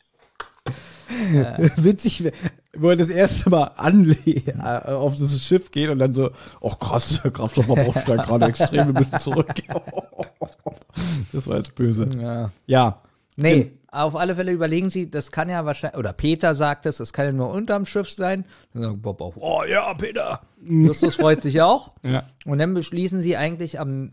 Witzig, 1.77 2.25
wär- 2.25 2.33
wo 2.77 2.91
er 2.91 2.97
das 2.97 3.11
erste 3.11 3.51
Mal 3.51 3.73
anle 3.77 4.15
äh, 4.25 4.53
auf 4.93 5.15
das 5.17 5.41
Schiff 5.43 5.71
geht 5.71 5.89
und 5.91 5.99
dann 5.99 6.13
so, 6.13 6.31
oh 6.61 6.71
krass, 6.75 7.21
der 7.23 7.31
Kraftstoffverbrauch 7.31 7.99
steigt 8.01 8.27
gerade 8.27 8.47
extrem, 8.47 8.87
wir 8.89 9.01
müssen 9.01 9.19
zurück. 9.19 9.49
das 11.33 11.47
war 11.47 11.57
jetzt 11.57 11.75
böse. 11.75 12.09
Ja. 12.21 12.51
Ja. 12.67 13.03
Nee, 13.37 13.73
auf 13.91 14.17
alle 14.17 14.35
Fälle 14.35 14.53
überlegen 14.53 14.91
sie, 14.91 15.11
das 15.11 15.31
kann 15.31 15.49
ja 15.49 15.65
wahrscheinlich, 15.65 15.99
oder 15.99 16.13
Peter 16.13 16.55
sagt 16.55 16.87
es, 16.87 16.99
das 16.99 17.13
kann 17.13 17.27
ja 17.27 17.33
nur 17.33 17.51
unterm 17.51 17.87
Schiff 17.87 18.11
sein. 18.11 18.45
Dann 18.75 18.83
sagt 18.83 19.03
Bob 19.03 19.21
auch, 19.21 19.35
oh 19.37 19.63
ja, 19.65 19.95
Peter. 19.95 20.41
Justus 20.63 21.15
freut 21.15 21.41
sich 21.43 21.63
auch. 21.63 21.93
Ja. 22.03 22.25
Und 22.45 22.59
dann 22.59 22.75
beschließen 22.75 23.21
sie 23.21 23.37
eigentlich 23.37 23.79
am, 23.81 24.13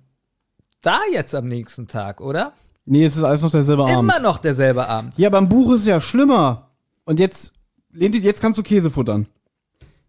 da 0.82 1.00
jetzt 1.14 1.34
am 1.36 1.48
nächsten 1.48 1.88
Tag, 1.88 2.22
oder? 2.22 2.54
Nee, 2.86 3.06
es 3.06 3.18
ist 3.18 3.24
alles 3.24 3.42
noch 3.42 3.52
derselbe 3.52 3.84
Abend. 3.84 3.98
Immer 3.98 4.20
noch 4.20 4.38
derselbe 4.38 4.88
Abend. 4.88 5.14
Ja, 5.18 5.30
beim 5.30 5.50
Buch 5.50 5.74
ist 5.74 5.82
es 5.82 5.88
ja 5.88 6.00
schlimmer. 6.00 6.70
Und 7.06 7.20
jetzt, 7.20 7.54
Lenti, 7.92 8.20
jetzt 8.20 8.42
kannst 8.42 8.60
du 8.60 8.64
Käse 8.64 8.92
futtern. 8.92 9.28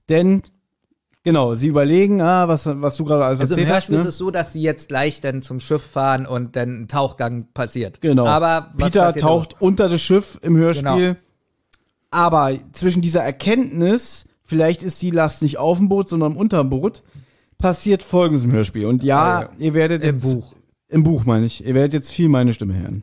Denn, 0.09 0.43
genau, 1.23 1.55
sie 1.55 1.69
überlegen, 1.69 2.21
ah, 2.21 2.49
was, 2.49 2.67
was 2.67 2.97
du 2.97 3.05
gerade 3.05 3.25
alles 3.25 3.41
Also 3.41 3.55
im 3.55 3.61
erzählt 3.61 3.69
hast. 3.69 3.75
Hörspiel 3.75 3.97
Ne? 3.97 4.03
ist 4.03 4.09
es 4.09 4.19
so, 4.19 4.31
dass 4.31 4.53
sie 4.53 4.63
jetzt 4.63 4.89
gleich 4.89 5.21
dann 5.21 5.43
zum 5.43 5.61
Schiff 5.61 5.83
fahren 5.83 6.27
und 6.27 6.57
dann 6.57 6.83
ein 6.83 6.89
Tauchgang 6.89 7.49
passiert. 7.53 8.01
Genau. 8.01 8.27
Aber 8.27 8.73
Peter 8.77 9.13
taucht 9.15 9.61
unter 9.61 9.89
das 9.89 10.03
Schiff 10.03 10.39
im 10.43 10.57
Hörspiel. 10.57 11.09
Genau. 11.09 11.21
Aber 12.11 12.57
zwischen 12.73 13.03
dieser 13.03 13.23
Erkenntnis, 13.23 14.25
vielleicht 14.43 14.83
ist 14.83 15.03
die 15.03 15.11
Last 15.11 15.43
nicht 15.43 15.59
auf 15.59 15.79
dem 15.79 15.89
Boot, 15.89 16.09
sondern 16.09 16.37
unter 16.37 16.63
dem 16.63 16.71
Boot, 16.71 17.03
passiert 17.59 18.03
Folgendes 18.03 18.45
im 18.45 18.53
Hörspiel. 18.53 18.87
Und 18.87 19.03
ja, 19.03 19.43
ja. 19.43 19.51
ihr 19.59 19.75
werdet 19.75 20.05
Im 20.05 20.15
jetzt 20.15 20.33
Buch. 20.33 20.55
im 20.89 21.03
Buch 21.03 21.25
meine 21.25 21.47
ich, 21.47 21.65
ihr 21.65 21.75
werdet 21.75 21.95
jetzt 21.95 22.11
viel 22.11 22.29
meine 22.29 22.53
Stimme 22.55 22.79
hören. 22.79 23.03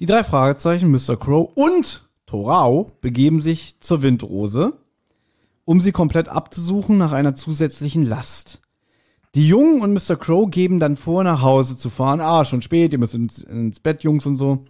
Die 0.00 0.06
drei 0.06 0.24
Fragezeichen, 0.24 0.90
Mr. 0.90 1.16
Crow 1.18 1.50
und 1.54 2.09
Torau 2.30 2.92
begeben 3.00 3.40
sich 3.40 3.80
zur 3.80 4.02
Windrose, 4.02 4.74
um 5.64 5.80
sie 5.80 5.90
komplett 5.90 6.28
abzusuchen 6.28 6.96
nach 6.96 7.10
einer 7.10 7.34
zusätzlichen 7.34 8.06
Last. 8.06 8.60
Die 9.34 9.48
Jungen 9.48 9.82
und 9.82 9.92
Mr. 9.92 10.16
Crow 10.16 10.48
geben 10.48 10.78
dann 10.78 10.94
vor, 10.96 11.24
nach 11.24 11.42
Hause 11.42 11.76
zu 11.76 11.90
fahren. 11.90 12.20
Ah, 12.20 12.44
schon 12.44 12.62
spät, 12.62 12.92
ihr 12.92 13.00
müsst 13.00 13.14
ins, 13.16 13.42
ins 13.42 13.80
Bett, 13.80 14.04
Jungs 14.04 14.26
und 14.26 14.36
so. 14.36 14.64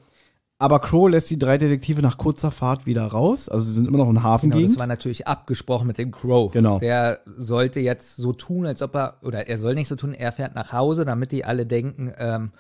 Aber 0.59 0.79
Crow 0.81 1.11
lässt 1.11 1.29
die 1.31 1.39
drei 1.39 1.59
Detektive 1.59 2.01
nach 2.01 2.17
kurzer 2.17 2.51
Fahrt 2.51 2.87
wieder 2.87 3.05
raus. 3.07 3.51
Also 3.51 3.67
sie 3.67 3.73
sind 3.73 3.87
immer 3.89 3.99
noch 3.99 4.09
in 4.09 4.15
Genau, 4.15 4.25
Hafengegend. 4.25 4.71
das 4.71 4.79
war 4.79 4.87
natürlich 4.87 5.27
abgesprochen 5.27 5.87
mit 5.87 5.99
dem 5.99 6.11
Crow. 6.13 6.51
Genau. 6.53 6.79
Der 6.79 7.21
sollte 7.37 7.81
jetzt 7.81 8.17
so 8.17 8.33
tun, 8.33 8.65
als 8.67 8.81
ob 8.81 8.95
er, 8.95 9.17
oder 9.23 9.49
er 9.49 9.59
soll 9.59 9.75
nicht 9.75 9.89
so 9.89 9.97
tun, 9.97 10.15
er 10.15 10.33
fährt 10.33 10.55
nach 10.55 10.73
Hause, 10.73 11.05
damit 11.05 11.33
die 11.33 11.45
alle 11.45 11.65
denken, 11.67 12.13
ähm, 12.19 12.53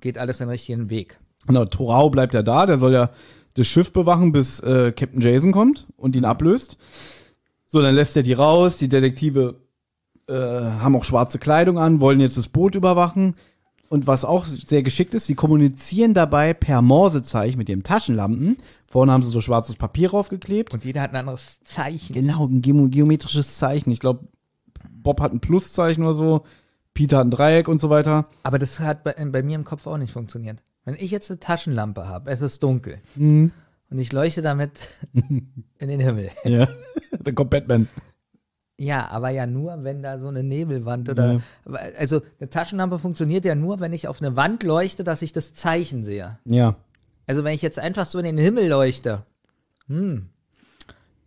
geht 0.00 0.18
alles 0.18 0.38
den 0.38 0.48
richtigen 0.50 0.90
Weg. 0.90 1.18
Genau, 1.46 1.64
Torau 1.64 2.08
bleibt 2.10 2.34
ja 2.34 2.42
da, 2.42 2.66
der 2.66 2.78
soll 2.78 2.92
ja 2.92 3.10
das 3.54 3.66
Schiff 3.66 3.92
bewachen, 3.92 4.32
bis 4.32 4.60
äh, 4.60 4.92
Captain 4.92 5.20
Jason 5.20 5.52
kommt 5.52 5.86
und 5.96 6.16
ihn 6.16 6.24
ablöst. 6.24 6.78
So, 7.66 7.80
dann 7.82 7.94
lässt 7.94 8.16
er 8.16 8.22
die 8.22 8.32
raus, 8.32 8.78
die 8.78 8.88
Detektive 8.88 9.56
äh, 10.28 10.34
haben 10.34 10.96
auch 10.96 11.04
schwarze 11.04 11.38
Kleidung 11.38 11.78
an, 11.78 12.00
wollen 12.00 12.20
jetzt 12.20 12.36
das 12.36 12.48
Boot 12.48 12.74
überwachen. 12.74 13.34
Und 13.88 14.06
was 14.06 14.24
auch 14.24 14.46
sehr 14.46 14.82
geschickt 14.82 15.12
ist, 15.12 15.26
sie 15.26 15.34
kommunizieren 15.34 16.14
dabei 16.14 16.54
per 16.54 16.80
Morsezeichen 16.80 17.58
mit 17.58 17.68
ihren 17.68 17.82
Taschenlampen. 17.82 18.56
Vorne 18.86 19.12
haben 19.12 19.22
sie 19.22 19.28
so 19.28 19.42
schwarzes 19.42 19.76
Papier 19.76 20.08
draufgeklebt. 20.08 20.72
Und 20.72 20.84
jeder 20.84 21.02
hat 21.02 21.10
ein 21.10 21.16
anderes 21.16 21.60
Zeichen. 21.62 22.14
Genau, 22.14 22.46
ein 22.46 22.62
geo- 22.62 22.88
geometrisches 22.88 23.58
Zeichen. 23.58 23.90
Ich 23.90 24.00
glaube, 24.00 24.28
Bob 24.90 25.20
hat 25.20 25.32
ein 25.32 25.40
Pluszeichen 25.40 26.04
oder 26.04 26.14
so, 26.14 26.44
Peter 26.94 27.18
hat 27.18 27.26
ein 27.26 27.30
Dreieck 27.30 27.68
und 27.68 27.80
so 27.80 27.90
weiter. 27.90 28.26
Aber 28.42 28.58
das 28.58 28.80
hat 28.80 29.04
bei, 29.04 29.12
bei 29.12 29.42
mir 29.42 29.56
im 29.56 29.64
Kopf 29.64 29.86
auch 29.86 29.98
nicht 29.98 30.12
funktioniert. 30.12 30.62
Wenn 30.84 30.94
ich 30.94 31.10
jetzt 31.10 31.30
eine 31.30 31.40
Taschenlampe 31.40 32.08
habe, 32.08 32.30
es 32.30 32.42
ist 32.42 32.62
dunkel 32.62 32.98
Mhm. 33.16 33.52
und 33.90 33.98
ich 33.98 34.12
leuchte 34.12 34.42
damit 34.42 34.88
in 35.12 35.88
den 35.88 36.00
Himmel. 36.00 36.30
Ja, 36.44 36.68
dann 37.20 37.34
kommt 37.34 37.50
Batman. 37.50 37.88
Ja, 38.78 39.08
aber 39.10 39.30
ja 39.30 39.46
nur, 39.46 39.84
wenn 39.84 40.02
da 40.02 40.18
so 40.18 40.26
eine 40.28 40.42
Nebelwand 40.42 41.08
oder. 41.08 41.40
Also, 41.98 42.22
eine 42.40 42.50
Taschenlampe 42.50 42.98
funktioniert 42.98 43.44
ja 43.44 43.54
nur, 43.54 43.78
wenn 43.78 43.92
ich 43.92 44.08
auf 44.08 44.20
eine 44.20 44.34
Wand 44.34 44.64
leuchte, 44.64 45.04
dass 45.04 45.22
ich 45.22 45.32
das 45.32 45.52
Zeichen 45.54 46.02
sehe. 46.04 46.38
Ja. 46.46 46.76
Also, 47.28 47.44
wenn 47.44 47.54
ich 47.54 47.62
jetzt 47.62 47.78
einfach 47.78 48.06
so 48.06 48.18
in 48.18 48.24
den 48.24 48.38
Himmel 48.38 48.68
leuchte, 48.68 49.24
hm, 49.86 50.28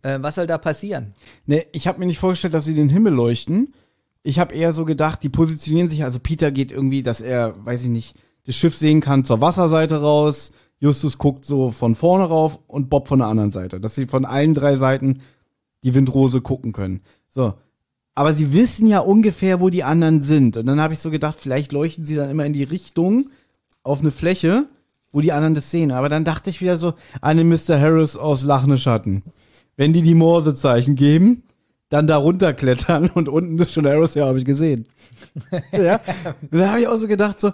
Äh, 0.02 0.18
was 0.20 0.34
soll 0.34 0.46
da 0.46 0.58
passieren? 0.58 1.14
Ne, 1.46 1.64
ich 1.72 1.86
habe 1.88 1.98
mir 1.98 2.06
nicht 2.06 2.18
vorgestellt, 2.18 2.52
dass 2.54 2.66
sie 2.66 2.74
den 2.74 2.90
Himmel 2.90 3.12
leuchten. 3.14 3.72
Ich 4.22 4.38
habe 4.38 4.54
eher 4.54 4.72
so 4.72 4.84
gedacht, 4.84 5.22
die 5.22 5.30
positionieren 5.30 5.88
sich, 5.88 6.04
also 6.04 6.18
Peter 6.20 6.50
geht 6.50 6.70
irgendwie, 6.72 7.02
dass 7.02 7.20
er, 7.22 7.54
weiß 7.64 7.84
ich 7.84 7.88
nicht, 7.88 8.16
das 8.46 8.56
Schiff 8.56 8.76
sehen 8.76 9.00
kann 9.00 9.24
zur 9.24 9.40
Wasserseite 9.40 10.00
raus, 10.00 10.52
Justus 10.78 11.18
guckt 11.18 11.44
so 11.44 11.70
von 11.70 11.94
vorne 11.94 12.24
rauf 12.24 12.58
und 12.66 12.90
Bob 12.90 13.08
von 13.08 13.18
der 13.18 13.28
anderen 13.28 13.50
Seite, 13.50 13.80
dass 13.80 13.94
sie 13.94 14.06
von 14.06 14.24
allen 14.24 14.54
drei 14.54 14.76
Seiten 14.76 15.20
die 15.82 15.94
Windrose 15.94 16.40
gucken 16.40 16.72
können. 16.72 17.00
So. 17.30 17.54
Aber 18.14 18.32
sie 18.32 18.52
wissen 18.52 18.86
ja 18.86 19.00
ungefähr, 19.00 19.60
wo 19.60 19.68
die 19.68 19.84
anderen 19.84 20.22
sind. 20.22 20.56
Und 20.56 20.66
dann 20.66 20.80
habe 20.80 20.94
ich 20.94 21.00
so 21.00 21.10
gedacht, 21.10 21.36
vielleicht 21.38 21.72
leuchten 21.72 22.04
sie 22.04 22.14
dann 22.14 22.30
immer 22.30 22.46
in 22.46 22.54
die 22.54 22.64
Richtung 22.64 23.26
auf 23.82 24.00
eine 24.00 24.10
Fläche, 24.10 24.66
wo 25.12 25.20
die 25.20 25.32
anderen 25.32 25.54
das 25.54 25.70
sehen. 25.70 25.92
Aber 25.92 26.08
dann 26.08 26.24
dachte 26.24 26.50
ich 26.50 26.60
wieder 26.60 26.78
so 26.78 26.94
an 27.20 27.36
den 27.36 27.48
Mr. 27.48 27.78
Harris 27.78 28.16
aus 28.16 28.42
Lachne 28.42 28.78
Schatten. 28.78 29.22
Wenn 29.76 29.92
die 29.92 30.02
die 30.02 30.14
Morsezeichen 30.14 30.94
geben, 30.94 31.42
dann 31.88 32.06
da 32.06 32.16
runterklettern 32.16 33.10
und 33.10 33.28
unten 33.28 33.58
ist 33.58 33.72
schon 33.74 33.86
Harris, 33.86 34.14
ja, 34.14 34.26
habe 34.26 34.38
ich 34.38 34.44
gesehen. 34.44 34.86
ja. 35.72 36.00
Und 36.50 36.58
da 36.58 36.70
habe 36.70 36.80
ich 36.80 36.88
auch 36.88 36.96
so 36.96 37.08
gedacht, 37.08 37.40
so, 37.40 37.52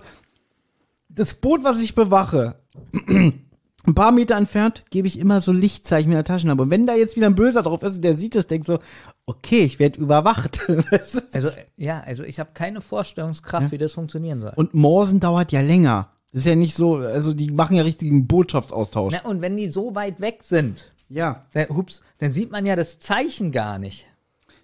das 1.15 1.35
Boot, 1.35 1.63
was 1.65 1.81
ich 1.81 1.95
bewache, 1.95 2.57
ein 3.85 3.95
paar 3.95 4.13
Meter 4.13 4.37
entfernt 4.37 4.85
gebe 4.91 5.09
ich 5.09 5.19
immer 5.19 5.41
so 5.41 5.53
Lichtzeichen 5.53 6.11
in 6.11 6.17
der 6.17 6.25
Taschenlampe. 6.25 6.63
Und 6.65 6.71
wenn 6.71 6.87
da 6.87 6.95
jetzt 6.95 7.17
wieder 7.17 7.27
ein 7.27 7.35
Böser 7.35 7.63
drauf 7.63 7.83
ist 7.83 7.97
und 7.97 8.03
der 8.05 8.15
sieht 8.15 8.37
es, 8.37 8.47
denkt 8.47 8.67
so, 8.67 8.79
okay, 9.27 9.61
ich 9.61 9.79
werde 9.79 10.01
überwacht. 10.01 10.63
Also, 11.33 11.49
ja, 11.77 12.01
also 12.05 12.25
ich 12.25 12.39
habe 12.41 12.51
keine 12.55 12.81
Vorstellungskraft, 12.81 13.73
wie 13.73 13.79
das 13.79 13.93
funktionieren 13.93 14.41
soll. 14.41 14.53
und 14.57 14.75
Morsen 14.75 15.21
dauert 15.21 15.53
ja 15.53 15.61
länger. 15.61 16.11
Das 16.33 16.43
ist 16.43 16.47
ja 16.47 16.55
nicht 16.57 16.75
so, 16.75 16.97
also 16.97 17.35
die 17.35 17.51
machen 17.51 17.77
ja 17.77 17.83
richtigen 17.83 18.27
Botschaftsaustausch. 18.27 19.15
Na, 19.23 19.29
und 19.29 19.41
wenn 19.43 19.57
die 19.57 19.69
so 19.69 19.95
weit 19.95 20.21
weg 20.21 20.43
sind, 20.43 20.93
Ja. 21.09 21.41
dann, 21.53 21.69
hups, 21.69 22.03
dann 22.19 22.33
sieht 22.33 22.51
man 22.51 22.65
ja 22.65 22.75
das 22.77 23.01
Zeichen 23.01 23.53
gar 23.53 23.79
nicht. 23.79 24.07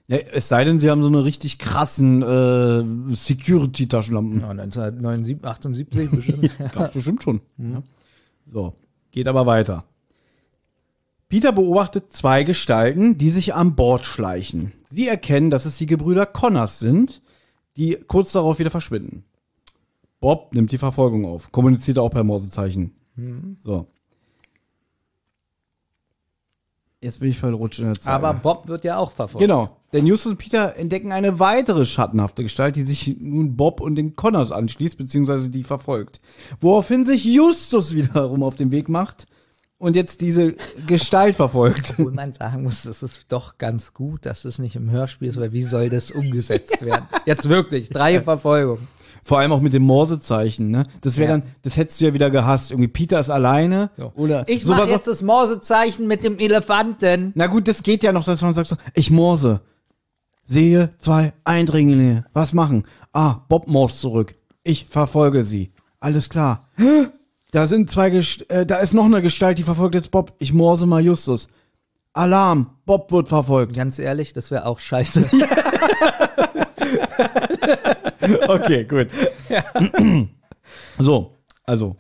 Ja. 0.09 0.17
Es 0.17 0.49
sei 0.49 0.65
denn, 0.65 0.79
sie 0.79 0.91
haben 0.91 1.03
so 1.03 1.09
eine 1.09 1.25
richtig 1.25 1.59
krassen 1.59 2.23
äh, 2.23 3.15
Security-Taschenlampen. 3.15 4.41
Ja, 4.41 4.51
1979, 4.51 5.45
78 5.45 6.11
bestimmt. 6.11 6.51
Das 6.75 6.93
bestimmt 6.93 7.23
schon. 7.23 7.41
Ja. 7.59 7.83
So, 8.51 8.75
geht 9.11 9.29
aber 9.29 9.47
weiter. 9.47 9.85
Peter 11.29 11.53
beobachtet 11.53 12.11
zwei 12.11 12.43
Gestalten, 12.43 13.19
die 13.19 13.31
sich 13.31 13.55
an 13.55 13.77
Bord 13.77 14.07
schleichen. 14.07 14.73
Sie 14.89 15.07
erkennen, 15.07 15.51
dass 15.51 15.67
es 15.67 15.77
die 15.77 15.87
Gebrüder 15.87 16.25
Connors 16.25 16.79
sind, 16.79 17.21
die 17.77 17.99
kurz 18.07 18.33
darauf 18.33 18.59
wieder 18.59 18.71
verschwinden. 18.71 19.25
Bob 20.21 20.55
nimmt 20.55 20.73
die 20.73 20.79
Verfolgung 20.79 21.27
auf, 21.27 21.53
kommuniziert 21.53 21.99
auch 21.99 22.09
per 22.09 22.25
Morsezeichen. 22.25 22.93
So. 23.61 23.87
Jetzt 27.01 27.21
bin 27.21 27.29
ich 27.29 27.39
verrutscht 27.39 27.81
in 27.81 27.87
der 27.87 27.95
Zeit. 27.95 28.15
Aber 28.15 28.35
Bob 28.35 28.67
wird 28.67 28.85
ja 28.85 28.97
auch 28.97 29.13
verfolgt. 29.13 29.43
Genau. 29.43 29.77
Denn 29.93 30.07
Justus 30.07 30.33
und 30.33 30.39
Peter 30.39 30.77
entdecken 30.77 31.13
eine 31.13 31.41
weitere 31.41 31.87
schattenhafte 31.87 32.43
Gestalt, 32.43 32.77
die 32.77 32.83
sich 32.83 33.17
nun 33.21 33.57
Bob 33.57 33.81
und 33.81 33.95
den 33.95 34.17
Connors 34.17 34.53
anschließt, 34.53 34.99
beziehungsweise 34.99 35.49
die 35.51 35.65
verfolgt. 35.65 36.21
Woraufhin 36.61 37.07
sich 37.07 37.25
Justus 37.25 37.95
wiederum 37.95 38.43
auf 38.43 38.57
den 38.57 38.71
Weg 38.71 38.91
macht 38.91 39.27
und 39.79 39.97
jetzt 39.97 40.21
diese 40.21 40.57
Gestalt 40.87 41.37
verfolgt. 41.37 41.95
Obwohl 41.97 42.13
man 42.13 42.33
sagen 42.35 42.65
muss, 42.65 42.83
das 42.83 43.03
ist 43.03 43.27
doch 43.33 43.57
ganz 43.57 43.95
gut, 43.95 44.27
dass 44.27 44.43
das 44.43 44.59
nicht 44.59 44.77
im 44.77 44.91
Hörspiel 44.91 45.29
ist, 45.29 45.41
weil 45.41 45.53
wie 45.53 45.63
soll 45.63 45.89
das 45.89 46.11
umgesetzt 46.11 46.83
werden? 46.85 47.07
Jetzt 47.25 47.49
wirklich, 47.49 47.89
drei 47.89 48.21
Verfolgungen. 48.21 48.89
Vor 49.25 49.39
allem 49.41 49.53
auch 49.53 49.61
mit 49.61 49.73
dem 49.75 49.83
Morsezeichen, 49.83 50.71
ne? 50.71 50.87
Das 51.01 51.17
wäre 51.17 51.31
Ja. 51.31 51.39
dann, 51.39 51.49
das 51.63 51.77
hättest 51.77 52.01
du 52.01 52.07
ja 52.07 52.15
wieder 52.15 52.31
gehasst. 52.31 52.71
Irgendwie 52.71 52.89
Peter 52.89 53.21
ist 53.21 53.31
alleine 53.31 53.91
oder 54.15 54.49
Ich 54.49 54.65
mache 54.65 54.89
jetzt 54.91 55.07
das 55.07 55.23
Morsezeichen 55.23 56.07
mit 56.07 56.25
dem 56.25 56.39
Elefanten. 56.39 57.33
Na 57.35 57.47
gut, 57.47 57.69
das 57.69 57.83
geht 57.83 58.03
ja 58.05 58.13
noch, 58.13 58.25
dass 58.25 58.41
man 58.43 58.55
sagt 58.55 58.69
so, 58.69 58.77
ich 58.95 59.11
morse. 59.11 59.61
Sehe 60.51 60.95
zwei 60.97 61.35
Eindringlinge. 61.45 62.25
Was 62.33 62.55
machen? 62.55 62.85
Ah, 63.13 63.43
Bob 63.51 63.69
morst 63.69 64.01
zurück. 64.01 64.35
Ich 64.65 64.87
verfolge 64.89 65.45
sie. 65.45 65.73
Alles 66.01 66.31
klar. 66.31 66.69
Da 67.51 67.67
sind 67.67 67.91
zwei 67.91 68.09
Gest 68.09 68.51
äh, 68.51 68.65
da 68.65 68.77
ist 68.77 68.95
noch 68.95 69.05
eine 69.05 69.21
Gestalt, 69.21 69.59
die 69.59 69.63
verfolgt 69.63 69.95
jetzt 69.95 70.11
Bob. 70.11 70.33
Ich 70.39 70.55
morse 70.55 70.87
mal 70.87 71.05
Justus. 71.05 71.49
Alarm, 72.15 72.71
Bob 72.87 73.13
wird 73.13 73.29
verfolgt. 73.29 73.77
Ganz 73.77 73.99
ehrlich, 73.99 74.33
das 74.33 74.51
wäre 74.51 74.65
auch 74.65 74.81
scheiße. 74.81 75.27
Okay, 78.49 78.85
gut. 78.85 79.09
So, 80.99 81.35
also. 81.65 81.97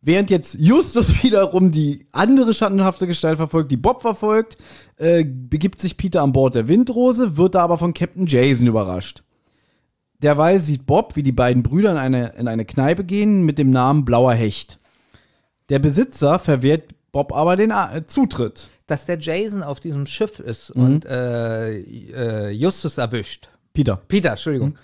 Während 0.00 0.30
jetzt 0.30 0.54
Justus 0.58 1.22
wiederum 1.22 1.70
die 1.70 2.06
andere 2.12 2.54
schattenhafte 2.54 3.06
Gestalt 3.06 3.36
verfolgt, 3.38 3.70
die 3.70 3.76
Bob 3.76 4.00
verfolgt, 4.02 4.56
äh, 4.96 5.24
begibt 5.24 5.80
sich 5.80 5.96
Peter 5.96 6.22
an 6.22 6.32
Bord 6.32 6.54
der 6.54 6.68
Windrose, 6.68 7.36
wird 7.36 7.54
da 7.54 7.62
aber 7.64 7.78
von 7.78 7.94
Captain 7.94 8.26
Jason 8.26 8.66
überrascht. 8.68 9.22
Derweil 10.20 10.60
sieht 10.60 10.86
Bob, 10.86 11.14
wie 11.16 11.22
die 11.22 11.32
beiden 11.32 11.62
Brüder 11.62 11.92
in 11.92 11.96
eine, 11.96 12.28
in 12.36 12.48
eine 12.48 12.64
Kneipe 12.64 13.04
gehen 13.04 13.42
mit 13.44 13.58
dem 13.58 13.70
Namen 13.70 14.04
Blauer 14.04 14.34
Hecht. 14.34 14.78
Der 15.68 15.78
Besitzer 15.78 16.38
verwehrt 16.38 16.94
Bob 17.12 17.32
aber 17.32 17.56
den 17.56 17.70
äh, 17.70 18.04
Zutritt. 18.06 18.68
Dass 18.86 19.06
der 19.06 19.18
Jason 19.18 19.62
auf 19.62 19.80
diesem 19.80 20.06
Schiff 20.06 20.38
ist 20.40 20.74
Mhm. 20.74 20.82
und 20.84 21.04
äh, 21.06 21.78
äh, 21.78 22.50
Justus 22.50 22.98
erwischt. 22.98 23.48
Peter. 23.74 23.96
Peter, 24.08 24.30
Entschuldigung. 24.30 24.70
Mhm. 24.70 24.76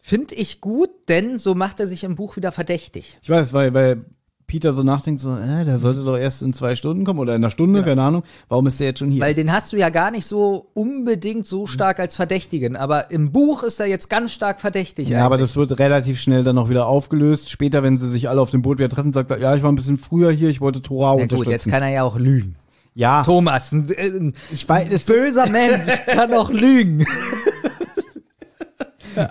Finde 0.00 0.34
ich 0.36 0.60
gut, 0.60 0.90
denn 1.08 1.36
so 1.38 1.54
macht 1.54 1.80
er 1.80 1.86
sich 1.86 2.04
im 2.04 2.14
Buch 2.14 2.36
wieder 2.36 2.52
verdächtig. 2.52 3.18
Ich 3.22 3.28
weiß, 3.28 3.52
weil, 3.52 3.74
weil 3.74 4.04
Peter 4.46 4.72
so 4.72 4.82
nachdenkt, 4.82 5.20
so, 5.20 5.34
äh, 5.36 5.64
der 5.64 5.78
sollte 5.78 6.04
doch 6.04 6.16
erst 6.16 6.42
in 6.42 6.52
zwei 6.52 6.76
Stunden 6.76 7.04
kommen 7.04 7.18
oder 7.18 7.34
in 7.34 7.42
einer 7.42 7.50
Stunde, 7.50 7.82
keine 7.82 8.02
Ahnung. 8.02 8.22
Warum 8.48 8.66
ist 8.68 8.78
der 8.78 8.86
jetzt 8.88 9.00
schon 9.00 9.10
hier? 9.10 9.20
Weil 9.20 9.34
den 9.34 9.50
hast 9.52 9.72
du 9.72 9.76
ja 9.76 9.88
gar 9.88 10.10
nicht 10.12 10.24
so 10.26 10.68
unbedingt 10.74 11.46
so 11.46 11.66
stark 11.66 11.98
als 11.98 12.14
Verdächtigen. 12.16 12.76
Aber 12.76 13.10
im 13.10 13.32
Buch 13.32 13.62
ist 13.64 13.80
er 13.80 13.86
jetzt 13.86 14.08
ganz 14.08 14.32
stark 14.32 14.60
verdächtig. 14.60 15.08
Ja, 15.08 15.24
aber 15.26 15.34
eigentlich. 15.34 15.48
das 15.48 15.56
wird 15.56 15.78
relativ 15.80 16.20
schnell 16.20 16.44
dann 16.44 16.58
auch 16.58 16.68
wieder 16.68 16.86
aufgelöst. 16.86 17.50
Später, 17.50 17.82
wenn 17.82 17.98
sie 17.98 18.08
sich 18.08 18.28
alle 18.28 18.40
auf 18.40 18.50
dem 18.50 18.62
Boot 18.62 18.78
wieder 18.78 18.88
treffen, 18.88 19.10
sagt 19.12 19.30
er, 19.32 19.38
ja, 19.38 19.54
ich 19.56 19.62
war 19.62 19.72
ein 19.72 19.76
bisschen 19.76 19.98
früher 19.98 20.30
hier, 20.30 20.48
ich 20.48 20.60
wollte 20.60 20.80
Torau 20.80 21.16
Na 21.16 21.22
gut, 21.22 21.32
unterstützen. 21.32 21.50
jetzt 21.50 21.68
kann 21.68 21.82
er 21.82 21.90
ja 21.90 22.02
auch 22.04 22.16
lügen. 22.16 22.54
ja, 22.94 23.22
Thomas, 23.24 23.72
ein, 23.72 23.90
ein 23.98 24.34
ich 24.52 24.68
weiß, 24.68 24.88
es 24.92 25.06
böser 25.06 25.48
Mensch 25.48 25.92
kann 26.06 26.32
auch 26.34 26.50
lügen. 26.50 27.04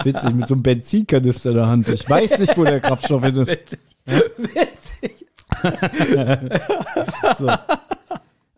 witzig 0.04 0.34
mit 0.34 0.48
so 0.48 0.56
einem 0.56 0.64
Benzinkanister 0.64 1.52
in 1.52 1.56
der 1.56 1.68
Hand. 1.68 1.88
Ich 1.90 2.10
weiß 2.10 2.40
nicht, 2.40 2.58
wo 2.58 2.64
der 2.64 2.80
Kraftstoff 2.82 3.24
hin 3.24 3.36
ist. 3.38 3.52
Witzig. 4.06 4.85
So. 7.38 7.50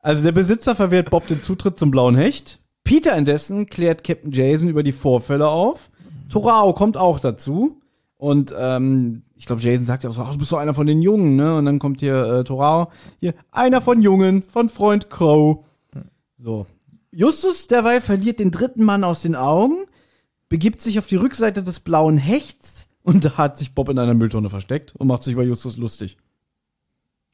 Also 0.02 0.24
der 0.24 0.32
Besitzer 0.32 0.76
verwehrt 0.76 1.10
Bob 1.10 1.28
den 1.28 1.42
Zutritt 1.42 1.78
zum 1.78 1.92
blauen 1.92 2.16
Hecht. 2.16 2.60
Peter 2.84 3.16
indessen 3.18 3.66
klärt 3.66 4.04
Captain 4.04 4.32
Jason 4.32 4.70
über 4.70 4.84
die 4.84 4.94
Vorfälle 4.94 5.50
auf. 5.50 5.90
Torao 6.30 6.74
kommt 6.74 6.96
auch 6.96 7.20
dazu. 7.20 7.82
Und 8.18 8.54
ähm, 8.58 9.24
ich 9.36 9.46
glaube, 9.46 9.62
Jason 9.62 9.86
sagt 9.86 10.04
ja 10.04 10.10
auch 10.10 10.14
so, 10.14 10.22
ach, 10.22 10.32
du 10.32 10.40
bist 10.40 10.52
doch 10.52 10.58
einer 10.58 10.74
von 10.74 10.88
den 10.88 11.02
Jungen, 11.02 11.36
ne? 11.36 11.58
Und 11.58 11.66
dann 11.66 11.80
kommt 11.80 12.00
hier 12.00 12.24
äh, 12.24 12.44
Torao, 12.44 12.92
hier, 13.20 13.34
einer 13.52 13.82
von 13.82 14.02
Jungen, 14.02 14.44
von 14.48 14.70
Freund 14.70 15.10
Crow. 15.10 15.66
So. 16.38 16.66
Justus 17.12 17.68
derweil 17.68 18.02
verliert 18.02 18.40
den 18.40 18.52
dritten 18.52 18.84
Mann 18.84 19.04
aus 19.04 19.22
den 19.22 19.36
Augen, 19.36 19.86
begibt 20.50 20.82
sich 20.82 21.00
auf 21.00 21.08
die 21.08 21.16
Rückseite 21.16 21.64
des 21.64 21.80
blauen 21.80 22.18
Hechts 22.18 22.88
und 23.04 23.26
da 23.26 23.38
hat 23.38 23.58
sich 23.58 23.74
Bob 23.76 23.90
in 23.90 24.00
einer 24.00 24.14
Mülltonne 24.14 24.50
versteckt 24.50 24.96
und 24.96 25.08
macht 25.08 25.24
sich 25.24 25.34
über 25.34 25.44
Justus 25.44 25.78
lustig. 25.78 26.18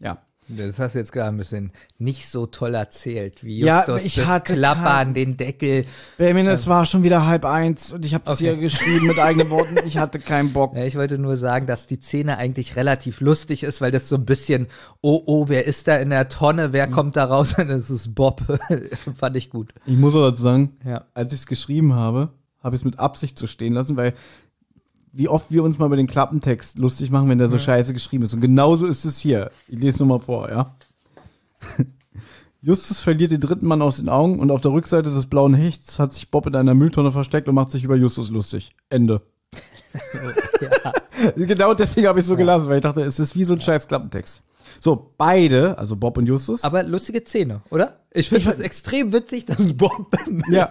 Ja. 0.03 0.19
Das 0.49 0.77
hast 0.77 0.93
du 0.93 0.99
jetzt 0.99 1.13
gerade 1.13 1.29
ein 1.29 1.37
bisschen 1.37 1.71
nicht 1.99 2.27
so 2.27 2.45
toll 2.45 2.75
erzählt, 2.75 3.45
wie 3.45 3.59
Ja, 3.59 3.77
Justus 3.79 4.03
ich 4.03 4.15
das 4.15 4.25
hatte 4.27 4.53
Klappern, 4.55 5.13
den 5.13 5.37
Deckel. 5.37 5.85
Benjamin, 6.17 6.47
es 6.47 6.67
war 6.67 6.85
schon 6.85 7.01
wieder 7.03 7.25
halb 7.25 7.45
eins 7.45 7.93
und 7.93 8.05
ich 8.05 8.13
habe 8.13 8.25
das 8.25 8.41
Okay. 8.41 8.49
hier 8.51 8.57
geschrieben 8.57 9.07
mit 9.07 9.19
eigenen 9.19 9.49
Worten. 9.49 9.77
Ich 9.85 9.97
hatte 9.97 10.19
keinen 10.19 10.51
Bock. 10.51 10.75
Ja, 10.75 10.83
ich 10.83 10.97
wollte 10.97 11.17
nur 11.17 11.37
sagen, 11.37 11.65
dass 11.65 11.87
die 11.87 11.95
Szene 12.01 12.37
eigentlich 12.37 12.75
relativ 12.75 13.21
lustig 13.21 13.63
ist, 13.63 13.79
weil 13.79 13.91
das 13.91 14.09
so 14.09 14.17
ein 14.17 14.25
bisschen, 14.25 14.67
oh, 14.99 15.23
oh, 15.25 15.45
wer 15.47 15.65
ist 15.65 15.87
da 15.87 15.95
in 15.95 16.09
der 16.09 16.27
Tonne, 16.27 16.73
wer 16.73 16.89
kommt 16.89 17.15
da 17.15 17.23
raus? 17.23 17.53
Und 17.57 17.69
es 17.69 17.89
ist 17.89 18.13
Bob. 18.13 18.41
Fand 19.15 19.37
ich 19.37 19.49
gut. 19.49 19.73
Ich 19.85 19.95
muss 19.97 20.13
aber 20.13 20.31
dazu 20.31 20.43
sagen, 20.43 20.75
Ja. 20.85 21.05
als 21.13 21.31
ich 21.31 21.39
es 21.39 21.47
geschrieben 21.47 21.93
habe, 21.93 22.33
habe 22.61 22.75
ich 22.75 22.81
es 22.81 22.85
mit 22.85 22.99
Absicht 22.99 23.39
so 23.39 23.47
stehen 23.47 23.71
lassen, 23.73 23.95
weil 23.95 24.13
wie 25.13 25.29
oft 25.29 25.51
wir 25.51 25.63
uns 25.63 25.77
mal 25.77 25.85
über 25.85 25.95
den 25.95 26.07
Klappentext 26.07 26.79
lustig 26.79 27.11
machen, 27.11 27.29
wenn 27.29 27.37
der 27.37 27.49
so 27.49 27.59
scheiße 27.59 27.93
geschrieben 27.93 28.23
ist. 28.23 28.33
Und 28.33 28.41
genauso 28.41 28.85
ist 28.85 29.05
es 29.05 29.19
hier. 29.19 29.51
Ich 29.67 29.79
lese 29.79 29.99
nur 29.99 30.17
mal 30.17 30.23
vor, 30.23 30.49
ja. 30.49 30.75
Justus 32.61 33.01
verliert 33.01 33.31
den 33.31 33.41
dritten 33.41 33.67
Mann 33.67 33.81
aus 33.81 33.97
den 33.97 34.09
Augen 34.09 34.39
und 34.39 34.49
auf 34.49 34.61
der 34.61 34.71
Rückseite 34.71 35.11
des 35.11 35.27
blauen 35.27 35.53
Hechts 35.53 35.99
hat 35.99 36.13
sich 36.13 36.31
Bob 36.31 36.47
in 36.47 36.55
einer 36.55 36.73
Mülltonne 36.73 37.11
versteckt 37.11 37.47
und 37.47 37.55
macht 37.55 37.71
sich 37.71 37.83
über 37.83 37.95
Justus 37.95 38.29
lustig. 38.29 38.73
Ende. 38.89 39.21
Genau 41.35 41.73
deswegen 41.73 42.07
habe 42.07 42.19
ich 42.19 42.25
so 42.25 42.35
gelassen, 42.35 42.67
weil 42.67 42.77
ich 42.77 42.83
dachte, 42.83 43.01
es 43.01 43.19
ist 43.19 43.35
wie 43.35 43.43
so 43.43 43.53
ein 43.53 43.61
scheiß 43.61 43.87
Klappentext. 43.87 44.41
So, 44.79 45.13
beide, 45.17 45.77
also 45.77 45.95
Bob 45.95 46.17
und 46.17 46.27
Justus. 46.27 46.63
Aber 46.63 46.83
lustige 46.83 47.21
Szene, 47.25 47.61
oder? 47.69 47.95
Ich 48.11 48.29
finde 48.29 48.49
es 48.49 48.59
extrem 48.59 49.11
witzig, 49.13 49.45
dass 49.45 49.73
Bob. 49.73 50.11
Ja. 50.49 50.69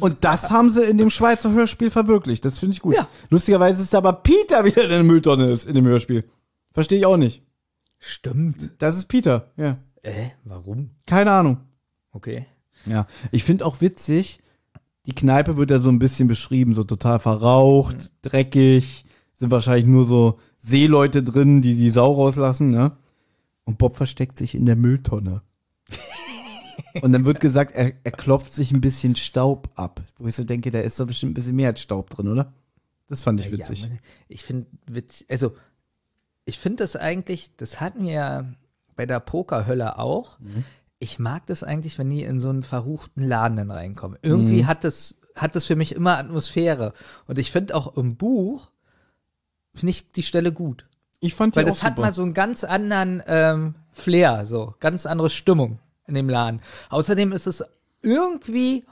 Und 0.00 0.18
das 0.24 0.50
haben 0.50 0.70
sie 0.70 0.82
in 0.84 0.98
dem 0.98 1.10
Schweizer 1.10 1.50
Hörspiel 1.52 1.90
verwirklicht. 1.90 2.44
Das 2.44 2.58
finde 2.58 2.74
ich 2.74 2.80
gut. 2.80 2.94
Ja. 2.96 3.08
Lustigerweise 3.30 3.82
ist 3.82 3.94
aber 3.94 4.12
Peter 4.12 4.64
wieder 4.64 4.84
in 4.84 4.90
der 4.90 5.02
Mülltonne 5.04 5.50
ist 5.50 5.66
in 5.66 5.74
dem 5.74 5.86
Hörspiel. 5.86 6.24
Verstehe 6.72 6.98
ich 6.98 7.06
auch 7.06 7.16
nicht. 7.16 7.42
Stimmt. 7.98 8.70
Das 8.78 8.96
ist 8.96 9.06
Peter, 9.06 9.50
ja. 9.56 9.78
Äh, 10.02 10.28
warum? 10.44 10.90
Keine 11.06 11.32
Ahnung. 11.32 11.58
Okay. 12.12 12.46
Ja, 12.86 13.06
ich 13.32 13.42
finde 13.44 13.66
auch 13.66 13.80
witzig, 13.80 14.38
die 15.06 15.14
Kneipe 15.14 15.56
wird 15.56 15.70
ja 15.72 15.80
so 15.80 15.88
ein 15.90 15.98
bisschen 15.98 16.28
beschrieben, 16.28 16.74
so 16.74 16.84
total 16.84 17.18
verraucht, 17.18 17.96
Mhm. 17.96 18.08
dreckig, 18.22 19.04
sind 19.34 19.50
wahrscheinlich 19.50 19.86
nur 19.86 20.04
so 20.04 20.38
Seeleute 20.60 21.22
drin, 21.22 21.60
die 21.62 21.74
die 21.74 21.90
Sau 21.90 22.12
rauslassen, 22.12 22.70
ne? 22.70 22.92
Und 23.68 23.76
Bob 23.76 23.96
versteckt 23.96 24.38
sich 24.38 24.54
in 24.54 24.64
der 24.64 24.76
Mülltonne. 24.76 25.42
Und 27.02 27.12
dann 27.12 27.26
wird 27.26 27.38
gesagt, 27.40 27.72
er, 27.74 27.92
er 28.02 28.12
klopft 28.12 28.54
sich 28.54 28.72
ein 28.72 28.80
bisschen 28.80 29.14
Staub 29.14 29.68
ab. 29.74 30.00
Wo 30.16 30.26
ich 30.26 30.34
so 30.34 30.42
denke, 30.42 30.70
da 30.70 30.80
ist 30.80 30.98
doch 30.98 31.06
bestimmt 31.06 31.32
ein 31.32 31.34
bisschen 31.34 31.54
mehr 31.54 31.68
als 31.68 31.82
Staub 31.82 32.08
drin, 32.08 32.28
oder? 32.28 32.54
Das 33.08 33.22
fand 33.24 33.40
ich 33.40 33.52
witzig. 33.52 33.82
Ja, 33.82 33.88
ich 34.26 34.42
finde 34.42 34.68
witzig, 34.86 35.26
also 35.30 35.54
ich 36.46 36.58
finde 36.58 36.82
das 36.82 36.96
eigentlich, 36.96 37.54
das 37.58 37.78
hatten 37.78 38.04
wir 38.06 38.12
ja 38.12 38.44
bei 38.96 39.04
der 39.04 39.20
Pokerhölle 39.20 39.98
auch. 39.98 40.38
Mhm. 40.40 40.64
Ich 40.98 41.18
mag 41.18 41.44
das 41.44 41.62
eigentlich, 41.62 41.98
wenn 41.98 42.08
die 42.08 42.22
in 42.22 42.40
so 42.40 42.48
einen 42.48 42.62
verruchten 42.62 43.22
Laden 43.22 43.56
dann 43.58 43.70
reinkommen. 43.70 44.18
Irgendwie 44.22 44.62
Mhm. 44.62 44.66
hat 44.66 44.82
das 44.82 45.16
hat 45.36 45.54
das 45.56 45.66
für 45.66 45.76
mich 45.76 45.94
immer 45.94 46.16
Atmosphäre 46.16 46.92
und 47.26 47.38
ich 47.38 47.52
finde 47.52 47.74
auch 47.76 47.98
im 47.98 48.16
Buch 48.16 48.70
finde 49.74 49.90
ich 49.90 50.10
die 50.10 50.22
Stelle 50.24 50.52
gut. 50.52 50.88
Ich 51.20 51.34
fand 51.34 51.54
die 51.54 51.58
Weil 51.58 51.64
auch 51.64 51.68
das 51.70 51.82
hat 51.82 51.92
super. 51.96 52.02
mal 52.02 52.12
so 52.12 52.22
einen 52.22 52.34
ganz 52.34 52.62
anderen 52.64 53.22
ähm, 53.26 53.74
Flair, 53.92 54.46
so 54.46 54.74
ganz 54.80 55.04
andere 55.06 55.30
Stimmung 55.30 55.78
in 56.06 56.14
dem 56.14 56.28
Laden. 56.28 56.60
Außerdem 56.90 57.32
ist 57.32 57.46
es 57.46 57.64
irgendwie 58.02 58.84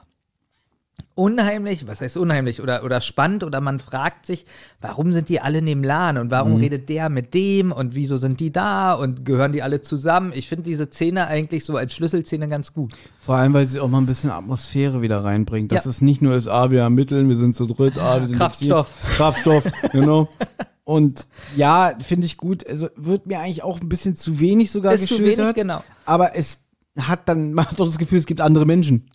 unheimlich, 1.14 1.86
was 1.86 2.00
heißt 2.02 2.18
unheimlich 2.18 2.60
oder, 2.60 2.84
oder 2.84 3.00
spannend 3.00 3.42
oder 3.42 3.60
man 3.62 3.78
fragt 3.80 4.26
sich, 4.26 4.44
warum 4.82 5.12
sind 5.14 5.30
die 5.30 5.40
alle 5.40 5.58
in 5.58 5.66
dem 5.66 5.82
Laden 5.82 6.18
und 6.20 6.30
warum 6.30 6.54
Mhm. 6.54 6.58
redet 6.60 6.88
der 6.90 7.08
mit 7.08 7.32
dem 7.32 7.72
und 7.72 7.94
wieso 7.94 8.18
sind 8.18 8.38
die 8.40 8.52
da 8.52 8.92
und 8.92 9.24
gehören 9.24 9.52
die 9.52 9.62
alle 9.62 9.80
zusammen? 9.80 10.32
Ich 10.34 10.48
finde 10.48 10.64
diese 10.64 10.86
Szene 10.90 11.26
eigentlich 11.26 11.64
so 11.64 11.76
als 11.76 11.94
Schlüsselszene 11.94 12.48
ganz 12.48 12.72
gut. 12.74 12.92
Vor 13.20 13.36
allem, 13.36 13.54
weil 13.54 13.66
sie 13.66 13.80
auch 13.80 13.88
mal 13.88 13.98
ein 13.98 14.06
bisschen 14.06 14.30
Atmosphäre 14.30 15.00
wieder 15.00 15.24
reinbringt. 15.24 15.72
Dass 15.72 15.84
Ja. 15.84 15.90
es 15.90 16.02
nicht 16.02 16.20
nur 16.20 16.34
ist, 16.34 16.48
ah, 16.48 16.70
wir 16.70 16.80
ermitteln, 16.80 17.28
wir 17.30 17.36
sind 17.36 17.54
zu 17.56 17.64
dritt, 17.66 17.96
ah, 17.98 18.20
wir 18.20 18.26
sind 18.26 18.36
Kraftstoff. 18.38 18.92
Kraftstoff, 19.16 19.64
genau. 19.92 20.28
Und 20.86 21.26
ja, 21.56 21.94
finde 21.98 22.26
ich 22.26 22.36
gut. 22.36 22.64
Also 22.64 22.88
wird 22.94 23.26
mir 23.26 23.40
eigentlich 23.40 23.64
auch 23.64 23.80
ein 23.80 23.88
bisschen 23.88 24.14
zu 24.14 24.38
wenig 24.38 24.70
sogar 24.70 24.94
Ist 24.94 25.08
zu 25.08 25.16
geschildert. 25.18 25.38
wenig, 25.46 25.54
genau. 25.56 25.82
Aber 26.04 26.36
es 26.36 26.58
hat 26.96 27.28
dann, 27.28 27.52
man 27.54 27.66
hat 27.66 27.80
doch 27.80 27.86
das 27.86 27.98
Gefühl, 27.98 28.18
es 28.18 28.26
gibt 28.26 28.40
andere 28.40 28.66
Menschen. 28.66 29.10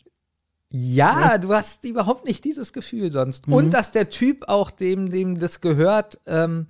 Ja, 0.69 1.37
du 1.37 1.53
hast 1.53 1.85
überhaupt 1.85 2.25
nicht 2.25 2.43
dieses 2.43 2.73
Gefühl 2.73 3.09
sonst. 3.11 3.47
Mhm. 3.47 3.53
Und 3.53 3.73
dass 3.73 3.91
der 3.93 4.09
Typ 4.09 4.49
auch 4.49 4.69
dem, 4.69 5.09
dem 5.09 5.39
das 5.39 5.61
gehört, 5.61 6.19
ähm, 6.27 6.67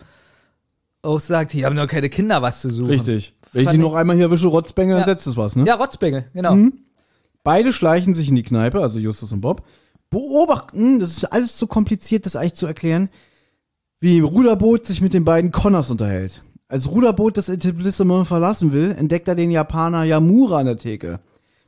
auch 1.02 1.20
sagt, 1.20 1.52
hier 1.52 1.66
haben 1.66 1.76
doch 1.76 1.88
keine 1.88 2.10
Kinder 2.10 2.44
was 2.44 2.62
zu 2.62 2.70
suchen. 2.70 2.92
Richtig. 2.92 3.36
Wenn 3.54 3.62
ich 3.62 3.66
Fand 3.70 3.78
die 3.78 3.82
noch 3.82 3.96
einmal 3.96 4.16
hier 4.16 4.26
erwische, 4.26 4.48
Rotzbengel, 4.48 4.94
dann 4.98 5.02
Ja. 5.08 5.14
setzt 5.16 5.26
es 5.26 5.36
was, 5.36 5.56
ne? 5.56 5.66
Ja, 5.66 5.76
Rotzbengel, 5.76 6.26
genau. 6.34 6.54
Mhm. 6.56 6.74
Beide 7.44 7.74
schleichen 7.74 8.14
sich 8.14 8.30
in 8.30 8.36
die 8.36 8.44
Kneipe, 8.44 8.82
also 8.82 9.00
Justus 9.00 9.32
und 9.32 9.42
Bob, 9.42 9.64
beobachten, 10.12 11.00
das 11.00 11.18
ist 11.18 11.26
alles 11.26 11.58
zu 11.58 11.66
kompliziert, 11.66 12.28
das 12.28 12.36
eigentlich 12.36 12.54
zu 12.54 12.68
erklären, 12.68 13.10
wie 14.02 14.20
Ruderboot 14.20 14.84
sich 14.84 15.00
mit 15.00 15.14
den 15.14 15.24
beiden 15.24 15.52
Connors 15.52 15.90
unterhält. 15.92 16.44
Als 16.68 16.90
Ruderboot 16.90 17.38
das 17.38 17.50
Etablissement 17.50 18.28
verlassen 18.28 18.74
will, 18.74 18.92
entdeckt 18.98 19.28
er 19.28 19.36
den 19.36 19.52
Japaner 19.52 20.04
Yamura 20.04 20.58
an 20.60 20.66
der 20.66 20.78
Theke. 20.78 21.20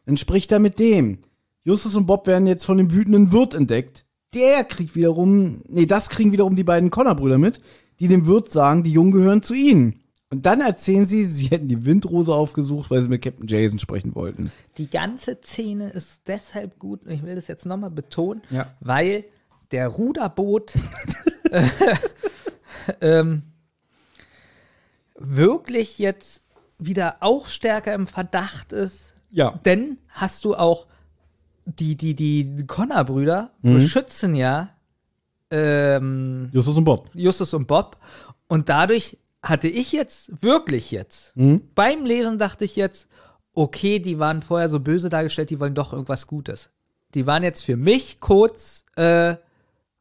Dann 0.05 0.17
spricht 0.17 0.51
er 0.51 0.59
mit 0.59 0.79
dem. 0.79 1.19
Justus 1.63 1.95
und 1.95 2.07
Bob 2.07 2.27
werden 2.27 2.47
jetzt 2.47 2.65
von 2.65 2.77
dem 2.77 2.91
wütenden 2.91 3.31
Wirt 3.31 3.53
entdeckt. 3.53 4.05
Der 4.33 4.63
kriegt 4.63 4.95
wiederum, 4.95 5.61
nee, 5.69 5.85
das 5.85 6.09
kriegen 6.09 6.31
wiederum 6.31 6.55
die 6.55 6.63
beiden 6.63 6.89
Connor-Brüder 6.89 7.37
mit, 7.37 7.59
die 7.99 8.07
dem 8.07 8.25
Wirt 8.25 8.51
sagen, 8.51 8.83
die 8.83 8.91
Jungen 8.91 9.11
gehören 9.11 9.41
zu 9.43 9.53
ihnen. 9.53 9.99
Und 10.31 10.47
dann 10.47 10.61
erzählen 10.61 11.05
sie, 11.05 11.25
sie 11.25 11.47
hätten 11.47 11.67
die 11.67 11.85
Windrose 11.85 12.33
aufgesucht, 12.33 12.89
weil 12.89 13.03
sie 13.03 13.09
mit 13.09 13.21
Captain 13.21 13.45
Jason 13.47 13.77
sprechen 13.77 14.15
wollten. 14.15 14.51
Die 14.79 14.89
ganze 14.89 15.37
Szene 15.43 15.91
ist 15.91 16.23
deshalb 16.27 16.79
gut, 16.79 17.05
und 17.05 17.11
ich 17.11 17.21
will 17.21 17.35
das 17.35 17.47
jetzt 17.47 17.67
nochmal 17.67 17.91
betonen, 17.91 18.41
Ja. 18.49 18.65
weil 18.79 19.25
der 19.73 19.89
Ruderboot 19.89 20.75
äh, 21.51 21.67
ähm, 23.01 23.43
wirklich 25.15 25.97
jetzt 25.99 26.43
wieder 26.79 27.17
auch 27.19 27.47
stärker 27.47 27.93
im 27.93 28.07
Verdacht 28.07 28.71
ist. 28.73 29.13
Ja. 29.31 29.59
Denn 29.65 29.97
hast 30.09 30.45
du 30.45 30.55
auch 30.55 30.87
die, 31.65 31.95
die, 31.95 32.13
die 32.13 32.65
Connor-Brüder 32.67 33.51
Mhm. 33.61 33.73
beschützen 33.75 34.35
ja 34.35 34.69
ähm, 35.49 36.49
Justus 36.51 36.77
und 36.77 36.83
Bob. 36.83 37.09
Justus 37.13 37.53
und 37.53 37.67
Bob. 37.67 37.97
Und 38.47 38.69
dadurch 38.69 39.17
hatte 39.41 39.67
ich 39.67 39.91
jetzt, 39.91 40.41
wirklich 40.41 40.91
jetzt, 40.91 41.35
Mhm. 41.37 41.61
beim 41.75 42.05
Lesen 42.05 42.37
dachte 42.37 42.65
ich 42.65 42.75
jetzt, 42.75 43.07
okay, 43.53 43.99
die 43.99 44.17
waren 44.19 44.41
vorher 44.41 44.67
so 44.69 44.79
böse 44.79 45.09
dargestellt, 45.09 45.49
die 45.51 45.59
wollen 45.59 45.75
doch 45.75 45.93
irgendwas 45.93 46.27
Gutes. 46.27 46.69
Die 47.13 47.27
waren 47.27 47.43
jetzt 47.43 47.63
für 47.63 47.77
mich 47.77 48.19
kurz 48.19 48.83
äh, 48.95 49.35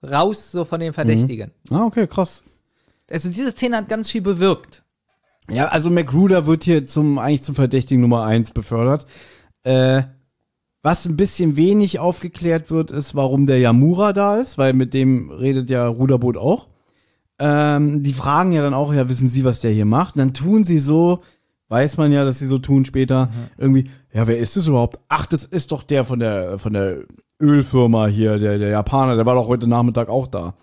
raus 0.02 0.52
so 0.52 0.64
von 0.64 0.80
den 0.80 0.92
Verdächtigen. 0.92 1.52
Ah, 1.70 1.84
okay, 1.84 2.06
krass. 2.06 2.42
Also 3.10 3.28
diese 3.28 3.50
Szene 3.50 3.76
hat 3.76 3.88
ganz 3.88 4.10
viel 4.10 4.22
bewirkt. 4.22 4.82
Ja, 5.50 5.68
also 5.68 5.90
McGruder 5.90 6.46
wird 6.46 6.64
hier 6.64 6.84
zum, 6.84 7.18
eigentlich 7.18 7.42
zum 7.42 7.54
Verdächtigen 7.54 8.00
Nummer 8.00 8.24
eins 8.24 8.52
befördert. 8.52 9.06
Äh, 9.64 10.02
was 10.82 11.06
ein 11.06 11.16
bisschen 11.16 11.56
wenig 11.56 11.98
aufgeklärt 11.98 12.70
wird, 12.70 12.90
ist, 12.90 13.14
warum 13.14 13.46
der 13.46 13.58
Yamura 13.58 14.12
da 14.12 14.38
ist, 14.38 14.58
weil 14.58 14.72
mit 14.72 14.94
dem 14.94 15.30
redet 15.30 15.70
ja 15.70 15.86
Ruderboot 15.86 16.36
auch. 16.36 16.68
Ähm, 17.38 18.02
die 18.02 18.12
fragen 18.12 18.52
ja 18.52 18.62
dann 18.62 18.74
auch, 18.74 18.92
ja, 18.92 19.08
wissen 19.08 19.28
Sie, 19.28 19.44
was 19.44 19.60
der 19.60 19.72
hier 19.72 19.84
macht? 19.84 20.16
Und 20.16 20.20
dann 20.20 20.34
tun 20.34 20.64
sie 20.64 20.78
so, 20.78 21.22
weiß 21.68 21.96
man 21.96 22.12
ja, 22.12 22.24
dass 22.24 22.38
sie 22.38 22.46
so 22.46 22.58
tun 22.58 22.84
später, 22.84 23.30
irgendwie, 23.56 23.90
ja, 24.12 24.26
wer 24.26 24.38
ist 24.38 24.56
das 24.56 24.66
überhaupt? 24.66 24.98
Ach, 25.08 25.26
das 25.26 25.44
ist 25.44 25.72
doch 25.72 25.82
der 25.82 26.04
von 26.04 26.18
der, 26.18 26.58
von 26.58 26.72
der 26.72 27.04
Ölfirma 27.42 28.06
hier, 28.06 28.38
der, 28.38 28.58
der 28.58 28.70
Japaner, 28.70 29.16
der 29.16 29.26
war 29.26 29.34
doch 29.34 29.48
heute 29.48 29.66
Nachmittag 29.66 30.08
auch 30.08 30.26
da. 30.26 30.54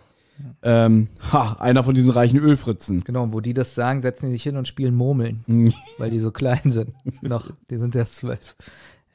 Ähm, 0.64 1.08
ha, 1.34 1.58
einer 1.60 1.84
von 1.84 1.94
diesen 1.94 2.12
reichen 2.12 2.40
Ölfritzen. 2.40 3.04
Genau, 3.04 3.32
wo 3.34 3.42
die 3.42 3.54
das 3.54 3.76
sagen, 3.76 4.02
setzen 4.02 4.28
die 4.28 4.34
sich 4.34 4.44
hin 4.44 4.56
und 4.56 4.68
spielen 4.68 4.96
Murmeln, 4.96 5.44
weil 5.98 6.10
die 6.10 6.20
so 6.20 6.32
klein 6.32 6.62
sind. 6.72 6.94
Noch, 7.22 7.52
die 7.70 7.78
sind 7.78 7.96
erst 7.96 8.16
zwölf. 8.16 8.56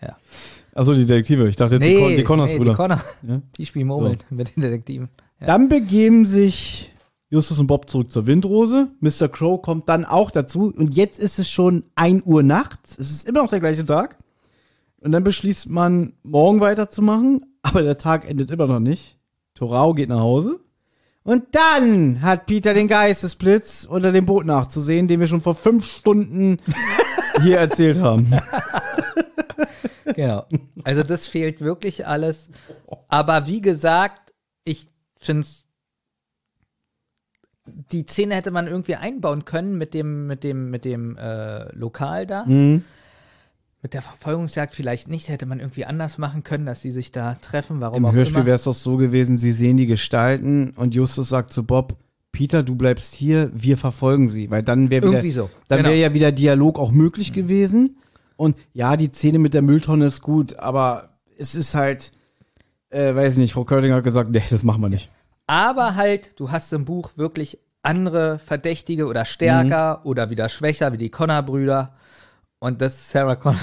Ja. 0.02 0.16
Achso, 0.74 0.92
die 0.92 1.06
Detektive. 1.06 1.48
Ich 1.48 1.56
dachte 1.56 1.76
jetzt 1.76 1.86
die, 1.86 1.96
Con 1.96 2.16
die 2.16 2.22
Connors 2.24 2.50
nee, 2.50 2.58
Brüder. 2.58 2.72
die 2.72 2.76
Connor, 2.76 3.00
Ja. 3.26 3.36
die 3.56 3.66
spielen 3.66 3.86
Murmeln 3.86 4.18
mit 4.28 4.54
den 4.54 4.60
Detektiven. 4.62 5.08
Ja. 5.40 5.46
Dann 5.46 5.68
begeben 5.68 6.24
sich 6.26 6.92
Justus 7.30 7.58
und 7.58 7.68
Bob 7.68 7.88
zurück 7.88 8.10
zur 8.10 8.26
Windrose. 8.26 8.88
Mr. 9.00 9.28
Crow 9.28 9.60
kommt 9.62 9.88
dann 9.88 10.04
auch 10.04 10.30
dazu. 10.30 10.72
Und 10.76 10.94
jetzt 10.94 11.18
ist 11.18 11.38
es 11.38 11.48
schon 11.50 11.84
1 11.94 12.24
Uhr 12.26 12.42
nachts. 12.42 12.98
Es 12.98 13.10
ist 13.10 13.28
immer 13.28 13.42
noch 13.42 13.50
der 13.50 13.60
gleiche 13.60 13.86
Tag. 13.86 14.18
Und 15.00 15.12
dann 15.12 15.24
beschließt 15.24 15.68
man, 15.68 16.12
morgen 16.22 16.60
weiterzumachen. 16.60 17.46
Aber 17.64 17.82
der 17.82 17.98
Tag 17.98 18.28
endet 18.28 18.50
immer 18.50 18.66
noch 18.66 18.78
nicht. 18.78 19.18
Torau 19.54 19.94
geht 19.94 20.10
nach 20.10 20.20
Hause. 20.20 20.60
Und 21.24 21.44
dann 21.52 22.20
hat 22.20 22.46
Peter 22.46 22.74
den 22.74 22.86
Geistesblitz 22.86 23.86
unter 23.90 24.12
dem 24.12 24.26
Boot 24.26 24.44
nachzusehen, 24.44 25.08
den 25.08 25.20
wir 25.20 25.26
schon 25.26 25.40
vor 25.40 25.54
fünf 25.54 25.86
Stunden 25.86 26.58
hier 27.42 27.58
erzählt 27.58 27.98
haben. 27.98 28.30
Genau. 30.14 30.46
Also 30.84 31.02
das 31.02 31.26
fehlt 31.26 31.62
wirklich 31.62 32.06
alles. 32.06 32.50
Aber 33.08 33.46
wie 33.46 33.62
gesagt, 33.62 34.34
ich 34.64 34.86
finde 35.16 35.46
die 37.66 38.04
Szene 38.04 38.34
hätte 38.34 38.50
man 38.50 38.66
irgendwie 38.66 38.96
einbauen 38.96 39.46
können 39.46 39.78
mit 39.78 39.94
dem, 39.94 40.26
mit 40.26 40.44
dem, 40.44 40.70
mit 40.70 40.84
dem 40.84 41.16
äh, 41.16 41.74
Lokal 41.74 42.26
da. 42.26 42.44
Mhm. 42.44 42.84
Mit 43.84 43.92
der 43.92 44.00
Verfolgungsjagd 44.00 44.72
vielleicht 44.72 45.08
nicht, 45.10 45.28
hätte 45.28 45.44
man 45.44 45.60
irgendwie 45.60 45.84
anders 45.84 46.16
machen 46.16 46.42
können, 46.42 46.64
dass 46.64 46.80
sie 46.80 46.90
sich 46.90 47.12
da 47.12 47.34
treffen. 47.34 47.82
Warum 47.82 47.98
Im 47.98 48.06
auch 48.06 48.14
Hörspiel 48.14 48.38
immer. 48.38 48.46
wäre 48.46 48.56
es 48.56 48.64
doch 48.64 48.72
so 48.72 48.96
gewesen, 48.96 49.36
sie 49.36 49.52
sehen 49.52 49.76
die 49.76 49.84
Gestalten 49.84 50.70
und 50.74 50.94
Justus 50.94 51.28
sagt 51.28 51.50
zu 51.52 51.64
Bob, 51.64 51.94
Peter, 52.32 52.62
du 52.62 52.76
bleibst 52.76 53.12
hier, 53.14 53.50
wir 53.52 53.76
verfolgen 53.76 54.30
sie, 54.30 54.50
weil 54.50 54.62
dann 54.62 54.88
wäre 54.88 55.06
wieder, 55.06 55.30
so, 55.30 55.50
dann 55.68 55.80
genau. 55.80 55.90
wäre 55.90 56.00
ja 56.00 56.14
wieder 56.14 56.32
Dialog 56.32 56.78
auch 56.78 56.92
möglich 56.92 57.34
gewesen. 57.34 57.98
Und 58.36 58.56
ja, 58.72 58.96
die 58.96 59.12
Szene 59.12 59.38
mit 59.38 59.52
der 59.52 59.60
Mülltonne 59.60 60.06
ist 60.06 60.22
gut, 60.22 60.58
aber 60.58 61.10
es 61.36 61.54
ist 61.54 61.74
halt, 61.74 62.12
äh, 62.88 63.14
weiß 63.14 63.34
ich 63.34 63.38
nicht, 63.38 63.52
Frau 63.52 63.64
Körting 63.64 63.92
hat 63.92 64.02
gesagt, 64.02 64.30
nee, 64.30 64.42
das 64.48 64.62
machen 64.64 64.80
wir 64.80 64.88
nicht. 64.88 65.10
Aber 65.46 65.94
halt, 65.94 66.40
du 66.40 66.50
hast 66.50 66.72
im 66.72 66.86
Buch 66.86 67.10
wirklich 67.16 67.58
andere 67.82 68.38
Verdächtige 68.38 69.06
oder 69.06 69.26
stärker 69.26 70.00
Mhm. 70.02 70.08
oder 70.08 70.30
wieder 70.30 70.48
schwächer, 70.48 70.90
wie 70.94 70.98
die 70.98 71.10
Connor-Brüder. 71.10 71.92
Und 72.64 72.80
das 72.80 72.94
ist 72.94 73.10
Sarah 73.10 73.36
Connor. 73.36 73.58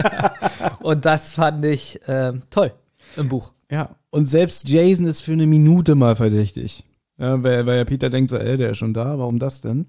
und 0.80 1.04
das 1.04 1.32
fand 1.32 1.62
ich 1.66 2.00
ähm, 2.08 2.44
toll 2.48 2.72
im 3.14 3.28
Buch. 3.28 3.52
Ja. 3.70 3.94
Und 4.08 4.24
selbst 4.24 4.66
Jason 4.70 5.06
ist 5.06 5.20
für 5.20 5.32
eine 5.32 5.46
Minute 5.46 5.94
mal 5.94 6.16
verdächtig. 6.16 6.86
Ja, 7.18 7.42
weil, 7.42 7.66
weil 7.66 7.76
ja 7.76 7.84
Peter 7.84 8.08
denkt 8.08 8.30
so, 8.30 8.38
ey, 8.38 8.56
der 8.56 8.70
ist 8.70 8.78
schon 8.78 8.94
da, 8.94 9.18
warum 9.18 9.38
das 9.38 9.60
denn? 9.60 9.84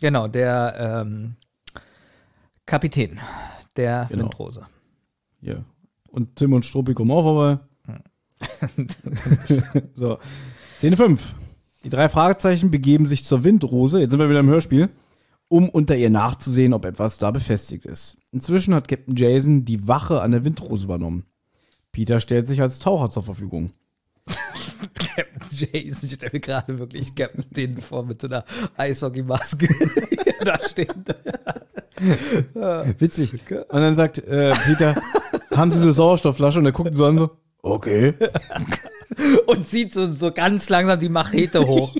Genau, 0.00 0.28
der 0.28 1.02
ähm, 1.04 1.34
Kapitän 2.64 3.18
der 3.74 4.06
Genau. 4.08 4.26
Windrose. 4.26 4.64
Ja. 5.40 5.64
Und 6.10 6.36
Tim 6.36 6.52
und 6.52 6.64
Struppi 6.64 6.94
kommen 6.94 7.10
auch 7.10 7.24
vorbei. 7.24 7.58
so. 9.96 10.18
Szene 10.78 10.96
5. 10.96 11.34
Die 11.82 11.90
drei 11.90 12.08
Fragezeichen 12.08 12.70
begeben 12.70 13.04
sich 13.04 13.24
zur 13.24 13.42
Windrose. 13.42 13.98
Jetzt 13.98 14.10
sind 14.10 14.20
wir 14.20 14.30
wieder 14.30 14.38
im 14.38 14.48
Hörspiel. 14.48 14.90
Um 15.52 15.68
unter 15.68 15.94
ihr 15.94 16.08
nachzusehen, 16.08 16.72
ob 16.72 16.86
etwas 16.86 17.18
da 17.18 17.30
befestigt 17.30 17.84
ist. 17.84 18.16
Inzwischen 18.32 18.74
hat 18.74 18.88
Captain 18.88 19.14
Jason 19.14 19.66
die 19.66 19.86
Wache 19.86 20.22
an 20.22 20.30
der 20.30 20.46
Windrose 20.46 20.84
übernommen. 20.84 21.26
Peter 21.92 22.20
stellt 22.20 22.48
sich 22.48 22.62
als 22.62 22.78
Taucher 22.78 23.10
zur 23.10 23.22
Verfügung. 23.22 23.74
Captain 24.26 25.46
Jason, 25.50 26.08
ich 26.08 26.14
stelle 26.14 26.32
mir 26.32 26.40
gerade 26.40 26.78
wirklich 26.78 27.14
Captain 27.14 27.44
den 27.50 27.76
vor 27.76 28.02
mit 28.02 28.22
so 28.22 28.28
einer 28.28 28.46
Eishockey-Maske 28.78 29.68
da 30.42 30.58
stehen. 30.58 31.04
Witzig. 32.98 33.34
Und 33.50 33.80
dann 33.80 33.94
sagt 33.94 34.26
äh, 34.26 34.54
Peter, 34.54 35.02
haben 35.54 35.70
Sie 35.70 35.82
eine 35.82 35.92
Sauerstoffflasche? 35.92 36.60
Und 36.60 36.66
er 36.66 36.72
guckt 36.72 36.96
so 36.96 37.04
an 37.04 37.18
so, 37.18 37.30
okay. 37.60 38.14
Und 39.44 39.66
zieht 39.66 39.92
so, 39.92 40.10
so 40.10 40.32
ganz 40.32 40.70
langsam 40.70 40.98
die 40.98 41.10
Machete 41.10 41.66
hoch. 41.66 41.94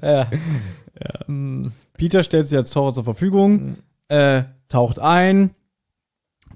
ja. 0.00 0.26
Peter 2.02 2.24
stellt 2.24 2.48
sich 2.48 2.58
als 2.58 2.72
Taucher 2.72 2.94
zur 2.94 3.04
Verfügung, 3.04 3.76
äh, 4.08 4.42
taucht 4.68 4.98
ein, 4.98 5.50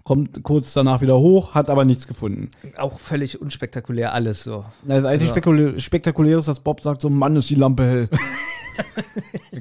kommt 0.03 0.43
kurz 0.43 0.73
danach 0.73 1.03
wieder 1.03 1.21
hoch, 1.21 1.55
hat 1.55 1.71
aber 1.71 1.85
nichts 1.85 2.09
gefunden. 2.09 2.51
Auch 2.77 2.99
völlig 2.99 3.41
unspektakulär 3.41 4.13
alles 4.13 4.43
so. 4.43 4.65
Das 4.83 5.05
einzige 5.05 5.31
Ja. 5.31 5.79
Spektakuläre 5.79 6.41
ist, 6.41 6.49
dass 6.49 6.59
Bob 6.59 6.81
sagt, 6.81 7.01
so 7.01 7.11
Mann, 7.11 7.37
ist 7.37 7.49
die 7.49 7.55
Lampe 7.55 7.85
hell. 7.85 8.09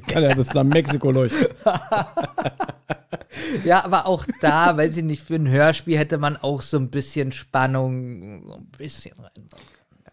Kann 0.08 0.24
ja 0.24 0.34
bis 0.34 0.52
nach 0.54 0.64
Mexiko 0.64 1.12
leuchten. 1.12 1.46
Ja, 3.64 3.84
aber 3.84 4.06
auch 4.06 4.24
da, 4.40 4.76
weiß 4.76 4.96
ich 4.96 5.04
nicht, 5.04 5.22
für 5.22 5.34
ein 5.36 5.48
Hörspiel 5.48 5.96
hätte 5.98 6.18
man 6.18 6.36
auch 6.36 6.62
so 6.62 6.78
ein 6.78 6.90
bisschen 6.90 7.30
Spannung, 7.30 8.44
so 8.46 8.54
ein 8.54 8.66
bisschen 8.76 9.12
reinbauen. 9.12 9.62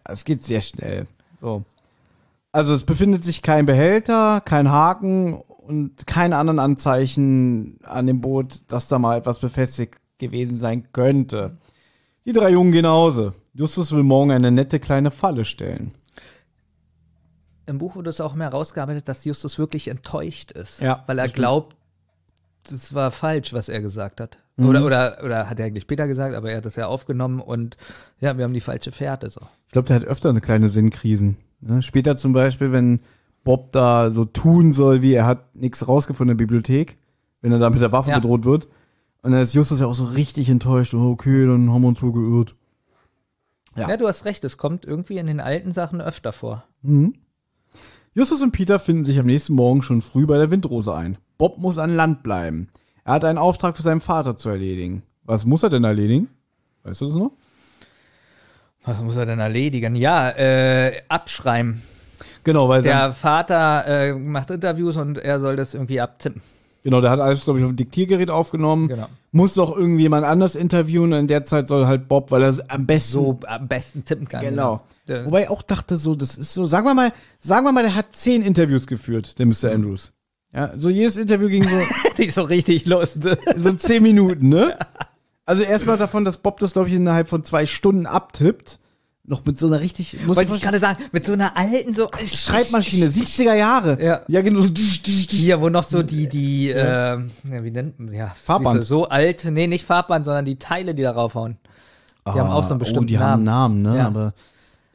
Es 0.04 0.24
geht 0.24 0.44
sehr 0.44 0.60
schnell. 0.60 1.06
So. 1.40 1.64
Also 2.52 2.74
es 2.74 2.84
befindet 2.84 3.24
sich 3.24 3.42
kein 3.42 3.66
Behälter, 3.66 4.40
kein 4.40 4.70
Haken 4.70 5.42
und 5.66 6.06
keine 6.06 6.36
anderen 6.36 6.58
Anzeichen 6.58 7.78
an 7.84 8.06
dem 8.06 8.20
Boot, 8.20 8.62
dass 8.68 8.88
da 8.88 8.98
mal 8.98 9.18
etwas 9.18 9.40
befestigt 9.40 9.96
gewesen 10.18 10.56
sein 10.56 10.92
könnte. 10.92 11.58
Die 12.24 12.32
drei 12.32 12.50
Jungen 12.50 12.72
gehen 12.72 12.82
nach 12.82 12.92
Hause. 12.92 13.34
Justus 13.54 13.92
will 13.92 14.02
morgen 14.02 14.30
eine 14.30 14.50
nette 14.50 14.80
kleine 14.80 15.10
Falle 15.10 15.44
stellen. 15.44 15.92
Im 17.66 17.78
Buch 17.78 17.96
wurde 17.96 18.10
es 18.10 18.20
auch 18.20 18.34
mehr 18.34 18.50
herausgearbeitet, 18.50 19.08
dass 19.08 19.24
Justus 19.24 19.58
wirklich 19.58 19.88
enttäuscht 19.88 20.52
ist. 20.52 20.80
Ja, 20.80 21.02
Weil 21.06 21.18
er 21.18 21.28
glaubt, 21.28 21.76
das 22.68 22.94
war 22.94 23.10
falsch, 23.10 23.52
was 23.52 23.68
er 23.68 23.80
gesagt 23.80 24.20
hat. 24.20 24.38
Mhm. 24.56 24.68
Oder, 24.68 24.84
oder, 24.84 25.18
oder 25.24 25.50
hat 25.50 25.58
er 25.58 25.66
eigentlich 25.66 25.86
Peter 25.86 26.06
gesagt, 26.06 26.34
aber 26.34 26.50
er 26.50 26.58
hat 26.58 26.66
das 26.66 26.76
ja 26.76 26.86
aufgenommen 26.86 27.40
und 27.40 27.76
ja, 28.20 28.36
wir 28.36 28.44
haben 28.44 28.52
die 28.52 28.60
falsche 28.60 28.92
Fährte 28.92 29.30
so. 29.30 29.40
Ich 29.66 29.72
glaube, 29.72 29.88
der 29.88 29.96
hat 29.96 30.04
öfter 30.04 30.28
eine 30.28 30.40
kleine 30.40 30.68
Sinnkrisen. 30.68 31.36
Ne? 31.60 31.82
Später 31.82 32.16
zum 32.16 32.32
Beispiel, 32.32 32.70
wenn 32.70 33.00
Bob 33.44 33.70
da 33.72 34.10
so 34.10 34.24
tun 34.24 34.72
soll, 34.72 35.02
wie 35.02 35.12
er 35.12 35.26
hat 35.26 35.54
nichts 35.54 35.86
rausgefunden 35.86 36.32
in 36.32 36.38
der 36.38 36.44
Bibliothek, 36.44 36.96
wenn 37.42 37.52
er 37.52 37.58
da 37.58 37.70
mit 37.70 37.80
der 37.82 37.92
Waffe 37.92 38.10
Ja. 38.10 38.18
bedroht 38.18 38.44
wird. 38.44 38.68
Und 39.22 39.32
dann 39.32 39.40
ist 39.40 39.54
Justus 39.54 39.80
ja 39.80 39.86
auch 39.86 39.94
so 39.94 40.04
richtig 40.04 40.48
enttäuscht. 40.50 40.94
Oh, 40.94 41.10
Okay, 41.12 41.46
dann 41.46 41.70
haben 41.72 41.82
wir 41.82 41.88
uns 41.88 42.02
wohl 42.02 42.12
geirrt. 42.12 42.56
Ja. 43.76 43.88
Ja. 43.88 43.96
du 43.96 44.06
hast 44.06 44.24
recht, 44.24 44.44
es 44.44 44.56
kommt 44.56 44.84
irgendwie 44.84 45.18
in 45.18 45.26
den 45.26 45.40
alten 45.40 45.72
Sachen 45.72 46.00
öfter 46.00 46.32
vor. 46.32 46.64
Mhm. 46.82 47.14
Justus 48.14 48.42
und 48.42 48.52
Peter 48.52 48.78
finden 48.78 49.02
sich 49.02 49.18
am 49.18 49.26
nächsten 49.26 49.54
Morgen 49.54 49.82
schon 49.82 50.00
früh 50.00 50.26
bei 50.26 50.38
der 50.38 50.50
Windrose 50.50 50.94
ein. 50.94 51.18
Bob 51.36 51.58
muss 51.58 51.78
an 51.78 51.96
Land 51.96 52.22
bleiben. 52.22 52.68
Er 53.04 53.14
hat 53.14 53.24
einen 53.24 53.38
Auftrag 53.38 53.76
für 53.76 53.82
seinen 53.82 54.00
Vater 54.00 54.36
zu 54.36 54.48
erledigen. 54.50 55.02
Was 55.24 55.44
muss 55.44 55.62
er 55.64 55.70
denn 55.70 55.82
erledigen? 55.84 56.28
Weißt 56.84 57.00
du 57.00 57.06
das 57.06 57.16
noch? 57.16 57.32
Was 58.84 59.02
muss 59.02 59.16
er 59.16 59.26
denn 59.26 59.40
erledigen? 59.40 59.96
Ja, 59.96 60.30
äh, 60.30 61.02
abschreiben. 61.08 61.82
Genau, 62.44 62.68
weil 62.68 62.82
Der 62.82 63.12
Vater 63.12 63.86
äh, 63.86 64.12
macht 64.12 64.50
Interviews 64.50 64.96
und 64.96 65.18
er 65.18 65.40
soll 65.40 65.56
das 65.56 65.74
irgendwie 65.74 66.00
abtippen. 66.00 66.42
genau, 66.82 67.00
der 67.00 67.10
hat 67.10 67.20
alles, 67.20 67.44
glaube 67.44 67.58
ich, 67.58 67.64
auf 67.64 67.70
dem 67.72 67.76
Diktiergerät 67.76 68.30
aufgenommen. 68.30 68.88
Genau. 68.88 69.06
Muss 69.32 69.54
doch 69.54 69.76
irgendwie 69.76 70.02
jemand 70.02 70.24
anders 70.24 70.54
interviewen 70.54 71.12
und 71.12 71.18
in 71.20 71.26
der 71.26 71.44
Zeit 71.44 71.66
soll 71.66 71.86
halt 71.86 72.06
Bob, 72.06 72.30
weil 72.30 72.42
er 72.42 72.54
am 72.68 72.86
besten 72.86 73.12
So 73.12 73.40
am 73.46 73.66
besten 73.66 74.04
tippen 74.04 74.28
kann. 74.28 74.42
Genau. 74.42 74.78
Der- 75.08 75.26
Wobei 75.26 75.42
ich 75.42 75.50
auch 75.50 75.62
dachte 75.62 75.96
so, 75.96 76.14
das 76.14 76.36
ist 76.38 76.54
so, 76.54 76.66
sagen 76.66 76.86
wir 76.86 76.94
mal, 76.94 77.12
sagen 77.40 77.64
wir 77.66 77.72
mal, 77.72 77.82
der 77.82 77.94
hat 77.94 78.12
zehn 78.14 78.42
Interviews 78.42 78.86
geführt, 78.86 79.38
der 79.38 79.46
Mr. 79.46 79.72
Andrews. 79.72 80.12
Ja, 80.52 80.70
so 80.76 80.88
jedes 80.88 81.16
Interview 81.16 81.48
ging 81.48 81.64
so, 81.68 82.22
ist 82.22 82.34
so 82.34 82.42
richtig 82.42 82.86
Lust. 82.86 83.22
so 83.56 83.72
zehn 83.72 84.02
Minuten, 84.02 84.48
ne? 84.50 84.78
Also 85.46 85.62
erstmal 85.64 85.96
davon, 85.98 86.24
dass 86.24 86.36
Bob 86.36 86.60
das, 86.60 86.74
glaube 86.74 86.88
ich, 86.88 86.94
innerhalb 86.94 87.28
von 87.28 87.42
zwei 87.42 87.66
Stunden 87.66 88.06
abtippt. 88.06 88.78
Noch 89.26 89.42
mit 89.46 89.58
so 89.58 89.68
einer 89.68 89.80
richtig, 89.80 90.18
muss 90.26 90.36
Wollte 90.36 90.52
ich 90.54 90.60
gerade 90.60 90.78
sagen, 90.78 91.02
mit 91.12 91.24
so 91.24 91.32
einer 91.32 91.56
alten 91.56 91.94
so 91.94 92.10
Schreibmaschine, 92.26 93.06
70er 93.06 93.54
Jahre. 93.54 94.02
Ja. 94.02 94.20
Ja, 94.28 94.42
genau. 94.42 94.60
so. 94.60 94.68
Hier, 94.74 95.62
wo 95.62 95.70
noch 95.70 95.84
so 95.84 96.02
die, 96.02 96.28
die, 96.28 96.70
äh, 96.70 96.76
ja, 96.82 97.18
wie 97.62 97.70
nennt 97.70 97.98
man, 97.98 98.12
ja, 98.12 98.32
Farbband. 98.36 98.80
du, 98.80 98.82
so 98.82 99.08
alt, 99.08 99.46
nee, 99.50 99.66
nicht 99.66 99.86
Farbband, 99.86 100.26
sondern 100.26 100.44
die 100.44 100.58
Teile, 100.58 100.94
die 100.94 101.02
da 101.02 101.12
raufhauen. 101.12 101.56
Die 102.26 102.38
haben 102.38 102.50
auch 102.50 102.64
so 102.64 102.74
einen 102.74 102.80
bestimmten 102.80 103.04
oh, 103.04 103.08
die 103.08 103.18
haben 103.18 103.44
Namen. 103.44 103.86
einen 103.86 103.86
Namen, 103.86 103.96
ne? 103.96 103.98
Ja. 103.98 104.06
Aber 104.08 104.34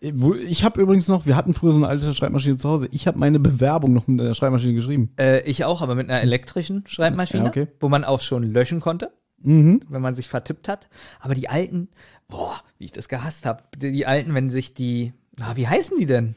äh, 0.02 0.12
ich 0.48 0.64
habe 0.64 0.80
übrigens 0.80 1.08
noch, 1.08 1.26
wir 1.26 1.36
hatten 1.36 1.54
früher 1.56 1.72
so 1.72 1.78
eine 1.78 1.88
alte 1.88 2.14
Schreibmaschine 2.14 2.58
zu 2.58 2.70
Hause. 2.70 2.88
Ich 2.92 3.08
habe 3.08 3.18
meine 3.18 3.40
Bewerbung 3.40 3.94
noch 3.94 4.08
mit 4.08 4.20
der 4.20 4.36
Schreibmaschine 4.36 4.74
geschrieben. 4.76 5.12
Äh, 5.20 5.42
ich 5.42 5.66
auch, 5.66 5.82
aber 5.82 5.96
mit 5.96 6.10
einer 6.10 6.22
elektrischen 6.22 6.84
Schreibmaschine, 6.86 7.44
Ja, 7.44 7.50
okay. 7.50 7.68
wo 7.80 7.90
man 7.90 8.04
auch 8.04 8.22
schon 8.22 8.44
löschen 8.44 8.80
konnte, 8.80 9.12
Mhm. 9.42 9.82
wenn 9.90 10.02
man 10.02 10.14
sich 10.16 10.28
vertippt 10.28 10.68
hat. 10.68 10.88
Aber 11.20 11.34
die 11.34 11.50
alten, 11.50 11.90
boah, 12.30 12.56
wie 12.78 12.86
ich 12.86 12.92
das 12.94 13.10
gehasst 13.10 13.46
habe. 13.46 13.64
Die, 13.78 13.92
die 13.92 14.06
alten, 14.06 14.34
wenn 14.34 14.50
sich 14.50 14.74
die, 14.74 15.12
ah, 15.42 15.52
wie 15.56 15.68
heißen 15.68 15.98
die 15.98 16.06
denn? 16.06 16.36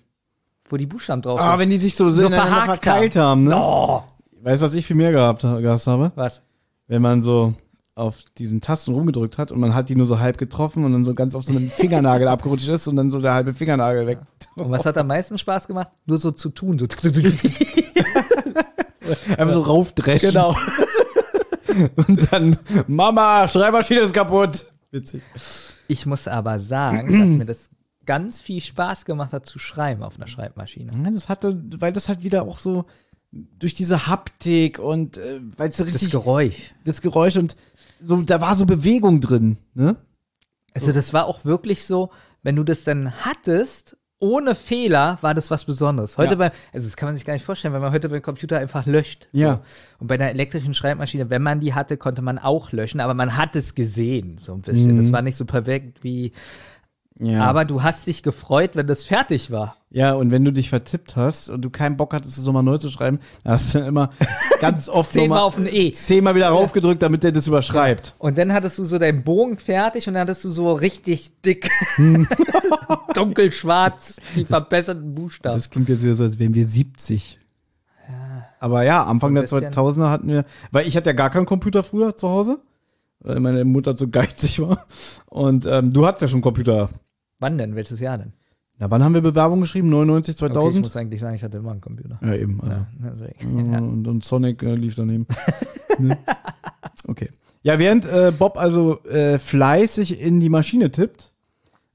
Wo 0.69 0.77
die 0.77 0.87
Buchstaben 0.87 1.23
drauf 1.23 1.39
Ah, 1.41 1.51
sind. 1.51 1.59
wenn 1.61 1.71
die 1.71 1.79
sich 1.79 1.95
so, 1.95 2.11
So 2.11 2.29
verkeilt 2.31 3.15
haben, 3.17 3.45
ne? 3.45 3.57
Oh, 3.57 4.03
Weißt 4.43 4.61
du, 4.61 4.67
was 4.67 4.75
ich 4.75 4.85
viel 4.87 4.97
mehr 4.97 5.13
gehabt, 5.13 5.43
gehasst 5.43 5.87
habe? 5.87 6.11
was? 6.17 6.43
Wenn 6.89 7.01
man 7.03 7.23
so 7.23 7.55
auf 7.95 8.25
diesen 8.39 8.61
Tasten 8.63 8.93
rumgedrückt 8.95 9.37
hat 9.39 9.53
und 9.53 9.61
man 9.61 9.75
hat 9.75 9.89
die 9.91 9.95
nur 9.95 10.07
so 10.07 10.19
halb 10.19 10.39
getroffen 10.39 10.85
und 10.85 10.93
dann 10.93 11.05
so 11.05 11.13
ganz 11.15 11.35
auf 11.35 11.45
so 11.45 11.53
einem 11.53 11.69
Fingernagel 11.71 12.27
abgerutscht 12.35 12.67
ist 12.69 12.89
und 12.89 12.97
dann 12.97 13.11
so 13.11 13.21
der 13.21 13.35
halbe 13.35 13.53
Fingernagel 13.55 14.07
weg. 14.07 14.19
Und 14.57 14.71
was 14.71 14.87
hat 14.87 14.97
am 14.99 15.07
meisten 15.09 15.37
Spaß 15.39 15.67
gemacht? 15.69 15.91
Nur 16.07 16.17
so 16.19 16.31
zu 16.31 16.49
tun. 16.51 16.79
So. 16.79 16.87
Einfach 19.37 19.53
so 19.55 19.61
raufdreschen. 19.61 20.31
genau. 20.31 20.57
Und 22.07 22.33
dann, 22.33 22.57
Mama, 22.87 23.47
Schreibmaschine 23.49 24.01
ist 24.01 24.13
kaputt. 24.15 24.67
Witzig. 24.91 25.23
Ich 25.93 26.07
muss 26.07 26.27
aber 26.27 26.59
sagen, 26.59 27.19
dass 27.21 27.29
mir 27.37 27.45
das 27.45 27.69
ganz 28.07 28.41
viel 28.41 28.61
Spaß 28.61 29.05
gemacht 29.05 29.33
hat 29.33 29.47
zu 29.47 29.59
schreiben 29.59 30.03
auf 30.03 30.17
einer 30.17 30.27
Schreibmaschine. 30.27 30.91
Ja, 31.05 31.11
das 31.11 31.29
hatte, 31.29 31.63
weil 31.79 31.93
das 31.93 32.09
halt 32.09 32.25
wieder 32.25 32.43
auch 32.43 32.59
so 32.59 32.87
durch 33.31 33.75
diese 33.75 34.07
Haptik 34.07 34.79
und 34.79 35.17
äh, 35.19 35.41
weil 35.57 35.69
es 35.71 35.77
so 35.77 35.85
Das 35.85 35.95
richtig 35.95 36.11
Geräusch. 36.11 36.75
das 36.85 37.01
Geräusch 37.01 37.37
und 37.37 37.57
so 38.03 38.21
da 38.23 38.41
war 38.41 38.57
so 38.57 38.67
Bewegung 38.67 39.21
drin, 39.21 39.59
ne? 39.75 39.97
Also 40.75 40.93
das 40.93 41.13
war 41.13 41.27
auch 41.27 41.45
wirklich 41.45 41.85
so, 41.85 42.11
wenn 42.43 42.57
du 42.57 42.65
das 42.65 42.83
dann 42.85 43.13
hattest, 43.25 43.97
ohne 44.23 44.55
Fehler, 44.55 45.19
war 45.21 45.35
das 45.35 45.51
was 45.51 45.65
Besonderes. 45.65 46.17
Heute 46.17 46.31
Ja. 46.35 46.37
bei, 46.37 46.53
also 46.73 46.87
das 46.87 46.97
kann 46.97 47.09
man 47.09 47.17
sich 47.17 47.25
gar 47.25 47.33
nicht 47.35 47.45
vorstellen, 47.45 47.75
wenn 47.75 47.81
man 47.83 47.91
heute 47.93 48.09
beim 48.09 48.23
Computer 48.23 48.57
einfach 48.59 48.87
löscht. 48.87 49.27
Ja. 49.33 49.55
So. 49.55 49.61
Und 49.99 50.07
bei 50.07 50.15
einer 50.15 50.31
elektrischen 50.31 50.75
Schreibmaschine, 50.75 51.29
wenn 51.29 51.43
man 51.43 51.59
die 51.59 51.75
hatte, 51.75 51.97
konnte 51.97 52.23
man 52.23 52.39
auch 52.39 52.71
löschen, 52.71 53.01
aber 53.01 53.15
man 53.15 53.37
hat 53.37 53.57
es 53.57 53.75
gesehen, 53.75 54.39
so 54.39 54.55
ein 54.55 54.61
bisschen. 54.63 54.97
Das 54.97 55.11
war 55.13 55.23
nicht 55.23 55.37
so 55.37 55.45
perfekt 55.45 56.05
wie, 56.05 56.29
Mhm. 56.29 56.33
Ja. 57.25 57.45
aber 57.45 57.65
du 57.65 57.83
hast 57.83 58.07
dich 58.07 58.23
gefreut, 58.23 58.71
wenn 58.75 58.87
das 58.87 59.05
fertig 59.05 59.51
war. 59.51 59.77
ja, 59.91 60.13
und 60.15 60.31
wenn 60.31 60.45
du 60.45 60.53
dich 60.53 60.71
vertippt 60.71 61.15
hast 61.17 61.51
und 61.51 61.63
du 61.63 61.71
keinen 61.71 61.97
Bock 61.97 62.15
hattest, 62.15 62.37
es 62.37 62.45
nochmal 62.45 62.63
neu 62.63 62.79
zu 62.79 62.91
schreiben, 62.91 63.21
dann 63.45 63.53
hast 63.53 63.75
du 63.75 63.79
immer 63.79 64.11
ganz 64.61 64.89
oft 64.89 65.13
Zehnmal 65.13 65.41
auf 65.41 65.57
ein 65.57 65.67
E. 65.67 65.93
zehnmal 65.93 66.35
wieder 66.35 66.49
raufgedrückt, 66.49 67.03
damit 67.03 67.23
der 67.23 67.33
das 67.33 67.47
überschreibt. 67.47 68.15
Und 68.19 68.39
dann 68.39 68.53
hattest 68.53 68.79
du 68.79 68.85
so 68.85 68.99
deinen 68.99 69.23
Bogen 69.23 69.59
fertig 69.59 70.09
und 70.09 70.15
dann 70.15 70.23
hattest 70.23 70.45
du 70.45 70.49
so 70.49 70.73
richtig 70.73 71.41
dick, 71.43 71.71
dunkelschwarz, 73.15 74.17
die 74.37 74.45
verbesserten 74.45 75.15
Buchstaben. 75.15 75.57
Das 75.57 75.71
klingt 75.71 75.89
jetzt 75.89 76.03
wieder 76.03 76.15
so, 76.15 76.25
als 76.25 76.39
wären 76.39 76.55
wir 76.55 76.67
70. 76.67 77.39
Aber 78.61 78.85
ja, 78.85 79.05
Anfang 79.05 79.31
So 79.47 79.59
der 79.61 79.69
bisschen. 79.69 79.85
2000er 79.85 80.11
hatten 80.11 80.29
wir, 80.29 80.45
weil 80.71 80.87
ich 80.87 80.97
hatte 80.97 81.11
ja 81.11 81.15
gar 81.15 81.31
keinen 81.31 81.47
Computer 81.47 81.83
früher 81.83 82.15
zu 82.15 82.29
Hause, 82.29 82.59
weil 83.21 83.41
meine 83.41 83.65
Mutter 83.65 83.97
so 83.97 84.09
geizig 84.09 84.61
war. 84.61 84.87
Und 85.27 85.67
ähm, 85.67 85.93
du 85.93 86.07
hattest 86.07 86.23
ja 86.23 86.29
schon 86.29 86.37
einen 86.37 86.43
Computer. 86.43 86.89
Wann 87.43 87.59
denn? 87.59 87.75
Welches 87.75 87.99
Jahr 88.01 88.19
denn? 88.19 88.33
Na, 88.79 88.91
wann 88.91 89.03
haben 89.03 89.15
wir 89.15 89.21
Bewerbung 89.21 89.61
geschrieben? 89.61 89.91
99, 89.91 90.37
Okay, 90.37 90.47
ich 90.47 90.53
2000? 90.55 90.85
muss 90.87 90.97
eigentlich 90.97 91.21
sagen, 91.21 91.35
ich 91.35 91.43
hatte 91.43 91.59
immer 91.59 91.73
einen 91.73 91.81
Computer. 91.81 92.19
ja, 92.23 92.35
eben. 92.35 92.61
Also. 92.63 92.75
Ja, 92.75 92.87
deswegen. 93.03 93.73
Ja. 93.73 93.79
Und, 93.79 94.07
und 94.07 94.25
Sonic 94.25 94.63
äh, 94.63 94.75
lief 94.75 94.95
daneben. 94.95 95.27
ne? 95.99 96.17
Okay. 97.07 97.31
Ja, 97.63 97.79
während 97.79 98.07
äh, 98.07 98.33
Bob 98.37 98.57
also 98.57 99.03
äh, 99.05 99.39
fleißig 99.39 100.21
in 100.21 100.41
die 100.41 100.49
Maschine 100.49 100.91
tippt, 100.91 101.33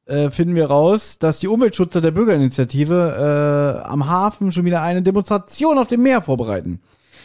äh, 0.06 0.30
finden 0.30 0.56
wir 0.56 0.68
raus, 0.68 1.18
dass 1.20 1.40
die 1.40 1.48
Umweltschützer 1.48 2.00
der 2.02 2.12
Bürgerinitiative 2.12 3.82
äh, 3.84 3.88
am 3.88 4.08
Hafen 4.08 4.52
schon 4.52 4.66
wieder 4.66 4.82
eine 4.82 5.02
Demonstration 5.02 5.78
auf 5.78 5.88
dem 5.88 6.04
Meer 6.04 6.22
vorbereiten. 6.22 6.82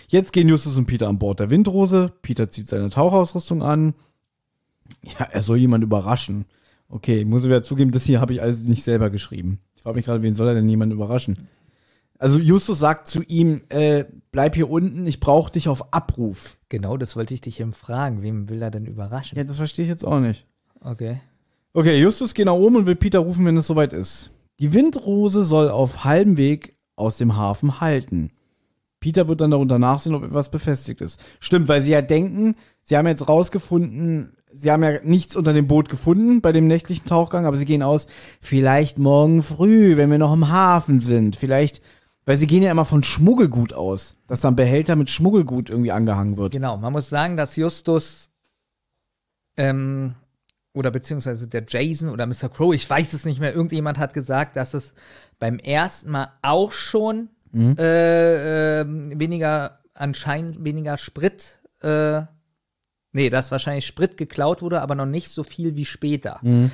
Jetzt 0.09 0.33
gehen 0.33 0.49
Justus 0.49 0.77
und 0.77 0.87
Peter 0.87 1.09
an 1.09 1.19
Bord 1.19 1.41
der 1.41 1.51
Windrose. 1.51 2.13
Peter 2.23 2.49
zieht 2.49 2.69
seine 2.69 2.89
Tauchausrüstung 2.89 3.63
an. 3.63 3.95
Ja, 5.03 5.27
er 5.31 5.43
soll 5.43 5.59
jemand 5.59 5.85
überraschen. 5.85 6.45
Okay, 6.93 7.25
muss 7.25 7.43
ich 7.43 7.49
wieder 7.49 7.63
zugeben, 7.63 7.91
das 7.91 8.05
hier 8.05 8.21
habe 8.21 8.35
ich 8.35 8.43
alles 8.43 8.65
nicht 8.65 8.85
selber 8.85 9.09
geschrieben. 9.09 9.61
Ich 9.77 9.83
frage 9.83 9.97
mich 9.97 10.05
gerade, 10.05 10.21
wen 10.21 10.35
soll 10.35 10.49
er 10.49 10.55
denn 10.55 10.69
jemand 10.69 10.93
überraschen? 10.93 11.49
Also 12.19 12.39
Justus 12.39 12.79
sagt 12.79 13.09
zu 13.09 13.23
ihm, 13.23 13.63
äh, 13.71 14.05
bleib 14.31 14.55
hier 14.55 14.69
unten, 14.71 15.07
ich 15.07 15.19
brauche 15.19 15.51
dich 15.51 15.69
auf 15.69 15.95
Abruf. 15.95 16.59
Genau, 16.69 16.99
das 16.99 17.17
wollte 17.17 17.33
ich 17.33 17.41
dich 17.41 17.61
eben 17.61 17.73
fragen. 17.73 18.21
Wem 18.23 18.51
will 18.51 18.61
er 18.61 18.71
denn 18.71 18.85
überraschen? 18.85 19.39
Ja, 19.39 19.45
das 19.45 19.57
verstehe 19.57 19.85
ich 19.85 19.89
jetzt 19.89 20.05
auch 20.05 20.21
nicht. 20.21 20.47
Okay. 20.83 21.19
Okay, 21.73 21.99
Justus 21.99 22.35
geht 22.35 22.45
nach 22.45 22.53
oben 22.53 22.77
und 22.77 22.87
will 22.87 22.95
Peter 22.95 23.21
rufen, 23.21 23.47
wenn 23.47 23.57
es 23.57 23.67
soweit 23.67 23.95
ist. 23.95 24.31
Die 24.61 24.75
Windrose 24.75 25.45
soll 25.45 25.71
auf 25.71 26.05
halbem 26.05 26.37
Weg 26.37 26.77
aus 26.95 27.17
dem 27.17 27.37
Hafen 27.37 27.81
halten. 27.81 28.33
Peter 29.03 29.29
wird 29.29 29.41
dann 29.41 29.51
darunter 29.51 29.79
nachsehen, 29.79 30.15
ob 30.15 30.23
etwas 30.23 30.51
befestigt 30.51 31.01
ist. 31.01 31.23
Stimmt, 31.41 31.69
weil 31.69 31.83
sie 31.83 31.91
ja 31.91 32.01
denken, 32.01 32.55
sie 32.83 32.97
haben 32.97 33.09
jetzt 33.09 33.29
rausgefunden, 33.29 34.37
sie 34.55 34.71
haben 34.71 34.83
ja 34.85 35.01
nichts 35.03 35.35
unter 35.37 35.53
dem 35.53 35.67
Boot 35.67 35.89
gefunden 35.89 36.41
bei 36.41 36.53
dem 36.53 36.69
nächtlichen 36.69 37.05
Tauchgang, 37.05 37.45
aber 37.45 37.57
sie 37.57 37.65
gehen 37.65 37.83
aus, 37.83 38.07
vielleicht 38.41 38.99
morgen 38.99 39.43
früh, 39.43 39.97
wenn 39.97 40.11
wir 40.11 40.19
noch 40.19 40.33
im 40.33 40.51
Hafen 40.51 41.01
sind. 41.01 41.35
Vielleicht, 41.35 41.83
weil 42.25 42.37
sie 42.37 42.47
gehen 42.47 42.63
ja 42.63 42.71
immer 42.71 42.85
von 42.85 43.03
Schmuggelgut 43.03 43.73
aus, 43.73 44.15
dass 44.29 44.41
dann 44.41 44.57
Behälter 44.57 44.95
mit 44.95 45.11
Schmuggelgut 45.11 45.69
irgendwie 45.69 45.93
angehangen 45.93 46.37
wird. 46.37 46.53
Genau, 46.53 46.77
man 46.77 46.93
muss 46.93 47.09
sagen, 47.09 47.37
dass 47.37 47.57
Justus 47.57 48.31
ähm, 49.57 50.15
oder 50.75 50.93
beziehungsweise 50.93 51.49
der 51.49 51.65
Jason 51.67 52.09
oder 52.09 52.27
Mr. 52.27 52.49
Crow, 52.49 52.73
ich 52.73 52.89
weiß 52.89 53.13
es 53.15 53.25
nicht 53.25 53.41
mehr, 53.41 53.53
irgendjemand 53.53 53.99
hat 53.99 54.15
gesagt, 54.15 54.55
dass 54.55 54.75
es 54.75 54.95
beim 55.41 55.59
ersten 55.59 56.13
Mal 56.13 56.33
auch 56.41 56.71
schon 56.71 57.31
Mhm. 57.53 57.77
äh, 57.79 58.81
äh, 58.81 58.87
weniger, 59.19 59.79
anscheinend 59.95 60.65
weniger 60.65 60.97
Sprit, 60.99 61.61
äh, 61.83 62.23
nee, 63.13 63.31
dass 63.31 63.51
wahrscheinlich 63.51 63.87
Sprit 63.87 64.17
geklaut 64.17 64.63
wurde, 64.63 64.81
aber 64.81 64.95
noch 64.95 65.07
nicht 65.07 65.29
so 65.29 65.43
viel 65.45 65.77
wie 65.77 65.85
später. 65.85 66.39
Mhm. 66.43 66.71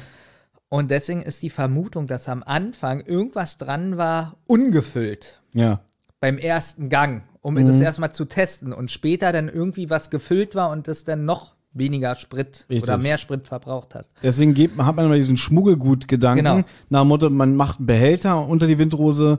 Und 0.68 0.90
deswegen 0.90 1.22
ist 1.22 1.42
die 1.42 1.50
Vermutung, 1.50 2.06
dass 2.06 2.28
am 2.28 2.42
Anfang 2.42 3.00
irgendwas 3.00 3.56
dran 3.58 3.96
war, 3.96 4.36
ungefüllt 4.46 5.40
Ja. 5.54 5.80
beim 6.20 6.36
ersten 6.38 6.90
Gang, 6.90 7.22
um 7.40 7.54
Mhm. 7.54 7.66
das 7.66 7.80
erstmal 7.80 8.12
zu 8.12 8.26
testen 8.26 8.72
und 8.72 8.90
später 8.90 9.32
dann 9.32 9.48
irgendwie 9.48 9.88
was 9.90 10.10
gefüllt 10.10 10.54
war 10.54 10.70
und 10.70 10.86
das 10.86 11.04
dann 11.04 11.24
noch 11.24 11.54
weniger 11.72 12.14
Sprit 12.16 12.66
Richtig. 12.68 12.82
oder 12.82 12.98
mehr 12.98 13.18
Sprit 13.18 13.46
verbraucht 13.46 13.94
hat. 13.94 14.08
Deswegen 14.22 14.52
geht, 14.54 14.76
hat 14.78 14.96
man 14.96 15.06
immer 15.06 15.14
diesen 15.16 15.36
Schmuggelgut-Gedanken. 15.36 16.44
Genau. 16.44 16.60
Nach 16.88 17.02
dem 17.02 17.08
Motto, 17.08 17.30
man 17.30 17.56
macht 17.56 17.78
einen 17.78 17.86
Behälter 17.86 18.46
unter 18.46 18.66
die 18.66 18.78
Windrose, 18.78 19.38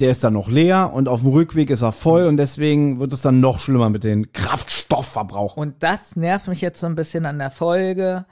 der 0.00 0.10
ist 0.10 0.24
dann 0.24 0.32
noch 0.32 0.48
leer 0.48 0.92
und 0.94 1.08
auf 1.08 1.20
dem 1.22 1.30
Rückweg 1.30 1.70
ist 1.70 1.82
er 1.82 1.92
voll 1.92 2.26
und 2.26 2.36
deswegen 2.38 2.98
wird 3.00 3.12
es 3.12 3.22
dann 3.22 3.40
noch 3.40 3.60
schlimmer 3.60 3.90
mit 3.90 4.02
den 4.04 4.32
Kraftstoffverbrauch. 4.32 5.56
Und 5.56 5.82
das 5.82 6.16
nervt 6.16 6.48
mich 6.48 6.60
jetzt 6.60 6.80
so 6.80 6.86
ein 6.86 6.94
bisschen 6.94 7.26
an 7.26 7.38
der 7.38 7.50
Folge. 7.50 8.24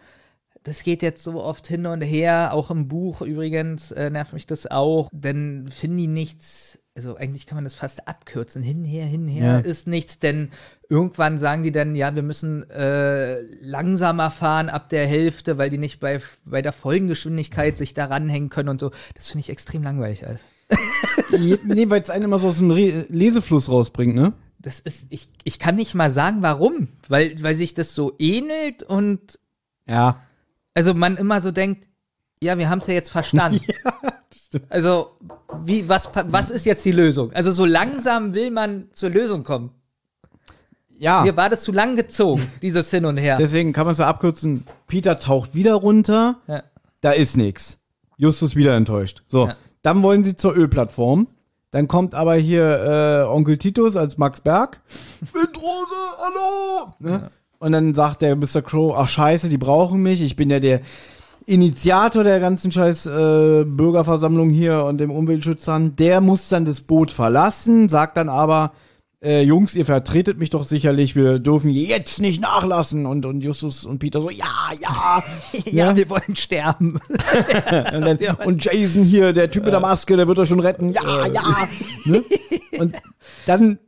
Das 0.65 0.83
geht 0.83 1.03
jetzt 1.03 1.23
so 1.23 1.43
oft 1.43 1.67
hin 1.67 1.87
und 1.87 2.03
her, 2.03 2.51
auch 2.53 2.71
im 2.71 2.89
Buch 2.89 3.23
übrigens 3.23 3.91
äh, 3.93 4.11
nervt 4.11 4.33
mich 4.33 4.47
das 4.47 4.67
auch, 4.67 5.09
denn 5.13 5.69
finden 5.69 5.97
die 5.99 6.07
nichts, 6.09 6.79
also 6.95 7.17
eigentlich 7.17 7.47
kann 7.47 7.57
man 7.57 7.65
das 7.65 7.75
fast 7.75 8.09
abkürzen, 8.09 8.63
hinher, 8.63 9.07
hinher 9.07 9.45
Ja. 9.45 9.59
ist 9.61 9.87
nichts, 9.87 10.19
denn 10.19 10.51
irgendwann 10.91 11.39
sagen 11.39 11.63
die 11.63 11.71
dann, 11.71 11.95
ja, 11.95 12.15
wir 12.15 12.23
müssen 12.23 12.69
äh, 12.71 13.41
langsamer 13.63 14.31
fahren 14.31 14.69
ab 14.69 14.89
der 14.91 15.07
Hälfte, 15.07 15.59
weil 15.59 15.71
die 15.71 15.79
nicht 15.79 16.01
bei, 16.01 16.21
bei 16.45 16.61
der 16.61 16.73
Folgengeschwindigkeit 16.73 17.79
sich 17.79 17.95
da 17.95 18.07
ranhängen 18.07 18.49
können 18.51 18.69
und 18.71 18.81
so. 18.81 18.91
Das 19.15 19.29
finde 19.29 19.41
ich 19.41 19.51
extrem 19.51 19.83
langweilig. 19.83 20.27
Alter. 20.27 20.41
Nee, 21.31 21.89
weil 21.89 22.03
es 22.03 22.11
einen 22.11 22.25
immer 22.25 22.39
so 22.39 22.49
aus 22.49 22.59
dem 22.59 22.71
Re 22.71 23.07
Lesefluss 23.09 23.71
rausbringt, 23.71 24.15
ne? 24.15 24.33
Das 24.59 24.81
ist, 24.81 25.07
ich, 25.11 25.29
ich 25.45 25.59
kann 25.59 25.77
nicht 25.77 25.95
mal 25.95 26.11
sagen, 26.11 26.39
warum, 26.43 26.89
weil, 27.09 27.41
weil 27.43 27.55
sich 27.55 27.75
das 27.75 27.95
so 27.95 28.13
ähnelt 28.19 28.83
und 28.83 29.39
Ja. 29.87 30.21
also 30.75 30.95
man 30.95 31.17
immer 31.17 31.41
so 31.41 31.53
denkt, 31.53 31.87
ja, 32.41 32.59
wir 32.59 32.69
haben 32.69 32.79
es 32.79 32.87
ja 32.87 32.95
jetzt 32.95 33.11
verstanden. 33.11 33.61
also, 34.69 35.13
wie, 35.63 35.89
was, 35.89 36.09
was 36.13 36.51
ist 36.51 36.67
jetzt 36.67 36.85
die 36.85 36.93
Lösung? 36.93 37.33
Also, 37.33 37.51
so 37.53 37.65
langsam 37.65 38.35
will 38.35 38.51
man 38.51 38.89
zur 38.93 39.11
Lösung 39.11 39.45
kommen. 39.45 39.71
Ja. 40.99 41.23
Mir 41.23 41.37
war 41.37 41.49
das 41.49 41.63
zu 41.63 41.73
lang 41.73 41.97
gezogen, 41.97 42.47
dieses 42.63 42.91
Hin 42.91 43.05
und 43.05 43.17
Her. 43.17 43.37
Deswegen 43.39 43.73
kann 43.73 43.87
man 43.87 43.93
es 43.93 43.99
ja 43.99 44.09
abkürzen. 44.09 44.65
Peter 44.89 45.19
taucht 45.19 45.55
wieder 45.55 45.75
runter. 45.75 46.41
Ja. 46.49 46.65
Da 47.01 47.13
ist 47.13 47.37
nix. 47.37 47.79
Justus 48.17 48.57
wieder 48.57 48.75
enttäuscht. 48.77 49.23
So. 49.29 49.47
Ja. 49.47 49.57
Dann 49.83 50.03
wollen 50.03 50.25
sie 50.25 50.37
zur 50.37 50.57
Ölplattform. 50.57 51.29
Dann 51.71 51.87
kommt 51.87 52.15
aber 52.15 52.35
hier 52.35 53.25
äh, 53.25 53.31
Onkel 53.31 53.59
Titus 53.59 53.97
als 53.97 54.17
Max 54.17 54.41
Berg. 54.41 54.81
Windrose, 55.33 55.95
hallo! 56.19 56.95
Ne? 56.99 57.31
Und 57.59 57.73
dann 57.73 57.93
sagt 57.93 58.23
der 58.23 58.37
Mr. 58.37 58.63
Crow, 58.63 58.95
ach 58.97 59.09
scheiße, 59.09 59.49
die 59.49 59.59
brauchen 59.59 60.03
mich. 60.03 60.23
Ich 60.23 60.37
bin 60.37 60.49
ja 60.49 60.61
der 60.61 60.81
Initiator 61.45 62.25
der 62.25 62.41
ganzen 62.41 62.71
scheiß 62.71 63.07
äh, 63.07 63.65
Bürgerversammlung 63.65 64.51
hier 64.51 64.85
und 64.85 64.99
dem 64.99 65.11
Umweltschützern. 65.11 65.97
Der 65.97 66.21
muss 66.21 66.49
dann 66.49 66.65
das 66.65 66.83
Boot 66.83 67.11
verlassen, 67.11 67.89
sagt 67.89 68.17
dann 68.17 68.29
aber, 68.29 68.73
äh, 69.21 69.43
Jungs, 69.43 69.75
ihr 69.75 69.85
vertretet 69.85 70.39
mich 70.39 70.51
doch 70.51 70.65
sicherlich, 70.65 71.17
wir 71.17 71.39
dürfen 71.41 71.71
jetzt 71.71 72.21
nicht 72.21 72.41
nachlassen. 72.41 73.07
Und, 73.07 73.27
und 73.27 73.41
Justus 73.41 73.85
und 73.85 73.99
Peter 73.99 74.21
so, 74.23 74.31
ja, 74.31 74.71
ja. 74.81 75.23
ja, 75.65 75.97
wir 75.97 76.09
wollen 76.09 76.37
sterben. 76.37 76.95
und, 77.09 78.01
dann, 78.03 78.19
und 78.45 78.65
Jason 78.65 79.05
hier, 79.05 79.33
der 79.33 79.51
Typ 79.51 79.65
mit 79.65 79.73
der 79.73 79.81
Maske, 79.81 80.17
der 80.17 80.29
wird 80.29 80.39
euch 80.39 80.49
schon 80.49 80.61
retten. 80.61 80.93
Ja, 80.93 81.27
ja. 81.27 81.69
ne? 82.05 82.23
Und 82.79 82.97
dann 83.47 83.79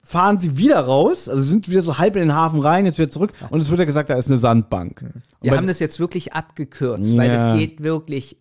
fahren 0.00 0.38
sie 0.38 0.58
wieder 0.58 0.78
raus, 0.78 1.28
also 1.28 1.40
sind 1.40 1.68
wieder 1.70 1.82
so 1.82 1.96
halb 1.98 2.16
in 2.16 2.22
den 2.22 2.34
Hafen 2.34 2.60
rein, 2.60 2.84
jetzt 2.84 2.98
wieder 2.98 3.08
zurück 3.08 3.32
und 3.48 3.60
es 3.60 3.70
wird 3.70 3.80
ja 3.80 3.86
gesagt, 3.86 4.10
da 4.10 4.14
ist 4.14 4.28
eine 4.28 4.36
Sandbank. 4.36 5.00
Und 5.02 5.22
Wir 5.40 5.56
haben 5.56 5.66
das 5.66 5.78
jetzt 5.78 5.98
wirklich 6.00 6.34
abgekürzt, 6.34 7.16
weil 7.16 7.30
Ja. 7.30 7.54
es 7.54 7.58
geht 7.58 7.82
wirklich 7.82 8.36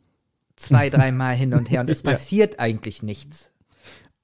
zwei, 0.57 0.89
dreimal 0.89 1.33
hin 1.33 1.53
und 1.53 1.71
her 1.71 1.79
und 1.81 1.89
es 1.89 2.01
Ja. 2.03 2.11
passiert 2.11 2.59
eigentlich 2.59 3.03
nichts. 3.03 3.51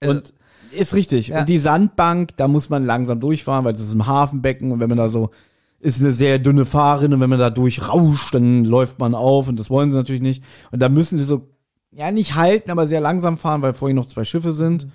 Also, 0.01 0.13
Und 0.13 0.33
ist 0.71 0.93
richtig. 0.93 1.29
Ja. 1.29 1.41
Und 1.41 1.49
die 1.49 1.59
Sandbank, 1.59 2.37
da 2.37 2.47
muss 2.47 2.69
man 2.69 2.85
langsam 2.85 3.19
durchfahren, 3.19 3.65
weil 3.65 3.73
es 3.73 3.81
ist 3.81 3.93
im 3.93 4.07
Hafenbecken 4.07 4.71
und 4.71 4.79
wenn 4.79 4.89
man 4.89 4.97
da 4.97 5.09
so, 5.09 5.31
ist 5.79 6.01
eine 6.01 6.13
sehr 6.13 6.39
dünne 6.39 6.65
Fahrin 6.65 7.13
und 7.13 7.19
wenn 7.19 7.29
man 7.29 7.39
da 7.39 7.49
durchrauscht, 7.49 8.33
dann 8.33 8.65
läuft 8.65 8.99
man 8.99 9.13
auf 9.13 9.47
und 9.47 9.59
das 9.59 9.69
wollen 9.69 9.91
sie 9.91 9.97
natürlich 9.97 10.21
nicht. 10.21 10.43
Und 10.71 10.81
da 10.81 10.89
müssen 10.89 11.17
sie 11.17 11.23
so, 11.23 11.49
ja, 11.91 12.11
nicht 12.11 12.35
halten, 12.35 12.71
aber 12.71 12.87
sehr 12.87 13.01
langsam 13.01 13.37
fahren, 13.37 13.61
weil 13.61 13.73
vor 13.73 13.89
ihnen 13.89 13.97
noch 13.97 14.07
zwei 14.07 14.23
Schiffe 14.23 14.53
sind. 14.53 14.87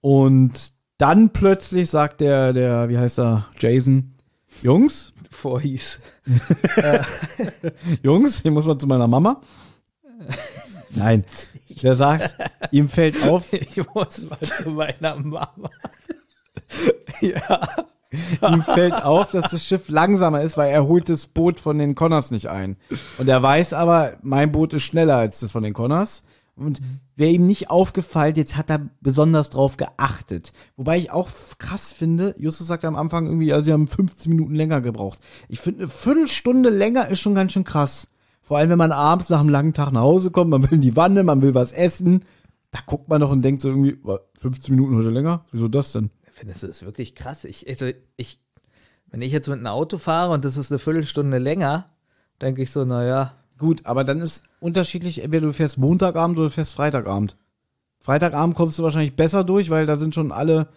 Und 0.00 0.72
dann 0.98 1.30
plötzlich 1.30 1.90
sagt 1.90 2.20
der, 2.20 2.52
der, 2.52 2.88
wie 2.88 2.98
heißt 2.98 3.18
er, 3.18 3.46
Jason, 3.58 4.14
Jungs, 4.62 5.12
vorhieß. 5.30 6.00
Jungs, 8.02 8.42
hier 8.42 8.50
muss 8.50 8.66
man 8.66 8.78
zu 8.78 8.86
meiner 8.86 9.08
Mama. 9.08 9.40
Nein, 10.94 11.24
der 11.82 11.96
sagt, 11.96 12.34
ihm 12.70 12.88
fällt 12.88 13.26
auf, 13.28 13.52
Ich 13.52 13.76
muss 13.94 14.28
mal 14.28 14.40
zu 14.40 14.70
meiner 14.70 15.16
Mama. 15.16 15.70
ja. 17.20 17.68
ihm 18.42 18.62
fällt 18.62 18.94
auf, 18.94 19.30
dass 19.30 19.50
das 19.50 19.64
Schiff 19.64 19.88
langsamer 19.88 20.42
ist, 20.42 20.56
weil 20.56 20.70
er 20.70 20.86
holt 20.86 21.08
das 21.08 21.26
Boot 21.26 21.60
von 21.60 21.78
den 21.78 21.94
Connors 21.94 22.30
nicht 22.30 22.48
ein. 22.48 22.76
Und 23.18 23.28
er 23.28 23.42
weiß 23.42 23.72
aber, 23.72 24.14
mein 24.22 24.52
Boot 24.52 24.74
ist 24.74 24.84
schneller 24.84 25.16
als 25.16 25.40
das 25.40 25.52
von 25.52 25.62
den 25.62 25.74
Connors. 25.74 26.22
Und 26.56 26.80
wäre 27.16 27.32
ihm 27.32 27.46
nicht 27.46 27.68
aufgefallen, 27.68 28.34
jetzt 28.34 28.56
hat 28.56 28.70
er 28.70 28.88
besonders 29.02 29.50
drauf 29.50 29.76
geachtet. 29.76 30.54
Wobei 30.76 30.96
ich 30.96 31.10
auch 31.10 31.28
krass 31.58 31.92
finde, 31.92 32.34
Justus 32.38 32.66
sagt 32.66 32.86
am 32.86 32.96
Anfang 32.96 33.26
irgendwie, 33.26 33.48
ja, 33.48 33.60
sie 33.60 33.74
haben 33.74 33.86
15 33.86 34.30
Minuten 34.32 34.54
länger 34.54 34.80
gebraucht. 34.80 35.20
Ich 35.48 35.60
finde, 35.60 35.80
eine 35.80 35.88
Viertelstunde 35.88 36.70
länger 36.70 37.08
ist 37.08 37.20
schon 37.20 37.34
ganz 37.34 37.52
schön 37.52 37.64
krass. 37.64 38.08
Vor 38.46 38.58
allem, 38.58 38.70
wenn 38.70 38.78
man 38.78 38.92
abends 38.92 39.28
nach 39.28 39.40
einem 39.40 39.48
langen 39.48 39.74
Tag 39.74 39.90
nach 39.90 40.02
Hause 40.02 40.30
kommt, 40.30 40.50
man 40.50 40.62
will 40.62 40.74
in 40.74 40.80
die 40.80 40.94
Wanne, 40.94 41.24
man 41.24 41.42
will 41.42 41.56
was 41.56 41.72
essen. 41.72 42.24
Da 42.70 42.78
guckt 42.86 43.08
man 43.08 43.20
doch 43.20 43.30
und 43.32 43.42
denkt 43.42 43.60
so 43.60 43.70
irgendwie, 43.70 43.98
"wa, 44.04 44.20
15 44.38 44.72
Minuten 44.72 44.96
heute 44.96 45.10
länger? 45.10 45.44
Wieso 45.50 45.66
das 45.66 45.90
denn? 45.90 46.10
Ich 46.28 46.32
finde, 46.32 46.54
das 46.54 46.84
wirklich 46.84 47.16
krass. 47.16 47.42
Ich, 47.44 47.68
also, 47.68 47.90
ich, 48.16 48.38
wenn 49.10 49.20
ich 49.20 49.32
jetzt 49.32 49.48
mit 49.48 49.56
einem 49.58 49.66
Auto 49.66 49.98
fahre 49.98 50.32
und 50.32 50.44
das 50.44 50.56
ist 50.56 50.70
eine 50.70 50.78
Viertelstunde 50.78 51.38
länger, 51.38 51.86
denke 52.40 52.62
ich 52.62 52.70
so, 52.70 52.84
naja, 52.84 53.34
Gut, 53.58 53.80
aber 53.84 54.04
dann 54.04 54.20
ist 54.20 54.44
unterschiedlich, 54.60 55.24
entweder 55.24 55.48
du 55.48 55.52
fährst 55.52 55.76
Montagabend 55.78 56.38
oder 56.38 56.46
du 56.46 56.52
fährst 56.52 56.74
Freitagabend. 56.74 57.36
Freitagabend 57.98 58.54
kommst 58.54 58.78
du 58.78 58.84
wahrscheinlich 58.84 59.16
besser 59.16 59.42
durch, 59.42 59.70
weil 59.70 59.86
da 59.86 59.96
sind 59.96 60.14
schon 60.14 60.30
alle, 60.30 60.68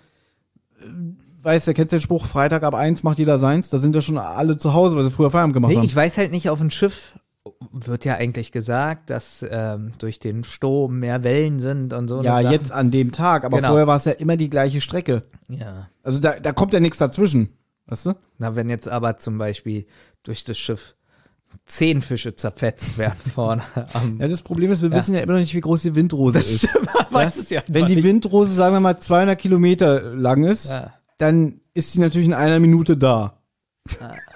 äh, 0.82 0.88
weißt 1.44 1.68
du, 1.68 1.74
kennst 1.76 1.94
du 1.94 1.98
den 1.98 2.02
Spruch, 2.02 2.26
Freitag 2.26 2.64
ab 2.64 2.74
eins 2.74 3.04
macht 3.04 3.20
jeder 3.20 3.38
seins, 3.38 3.70
da 3.70 3.78
sind 3.78 3.96
ja 3.96 4.02
schon 4.02 4.18
alle 4.18 4.58
zu 4.58 4.74
Hause, 4.74 4.96
weil 4.96 5.04
sie 5.04 5.12
früher 5.12 5.30
Feierabend 5.30 5.54
gemacht 5.54 5.70
Nee, 5.70 5.78
haben. 5.78 5.86
ich 5.86 5.96
weiß 5.96 6.18
halt 6.18 6.32
nicht, 6.32 6.50
auf 6.50 6.58
dem 6.60 6.72
Schiff 6.72 7.20
wird 7.72 8.06
ja 8.06 8.16
eigentlich 8.16 8.52
gesagt, 8.52 9.10
dass 9.10 9.46
ähm, 9.50 9.94
durch 10.00 10.20
den 10.20 10.44
Sturm 10.44 11.00
mehr 11.00 11.24
Wellen 11.24 11.60
sind 11.60 11.94
und 11.94 12.08
so. 12.08 12.22
ja, 12.24 12.42
Sachen. 12.42 12.52
jetzt 12.52 12.72
an 12.72 12.92
dem 12.92 13.12
Tag, 13.12 13.44
aber 13.44 13.58
Genau. 13.58 13.70
vorher 13.70 13.88
war 13.88 13.98
es 13.98 14.06
ja 14.06 14.14
immer 14.14 14.38
die 14.38 14.50
gleiche 14.50 14.82
Strecke. 14.82 15.24
Ja. 15.48 15.90
Also 16.04 16.20
da, 16.20 16.40
da 16.40 16.52
kommt 16.54 16.74
ja 16.74 16.80
nichts 16.80 16.98
dazwischen, 16.98 17.50
weißt 17.88 18.08
du? 18.08 18.14
Na, 18.38 18.56
wenn 18.56 18.70
jetzt 18.70 18.88
aber 18.90 19.18
zum 19.18 19.38
Beispiel 19.38 19.86
durch 20.24 20.44
das 20.44 20.58
Schiff 20.58 20.96
zehn 21.66 22.02
Fische 22.02 22.36
zerfetzt 22.36 22.98
werden 22.98 23.18
vorne 23.34 23.64
am. 23.94 24.20
Ja, 24.20 24.28
das 24.28 24.42
Problem 24.44 24.72
ist, 24.72 24.82
wir 24.82 24.90
Ja. 24.90 24.96
wissen 24.96 25.16
ja 25.16 25.22
immer 25.22 25.34
noch 25.34 25.40
nicht, 25.40 25.56
wie 25.56 25.62
groß 25.62 25.82
die 25.82 25.96
Windrose 25.96 26.34
Das 26.38 26.52
ist. 26.52 26.68
weiß 27.12 27.38
es 27.38 27.50
ja 27.50 27.62
Wenn 27.68 27.88
die 27.88 27.96
nicht. 27.96 28.06
Windrose, 28.06 28.54
sagen 28.54 28.76
wir 28.76 28.80
mal, 28.80 28.98
200 29.00 29.38
Kilometer 29.40 30.14
lang 30.16 30.44
ist, 30.44 30.72
Ja. 30.72 30.94
dann 31.18 31.62
ist 31.74 31.94
sie 31.94 32.02
natürlich 32.02 32.28
in 32.28 32.34
einer 32.36 32.60
Minute 32.60 32.98
da. 32.98 33.36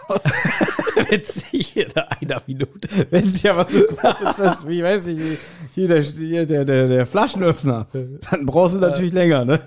Witzig 1.10 1.76
in 1.78 1.88
einer 1.96 2.42
Minute. 2.46 2.88
Wenn 3.10 3.28
es 3.28 3.42
ja 3.42 3.56
was 3.56 3.72
so 3.72 3.86
groß 3.88 4.30
ist, 4.30 4.40
das, 4.40 4.68
wie 4.68 4.84
weiß 4.84 5.08
ich, 5.08 5.20
wie, 5.20 5.38
hier 5.76 5.88
der, 5.88 6.02
hier 6.02 6.46
der, 6.46 6.66
der, 6.66 6.88
der 6.88 7.06
Flaschenöffner, 7.06 7.88
dann 8.30 8.46
brauchst 8.46 8.76
du 8.76 8.80
natürlich 8.80 9.14
länger, 9.14 9.46
ne? 9.46 9.62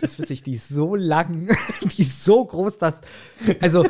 Das 0.00 0.12
ist 0.12 0.18
witzig, 0.18 0.42
die 0.42 0.54
ist 0.54 0.68
so 0.68 0.94
lang, 0.94 1.48
die 1.82 2.02
ist 2.02 2.24
so 2.24 2.44
groß, 2.44 2.78
dass, 2.78 3.00
also, 3.60 3.84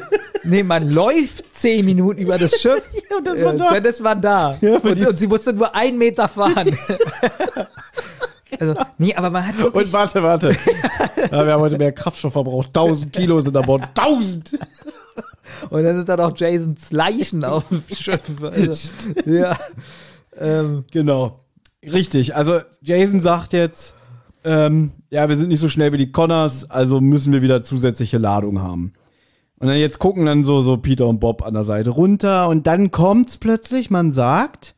nee, 0.44 0.62
man 0.62 0.90
läuft 0.90 1.54
zehn 1.54 1.84
Minuten 1.84 2.20
über 2.20 2.38
das 2.38 2.60
Schiff. 2.60 2.82
Und 3.16 3.26
das 3.26 3.42
war 3.44 3.54
da. 3.54 3.72
Dann 3.72 3.84
ist 3.84 4.00
man 4.00 4.20
da. 4.20 4.58
Ja, 4.60 4.76
und, 4.76 5.06
und 5.06 5.18
sie 5.18 5.26
musste 5.26 5.52
nur 5.52 5.74
einen 5.74 5.98
Meter 5.98 6.28
fahren. 6.28 6.76
also, 8.58 8.74
nee, 8.98 9.14
aber 9.14 9.30
man 9.30 9.46
hat 9.46 9.58
wirklich, 9.58 9.86
Und 9.86 9.92
warte, 9.92 10.22
warte. 10.22 10.56
Ja, 11.30 11.44
wir 11.44 11.52
haben 11.52 11.60
heute 11.60 11.78
mehr 11.78 11.92
Kraftstoff 11.92 12.32
verbraucht. 12.32 12.68
1000 12.68 13.12
Kilo 13.12 13.40
sind 13.40 13.56
an 13.56 13.66
Bord. 13.66 13.82
1000! 13.94 14.58
Und 15.70 15.82
dann 15.82 15.96
sind 15.96 16.08
da 16.08 16.16
noch 16.16 16.36
Jasons 16.36 16.90
Leichen 16.90 17.44
auf 17.44 17.68
dem 17.68 17.82
Schiff. 17.94 18.42
Also, 18.42 18.92
ja. 19.26 19.56
Ähm, 20.38 20.84
Genau. 20.90 21.40
Richtig. 21.82 22.34
Also 22.34 22.60
Jason 22.82 23.20
sagt 23.20 23.52
jetzt, 23.52 23.94
ähm, 24.44 24.92
ja, 25.10 25.28
wir 25.28 25.36
sind 25.36 25.48
nicht 25.48 25.60
so 25.60 25.68
schnell 25.68 25.92
wie 25.92 25.98
die 25.98 26.12
Connors, 26.12 26.70
also 26.70 27.00
müssen 27.00 27.32
wir 27.32 27.42
wieder 27.42 27.62
zusätzliche 27.62 28.18
Ladung 28.18 28.60
haben. 28.60 28.92
Und 29.58 29.68
dann 29.68 29.76
jetzt 29.76 29.98
gucken 29.98 30.26
dann 30.26 30.44
so, 30.44 30.62
so 30.62 30.76
Peter 30.76 31.06
und 31.06 31.20
Bob 31.20 31.42
an 31.42 31.54
der 31.54 31.64
Seite 31.64 31.90
runter 31.90 32.48
und 32.48 32.66
dann 32.66 32.90
kommt's 32.90 33.38
plötzlich, 33.38 33.90
man 33.90 34.12
sagt, 34.12 34.74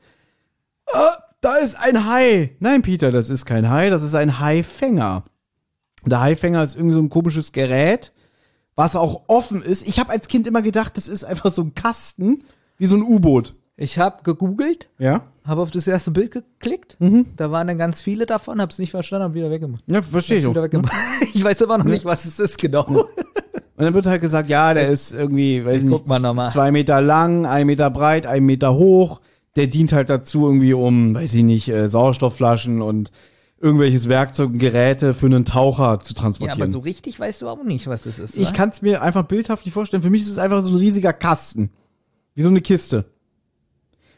ah, 0.87 1.17
da 1.41 1.57
ist 1.57 1.77
ein 1.79 2.07
Hai. 2.07 2.57
Nein, 2.61 2.83
Peter, 2.83 3.11
das 3.11 3.29
ist 3.31 3.45
kein 3.45 3.71
Hai, 3.71 3.91
das 3.91 4.03
ist 4.03 4.15
ein 4.15 4.41
Haifänger. 4.41 5.25
Und 6.03 6.11
der 6.11 6.21
Haifänger 6.21 6.63
ist 6.63 6.77
irgendwie 6.77 6.95
so 6.95 7.01
ein 7.01 7.11
komisches 7.11 7.53
Gerät, 7.53 8.13
was 8.77 8.97
auch 8.97 9.23
offen 9.27 9.63
ist. 9.63 9.87
Ich 9.87 9.99
habe 9.99 10.11
als 10.11 10.29
Kind 10.29 10.47
immer 10.47 10.63
gedacht, 10.63 10.97
das 10.97 11.09
ist 11.09 11.25
einfach 11.25 11.53
so 11.53 11.63
ein 11.63 11.75
Kasten, 11.75 12.45
wie 12.79 12.87
so 12.87 12.97
ein 12.97 13.03
U-Boot. 13.03 13.55
ich 13.77 13.99
habe 13.99 14.23
gegoogelt, 14.23 14.89
Ja? 14.99 15.23
habe 15.45 15.63
auf 15.63 15.71
das 15.71 15.87
erste 15.87 16.11
Bild 16.11 16.31
geklickt. 16.31 16.97
Da 17.37 17.51
waren 17.51 17.67
dann 17.67 17.79
ganz 17.79 18.01
viele 18.01 18.27
davon, 18.27 18.61
habe 18.61 18.71
es 18.71 18.79
nicht 18.79 18.91
verstanden, 18.91 19.25
habe 19.25 19.35
wieder 19.35 19.51
weggemacht. 19.51 19.83
Ja, 19.87 20.01
verstehe 20.03 20.39
ich 20.39 20.47
auch. 20.47 20.51
wieder 20.51 20.63
weggemacht. 20.63 20.93
Ich 21.35 21.43
weiß 21.43 21.61
immer 21.63 21.79
noch 21.79 21.85
nicht, 21.87 22.05
was 22.05 22.25
es 22.25 22.39
ist, 22.39 22.59
genau. 22.59 22.85
Und 22.85 23.07
dann 23.87 23.95
wird 23.95 24.07
halt 24.07 24.21
gesagt, 24.21 24.49
ja, 24.51 24.75
der 24.75 24.89
ist 24.91 25.13
irgendwie, 25.15 25.65
weiß 25.65 25.83
ich 25.83 25.89
nicht, 25.89 26.07
zwei 26.07 26.71
Meter 26.71 27.01
lang, 27.01 27.47
ein 27.47 27.67
Meter 27.67 27.91
breit, 27.91 28.27
ein 28.27 28.45
Meter 28.45 28.75
hoch. 28.75 29.21
Der 29.57 29.67
dient 29.67 29.93
halt 29.93 30.11
dazu 30.11 30.47
irgendwie 30.47 30.75
um, 30.75 31.15
weiß 31.15 31.35
ich 31.35 31.43
nicht, 31.43 31.69
äh, 31.69 31.89
Sauerstoffflaschen 31.89 32.83
und 32.83 33.11
irgendwelches 33.61 34.09
Werkzeug 34.09 34.51
und 34.51 34.59
Geräte 34.59 35.13
für 35.15 35.27
einen 35.27 35.45
Taucher 35.45 35.99
zu 35.99 36.15
Ja, 36.15 36.21
transportieren. 36.21 36.63
aber 36.63 36.71
so 36.71 36.79
richtig 36.81 37.21
weißt 37.21 37.43
du 37.43 37.49
auch 37.49 37.63
nicht, 37.63 37.87
was 37.87 38.07
es 38.07 38.19
ist. 38.19 38.37
ich 38.37 38.53
kann 38.55 38.71
es 38.71 38.81
mir 38.83 39.03
einfach 39.03 39.25
bildhaft 39.25 39.67
nicht 39.67 39.75
vorstellen. 39.75 40.03
Für 40.03 40.11
mich 40.11 40.23
ist 40.23 40.31
es 40.31 40.39
einfach 40.39 40.63
so 40.63 40.73
ein 40.73 40.79
riesiger 40.79 41.13
Kasten. 41.13 41.71
Wie 42.35 42.43
so 42.43 42.49
eine 42.49 42.63
Kiste. 42.63 43.05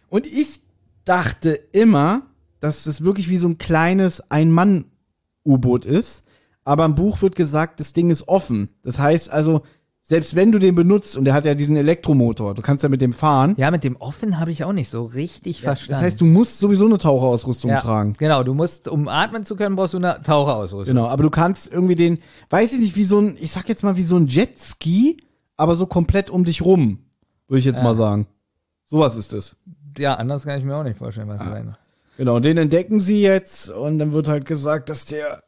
Und 0.09 0.27
ich 0.27 0.61
dachte 1.05 1.53
immer, 1.73 2.23
dass 2.61 2.85
das 2.85 3.03
wirklich 3.03 3.29
wie 3.29 3.39
so 3.39 3.49
ein 3.49 3.59
kleines 3.59 4.31
Ein-Mann-U-Boot 4.31 5.85
ist. 5.85 6.23
Aber 6.65 6.85
im 6.85 6.95
Buch 6.95 7.23
wird 7.23 7.35
gesagt, 7.35 7.81
das 7.81 7.93
Ding 7.93 8.11
ist 8.11 8.29
offen. 8.29 8.69
Das 8.83 8.99
heißt 9.01 9.31
also, 9.31 9.63
selbst 10.05 10.35
wenn 10.35 10.51
du 10.51 10.59
den 10.59 10.75
benutzt, 10.75 11.17
und 11.17 11.25
der 11.25 11.33
hat 11.35 11.45
ja 11.45 11.55
diesen 11.55 11.77
Elektromotor, 11.77 12.55
du 12.55 12.63
kannst 12.63 12.83
ja 12.83 12.89
mit 12.89 13.01
dem 13.01 13.13
fahren. 13.13 13.55
Ja, 13.57 13.71
mit 13.71 13.85
dem 13.85 13.97
offen 13.97 14.41
habe 14.41 14.51
ich 14.51 14.65
auch 14.65 14.73
nicht 14.73 14.91
so 14.91 15.05
richtig 15.05 15.63
verstanden. 15.63 15.93
Das 15.93 16.03
heißt, 16.03 16.21
du 16.21 16.25
musst 16.25 16.59
sowieso 16.59 16.87
eine 16.87 16.99
Taucherausrüstung 16.99 17.71
ja, 17.71 17.81
tragen. 17.81 18.15
Genau, 18.19 18.43
du 18.43 18.53
musst, 18.53 18.89
um 18.89 19.07
atmen 19.09 19.45
zu 19.45 19.55
können, 19.57 19.77
brauchst 19.77 19.95
du 19.95 19.99
eine 19.99 20.21
Taucherausrüstung. 20.23 20.95
Genau, 20.95 21.07
aber 21.07 21.23
du 21.23 21.31
kannst 21.31 21.73
irgendwie 21.73 21.95
den, 21.95 22.19
weiß 22.51 22.73
ich 22.73 22.81
nicht, 22.81 22.97
wie 22.97 23.05
so 23.05 23.21
ein, 23.21 23.37
ich 23.41 23.53
sag 23.53 23.69
jetzt 23.69 23.85
mal 23.85 23.97
wie 23.97 24.03
so 24.03 24.17
ein 24.17 24.27
Jetski, 24.27 25.19
aber 25.57 25.77
so 25.77 25.87
komplett 25.87 26.31
um 26.31 26.45
dich 26.45 26.63
rum, 26.63 26.99
würde 27.47 27.61
ich 27.61 27.65
jetzt 27.65 27.83
mal 27.83 27.95
sagen. 27.95 28.27
Sowas 28.87 29.17
ist 29.17 29.33
es. 29.33 29.57
Ja, 29.97 30.15
anders 30.15 30.45
kann 30.45 30.59
ich 30.59 30.65
mir 30.65 30.75
auch 30.75 30.83
nicht 30.85 30.99
vorstellen, 30.99 31.29
was 31.29 31.41
Ah. 31.41 31.45
meinst. 31.45 31.79
Genau, 32.17 32.37
und 32.37 32.45
den 32.45 32.59
entdecken 32.59 33.01
sie 33.01 33.23
jetzt 33.23 33.71
und 33.71 33.99
dann 33.99 34.13
wird 34.13 34.29
halt 34.29 34.45
gesagt, 34.47 34.91
dass 34.91 35.07
der 35.07 35.43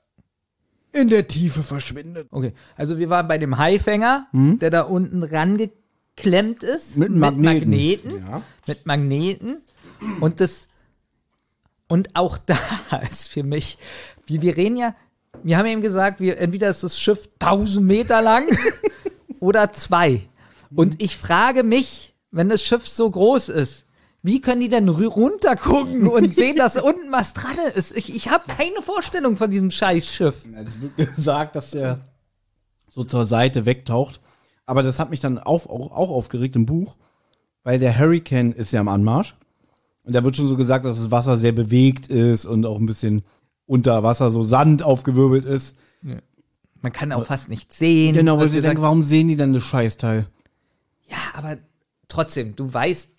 in 0.95 1.09
der 1.09 1.27
Tiefe 1.27 1.63
verschwindet. 1.63 2.29
Okay, 2.31 2.53
also 2.77 2.99
wir 2.99 3.11
waren 3.11 3.29
bei 3.29 3.39
dem 3.39 3.59
Haifänger, 3.59 4.29
der 4.33 4.71
da 4.71 4.83
unten 4.83 5.23
rangeklemmt 5.23 6.63
ist. 6.63 6.95
Hm? 6.95 7.01
Mit 7.01 7.11
Magneten. 7.11 7.71
Magneten. 7.71 8.11
Ja. 8.27 8.43
Mit 8.67 8.87
Magneten. 8.87 9.57
Und 10.21 10.41
das, 10.41 10.69
und 11.89 12.15
auch 12.15 12.39
da 12.47 12.57
ist 13.09 13.31
für 13.31 13.43
mich, 13.43 13.79
wir, 14.27 14.43
wir 14.43 14.57
reden 14.57 14.77
ja, 14.77 14.95
wir 15.43 15.59
haben 15.59 15.67
eben 15.67 15.83
gesagt, 15.83 16.21
wir, 16.21 16.39
entweder 16.39 16.71
ist 16.71 16.85
das 16.85 16.99
Schiff 16.99 17.29
1000 17.41 17.85
Meter 17.85 18.23
lang 18.23 18.47
oder 19.41 19.73
zwei. 19.73 20.23
Und 20.75 21.03
ich 21.03 21.17
frage 21.17 21.65
mich, 21.65 22.15
wenn 22.31 22.49
das 22.49 22.63
Schiff 22.63 22.87
so 22.87 23.11
groß 23.11 23.49
ist, 23.49 23.87
wie 24.25 24.41
können 24.41 24.63
die 24.63 24.71
denn 24.71 24.89
runtergucken 24.89 26.09
und 26.09 26.35
sehen, 26.35 26.57
dass 26.57 26.81
unten 26.81 27.13
was 27.13 27.35
dran 27.35 27.57
ist? 27.75 27.95
Ich, 27.95 28.13
ich 28.13 28.31
habe 28.31 28.45
keine 28.49 28.81
Vorstellung 28.81 29.37
von 29.37 29.51
diesem 29.51 29.71
scheiß 29.71 30.07
Schiff. 30.07 30.47
Es 30.65 30.81
wird 30.81 31.15
gesagt, 31.15 31.55
dass 31.57 31.73
der 31.73 32.01
so 32.89 33.05
zur 33.05 33.27
Seite 33.27 33.67
wegtaucht. 33.67 34.21
Aber 34.65 34.83
das 34.83 34.99
hat 34.99 35.11
mich 35.11 35.21
dann 35.21 35.39
auf, 35.39 35.69
auch, 35.69 35.93
auch 35.93 36.11
aufgeregt 36.11 36.57
im 36.57 36.65
Buch, 36.65 36.97
weil 37.65 37.79
der 37.79 37.99
Hurricane 37.99 38.53
ist 38.53 38.73
ja 38.73 38.81
am 38.81 38.89
Anmarsch. 38.89 39.37
Und 40.05 40.15
da 40.15 40.25
wird 40.25 40.37
schon 40.37 40.49
so 40.49 40.57
gesagt, 40.57 40.87
dass 40.87 40.97
das 40.97 41.11
Wasser 41.11 41.37
sehr 41.37 41.53
bewegt 41.53 42.07
ist 42.07 42.47
und 42.47 42.65
auch 42.65 42.79
ein 42.79 42.87
bisschen 42.87 43.25
unter 43.67 44.03
Wasser 44.03 44.31
so 44.31 44.43
Sand 44.43 44.83
aufgewirbelt 44.83 45.45
ist. 45.45 45.77
Man 46.81 46.93
kann 46.93 47.13
auch 47.13 47.27
fast 47.27 47.51
nicht 47.51 47.75
sehen. 47.75 48.15
Genau, 48.15 48.39
weil 48.39 48.49
sie 48.49 48.55
wir 48.55 48.63
denken, 48.63 48.77
sagen. 48.77 48.85
warum 48.85 49.03
sehen 49.03 49.29
die 49.29 49.37
dann 49.37 49.53
das 49.53 49.65
Scheißteil? 49.65 50.29
Ja, 51.09 51.17
aber 51.35 51.59
trotzdem, 52.09 52.57
du 52.57 52.73
weißt, 52.73 53.14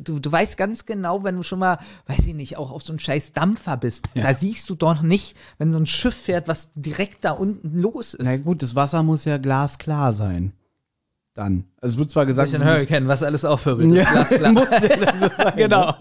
du, 0.00 0.18
du 0.18 0.30
weißt 0.32 0.56
ganz 0.56 0.86
genau, 0.86 1.24
wenn 1.24 1.36
du 1.36 1.42
schon 1.42 1.58
mal, 1.58 1.78
weiß 2.06 2.26
ich 2.26 2.34
nicht, 2.34 2.56
auch 2.56 2.70
auf 2.70 2.82
so 2.82 2.92
einen 2.92 2.98
scheiß 2.98 3.32
Dampfer 3.32 3.76
bist, 3.76 4.06
da 4.14 4.34
siehst 4.34 4.68
du 4.70 4.74
doch 4.74 5.02
nicht, 5.02 5.36
wenn 5.58 5.72
so 5.72 5.78
ein 5.78 5.86
Schiff 5.86 6.14
fährt, 6.16 6.48
was 6.48 6.72
direkt 6.74 7.24
da 7.24 7.32
unten 7.32 7.78
los 7.80 8.14
ist. 8.14 8.24
Na 8.24 8.36
gut, 8.36 8.62
das 8.62 8.74
Wasser 8.74 9.02
muss 9.02 9.24
ja 9.24 9.38
glasklar 9.38 10.12
sein. 10.12 10.52
Dann. 11.34 11.64
Also 11.80 11.94
es 11.94 11.98
wird 11.98 12.10
zwar 12.10 12.26
gesagt, 12.26 12.52
muss- 12.52 12.62
Hurricane, 12.62 13.08
was 13.08 13.22
alles 13.22 13.44
aufwirbelt. 13.44 13.94
Ja, 13.94 14.10
glasklar. 14.10 14.52
muss 14.52 14.64
ja 14.70 14.96
dann 14.96 15.30
sein, 15.36 15.52
genau. 15.56 15.94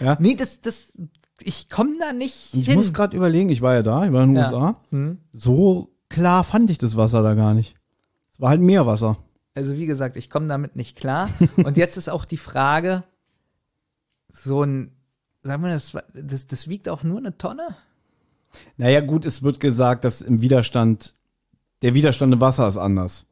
Ja. 0.00 0.16
Nee, 0.20 0.34
das, 0.36 0.60
das, 0.60 0.92
ich 1.40 1.68
komme 1.68 1.92
da 1.98 2.12
nicht 2.12 2.54
Ich 2.54 2.66
hin. 2.66 2.76
muss 2.76 2.92
gerade 2.92 3.16
überlegen, 3.16 3.48
ich 3.48 3.62
war 3.62 3.74
ja 3.74 3.82
da, 3.82 4.04
ich 4.06 4.12
war 4.12 4.22
in 4.22 4.30
den 4.34 4.36
Ja. 4.36 4.44
USA. 4.46 4.76
Hm. 4.90 5.18
So 5.32 5.90
klar 6.08 6.44
fand 6.44 6.70
ich 6.70 6.78
das 6.78 6.96
Wasser 6.96 7.22
da 7.22 7.34
gar 7.34 7.52
nicht. 7.54 7.74
Es 8.32 8.40
war 8.40 8.50
halt 8.50 8.60
Meerwasser. 8.60 9.18
Also 9.58 9.76
wie 9.76 9.86
gesagt, 9.86 10.16
ich 10.16 10.30
komme 10.30 10.46
damit 10.46 10.76
nicht 10.76 10.96
klar. 10.96 11.28
Und 11.56 11.76
jetzt 11.76 11.96
ist 11.96 12.08
auch 12.08 12.24
die 12.24 12.36
Frage, 12.36 13.02
so 14.28 14.62
ein, 14.62 14.92
sagen 15.40 15.64
wir 15.64 15.70
das, 15.70 15.96
das, 16.14 16.46
das 16.46 16.68
wiegt 16.68 16.88
auch 16.88 17.02
nur 17.02 17.18
eine 17.18 17.36
Tonne? 17.36 17.74
Naja, 18.76 19.00
gut, 19.00 19.24
es 19.24 19.42
wird 19.42 19.58
gesagt, 19.58 20.04
dass 20.04 20.22
im 20.22 20.42
Widerstand, 20.42 21.16
der 21.82 21.94
Widerstand 21.94 22.32
im 22.32 22.40
Wasser 22.40 22.68
ist 22.68 22.76
anders. 22.76 23.26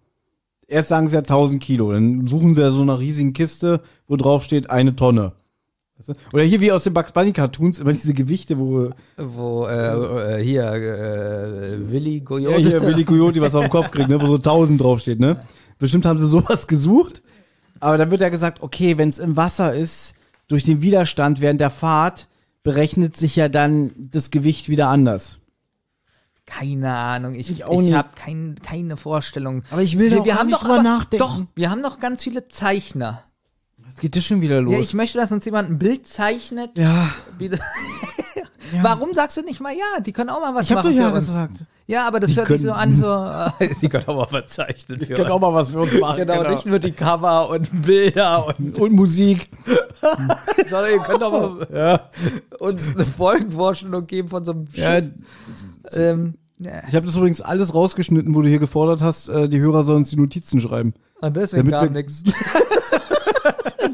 Erst 0.66 0.88
sagen 0.88 1.06
sie 1.06 1.14
ja 1.14 1.20
1000 1.20 1.62
Kilo, 1.62 1.92
dann 1.92 2.26
suchen 2.26 2.56
sie 2.56 2.62
ja 2.62 2.72
so 2.72 2.82
eine 2.82 2.98
riesigen 2.98 3.32
Kiste, 3.32 3.80
wo 4.08 4.16
drauf 4.16 4.42
steht 4.42 4.68
eine 4.68 4.96
Tonne. 4.96 5.32
Oder 6.32 6.42
hier 6.42 6.60
wie 6.60 6.72
aus 6.72 6.82
den 6.82 6.92
Bugs 6.92 7.12
Bunny 7.12 7.32
Cartoons, 7.32 7.78
immer 7.78 7.92
diese 7.92 8.14
Gewichte, 8.14 8.58
wo 8.58 8.90
Wo, 9.16 9.66
äh, 9.66 10.40
äh, 10.40 10.44
hier, 10.44 10.64
äh, 10.72 11.90
Willi 11.90 12.18
ja, 12.18 12.24
Coyote. 12.24 12.56
hier 12.58 12.82
Willi 12.82 13.04
Coyote 13.04 13.40
was 13.40 13.54
auf 13.54 13.62
den 13.62 13.70
Kopf 13.70 13.92
kriegt, 13.92 14.08
ne, 14.08 14.20
wo 14.20 14.26
so 14.26 14.34
1000 14.34 14.80
drauf 14.80 15.00
steht, 15.00 15.20
ne? 15.20 15.40
Bestimmt 15.78 16.06
haben 16.06 16.18
sie 16.18 16.26
sowas 16.26 16.66
gesucht. 16.68 17.22
Aber 17.80 17.98
dann 17.98 18.10
wird 18.10 18.20
ja 18.20 18.28
gesagt, 18.30 18.62
okay, 18.62 18.96
wenn 18.98 19.10
es 19.10 19.18
im 19.18 19.36
Wasser 19.36 19.74
ist, 19.74 20.14
durch 20.48 20.64
den 20.64 20.80
Widerstand 20.80 21.40
während 21.40 21.60
der 21.60 21.70
Fahrt, 21.70 22.28
berechnet 22.62 23.16
sich 23.16 23.36
ja 23.36 23.48
dann 23.48 23.90
das 23.96 24.30
Gewicht 24.30 24.68
wieder 24.68 24.88
anders. 24.88 25.38
Keine 26.46 26.94
Ahnung, 26.94 27.34
ich, 27.34 27.50
Ich 27.50 27.60
ich, 27.60 27.92
habe 27.92 28.08
kein, 28.14 28.54
keine 28.62 28.96
Vorstellung. 28.96 29.64
Aber 29.70 29.82
ich 29.82 29.98
will 29.98 30.10
wir, 30.10 30.18
da 30.18 30.24
wir 30.24 30.38
haben 30.38 30.46
nicht 30.46 30.56
doch 30.56 30.62
drüber 30.62 30.82
nachdenken. 30.82 31.18
Doch, 31.18 31.42
wir 31.56 31.70
haben 31.70 31.82
doch 31.82 31.98
ganz 31.98 32.22
viele 32.22 32.46
Zeichner. 32.46 33.24
Jetzt 33.88 34.00
geht 34.00 34.16
das 34.16 34.24
schon 34.24 34.40
wieder 34.40 34.60
los. 34.60 34.74
Ja, 34.74 34.80
ich 34.80 34.94
möchte, 34.94 35.18
dass 35.18 35.32
uns 35.32 35.44
jemand 35.44 35.70
ein 35.70 35.78
Bild 35.78 36.06
zeichnet. 36.06 36.70
ja. 36.76 37.12
Wie 37.38 37.50
das- 38.72 38.82
Warum 38.82 39.12
sagst 39.12 39.36
du 39.36 39.42
nicht 39.42 39.60
mal 39.60 39.72
ja? 39.72 40.00
Die 40.00 40.12
können 40.12 40.30
auch 40.30 40.40
mal 40.40 40.54
was 40.54 40.64
Ich 40.64 40.72
hab 40.76 40.84
machen 40.84 40.94
doch 40.96 41.02
ja 41.02 41.08
für 41.10 41.16
uns. 41.16 41.26
gesagt. 41.26 41.64
Ja, 41.88 42.06
aber 42.08 42.18
das 42.18 42.30
Die 42.30 42.36
hört 42.36 42.48
sich 42.48 42.62
so 42.62 42.72
an, 42.72 42.96
so. 42.96 43.06
äh, 43.64 43.74
Sie 43.78 43.88
können 43.88 44.04
auch 44.08 44.16
mal 44.16 44.42
was 44.42 44.50
zeichnen 44.50 45.00
für 45.00 45.14
Können 45.14 45.30
auch 45.30 45.40
mal 45.40 45.54
was 45.54 45.70
für 45.70 45.80
uns 45.80 45.98
machen. 46.00 46.16
Genau, 46.26 46.48
nicht 46.50 46.66
nur 46.66 46.78
die 46.80 46.90
Cover 46.92 47.48
und 47.48 47.82
Bilder 47.82 48.46
und 48.58 48.76
Und 48.80 48.92
Musik. 48.92 49.48
sondern 50.68 50.90
ihr 50.92 50.98
könnt 50.98 51.22
auch 51.22 51.32
mal 51.58 51.66
Ja. 51.72 52.00
uns 52.58 52.94
eine 52.94 53.04
Folgenvorstellung 53.04 54.06
geben 54.06 54.28
von 54.28 54.44
so 54.44 54.52
einem 54.52 54.64
ja 54.72 54.96
Schiff. 55.00 55.10
Ähm, 55.92 56.34
ja. 56.58 56.82
ich 56.88 56.94
habe 56.96 57.06
das 57.06 57.14
übrigens 57.16 57.40
alles 57.40 57.74
rausgeschnitten, 57.74 58.34
wo 58.34 58.42
du 58.42 58.48
hier 58.48 58.58
gefordert 58.58 59.02
hast, 59.02 59.28
äh, 59.28 59.48
die 59.48 59.60
Hörer 59.60 59.84
sollen 59.84 59.98
uns 59.98 60.10
die 60.10 60.16
Notizen 60.16 60.60
schreiben. 60.60 60.94
Und 61.20 61.36
deswegen 61.36 61.70
Damit 61.70 61.86
kam 61.88 61.92
nichts. 61.94 62.24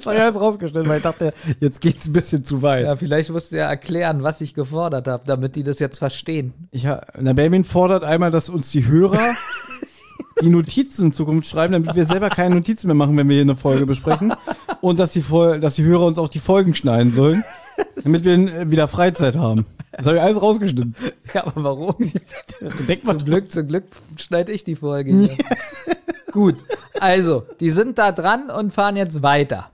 Das 0.03 0.09
habe 0.09 0.17
ich 0.17 0.23
alles 0.23 0.41
rausgeschnitten, 0.41 0.89
weil 0.89 0.97
ich 0.97 1.05
dachte, 1.05 1.33
jetzt 1.61 1.81
geht's 1.81 2.09
ein 2.09 2.13
bisschen 2.13 2.45
zu 2.45 2.61
weit. 2.61 2.87
Ja, 2.87 2.97
vielleicht 2.97 3.31
musst 3.31 3.53
du 3.53 3.57
ja 3.57 3.69
erklären, 3.69 4.25
was 4.25 4.41
ich 4.41 4.53
gefordert 4.53 5.07
habe, 5.07 5.23
damit 5.27 5.55
die 5.55 5.63
das 5.63 5.79
jetzt 5.79 5.99
verstehen. 5.99 6.55
Ich 6.73 6.83
na, 6.85 7.33
Benjamin 7.35 7.63
fordert 7.63 8.03
einmal, 8.03 8.33
dass 8.33 8.49
uns 8.49 8.73
die 8.73 8.85
Hörer 8.85 9.21
die 10.43 10.49
Notizen 10.49 11.07
in 11.07 11.13
Zukunft 11.13 11.49
schreiben, 11.49 11.73
damit 11.73 11.95
wir 11.95 12.05
selber 12.05 12.31
keine 12.31 12.57
Notizen 12.57 12.89
mehr 12.89 12.97
machen, 12.97 13.17
wenn 13.17 13.29
wir 13.29 13.35
hier 13.35 13.43
eine 13.43 13.55
Folge 13.55 13.87
besprechen. 13.87 14.35
Und 14.81 14.99
dass 14.99 15.13
die, 15.13 15.23
dass 15.61 15.77
die 15.77 15.85
Hörer 15.85 16.07
uns 16.07 16.19
auch 16.19 16.29
die 16.29 16.41
Folgen 16.41 16.75
schneiden 16.75 17.13
sollen, 17.13 17.45
damit 18.03 18.25
wir 18.25 18.33
äh, 18.33 18.73
wieder 18.73 18.89
Freizeit 18.89 19.37
haben. 19.37 19.67
Das 19.93 20.07
habe 20.07 20.17
ich 20.17 20.23
alles 20.23 20.43
rausgeschnitten. 20.43 20.97
Ja, 21.33 21.47
aber 21.47 21.63
warum? 21.63 21.95
Denkt 22.89 23.05
mal 23.05 23.19
zum 23.19 23.29
Glück, 23.29 23.53
zum 23.53 23.69
Glück 23.69 23.85
schneide 24.17 24.51
ich 24.51 24.65
die 24.65 24.75
Folge 24.75 25.13
hier. 25.13 25.37
Gut, 26.33 26.57
also, 26.99 27.45
die 27.61 27.71
sind 27.71 27.99
da 27.99 28.11
dran 28.11 28.49
und 28.49 28.73
fahren 28.73 28.97
jetzt 28.97 29.23
weiter. 29.23 29.71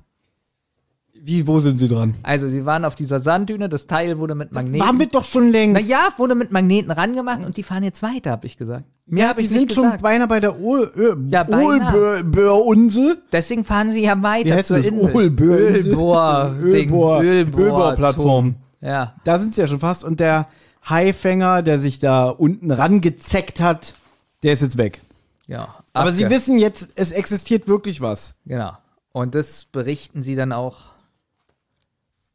Wie, 1.24 1.46
wo 1.46 1.58
sind 1.58 1.78
sie 1.78 1.88
dran? 1.88 2.14
Also, 2.22 2.48
sie 2.48 2.64
waren 2.64 2.84
auf 2.84 2.94
dieser 2.96 3.20
Sanddüne, 3.20 3.68
das 3.68 3.86
Teil 3.86 4.18
wurde 4.18 4.34
mit 4.34 4.52
Magneten. 4.52 4.80
Waren 4.86 4.98
wir 4.98 5.06
doch 5.06 5.24
schon 5.24 5.50
längst. 5.50 5.80
Naja, 5.82 5.98
wurde 6.16 6.34
mit 6.34 6.52
Magneten 6.52 6.90
rangemacht 6.90 7.44
und 7.44 7.56
die 7.56 7.62
fahren 7.62 7.82
jetzt 7.84 8.02
weiter, 8.02 8.30
habe 8.30 8.46
ich 8.46 8.56
gesagt. 8.56 8.84
Mehr 9.06 9.24
ja, 9.24 9.30
hab 9.30 9.36
die 9.38 9.44
ich 9.44 9.48
sind 9.48 9.62
nicht 9.62 9.74
schon 9.74 9.84
gesagt. 9.84 10.02
beinahe 10.02 10.28
bei 10.28 10.40
der 10.40 10.60
Ol 10.60 10.92
Ö 10.94 11.16
Ja, 11.30 11.44
beinahe. 11.44 11.96
Ölbohrinsel. 11.96 13.18
Deswegen 13.32 13.64
fahren 13.64 13.90
sie 13.90 14.02
ja 14.04 14.16
Wie 14.18 14.22
weiter 14.22 14.54
heißt 14.54 14.68
zur 14.68 14.76
das? 14.78 14.86
Insel. 14.86 15.14
Ölbohr, 15.16 16.54
Ölbohr- 16.62 17.22
Ölbohrplattform. 17.22 18.56
Ja. 18.80 19.14
Da 19.24 19.38
sind 19.38 19.54
sie 19.54 19.60
ja 19.62 19.66
schon 19.66 19.78
fast. 19.80 20.04
Und 20.04 20.20
der 20.20 20.48
Haifänger, 20.88 21.62
der 21.62 21.78
sich 21.80 21.98
da 21.98 22.28
unten 22.28 22.70
rangezeckt 22.70 23.60
hat, 23.60 23.94
der 24.42 24.52
ist 24.52 24.62
jetzt 24.62 24.76
weg. 24.78 25.00
Ja. 25.46 25.74
Aber 25.92 26.12
sie 26.12 26.26
abge- 26.26 26.30
wissen 26.30 26.58
jetzt, 26.58 26.90
es 26.94 27.10
existiert 27.12 27.66
wirklich 27.66 28.00
was. 28.00 28.34
Genau. 28.46 28.72
Und 29.12 29.34
das 29.34 29.64
berichten 29.64 30.22
sie 30.22 30.36
dann 30.36 30.52
auch 30.52 30.76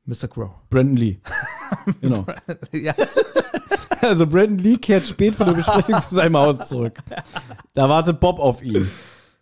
Mr. 0.05 0.27
Crow. 0.27 0.51
Brandon 0.69 0.97
Lee. 0.97 1.19
genau. 2.01 2.25
ja. 2.71 2.93
Also 4.01 4.27
Brandon 4.27 4.57
Lee 4.57 4.75
kehrt 4.75 5.07
spät 5.07 5.33
von 5.33 5.47
der 5.47 5.53
Besprechung 5.53 5.97
zu 6.01 6.15
seinem 6.15 6.35
Haus 6.35 6.67
zurück. 6.67 6.99
Da 7.73 7.87
wartet 7.87 8.19
Bob 8.19 8.37
auf 8.37 8.61
ihn. 8.61 8.89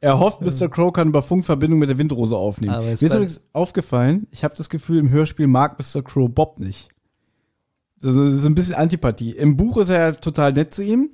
Er 0.02 0.20
hofft, 0.20 0.42
Mr. 0.42 0.68
Crow 0.70 0.94
kann 0.94 1.10
über 1.10 1.24
Funk 1.24 1.46
Verbindung 1.46 1.80
mit 1.80 1.90
der 1.90 1.98
Windrose 1.98 2.36
aufnehmen. 2.36 2.74
Aber 2.74 2.86
Mir 2.86 2.94
ist 2.94 3.02
übrigens 3.02 3.42
aufgefallen, 3.54 4.28
ich 4.30 4.44
habe 4.44 4.56
das 4.56 4.70
Gefühl, 4.70 5.00
im 5.00 5.10
Hörspiel 5.10 5.48
mag 5.48 5.80
Mr. 5.80 6.04
Crow 6.04 6.30
Bob 6.30 6.60
nicht. 6.60 6.90
Also, 8.04 8.26
das 8.26 8.36
ist 8.36 8.46
ein 8.46 8.56
bisschen 8.56 8.76
Antipathie. 8.76 9.32
Im 9.32 9.58
Buch 9.58 9.78
ist 9.78 9.90
er 9.90 10.20
total 10.20 10.54
nett 10.54 10.74
zu 10.74 10.84
ihm, 10.84 11.12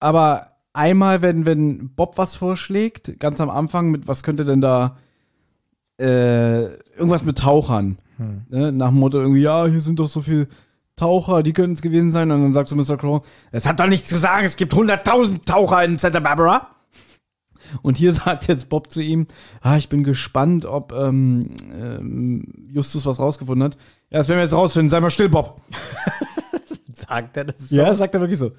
aber 0.00 0.48
einmal, 0.72 1.20
wenn, 1.20 1.46
wenn 1.46 1.90
Bob 1.94 2.16
was 2.16 2.36
vorschlägt, 2.36 3.18
ganz 3.18 3.40
am 3.40 3.50
Anfang 3.50 3.90
mit, 3.90 4.06
was 4.06 4.22
könnte 4.22 4.44
denn 4.44 4.60
da, 4.60 4.98
äh, 6.00 6.64
irgendwas 6.96 7.24
mit 7.24 7.38
Tauchern. 7.38 7.98
Hm. 8.18 8.42
Ne? 8.48 8.72
Nach 8.72 8.88
dem 8.88 8.98
Motto 8.98 9.18
irgendwie, 9.18 9.42
ja, 9.42 9.66
hier 9.66 9.80
sind 9.80 9.98
doch 9.98 10.08
so 10.08 10.20
viele 10.20 10.48
Taucher, 10.96 11.42
die 11.42 11.52
könnten 11.52 11.72
es 11.72 11.82
gewesen 11.82 12.10
sein. 12.10 12.30
Und 12.30 12.42
dann 12.42 12.52
sagt 12.52 12.68
so 12.68 12.76
Mr. 12.76 12.98
Crow, 12.98 13.26
es 13.52 13.66
hat 13.66 13.80
doch 13.80 13.86
nichts 13.86 14.08
zu 14.08 14.18
sagen, 14.18 14.44
es 14.44 14.56
gibt 14.56 14.74
100.000 14.74 15.46
Taucher 15.46 15.84
in 15.84 15.98
Santa 15.98 16.20
Barbara. 16.20 16.68
Und 17.82 17.96
hier 17.96 18.12
sagt 18.14 18.48
jetzt 18.48 18.68
Bob 18.68 18.90
zu 18.90 19.00
ihm, 19.00 19.26
ah, 19.60 19.76
ich 19.76 19.88
bin 19.88 20.04
gespannt, 20.04 20.66
ob 20.66 20.92
ähm, 20.92 21.50
ähm, 21.72 22.68
Justus 22.70 23.06
was 23.06 23.20
rausgefunden 23.20 23.64
hat. 23.64 23.76
Ja, 24.10 24.18
das 24.18 24.28
werden 24.28 24.38
wir 24.38 24.44
jetzt 24.44 24.54
rausfinden. 24.54 24.90
Sei 24.90 25.00
mal 25.00 25.10
still, 25.10 25.28
Bob. 25.28 25.62
Sagt 26.92 27.36
er 27.36 27.44
das 27.44 27.68
so? 27.68 27.76
Ja, 27.76 27.94
sagt 27.94 28.14
er 28.14 28.20
wirklich 28.20 28.40
so. 28.40 28.50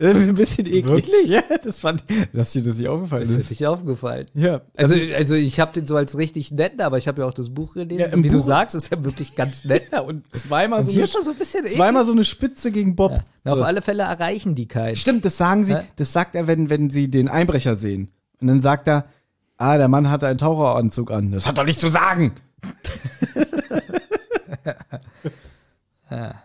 Ein 0.00 0.34
bisschen 0.34 0.66
eklig. 0.66 0.86
Wirklich? 0.88 1.26
Ja, 1.30 1.42
das 1.62 1.78
fand 1.78 2.04
ich, 2.08 2.28
dass 2.32 2.52
dir 2.52 2.62
das 2.64 2.78
nicht 2.78 2.88
aufgefallen 2.88 3.22
Das 3.22 3.30
ist 3.32 3.38
ist. 3.38 3.50
nicht 3.50 3.66
aufgefallen. 3.66 4.26
Ja. 4.34 4.62
Also, 4.76 4.94
also 5.16 5.34
ich 5.36 5.60
habe 5.60 5.72
den 5.72 5.86
so 5.86 5.94
als 5.96 6.18
richtig 6.18 6.50
nett, 6.50 6.80
aber 6.80 6.98
ich 6.98 7.06
habe 7.06 7.22
ja 7.22 7.28
auch 7.28 7.34
das 7.34 7.50
Buch 7.50 7.74
gelesen. 7.74 8.00
Ja, 8.00 8.16
wie 8.24 8.28
du 8.28 8.38
Buch- 8.38 8.44
sagst, 8.44 8.74
ist 8.74 8.90
er 8.90 9.04
wirklich 9.04 9.34
ganz 9.36 9.64
nett. 9.66 9.84
Ja, 9.92 10.00
und 10.00 10.30
zweimal 10.32 10.80
Und 10.80 10.86
so 10.86 10.92
eine, 10.92 11.02
ist 11.04 11.12
so 11.12 11.30
ein 11.30 11.36
zweimal 11.68 12.04
so 12.04 12.12
eine 12.12 12.24
Spitze 12.24 12.72
gegen 12.72 12.96
Bob. 12.96 13.12
Ja. 13.12 13.24
Na, 13.44 13.52
auf 13.52 13.58
So. 13.58 13.64
alle 13.64 13.82
Fälle 13.82 14.02
erreichen 14.02 14.54
die 14.54 14.66
keinen. 14.66 14.96
Stimmt, 14.96 15.24
das 15.24 15.36
sagen 15.36 15.64
sie, 15.64 15.76
das 15.96 16.12
sagt 16.12 16.34
er, 16.34 16.46
wenn, 16.46 16.70
wenn 16.70 16.90
sie 16.90 17.08
den 17.08 17.28
Einbrecher 17.28 17.76
sehen. 17.76 18.08
Und 18.40 18.48
dann 18.48 18.60
sagt 18.60 18.88
er, 18.88 19.04
ah, 19.58 19.76
der 19.78 19.88
Mann 19.88 20.10
hatte 20.10 20.26
einen 20.26 20.38
Taucheranzug 20.38 21.10
an. 21.12 21.30
Das 21.30 21.46
hat 21.46 21.56
doch 21.58 21.64
nichts 21.64 21.80
zu 21.80 21.88
sagen. 21.88 22.32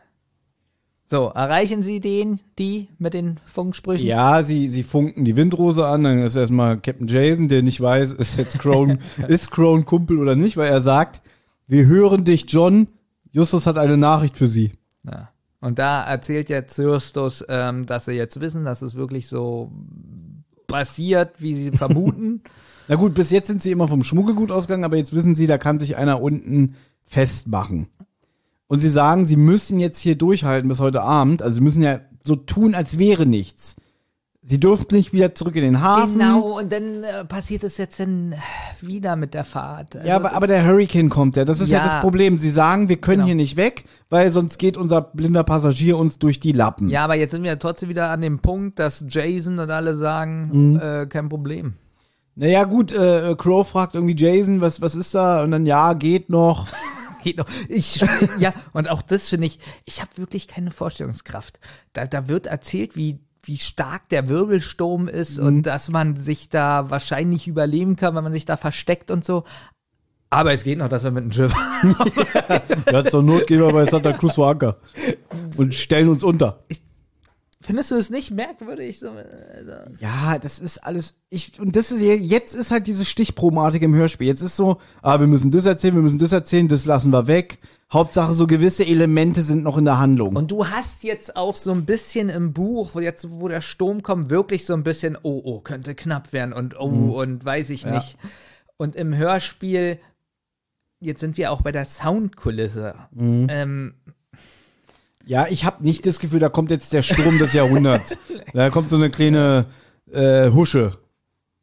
So, 1.11 1.29
erreichen 1.29 1.81
sie 1.81 1.99
den, 1.99 2.39
die 2.59 2.87
mit 2.99 3.15
den 3.15 3.39
Funksprüchen? 3.45 4.05
Ja, 4.05 4.43
sie, 4.43 4.67
sie 4.67 4.83
funken 4.83 5.25
die 5.25 5.35
Windrose 5.35 5.87
an, 5.87 6.03
dann 6.03 6.19
ist 6.19 6.35
erstmal 6.35 6.77
Captain 6.77 7.07
Jason, 7.07 7.47
der 7.47 7.63
nicht 7.63 7.81
weiß, 7.81 8.13
ist 8.13 8.37
jetzt 8.37 8.59
Crone, 8.59 8.99
ist 9.27 9.49
Crone 9.49 9.85
Kumpel 9.85 10.19
oder 10.19 10.35
nicht, 10.35 10.55
weil 10.55 10.71
er 10.71 10.81
sagt, 10.81 11.21
wir 11.65 11.87
hören 11.87 12.25
dich, 12.25 12.45
John. 12.47 12.89
Justus 13.31 13.65
hat 13.65 13.79
eine 13.79 13.97
Nachricht 13.97 14.37
für 14.37 14.47
sie. 14.47 14.73
Ja. 15.03 15.29
Und 15.61 15.79
da 15.79 16.03
erzählt 16.03 16.47
jetzt 16.49 16.77
Justus, 16.77 17.43
ähm, 17.49 17.87
dass 17.87 18.05
sie 18.05 18.13
jetzt 18.13 18.39
wissen, 18.39 18.63
dass 18.63 18.83
es 18.83 18.93
wirklich 18.93 19.27
so 19.27 19.71
passiert, 20.67 21.41
wie 21.41 21.55
sie 21.55 21.71
vermuten. 21.75 22.43
Na 22.87 22.95
gut, 22.95 23.15
bis 23.15 23.31
jetzt 23.31 23.47
sind 23.47 23.63
sie 23.63 23.71
immer 23.71 23.87
vom 23.87 24.03
Schmuggelgut 24.03 24.51
ausgegangen, 24.51 24.83
aber 24.83 24.97
jetzt 24.97 25.13
wissen 25.13 25.33
sie, 25.33 25.47
da 25.47 25.57
kann 25.57 25.79
sich 25.79 25.97
einer 25.97 26.21
unten 26.21 26.75
festmachen. 27.03 27.87
Und 28.69 28.79
sie 28.79 28.89
sagen, 28.89 29.25
sie 29.25 29.35
müssen 29.35 29.79
jetzt 29.79 29.99
hier 29.99 30.15
durchhalten 30.15 30.69
bis 30.69 30.79
heute 30.79 31.01
Abend. 31.01 31.41
Also 31.41 31.55
sie 31.55 31.61
müssen 31.61 31.81
ja 31.83 31.99
so 32.23 32.35
tun, 32.35 32.75
als 32.75 32.97
wäre 32.99 33.25
nichts. 33.25 33.75
Sie 34.43 34.59
dürfen 34.59 34.85
nicht 34.91 35.11
wieder 35.11 35.35
zurück 35.35 35.55
in 35.55 35.63
den 35.63 35.81
Hafen. 35.81 36.13
genau, 36.19 36.57
und 36.59 36.71
dann 36.71 37.03
äh, 37.03 37.25
passiert 37.25 37.63
es 37.63 37.77
jetzt 37.77 37.99
dann 37.99 38.35
wieder 38.79 39.15
mit 39.15 39.33
der 39.33 39.43
Fahrt. 39.43 39.95
Also 39.97 40.07
Ja, 40.07 40.15
aber, 40.15 40.33
aber 40.33 40.47
der 40.47 40.65
Hurricane 40.65 41.09
kommt 41.09 41.35
ja. 41.35 41.45
Das 41.45 41.59
ist 41.61 41.69
ja, 41.71 41.79
Ja. 41.79 41.83
das 41.83 41.99
Problem. 41.99 42.37
Sie 42.37 42.49
sagen, 42.51 42.89
wir 42.89 42.97
können 42.97 43.17
Genau. 43.17 43.25
hier 43.25 43.35
nicht 43.35 43.57
weg, 43.57 43.85
weil 44.09 44.31
sonst 44.31 44.57
geht 44.59 44.77
unser 44.77 45.01
blinder 45.01 45.43
Passagier 45.43 45.97
uns 45.97 46.19
durch 46.19 46.39
die 46.39 46.51
Lappen. 46.53 46.89
Ja, 46.89 47.03
aber 47.03 47.15
jetzt 47.15 47.31
sind 47.31 47.43
wir 47.43 47.59
trotzdem 47.59 47.89
wieder 47.89 48.09
an 48.11 48.21
dem 48.21 48.39
Punkt, 48.39 48.79
dass 48.79 49.03
Jason 49.09 49.59
und 49.59 49.69
alle 49.71 49.93
sagen, 49.95 50.49
Mhm. 50.73 50.79
äh, 50.79 51.05
kein 51.07 51.27
Problem. 51.27 51.73
Naja, 52.35 52.63
gut, 52.63 52.91
äh, 52.93 53.35
Crow 53.37 53.67
fragt 53.67 53.95
irgendwie 53.95 54.15
Jason, 54.15 54.61
was, 54.61 54.79
was 54.81 54.95
ist 54.95 55.13
da? 55.13 55.43
Und 55.43 55.51
dann, 55.51 55.65
ja, 55.65 55.93
geht 55.93 56.29
noch. 56.29 56.67
Geht 57.23 57.37
noch. 57.37 57.47
Ich, 57.67 58.03
ja, 58.39 58.53
und 58.73 58.89
auch 58.89 59.01
das 59.01 59.29
finde 59.29 59.47
ich, 59.47 59.59
ich 59.85 60.01
habe 60.01 60.11
wirklich 60.15 60.47
keine 60.47 60.71
Vorstellungskraft. 60.71 61.59
Da, 61.93 62.05
da 62.07 62.27
wird 62.27 62.47
erzählt, 62.47 62.95
wie, 62.95 63.19
wie 63.43 63.57
stark 63.57 64.09
der 64.09 64.27
Wirbelsturm 64.29 65.07
ist 65.07 65.37
Mhm. 65.39 65.45
und 65.45 65.63
dass 65.63 65.89
man 65.89 66.15
sich 66.15 66.49
da 66.49 66.89
wahrscheinlich 66.89 67.47
überleben 67.47 67.95
kann, 67.95 68.15
wenn 68.15 68.23
man 68.23 68.33
sich 68.33 68.45
da 68.45 68.57
versteckt 68.57 69.11
und 69.11 69.23
so. 69.25 69.43
Aber 70.31 70.53
es 70.53 70.63
geht 70.63 70.77
noch, 70.77 70.89
dass 70.89 71.03
wir 71.03 71.11
mit 71.11 71.23
dem 71.23 71.31
Schiff. 71.31 71.53
Ja, 72.91 73.03
zur 73.05 73.23
Not 73.23 73.47
gehen 73.47 73.59
wir 73.61 73.71
bei 73.71 73.85
Santa 73.85 74.13
Cruz 74.13 74.35
vor 74.35 74.49
Anker. 74.49 74.77
Und 75.57 75.73
stellen 75.75 76.09
uns 76.09 76.23
unter. 76.23 76.63
Findest 77.61 77.91
du 77.91 77.95
es 77.95 78.09
nicht 78.09 78.31
merkwürdig? 78.31 78.99
So, 78.99 79.11
also, 79.11 79.71
Ja, 79.99 80.39
das 80.39 80.59
ist 80.59 80.77
alles. 80.77 81.15
Ich, 81.29 81.59
und 81.59 81.75
das 81.75 81.91
ist 81.91 81.99
jetzt 82.01 82.55
ist 82.55 82.71
halt 82.71 82.87
diese 82.87 83.03
Stichpromatik 83.03 83.81
im 83.81 83.93
Hörspiel. 83.93 84.27
Jetzt 84.27 84.41
ist 84.41 84.55
so, 84.55 84.77
ah, 85.01 85.19
wir 85.19 85.27
müssen 85.27 85.51
das 85.51 85.65
erzählen, 85.65 85.95
wir 85.95 86.01
müssen 86.01 86.19
das 86.19 86.31
erzählen, 86.31 86.69
das 86.69 86.85
lassen 86.85 87.11
wir 87.11 87.27
weg. 87.27 87.57
Hauptsache, 87.91 88.33
so 88.33 88.47
gewisse 88.47 88.85
Elemente 88.85 89.43
sind 89.43 89.63
noch 89.63 89.77
in 89.77 89.83
der 89.83 89.97
Handlung. 89.99 90.37
Und 90.37 90.51
du 90.51 90.67
hast 90.67 91.03
jetzt 91.03 91.35
auch 91.35 91.55
so 91.55 91.71
ein 91.71 91.85
bisschen 91.85 92.29
im 92.29 92.53
Buch, 92.53 92.91
wo 92.93 93.01
jetzt, 93.01 93.29
wo 93.29 93.47
der 93.49 93.61
Sturm 93.61 94.03
kommt, 94.03 94.29
wirklich 94.29 94.65
so 94.65 94.73
ein 94.73 94.83
bisschen, 94.83 95.17
oh, 95.21 95.41
oh, 95.43 95.59
könnte 95.59 95.95
knapp 95.95 96.31
werden 96.31 96.53
und 96.53 96.79
oh, 96.79 97.19
und 97.19 97.43
weiß 97.43 97.71
ich 97.71 97.83
Ja. 97.83 97.91
nicht. 97.95 98.15
Und 98.77 98.95
im 98.95 99.13
Hörspiel, 99.17 99.99
jetzt 101.01 101.19
sind 101.19 101.35
wir 101.37 101.51
auch 101.51 101.61
bei 101.61 101.73
der 101.73 101.83
Soundkulisse. 101.83 102.93
Ähm, 103.17 103.95
Ja, 105.29 105.45
ich 105.47 105.63
habe 105.63 105.83
nicht 105.83 106.07
das 106.07 106.17
Gefühl, 106.17 106.39
da 106.39 106.49
kommt 106.49 106.71
jetzt 106.71 106.91
der 106.91 107.03
Sturm 107.03 107.37
des 107.37 107.53
Jahrhunderts. 107.53 108.17
Da 108.53 108.71
kommt 108.71 108.89
so 108.89 108.95
eine 108.95 109.11
kleine 109.11 109.65
äh, 110.11 110.49
Husche, 110.49 110.97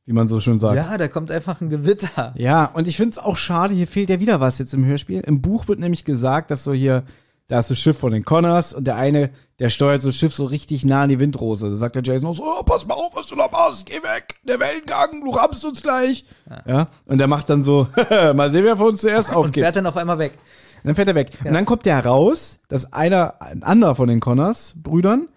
wie 0.04 0.12
man 0.12 0.28
so 0.28 0.40
schön 0.40 0.60
sagt. 0.60 0.76
ja, 0.76 0.96
da 0.96 1.08
kommt 1.08 1.32
einfach 1.32 1.60
ein 1.60 1.68
Gewitter. 1.68 2.32
Ja, 2.36 2.66
und 2.66 2.86
ich 2.86 2.96
find's 2.96 3.18
auch 3.18 3.36
schade, 3.36 3.74
hier 3.74 3.88
fehlt 3.88 4.08
ja 4.08 4.20
wieder 4.20 4.38
was 4.38 4.60
jetzt 4.60 4.72
im 4.72 4.84
Hörspiel. 4.84 5.18
Im 5.22 5.42
Buch 5.42 5.66
wird 5.66 5.80
nämlich 5.80 6.04
gesagt, 6.04 6.52
dass 6.52 6.62
so 6.62 6.72
hier, 6.72 7.02
da 7.48 7.58
ist 7.58 7.70
das 7.72 7.78
Schiff 7.80 7.98
von 7.98 8.12
den 8.12 8.24
Connors 8.24 8.72
und 8.72 8.84
der 8.86 8.94
eine, 8.94 9.30
der 9.58 9.68
steuert 9.68 10.00
so 10.00 10.10
das 10.10 10.16
Schiff 10.16 10.32
so 10.32 10.44
richtig 10.44 10.84
nah 10.84 11.02
an 11.02 11.08
die 11.08 11.18
Windrose. 11.18 11.70
Da 11.70 11.74
sagt 11.74 11.96
der 11.96 12.04
Jason 12.04 12.30
auch 12.30 12.36
so, 12.36 12.44
oh, 12.44 12.62
pass 12.62 12.86
mal 12.86 12.94
auf, 12.94 13.16
was 13.16 13.26
du 13.26 13.34
da 13.34 13.48
machst, 13.50 13.86
geh 13.86 13.94
weg, 13.96 14.36
der 14.46 14.60
Wellengang, 14.60 15.24
du 15.24 15.30
rammst 15.32 15.64
uns 15.64 15.82
gleich. 15.82 16.24
Ja, 16.66 16.86
und 17.06 17.18
der 17.18 17.26
macht 17.26 17.50
dann 17.50 17.64
so, 17.64 17.88
mal 18.10 18.48
sehen, 18.52 18.62
wer 18.64 18.76
von 18.76 18.90
uns 18.90 19.00
zuerst 19.00 19.30
Und 19.30 19.34
aufgeht. 19.36 19.64
fährt 19.64 19.74
dann 19.74 19.86
auf 19.86 19.96
einmal 19.96 20.20
weg. 20.20 20.38
Dann 20.86 20.94
fährt 20.94 21.08
er 21.08 21.16
weg. 21.16 21.32
Und 21.44 21.52
dann 21.52 21.64
kommt 21.64 21.84
der 21.84 22.04
raus, 22.04 22.60
dass 22.68 22.92
einer, 22.92 23.42
ein 23.42 23.64
anderer 23.64 23.96
von 23.96 24.08
den 24.08 24.20
Connors, 24.20 24.74
Brüdern, 24.76 25.28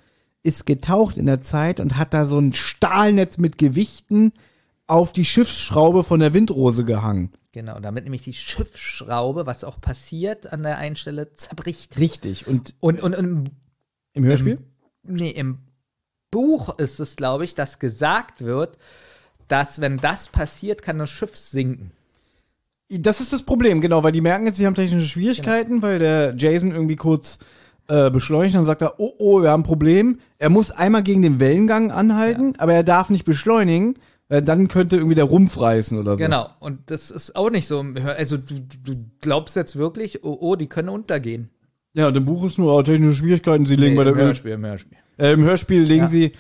ist 0.44 0.68
getaucht 0.68 1.18
in 1.18 1.26
der 1.26 1.42
Zeit 1.42 1.80
und 1.80 1.98
hat 1.98 2.14
da 2.14 2.28
so 2.28 2.38
ein 2.38 2.54
Stahlnetz 2.54 3.40
mit 3.40 3.58
Gewichten 3.58 4.32
auf 4.86 5.12
die 5.12 5.26
Schiffsschraube 5.26 6.04
von 6.04 6.20
der 6.20 6.36
Windrose 6.36 6.86
gehangen. 6.86 7.32
Genau, 7.52 7.80
damit 7.80 8.04
nämlich 8.04 8.22
die 8.22 8.34
Schiffsschraube, 8.34 9.48
was 9.48 9.64
auch 9.64 9.82
passiert, 9.82 10.54
an 10.54 10.62
der 10.62 10.78
einen 10.78 10.96
Stelle 10.96 11.34
zerbricht. 11.34 11.98
Richtig. 11.98 12.46
Und 12.46 12.76
Und, 12.80 13.02
und, 13.02 13.16
und 13.16 13.50
im 14.14 14.24
Hörspiel? 14.24 14.60
nee, 15.02 15.32
im 15.32 15.58
Buch 16.30 16.78
ist 16.78 17.00
es, 17.00 17.16
glaube 17.16 17.44
ich, 17.44 17.56
dass 17.56 17.80
gesagt 17.80 18.46
wird, 18.46 18.78
dass 19.48 19.82
wenn 19.82 19.98
das 19.98 20.28
passiert, 20.28 20.84
kann 20.84 21.00
das 21.00 21.10
Schiff 21.10 21.36
sinken. 21.36 21.92
Das 22.90 23.22
ist 23.22 23.32
das 23.34 23.44
Problem, 23.44 23.82
genau, 23.82 24.04
weil 24.04 24.12
die 24.12 24.22
merken 24.22 24.46
jetzt, 24.48 24.58
sie 24.58 24.66
haben 24.66 24.74
technische 24.76 25.08
Schwierigkeiten, 25.08 25.82
weil 25.84 26.00
der 26.00 26.34
Jason 26.36 26.72
irgendwie 26.72 26.96
kurz 26.96 27.38
äh, 27.88 28.10
beschleunigt, 28.10 28.56
dann 28.56 28.66
sagt 28.66 28.82
er, 28.82 29.00
oh, 29.00 29.14
oh, 29.20 29.42
wir 29.42 29.52
haben 29.52 29.62
ein 29.62 29.64
Problem. 29.66 30.20
Er 30.40 30.50
muss 30.50 30.72
einmal 30.72 31.04
gegen 31.04 31.22
den 31.22 31.40
Wellengang 31.40 31.92
anhalten, 31.92 32.54
aber 32.58 32.74
er 32.74 32.84
darf 32.84 33.10
nicht 33.12 33.26
beschleunigen, 33.26 33.96
Weil 34.28 34.42
dann 34.44 34.68
könnte 34.68 34.96
irgendwie 34.96 35.16
der 35.16 35.26
Rumpf 35.26 35.60
reißen 35.60 35.98
oder 36.00 36.18
so. 36.18 36.24
Genau. 36.24 36.50
Und 36.60 36.92
das 36.92 37.10
ist 37.12 37.36
auch 37.36 37.50
nicht 37.50 37.66
so. 37.68 37.84
Also 38.18 38.38
du, 38.38 38.56
du 38.84 38.96
glaubst 39.22 39.56
jetzt 39.56 39.76
wirklich, 39.76 40.24
oh, 40.24 40.38
oh, 40.40 40.56
die 40.56 40.68
können 40.68 40.90
untergehen. 40.90 41.50
Ja, 41.96 42.08
und 42.08 42.18
im 42.18 42.26
Buch 42.26 42.44
ist 42.46 42.58
nur 42.60 42.74
oh, 42.76 42.82
technische 42.84 43.16
Schwierigkeiten. 43.16 43.66
Sie 43.66 43.76
legen 43.76 43.94
Nee, 43.94 43.98
bei 43.98 44.04
der 44.04 44.14
im 44.14 44.20
Öl, 44.20 44.26
Hörspiel, 44.26 44.52
im 44.52 44.66
Hörspiel. 44.66 44.98
äh, 45.18 45.34
im 45.34 45.44
Hörspiel 45.44 45.82
legen 45.82 46.04
Ja. 46.04 46.08
sie 46.08 46.32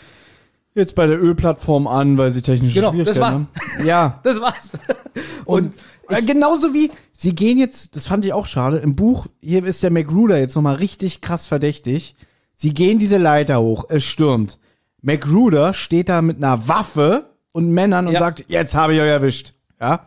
jetzt 0.76 0.94
bei 0.94 1.08
der 1.08 1.20
Ölplattform 1.20 1.88
an, 1.88 2.18
weil 2.20 2.32
sie 2.32 2.44
technische 2.44 2.76
Genau, 2.80 2.92
das 2.92 3.16
Schwierigkeiten 3.16 3.48
haben. 3.80 3.86
Ja. 3.86 4.20
Das 4.24 4.40
war's. 4.40 4.72
Und, 5.46 5.74
äh, 6.10 6.22
genauso 6.22 6.74
wie, 6.74 6.92
sie 7.14 7.34
gehen 7.36 7.58
jetzt, 7.58 7.96
das 7.96 8.08
fand 8.08 8.26
ich 8.26 8.34
auch 8.34 8.46
schade, 8.46 8.78
im 8.78 8.96
Buch, 8.96 9.28
hier 9.42 9.64
ist 9.66 9.84
der 9.84 9.92
McRuder 9.92 10.38
jetzt 10.40 10.56
nochmal 10.56 10.76
richtig 10.76 11.22
krass 11.22 11.48
verdächtig. 11.48 12.16
Sie 12.56 12.74
gehen 12.74 13.00
diese 13.00 13.18
Leiter 13.18 13.62
hoch, 13.62 13.86
es 13.90 14.04
stürmt. 14.04 14.60
McRuder 15.02 15.74
steht 15.74 16.10
da 16.10 16.22
mit 16.22 16.38
einer 16.38 16.68
Waffe 16.68 17.30
und 17.54 17.70
Männern 17.72 18.08
und 18.08 18.14
Ja. 18.14 18.20
sagt, 18.20 18.46
jetzt 18.48 18.76
habe 18.76 18.94
ich 18.96 19.00
euch 19.02 19.08
erwischt. 19.08 19.54
Ja. 19.80 20.06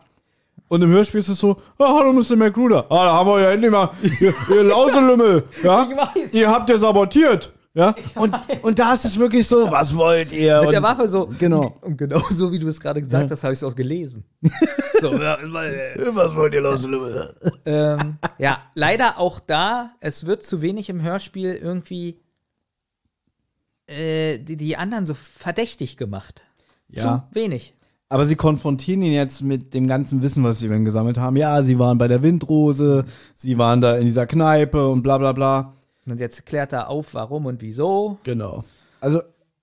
Und 0.67 0.81
im 0.81 0.89
Hörspiel 0.89 1.19
ist 1.19 1.29
es 1.29 1.39
so, 1.39 1.57
ah, 1.77 1.95
hallo 1.99 2.13
Mr. 2.13 2.35
McRuder. 2.35 2.85
Ah, 2.89 3.05
da 3.05 3.13
haben 3.13 3.27
wir 3.29 3.41
ja 3.41 3.51
endlich 3.51 3.71
mal, 3.71 3.89
ihr, 4.19 4.33
ihr 4.49 4.63
Lauselümmel. 4.69 5.43
Ja. 5.63 5.87
Ich 5.89 5.97
weiß. 5.97 6.33
Ihr 6.33 6.49
habt 6.49 6.69
ja 6.69 6.77
sabotiert. 6.77 7.51
Ja. 7.75 7.95
Und, 8.15 8.35
und 8.61 8.77
da 8.77 8.93
ist 8.93 9.03
es 9.03 9.17
wirklich 9.17 9.47
so, 9.47 9.71
was 9.71 9.95
wollt 9.95 10.31
ihr? 10.31 10.57
Mit 10.57 10.67
und, 10.67 10.71
der 10.73 10.83
Waffe 10.83 11.07
so. 11.07 11.27
Genau. 11.39 11.75
Und 11.81 11.97
genau 11.97 12.19
so, 12.29 12.51
wie 12.51 12.59
du 12.59 12.67
es 12.67 12.79
gerade 12.79 13.01
gesagt 13.01 13.31
hast, 13.31 13.43
habe 13.43 13.53
ich 13.53 13.59
es 13.59 13.63
auch 13.63 13.75
gelesen. 13.75 14.23
so, 15.01 15.13
ja, 15.15 15.39
Was 15.41 16.35
wollt 16.35 16.53
ihr, 16.53 16.61
Lauselümmel? 16.61 17.33
ähm, 17.65 18.17
ja, 18.37 18.59
leider 18.75 19.19
auch 19.19 19.39
da, 19.39 19.91
es 20.01 20.27
wird 20.27 20.43
zu 20.43 20.61
wenig 20.61 20.89
im 20.89 21.01
Hörspiel 21.01 21.55
irgendwie 21.55 22.19
äh, 23.87 24.37
die, 24.37 24.55
die 24.55 24.77
anderen 24.77 25.07
so 25.07 25.15
verdächtig 25.15 25.97
gemacht. 25.97 26.43
Ja. 26.89 27.01
Zu 27.01 27.35
wenig. 27.35 27.73
Aber 28.07 28.27
sie 28.27 28.35
konfrontieren 28.35 29.01
ihn 29.01 29.13
jetzt 29.13 29.41
mit 29.41 29.73
dem 29.73 29.87
ganzen 29.87 30.21
Wissen, 30.21 30.43
was 30.43 30.59
sie 30.59 30.67
dann 30.67 30.85
gesammelt 30.85 31.17
haben. 31.17 31.35
Ja, 31.35 31.63
sie 31.63 31.79
waren 31.79 31.97
bei 31.97 32.07
der 32.07 32.21
Windrose, 32.21 33.05
sie 33.33 33.57
waren 33.57 33.81
da 33.81 33.97
in 33.97 34.05
dieser 34.05 34.27
Kneipe 34.27 34.87
und 34.87 35.01
bla 35.01 35.17
bla 35.17 35.31
bla. 35.31 35.73
Und 36.05 36.19
jetzt 36.19 36.45
klärt 36.45 36.73
er 36.73 36.89
auf, 36.89 37.13
warum 37.13 37.45
und 37.45 37.61
wieso. 37.61 38.17
Genau. 38.23 38.63
Also 38.99 39.21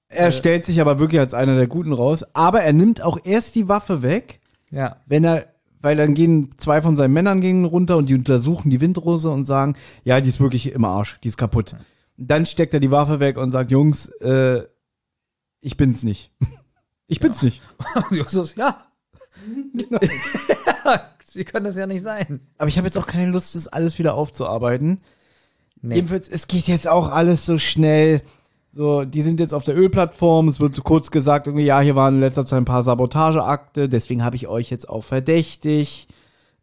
er 0.08 0.32
stellt 0.32 0.64
sich 0.64 0.80
aber 0.80 0.98
wirklich 0.98 1.20
als 1.20 1.34
einer 1.34 1.54
der 1.56 1.66
Guten 1.68 1.92
raus, 1.92 2.24
aber 2.34 2.62
er 2.62 2.72
nimmt 2.72 3.00
auch 3.02 3.18
erst 3.24 3.54
die 3.54 3.68
Waffe 3.68 4.02
weg, 4.02 4.40
Ja. 4.70 4.96
wenn 5.06 5.22
er, 5.24 5.46
weil 5.80 5.96
dann 5.96 6.14
gehen 6.14 6.54
zwei 6.58 6.82
von 6.82 6.96
seinen 6.96 7.12
Männern 7.12 7.40
gehen 7.40 7.64
runter 7.64 7.96
und 7.96 8.08
die 8.08 8.14
untersuchen 8.14 8.70
die 8.70 8.80
Windrose 8.80 9.30
und 9.30 9.44
sagen, 9.44 9.76
ja, 10.02 10.20
die 10.20 10.28
ist 10.28 10.40
wirklich 10.40 10.72
im 10.72 10.84
Arsch, 10.84 11.18
die 11.22 11.28
ist 11.28 11.36
kaputt. 11.38 11.76
Dann 12.16 12.44
steckt 12.46 12.74
er 12.74 12.80
die 12.80 12.90
Waffe 12.90 13.20
weg 13.20 13.36
und 13.38 13.50
sagt, 13.50 13.70
Jungs, 13.70 14.08
äh, 14.20 14.62
ich 15.60 15.76
bin's 15.76 16.02
nicht. 16.02 16.32
Ich 17.06 17.20
bin's 17.20 17.42
nicht. 17.42 17.62
Und 18.10 18.16
Justus, 18.16 18.56
ja. 18.56 18.84
Genau. 19.74 20.00
Sie 21.24 21.44
können 21.44 21.64
das 21.64 21.76
ja 21.76 21.86
nicht 21.86 22.02
sein. 22.02 22.40
Aber 22.58 22.68
ich 22.68 22.76
habe 22.76 22.88
jetzt 22.88 22.98
auch 22.98 23.06
keine 23.06 23.30
Lust, 23.30 23.54
das 23.54 23.68
alles 23.68 23.98
wieder 24.00 24.14
aufzuarbeiten. 24.14 25.00
Nee. 25.82 25.96
Jedenfalls, 25.96 26.28
es 26.28 26.46
geht 26.48 26.68
jetzt 26.68 26.86
auch 26.88 27.10
alles 27.10 27.46
so 27.46 27.58
schnell. 27.58 28.22
So, 28.72 29.04
die 29.04 29.22
sind 29.22 29.40
jetzt 29.40 29.52
auf 29.54 29.64
der 29.64 29.76
Ölplattform. 29.76 30.46
Es 30.48 30.60
wird 30.60 30.82
kurz 30.84 31.10
gesagt, 31.10 31.46
irgendwie, 31.46 31.64
ja, 31.64 31.80
hier 31.80 31.96
waren 31.96 32.14
in 32.14 32.20
letzter 32.20 32.46
Zeit 32.46 32.58
ein 32.58 32.64
paar 32.66 32.82
Sabotageakte, 32.84 33.88
deswegen 33.88 34.22
habe 34.24 34.36
ich 34.36 34.46
euch 34.46 34.70
jetzt 34.70 34.88
auch 34.88 35.02
verdächtig. 35.02 36.06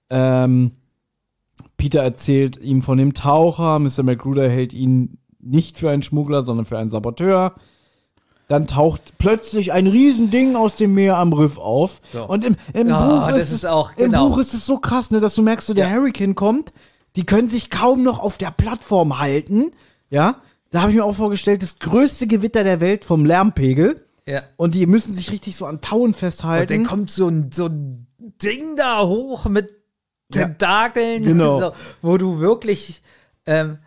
Ähm, 0.09 0.71
Peter 1.75 2.01
erzählt 2.01 2.57
ihm 2.61 2.81
von 2.81 2.97
dem 2.97 3.13
Taucher. 3.13 3.79
Mr. 3.79 4.03
McGruder 4.03 4.49
hält 4.49 4.73
ihn 4.73 5.17
nicht 5.39 5.77
für 5.77 5.89
einen 5.89 6.03
Schmuggler, 6.03 6.43
sondern 6.43 6.65
für 6.65 6.77
einen 6.77 6.89
Saboteur. 6.91 7.55
Dann 8.47 8.65
taucht 8.67 9.17
plötzlich 9.17 9.73
ein 9.73 9.87
Riesending 9.87 10.55
aus 10.55 10.75
dem 10.75 10.93
Meer 10.93 11.17
am 11.17 11.33
Riff 11.33 11.57
auf. 11.57 11.99
So. 12.13 12.25
Und 12.25 12.45
im, 12.45 12.55
im 12.73 12.87
Ja, 12.87 12.99
Buch 13.05 13.27
das 13.27 13.37
ist, 13.39 13.43
ist 13.47 13.51
es, 13.53 13.65
auch- 13.65 13.91
im 13.97 14.05
genau. 14.11 14.29
Buch 14.29 14.37
ist 14.37 14.53
es 14.53 14.65
so 14.65 14.77
krass, 14.77 15.11
ne, 15.11 15.19
dass 15.19 15.35
du 15.35 15.41
merkst, 15.41 15.67
so 15.67 15.73
der 15.73 15.89
Ja. 15.89 15.95
Hurricane 15.95 16.35
kommt. 16.35 16.71
Die 17.17 17.25
können 17.25 17.49
sich 17.49 17.69
kaum 17.69 18.03
noch 18.03 18.19
auf 18.19 18.37
der 18.37 18.51
Plattform 18.51 19.19
halten. 19.19 19.71
Ja, 20.09 20.41
da 20.69 20.81
habe 20.81 20.91
ich 20.91 20.97
mir 20.97 21.03
auch 21.03 21.15
vorgestellt, 21.15 21.61
das 21.63 21.79
größte 21.79 22.27
Gewitter 22.27 22.63
der 22.63 22.79
Welt 22.79 23.03
vom 23.03 23.25
Lärmpegel. 23.25 24.05
Ja. 24.25 24.43
Und 24.55 24.75
die 24.75 24.85
müssen 24.85 25.13
sich 25.13 25.31
richtig 25.31 25.55
so 25.55 25.65
an 25.65 25.81
Tauen 25.81 26.07
Und 26.07 26.15
festhalten. 26.15 26.67
dann 26.71 26.83
kommt 26.85 27.09
so 27.09 27.27
ein, 27.27 27.51
so 27.51 27.65
ein 27.65 28.07
Ding 28.19 28.75
da 28.75 29.01
hoch 29.05 29.45
mit 29.45 29.69
Ja. 30.33 30.45
Tentakeln, 30.45 31.23
Genau. 31.23 31.59
so, 31.61 31.71
wo 32.01 32.17
du 32.17 32.39
wirklich, 32.39 33.01
ähm, 33.45 33.79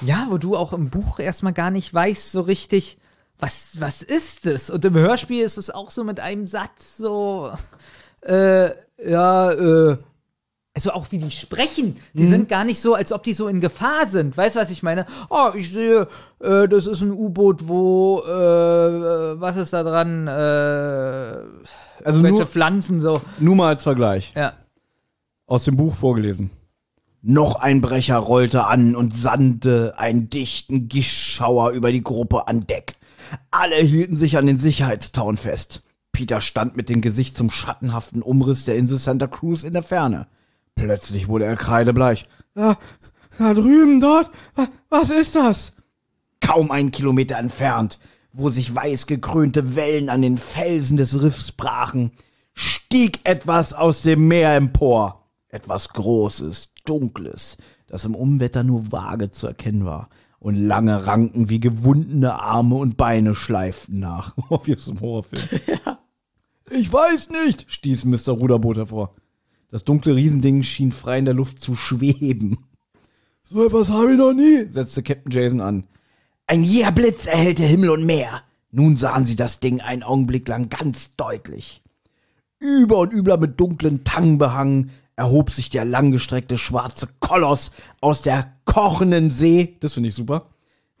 ja, 0.00 0.26
wo 0.30 0.38
du 0.38 0.56
auch 0.56 0.72
im 0.72 0.90
Buch 0.90 1.18
erstmal 1.18 1.52
gar 1.52 1.70
nicht 1.70 1.92
weißt 1.94 2.32
so 2.32 2.40
richtig, 2.40 2.98
was, 3.38 3.78
was 3.78 4.02
ist 4.02 4.46
es? 4.46 4.70
Und 4.70 4.84
im 4.84 4.94
Hörspiel 4.94 5.42
ist 5.44 5.58
es 5.58 5.70
auch 5.70 5.90
so 5.90 6.02
mit 6.04 6.18
einem 6.20 6.46
Satz 6.46 6.96
so, 6.96 7.52
äh, 8.22 8.70
ja, 9.06 9.52
äh, 9.52 9.98
also 10.74 10.92
auch 10.92 11.06
wie 11.10 11.18
die 11.18 11.30
sprechen, 11.30 11.96
die 12.14 12.24
sind 12.24 12.48
gar 12.48 12.64
nicht 12.64 12.80
so, 12.80 12.94
als 12.94 13.12
ob 13.12 13.22
die 13.24 13.34
so 13.34 13.46
in 13.46 13.60
Gefahr 13.60 14.06
sind. 14.06 14.36
Weißt 14.36 14.56
du, 14.56 14.60
was 14.60 14.70
ich 14.70 14.82
meine? 14.82 15.04
Oh, 15.28 15.50
ich 15.54 15.70
sehe, 15.70 16.08
äh, 16.40 16.66
das 16.66 16.86
ist 16.86 17.02
ein 17.02 17.12
U-Boot, 17.12 17.68
wo, 17.68 18.20
äh, 18.26 19.40
was 19.40 19.56
ist 19.58 19.74
da 19.74 19.82
dran? 19.82 20.26
Äh, 20.26 22.02
Also 22.04 22.22
welche 22.22 22.46
Pflanzen 22.46 23.00
so. 23.02 23.20
Nur 23.38 23.54
mal 23.54 23.68
als 23.68 23.82
Vergleich. 23.82 24.32
Ja. 24.34 24.54
Aus 25.46 25.64
dem 25.64 25.76
Buch 25.76 25.94
vorgelesen. 25.94 26.50
Noch 27.20 27.56
ein 27.56 27.82
Brecher 27.82 28.16
rollte 28.16 28.64
an 28.64 28.96
und 28.96 29.14
sandte 29.14 29.94
einen 29.98 30.30
dichten 30.30 30.88
Gischtschauer 30.88 31.70
über 31.72 31.92
die 31.92 32.02
Gruppe 32.02 32.48
an 32.48 32.66
Deck. 32.66 32.96
Alle 33.50 33.76
hielten 33.76 34.16
sich 34.16 34.38
an 34.38 34.46
den 34.46 34.56
Sicherheitstauen 34.58 35.36
fest. 35.36 35.82
Peter 36.12 36.40
stand 36.40 36.76
mit 36.76 36.88
dem 36.88 37.00
Gesicht 37.02 37.36
zum 37.36 37.50
schattenhaften 37.50 38.22
Umriss 38.22 38.64
der 38.64 38.76
Insel 38.76 38.98
Santa 38.98 39.26
Cruz 39.26 39.62
in 39.64 39.72
der 39.74 39.82
Ferne. 39.82 40.26
Plötzlich 40.74 41.28
wurde 41.28 41.44
er 41.44 41.56
kreidebleich. 41.56 42.26
Da, 42.54 42.76
da 43.38 43.54
drüben, 43.54 44.00
dort, 44.00 44.30
wa- 44.54 44.68
was 44.88 45.10
ist 45.10 45.34
das? 45.34 45.74
Kaum 46.40 46.70
einen 46.70 46.90
Kilometer 46.90 47.36
entfernt, 47.38 47.98
wo 48.32 48.50
sich 48.50 48.74
weiß 48.74 49.06
gekrönte 49.06 49.76
Wellen 49.76 50.08
an 50.08 50.22
den 50.22 50.38
Felsen 50.38 50.96
des 50.96 51.22
Riffs 51.22 51.52
brachen, 51.52 52.12
stieg 52.54 53.20
etwas 53.24 53.74
aus 53.74 54.02
dem 54.02 54.28
Meer 54.28 54.56
empor. 54.56 55.30
Etwas 55.48 55.90
Großes, 55.90 56.72
Dunkles, 56.86 57.58
das 57.86 58.04
im 58.06 58.14
Umwetter 58.14 58.62
nur 58.64 58.90
vage 58.90 59.30
zu 59.30 59.46
erkennen 59.46 59.84
war. 59.84 60.08
Und 60.38 60.56
lange 60.56 61.06
Ranken 61.06 61.50
wie 61.50 61.60
gewundene 61.60 62.40
Arme 62.40 62.74
und 62.76 62.96
Beine 62.96 63.34
schleiften 63.34 64.00
nach. 64.00 64.34
Wie 64.64 64.74
aus 64.74 64.88
einem 64.88 65.00
Horrorfilm. 65.00 65.60
Ich 66.70 66.92
weiß 66.92 67.30
nicht, 67.30 67.70
stieß 67.70 68.06
Mr. 68.06 68.32
Ruderboot 68.32 68.78
hervor. 68.78 69.14
Das 69.72 69.84
dunkle 69.84 70.14
Riesending 70.14 70.62
schien 70.62 70.92
frei 70.92 71.18
in 71.18 71.24
der 71.24 71.32
Luft 71.32 71.58
zu 71.58 71.74
schweben. 71.74 72.58
So 73.42 73.64
etwas 73.64 73.88
habe 73.88 74.12
ich 74.12 74.18
noch 74.18 74.34
nie, 74.34 74.66
setzte 74.68 75.02
Captain 75.02 75.32
Jason 75.32 75.62
an. 75.62 75.84
Ein 76.46 76.62
jäher 76.62 76.92
Blitz 76.92 77.26
erhellte 77.26 77.62
Himmel 77.62 77.88
und 77.88 78.04
Meer. 78.04 78.42
Nun 78.70 78.96
sahen 78.96 79.24
sie 79.24 79.34
das 79.34 79.60
Ding 79.60 79.80
einen 79.80 80.02
Augenblick 80.02 80.46
lang 80.46 80.68
ganz 80.68 81.16
deutlich. 81.16 81.82
Über 82.58 82.98
und 82.98 83.14
über 83.14 83.38
mit 83.38 83.58
dunklen 83.58 84.04
Tangen 84.04 84.36
behangen, 84.36 84.90
erhob 85.16 85.50
sich 85.50 85.70
der 85.70 85.86
langgestreckte 85.86 86.58
schwarze 86.58 87.08
Koloss 87.20 87.70
aus 88.02 88.20
der 88.20 88.52
kochenden 88.66 89.30
See, 89.30 89.78
das 89.80 89.94
finde 89.94 90.10
ich 90.10 90.14
super, 90.14 90.50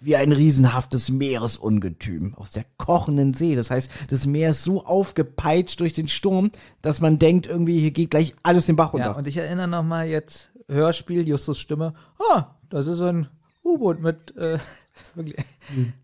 wie 0.02 0.16
ein 0.16 0.32
riesenhaftes 0.32 1.10
Meeresungetüm 1.10 2.34
aus 2.34 2.52
der 2.52 2.64
kochenden 2.76 3.32
See. 3.32 3.54
Das 3.54 3.70
heißt, 3.70 3.90
das 4.10 4.26
Meer 4.26 4.50
ist 4.50 4.64
so 4.64 4.84
aufgepeitscht 4.84 5.80
durch 5.80 5.92
den 5.92 6.08
Sturm, 6.08 6.50
dass 6.82 7.00
man 7.00 7.18
denkt, 7.18 7.46
irgendwie 7.46 7.78
hier 7.78 7.92
geht 7.92 8.10
gleich 8.10 8.34
alles 8.42 8.66
den 8.66 8.76
Bach 8.76 8.92
runter. 8.92 9.06
Ja, 9.06 9.12
und 9.12 9.26
ich 9.26 9.36
erinnere 9.36 9.68
noch 9.68 9.82
mal 9.82 10.06
jetzt 10.06 10.50
Hörspiel, 10.68 11.26
Justus 11.26 11.58
Stimme. 11.58 11.94
Ah, 12.32 12.46
das 12.68 12.86
ist 12.86 13.00
ein 13.00 13.28
U-Boot 13.64 14.00
mit, 14.00 14.36
äh, 14.36 14.58
wirklich. 15.14 15.44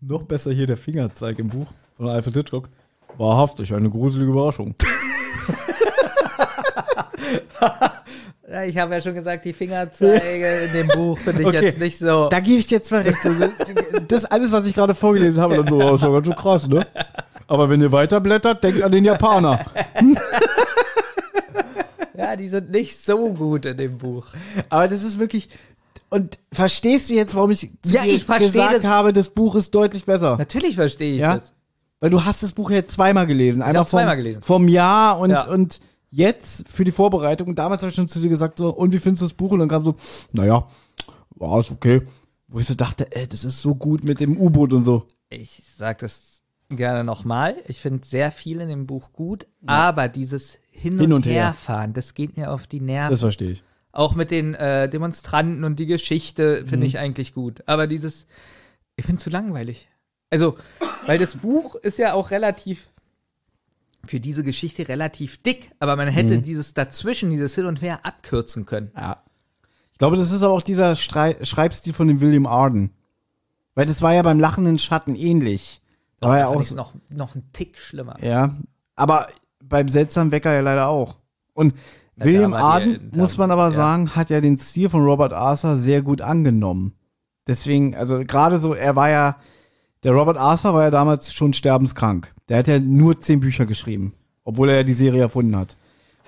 Noch 0.01 0.23
besser 0.23 0.51
hier 0.51 0.67
der 0.67 0.77
Fingerzeig 0.77 1.39
im 1.39 1.49
Buch 1.49 1.73
von 1.97 2.07
Alfred 2.07 2.35
Hitchcock. 2.35 2.69
Wahrhaftig, 3.17 3.73
eine 3.73 3.89
gruselige 3.89 4.31
Überraschung. 4.31 4.75
Ja, 8.51 8.63
ich 8.63 8.77
habe 8.77 8.95
ja 8.95 9.01
schon 9.01 9.13
gesagt, 9.13 9.45
die 9.45 9.53
Fingerzeige 9.53 10.49
in 10.65 10.73
dem 10.73 10.87
Buch 10.87 11.17
finde 11.19 11.41
ich 11.43 11.47
Okay. 11.49 11.65
jetzt 11.65 11.79
nicht 11.79 11.97
so. 11.99 12.29
Da 12.29 12.39
gebe 12.39 12.57
ich 12.57 12.65
dir 12.67 12.75
jetzt 12.77 12.91
mal 12.91 13.01
recht. 13.01 13.17
Das 14.07 14.25
alles, 14.25 14.51
was 14.51 14.65
ich 14.65 14.73
gerade 14.73 14.95
vorgelesen 14.95 15.39
habe, 15.41 15.57
dann 15.57 15.67
so, 15.67 15.75
oh, 15.75 15.95
ist 15.95 16.03
doch 16.03 16.11
ganz 16.13 16.25
schön 16.25 16.35
krass, 16.35 16.67
ne? 16.67 16.87
Aber 17.47 17.69
wenn 17.69 17.79
ihr 17.81 17.91
weiterblättert, 17.91 18.63
denkt 18.63 18.81
an 18.81 18.91
den 18.91 19.05
Japaner. 19.05 19.65
Ja, 22.17 22.35
die 22.35 22.49
sind 22.49 22.69
nicht 22.71 22.97
so 22.97 23.31
gut 23.33 23.65
in 23.65 23.77
dem 23.77 23.97
Buch. 23.97 24.25
Aber 24.69 24.89
das 24.89 25.03
ist 25.03 25.19
wirklich. 25.19 25.47
Und 26.09 26.37
verstehst 26.51 27.09
du 27.09 27.13
jetzt, 27.13 27.33
warum 27.35 27.51
ich 27.51 27.59
zu 27.81 27.93
Ja, 27.93 28.03
dir 28.03 28.09
ich 28.13 28.25
verstehe 28.25 28.47
gesagt 28.49 28.73
das. 28.75 28.83
habe, 28.85 29.13
das 29.13 29.29
Buch 29.29 29.55
ist 29.55 29.73
deutlich 29.73 30.05
besser? 30.05 30.35
Natürlich 30.37 30.75
verstehe 30.75 31.13
ich 31.13 31.21
Ja? 31.21 31.35
das. 31.35 31.53
Weil 32.01 32.09
du 32.09 32.25
hast 32.25 32.43
das 32.43 32.51
Buch 32.51 32.71
jetzt 32.71 32.91
zweimal 32.93 33.25
gelesen. 33.27 33.61
Einmal 33.61 33.85
vom, 33.85 33.99
zweimal 33.99 34.17
gelesen. 34.17 34.41
vom 34.41 34.67
Jahr 34.67 35.19
und, 35.19 35.29
Ja. 35.31 35.43
und 35.47 35.79
jetzt 36.09 36.67
für 36.67 36.83
die 36.83 36.91
Vorbereitung. 36.91 37.55
Damals 37.55 37.81
habe 37.81 37.89
ich 37.89 37.95
schon 37.95 38.07
zu 38.07 38.19
dir 38.19 38.29
gesagt, 38.29 38.57
so, 38.57 38.69
und 38.69 38.93
wie 38.93 38.99
findest 38.99 39.21
du 39.21 39.25
das 39.25 39.33
Buch? 39.33 39.51
Und 39.51 39.59
dann 39.59 39.69
kam 39.69 39.83
so, 39.83 39.95
naja, 40.31 40.67
war 41.35 41.59
ist 41.59 41.71
okay. 41.71 42.01
Wo 42.47 42.59
ich 42.59 42.65
so 42.67 42.73
dachte, 42.75 43.07
ey, 43.15 43.27
das 43.27 43.43
ist 43.43 43.61
so 43.61 43.75
gut 43.75 44.03
mit 44.03 44.19
dem 44.19 44.35
U-Boot 44.37 44.73
und 44.73 44.83
so. 44.83 45.05
Ich 45.29 45.61
sag 45.77 45.99
das 45.99 46.41
gerne 46.69 47.03
nochmal. 47.03 47.55
Ich 47.67 47.79
finde 47.79 48.05
sehr 48.05 48.31
viel 48.31 48.59
in 48.61 48.69
dem 48.69 48.87
Buch 48.87 49.13
gut, 49.13 49.45
aber 49.67 50.07
dieses 50.07 50.57
Hin 50.71 50.93
und, 50.93 50.99
Hin 51.01 51.13
und 51.13 51.25
her. 51.27 51.45
Herfahren, 51.45 51.93
das 51.93 52.13
geht 52.15 52.37
mir 52.37 52.51
auf 52.51 52.65
die 52.65 52.79
Nerven. 52.81 53.11
Das 53.11 53.19
verstehe 53.19 53.51
ich. 53.51 53.63
Auch 53.91 54.15
mit 54.15 54.31
den 54.31 54.53
äh, 54.55 54.87
Demonstranten 54.89 55.63
und 55.63 55.77
die 55.79 55.85
Geschichte 55.87 56.57
finde 56.59 56.77
Mhm. 56.77 56.83
ich 56.83 56.97
eigentlich 56.99 57.33
gut. 57.33 57.63
Aber 57.67 57.85
dieses, 57.87 58.25
ich 58.95 59.05
finde 59.05 59.17
es 59.17 59.23
zu 59.23 59.29
langweilig. 59.29 59.89
Also, 60.31 60.57
weil 61.07 61.17
das 61.17 61.37
Buch 61.37 61.75
ist 61.75 61.97
ja 61.97 62.13
auch 62.13 62.29
relativ, 62.31 62.89
für 64.09 64.19
diese 64.19 64.43
Geschichte 64.43 64.87
relativ 64.87 65.41
dick, 65.43 65.71
aber 65.79 65.95
man 65.95 66.07
hätte 66.07 66.37
Mhm. 66.37 66.43
dieses 66.43 66.73
dazwischen, 66.73 67.29
dieses 67.29 67.53
Hin 67.55 67.65
und 67.65 67.81
Her 67.81 67.99
abkürzen 68.05 68.65
können. 68.65 68.91
Ja. 68.95 69.23
Ich 69.91 69.99
glaube, 69.99 70.17
das 70.17 70.31
ist 70.31 70.41
aber 70.43 70.53
auch 70.53 70.63
dieser 70.63 70.95
Strei 70.95 71.37
Schreibstil 71.43 71.93
von 71.93 72.07
dem 72.07 72.21
William 72.21 72.45
Arden. 72.45 72.91
Weil 73.75 73.85
das 73.85 74.01
war 74.01 74.13
ja 74.13 74.21
beim 74.21 74.39
lachenden 74.39 74.79
Schatten 74.79 75.15
ähnlich. 75.15 75.81
Da 76.19 76.29
war 76.29 76.37
ja 76.39 76.47
auch 76.47 76.63
so- 76.63 76.75
noch, 76.75 76.93
noch 77.11 77.35
ein 77.35 77.49
Tick 77.53 77.77
schlimmer. 77.77 78.17
Ja, 78.23 78.55
aber 78.95 79.27
beim 79.63 79.87
seltsamen 79.89 80.31
Wecker 80.31 80.53
ja 80.53 80.61
leider 80.61 80.87
auch. 80.87 81.19
Und 81.53 81.73
Ja, 82.15 82.25
William 82.25 82.53
Arden, 82.53 83.11
muss 83.15 83.37
man 83.37 83.51
aber 83.51 83.65
ja. 83.65 83.71
sagen, 83.71 84.15
hat 84.15 84.29
ja 84.29 84.41
den 84.41 84.57
Stil 84.57 84.89
von 84.89 85.03
Robert 85.03 85.31
Arthur 85.33 85.77
sehr 85.77 86.01
gut 86.01 86.19
angenommen. 86.21 86.93
Deswegen, 87.47 87.95
also 87.95 88.19
gerade 88.25 88.59
so, 88.59 88.73
er 88.73 88.95
war 88.95 89.09
ja, 89.09 89.37
der 90.03 90.11
Robert 90.13 90.37
Arthur 90.37 90.73
war 90.73 90.83
ja 90.83 90.91
damals 90.91 91.31
schon 91.33 91.53
sterbenskrank. 91.53 92.33
Der 92.49 92.57
hat 92.57 92.67
ja 92.67 92.79
nur 92.79 93.21
zehn 93.21 93.39
Bücher 93.39 93.65
geschrieben, 93.65 94.13
obwohl 94.43 94.69
er 94.69 94.77
ja 94.77 94.83
die 94.83 94.93
Serie 94.93 95.21
erfunden 95.21 95.55
hat. 95.55 95.77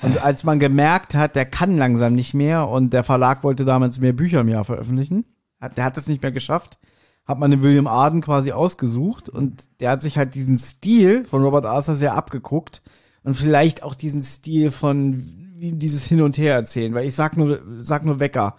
Und 0.01 0.23
als 0.23 0.43
man 0.43 0.59
gemerkt 0.59 1.13
hat, 1.13 1.35
der 1.35 1.45
kann 1.45 1.77
langsam 1.77 2.15
nicht 2.15 2.33
mehr 2.33 2.67
und 2.67 2.93
der 2.93 3.03
Verlag 3.03 3.43
wollte 3.43 3.65
damals 3.65 3.99
mehr 3.99 4.13
Bücher 4.13 4.41
im 4.41 4.49
Jahr 4.49 4.63
veröffentlichen, 4.63 5.25
hat, 5.59 5.77
der 5.77 5.83
hat 5.83 5.97
es 5.97 6.07
nicht 6.07 6.21
mehr 6.21 6.31
geschafft, 6.31 6.79
hat 7.25 7.37
man 7.37 7.51
den 7.51 7.61
William 7.61 7.87
Arden 7.87 8.21
quasi 8.21 8.51
ausgesucht 8.51 9.29
und 9.29 9.63
der 9.79 9.91
hat 9.91 10.01
sich 10.01 10.17
halt 10.17 10.33
diesen 10.33 10.57
Stil 10.57 11.25
von 11.25 11.43
Robert 11.43 11.65
Arthur 11.65 11.95
sehr 11.95 12.15
abgeguckt 12.15 12.81
und 13.23 13.35
vielleicht 13.35 13.83
auch 13.83 13.93
diesen 13.93 14.21
Stil 14.21 14.71
von 14.71 15.41
dieses 15.59 16.05
Hin 16.05 16.21
und 16.21 16.37
Her 16.37 16.55
erzählen, 16.55 16.93
weil 16.95 17.05
ich 17.05 17.13
sag 17.13 17.37
nur, 17.37 17.61
sag 17.79 18.03
nur 18.03 18.19
Wecker. 18.19 18.55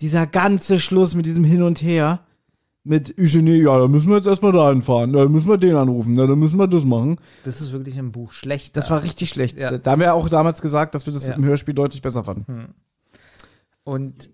Dieser 0.00 0.26
ganze 0.26 0.78
Schluss 0.78 1.14
mit 1.14 1.24
diesem 1.24 1.44
Hin 1.44 1.62
und 1.62 1.80
Her, 1.80 2.25
mit 2.86 3.18
Eugenie, 3.18 3.62
ja, 3.62 3.78
da 3.78 3.88
müssen 3.88 4.08
wir 4.08 4.16
jetzt 4.16 4.26
erstmal 4.26 4.52
dahin 4.52 4.80
fahren, 4.80 5.12
da 5.12 5.28
müssen 5.28 5.48
wir 5.48 5.58
den 5.58 5.74
anrufen, 5.74 6.14
na, 6.14 6.26
dann 6.26 6.38
müssen 6.38 6.58
wir 6.58 6.68
das 6.68 6.84
machen. 6.84 7.18
Das 7.44 7.60
ist 7.60 7.72
wirklich 7.72 7.96
im 7.96 8.12
Buch 8.12 8.32
schlecht. 8.32 8.76
Das 8.76 8.90
war 8.90 9.02
richtig 9.02 9.28
schlecht. 9.28 9.58
Ja. 9.60 9.76
Da 9.76 9.90
haben 9.90 10.00
wir 10.00 10.14
auch 10.14 10.28
damals 10.28 10.62
gesagt, 10.62 10.94
dass 10.94 11.04
wir 11.06 11.12
das 11.12 11.26
Ja. 11.28 11.34
im 11.34 11.44
Hörspiel 11.44 11.74
deutlich 11.74 12.00
besser 12.00 12.22
fanden. 12.24 12.46
Hm. 12.46 12.68
Und 13.84 14.30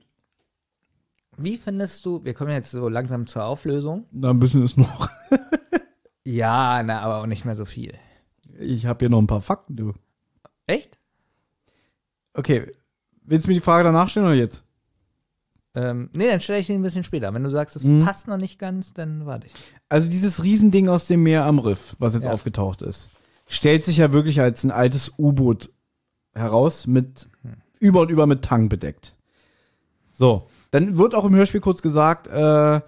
wie 1.38 1.56
findest 1.56 2.04
du, 2.04 2.22
wir 2.24 2.34
kommen 2.34 2.50
jetzt 2.50 2.70
so 2.70 2.88
langsam 2.88 3.26
zur 3.26 3.44
Auflösung. 3.44 4.04
Na, 4.12 4.30
ein 4.30 4.38
bisschen 4.38 4.64
ist 4.64 4.76
noch. 4.76 5.08
Ja, 6.24 6.80
na, 6.84 7.00
aber 7.00 7.16
auch 7.20 7.26
nicht 7.26 7.44
mehr 7.44 7.56
so 7.56 7.64
viel. 7.64 7.94
Ich 8.60 8.86
habe 8.86 9.00
hier 9.00 9.08
noch 9.08 9.18
ein 9.18 9.26
paar 9.26 9.40
Fakten, 9.40 9.74
du. 9.74 9.92
Echt? 10.68 10.96
Okay, 12.32 12.70
willst 13.24 13.44
du 13.46 13.50
mir 13.50 13.54
die 13.54 13.60
Frage 13.60 13.82
danach 13.82 14.08
stellen 14.08 14.26
oder 14.26 14.34
jetzt? 14.36 14.62
Ähm, 15.74 16.10
nee, 16.14 16.28
dann 16.28 16.40
stelle 16.40 16.58
ich 16.58 16.66
den 16.66 16.80
ein 16.80 16.82
bisschen 16.82 17.04
später. 17.04 17.32
Wenn 17.32 17.44
du 17.44 17.50
sagst, 17.50 17.76
es 17.76 17.84
Mhm. 17.84 18.04
passt 18.04 18.28
noch 18.28 18.36
nicht 18.36 18.58
ganz, 18.58 18.92
dann 18.92 19.24
warte 19.26 19.46
ich. 19.46 19.52
Also 19.88 20.10
dieses 20.10 20.42
Riesending 20.42 20.88
aus 20.88 21.06
dem 21.06 21.22
Meer 21.22 21.46
am 21.46 21.58
Riff, 21.58 21.96
was 21.98 22.14
jetzt 22.14 22.24
Ja. 22.24 22.32
aufgetaucht 22.32 22.82
ist, 22.82 23.08
stellt 23.48 23.84
sich 23.84 23.96
ja 23.98 24.12
wirklich 24.12 24.40
als 24.40 24.64
ein 24.64 24.70
altes 24.70 25.12
U-Boot 25.18 25.70
heraus 26.34 26.86
mit 26.86 27.28
über 27.80 28.00
und 28.02 28.10
über 28.10 28.26
mit 28.26 28.42
Tang 28.42 28.68
bedeckt. 28.68 29.14
So, 30.12 30.46
dann 30.70 30.98
wird 30.98 31.14
auch 31.14 31.24
im 31.24 31.34
Hörspiel 31.34 31.60
kurz 31.60 31.82
gesagt, 31.82 32.28
äh, 32.28 32.80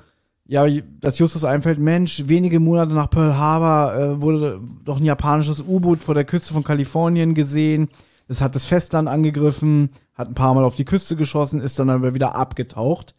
ja, 0.47 0.67
dass 1.01 1.19
Justus 1.19 1.45
einfällt, 1.45 1.79
Mensch, 1.79 2.25
wenige 2.27 2.61
Monate 2.61 2.93
nach 2.93 3.09
Pearl 3.09 3.37
Harbor 3.39 3.95
äh, 3.95 4.21
wurde 4.21 4.61
doch 4.85 4.99
ein 4.99 5.05
japanisches 5.05 5.63
U-Boot 5.63 6.01
vor 6.01 6.15
der 6.15 6.25
Küste 6.27 6.53
von 6.53 6.65
Kalifornien 6.65 7.35
gesehen. 7.35 7.89
Es 8.29 8.41
hat 8.43 8.55
das 8.55 8.67
Festland 8.67 9.09
angegriffen, 9.09 9.91
hat 10.15 10.29
ein 10.29 10.35
paar 10.35 10.55
Mal 10.55 10.65
auf 10.65 10.77
die 10.77 10.85
Küste 10.85 11.17
geschossen, 11.17 11.61
ist 11.61 11.79
dann 11.79 11.91
aber 11.91 12.15
wieder 12.15 12.35
abgetaucht. 12.35 13.15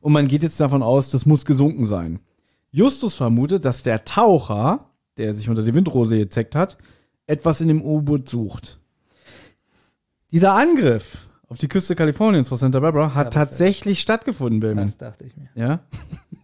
Und 0.00 0.12
man 0.12 0.28
geht 0.28 0.42
jetzt 0.42 0.60
davon 0.60 0.82
aus, 0.82 1.10
das 1.10 1.26
muss 1.26 1.44
gesunken 1.44 1.84
sein. 1.84 2.20
Justus 2.72 3.14
vermutet, 3.14 3.64
dass 3.64 3.82
der 3.82 4.04
Taucher, 4.04 4.90
der 5.16 5.34
sich 5.34 5.48
unter 5.48 5.62
die 5.62 5.74
Windrose 5.74 6.16
gezeckt 6.18 6.54
hat, 6.54 6.78
etwas 7.26 7.60
in 7.60 7.68
dem 7.68 7.82
U-Boot 7.82 8.28
sucht. 8.28 8.80
Dieser 10.32 10.54
Angriff 10.54 11.28
auf 11.48 11.58
die 11.58 11.68
Küste 11.68 11.96
Kaliforniens 11.96 12.48
vor 12.48 12.58
Santa 12.58 12.78
Barbara 12.80 13.14
hat 13.14 13.32
tatsächlich 13.32 14.00
stattgefunden, 14.00 14.60
Billman. 14.60 14.86
Das 14.86 14.98
dachte 14.98 15.24
ich 15.24 15.36
mir. 15.36 15.48
Ja. 15.54 15.80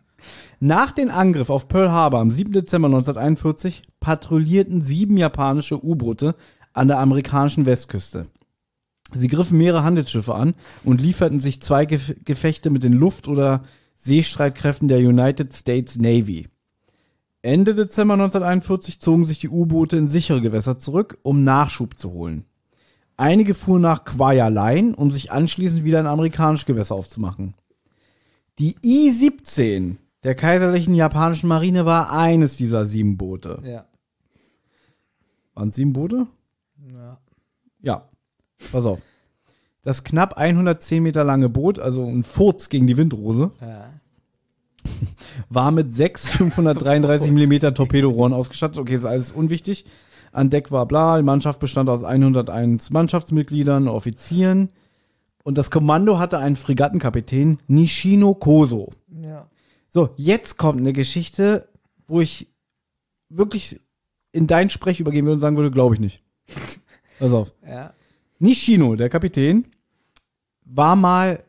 Nach 0.61 0.91
dem 0.91 1.11
Angriff 1.11 1.51
auf 1.51 1.69
Pearl 1.69 1.91
Harbor 1.91 2.21
am 2.21 2.31
7. 2.31 2.53
Dezember 2.53 2.87
1941 2.87 3.83
patrouillierten 4.01 4.83
sieben 4.83 5.17
japanische 5.17 5.85
U-Boote 5.85 6.35
an 6.73 6.89
der 6.89 6.99
amerikanischen 6.99 7.67
Westküste. 7.67 8.27
Sie 9.15 9.29
griffen 9.29 9.59
mehrere 9.59 9.85
Handelsschiffe 9.85 10.35
an 10.35 10.55
und 10.85 11.01
lieferten 11.01 11.41
sich 11.41 11.63
zwei 11.63 11.87
Gef 11.87 12.15
Gefechte 12.25 12.71
mit 12.71 12.83
den 12.83 12.93
Luft- 12.93 13.29
oder 13.29 13.65
Seestreitkräften 13.95 14.89
der 14.89 14.99
United 14.99 15.55
States 15.55 15.97
Navy. 15.97 16.49
Ende 17.43 17.75
Dezember 17.75 18.15
1941 18.15 19.01
zogen 19.01 19.25
sich 19.25 19.39
die 19.39 19.49
U-Boote 19.49 19.97
in 19.97 20.09
sichere 20.09 20.41
Gewässer 20.41 20.79
zurück, 20.79 21.19
um 21.23 21.45
Nachschub 21.45 21.97
zu 21.99 22.13
holen. 22.13 22.45
Einige 23.17 23.55
fuhren 23.55 23.83
nach 23.83 24.05
Kwajalein, 24.05 24.95
um 24.95 25.11
sich 25.11 25.31
anschließend 25.31 25.85
wieder 25.85 26.01
in 26.01 26.07
amerikanische 26.07 26.67
Gewässer 26.67 26.97
aufzumachen. 26.97 27.55
Die 28.59 28.77
I-17 28.83 29.97
der 30.25 30.35
kaiserlichen 30.35 30.95
japanischen 30.95 31.47
Marine 31.47 31.87
war 31.87 32.11
eines 32.11 32.57
dieser 32.57 32.85
sieben 32.85 33.17
Boote. 33.17 33.63
Ja. 33.65 33.87
Waren 35.55 35.69
es 35.69 35.77
sieben 35.77 35.93
Boote? 35.93 36.27
Ja. 36.93 37.21
Ja. 37.81 38.09
Pass 38.73 38.87
auf. 38.87 39.01
Das 39.83 40.03
knapp 40.03 40.37
110 40.37 41.03
Meter 41.03 41.23
lange 41.23 41.49
Boot, 41.49 41.79
also 41.79 42.05
ein 42.05 42.25
Furz 42.25 42.69
gegen 42.69 42.87
die 42.87 42.97
Windrose, 42.97 43.53
ja. 43.61 43.91
war 45.49 45.71
mit 45.71 45.95
sechs 45.95 46.29
533 46.29 47.31
Millimeter 47.33 47.73
Torpedorohren 47.73 48.33
ausgestattet. 48.33 48.79
Okay, 48.79 48.97
ist 48.97 49.05
alles 49.05 49.31
unwichtig. 49.31 49.85
An 50.33 50.51
Deck 50.51 50.71
war 50.71 50.87
bla, 50.87 51.17
die 51.17 51.23
Mannschaft 51.23 51.61
bestand 51.61 51.89
aus 51.89 52.03
101 52.05 52.91
Mannschaftsmitgliedern, 52.91 53.89
Offizieren. 53.89 54.71
Und 55.45 55.57
das 55.57 55.71
Kommando 55.71 56.19
hatte 56.19 56.39
einen 56.39 56.57
Fregattenkapitän, 56.57 57.59
Nishino 57.69 58.35
Koso. 58.35 58.93
Ja. 59.23 59.49
So, 59.89 60.11
jetzt 60.17 60.57
kommt 60.59 60.81
eine 60.81 60.93
Geschichte, 60.93 61.69
wo 62.09 62.21
ich 62.21 62.53
wirklich 63.29 63.81
in 64.33 64.47
dein 64.47 64.71
Sprech 64.71 65.01
übergehen 65.01 65.25
würde 65.25 65.35
und 65.35 65.39
sagen 65.39 65.57
würde, 65.57 65.71
glaube 65.71 65.95
ich 65.95 66.01
nicht. 66.01 66.23
Pass 67.19 67.33
auf. 67.33 67.53
Ja. 67.67 67.95
Nishino, 68.39 68.97
der 68.97 69.09
Kapitän, 69.09 69.67
war 70.65 70.97
mal 70.97 71.43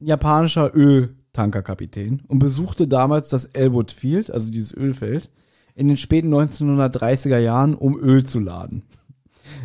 japanischer 0.00 0.74
Öltankerkapitän 0.74 2.22
und 2.26 2.38
besuchte 2.38 2.88
damals 2.88 3.28
das 3.28 3.44
Elwood 3.46 3.92
Field, 3.92 4.30
also 4.30 4.50
dieses 4.50 4.74
Ölfeld, 4.74 5.30
in 5.74 5.88
den 5.88 5.96
späten 5.96 6.32
1930er 6.34 7.38
Jahren, 7.38 7.74
um 7.74 7.98
Öl 7.98 8.24
zu 8.24 8.40
laden. 8.40 8.82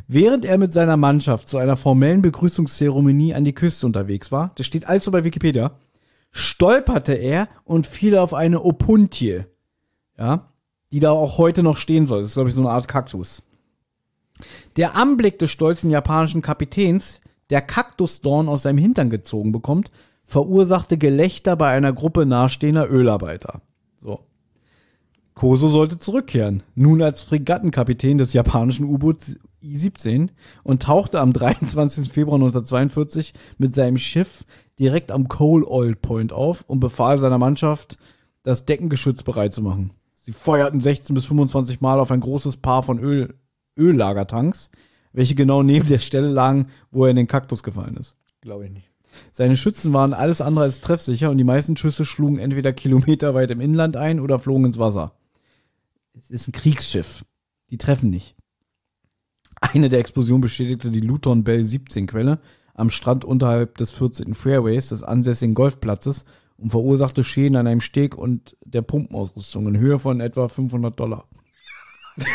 Während 0.07 0.45
er 0.45 0.57
mit 0.57 0.73
seiner 0.73 0.97
Mannschaft 0.97 1.49
zu 1.49 1.57
einer 1.57 1.77
formellen 1.77 2.21
Begrüßungszeremonie 2.21 3.33
an 3.33 3.45
die 3.45 3.53
Küste 3.53 3.85
unterwegs 3.85 4.31
war, 4.31 4.51
das 4.55 4.65
steht 4.65 4.87
alles 4.87 5.03
so 5.03 5.11
bei 5.11 5.23
Wikipedia, 5.23 5.71
stolperte 6.31 7.13
er 7.13 7.47
und 7.63 7.87
fiel 7.87 8.17
auf 8.17 8.33
eine 8.33 8.61
Opuntie, 8.61 9.43
ja, 10.17 10.51
die 10.91 10.99
da 10.99 11.11
auch 11.11 11.37
heute 11.37 11.63
noch 11.63 11.77
stehen 11.77 12.05
soll. 12.05 12.21
Das 12.21 12.31
ist, 12.31 12.35
glaube 12.35 12.49
ich, 12.49 12.55
so 12.55 12.61
eine 12.61 12.71
Art 12.71 12.87
Kaktus. 12.87 13.41
Der 14.75 14.95
Anblick 14.95 15.39
des 15.39 15.51
stolzen 15.51 15.89
japanischen 15.89 16.41
Kapitäns, 16.41 17.21
der 17.49 17.61
Kaktusdorn 17.61 18.47
aus 18.47 18.63
seinem 18.63 18.77
Hintern 18.77 19.09
gezogen 19.09 19.51
bekommt, 19.51 19.91
verursachte 20.25 20.97
Gelächter 20.97 21.55
bei 21.55 21.69
einer 21.69 21.93
Gruppe 21.93 22.25
nahestehender 22.25 22.89
Ölarbeiter. 22.89 23.61
So. 23.97 24.21
Koso 25.33 25.67
sollte 25.67 25.97
zurückkehren, 25.97 26.63
nun 26.75 27.01
als 27.01 27.23
Fregattenkapitän 27.23 28.17
des 28.17 28.33
japanischen 28.33 28.85
U-Boots 28.85 29.37
I-17 29.61 30.29
und 30.63 30.83
tauchte 30.83 31.19
am 31.19 31.33
23. 31.33 32.09
Februar 32.11 32.35
1942 32.35 33.33
mit 33.57 33.75
seinem 33.75 33.97
Schiff 33.97 34.45
direkt 34.79 35.11
am 35.11 35.27
Coal 35.27 35.63
Oil 35.63 35.95
Point 35.95 36.31
auf 36.31 36.63
und 36.67 36.79
befahl 36.79 37.17
seiner 37.17 37.37
Mannschaft, 37.37 37.97
das 38.43 38.65
Deckengeschütz 38.65 39.23
bereit 39.23 39.53
zu 39.53 39.61
machen. 39.61 39.91
Sie 40.13 40.31
feuerten 40.31 40.79
16 40.79 41.13
bis 41.13 41.25
25 41.25 41.81
Mal 41.81 41.99
auf 41.99 42.11
ein 42.11 42.21
großes 42.21 42.57
Paar 42.57 42.83
von 42.83 42.99
Öl 42.99 43.35
Öllagertanks, 43.77 44.69
welche 45.13 45.35
genau 45.35 45.63
neben 45.63 45.87
der 45.87 45.99
Stelle 45.99 46.29
lagen, 46.29 46.67
wo 46.91 47.05
er 47.05 47.11
in 47.11 47.15
den 47.15 47.27
Kaktus 47.27 47.63
gefallen 47.63 47.97
ist. 47.97 48.15
Glaube 48.41 48.65
ich 48.65 48.71
nicht. 48.71 48.89
Seine 49.31 49.57
Schützen 49.57 49.93
waren 49.93 50.13
alles 50.13 50.41
andere 50.41 50.65
als 50.65 50.81
treffsicher 50.81 51.29
und 51.29 51.37
die 51.37 51.43
meisten 51.43 51.77
Schüsse 51.77 52.05
schlugen 52.05 52.37
entweder 52.37 52.73
kilometerweit 52.73 53.51
im 53.51 53.61
Inland 53.61 53.95
ein 53.95 54.19
oder 54.19 54.39
flogen 54.39 54.65
ins 54.65 54.79
Wasser. 54.79 55.13
Es 56.17 56.29
ist 56.29 56.47
ein 56.47 56.51
Kriegsschiff. 56.51 57.25
Die 57.69 57.77
treffen 57.77 58.09
nicht. 58.09 58.35
Eine 59.59 59.89
der 59.89 59.99
Explosionen 59.99 60.41
bestätigte 60.41 60.91
die 60.91 60.99
Luton 60.99 61.43
Bell 61.43 61.65
17 61.65 62.07
Quelle 62.07 62.39
am 62.73 62.89
Strand 62.89 63.23
unterhalb 63.23 63.77
des 63.77 63.91
14. 63.93 64.33
Fairways 64.33 64.89
des 64.89 65.03
ansässigen 65.03 65.55
Golfplatzes 65.55 66.25
und 66.57 66.69
verursachte 66.69 67.23
Schäden 67.23 67.55
an 67.55 67.67
einem 67.67 67.81
Steg 67.81 68.17
und 68.17 68.57
der 68.65 68.81
Pumpenausrüstung 68.81 69.67
in 69.67 69.77
Höhe 69.77 69.97
von 69.97 70.19
etwa 70.19 70.47
500 70.47 70.99
Dollar. 70.99 71.27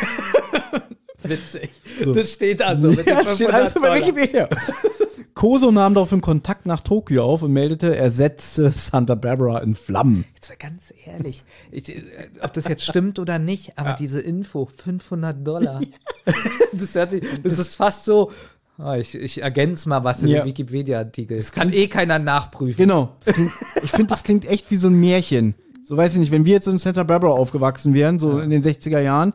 Witzig. 1.22 1.70
So. 2.02 2.12
Das 2.14 2.32
steht 2.32 2.60
da 2.60 2.76
so. 2.76 2.88
Mit 2.88 3.06
Ja, 3.06 3.16
den 3.22 3.24
steht 3.24 3.48
500 3.50 3.54
alles 3.54 3.74
bei. 3.74 4.00
Wikipedia. 4.00 4.48
Koso 5.34 5.70
nahm 5.70 5.94
daraufhin 5.94 6.20
Kontakt 6.20 6.66
nach 6.66 6.80
Tokio 6.80 7.24
auf 7.24 7.42
und 7.42 7.52
meldete, 7.52 7.96
er 7.96 8.10
setze 8.10 8.70
Santa 8.74 9.14
Barbara 9.14 9.60
in 9.60 9.74
Flammen. 9.74 10.24
Jetzt 10.34 10.50
mal 10.50 10.56
ganz 10.58 10.92
ehrlich, 11.06 11.44
ich, 11.70 11.88
äh, 11.88 12.02
ob 12.42 12.52
das 12.52 12.68
jetzt 12.68 12.84
stimmt 12.84 13.18
oder 13.18 13.38
nicht, 13.38 13.78
aber 13.78 13.94
diese 13.94 14.20
Info, 14.20 14.66
500 14.66 15.46
Dollar. 15.46 15.80
das, 16.72 16.94
hört 16.94 17.12
sich, 17.12 17.22
das 17.42 17.58
ist 17.58 17.76
fast 17.76 18.04
so, 18.04 18.32
ah, 18.76 18.96
ich, 18.96 19.14
ich 19.14 19.40
ergänze 19.40 19.88
mal 19.88 20.04
was 20.04 20.22
in 20.22 20.28
Ja. 20.28 20.40
den 20.42 20.48
Wikipedia-Artikel. 20.48 21.36
Das 21.38 21.52
kann 21.52 21.72
eh 21.72 21.86
keiner 21.86 22.18
nachprüfen. 22.18 22.76
Genau. 22.76 23.16
Das 23.24 23.34
klingt, 23.34 23.52
ich 23.82 23.90
finde, 23.90 24.06
das 24.08 24.24
klingt 24.24 24.44
echt 24.46 24.70
wie 24.70 24.76
so 24.76 24.88
ein 24.88 25.00
Märchen. 25.00 25.54
So 25.84 25.96
weiß 25.96 26.12
ich 26.14 26.20
nicht, 26.20 26.32
wenn 26.32 26.44
wir 26.44 26.52
jetzt 26.54 26.66
in 26.68 26.76
Santa 26.78 27.02
Barbara 27.04 27.32
aufgewachsen 27.32 27.94
wären, 27.94 28.18
so 28.18 28.40
in 28.40 28.50
den 28.50 28.62
60er 28.62 29.00
Jahren, 29.00 29.32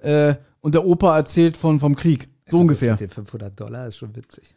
äh, 0.00 0.34
und 0.62 0.74
der 0.74 0.86
Opa 0.86 1.14
erzählt 1.14 1.58
von, 1.58 1.78
vom 1.78 1.94
Krieg. 1.94 2.28
So 2.46 2.56
Also 2.56 2.62
ungefähr. 2.62 2.92
Das 2.92 3.00
mit 3.00 3.10
den 3.10 3.14
500 3.14 3.60
Dollar 3.60 3.86
ist 3.88 3.98
schon 3.98 4.16
witzig. 4.16 4.54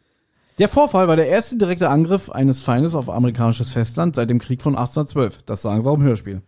Der 0.58 0.70
Vorfall 0.70 1.06
war 1.06 1.16
der 1.16 1.28
erste 1.28 1.58
direkte 1.58 1.90
Angriff 1.90 2.30
eines 2.30 2.62
Feindes 2.62 2.94
auf 2.94 3.10
amerikanisches 3.10 3.72
Festland 3.72 4.16
seit 4.16 4.30
dem 4.30 4.38
Krieg 4.38 4.62
von 4.62 4.74
1812. 4.74 5.42
Das 5.42 5.60
sagen 5.60 5.82
sie 5.82 5.90
auch 5.90 5.96
im 5.96 6.02
Hörspiel. 6.02 6.40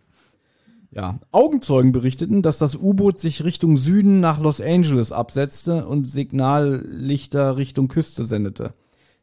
Ja, 0.91 1.19
Augenzeugen 1.31 1.91
berichteten, 1.91 2.41
dass 2.41 2.57
das 2.57 2.75
U-Boot 2.75 3.19
sich 3.19 3.43
Richtung 3.43 3.77
Süden 3.77 4.19
nach 4.19 4.39
Los 4.39 4.59
Angeles 4.59 5.11
absetzte 5.11 5.85
und 5.85 6.05
Signallichter 6.05 7.57
Richtung 7.57 7.87
Küste 7.87 8.25
sendete. 8.25 8.73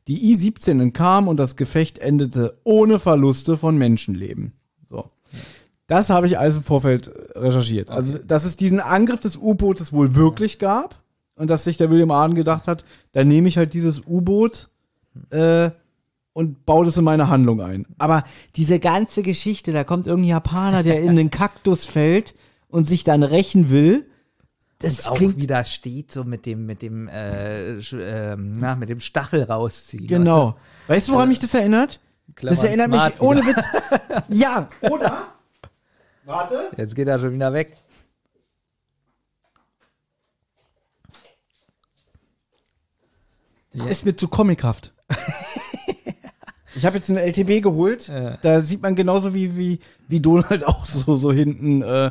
Die 0.07 0.31
I-17 0.31 0.81
entkam 0.81 1.27
und 1.27 1.39
das 1.39 1.57
Gefecht 1.57 1.99
endete 1.99 2.61
ohne 2.63 3.01
Verluste 3.01 3.57
von 3.57 3.77
Menschenleben. 3.77 4.53
Das 5.87 6.11
habe 6.11 6.27
ich 6.27 6.39
alles 6.39 6.57
im 6.57 6.63
Vorfeld 6.63 7.09
äh, 7.09 7.39
recherchiert. 7.39 7.91
Also, 7.91 8.19
dass 8.19 8.45
es 8.45 8.57
diesen 8.57 8.81
Angriff 8.81 9.21
des 9.21 9.37
U-Bootes 9.37 9.93
wohl 9.93 10.15
wirklich 10.15 10.59
gab 10.59 10.97
und 11.37 11.49
dass 11.49 11.65
sich 11.65 11.77
der 11.77 11.91
William 11.91 12.11
Arden 12.11 12.35
gedacht 12.35 12.67
hat, 12.67 12.85
dann 13.13 13.29
nehme 13.29 13.49
ich 13.49 13.57
halt 13.57 13.73
dieses 13.73 14.03
U-Boot 14.07 14.69
äh, 15.31 15.71
und 16.33 16.67
baue 16.67 16.85
das 16.85 16.97
in 16.97 17.05
meine 17.05 17.29
Handlung 17.29 17.61
ein. 17.61 17.87
Aber 17.99 18.25
diese 18.57 18.79
ganze 18.81 19.23
Geschichte, 19.23 19.73
da 19.73 19.85
kommt 19.85 20.07
irgendein 20.07 20.31
Japaner, 20.31 20.83
der 20.83 21.01
in 21.03 21.17
den 21.17 21.31
Kaktus 21.31 21.87
fällt 21.87 22.35
und 22.69 22.87
sich 22.87 23.05
dann 23.05 23.23
rächen 23.23 23.71
will. 23.71 24.07
Das 24.81 25.07
Und 25.07 25.13
auch 25.13 25.17
klingt 25.17 25.41
wieder 25.41 25.65
steht 25.65 26.13
so 26.13 26.25
mit 26.25 26.45
dem, 26.45 26.67
mit 26.67 26.83
dem, 26.83 27.09
äh, 27.09 27.79
ähm, 27.79 28.53
na, 28.59 28.75
mit 28.75 28.89
dem 28.89 29.01
Stachel 29.01 29.45
rausziehen. 29.45 30.07
genau. 30.07 30.57
Weißt 30.89 31.09
du, 31.09 31.13
woran 31.13 31.29
mich 31.29 31.39
das 31.39 31.55
erinnert? 31.55 32.01
Das 32.43 32.63
erinnert 32.63 32.91
mich 32.91 33.01
smart 33.01 33.21
ohne 33.21 33.41
wieder. 33.43 33.57
Witz. 33.57 33.65
Ja, 34.29 34.69
oder? 34.83 35.36
Warte. 36.27 36.71
Jetzt 36.77 36.95
geht 36.95 37.09
er 37.09 37.19
schon 37.19 37.33
wieder 37.33 37.53
weg. 37.53 37.77
Das 43.73 43.87
ist 43.87 44.05
mir 44.05 44.17
zu 44.17 44.29
comichaft. 44.29 44.93
Ich 46.75 46.85
habe 46.85 46.97
jetzt 46.99 47.11
eine 47.11 47.23
LTB 47.23 47.63
geholt. 47.63 48.09
Ja. 48.09 48.37
Da 48.43 48.61
sieht 48.61 48.83
man 48.83 48.95
genauso 48.97 49.33
wie, 49.33 49.57
wie, 49.57 49.81
wie 50.09 50.21
Donald 50.21 50.67
auch 50.67 50.85
so, 50.85 51.17
so 51.17 51.33
hinten 51.33 51.81
äh, 51.83 52.11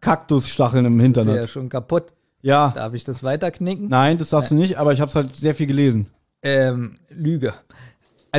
Kaktusstacheln 0.00 0.84
im 0.84 1.00
Hintern 1.00 1.28
Ist 1.28 1.34
ja 1.34 1.42
hat. 1.42 1.50
schon 1.50 1.68
kaputt. 1.68 2.12
Ja. 2.42 2.72
Darf 2.74 2.92
ich 2.94 3.04
das 3.04 3.22
weiterknicken? 3.22 3.88
Nein, 3.88 4.18
das 4.18 4.30
darfst 4.30 4.50
du 4.50 4.54
nicht, 4.56 4.78
aber 4.78 4.92
ich 4.92 5.00
habe 5.00 5.08
es 5.08 5.14
halt 5.14 5.36
sehr 5.36 5.54
viel 5.54 5.66
gelesen. 5.66 6.06
Ähm, 6.42 6.98
Lüge. 7.08 7.54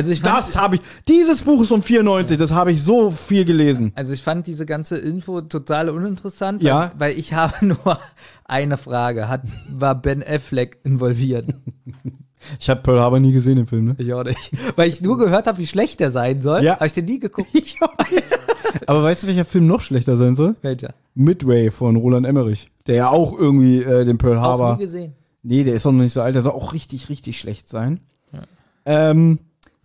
Also 0.00 0.12
ich 0.12 0.20
fand, 0.22 0.38
Das 0.38 0.56
habe 0.56 0.76
ich. 0.76 0.80
Dieses 1.08 1.42
Buch 1.42 1.60
ist 1.60 1.68
von 1.68 1.82
94, 1.82 2.38
das 2.38 2.52
habe 2.52 2.72
ich 2.72 2.82
so 2.82 3.10
viel 3.10 3.44
gelesen. 3.44 3.92
also 3.96 4.14
ich 4.14 4.22
fand 4.22 4.46
diese 4.46 4.64
ganze 4.64 4.96
Info 4.96 5.42
total 5.42 5.90
uninteressant, 5.90 6.62
Ja. 6.62 6.92
weil, 6.96 7.10
weil 7.12 7.18
ich 7.18 7.34
habe 7.34 7.66
nur 7.66 7.98
eine 8.46 8.78
Frage. 8.78 9.28
Hat, 9.28 9.42
war 9.70 9.94
Ben 9.94 10.22
Affleck 10.26 10.78
involviert? 10.84 11.46
Ich 12.58 12.70
habe 12.70 12.80
Pearl 12.80 12.98
Harbor 13.00 13.20
nie 13.20 13.32
gesehen 13.32 13.58
im 13.58 13.66
Film, 13.66 13.84
ne? 13.84 13.94
Ich 13.98 14.14
auch 14.14 14.24
nicht. 14.24 14.52
Weil 14.76 14.88
ich 14.88 15.02
nur 15.02 15.18
gehört 15.18 15.46
habe, 15.46 15.58
wie 15.58 15.66
schlecht 15.66 16.00
der 16.00 16.10
sein 16.10 16.40
soll. 16.40 16.64
Ja. 16.64 16.76
Habe 16.76 16.86
ich 16.86 16.94
den 16.94 17.04
nie 17.04 17.18
geguckt. 17.18 17.48
Ich 17.52 17.76
auch 17.82 17.92
nicht. 18.10 18.24
Aber 18.86 19.02
weißt 19.02 19.22
du, 19.22 19.26
welcher 19.26 19.44
Film 19.44 19.66
noch 19.66 19.82
schlechter 19.82 20.16
sein 20.16 20.34
soll? 20.34 20.56
Welcher? 20.62 20.94
Midway 21.14 21.70
von 21.70 21.96
Roland 21.96 22.24
Emmerich. 22.26 22.70
Der 22.86 22.94
ja 22.94 23.08
auch 23.10 23.38
irgendwie 23.38 23.82
äh, 23.82 24.06
den 24.06 24.16
Pearl 24.16 24.38
Auch 24.38 24.42
Harbor. 24.42 24.76
nie 24.76 24.82
gesehen. 24.84 25.12
Nee, 25.42 25.64
der 25.64 25.74
ist 25.74 25.84
noch 25.84 25.92
nicht 25.92 26.14
so 26.14 26.22
alt, 26.22 26.34
der 26.34 26.40
soll 26.42 26.52
auch 26.52 26.72
richtig, 26.72 27.10
richtig 27.10 27.38
schlecht 27.38 27.68
sein. 27.68 28.00
Ähm, 28.86 29.38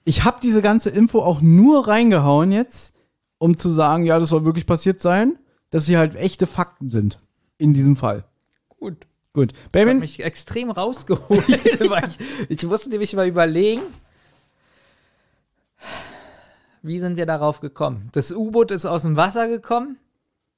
ich 0.05 0.23
habe 0.23 0.37
diese 0.41 0.61
ganze 0.61 0.89
Info 0.91 1.21
auch 1.21 1.41
nur 1.41 1.87
reingehauen 1.87 2.51
jetzt, 2.51 2.93
um 3.39 3.57
zu 3.57 3.69
sagen, 3.69 4.05
ja, 4.05 4.19
das 4.19 4.29
soll 4.29 4.45
wirklich 4.45 4.65
passiert 4.65 5.01
sein, 5.01 5.37
dass 5.71 5.85
sie 5.85 5.97
halt 5.97 6.15
echte 6.15 6.47
Fakten 6.47 6.89
sind. 6.89 7.19
In 7.57 7.73
diesem 7.73 7.95
Fall. 7.95 8.25
Gut. 8.69 9.07
Gut. 9.33 9.51
Ich 9.51 9.57
habe 9.57 9.69
Benjamin, 9.71 9.99
mich 9.99 10.23
extrem 10.23 10.71
rausgeholt, 10.71 11.47
weil 11.89 12.05
ich, 12.07 12.19
ich 12.49 12.65
musste 12.65 12.89
nämlich 12.89 13.13
mal 13.15 13.27
überlegen, 13.27 13.81
wie 16.81 16.99
sind 16.99 17.17
wir 17.17 17.25
darauf 17.25 17.59
gekommen? 17.59 18.09
Das 18.13 18.31
U-Boot 18.31 18.71
ist 18.71 18.85
aus 18.85 19.01
dem 19.01 19.17
Wasser 19.17 19.47
gekommen. 19.47 19.97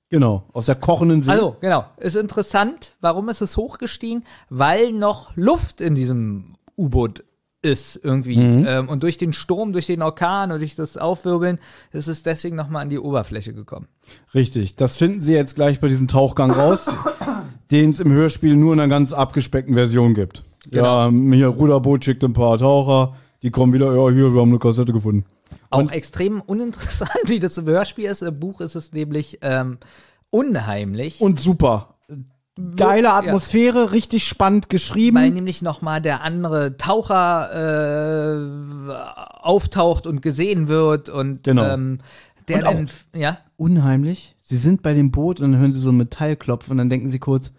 genau, 0.09 0.43
aus 0.53 0.65
der 0.65 0.75
kochenden 0.75 1.21
See. 1.21 1.31
Also, 1.31 1.55
genau. 1.61 1.85
Ist 1.97 2.15
interessant. 2.15 2.95
Warum 2.99 3.29
ist 3.29 3.41
es 3.41 3.57
hochgestiegen? 3.57 4.25
Weil 4.49 4.91
noch 4.91 5.35
Luft 5.35 5.81
in 5.81 5.95
diesem 5.95 6.55
U-Boot 6.77 7.23
ist 7.61 7.99
irgendwie. 8.03 8.37
Mhm. 8.37 8.65
Ähm, 8.67 8.89
und 8.89 9.03
durch 9.03 9.17
den 9.17 9.33
Sturm, 9.33 9.73
durch 9.73 9.87
den 9.87 10.01
Orkan 10.01 10.51
und 10.51 10.59
durch 10.59 10.75
das 10.75 10.97
Aufwirbeln 10.97 11.59
ist 11.91 12.07
es 12.07 12.23
deswegen 12.23 12.55
nochmal 12.55 12.83
an 12.83 12.89
die 12.89 12.99
Oberfläche 12.99 13.53
gekommen. 13.53 13.87
Richtig, 14.33 14.75
das 14.75 14.97
finden 14.97 15.21
Sie 15.21 15.33
jetzt 15.33 15.55
gleich 15.55 15.79
bei 15.79 15.87
diesem 15.87 16.07
Tauchgang 16.07 16.51
raus, 16.51 16.93
den 17.71 17.89
es 17.89 17.99
im 17.99 18.11
Hörspiel 18.11 18.55
nur 18.55 18.73
in 18.73 18.79
einer 18.79 18.89
ganz 18.89 19.13
abgespeckten 19.13 19.73
Version 19.73 20.13
gibt. 20.13 20.43
Ja, 20.69 21.09
hier 21.09 21.47
Ruderboot 21.47 22.03
schickt 22.03 22.23
ein 22.23 22.33
paar 22.33 22.57
Taucher, 22.57 23.15
die 23.41 23.51
kommen 23.51 23.73
wieder, 23.73 23.95
ja, 23.95 24.09
hier, 24.09 24.33
wir 24.33 24.41
haben 24.41 24.49
eine 24.49 24.59
Kassette 24.59 24.93
gefunden. 24.93 25.25
Auch 25.69 25.91
extrem 25.91 26.41
uninteressant, 26.41 27.11
wie 27.25 27.39
das 27.39 27.57
im 27.57 27.65
Hörspiel 27.65 28.05
ist. 28.05 28.21
Im 28.21 28.39
Buch 28.39 28.61
ist 28.61 28.75
es 28.75 28.93
nämlich 28.93 29.39
ähm, 29.41 29.77
unheimlich. 30.29 31.21
Und 31.21 31.39
super. 31.39 31.96
Geile 32.75 33.03
Ja. 33.09 33.17
Atmosphäre, 33.17 33.91
richtig 33.91 34.27
spannend 34.27 34.69
geschrieben. 34.69 35.17
weil 35.17 35.29
nämlich 35.29 35.61
nochmal 35.61 36.01
der 36.01 36.21
andere 36.23 36.77
Taucher 36.77 37.49
äh, 38.89 38.91
auftaucht 39.41 40.07
und 40.07 40.21
gesehen 40.21 40.67
wird 40.67 41.09
und 41.09 41.43
Genau. 41.43 41.63
ähm, 41.63 41.99
der 42.47 42.57
Und 42.59 42.65
auch- 42.65 42.73
dann, 42.73 42.89
ja, 43.15 43.37
Unheimlich. 43.57 44.35
Sie 44.43 44.57
sind 44.57 44.81
bei 44.83 44.93
dem 44.93 45.11
Boot 45.11 45.39
und 45.41 45.51
dann 45.51 45.59
hören 45.61 45.73
Sie 45.73 45.79
so 45.79 45.89
ein 45.91 45.97
Metallklopfen 45.97 46.71
und 46.71 46.77
dann 46.77 46.89
denken 46.89 47.09
Sie 47.09 47.19
kurz, 47.19 47.51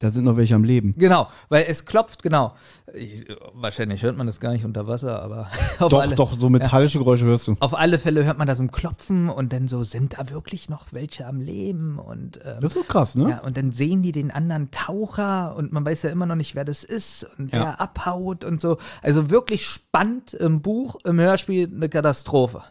da 0.00 0.10
sind 0.10 0.24
noch 0.24 0.36
welche 0.36 0.54
am 0.56 0.64
Leben. 0.64 0.94
genau, 0.98 1.28
weil 1.48 1.66
es 1.68 1.84
klopft, 1.86 2.22
genau. 2.22 2.54
Ich, 2.92 3.24
wahrscheinlich 3.54 4.02
hört 4.02 4.16
man 4.16 4.26
das 4.26 4.40
gar 4.40 4.50
nicht 4.52 4.64
unter 4.64 4.86
Wasser, 4.88 5.22
aber 5.22 5.42
auf 5.78 5.90
Doch, 5.90 6.00
alle, 6.00 6.16
doch, 6.16 6.32
so 6.32 6.50
metallische 6.50 6.98
Geräusche 6.98 7.26
hörst 7.26 7.46
du. 7.46 7.54
Auf 7.60 7.74
alle 7.78 7.98
Fälle 7.98 8.24
hört 8.24 8.36
man 8.38 8.48
da 8.48 8.54
so 8.56 8.62
ein 8.64 8.72
Klopfen 8.72 9.28
und 9.28 9.52
dann 9.52 9.68
so, 9.68 9.84
sind 9.84 10.18
da 10.18 10.28
wirklich 10.30 10.68
noch 10.68 10.86
welche 10.92 11.26
am 11.26 11.40
Leben? 11.40 11.98
Und, 11.98 12.40
ähm, 12.44 12.56
Das 12.60 12.74
ist 12.74 12.88
krass, 12.88 13.14
ne? 13.14 13.30
Ja, 13.30 13.38
und 13.42 13.56
dann 13.56 13.70
sehen 13.70 14.02
die 14.02 14.12
den 14.12 14.30
anderen 14.30 14.70
Taucher 14.72 15.54
und 15.54 15.70
man 15.72 15.84
weiß 15.86 16.02
ja 16.02 16.10
immer 16.10 16.26
noch 16.26 16.34
nicht, 16.36 16.54
wer 16.56 16.64
das 16.64 16.82
ist 16.82 17.26
und 17.38 17.52
Ja. 17.52 17.60
der 17.60 17.80
abhaut 17.80 18.44
und 18.44 18.60
so. 18.60 18.78
Also 19.02 19.30
wirklich 19.30 19.64
spannend 19.66 20.34
im 20.34 20.62
Buch, 20.62 20.96
im 21.04 21.20
Hörspiel 21.20 21.70
eine 21.72 21.88
Katastrophe. 21.88 22.62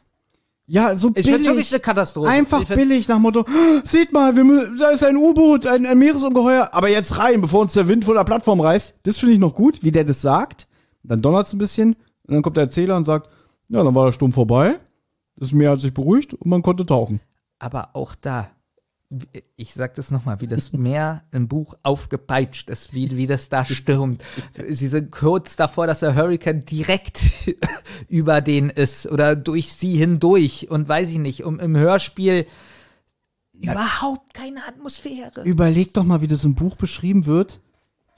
Ja, 0.71 0.95
so 0.95 1.07
Ich 1.07 1.13
billig. 1.15 1.31
find's 1.31 1.47
wirklich 1.47 1.71
eine 1.73 1.79
Katastrophe. 1.79 2.29
Einfach 2.29 2.61
Ich 2.61 2.67
billig 2.69 3.07
nach 3.07 3.17
Motto, 3.17 3.41
"Ah, 3.41 3.81
seht 3.85 4.13
mal, 4.13 4.35
wir, 4.35 4.43
mü- 4.43 4.77
da 4.79 4.91
ist 4.91 5.03
ein 5.03 5.17
U-Boot, 5.17 5.65
ein, 5.65 5.85
ein 5.87 5.97
Meeresungeheuer, 5.97 6.69
aber 6.73 6.89
jetzt 6.89 7.17
rein, 7.17 7.41
bevor 7.41 7.61
uns 7.61 7.73
der 7.73 7.87
Wind 7.87 8.05
von 8.05 8.13
der 8.15 8.23
Plattform 8.23 8.59
reißt. 8.61 8.95
Das 9.03 9.17
finde 9.17 9.33
ich 9.33 9.39
noch 9.39 9.55
gut, 9.55 9.81
wie 9.81 9.91
der 9.91 10.03
das 10.03 10.21
sagt. 10.21 10.67
Dann 11.01 11.21
donnert's 11.23 11.53
ein 11.53 11.57
bisschen 11.57 11.93
und 12.23 12.33
dann 12.35 12.41
kommt 12.43 12.55
der 12.57 12.65
Erzähler 12.65 12.97
und 12.97 13.05
sagt, 13.05 13.29
ja, 13.69 13.83
dann 13.83 13.95
war 13.95 14.05
der 14.05 14.11
Sturm 14.11 14.31
vorbei. 14.31 14.79
Das 15.37 15.53
Meer 15.53 15.71
hat 15.71 15.79
sich 15.79 15.93
beruhigt 15.93 16.33
und 16.35 16.45
man 16.45 16.61
konnte 16.61 16.85
tauchen. 16.85 17.19
Aber 17.57 17.89
auch 17.93 18.13
da, 18.13 18.49
ich 19.55 19.73
sag 19.73 19.95
das 19.95 20.11
nochmal, 20.11 20.39
wie 20.41 20.47
das 20.47 20.71
Meer 20.71 21.23
im 21.31 21.47
Buch 21.47 21.75
aufgepeitscht 21.81 22.69
ist, 22.69 22.93
wie, 22.93 23.17
wie 23.17 23.25
das 23.25 23.49
da 23.49 23.65
stürmt. 23.65 24.23
Sie 24.67 24.87
sind 24.87 25.11
kurz 25.11 25.55
davor, 25.55 25.87
dass 25.87 26.01
der 26.01 26.15
Hurricane 26.15 26.63
direkt 26.63 27.23
über 28.07 28.41
den 28.41 28.69
ist 28.69 29.07
oder 29.07 29.35
durch 29.35 29.73
sie 29.73 29.95
hindurch 29.95 30.69
und 30.69 30.87
weiß 30.87 31.09
ich 31.09 31.17
nicht, 31.17 31.43
um 31.43 31.59
im 31.59 31.75
Hörspiel 31.75 32.45
überhaupt 33.53 34.33
keine 34.33 34.65
Atmosphäre. 34.67 35.41
Überleg 35.43 35.93
doch 35.93 36.03
mal, 36.03 36.21
wie 36.21 36.27
das 36.27 36.45
im 36.45 36.55
Buch 36.55 36.75
beschrieben 36.75 37.25
wird. 37.25 37.61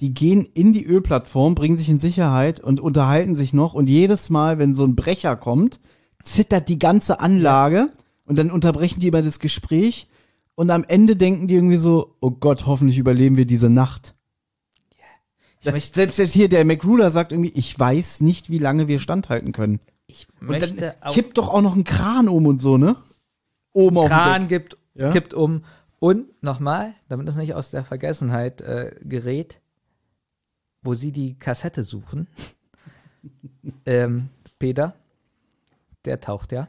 Die 0.02 0.14
gehen 0.14 0.45
in 0.45 0.74
die 0.74 0.86
Ölplattform, 0.86 1.56
bringen 1.56 1.78
sich 1.78 1.88
in 1.88 2.00
Sicherheit 2.00 2.60
und 2.60 2.80
unterhalten 2.80 3.36
sich 3.36 3.53
noch. 3.53 3.74
Und 3.74 3.88
jedes 3.88 4.30
Mal, 4.30 4.58
wenn 4.58 4.74
so 4.74 4.84
ein 4.84 4.95
Brecher 4.95 5.36
kommt, 5.36 5.80
zittert 6.22 6.68
die 6.70 6.80
ganze 6.80 7.20
Anlage 7.20 7.90
und 8.26 8.38
dann 8.38 8.52
unterbrechen 8.52 9.00
die 9.00 9.08
immer 9.08 9.22
das 9.22 9.40
Gespräch. 9.40 10.08
Und 10.61 10.69
am 10.69 10.83
Ende 10.83 11.15
denken 11.15 11.48
die 11.48 11.56
irgendwie 11.56 11.77
so, 11.77 12.17
oh 12.19 12.30
Gott, 12.30 12.67
hoffentlich 12.67 12.99
überleben 12.99 13.35
wir 13.35 13.45
diese 13.45 13.67
Nacht. 13.67 14.14
Ich 15.59 15.72
möchte, 15.72 15.95
Selbst 15.95 16.19
jetzt 16.19 16.33
hier 16.33 16.49
der 16.49 16.64
McRuder 16.65 17.09
sagt 17.09 17.31
irgendwie, 17.31 17.49
ich 17.56 17.80
weiß 17.80 18.22
nicht, 18.22 18.51
wie 18.51 18.59
lange 18.59 18.88
wir 18.88 18.99
standhalten 18.99 19.53
können. 19.53 19.80
ich 20.06 20.27
Und 20.40 20.61
dann 20.61 20.93
kippt 21.14 21.40
doch 21.40 21.49
auch 21.49 21.64
noch 21.64 21.75
ein 21.75 21.83
Kran 21.83 22.30
um 22.30 22.45
und 22.45 22.61
so, 22.61 22.77
ne? 22.77 22.95
Oben 23.73 23.98
auf 23.98 24.09
dem 24.09 24.11
Kran 24.11 24.48
gibt, 24.49 24.77
Ja? 24.93 25.09
kippt 25.09 25.33
um 25.33 25.64
Und 25.98 26.27
nochmal, 26.43 26.93
damit 27.09 27.27
es 27.27 27.35
nicht 27.35 27.56
aus 27.56 27.72
der 27.72 27.83
Vergessenheit 27.83 28.61
äh, 28.61 28.93
gerät, 29.01 29.61
wo 30.83 30.93
sie 30.93 31.11
die 31.11 31.40
Kassette 31.40 31.83
suchen. 31.83 32.27
ähm, 33.88 34.30
Peter, 34.59 34.93
der 36.06 36.19
taucht 36.19 36.51
ja. 36.51 36.67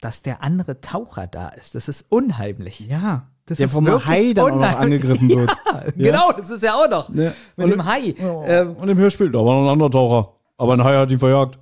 Dass 0.00 0.22
der 0.22 0.42
andere 0.42 0.80
Taucher 0.80 1.26
da 1.26 1.48
ist, 1.48 1.74
das 1.74 1.88
ist 1.88 2.06
unheimlich. 2.08 2.80
Ja. 2.80 3.28
Das 3.46 3.56
der 3.58 3.66
ist 3.66 3.72
vom 3.72 3.86
Hai 4.06 4.32
dann 4.34 4.52
auch 4.52 4.56
noch 4.56 4.78
angegriffen 4.78 5.28
wird. 5.28 5.50
Ja, 5.96 6.10
genau, 6.12 6.32
das 6.32 6.50
ist 6.50 6.62
ja 6.62 6.74
auch 6.74 6.88
noch. 6.88 7.08
Ja. 7.14 7.32
Mit 7.56 7.64
Und- 7.64 7.70
dem 7.70 7.84
Hai. 7.84 8.14
Ähm, 8.18 8.76
und 8.76 8.88
im 8.88 8.98
Hörspiel, 8.98 9.30
da 9.30 9.38
war 9.38 9.54
noch 9.56 9.64
ein 9.64 9.72
anderer 9.72 9.90
Taucher. 9.90 10.32
Aber 10.58 10.74
ein 10.74 10.84
Hai 10.84 10.96
hat 10.96 11.10
ihn 11.10 11.18
verjagt. 11.18 11.58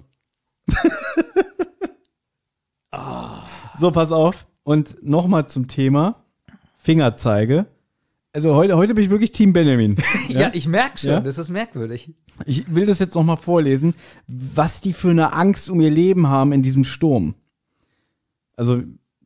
So, 3.79 3.91
pass 3.91 4.11
auf. 4.13 4.47
Und 4.63 4.97
nochmal 5.03 5.47
zum 5.49 5.69
Thema 5.69 6.25
Fingerzeige. 6.79 7.67
Also 8.33 8.55
heute, 8.55 8.77
heute 8.77 8.95
bin 8.95 9.05
ich 9.05 9.11
wirklich 9.11 9.33
Team 9.33 9.53
Benjamin. 9.53 9.97
Ja, 10.29 10.51
ich 10.53 10.67
merke 10.67 10.99
schon, 10.99 11.11
Ja? 11.11 11.21
das 11.21 11.39
ist 11.39 11.51
merkwürdig. 11.51 12.11
Ich 12.47 12.75
will 12.75 12.87
das 12.87 12.99
jetzt 12.99 13.15
nochmal 13.15 13.37
vorlesen, 13.37 13.95
was 14.27 14.81
die 14.81 14.93
für 14.93 15.11
eine 15.11 15.33
Angst 15.35 15.71
um 15.71 15.81
ihr 15.81 15.91
Leben 15.91 16.29
haben 16.29 16.53
in 16.53 16.63
diesem 16.63 16.85
Sturm. 16.85 17.35
Also, 18.57 18.83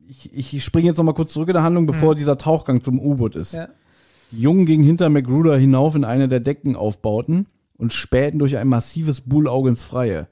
ich, 0.07 0.55
ich 0.55 0.63
springe 0.63 0.87
jetzt 0.87 0.97
nochmal 0.97 1.13
kurz 1.13 1.33
zurück 1.33 1.49
in 1.49 1.53
der 1.53 1.63
Handlung, 1.63 1.85
bevor 1.85 2.15
dieser 2.15 2.37
Tauchgang 2.37 2.81
zum 2.81 2.99
U-Boot 2.99 3.35
ist. 3.35 3.53
Ja. 3.53 3.69
Die 4.31 4.41
Jungen 4.41 4.65
gingen 4.65 4.83
hinter 4.83 5.09
Magruder 5.09 5.57
hinauf 5.57 5.95
in 5.95 6.03
eine 6.03 6.27
der 6.27 6.39
Deckenaufbauten 6.39 7.47
und 7.77 7.93
spähten 7.93 8.39
durch 8.39 8.57
ein 8.57 8.67
massives 8.67 9.21
Bullauge 9.21 9.69
ins 9.69 9.83
Freie. 9.83 10.27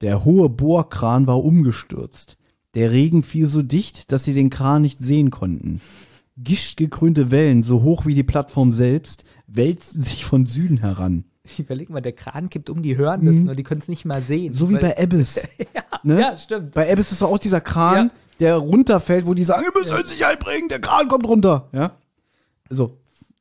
Der 0.00 0.24
hohe 0.24 0.48
Bohrkran 0.48 1.26
war 1.26 1.44
umgestürzt. 1.44 2.36
Der 2.74 2.90
Regen 2.90 3.22
fiel 3.22 3.46
so 3.46 3.62
dicht, 3.62 4.10
dass 4.10 4.24
sie 4.24 4.34
den 4.34 4.50
Kran 4.50 4.82
nicht 4.82 4.98
sehen 4.98 5.30
konnten. 5.30 5.80
Gischtgekrönte 6.36 7.30
Wellen, 7.30 7.62
so 7.62 7.82
hoch 7.82 8.06
wie 8.06 8.14
die 8.14 8.24
Plattform 8.24 8.72
selbst, 8.72 9.24
wälzten 9.46 10.02
sich 10.02 10.24
von 10.24 10.46
Süden 10.46 10.78
heran. 10.78 11.24
Ich 11.44 11.60
überleg 11.60 11.90
mal, 11.90 12.00
der 12.00 12.12
Kran 12.12 12.50
kippt 12.50 12.70
um, 12.70 12.82
die 12.82 12.96
hören 12.96 13.24
das 13.24 13.36
nur, 13.36 13.54
die 13.54 13.62
können 13.62 13.82
es 13.82 13.88
nicht 13.88 14.04
mal 14.04 14.22
sehen. 14.22 14.48
Mhm. 14.48 14.52
So 14.52 14.70
wie 14.70 14.78
bei 14.78 14.98
Abyss. 14.98 15.46
ne? 16.04 16.20
Ja, 16.20 16.36
stimmt. 16.36 16.72
Bei 16.72 16.90
Abyss 16.90 17.12
ist 17.12 17.22
doch 17.22 17.30
auch 17.30 17.38
dieser 17.38 17.60
Kran, 17.60 18.06
Ja. 18.06 18.12
der 18.40 18.56
runterfällt, 18.56 19.26
wo 19.26 19.34
die 19.34 19.44
sagen, 19.44 19.64
ihr 19.64 19.78
müsst 19.78 19.92
euch 19.92 20.06
Sicherheit 20.06 20.40
bringen, 20.40 20.68
der 20.68 20.80
Kran 20.80 21.08
kommt 21.08 21.26
runter. 21.26 21.68
Ja? 21.72 21.96
Also, 22.68 22.98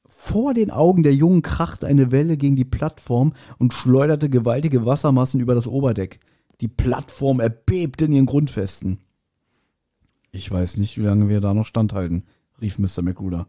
vor 0.07 0.53
den 0.53 0.71
Augen 0.71 1.03
der 1.03 1.13
Jungen 1.13 1.41
krachte 1.41 1.85
eine 1.87 2.11
Welle 2.11 2.37
gegen 2.37 2.55
die 2.55 2.65
Plattform 2.65 3.33
und 3.57 3.73
schleuderte 3.73 4.29
gewaltige 4.29 4.85
Wassermassen 4.85 5.39
über 5.41 5.53
das 5.55 5.67
Oberdeck. 5.67 6.19
Die 6.61 6.67
Plattform 6.69 7.39
erbebte 7.39 8.05
in 8.05 8.13
ihren 8.13 8.25
Grundfesten. 8.25 8.99
Ich 10.31 10.49
weiß 10.49 10.77
nicht, 10.77 10.97
wie 10.97 11.03
lange 11.03 11.29
wir 11.29 11.41
da 11.41 11.53
noch 11.53 11.65
standhalten, 11.65 12.23
rief 12.61 12.79
Mr. 12.79 13.01
Magruder. 13.01 13.47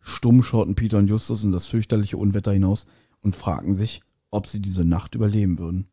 Stumm 0.00 0.42
schauten 0.42 0.76
Peter 0.76 0.98
und 0.98 1.08
Justus 1.08 1.42
in 1.44 1.50
das 1.52 1.66
fürchterliche 1.66 2.16
Unwetter 2.16 2.52
hinaus 2.52 2.86
und 3.22 3.34
fragten 3.34 3.74
sich, 3.76 4.00
ob 4.30 4.46
sie 4.46 4.60
diese 4.62 4.84
Nacht 4.84 5.14
überleben 5.16 5.58
würden. 5.58 5.88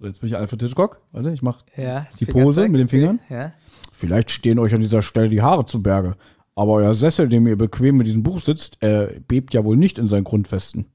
So, 0.00 0.06
jetzt 0.06 0.20
bin 0.20 0.30
ich 0.30 0.36
Alfred 0.36 0.62
Hitchcock. 0.62 1.02
Warte, 1.12 1.30
ich 1.30 1.42
mach 1.42 1.58
Ja, 1.76 2.06
die 2.18 2.24
Pose 2.24 2.66
mit 2.68 2.80
den 2.80 2.88
Fingern. 2.88 3.20
Ja. 3.28 3.52
Vielleicht 3.92 4.30
stehen 4.30 4.58
euch 4.58 4.74
an 4.74 4.80
dieser 4.80 5.02
Stelle 5.02 5.28
die 5.28 5.42
Haare 5.42 5.66
zu 5.66 5.82
Berge. 5.82 6.16
Aber 6.54 6.72
euer 6.72 6.94
Sessel, 6.94 7.28
dem 7.28 7.46
ihr 7.46 7.56
bequem 7.56 7.98
mit 7.98 8.06
diesem 8.06 8.22
Buch 8.22 8.40
sitzt, 8.40 8.82
äh, 8.82 9.20
bebt 9.28 9.52
ja 9.52 9.62
wohl 9.62 9.76
nicht 9.76 9.98
in 9.98 10.06
seinen 10.06 10.24
Grundfesten. 10.24 10.86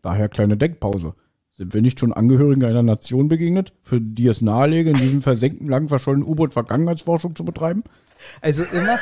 Daher 0.00 0.30
kleine 0.30 0.56
Denkpause. 0.56 1.14
Sind 1.58 1.74
wir 1.74 1.82
nicht 1.82 2.00
schon 2.00 2.14
Angehörigen 2.14 2.64
einer 2.64 2.82
Nation 2.82 3.28
begegnet, 3.28 3.74
für 3.82 4.00
die 4.00 4.28
es 4.28 4.40
nahelege, 4.40 4.90
in 4.90 4.96
diesem 4.96 5.20
versenkten, 5.20 5.68
lang 5.68 5.88
verschollenen 5.88 6.26
U-Boot 6.26 6.54
Vergangenheitsforschung 6.54 7.36
zu 7.36 7.44
betreiben? 7.44 7.84
Also 8.40 8.62
immer 8.62 8.96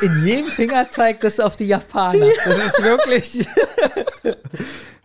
in 0.00 0.26
jedem 0.26 0.46
Finger 0.46 0.88
zeigt 0.88 1.24
das 1.24 1.40
auf 1.40 1.56
die 1.56 1.66
Japaner. 1.66 2.28
Das 2.44 2.58
ist 2.58 2.82
wirklich. 2.82 3.46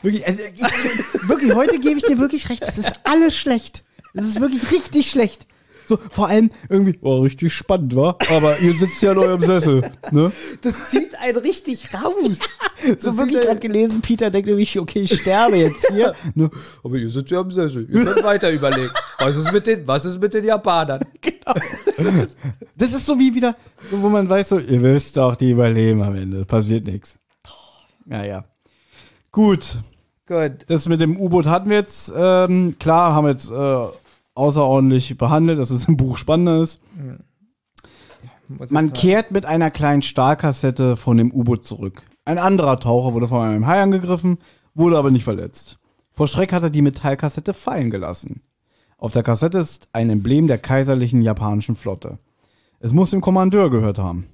Wirklich, 0.01 0.27
also 0.27 0.41
ich, 0.43 1.29
wirklich, 1.29 1.53
heute 1.53 1.79
gebe 1.79 1.97
ich 1.97 2.03
dir 2.03 2.17
wirklich 2.17 2.49
recht. 2.49 2.61
Das 2.61 2.77
ist 2.77 2.91
alles 3.05 3.37
schlecht. 3.37 3.83
Das 4.13 4.25
ist 4.25 4.41
wirklich 4.41 4.69
richtig 4.69 5.09
schlecht. 5.09 5.47
So, 5.85 5.97
vor 6.09 6.27
allem 6.29 6.49
irgendwie, 6.69 6.97
oh, 7.01 7.21
richtig 7.21 7.53
spannend, 7.53 7.95
war. 7.95 8.17
Aber 8.29 8.59
ihr 8.59 8.73
sitzt 8.73 9.01
ja 9.01 9.11
in 9.11 9.17
eurem 9.17 9.43
Sessel, 9.43 9.91
ne? 10.11 10.31
Das 10.61 10.89
zieht 10.89 11.15
einen 11.19 11.37
richtig 11.37 11.93
raus. 11.93 12.39
So 12.97 13.17
wirklich 13.17 13.41
gerade 13.41 13.59
gelesen, 13.59 14.01
Peter 14.01 14.29
denkt 14.29 14.47
nämlich, 14.47 14.77
okay, 14.79 15.01
ich 15.01 15.21
sterbe 15.21 15.55
jetzt 15.57 15.87
hier. 15.91 16.13
ne? 16.35 16.49
Aber 16.83 16.95
ihr 16.95 17.09
sitzt 17.09 17.31
ja 17.31 17.39
am 17.39 17.51
Sessel. 17.51 17.87
Ihr 17.89 18.03
könnt 18.03 18.23
weiter 18.23 18.51
überlegen. 18.51 18.91
Was 19.19 19.35
ist 19.35 19.51
mit 19.51 19.67
den, 19.67 19.87
was 19.87 20.05
ist 20.05 20.19
mit 20.19 20.33
den 20.33 20.43
Japanern? 20.45 21.01
Das 22.75 22.93
ist 22.93 23.05
so 23.05 23.19
wie 23.19 23.35
wieder, 23.35 23.55
wo 23.91 24.09
man 24.09 24.27
weiß, 24.27 24.49
so, 24.49 24.59
ihr 24.59 24.81
wisst 24.81 25.17
doch, 25.17 25.35
die 25.35 25.51
überleben 25.51 26.01
am 26.01 26.15
Ende. 26.15 26.45
Passiert 26.45 26.85
nichts. 26.85 27.19
Ja, 28.05 28.23
ja. 28.23 28.45
Gut. 29.31 29.77
Gut. 30.27 30.51
Das 30.67 30.87
mit 30.87 31.01
dem 31.01 31.17
U-Boot 31.17 31.45
hatten 31.45 31.69
wir 31.69 31.77
jetzt, 31.77 32.11
ähm, 32.15 32.75
klar, 32.79 33.13
haben 33.13 33.25
wir 33.25 33.31
jetzt 33.31 33.49
äh, 33.49 33.85
außerordentlich 34.35 35.17
behandelt, 35.17 35.59
dass 35.59 35.69
es 35.69 35.87
im 35.87 35.97
Buch 35.97 36.17
spannender 36.17 36.61
ist. 36.61 36.81
Man 38.47 38.93
kehrt 38.93 39.31
mit 39.31 39.45
einer 39.45 39.71
kleinen 39.71 40.01
Stahlkassette 40.01 40.95
von 40.95 41.17
dem 41.17 41.31
U-Boot 41.31 41.65
zurück. 41.65 42.03
Ein 42.25 42.37
anderer 42.37 42.79
Taucher 42.79 43.13
wurde 43.13 43.27
von 43.27 43.41
einem 43.41 43.67
Hai 43.67 43.81
angegriffen, 43.81 44.37
wurde 44.73 44.97
aber 44.97 45.11
nicht 45.11 45.23
verletzt. 45.23 45.79
Vor 46.11 46.27
Schreck 46.27 46.53
hat 46.53 46.63
er 46.63 46.69
die 46.69 46.81
Metallkassette 46.81 47.53
fallen 47.53 47.89
gelassen. 47.89 48.41
Auf 48.97 49.13
der 49.13 49.23
Kassette 49.23 49.57
ist 49.57 49.89
ein 49.91 50.09
Emblem 50.09 50.47
der 50.47 50.57
kaiserlichen 50.57 51.21
japanischen 51.21 51.75
Flotte. 51.75 52.19
Es 52.79 52.93
muss 52.93 53.11
dem 53.11 53.21
Kommandeur 53.21 53.69
gehört 53.69 53.99
haben. 53.99 54.27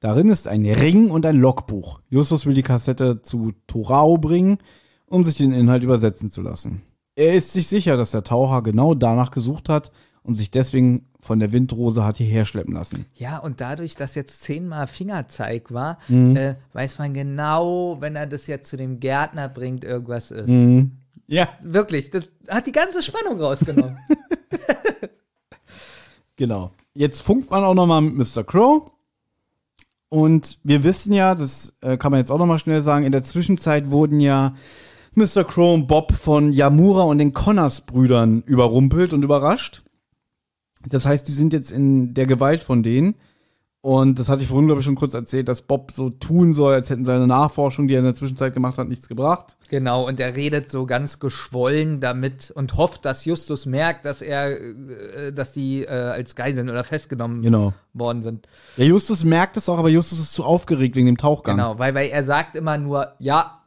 Darin 0.00 0.28
ist 0.28 0.48
ein 0.48 0.64
Ring 0.64 1.10
und 1.10 1.26
ein 1.26 1.36
Logbuch. 1.36 2.00
Justus 2.08 2.46
will 2.46 2.54
die 2.54 2.62
Kassette 2.62 3.22
zu 3.22 3.52
Torao 3.66 4.18
bringen, 4.18 4.58
um 5.06 5.24
sich 5.24 5.36
den 5.36 5.52
Inhalt 5.52 5.84
übersetzen 5.84 6.30
zu 6.30 6.42
lassen. 6.42 6.82
Er 7.16 7.34
ist 7.34 7.52
sich 7.52 7.66
sicher, 7.66 7.96
dass 7.96 8.10
der 8.12 8.22
Taucher 8.24 8.62
genau 8.62 8.94
danach 8.94 9.30
gesucht 9.30 9.68
hat 9.68 9.90
und 10.22 10.34
sich 10.34 10.50
deswegen 10.50 11.06
von 11.18 11.38
der 11.40 11.50
Windrose 11.50 12.04
hat 12.04 12.18
hierher 12.18 12.44
schleppen 12.44 12.74
lassen. 12.74 13.06
Ja, 13.14 13.38
und 13.38 13.60
dadurch, 13.60 13.96
dass 13.96 14.14
jetzt 14.14 14.42
zehnmal 14.42 14.86
Fingerzeig 14.86 15.72
war, 15.72 15.98
Mhm. 16.08 16.36
äh, 16.36 16.54
weiß 16.74 16.98
man 16.98 17.14
genau, 17.14 17.96
wenn 18.00 18.16
er 18.16 18.26
das 18.26 18.46
jetzt 18.46 18.68
zu 18.68 18.76
dem 18.76 19.00
Gärtner 19.00 19.48
bringt, 19.48 19.82
irgendwas 19.82 20.30
ist. 20.30 20.48
Mhm. 20.48 20.92
Ja. 21.26 21.48
Wirklich, 21.62 22.10
das 22.10 22.24
hat 22.48 22.66
die 22.66 22.72
ganze 22.72 23.02
Spannung 23.02 23.40
rausgenommen. 23.40 23.98
Genau. 26.36 26.70
Jetzt 26.92 27.22
funkt 27.22 27.50
man 27.50 27.64
auch 27.64 27.72
noch 27.72 27.86
mal 27.86 28.02
mit 28.02 28.14
Mr. 28.14 28.44
Crow. 28.44 28.90
Und 30.10 30.58
wir 30.62 30.84
wissen 30.84 31.12
ja, 31.14 31.34
das 31.34 31.76
äh, 31.80 31.96
kann 31.96 32.10
man 32.12 32.20
jetzt 32.20 32.30
auch 32.30 32.38
noch 32.38 32.44
mal 32.46 32.58
schnell 32.58 32.82
sagen, 32.82 33.04
in 33.06 33.12
der 33.12 33.22
Zwischenzeit 33.24 33.90
wurden 33.90 34.20
ja 34.20 34.54
Mr. 35.16 35.44
Crow 35.44 35.74
und 35.74 35.86
Bob 35.86 36.12
von 36.12 36.52
Yamura 36.52 37.02
und 37.04 37.18
den 37.18 37.32
Connors-Brüdern 37.32 38.42
überrumpelt 38.42 39.12
und 39.12 39.22
überrascht. 39.22 39.82
Das 40.88 41.06
heißt, 41.06 41.26
die 41.26 41.32
sind 41.32 41.52
jetzt 41.52 41.70
in 41.72 42.14
der 42.14 42.26
Gewalt 42.26 42.62
von 42.62 42.82
denen. 42.82 43.16
Und 43.80 44.18
das 44.18 44.28
hatte 44.28 44.42
ich 44.42 44.48
vorhin, 44.48 44.66
glaube 44.66 44.80
ich, 44.80 44.84
schon 44.84 44.96
kurz 44.96 45.14
erzählt, 45.14 45.46
dass 45.48 45.62
Bob 45.62 45.92
so 45.92 46.10
tun 46.10 46.52
soll, 46.52 46.74
als 46.74 46.90
hätten 46.90 47.04
seine 47.04 47.28
Nachforschung, 47.28 47.86
die 47.86 47.94
er 47.94 48.00
in 48.00 48.04
der 48.04 48.14
Zwischenzeit 48.14 48.52
gemacht 48.52 48.78
hat, 48.78 48.88
nichts 48.88 49.06
gebracht. 49.08 49.56
genau, 49.68 50.04
und 50.08 50.18
er 50.18 50.34
redet 50.34 50.70
so 50.70 50.86
ganz 50.86 51.20
geschwollen 51.20 52.00
damit 52.00 52.50
und 52.50 52.76
hofft, 52.76 53.04
dass 53.04 53.24
Justus 53.24 53.64
merkt, 53.64 54.04
dass 54.04 54.22
er, 54.22 54.60
äh, 54.60 55.32
dass 55.32 55.52
die 55.52 55.84
äh, 55.84 55.88
als 55.88 56.34
Geiseln 56.34 56.68
oder 56.68 56.82
festgenommen 56.82 57.42
Genau. 57.42 57.74
worden 57.92 58.22
sind. 58.22 58.48
Ja, 58.76 58.84
Justus 58.86 59.22
merkt 59.22 59.56
es 59.56 59.68
auch, 59.68 59.78
aber 59.78 59.88
Justus 59.88 60.18
ist 60.18 60.32
zu 60.32 60.42
aufgeregt 60.44 60.96
wegen 60.96 61.06
dem 61.06 61.16
Tauchgang. 61.16 61.56
Genau, 61.56 61.78
weil, 61.78 61.94
weil 61.94 62.08
er 62.08 62.24
sagt 62.24 62.56
immer 62.56 62.78
nur 62.78 63.12
ja, 63.20 63.62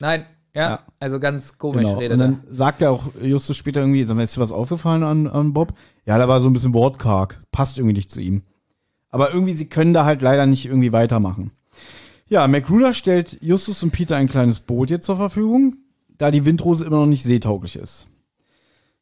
nein, 0.00 0.26
ja, 0.54 0.62
Ja. 0.70 0.80
also 0.98 1.20
ganz 1.20 1.58
komisch 1.58 1.84
Genau. 1.86 1.98
redet 1.98 2.14
Und 2.16 2.20
er. 2.20 2.28
dann 2.28 2.40
sagt 2.50 2.82
er 2.82 2.90
auch 2.92 3.04
Justus 3.22 3.56
später 3.56 3.80
irgendwie, 3.80 4.04
sag 4.04 4.16
mal, 4.16 4.22
ist 4.22 4.36
dir 4.36 4.40
was 4.40 4.52
aufgefallen 4.52 5.02
an, 5.02 5.26
an 5.26 5.52
Bob? 5.52 5.74
Ja, 6.06 6.18
da 6.18 6.28
war 6.28 6.40
so 6.40 6.48
ein 6.48 6.52
bisschen 6.52 6.74
wortkarg. 6.74 7.42
Passt 7.52 7.78
irgendwie 7.78 7.96
nicht 7.96 8.10
zu 8.10 8.20
ihm. 8.20 8.42
Aber 9.10 9.32
irgendwie, 9.32 9.54
sie 9.54 9.66
können 9.68 9.92
da 9.92 10.04
halt 10.04 10.22
leider 10.22 10.46
nicht 10.46 10.66
irgendwie 10.66 10.92
weitermachen. 10.92 11.50
Ja, 12.28 12.46
McGruder 12.46 12.92
stellt 12.92 13.38
Justus 13.42 13.82
und 13.82 13.90
Peter 13.90 14.16
ein 14.16 14.28
kleines 14.28 14.60
Boot 14.60 14.90
jetzt 14.90 15.06
zur 15.06 15.16
Verfügung, 15.16 15.76
da 16.16 16.30
die 16.30 16.44
Windrose 16.44 16.84
immer 16.84 16.98
noch 16.98 17.06
nicht 17.06 17.24
seetauglich 17.24 17.74
ist. 17.76 18.06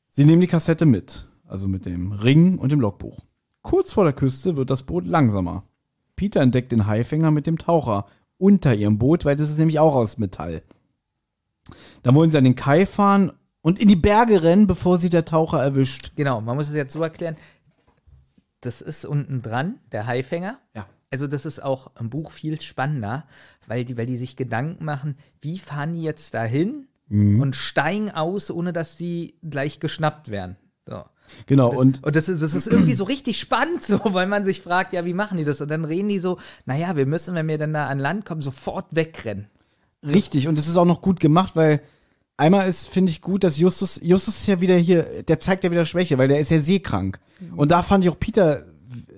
Sie 0.08 0.24
nehmen 0.24 0.40
die 0.40 0.46
Kassette 0.46 0.86
mit, 0.86 1.26
also 1.46 1.68
mit 1.68 1.84
dem 1.84 2.12
Ring 2.12 2.58
und 2.58 2.72
dem 2.72 2.80
Logbuch. 2.80 3.18
Kurz 3.62 3.92
vor 3.92 4.04
der 4.04 4.14
Küste 4.14 4.56
wird 4.56 4.70
das 4.70 4.82
Boot 4.84 5.06
langsamer. 5.06 5.64
Peter 6.16 6.40
entdeckt 6.40 6.72
den 6.72 6.86
Haifänger 6.86 7.30
mit 7.30 7.46
dem 7.46 7.58
Taucher 7.58 8.06
unter 8.38 8.74
ihrem 8.74 8.98
Boot, 8.98 9.24
weil 9.26 9.36
das 9.36 9.50
ist 9.50 9.58
nämlich 9.58 9.78
auch 9.78 9.94
aus 9.94 10.16
Metall. 10.18 10.62
Dann 12.02 12.14
wollen 12.14 12.30
sie 12.30 12.38
an 12.38 12.44
den 12.44 12.56
Kai 12.56 12.86
fahren 12.86 13.32
und 13.62 13.78
in 13.80 13.88
die 13.88 13.96
Berge 13.96 14.42
rennen, 14.42 14.66
bevor 14.66 14.98
sie 14.98 15.10
der 15.10 15.24
Taucher 15.24 15.62
erwischt. 15.62 16.12
Genau, 16.16 16.40
man 16.40 16.56
muss 16.56 16.68
es 16.68 16.74
jetzt 16.74 16.92
so 16.92 17.02
erklären. 17.02 17.36
Das 18.60 18.80
ist 18.80 19.04
unten 19.04 19.42
dran, 19.42 19.76
der 19.92 20.06
Haifänger. 20.06 20.58
Ja. 20.74 20.86
Also 21.10 21.26
das 21.26 21.46
ist 21.46 21.62
auch 21.62 21.92
im 21.98 22.10
Buch 22.10 22.32
viel 22.32 22.60
spannender, 22.60 23.24
weil 23.66 23.84
die, 23.84 23.96
weil 23.96 24.06
die 24.06 24.16
sich 24.18 24.36
Gedanken 24.36 24.84
machen, 24.84 25.16
wie 25.40 25.58
fahren 25.58 25.94
die 25.94 26.02
jetzt 26.02 26.34
dahin 26.34 26.88
Mhm. 27.10 27.40
und 27.40 27.56
steigen 27.56 28.10
aus, 28.10 28.50
ohne 28.50 28.72
dass 28.74 28.98
sie 28.98 29.38
gleich 29.42 29.80
geschnappt 29.80 30.28
werden. 30.30 30.56
So. 30.86 31.04
Genau, 31.46 31.70
das, 31.70 31.80
und, 31.80 32.04
und 32.04 32.16
das 32.16 32.28
ist, 32.28 32.42
das 32.42 32.54
ist 32.54 32.66
irgendwie 32.66 32.94
so 32.94 33.04
richtig 33.04 33.38
spannend, 33.40 33.82
so, 33.82 33.98
weil 34.12 34.26
man 34.26 34.44
sich 34.44 34.60
fragt, 34.60 34.92
ja, 34.92 35.04
wie 35.04 35.14
machen 35.14 35.38
die 35.38 35.44
das? 35.44 35.60
Und 35.60 35.70
dann 35.70 35.84
reden 35.84 36.08
die 36.08 36.18
so, 36.18 36.38
naja, 36.66 36.96
wir 36.96 37.06
müssen, 37.06 37.34
wenn 37.34 37.48
wir 37.48 37.58
dann 37.58 37.72
da 37.72 37.86
an 37.86 37.98
Land 37.98 38.24
kommen, 38.26 38.42
sofort 38.42 38.94
wegrennen. 38.94 39.46
Richtig, 40.06 40.48
und 40.48 40.58
es 40.58 40.68
ist 40.68 40.76
auch 40.76 40.84
noch 40.84 41.00
gut 41.00 41.20
gemacht, 41.20 41.56
weil 41.56 41.82
einmal 42.36 42.68
ist, 42.68 42.88
finde 42.88 43.10
ich 43.10 43.20
gut, 43.20 43.42
dass 43.44 43.58
Justus, 43.58 44.00
Justus 44.02 44.38
ist 44.40 44.46
ja 44.46 44.60
wieder 44.60 44.76
hier, 44.76 45.22
der 45.24 45.40
zeigt 45.40 45.64
ja 45.64 45.70
wieder 45.70 45.84
Schwäche, 45.84 46.18
weil 46.18 46.28
der 46.28 46.40
ist 46.40 46.50
ja 46.50 46.60
seekrank. 46.60 47.18
Und 47.56 47.70
da 47.70 47.82
fand 47.82 48.04
ich 48.04 48.10
auch 48.10 48.18
Peter 48.18 48.64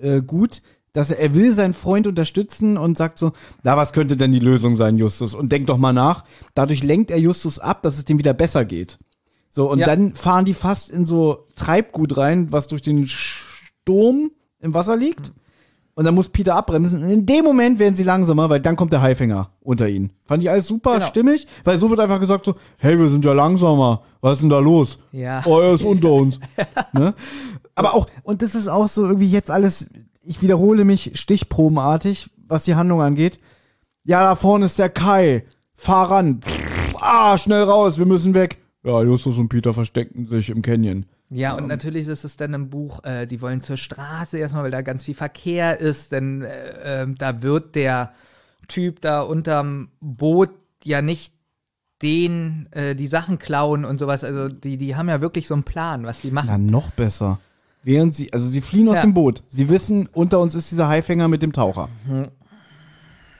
äh, 0.01 0.21
gut, 0.21 0.61
dass 0.93 1.11
er, 1.11 1.19
er 1.19 1.33
will 1.35 1.53
seinen 1.53 1.73
Freund 1.73 2.07
unterstützen 2.07 2.77
und 2.77 2.97
sagt 2.97 3.17
so, 3.17 3.31
na, 3.63 3.77
was 3.77 3.93
könnte 3.93 4.17
denn 4.17 4.31
die 4.31 4.39
Lösung 4.39 4.75
sein, 4.75 4.97
Justus? 4.97 5.33
Und 5.33 5.51
denk 5.51 5.67
doch 5.67 5.77
mal 5.77 5.93
nach. 5.93 6.25
Dadurch 6.55 6.83
lenkt 6.83 7.11
er 7.11 7.17
Justus 7.19 7.59
ab, 7.59 7.81
dass 7.83 7.97
es 7.97 8.05
dem 8.05 8.17
wieder 8.17 8.33
besser 8.33 8.65
geht. 8.65 8.99
So, 9.49 9.69
und 9.69 9.79
Ja. 9.79 9.85
dann 9.85 10.13
fahren 10.13 10.45
die 10.45 10.53
fast 10.53 10.89
in 10.89 11.05
so 11.05 11.47
Treibgut 11.55 12.17
rein, 12.17 12.51
was 12.51 12.67
durch 12.67 12.81
den 12.81 13.05
Sturm 13.07 14.31
im 14.59 14.73
Wasser 14.73 14.97
liegt. 14.97 15.31
Und 16.01 16.05
dann 16.05 16.15
muss 16.15 16.29
Peter 16.29 16.55
abbremsen. 16.55 17.03
Und 17.03 17.11
in 17.11 17.27
dem 17.27 17.45
Moment 17.45 17.77
werden 17.77 17.93
sie 17.93 18.01
langsamer, 18.01 18.49
weil 18.49 18.59
dann 18.59 18.75
kommt 18.75 18.91
der 18.91 19.03
Haifänger 19.03 19.51
unter 19.61 19.87
ihnen. 19.87 20.09
Fand 20.25 20.41
ich 20.41 20.49
alles 20.49 20.65
super 20.67 20.95
Genau. 20.95 21.05
stimmig, 21.05 21.45
weil 21.63 21.77
so 21.77 21.91
wird 21.91 21.99
einfach 21.99 22.19
gesagt 22.19 22.43
so, 22.43 22.55
hey, 22.79 22.97
wir 22.97 23.07
sind 23.07 23.23
ja 23.23 23.33
langsamer. 23.33 24.01
Was 24.19 24.33
ist 24.33 24.41
denn 24.41 24.49
da 24.49 24.57
los? 24.57 24.97
Ja. 25.11 25.43
Oh, 25.45 25.59
er 25.59 25.75
ist 25.75 25.83
unter 25.85 26.09
uns. 26.11 26.39
ne? 26.93 27.13
Aber 27.75 27.93
auch, 27.93 28.07
und 28.23 28.41
das 28.41 28.55
ist 28.55 28.67
auch 28.67 28.87
so 28.87 29.05
irgendwie 29.05 29.27
jetzt 29.27 29.51
alles, 29.51 29.91
ich 30.23 30.41
wiederhole 30.41 30.85
mich 30.85 31.11
stichprobenartig, 31.13 32.31
was 32.47 32.63
die 32.65 32.73
Handlung 32.73 32.99
angeht. 33.03 33.39
Ja, 34.03 34.21
da 34.21 34.33
vorne 34.33 34.65
ist 34.65 34.79
der 34.79 34.89
Kai. 34.89 35.45
Fahr 35.75 36.09
ran. 36.09 36.39
Ah, 36.99 37.37
schnell 37.37 37.61
raus, 37.61 37.99
wir 37.99 38.07
müssen 38.07 38.33
weg. 38.33 38.57
Ja, 38.83 39.03
Justus 39.03 39.37
und 39.37 39.49
Peter 39.49 39.71
verstecken 39.71 40.25
sich 40.25 40.49
im 40.49 40.63
Canyon. 40.63 41.05
Ja, 41.33 41.53
und 41.53 41.67
natürlich 41.67 42.07
ist 42.07 42.25
es 42.25 42.35
dann 42.35 42.53
im 42.53 42.69
Buch, 42.69 43.03
äh, 43.05 43.25
die 43.25 43.41
wollen 43.41 43.61
zur 43.61 43.77
Straße 43.77 44.37
erstmal, 44.37 44.65
weil 44.65 44.71
da 44.71 44.81
ganz 44.81 45.05
viel 45.05 45.15
Verkehr 45.15 45.79
ist, 45.79 46.11
denn 46.11 46.41
äh, 46.41 47.03
äh, 47.03 47.07
da 47.17 47.41
wird 47.41 47.75
der 47.75 48.11
Typ 48.67 48.99
da 48.99 49.21
unterm 49.21 49.89
Boot 50.01 50.49
ja 50.83 51.01
nicht 51.01 51.33
den 52.01 52.67
äh, 52.71 52.95
die 52.95 53.07
Sachen 53.07 53.39
klauen 53.39 53.85
und 53.85 53.99
sowas. 53.99 54.23
Also 54.25 54.49
die, 54.49 54.77
die 54.77 54.95
haben 54.95 55.07
ja 55.07 55.21
wirklich 55.21 55.47
so 55.47 55.53
einen 55.53 55.63
Plan, 55.63 56.05
was 56.05 56.19
die 56.21 56.31
machen. 56.31 56.47
Na, 56.49 56.57
noch 56.57 56.91
besser. 56.91 57.39
Während 57.83 58.13
sie, 58.13 58.33
also 58.33 58.47
sie 58.49 58.61
fliehen 58.61 58.89
aus 58.89 58.95
Ja. 58.97 59.01
dem 59.03 59.13
Boot. 59.13 59.41
Sie 59.49 59.69
wissen, 59.69 60.09
unter 60.13 60.39
uns 60.39 60.53
ist 60.53 60.69
dieser 60.71 60.87
Haifänger 60.89 61.27
mit 61.29 61.41
dem 61.43 61.53
Taucher. 61.53 61.89
Mhm. 62.07 62.27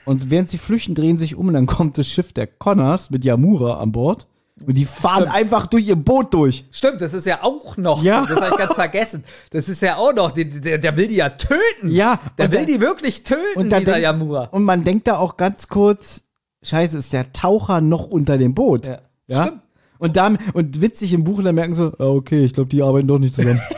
Und 0.06 0.30
während 0.30 0.50
sie 0.50 0.58
flüchten, 0.58 0.96
drehen 0.96 1.18
sich 1.18 1.36
um 1.36 1.48
und 1.50 1.54
dann 1.56 1.68
kommt 1.68 1.98
das 1.98 2.08
Schiff 2.08 2.34
der 2.34 2.48
Connors 2.48 3.12
mit 3.12 3.24
Yamura 3.26 3.80
an 3.80 3.92
Bord. 3.92 4.28
Und 4.66 4.76
die 4.78 4.86
fahren 4.86 5.22
Stimmt. 5.24 5.36
einfach 5.36 5.68
durch 5.68 5.86
ihr 5.88 5.96
Boot 5.96 6.34
durch. 6.34 6.66
Stimmt, 6.72 7.02
das 7.02 7.14
ist 7.14 7.26
ja 7.26 7.44
auch 7.44 7.78
noch. 7.78 8.04
Ja. 8.04 8.26
Das 8.26 8.40
habe 8.42 8.50
ich 8.52 8.58
ganz 8.58 8.76
vergessen. 8.76 9.24
Das 9.52 9.68
ist 9.70 9.82
ja 9.82 9.98
auch 9.98 10.14
noch. 10.14 10.32
Der, 10.32 10.46
der, 10.46 10.78
der 10.78 10.98
will 10.98 11.08
die 11.08 11.16
ja 11.16 11.30
töten. 11.30 11.90
Ja. 11.90 12.20
Der 12.38 12.46
und 12.46 12.52
will 12.52 12.60
dann- 12.60 12.68
die 12.68 12.82
wirklich 12.82 13.24
töten, 13.24 13.42
und 13.56 13.70
dann 13.70 13.80
dieser 13.82 13.94
denk- 13.94 14.04
Yamura. 14.04 14.46
Und 14.52 14.64
man 14.64 14.84
denkt 14.84 15.08
da 15.08 15.18
auch 15.18 15.38
ganz 15.38 15.68
kurz, 15.68 16.22
scheiße, 16.64 16.98
ist 16.98 17.14
der 17.14 17.34
Taucher 17.34 17.82
noch 17.82 18.06
unter 18.08 18.38
dem 18.38 18.54
Boot? 18.54 18.88
Ja. 18.88 19.00
ja? 19.28 19.44
Stimmt. 19.44 19.62
Und, 20.00 20.18
dann, 20.18 20.40
und 20.54 20.82
witzig 20.82 21.14
im 21.14 21.24
Buch, 21.24 21.44
da 21.44 21.52
merken 21.52 21.76
sie, 21.76 21.94
ah, 22.00 22.06
okay, 22.06 22.44
ich 22.44 22.54
glaube, 22.54 22.70
die 22.70 22.82
arbeiten 22.82 23.08
doch 23.08 23.20
nicht 23.20 23.36
zusammen. 23.36 23.62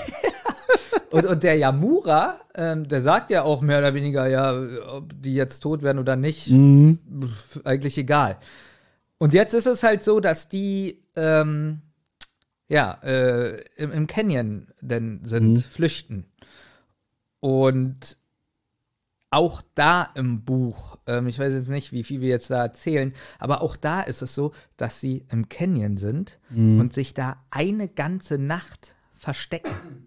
Und, 1.11 1.27
und 1.27 1.43
der 1.43 1.55
Yamura, 1.57 2.37
ähm, 2.55 2.87
der 2.87 2.99
sagt 2.99 3.29
ja 3.29 3.43
auch 3.43 3.61
mehr 3.61 3.77
oder 3.77 3.93
weniger, 3.93 4.25
ja, 4.27 4.51
ob 4.95 5.13
die 5.21 5.35
jetzt 5.35 5.59
tot 5.59 5.83
werden 5.83 5.99
oder 5.99 6.15
nicht, 6.15 6.49
Mhm. 6.49 6.97
eigentlich 7.63 7.99
egal. 7.99 8.37
Und 9.23 9.33
jetzt 9.33 9.53
ist 9.53 9.67
es 9.67 9.83
halt 9.83 10.03
so, 10.03 10.19
dass 10.19 10.49
die, 10.49 11.01
ähm, 11.15 11.81
ja, 12.67 12.91
äh, 13.03 13.63
im, 13.77 13.93
im 13.93 14.05
Canyon 14.05 14.67
denn 14.81 15.21
sind, 15.23 15.53
Mhm. 15.53 15.57
flüchten. 15.59 16.25
Und 17.39 18.17
auch 19.29 19.61
da 19.75 20.09
im 20.15 20.43
Buch, 20.43 20.97
ähm, 21.07 21.27
ich 21.27 21.39
weiß 21.39 21.53
jetzt 21.53 21.69
nicht, 21.69 21.93
wie 21.93 22.03
viel 22.03 22.19
wir 22.19 22.27
jetzt 22.27 22.49
da 22.49 22.63
erzählen, 22.63 23.13
aber 23.39 23.61
auch 23.61 23.77
da 23.77 24.01
ist 24.01 24.21
es 24.21 24.35
so, 24.35 24.51
dass 24.75 24.99
sie 24.99 25.25
im 25.31 25.47
Canyon 25.47 25.95
sind 25.95 26.37
Mhm. 26.49 26.81
und 26.81 26.91
sich 26.91 27.13
da 27.13 27.37
eine 27.49 27.87
ganze 27.87 28.37
Nacht 28.37 28.93
verstecken. 29.15 30.05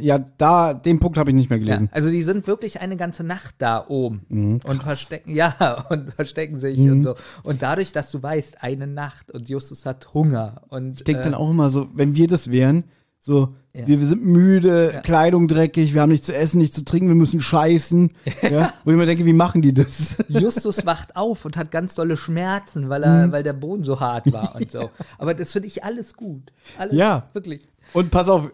Ja, 0.00 0.18
da, 0.38 0.74
den 0.74 0.98
Punkt 0.98 1.18
habe 1.18 1.30
ich 1.30 1.36
nicht 1.36 1.50
mehr 1.50 1.58
gelesen. 1.58 1.86
Ja, 1.90 1.92
also 1.94 2.10
die 2.10 2.22
sind 2.22 2.46
wirklich 2.46 2.80
eine 2.80 2.96
ganze 2.96 3.22
Nacht 3.24 3.54
da 3.58 3.84
oben 3.88 4.22
Mhm, 4.28 4.60
und 4.64 4.82
verstecken, 4.82 5.30
ja, 5.34 5.84
und 5.90 6.12
verstecken 6.14 6.58
sich 6.58 6.78
Mhm. 6.78 6.92
und 6.92 7.02
so. 7.02 7.14
Und 7.42 7.62
dadurch, 7.62 7.92
dass 7.92 8.10
du 8.10 8.22
weißt, 8.22 8.62
eine 8.62 8.86
Nacht 8.86 9.30
und 9.30 9.48
Justus 9.48 9.86
hat 9.86 10.12
Hunger 10.14 10.62
und 10.68 10.98
Ich 10.98 11.04
denke 11.04 11.20
äh, 11.20 11.24
dann 11.24 11.34
auch 11.34 11.50
immer 11.50 11.70
so, 11.70 11.88
wenn 11.94 12.14
wir 12.14 12.26
das 12.28 12.50
wären, 12.50 12.84
so, 13.22 13.54
Ja. 13.74 13.86
wir, 13.86 14.00
wir 14.00 14.06
sind 14.06 14.24
müde, 14.24 14.92
Ja. 14.94 15.00
Kleidung 15.02 15.46
dreckig, 15.46 15.92
wir 15.92 16.00
haben 16.00 16.08
nichts 16.10 16.24
zu 16.26 16.34
essen, 16.34 16.56
nichts 16.58 16.74
zu 16.74 16.84
trinken, 16.86 17.08
wir 17.08 17.14
müssen 17.14 17.40
scheißen. 17.42 18.12
Ja. 18.50 18.72
Wo 18.84 18.90
ich 18.92 18.96
mir 18.96 19.04
denke, 19.04 19.26
wie 19.26 19.34
machen 19.34 19.60
die 19.60 19.74
das? 19.74 20.16
Justus 20.28 20.86
wacht 20.86 21.16
auf 21.16 21.44
und 21.44 21.58
hat 21.58 21.70
ganz 21.70 21.94
dolle 21.94 22.16
Schmerzen, 22.16 22.88
weil 22.88 23.02
er, 23.04 23.26
Mhm. 23.26 23.32
weil 23.32 23.42
der 23.42 23.52
Boden 23.52 23.84
so 23.84 24.00
hart 24.00 24.32
war 24.32 24.56
und 24.56 24.70
so. 24.70 24.88
Aber 25.18 25.34
das 25.34 25.52
finde 25.52 25.68
ich 25.68 25.84
alles 25.84 26.14
gut. 26.14 26.50
Alles 26.78 26.96
Ja. 26.96 27.28
wirklich. 27.34 27.68
Und 27.92 28.10
pass 28.10 28.28
auf, 28.30 28.50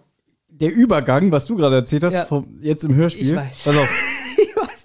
der 0.61 0.75
Übergang, 0.75 1.31
was 1.33 1.47
du 1.47 1.57
gerade 1.57 1.77
erzählt 1.77 2.03
hast, 2.03 2.15
Ja. 2.15 2.25
vom, 2.25 2.59
jetzt 2.61 2.85
im 2.85 2.95
Hörspiel. 2.95 3.31
Ich 3.31 3.37
weiß. 3.37 3.65
Pass 3.65 3.77
auf, 3.77 3.89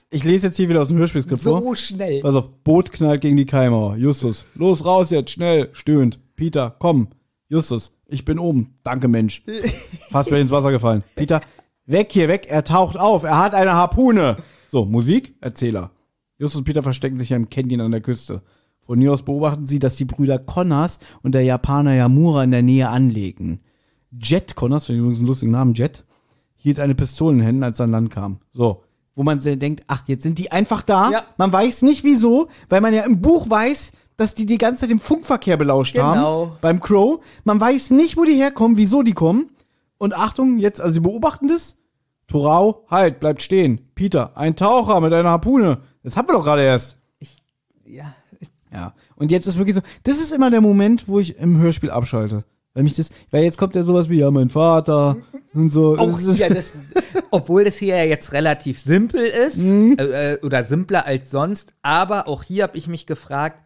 ich 0.10 0.24
lese 0.24 0.48
jetzt 0.48 0.58
hier 0.58 0.70
wieder 0.70 0.82
aus 0.82 0.90
dem 0.90 0.98
Hörspielskript 0.98 1.42
vor. 1.42 1.62
So 1.62 1.76
schnell. 1.76 2.22
Pass 2.22 2.36
auf, 2.36 2.50
Boot 2.64 2.92
knallt 2.92 3.22
gegen 3.22 3.38
die 3.38 3.46
Keimauer. 3.46 3.96
Justus, 3.98 4.46
los 4.56 4.86
raus 4.86 5.10
jetzt, 5.12 5.32
schnell, 5.32 5.70
stöhnt. 5.74 6.20
Peter, 6.36 6.76
komm. 6.80 7.10
Justus, 7.50 7.98
ich 8.08 8.24
bin 8.26 8.40
oben. 8.40 8.76
Danke, 8.84 9.08
Mensch. 9.08 9.44
Fast 10.10 10.32
wäre 10.32 10.42
ins 10.42 10.52
Wasser 10.52 10.72
gefallen. 10.72 11.04
Peter, 11.16 11.42
weg 11.86 12.10
hier, 12.12 12.28
weg, 12.28 12.48
er 12.50 12.64
taucht 12.64 12.98
auf, 12.98 13.24
er 13.24 13.38
hat 13.38 13.54
eine 13.54 13.74
Harpune. 13.74 14.38
So, 14.70 14.86
Musik, 14.86 15.36
Erzähler. 15.42 15.92
Justus 16.38 16.60
und 16.60 16.64
Peter 16.66 16.82
verstecken 16.82 17.18
sich 17.18 17.32
im 17.32 17.50
Canyon 17.50 17.82
an 17.82 17.92
der 17.92 18.02
Küste. 18.02 18.42
Von 18.86 19.00
hier 19.00 19.14
aus 19.14 19.22
beobachten 19.22 19.68
sie, 19.68 19.80
dass 19.80 19.96
die 19.96 20.06
Brüder 20.06 20.40
Connors 20.40 21.00
und 21.22 21.36
der 21.36 21.44
Japaner 21.44 21.94
Yamura 21.94 22.44
in 22.44 22.52
der 22.52 22.64
Nähe 22.64 22.90
anlegen. 22.90 23.60
Jet 24.20 24.56
Connors, 24.56 24.86
finde 24.86 24.98
ich 24.98 25.02
übrigens 25.02 25.20
einen 25.20 25.28
lustigen 25.28 25.52
Namen, 25.52 25.74
Jet, 25.74 26.04
hielt 26.56 26.80
eine 26.80 26.96
Pistole 26.96 27.34
in 27.34 27.38
den 27.40 27.46
Händen, 27.46 27.64
als 27.64 27.80
er 27.80 27.86
an 27.86 27.92
Land 27.92 28.10
kam. 28.12 28.40
So. 28.54 28.84
Wo 29.16 29.24
man 29.24 29.40
denkt, 29.40 29.84
ach, 29.88 30.04
jetzt 30.08 30.24
sind 30.24 30.38
die 30.40 30.52
einfach 30.52 30.82
da. 30.84 31.12
Ja. 31.12 31.24
Man 31.38 31.52
weiß 31.52 31.82
nicht 31.82 32.04
wieso, 32.04 32.48
weil 32.70 32.82
man 32.82 32.94
ja 32.94 33.04
im 33.04 33.22
Buch 33.22 33.50
weiß, 33.50 33.92
dass 34.18 34.36
die 34.36 34.46
die 34.46 34.58
ganze 34.58 34.82
Zeit 34.82 34.90
den 34.90 35.00
Funkverkehr 35.00 35.58
belauscht 35.58 35.96
Genau. 35.96 36.06
haben. 36.48 36.52
Beim 36.62 36.80
Crow. 36.80 37.20
Man 37.44 37.60
weiß 37.60 37.92
nicht, 37.92 38.18
wo 38.18 38.24
die 38.24 38.36
herkommen, 38.36 38.78
wieso 38.78 39.02
die 39.02 39.14
kommen. 39.14 39.50
Und 39.98 40.16
Achtung, 40.16 40.60
jetzt, 40.60 40.80
also 40.80 40.94
sie 40.94 41.00
beobachten 41.00 41.48
das. 41.48 41.78
Torau, 42.28 42.86
halt, 42.90 43.20
bleibt 43.20 43.42
stehen. 43.42 43.82
Peter, 43.96 44.38
ein 44.38 44.56
Taucher 44.56 45.02
mit 45.02 45.12
einer 45.12 45.30
Harpune. 45.30 45.80
Das 46.04 46.16
haben 46.16 46.28
wir 46.30 46.34
doch 46.34 46.44
gerade 46.46 46.64
erst. 46.64 46.98
Ja. 47.86 48.16
Ja. 48.72 48.94
Und 49.16 49.32
jetzt 49.32 49.48
ist 49.48 49.58
wirklich 49.58 49.76
so, 49.76 49.82
das 50.04 50.20
ist 50.20 50.32
immer 50.32 50.50
der 50.50 50.62
Moment, 50.62 51.08
wo 51.10 51.20
ich 51.20 51.38
im 51.38 51.58
Hörspiel 51.58 51.92
abschalte. 51.92 52.46
Weil 52.74 52.84
mich 52.84 52.96
das, 52.96 53.10
weil 53.32 53.44
jetzt 53.44 53.58
kommt 53.58 53.76
ja 53.76 53.84
sowas 53.84 54.10
wie, 54.10 54.20
ja, 54.20 54.32
mein 54.32 54.50
Vater 54.50 55.18
und 55.54 55.72
so. 55.72 55.98
Auch 55.98 56.12
Das 56.12 56.36
hier, 56.38 56.50
das, 56.50 56.74
obwohl 57.30 57.66
das 57.66 57.76
hier 57.76 57.98
ja 57.98 58.04
jetzt 58.06 58.32
relativ 58.32 58.80
simpel 58.80 59.26
ist, 59.26 59.58
Mhm. 59.58 59.98
äh, 60.00 60.34
äh, 60.34 60.40
oder 60.42 60.64
simpler 60.64 61.06
als 61.06 61.30
sonst, 61.32 61.74
aber 61.82 62.28
auch 62.30 62.44
hier 62.44 62.64
habe 62.64 62.78
ich 62.78 62.88
mich 62.88 63.06
gefragt, 63.08 63.60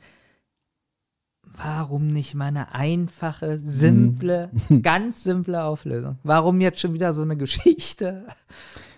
warum 1.58 2.08
nicht 2.08 2.34
mal 2.34 2.48
eine 2.48 2.74
einfache, 2.74 3.60
simple, 3.64 4.50
Mhm. 4.70 4.82
ganz 4.82 5.24
simple 5.24 5.64
Auflösung? 5.64 6.18
Warum 6.24 6.60
jetzt 6.60 6.80
schon 6.80 6.94
wieder 6.94 7.14
so 7.14 7.22
eine 7.22 7.38
Geschichte? 7.38 8.26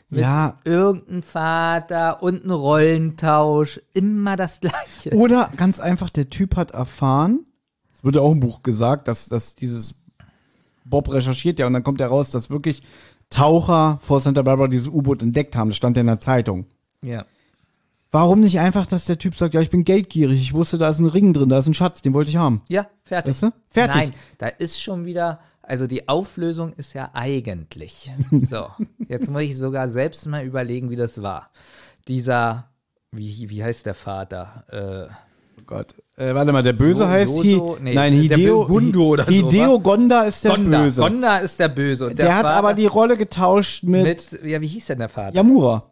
Mit 0.10 0.22
Ja. 0.22 0.58
Irgendein 0.64 1.22
Vater 1.22 2.24
und 2.24 2.45
ein 2.45 2.52
Rollentausch, 2.52 3.82
immer 3.94 4.38
das 4.38 4.61
Gleiche. 4.61 5.11
Oder 5.14 5.52
ganz 5.58 5.82
einfach, 5.82 6.10
der 6.10 6.30
Typ 6.30 6.56
hat 6.56 6.72
erfahren, 6.72 7.42
wird 8.08 8.16
ja 8.16 8.22
auch 8.22 8.32
im 8.32 8.40
Buch 8.40 8.64
gesagt, 8.64 9.08
dass, 9.08 9.30
dass 9.30 9.53
dieses 9.53 9.94
Bob 10.84 11.11
recherchiert 11.11 11.60
ja 11.60 11.68
und 11.68 11.74
dann 11.74 11.84
kommt 11.84 12.00
ja 12.00 12.08
raus, 12.08 12.32
dass 12.32 12.50
wirklich 12.50 12.82
Taucher 13.30 14.00
vor 14.02 14.22
Santa 14.22 14.42
Barbara 14.42 14.68
dieses 14.68 14.88
U-Boot 14.88 15.22
entdeckt 15.22 15.56
haben. 15.56 15.69
Das 15.69 15.77
stand 15.77 15.98
ja 15.98 16.02
in 16.02 16.08
der 16.08 16.18
Zeitung. 16.18 16.66
Ja. 17.03 17.26
Warum 18.10 18.40
nicht 18.40 18.60
einfach, 18.60 18.88
dass 18.88 19.06
der 19.06 19.19
Typ 19.19 19.36
sagt, 19.36 19.53
ja, 19.53 19.61
ich 19.61 19.69
bin 19.69 19.84
geldgierig, 19.84 20.42
ich 20.42 20.53
wusste, 20.53 20.77
da 20.77 20.90
ist 20.90 21.00
ein 21.00 21.08
Ring 21.08 21.34
drin, 21.34 21.50
da 21.50 21.60
ist 21.60 21.68
ein 21.68 21.74
Schatz, 21.74 22.02
den 22.02 22.14
wollte 22.14 22.30
ich 22.30 22.38
haben. 22.38 22.61
Ja, 22.69 22.88
fertig. 23.03 23.32
Weißt 23.32 23.44
du? 23.44 23.52
Fertig. 23.69 23.95
Nein, 23.95 24.14
da 24.38 24.48
ist 24.48 24.82
schon 24.82 25.06
wieder, 25.06 25.42
also 25.61 25.88
die 25.88 26.08
Auflösung 26.08 26.72
ist 26.74 26.94
ja 26.94 27.11
eigentlich. 27.14 28.11
So, 28.50 28.69
jetzt 29.10 29.30
muss 29.30 29.42
ich 29.42 29.58
sogar 29.58 29.90
selbst 29.90 30.26
mal 30.26 30.45
überlegen, 30.45 30.90
wie 30.90 30.95
das 30.95 31.22
war. 31.22 31.52
Dieser, 32.08 32.69
wie, 33.11 33.50
wie 33.50 33.61
heißt 33.61 33.86
der 33.86 33.94
Vater? 33.94 34.64
Äh, 35.10 35.27
Gott. 35.68 35.94
Äh, 36.16 36.34
warte 36.34 36.52
mal, 36.54 36.64
der 36.64 36.74
Böse 36.74 37.04
Jo- 37.04 37.10
heißt 37.10 37.44
Joso? 37.44 37.78
Nee, 37.82 37.94
Nein, 37.94 38.14
der 38.14 38.38
Hideo. 38.38 38.66
Gundo 38.66 39.08
oder 39.10 39.24
so, 39.26 39.32
Hideo 39.32 39.74
wa? 39.76 39.78
Gonda 39.84 40.22
ist 40.24 40.44
der 40.46 40.52
Gonda. 40.56 40.82
Böse. 40.82 41.02
Gonda 41.02 41.38
ist 41.38 41.60
der 41.60 41.68
Böse. 41.68 42.08
Und 42.08 42.18
der, 42.20 42.36
hat 42.36 42.44
Vater 42.46 42.56
aber 42.58 42.74
die 42.74 42.86
Rolle 42.88 43.18
getauscht 43.18 43.84
mit, 43.84 44.04
mit, 44.32 44.44
ja, 44.46 44.60
wie 44.62 44.68
hieß 44.68 44.88
denn 44.88 45.00
der 45.00 45.10
Vater? 45.10 45.36
Yamura. 45.36 45.92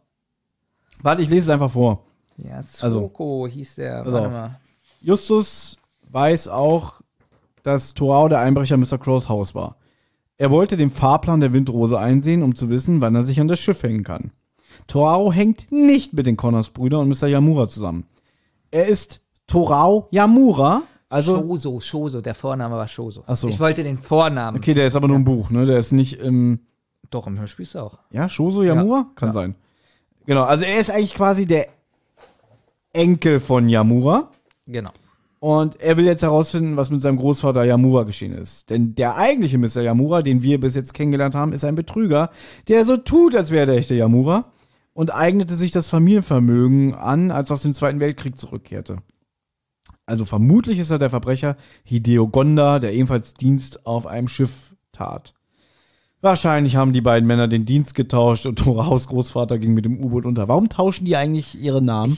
Warte, 1.01 1.21
ich 1.21 1.29
lese 1.29 1.43
es 1.43 1.49
einfach 1.49 1.69
vor. 1.69 2.05
Ja, 2.37 2.55
Also, 2.57 2.89
Soko 3.01 3.47
hieß 3.47 3.75
der. 3.75 4.05
Warte 4.05 4.29
mal. 4.29 4.59
Justus 5.01 5.77
weiß 6.11 6.47
auch, 6.47 7.01
dass 7.63 7.93
Torau 7.93 8.27
der 8.29 8.39
Einbrecher 8.39 8.75
in 8.75 8.81
Mr. 8.81 8.97
Crows 8.97 9.29
Haus 9.29 9.53
war. 9.55 9.75
Er 10.37 10.51
wollte 10.51 10.77
den 10.77 10.89
Fahrplan 10.91 11.39
der 11.39 11.53
Windrose 11.53 11.99
einsehen, 11.99 12.43
um 12.43 12.55
zu 12.55 12.69
wissen, 12.69 13.01
wann 13.01 13.15
er 13.15 13.23
sich 13.23 13.39
an 13.39 13.47
das 13.47 13.59
Schiff 13.59 13.83
hängen 13.83 14.03
kann. 14.03 14.31
Torao 14.87 15.31
hängt 15.31 15.71
nicht 15.71 16.13
mit 16.13 16.27
den 16.27 16.35
Connors-Brüdern 16.37 17.01
und 17.01 17.09
Mr. 17.09 17.27
Yamura 17.27 17.67
zusammen. 17.67 18.05
Er 18.71 18.87
ist 18.87 19.21
Torao 19.47 20.07
Yamura, 20.11 20.83
also 21.09 21.37
Shoso, 21.37 21.79
Shoso, 21.79 22.21
der 22.21 22.35
Vorname 22.35 22.75
war 22.75 22.87
Shoso. 22.87 23.23
Ach 23.27 23.35
so. 23.35 23.47
Ich 23.47 23.59
wollte 23.59 23.83
den 23.83 23.97
Vornamen. 23.97 24.57
Okay, 24.57 24.73
der 24.73 24.87
ist 24.87 24.95
aber 24.95 25.07
nur 25.07 25.17
ein 25.17 25.23
Buch, 25.23 25.49
ne? 25.49 25.65
Der 25.65 25.79
ist 25.79 25.91
nicht 25.91 26.19
im. 26.19 26.59
Doch, 27.11 27.27
im 27.27 27.39
Hörspiel 27.39 27.63
ist 27.63 27.75
er 27.75 27.83
auch. 27.83 27.99
Ja, 28.09 28.27
Shoso 28.27 28.63
Yamura? 28.63 29.07
Kann 29.15 29.31
sein. 29.31 29.55
Genau, 30.25 30.43
also 30.43 30.65
er 30.65 30.79
ist 30.79 30.89
eigentlich 30.89 31.13
quasi 31.13 31.45
der 31.45 31.67
Enkel 32.93 33.39
von 33.39 33.69
Yamura. 33.69 34.31
Genau. 34.65 34.89
Und 35.39 35.79
er 35.79 35.95
will 35.97 36.05
jetzt 36.05 36.23
herausfinden, 36.23 36.75
was 36.75 36.89
mit 36.89 37.03
seinem 37.03 37.17
Großvater 37.17 37.63
Yamura 37.65 38.03
geschehen 38.03 38.33
ist. 38.33 38.71
Denn 38.71 38.95
der 38.95 39.15
eigentliche 39.15 39.59
Mr. 39.59 39.81
Yamura, 39.81 40.23
den 40.23 40.41
wir 40.41 40.59
bis 40.59 40.73
jetzt 40.73 40.95
kennengelernt 40.95 41.35
haben, 41.35 41.53
ist 41.53 41.63
ein 41.63 41.75
Betrüger, 41.75 42.31
der 42.67 42.83
so 42.83 42.97
tut, 42.97 43.35
als 43.35 43.51
wäre 43.51 43.61
er 43.61 43.65
der 43.67 43.75
echte 43.75 43.93
Yamura 43.93 44.45
und 44.93 45.13
eignete 45.13 45.55
sich 45.55 45.69
das 45.69 45.87
Familienvermögen 45.87 46.95
an, 46.95 47.29
als 47.29 47.51
er 47.51 47.55
aus 47.55 47.61
dem 47.61 47.73
Zweiten 47.73 47.99
Weltkrieg 47.99 48.37
zurückkehrte. 48.39 48.97
Also 50.05 50.25
vermutlich 50.25 50.79
ist 50.79 50.91
er 50.91 50.99
der 50.99 51.09
Verbrecher 51.09 51.57
Hideo 51.83 52.27
Gonda, 52.27 52.79
der 52.79 52.93
ebenfalls 52.93 53.33
Dienst 53.33 53.85
auf 53.85 54.05
einem 54.05 54.27
Schiff 54.27 54.75
tat. 54.91 55.33
Wahrscheinlich 56.21 56.75
haben 56.75 56.93
die 56.93 57.01
beiden 57.01 57.27
Männer 57.27 57.47
den 57.47 57.65
Dienst 57.65 57.95
getauscht 57.95 58.45
und 58.45 58.57
Toraus 58.59 59.07
Großvater 59.07 59.59
ging 59.59 59.73
mit 59.73 59.85
dem 59.85 60.03
U-Boot 60.03 60.25
unter. 60.25 60.47
Warum 60.47 60.69
tauschen 60.69 61.05
die 61.05 61.15
eigentlich 61.15 61.59
ihre 61.59 61.81
Namen? 61.81 62.17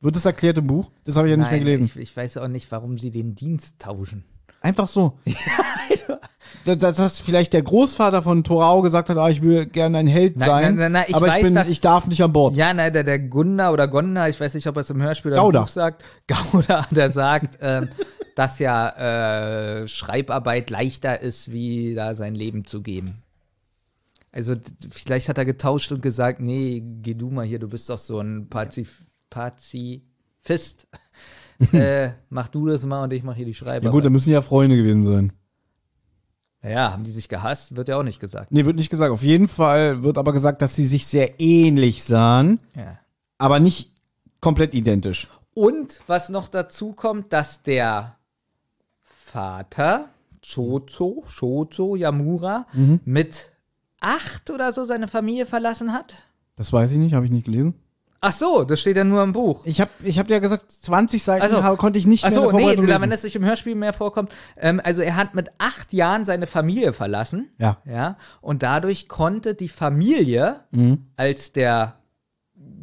Wird 0.00 0.16
das 0.16 0.26
erklärt 0.26 0.58
im 0.58 0.66
Buch? 0.66 0.90
Das 1.04 1.16
habe 1.16 1.28
ich 1.28 1.32
ja 1.32 1.36
nicht 1.36 1.50
mehr 1.50 1.58
gelesen. 1.58 1.84
Ich, 1.84 1.96
ich 1.96 2.16
weiß 2.16 2.36
auch 2.38 2.48
nicht, 2.48 2.70
warum 2.70 2.98
sie 2.98 3.10
den 3.10 3.34
Dienst 3.34 3.78
tauschen. 3.78 4.24
Einfach 4.66 4.88
so. 4.88 5.16
dass, 6.64 6.96
dass, 6.96 7.20
vielleicht 7.20 7.52
der 7.52 7.62
Großvater 7.62 8.20
von 8.20 8.42
Torao 8.42 8.82
gesagt 8.82 9.08
hat, 9.08 9.16
ah, 9.16 9.28
ich 9.28 9.40
will 9.42 9.66
gerne 9.66 9.98
ein 9.98 10.08
Held 10.08 10.38
Nein, 10.38 10.46
sein, 10.46 10.62
nein, 10.62 10.74
nein, 10.74 10.92
nein, 10.92 11.04
ich 11.06 11.14
aber 11.14 11.28
weiß, 11.28 11.36
ich, 11.36 11.44
bin, 11.44 11.54
dass- 11.54 11.68
ich 11.68 11.80
darf 11.80 12.08
nicht 12.08 12.20
an 12.20 12.32
Bord. 12.32 12.56
Ja, 12.56 12.74
nein, 12.74 12.92
der, 12.92 13.04
der 13.04 13.20
Gunda 13.20 13.70
oder 13.70 13.86
Gonda, 13.86 14.26
ich 14.26 14.40
weiß 14.40 14.54
nicht, 14.54 14.66
ob 14.66 14.76
er 14.76 14.80
es 14.80 14.90
im 14.90 15.00
Hörspiel 15.00 15.30
oder 15.30 15.40
Gauda. 15.40 15.58
im 15.60 15.64
Buch 15.66 15.70
sagt. 15.70 16.04
Gauda, 16.26 16.88
der 16.90 17.10
sagt, 17.10 17.58
ähm, 17.62 17.90
dass 18.34 18.58
ja 18.58 19.82
äh, 19.82 19.86
Schreibarbeit 19.86 20.70
leichter 20.70 21.20
ist, 21.20 21.52
wie 21.52 21.94
da 21.94 22.14
sein 22.14 22.34
Leben 22.34 22.64
zu 22.66 22.82
geben. 22.82 23.22
Also 24.32 24.56
vielleicht 24.90 25.28
hat 25.28 25.38
er 25.38 25.44
getauscht 25.44 25.92
und 25.92 26.02
gesagt, 26.02 26.40
nee, 26.40 26.82
geh 27.02 27.14
du 27.14 27.30
mal 27.30 27.46
hier, 27.46 27.60
du 27.60 27.68
bist 27.68 27.88
doch 27.88 27.98
so 27.98 28.18
ein 28.18 28.48
Pazif 28.48 29.06
Pazifist. 29.30 30.88
äh, 31.72 32.10
mach 32.30 32.48
du 32.48 32.66
das 32.66 32.84
mal 32.86 33.04
und 33.04 33.12
ich 33.12 33.22
mach 33.22 33.34
hier 33.36 33.44
die 33.46 33.52
Ja 33.52 33.56
Schreibarbeit. 33.56 33.92
gut, 33.92 34.04
da 34.04 34.10
müssen 34.10 34.30
ja 34.30 34.42
Freunde 34.42 34.76
gewesen 34.76 35.04
sein. 35.04 35.32
ja, 36.62 36.92
haben 36.92 37.04
die 37.04 37.10
sich 37.12 37.28
gehasst? 37.28 37.76
Wird 37.76 37.88
ja 37.88 37.98
auch 37.98 38.02
nicht 38.02 38.20
gesagt. 38.20 38.50
Nee, 38.52 38.64
wird 38.64 38.76
nicht 38.76 38.90
gesagt. 38.90 39.12
Auf 39.12 39.22
jeden 39.22 39.48
Fall 39.48 40.02
wird 40.02 40.18
aber 40.18 40.32
gesagt, 40.32 40.62
dass 40.62 40.74
sie 40.74 40.84
sich 40.86 41.06
sehr 41.06 41.40
ähnlich 41.40 42.02
sahen, 42.04 42.58
Ja. 42.74 42.98
aber 43.38 43.60
nicht 43.60 43.92
komplett 44.40 44.74
identisch. 44.74 45.28
Und 45.54 46.02
was 46.06 46.28
noch 46.28 46.48
dazu 46.48 46.92
kommt, 46.92 47.32
dass 47.32 47.62
der 47.62 48.16
Vater 49.02 50.08
Chozo, 50.42 51.24
Chozo 51.38 51.96
Yamura 51.96 52.66
Mhm. 52.72 53.00
mit 53.04 53.52
acht 54.00 54.50
oder 54.50 54.72
so 54.72 54.84
seine 54.84 55.08
Familie 55.08 55.46
verlassen 55.46 55.92
hat. 55.92 56.22
Das 56.56 56.72
weiß 56.72 56.92
ich 56.92 56.98
nicht, 56.98 57.14
habe 57.14 57.26
ich 57.26 57.32
nicht 57.32 57.44
gelesen. 57.46 57.74
Ach 58.26 58.32
so, 58.32 58.64
das 58.64 58.80
steht 58.80 58.96
ja 58.96 59.04
nur 59.04 59.22
im 59.22 59.32
Buch. 59.32 59.64
Ich 59.64 59.80
habe 59.80 59.90
ich 60.02 60.18
hab 60.18 60.26
dir 60.28 60.34
ja 60.34 60.40
gesagt, 60.40 60.70
20 60.70 61.22
Seiten 61.22 61.42
Also- 61.42 61.62
habe- 61.62 61.76
konnte 61.76 61.98
ich 61.98 62.06
nicht 62.06 62.24
Ach 62.24 62.28
mehr 62.30 62.34
so, 62.34 62.44
nee, 62.46 62.50
Vorbereitung 62.50 62.86
wenn 62.88 63.00
lesen. 63.00 63.12
es 63.12 63.22
sich 63.22 63.36
im 63.36 63.44
Hörspiel 63.44 63.74
mehr 63.74 63.92
vorkommt. 63.92 64.32
Ähm, 64.56 64.80
also 64.82 65.02
er 65.02 65.16
hat 65.16 65.34
mit 65.34 65.50
acht 65.58 65.92
Jahren 65.92 66.24
seine 66.24 66.46
Familie 66.46 66.92
verlassen. 66.92 67.50
Ja. 67.58 67.78
Ja. 67.84 68.16
Und 68.40 68.62
dadurch 68.62 69.08
konnte 69.08 69.54
die 69.54 69.68
Familie, 69.68 70.60
Mhm. 70.72 71.06
als 71.16 71.52
der 71.52 71.94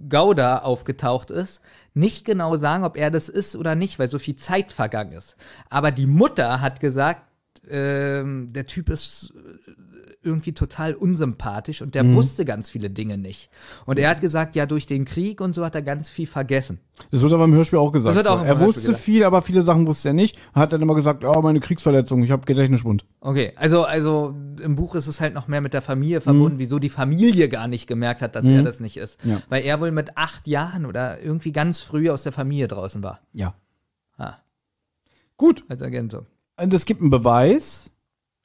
Gouda 0.10 0.60
aufgetaucht 0.60 1.32
ist, 1.32 1.62
nicht 1.94 2.26
genau 2.26 2.56
sagen, 2.56 2.84
ob 2.84 2.98
er 2.98 3.12
das 3.12 3.30
ist 3.30 3.56
oder 3.56 3.76
nicht, 3.76 4.00
weil 4.00 4.10
so 4.10 4.20
viel 4.20 4.36
Zeit 4.36 4.72
vergangen 4.72 5.14
ist. 5.14 5.36
Aber 5.70 5.92
die 5.92 6.08
Mutter 6.08 6.62
hat 6.62 6.80
gesagt, 6.80 7.22
ähm, 7.70 8.52
der 8.54 8.66
Typ 8.66 8.90
ist 8.90 9.34
äh, 9.36 9.72
irgendwie 10.26 10.54
total 10.54 10.94
unsympathisch 10.94 11.82
und 11.82 11.96
der 11.96 12.06
Mhm. 12.06 12.14
wusste 12.16 12.46
ganz 12.46 12.70
viele 12.70 12.90
Dinge 12.90 13.18
nicht. 13.18 13.50
Und 13.86 14.00
er 14.00 14.10
hat 14.10 14.22
gesagt, 14.22 14.56
ja, 14.56 14.66
durch 14.66 14.86
den 14.88 15.04
Krieg 15.04 15.42
und 15.42 15.54
so 15.54 15.66
hat 15.66 15.76
er 15.76 15.82
ganz 15.82 16.08
viel 16.10 16.28
vergessen. 16.28 16.80
Das 17.12 17.22
wird 17.22 17.34
aber 17.34 17.44
im 17.44 17.54
Hörspiel 17.54 17.78
auch 17.80 17.92
gesagt. 17.92 18.12
Das 18.12 18.16
wird 18.16 18.28
auch 18.30 18.40
so. 18.40 18.44
er 18.46 18.52
Hörspiel 18.52 18.68
wusste 18.68 18.82
gesagt. 18.88 19.00
viel, 19.04 19.24
aber 19.26 19.42
viele 19.42 19.64
Sachen 19.64 19.86
wusste 19.86 20.10
er 20.10 20.14
nicht. 20.14 20.38
Hat 20.54 20.72
dann 20.72 20.82
immer 20.82 20.96
gesagt, 20.96 21.26
oh, 21.26 21.42
meine 21.42 21.60
Kriegsverletzung, 21.60 22.24
ich 22.24 22.32
habe 22.32 22.46
Gedächtnisschwund. 22.46 23.06
Okay, 23.20 23.52
also, 23.58 23.84
also 23.84 24.34
im 24.62 24.76
Buch 24.78 24.96
ist 24.96 25.08
es 25.08 25.20
halt 25.20 25.34
noch 25.34 25.50
mehr 25.50 25.60
mit 25.60 25.74
der 25.74 25.82
Familie 25.82 26.20
Mhm. 26.20 26.24
verbunden, 26.24 26.60
wieso 26.60 26.80
die 26.80 26.90
Familie 26.90 27.50
gar 27.50 27.68
nicht 27.68 27.88
gemerkt 27.88 28.22
hat, 28.22 28.36
dass 28.38 28.46
er 28.46 28.64
das 28.64 28.80
nicht 28.80 28.96
ist. 28.96 29.22
Ja. 29.26 29.42
Weil 29.50 29.64
er 29.66 29.82
wohl 29.82 29.92
mit 29.92 30.16
acht 30.18 30.48
Jahren 30.48 30.86
oder 30.86 31.22
irgendwie 31.22 31.52
ganz 31.52 31.82
früh 31.82 32.10
aus 32.10 32.24
der 32.24 32.32
Familie 32.32 32.70
draußen 32.70 33.04
war. 33.04 33.20
Ja. 33.34 33.56
Ah, 34.18 34.36
Gut. 35.36 35.66
als 35.68 35.82
so. 36.12 36.26
Und 36.58 36.74
es 36.74 36.86
gibt 36.86 37.02
einen 37.02 37.10
Beweis, 37.10 37.92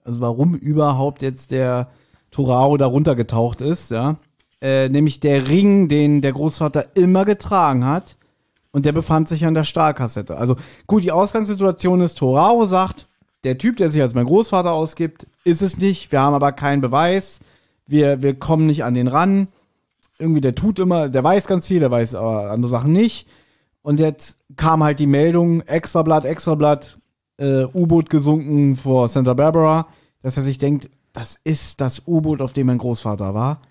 also 0.05 0.21
warum 0.21 0.55
überhaupt 0.55 1.23
jetzt 1.23 1.51
der 1.51 1.91
Torao 2.31 2.77
da 2.77 2.87
runtergetaucht 2.87 3.61
ist, 3.61 3.91
ja. 3.91 4.17
Äh, 4.61 4.89
nämlich 4.89 5.21
der 5.21 5.49
Ring, 5.49 5.89
den 5.89 6.21
der 6.21 6.33
Großvater 6.33 6.97
immer 6.97 7.25
getragen 7.25 7.85
hat. 7.85 8.17
Und 8.71 8.85
der 8.85 8.93
befand 8.93 9.29
sich 9.29 9.47
an 9.47 9.55
der 9.55 9.65
Stahlkassette. 9.65 10.37
Also 10.37 10.57
gut, 10.87 11.03
die 11.03 11.13
Ausgangssituation 11.13 12.01
ist, 12.01 12.19
Torao 12.19 12.67
sagt, 12.67 13.07
der 13.45 13.57
Typ, 13.57 13.77
der 13.77 13.91
sich 13.91 14.03
als 14.03 14.15
mein 14.15 14.27
Großvater 14.27 14.73
ausgibt, 14.73 15.27
ist 15.45 15.63
es 15.63 15.79
nicht. 15.79 16.13
Wir 16.13 16.21
haben 16.21 16.35
aber 16.35 16.53
keinen 16.53 16.81
Beweis. 16.81 17.41
Wir, 17.87 18.21
wir 18.21 18.39
kommen 18.39 18.67
nicht 18.67 18.85
an 18.85 18.95
den 18.95 19.09
ran. 19.09 19.49
Irgendwie, 20.19 20.41
der 20.41 20.55
tut 20.55 20.79
immer, 20.79 21.09
der 21.09 21.23
weiß 21.23 21.47
ganz 21.47 21.69
viel, 21.69 21.81
der 21.81 21.91
weiß 21.91 22.17
aber 22.17 22.51
andere 22.51 22.71
Sachen 22.71 22.93
nicht. 22.93 23.29
Und 23.83 24.01
jetzt 24.01 24.39
kam 24.57 24.83
halt 24.83 24.99
die 24.99 25.07
Meldung, 25.07 25.63
Extrablatt, 25.63 26.25
Extrablatt, 26.25 26.98
äh, 27.39 27.65
U-Boot 27.65 28.11
gesunken 28.11 28.77
vor 28.77 29.09
Santa 29.09 29.35
Barbara, 29.35 29.87
dass 30.23 30.37
er 30.37 30.43
sich 30.43 30.59
denkt, 30.59 30.91
das 31.13 31.39
ist 31.43 31.81
das 31.81 32.07
U-Boot, 32.07 32.41
auf 32.41 32.53
dem 32.53 32.67
mein 32.67 32.79
Großvater 32.79 33.35
war. 33.35 33.63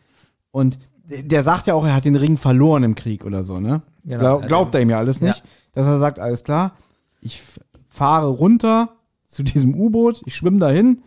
Und 0.51 0.79
der 1.07 1.43
sagt 1.43 1.67
ja 1.67 1.73
auch, 1.73 1.85
er 1.85 1.95
hat 1.95 2.05
den 2.05 2.15
Ring 2.15 2.37
verloren 2.37 2.83
im 2.83 2.95
Krieg 2.95 3.25
oder 3.25 3.43
so, 3.43 3.59
ne? 3.59 3.81
Genau. 4.03 4.19
Glaub, 4.19 4.47
glaubt 4.47 4.75
er 4.75 4.81
ihm 4.81 4.89
ja 4.89 4.97
alles 4.97 5.21
nicht. 5.21 5.39
Ja. 5.39 5.51
Dass 5.73 5.85
er 5.85 5.99
sagt, 5.99 6.19
alles 6.19 6.43
klar, 6.43 6.73
ich 7.21 7.41
fahre 7.89 8.27
runter 8.27 8.89
zu 9.25 9.43
diesem 9.43 9.75
U-Boot, 9.75 10.21
ich 10.25 10.35
schwimme 10.35 10.59
dahin, 10.59 11.03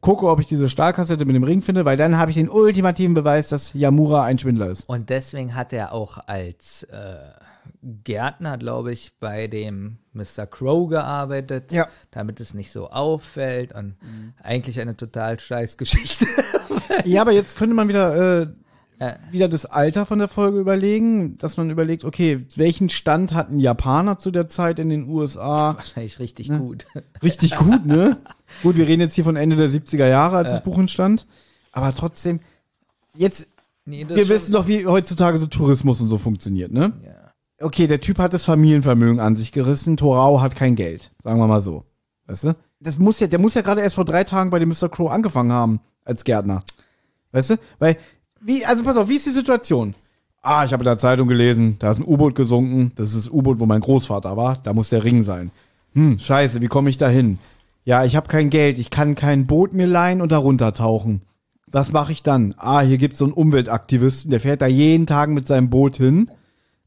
gucke, 0.00 0.28
ob 0.28 0.40
ich 0.40 0.46
diese 0.46 0.68
Stahlkassette 0.68 1.24
mit 1.24 1.34
dem 1.34 1.44
Ring 1.44 1.62
finde, 1.62 1.84
weil 1.84 1.96
dann 1.96 2.16
habe 2.16 2.30
ich 2.30 2.36
den 2.36 2.48
ultimativen 2.48 3.14
Beweis, 3.14 3.48
dass 3.48 3.74
Yamura 3.74 4.24
ein 4.24 4.38
Schwindler 4.38 4.70
ist. 4.70 4.88
Und 4.88 5.10
deswegen 5.10 5.54
hat 5.54 5.72
er 5.72 5.92
auch 5.92 6.18
als 6.26 6.84
äh, 6.84 7.16
Gärtner, 7.82 8.58
glaube 8.58 8.92
ich, 8.92 9.12
bei 9.20 9.46
dem 9.46 9.98
Mr. 10.12 10.46
Crow 10.46 10.88
gearbeitet, 10.88 11.72
Ja. 11.72 11.88
damit 12.10 12.40
es 12.40 12.52
nicht 12.54 12.70
so 12.72 12.90
auffällt 12.90 13.72
und 13.74 13.96
eigentlich 14.42 14.80
eine 14.80 14.96
total 14.96 15.38
scheiß 15.40 15.76
Geschichte. 15.78 16.26
Ja, 17.04 17.22
aber 17.22 17.32
jetzt 17.32 17.56
könnte 17.56 17.74
man 17.74 17.88
wieder, 17.88 18.42
äh, 18.42 18.46
Ja. 18.98 19.16
wieder 19.30 19.48
das 19.48 19.64
Alter 19.64 20.04
von 20.04 20.18
der 20.18 20.28
Folge 20.28 20.58
überlegen, 20.58 21.38
dass 21.38 21.56
man 21.56 21.70
überlegt, 21.70 22.04
okay, 22.04 22.44
welchen 22.56 22.90
Stand 22.90 23.32
hatten 23.32 23.58
Japaner 23.58 24.18
zu 24.18 24.30
der 24.30 24.48
Zeit 24.48 24.78
in 24.78 24.90
den 24.90 25.08
USA? 25.08 25.74
Wahrscheinlich 25.76 26.18
richtig 26.18 26.50
Ne? 26.50 26.58
gut. 26.58 26.86
Richtig 27.22 27.56
gut, 27.56 27.86
ne? 27.86 28.18
gut, 28.62 28.76
wir 28.76 28.86
reden 28.86 29.00
jetzt 29.00 29.14
hier 29.14 29.24
von 29.24 29.36
Ende 29.36 29.56
der 29.56 29.70
70er 29.70 30.06
Jahre, 30.06 30.36
als 30.36 30.50
das 30.50 30.62
Buch 30.62 30.78
entstand. 30.78 31.26
Aber 31.72 31.94
trotzdem, 31.94 32.40
jetzt, 33.14 33.48
Nee, 33.86 34.06
wir 34.06 34.28
wissen 34.28 34.52
doch, 34.52 34.68
wie 34.68 34.86
heutzutage 34.86 35.38
so 35.38 35.46
Tourismus 35.46 36.00
und 36.02 36.06
so 36.08 36.18
funktioniert, 36.18 36.70
ne? 36.70 36.92
Ja. 37.04 37.12
Okay, 37.62 37.86
der 37.86 38.00
Typ 38.00 38.18
hat 38.18 38.32
das 38.32 38.44
Familienvermögen 38.44 39.20
an 39.20 39.36
sich 39.36 39.52
gerissen, 39.52 39.98
Torao 39.98 40.40
hat 40.40 40.56
kein 40.56 40.76
Geld, 40.76 41.12
sagen 41.22 41.38
wir 41.38 41.46
mal 41.46 41.60
so. 41.60 41.84
Weißt 42.26 42.44
du? 42.44 42.56
Das 42.80 42.98
muss 42.98 43.20
ja, 43.20 43.26
der 43.26 43.38
muss 43.38 43.54
ja 43.54 43.60
gerade 43.60 43.82
erst 43.82 43.96
vor 43.96 44.06
drei 44.06 44.24
Tagen 44.24 44.48
bei 44.48 44.58
dem 44.58 44.70
Mr. 44.70 44.88
Crow 44.88 45.10
angefangen 45.10 45.52
haben, 45.52 45.80
als 46.04 46.24
Gärtner. 46.24 46.62
Weißt 47.32 47.50
du? 47.50 47.56
Weil, 47.78 47.98
wie, 48.40 48.64
also 48.64 48.82
pass 48.82 48.96
auf, 48.96 49.10
wie 49.10 49.16
ist 49.16 49.26
die 49.26 49.30
Situation? 49.30 49.94
Ah, 50.40 50.64
ich 50.64 50.72
habe 50.72 50.82
in 50.82 50.86
der 50.86 50.96
Zeitung 50.96 51.28
gelesen, 51.28 51.76
da 51.78 51.90
ist 51.90 51.98
ein 51.98 52.06
U-Boot 52.06 52.34
gesunken, 52.34 52.92
das 52.94 53.08
ist 53.08 53.26
das 53.26 53.32
U-Boot, 53.32 53.60
wo 53.60 53.66
mein 53.66 53.82
Großvater 53.82 54.38
war, 54.38 54.56
da 54.62 54.72
muss 54.72 54.88
der 54.88 55.04
Ring 55.04 55.20
sein. 55.20 55.50
Hm, 55.92 56.18
scheiße, 56.18 56.62
wie 56.62 56.68
komme 56.68 56.88
ich 56.88 56.96
da 56.96 57.10
hin? 57.10 57.38
Ja, 57.84 58.04
ich 58.04 58.16
habe 58.16 58.28
kein 58.28 58.48
Geld, 58.48 58.78
ich 58.78 58.88
kann 58.88 59.14
kein 59.14 59.46
Boot 59.46 59.74
mir 59.74 59.86
leihen 59.86 60.22
und 60.22 60.32
da 60.32 60.38
runtertauchen. 60.38 61.22
Was 61.66 61.92
mache 61.92 62.12
ich 62.12 62.22
dann? 62.22 62.54
Ah, 62.56 62.80
hier 62.80 62.96
gibt's 62.96 63.18
so 63.18 63.26
einen 63.26 63.34
Umweltaktivisten, 63.34 64.30
der 64.30 64.40
fährt 64.40 64.62
da 64.62 64.66
jeden 64.66 65.06
Tag 65.06 65.28
mit 65.28 65.46
seinem 65.46 65.68
Boot 65.68 65.98
hin. 65.98 66.30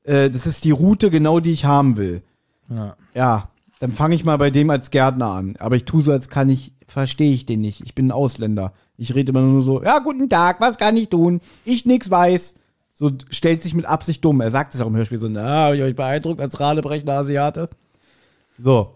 Äh, 0.03 0.30
das 0.30 0.45
ist 0.45 0.64
die 0.64 0.72
Route 0.72 1.09
genau, 1.09 1.40
die 1.40 1.51
ich 1.51 1.65
haben 1.65 1.98
will. 1.98 2.22
Ja. 2.69 2.95
Ja, 3.14 3.49
dann 3.80 3.91
fange 3.91 4.15
ich 4.15 4.23
mal 4.23 4.38
bei 4.38 4.49
dem 4.49 4.69
als 4.69 4.91
Gärtner 4.91 5.27
an. 5.27 5.56
Aber 5.59 5.75
ich 5.75 5.85
tue 5.85 6.01
so, 6.01 6.11
als 6.11 6.30
kann 6.30 6.49
ich, 6.49 6.73
verstehe 6.88 7.33
ich 7.33 7.45
den 7.45 7.61
nicht. 7.61 7.82
Ich 7.82 7.95
bin 7.95 8.07
ein 8.07 8.11
Ausländer. 8.11 8.73
Ich 8.98 9.14
rede 9.15 9.32
immer 9.32 9.41
nur 9.41 9.64
so, 9.64 9.83
ja, 9.83 9.99
guten 9.99 10.30
Tag, 10.30 10.61
was 10.61 10.77
kann 10.77 10.95
ich 10.95 11.09
tun? 11.09 11.41
Ich 11.65 11.85
nix 11.85 12.09
weiß. 12.09 12.56
So 12.93 13.11
stellt 13.30 13.61
sich 13.61 13.73
mit 13.73 13.85
Absicht 13.85 14.23
dumm. 14.23 14.40
Er 14.40 14.51
sagt 14.51 14.73
es 14.73 14.82
auch 14.82 14.88
im 14.88 14.95
Hörspiel 14.95 15.17
so, 15.17 15.27
na, 15.27 15.65
habe 15.65 15.75
ich 15.75 15.82
euch 15.82 15.95
beeindruckt 15.95 16.40
als 16.40 16.59
Radebrechner 16.59 17.14
Asiate? 17.14 17.69
So. 18.57 18.95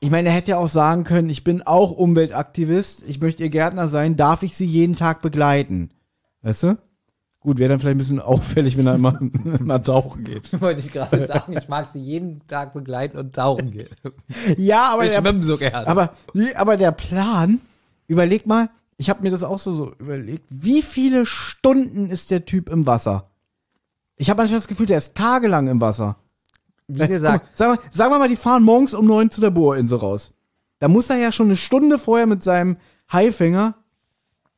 ich 0.00 0.10
meine, 0.10 0.28
er 0.28 0.34
hätte 0.34 0.52
ja 0.52 0.58
auch 0.58 0.68
sagen 0.68 1.04
können, 1.04 1.28
ich 1.28 1.42
bin 1.42 1.62
auch 1.62 1.90
Umweltaktivist, 1.90 3.02
ich 3.06 3.20
möchte 3.20 3.42
ihr 3.42 3.50
Gärtner 3.50 3.88
sein, 3.88 4.16
darf 4.16 4.42
ich 4.42 4.56
sie 4.56 4.66
jeden 4.66 4.94
Tag 4.94 5.22
begleiten? 5.22 5.90
Weißt 6.42 6.62
du? 6.62 6.78
Gut, 7.46 7.58
wäre 7.58 7.68
dann 7.68 7.78
vielleicht 7.78 7.94
ein 7.94 7.98
bisschen 7.98 8.20
auffällig, 8.32 8.76
wenn 8.76 8.88
er 8.88 8.96
immer, 8.96 9.20
immer 9.60 9.80
tauchen 9.80 10.24
geht. 10.24 10.60
Wollte 10.60 10.80
ich 10.80 10.90
gerade 10.90 11.26
sagen, 11.26 11.56
ich 11.56 11.68
mag 11.68 11.86
sie 11.86 12.00
jeden 12.00 12.44
Tag 12.48 12.72
begleiten 12.72 13.16
und 13.18 13.36
tauchen 13.36 13.70
gehen. 13.70 13.86
Ja, 14.56 14.92
aber 14.92 15.04
Ich 15.04 15.16
der, 15.16 15.42
so 15.44 15.56
gerne. 15.56 15.86
aber, 15.86 16.10
aber 16.56 16.76
der 16.76 16.90
Plan, 16.90 17.60
überleg 18.08 18.48
mal, 18.48 18.68
ich 18.96 19.08
habe 19.08 19.22
mir 19.22 19.30
das 19.30 19.44
auch 19.44 19.60
so, 19.60 19.74
so 19.74 19.92
überlegt, 20.00 20.44
wie 20.48 20.82
viele 20.82 21.24
Stunden 21.24 22.10
ist 22.10 22.32
der 22.32 22.46
Typ 22.46 22.68
im 22.68 22.84
Wasser? 22.84 23.30
Ich 24.16 24.28
habe 24.28 24.38
manchmal 24.38 24.58
das 24.58 24.66
Gefühl, 24.66 24.86
der 24.86 24.98
ist 24.98 25.14
tagelang 25.14 25.68
im 25.68 25.80
Wasser. 25.80 26.16
Wie 26.88 27.06
gesagt, 27.06 27.44
Guck 27.44 27.50
mal, 27.50 27.56
sagen, 27.56 27.78
wir, 27.80 27.90
sagen 27.92 28.12
wir 28.12 28.18
mal, 28.18 28.28
die 28.28 28.34
fahren 28.34 28.64
morgens 28.64 28.92
um 28.92 29.06
neun 29.06 29.30
zu 29.30 29.40
der 29.40 29.50
Bohrinsel 29.50 29.98
raus. 29.98 30.32
Da 30.80 30.88
muss 30.88 31.10
er 31.10 31.18
ja 31.18 31.30
schon 31.30 31.46
eine 31.46 31.56
Stunde 31.56 31.96
vorher 31.98 32.26
mit 32.26 32.42
seinem 32.42 32.76
Haifänger 33.12 33.74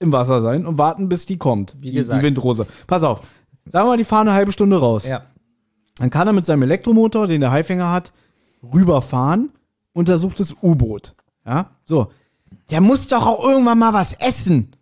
im 0.00 0.12
Wasser 0.12 0.40
sein 0.40 0.66
und 0.66 0.78
warten, 0.78 1.08
bis 1.08 1.26
die 1.26 1.38
kommt. 1.38 1.76
Wie 1.80 1.90
die, 1.90 1.96
gesagt. 1.96 2.20
die 2.22 2.26
Windrose. 2.26 2.66
Pass 2.86 3.02
auf. 3.02 3.20
Sagen 3.66 3.86
wir 3.86 3.90
mal, 3.92 3.96
die 3.96 4.04
fahren 4.04 4.28
eine 4.28 4.36
halbe 4.36 4.52
Stunde 4.52 4.78
raus. 4.78 5.06
ja. 5.06 5.22
Dann 5.98 6.10
kann 6.10 6.28
er 6.28 6.32
mit 6.32 6.46
seinem 6.46 6.62
Elektromotor, 6.62 7.26
den 7.26 7.40
der 7.40 7.50
Haifänger 7.50 7.90
hat, 7.90 8.12
rüberfahren, 8.62 9.50
untersucht 9.92 10.38
das 10.38 10.54
U-Boot. 10.62 11.14
Ja, 11.44 11.70
so. 11.86 12.12
Der 12.70 12.80
muss 12.80 13.08
doch 13.08 13.26
auch 13.26 13.42
irgendwann 13.42 13.80
mal 13.80 13.92
was 13.92 14.12
essen. 14.12 14.76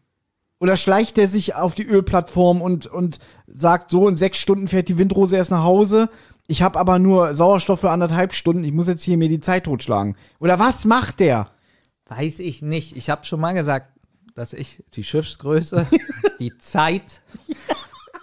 Oder 0.60 0.76
schleicht 0.76 1.16
er 1.16 1.28
sich 1.28 1.54
auf 1.54 1.74
die 1.74 1.86
Ölplattform 1.86 2.60
und, 2.60 2.86
und 2.86 3.18
sagt, 3.46 3.90
so 3.90 4.08
in 4.08 4.16
sechs 4.16 4.38
Stunden 4.38 4.68
fährt 4.68 4.88
die 4.88 4.98
Windrose 4.98 5.36
erst 5.36 5.50
nach 5.50 5.64
Hause. 5.64 6.10
Ich 6.48 6.62
habe 6.62 6.78
aber 6.78 6.98
nur 6.98 7.34
Sauerstoff 7.34 7.80
für 7.80 7.90
anderthalb 7.90 8.34
Stunden. 8.34 8.64
Ich 8.64 8.72
muss 8.72 8.86
jetzt 8.86 9.02
hier 9.02 9.16
mir 9.16 9.28
die 9.28 9.40
Zeit 9.40 9.64
totschlagen. 9.64 10.16
Oder 10.38 10.58
was 10.58 10.84
macht 10.84 11.20
der? 11.20 11.48
Weiß 12.08 12.38
ich 12.38 12.62
nicht. 12.62 12.96
Ich 12.96 13.10
habe 13.10 13.24
schon 13.24 13.40
mal 13.40 13.52
gesagt, 13.52 13.88
dass 14.36 14.52
ich 14.52 14.84
die 14.94 15.02
Schiffsgröße, 15.02 15.86
die 16.38 16.56
Zeit, 16.58 17.22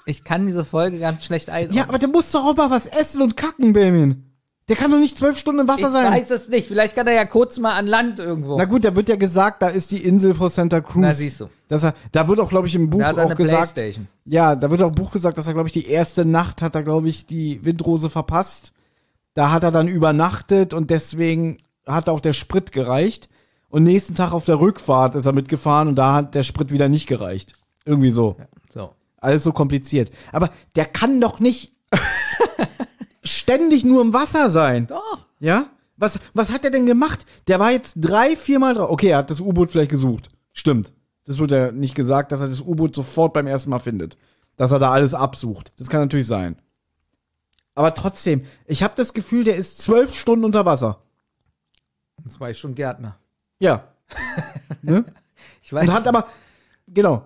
ich 0.05 0.23
kann 0.23 0.45
diese 0.45 0.63
Folge 0.63 0.99
ganz 0.99 1.25
schlecht 1.25 1.49
einordnen. 1.49 1.77
Ja, 1.77 1.89
aber 1.89 1.97
der 1.97 2.07
muss 2.07 2.31
doch 2.31 2.45
auch 2.45 2.55
mal 2.55 2.69
was 2.69 2.87
essen 2.87 3.21
und 3.21 3.35
kacken, 3.35 3.73
Benjamin. 3.73 4.29
Der 4.69 4.77
kann 4.77 4.91
doch 4.91 4.99
nicht 4.99 5.17
zwölf 5.17 5.37
Stunden 5.37 5.61
im 5.61 5.67
Wasser 5.67 5.87
ich 5.87 5.91
sein. 5.91 6.13
weiß 6.13 6.29
es 6.29 6.47
nicht. 6.47 6.69
Vielleicht 6.69 6.95
kann 6.95 7.05
er 7.05 7.13
ja 7.13 7.25
kurz 7.25 7.59
mal 7.59 7.73
an 7.73 7.85
Land 7.85 8.19
irgendwo. 8.19 8.57
Na 8.57 8.63
gut, 8.63 8.85
da 8.85 8.95
wird 8.95 9.09
ja 9.09 9.17
gesagt, 9.17 9.61
da 9.61 9.67
ist 9.67 9.91
die 9.91 9.97
Insel 9.97 10.33
vor 10.33 10.49
Santa 10.49 10.79
Cruz. 10.79 11.01
Na, 11.01 11.11
siehst 11.11 11.41
du. 11.41 11.49
Dass 11.67 11.83
er, 11.83 11.95
da 12.13 12.29
wird 12.29 12.39
auch, 12.39 12.47
glaube 12.47 12.67
ich, 12.67 12.75
im 12.75 12.89
Buch 12.89 12.99
Da 12.99 13.07
hat 13.07 13.17
er 13.17 13.25
auch 13.25 13.29
eine 13.31 13.35
gesagt. 13.35 13.73
Playstation. 13.73 14.07
Ja, 14.23 14.55
da 14.55 14.71
wird 14.71 14.81
auch 14.81 14.87
im 14.87 14.95
Buch 14.95 15.11
gesagt, 15.11 15.37
dass 15.37 15.47
er, 15.47 15.53
glaube 15.53 15.67
ich, 15.67 15.73
die 15.73 15.87
erste 15.87 16.23
Nacht 16.23 16.61
hat 16.61 16.75
er, 16.75 16.83
glaube 16.83 17.09
ich, 17.09 17.25
die 17.25 17.65
Windrose 17.65 18.09
verpasst. 18.09 18.71
Da 19.33 19.51
hat 19.51 19.63
er 19.63 19.71
dann 19.71 19.89
übernachtet 19.89 20.73
und 20.73 20.91
deswegen 20.91 21.57
hat 21.85 22.07
auch 22.07 22.21
der 22.21 22.33
Sprit 22.33 22.71
gereicht. 22.71 23.27
Und 23.73 23.81
nächsten 23.85 24.13
Tag 24.13 24.33
auf 24.33 24.45
der 24.45 24.59
Rückfahrt 24.59 25.15
ist 25.15 25.25
er 25.25 25.33
mitgefahren 25.33 25.87
und 25.87 25.95
da 25.95 26.13
hat 26.13 26.35
der 26.35 26.43
Sprit 26.43 26.69
wieder 26.69 26.89
nicht 26.89 27.07
gereicht. 27.07 27.53
Irgendwie 27.85 28.11
so. 28.11 28.37
So. 28.71 28.93
Alles 29.17 29.43
so 29.43 29.51
kompliziert. 29.51 30.11
Aber 30.31 30.51
der 30.75 30.85
kann 30.85 31.19
doch 31.19 31.39
nicht 31.39 31.73
ständig 33.23 33.83
nur 33.83 34.03
im 34.03 34.13
Wasser 34.13 34.51
sein. 34.51 34.85
Doch. 34.85 35.25
Ja? 35.39 35.71
Was, 35.97 36.19
was 36.35 36.51
hat 36.51 36.65
er 36.65 36.69
denn 36.69 36.85
gemacht? 36.85 37.25
Der 37.47 37.59
war 37.59 37.71
jetzt 37.71 37.95
drei, 37.95 38.35
viermal 38.35 38.75
drauf. 38.75 38.91
Okay, 38.91 39.07
er 39.07 39.17
hat 39.17 39.31
das 39.31 39.41
U-Boot 39.41 39.71
vielleicht 39.71 39.89
gesucht. 39.89 40.29
Stimmt. 40.51 40.93
Das 41.25 41.39
wird 41.39 41.49
ja 41.49 41.71
nicht 41.71 41.95
gesagt, 41.95 42.31
dass 42.31 42.41
er 42.41 42.49
das 42.49 42.61
U-Boot 42.61 42.93
sofort 42.93 43.33
beim 43.33 43.47
ersten 43.47 43.71
Mal 43.71 43.79
findet. 43.79 44.19
Dass 44.55 44.69
er 44.69 44.77
da 44.77 44.91
alles 44.91 45.15
absucht. 45.15 45.73
Das 45.77 45.89
kann 45.89 46.01
natürlich 46.01 46.27
sein. 46.27 46.57
Aber 47.73 47.95
trotzdem, 47.95 48.45
ich 48.67 48.83
habe 48.83 48.93
das 48.95 49.15
Gefühl, 49.15 49.45
der 49.45 49.55
ist 49.55 49.79
zwölf 49.79 50.13
Stunden 50.13 50.45
unter 50.45 50.63
Wasser. 50.63 51.01
War 52.37 52.51
ich 52.51 52.59
schon 52.59 52.75
Gärtner. 52.75 53.17
Ja. 53.63 53.87
ne? 54.81 55.05
Ich 55.61 55.71
weiß. 55.71 55.87
Und 55.87 55.93
hat 55.93 56.05
aber, 56.05 56.27
genau. 56.87 57.23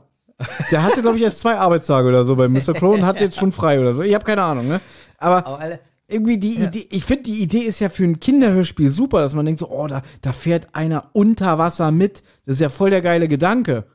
Der 0.70 0.84
hatte, 0.84 1.02
glaube 1.02 1.18
ich, 1.18 1.24
erst 1.24 1.40
zwei 1.40 1.58
Arbeitstage 1.58 2.08
oder 2.08 2.26
so 2.26 2.36
bei 2.36 2.48
Mr. 2.48 2.74
Crow 2.76 2.94
und 2.94 3.06
hat 3.08 3.20
jetzt 3.20 3.40
schon 3.40 3.52
frei 3.52 3.80
oder 3.80 3.94
so. 3.94 4.04
Ich 4.04 4.14
habe 4.14 4.24
keine 4.24 4.44
Ahnung, 4.44 4.68
ne? 4.68 4.80
Aber 5.18 5.48
Aber 5.48 5.60
alle, 5.60 5.80
irgendwie 6.08 6.38
die 6.38 6.62
Idee, 6.62 6.88
ich 6.92 7.04
finde 7.06 7.24
die 7.24 7.42
Idee 7.42 7.62
ist 7.62 7.80
ja 7.80 7.90
für 7.90 8.04
ein 8.04 8.20
Kinderhörspiel 8.20 8.92
super, 8.92 9.22
dass 9.22 9.34
man 9.34 9.48
denkt 9.48 9.60
so, 9.60 9.70
oh, 9.70 9.88
da, 9.88 10.04
da 10.22 10.32
fährt 10.32 10.76
einer 10.76 11.10
unter 11.14 11.58
Wasser 11.58 11.90
mit. 11.90 12.22
Das 12.46 12.56
ist 12.56 12.62
ja 12.62 12.70
voll 12.70 12.92
der 12.92 13.02
geile 13.02 13.28
Gedanke. 13.28 13.86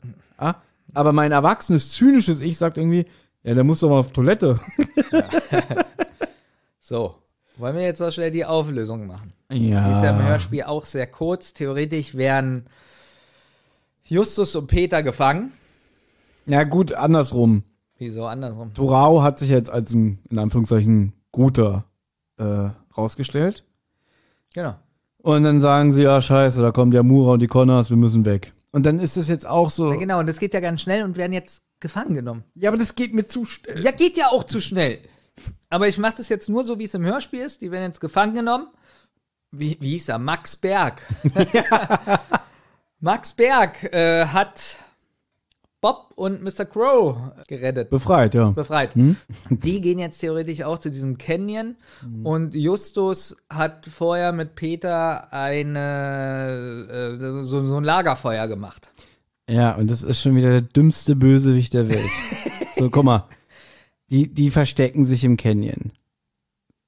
Ja? 0.40 0.60
Aber 0.94 1.12
mein 1.12 1.30
erwachsenes, 1.30 1.90
zynisches 1.90 2.40
Ich 2.40 2.58
sagt 2.58 2.76
irgendwie, 2.76 3.06
ja, 3.44 3.54
der 3.54 3.62
muss 3.62 3.78
doch 3.80 3.88
mal 3.88 4.00
auf 4.00 4.10
Toilette. 4.10 4.58
so. 6.80 7.21
Wollen 7.56 7.76
wir 7.76 7.82
jetzt 7.82 8.00
noch 8.00 8.10
schnell 8.10 8.30
die 8.30 8.44
Auflösung 8.44 9.06
machen? 9.06 9.32
Ja. 9.50 9.90
Ist 9.90 10.02
ja 10.02 10.10
im 10.10 10.22
Hörspiel 10.22 10.62
auch 10.64 10.84
sehr 10.84 11.06
kurz. 11.06 11.52
Theoretisch 11.52 12.14
wären 12.14 12.66
Justus 14.04 14.56
und 14.56 14.66
Peter 14.66 15.02
gefangen. 15.02 15.52
Ja, 16.46 16.64
gut, 16.64 16.92
andersrum. 16.92 17.62
Wieso 17.98 18.26
andersrum? 18.26 18.72
Dorao 18.74 19.22
hat 19.22 19.38
sich 19.38 19.50
jetzt 19.50 19.70
als 19.70 19.92
ein, 19.92 20.18
in 20.28 20.38
Anführungszeichen, 20.38 21.12
guter 21.30 21.84
äh, 22.38 22.70
rausgestellt. 22.96 23.64
Genau. 24.54 24.74
Und 25.18 25.44
dann 25.44 25.60
sagen 25.60 25.92
sie, 25.92 26.02
ja, 26.02 26.20
scheiße, 26.20 26.60
da 26.60 26.72
kommen 26.72 26.90
der 26.90 27.04
Mura 27.04 27.34
und 27.34 27.42
die 27.42 27.46
Connors, 27.46 27.90
wir 27.90 27.96
müssen 27.96 28.24
weg. 28.24 28.52
Und 28.72 28.86
dann 28.86 28.98
ist 28.98 29.16
es 29.16 29.28
jetzt 29.28 29.46
auch 29.46 29.70
so. 29.70 29.92
Ja, 29.92 29.98
genau, 29.98 30.18
und 30.18 30.28
das 30.28 30.40
geht 30.40 30.54
ja 30.54 30.60
ganz 30.60 30.80
schnell 30.80 31.04
und 31.04 31.16
werden 31.16 31.32
jetzt 31.32 31.62
gefangen 31.78 32.14
genommen. 32.14 32.42
Ja, 32.54 32.70
aber 32.70 32.78
das 32.78 32.94
geht 32.94 33.14
mir 33.14 33.24
zu 33.24 33.44
schnell. 33.44 33.78
Ja, 33.80 33.92
geht 33.92 34.16
ja 34.16 34.28
auch 34.28 34.44
zu 34.44 34.60
schnell. 34.60 34.98
Aber 35.70 35.88
ich 35.88 35.98
mache 35.98 36.16
das 36.18 36.28
jetzt 36.28 36.48
nur 36.48 36.64
so, 36.64 36.78
wie 36.78 36.84
es 36.84 36.94
im 36.94 37.04
Hörspiel 37.04 37.40
ist. 37.40 37.62
Die 37.62 37.70
werden 37.70 37.84
jetzt 37.84 38.00
gefangen 38.00 38.34
genommen. 38.34 38.68
Wie, 39.50 39.76
wie 39.80 39.90
hieß 39.90 40.08
er? 40.10 40.18
Max 40.18 40.56
Berg. 40.56 41.02
Max 43.00 43.32
Berg 43.32 43.84
äh, 43.92 44.26
hat 44.26 44.78
Bob 45.82 46.12
und 46.14 46.42
Mr. 46.42 46.64
Crow 46.64 47.16
gerettet. 47.48 47.90
Befreit, 47.90 48.34
ja. 48.34 48.50
Befreit. 48.50 48.92
Die 48.94 49.80
gehen 49.80 49.98
jetzt 49.98 50.20
theoretisch 50.20 50.62
auch 50.62 50.78
zu 50.78 50.90
diesem 50.90 51.18
Canyon 51.18 51.74
und 52.22 52.54
Justus 52.54 53.36
hat 53.50 53.86
vorher 53.86 54.32
mit 54.32 54.54
Peter 54.54 55.32
eine 55.32 56.86
äh, 56.88 57.42
so, 57.42 57.66
so 57.66 57.76
ein 57.76 57.84
Lagerfeuer 57.84 58.46
gemacht. 58.46 58.92
Ja, 59.50 59.72
und 59.74 59.90
das 59.90 60.04
ist 60.04 60.22
schon 60.22 60.36
wieder 60.36 60.50
der 60.50 60.62
dümmste 60.62 61.16
Bösewicht 61.16 61.74
der 61.74 61.88
Welt. 61.88 62.10
so, 62.76 62.88
guck 62.88 63.04
mal. 63.04 63.26
Die, 64.10 64.32
die 64.32 64.50
verstecken 64.50 65.04
sich 65.04 65.24
im 65.24 65.36
Canyon. 65.36 65.92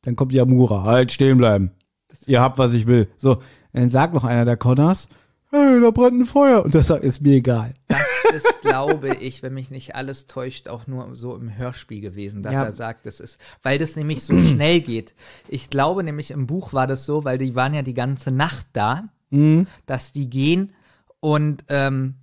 Dann 0.03 0.17
kommt 0.17 0.33
Yamura. 0.35 0.83
Halt, 0.85 1.13
stehen 1.13 1.39
bleiben. 1.39 1.71
Ihr 2.27 2.41
habt, 2.41 2.59
was 2.59 2.73
ich 2.75 2.87
will. 2.87 3.09
So, 3.17 3.43
dann 3.73 3.91
sagt 3.91 4.15
noch 4.15 4.25
einer 4.25 4.45
der 4.45 4.57
Connors, 4.57 5.09
hey, 5.51 5.81
da 5.81 5.91
brennt 5.91 6.21
ein 6.21 6.25
Feuer. 6.27 6.65
Und 6.65 6.73
sagt, 6.75 7.03
ist 7.05 7.23
mir 7.23 7.37
egal. 7.37 7.75
Das 7.89 8.45
ist, 8.45 8.61
glaube 8.63 9.15
ich, 9.17 9.43
wenn 9.43 9.55
mich 9.55 9.71
nicht 9.71 9.95
alles 9.95 10.27
täuscht, 10.27 10.69
auch 10.69 10.87
nur 10.87 11.15
so 11.15 11.37
im 11.37 11.57
Hörspiel 11.57 12.01
gewesen, 12.01 12.43
dass 12.43 12.53
Ja. 12.55 12.65
er 12.65 12.73
sagt, 12.73 13.07
das 13.07 13.21
ist, 13.21 13.39
weil 13.63 13.79
das 13.79 13.97
nämlich 13.97 14.23
so 14.23 14.37
schnell 14.39 14.81
geht. 14.81 15.15
Ich 15.49 15.71
glaube 15.71 16.03
nämlich 16.03 16.31
im 16.33 16.47
Buch 16.47 16.73
war 16.73 16.87
das 16.87 17.07
so, 17.07 17.25
weil 17.25 17.39
die 17.39 17.55
waren 17.55 17.75
ja 17.75 17.83
die 17.83 17.95
ganze 17.95 18.31
Nacht 18.31 18.67
da, 18.73 19.05
Mhm. 19.31 19.67
dass 19.87 20.13
die 20.13 20.29
gehen 20.31 20.73
und 21.21 21.65
ähm, 21.69 22.15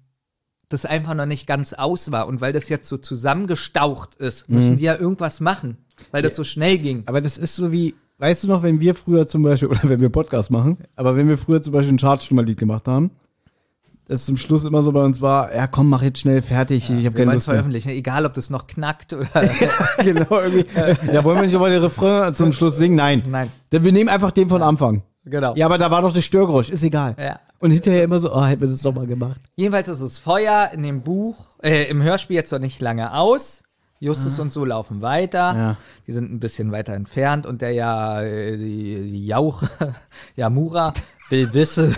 das 0.73 0.85
einfach 0.85 1.13
noch 1.13 1.25
nicht 1.25 1.47
ganz 1.47 1.73
aus 1.73 2.11
war. 2.11 2.27
Und 2.27 2.41
weil 2.41 2.53
das 2.53 2.69
jetzt 2.69 2.87
so 2.87 2.97
zusammengestaucht 2.97 4.15
ist, 4.15 4.49
müssen 4.49 4.77
die 4.77 4.83
ja 4.85 4.95
irgendwas 4.95 5.39
machen, 5.39 5.77
weil 6.11 6.21
das 6.21 6.35
so 6.35 6.43
schnell 6.43 6.77
ging. 6.77 7.03
Aber 7.05 7.21
das 7.21 7.37
ist 7.37 7.55
so 7.55 7.71
wie, 7.71 7.95
weißt 8.19 8.43
du 8.43 8.47
noch, 8.47 8.63
wenn 8.63 8.79
wir 8.79 8.95
früher 8.95 9.27
zum 9.27 9.43
Beispiel, 9.43 9.67
oder 9.69 9.81
wenn 9.83 9.99
wir 10.01 10.09
Podcast 10.09 10.51
machen, 10.51 10.77
aber 10.95 11.15
wenn 11.15 11.27
wir 11.27 11.37
früher 11.37 11.61
zum 11.61 11.73
Beispiel 11.73 11.93
ein 11.93 11.97
Chartstummerlied 11.99 12.57
gemacht 12.57 12.87
haben, 12.87 13.11
das 14.07 14.25
zum 14.25 14.35
Schluss 14.35 14.65
immer 14.65 14.83
so 14.83 14.91
bei 14.91 15.01
uns 15.01 15.21
war, 15.21 15.55
ja 15.55 15.67
komm, 15.67 15.87
mach 15.87 16.01
jetzt 16.01 16.19
schnell 16.19 16.41
fertig, 16.41 16.89
ich 16.89 16.89
habe 16.89 17.03
Wir 17.03 17.11
keine 17.11 17.27
wollen 17.27 17.29
es 17.29 17.33
Lust 17.35 17.47
mehr. 17.47 17.55
veröffentlichen, 17.55 17.89
egal 17.89 18.25
ob 18.25 18.33
das 18.33 18.49
noch 18.49 18.67
knackt 18.67 19.13
oder. 19.13 19.27
genau, 20.03 20.39
irgendwie. 20.39 20.65
Ja, 21.13 21.23
wollen 21.23 21.39
wir 21.39 21.45
nicht 21.45 21.55
aber 21.55 21.69
den 21.69 21.81
Refrain 21.81 22.33
zum 22.33 22.51
Schluss 22.51 22.75
singen? 22.77 22.95
Nein. 22.95 23.23
Nein. 23.29 23.49
Denn 23.71 23.83
wir 23.85 23.91
nehmen 23.93 24.09
einfach 24.09 24.31
den 24.31 24.49
von 24.49 24.61
Anfang. 24.61 25.03
genau. 25.23 25.55
Ja, 25.55 25.65
aber 25.67 25.77
da 25.77 25.91
war 25.91 26.01
doch 26.01 26.13
das 26.13 26.25
Störgeräusch, 26.25 26.69
ist 26.71 26.83
egal. 26.83 27.15
Ja. 27.17 27.39
Und 27.61 27.71
hinterher 27.71 28.03
immer 28.03 28.19
so, 28.19 28.33
oh, 28.33 28.43
hätten 28.43 28.61
wir 28.61 28.67
das 28.67 28.81
doch 28.81 28.93
mal 28.93 29.05
gemacht. 29.05 29.39
Jedenfalls 29.55 29.87
ist 29.87 30.01
das 30.01 30.17
Feuer 30.19 30.71
in 30.73 30.81
dem 30.81 31.03
Buch, 31.03 31.37
äh, 31.61 31.83
im 31.89 32.01
Hörspiel 32.01 32.35
jetzt 32.35 32.51
noch 32.51 32.59
nicht 32.59 32.81
lange 32.81 33.13
aus. 33.13 33.63
Justus 33.99 34.39
und 34.39 34.51
so 34.51 34.65
laufen 34.65 35.01
weiter. 35.03 35.43
Ah. 35.43 35.55
Ja. 35.55 35.77
Die 36.07 36.11
sind 36.11 36.31
ein 36.31 36.39
bisschen 36.39 36.71
weiter 36.71 36.93
entfernt 36.93 37.45
und 37.45 37.61
der 37.61 37.71
ja, 37.71 38.23
äh, 38.23 38.57
die, 38.57 39.11
die 39.11 39.27
Jauch, 39.27 39.61
Yamura 40.35 40.93
will 41.29 41.53
wissen, 41.53 41.95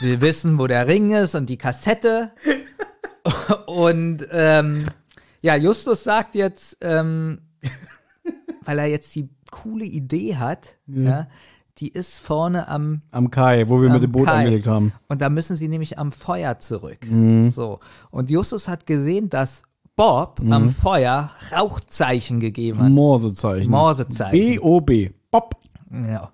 will 0.00 0.20
wissen, 0.20 0.58
wo 0.58 0.66
der 0.66 0.86
Ring 0.86 1.12
ist 1.12 1.34
und 1.34 1.48
die 1.48 1.56
Kassette. 1.56 2.32
Und 3.66 4.28
ähm, 4.30 4.86
ja, 5.42 5.56
Justus 5.56 6.04
sagt 6.04 6.36
jetzt, 6.36 6.76
ähm, 6.80 7.40
weil 8.64 8.78
er 8.78 8.86
jetzt 8.86 9.12
die 9.16 9.28
coole 9.50 9.84
Idee 9.84 10.36
hat, 10.36 10.76
ja, 10.86 11.26
die 11.78 11.88
ist 11.88 12.18
vorne 12.20 12.68
am 12.68 13.02
Am 13.10 13.30
Kai, 13.30 13.68
wo 13.68 13.82
wir 13.82 13.90
mit 13.90 14.02
dem 14.02 14.12
Boot 14.12 14.26
Kai. 14.26 14.44
angelegt 14.44 14.66
haben. 14.66 14.92
Und 15.08 15.20
da 15.20 15.28
müssen 15.28 15.56
sie 15.56 15.68
nämlich 15.68 15.98
am 15.98 16.10
Feuer 16.12 16.58
zurück. 16.58 16.98
Mhm. 17.08 17.50
So. 17.50 17.80
Und 18.10 18.30
Justus 18.30 18.66
hat 18.68 18.86
gesehen, 18.86 19.28
dass 19.28 19.62
Bob 19.94 20.40
am 20.50 20.68
Feuer 20.70 21.30
Rauchzeichen 21.52 22.40
gegeben 22.40 22.80
hat. 22.82 22.90
Morsezeichen. 22.90 23.70
Morsezeichen. 23.70 24.32
B-O-B. 24.32 25.10
Bob. 25.30 25.54
Ja. 25.90 26.30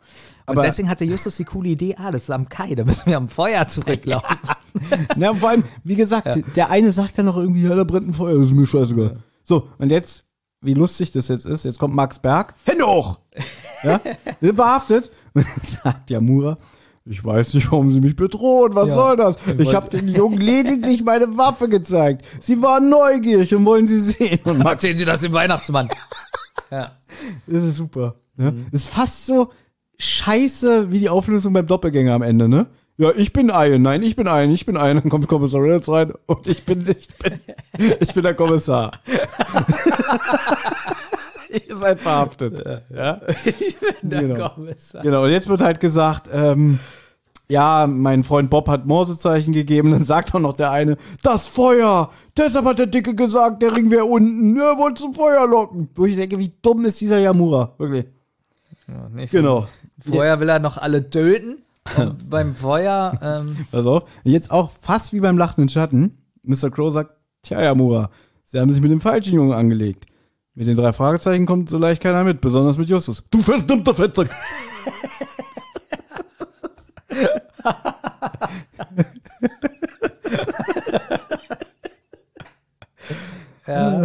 Und 0.46 0.58
Aber- 0.58 0.62
deswegen 0.62 0.88
hatte 0.88 1.04
Justus 1.04 1.36
die 1.36 1.44
coole 1.44 1.68
Idee, 1.70 1.94
ah, 1.96 2.10
das 2.10 2.22
ist 2.24 2.30
am 2.30 2.48
Kai, 2.48 2.74
da 2.74 2.84
müssen 2.84 3.06
wir 3.06 3.16
am 3.16 3.28
Feuer 3.28 3.66
zurücklaufen. 3.68 4.36
Na, 5.16 5.34
vor 5.34 5.50
allem, 5.50 5.64
wie 5.84 5.94
gesagt, 5.94 6.56
der 6.56 6.70
eine 6.70 6.92
sagt 6.92 7.16
ja 7.16 7.22
noch 7.22 7.36
irgendwie, 7.36 7.62
ja, 7.62 7.74
da 7.74 7.84
brennt 7.84 8.08
ein 8.08 8.14
Feuer, 8.14 8.34
das 8.38 8.48
ist 8.48 8.54
mir 8.54 8.66
scheißegal. 8.66 9.18
So, 9.44 9.68
und 9.78 9.90
jetzt, 9.90 10.24
wie 10.60 10.74
lustig 10.74 11.12
das 11.12 11.28
jetzt 11.28 11.46
ist, 11.46 11.64
jetzt 11.64 11.78
kommt 11.78 11.94
Max 11.94 12.18
Berg, 12.18 12.54
Hände 12.64 12.84
hoch! 12.84 13.18
Ja, 13.82 14.00
sind 14.40 14.56
verhaftet. 14.56 15.10
Und 15.34 15.44
dann 15.56 15.64
sagt 15.64 16.10
ja 16.10 16.20
Mura, 16.20 16.58
ich 17.04 17.24
weiß 17.24 17.54
nicht, 17.54 17.70
warum 17.72 17.90
sie 17.90 18.00
mich 18.00 18.14
bedrohen, 18.14 18.74
was 18.74 18.90
Ja. 18.90 18.94
soll 18.94 19.16
das? 19.16 19.36
Ich 19.58 19.74
habe 19.74 19.88
den 19.90 20.08
Jungen 20.08 20.40
lediglich 20.40 21.02
meine 21.02 21.36
Waffe 21.36 21.68
gezeigt. 21.68 22.24
Sie 22.40 22.62
waren 22.62 22.88
neugierig 22.88 23.54
und 23.54 23.64
wollen 23.64 23.86
sie 23.88 23.98
sehen. 23.98 24.38
Und 24.44 24.58
Max, 24.58 24.74
Erzählen 24.84 24.96
Sie 24.98 25.04
das 25.04 25.20
dem 25.20 25.32
Weihnachtsmann. 25.32 25.88
ja. 26.70 26.92
das 27.46 27.62
ist 27.64 27.76
super. 27.76 28.14
Ja? 28.36 28.52
Ist 28.70 28.88
fast 28.88 29.26
so 29.26 29.50
scheiße 29.98 30.90
wie 30.92 31.00
die 31.00 31.08
Auflösung 31.08 31.52
beim 31.52 31.66
Doppelgänger 31.66 32.14
am 32.14 32.22
Ende, 32.22 32.48
ne? 32.48 32.66
Ja, 32.98 33.10
ich 33.16 33.32
bin 33.32 33.50
ein, 33.50 33.82
nein, 33.82 34.02
ich 34.02 34.16
bin 34.16 34.28
ein, 34.28 34.50
ich 34.52 34.66
bin 34.66 34.76
ein, 34.76 35.00
dann 35.00 35.08
kommt 35.08 35.26
Kommissar 35.26 35.62
Reynolds 35.62 35.88
rein 35.88 36.12
und 36.26 36.46
ich 36.46 36.64
bin, 36.64 36.86
ich 36.88 37.08
bin, 37.16 37.40
ich 37.98 38.14
bin 38.14 38.22
der 38.22 38.34
Kommissar. 38.34 38.92
Ihr 41.68 41.76
seid 41.76 42.00
verhaftet. 42.00 42.64
Ja? 42.94 43.20
Der 44.02 44.22
Genau. 44.22 44.48
Kommissar. 44.50 45.02
Genau, 45.02 45.24
und 45.24 45.30
jetzt 45.30 45.48
wird 45.48 45.60
halt 45.60 45.80
gesagt, 45.80 46.28
ähm, 46.32 46.78
ja, 47.48 47.86
mein 47.86 48.24
Freund 48.24 48.48
Bob 48.50 48.68
hat 48.68 48.86
Morsezeichen 48.86 49.52
gegeben, 49.52 49.90
dann 49.90 50.04
sagt 50.04 50.34
auch 50.34 50.40
noch 50.40 50.56
der 50.56 50.70
eine, 50.70 50.96
das 51.22 51.46
Feuer! 51.46 52.10
Deshalb 52.36 52.64
hat 52.64 52.78
der 52.78 52.86
Dicke 52.86 53.14
gesagt, 53.14 53.62
der 53.62 53.76
Ring 53.76 53.90
wäre 53.90 54.06
unten, 54.06 54.56
er 54.56 54.78
wollte 54.78 55.02
zum 55.02 55.12
Feuer 55.14 55.46
locken. 55.46 55.90
Wo 55.94 56.06
ich 56.06 56.16
denke, 56.16 56.38
wie 56.38 56.52
dumm 56.62 56.84
ist 56.86 57.00
dieser 57.00 57.18
Yamura, 57.18 57.74
wirklich. 57.78 58.06
Ja, 58.88 59.08
nicht 59.10 59.32
Genau. 59.32 59.66
Vorher 60.00 60.40
will 60.40 60.48
er 60.48 60.58
noch 60.60 60.78
alle 60.78 61.10
töten. 61.10 61.58
Und 61.98 62.28
beim 62.30 62.54
Feuer, 62.54 63.18
ähm, 63.22 63.56
Also, 63.72 64.02
jetzt 64.24 64.50
auch 64.50 64.70
fast 64.80 65.12
wie 65.12 65.20
beim 65.20 65.36
lachenden 65.36 65.68
Schatten. 65.68 66.18
Mr. 66.44 66.70
Crow 66.70 66.90
sagt, 66.92 67.12
tja, 67.42 67.60
Yamura, 67.62 68.10
Sie 68.44 68.58
haben 68.58 68.70
sich 68.70 68.80
mit 68.80 68.90
dem 68.90 69.00
falschen 69.00 69.34
Jungen 69.34 69.52
angelegt. 69.52 70.06
Mit 70.54 70.66
den 70.66 70.76
drei 70.76 70.92
Fragezeichen 70.92 71.46
kommt 71.46 71.70
so 71.70 71.78
leicht 71.78 72.02
keiner 72.02 72.24
mit, 72.24 72.42
besonders 72.42 72.76
mit 72.76 72.90
Justus. 72.90 73.22
Du 73.30 73.40
verdammter 73.40 73.94
Fettsack! 73.94 74.28
ja. 83.66 84.04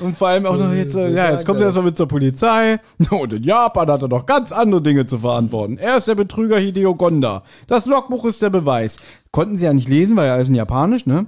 Und 0.00 0.16
vor 0.16 0.28
allem 0.28 0.46
auch 0.46 0.56
noch 0.56 0.72
jetzt, 0.72 0.94
äh, 0.94 1.10
ja, 1.10 1.30
jetzt 1.32 1.44
kommt 1.44 1.60
er 1.60 1.66
erstmal 1.66 1.86
mit 1.86 1.96
zur 1.96 2.08
Polizei. 2.08 2.80
Und 3.10 3.32
in 3.32 3.42
Japan 3.42 3.90
hat 3.90 4.02
er 4.02 4.08
noch 4.08 4.26
ganz 4.26 4.52
andere 4.52 4.80
Dinge 4.82 5.06
zu 5.06 5.18
verantworten. 5.18 5.78
Er 5.78 5.96
ist 5.96 6.08
der 6.08 6.14
Betrüger 6.14 6.58
Hideo 6.58 6.94
Gonda. 6.94 7.42
Das 7.66 7.86
Logbuch 7.86 8.24
ist 8.26 8.40
der 8.42 8.50
Beweis. 8.50 8.96
Konnten 9.30 9.56
sie 9.56 9.64
ja 9.64 9.72
nicht 9.72 9.88
lesen, 9.88 10.16
weil 10.16 10.28
er 10.28 10.34
alles 10.34 10.48
in 10.48 10.54
Japanisch, 10.54 11.06
ne? 11.06 11.26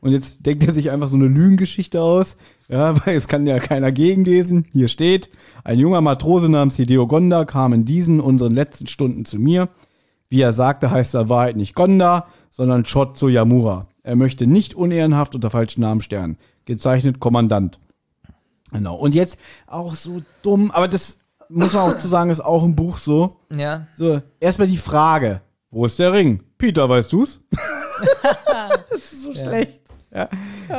Und 0.00 0.12
jetzt 0.12 0.44
denkt 0.44 0.66
er 0.66 0.72
sich 0.74 0.90
einfach 0.90 1.08
so 1.08 1.16
eine 1.16 1.28
Lügengeschichte 1.28 2.02
aus. 2.02 2.36
Ja, 2.68 2.94
weil 3.06 3.16
es 3.16 3.26
kann 3.26 3.46
ja 3.46 3.58
keiner 3.58 3.90
gegenlesen. 3.90 4.66
Hier 4.70 4.88
steht, 4.88 5.30
ein 5.64 5.78
junger 5.78 6.02
Matrose 6.02 6.50
namens 6.50 6.76
Hideo 6.76 7.06
Gonda 7.06 7.46
kam 7.46 7.72
in 7.72 7.86
diesen 7.86 8.20
unseren 8.20 8.52
letzten 8.52 8.86
Stunden 8.86 9.24
zu 9.24 9.38
mir. 9.38 9.70
Wie 10.28 10.42
er 10.42 10.52
sagte, 10.52 10.90
heißt 10.90 11.14
er 11.14 11.30
Wahrheit 11.30 11.56
nicht 11.56 11.74
Gonda, 11.74 12.26
sondern 12.50 12.84
Shotzo 12.84 13.28
Yamura. 13.28 13.86
Er 14.02 14.16
möchte 14.16 14.46
nicht 14.46 14.74
unehrenhaft 14.74 15.34
unter 15.34 15.48
falschen 15.48 15.80
Namen 15.80 16.02
sterben. 16.02 16.36
Gezeichnet 16.66 17.18
Kommandant. 17.18 17.78
Genau. 18.72 18.96
Und 18.96 19.14
jetzt 19.14 19.38
auch 19.66 19.94
so 19.94 20.20
dumm, 20.42 20.70
aber 20.70 20.88
das 20.88 21.18
muss 21.48 21.72
man 21.72 21.82
auch 21.82 21.96
zu 21.96 22.08
sagen, 22.08 22.30
ist 22.30 22.44
auch 22.44 22.64
im 22.64 22.74
Buch 22.74 22.98
so. 22.98 23.36
ja. 23.50 23.86
So, 23.94 24.20
erstmal 24.40 24.68
die 24.68 24.76
Frage, 24.76 25.40
wo 25.70 25.86
ist 25.86 25.98
der 25.98 26.12
Ring? 26.12 26.42
Peter, 26.64 26.88
weißt 26.88 27.12
du's? 27.12 27.42
das 28.90 29.02
ist 29.02 29.24
so 29.24 29.34
schlecht. 29.34 29.82
Ja, 30.10 30.30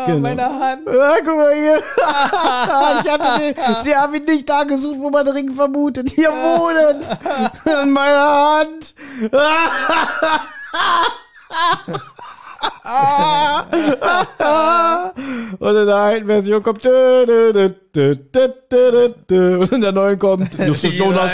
genau. 0.07 0.17
meine 0.17 0.43
Hand. 0.43 0.87
Ja, 0.87 1.17
guck 1.23 1.37
mal 1.37 1.53
hier. 1.53 1.77
ich 3.03 3.11
hatte 3.11 3.39
den, 3.39 3.53
sie 3.83 3.95
haben 3.95 4.15
ihn 4.15 4.23
nicht 4.23 4.49
da 4.49 4.63
gesucht, 4.63 4.99
wo 4.99 5.11
man 5.11 5.23
den 5.23 5.35
Ring 5.35 5.51
vermutet. 5.51 6.09
Hier 6.09 6.31
wohnen. 6.31 7.05
In 7.83 7.91
meiner 7.91 8.57
Hand. 8.57 8.95
Und 15.59 15.75
in 15.75 15.85
der 15.85 15.95
alten 15.95 16.25
Version 16.25 16.63
kommt 16.63 16.83
und 16.83 17.29
in 19.69 19.81
der 19.81 19.91
neuen 19.91 20.17
kommt 20.17 20.57
Justus 20.57 20.97
Jonas, 20.97 21.31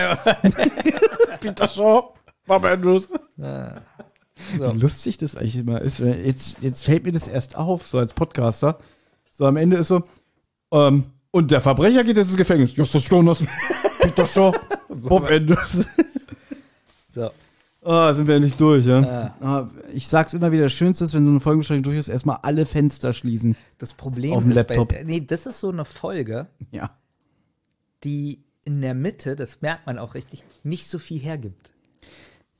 Peter 1.40 1.68
Shaw, 1.68 2.16
Bob 2.46 2.66
Andrews. 2.66 3.08
Wie 4.58 4.80
lustig 4.80 5.18
das 5.18 5.36
eigentlich 5.36 5.58
immer 5.58 5.82
ist. 5.82 6.00
Jetzt, 6.00 6.58
jetzt 6.62 6.84
fällt 6.84 7.04
mir 7.04 7.12
das 7.12 7.28
erst 7.28 7.56
auf, 7.56 7.86
so 7.88 7.98
als 7.98 8.14
Podcaster. 8.14 8.78
So 9.32 9.46
am 9.46 9.58
Ende 9.58 9.78
ist 9.78 9.88
so, 9.90 10.04
ähm, 10.72 11.06
und 11.32 11.52
der 11.52 11.62
Verbrecher 11.62 12.04
geht 12.04 12.18
jetzt 12.18 12.28
ins 12.28 12.38
Gefängnis. 12.38 12.76
Justus 12.76 13.10
Jonas, 13.10 13.44
Peter 14.02 14.26
Shaw, 14.26 14.52
Bob 14.90 15.30
Andrews. 15.30 15.88
So. 17.10 17.30
Ah, 17.84 18.14
sind 18.14 18.28
wir 18.28 18.36
endlich 18.36 18.54
durch, 18.56 18.86
ja? 18.86 19.34
Ah, 19.42 19.70
ich 19.92 20.08
sag's 20.08 20.34
immer 20.36 20.52
wieder, 20.52 20.64
das 20.64 20.74
Schönste 20.74 21.04
ist, 21.04 21.14
wenn 21.16 21.26
so 21.26 21.32
eine 21.32 21.40
Folgenbesprechung 21.40 21.82
durch 21.84 21.98
ist, 21.98 22.10
erstmal 22.10 22.38
alle 22.44 22.66
Fenster 22.68 23.12
schließen. 23.14 23.56
Das 23.80 23.94
Problem 23.96 24.34
Auf 24.34 24.44
dem 24.44 24.52
ist 24.52 24.56
Laptop. 24.58 24.90
Bei, 24.90 25.04
nee, 25.04 25.22
das 25.22 25.46
ist 25.48 25.60
so 25.62 25.70
eine 25.70 25.84
Folge, 25.86 26.48
Ja. 26.70 26.92
die 28.04 28.44
in 28.66 28.82
der 28.82 28.94
Mitte, 28.94 29.36
das 29.36 29.62
merkt 29.62 29.88
man 29.88 29.98
auch 29.98 30.14
richtig, 30.14 30.44
nicht 30.64 30.86
so 30.88 31.00
viel 31.00 31.20
hergibt. 31.20 31.71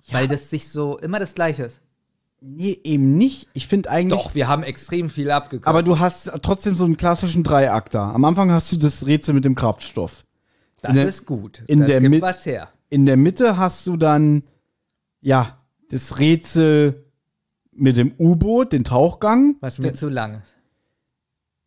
Weil 0.10 0.28
das 0.28 0.50
sich 0.50 0.70
so 0.70 0.98
immer 0.98 1.20
das 1.20 1.36
Gleiche 1.36 1.64
ist. 1.66 1.82
Nee, 2.42 2.80
eben 2.84 3.18
nicht. 3.18 3.48
Ich 3.54 3.68
finde 3.68 3.92
eigentlich. 3.92 4.20
Doch, 4.20 4.34
wir 4.34 4.48
haben 4.48 4.64
extrem 4.64 5.10
viel 5.12 5.30
abgekürzt. 5.30 5.68
Aber 5.68 5.84
du 5.84 6.00
hast 6.00 6.32
trotzdem 6.42 6.74
so 6.74 6.86
einen 6.86 6.98
klassischen 6.98 7.44
Dreiakter. 7.44 8.02
Am 8.02 8.26
Anfang 8.26 8.50
hast 8.50 8.72
du 8.72 8.78
das 8.78 9.06
Rätsel 9.06 9.36
mit 9.36 9.46
dem 9.46 9.54
Kraftstoff. 9.54 10.26
das 10.82 10.96
der- 10.96 11.06
ist 11.06 11.26
gut. 11.28 11.64
in 11.68 11.80
das 11.82 11.88
der 11.90 12.00
gibt 12.02 12.22
was 12.22 12.46
her. 12.48 12.70
In 12.90 13.06
der 13.06 13.16
Mitte 13.16 13.58
hast 13.58 13.86
du 13.86 13.96
dann, 13.96 14.44
ja, 15.22 15.60
das 15.90 16.18
Rätsel 16.18 17.06
mit 17.72 17.96
dem 17.96 18.14
U-Boot, 18.18 18.74
den 18.74 18.84
Tauchgang. 18.84 19.56
Was 19.60 19.78
mir 19.78 19.94
zu 19.94 20.10
lang 20.10 20.42
ist. 20.42 20.56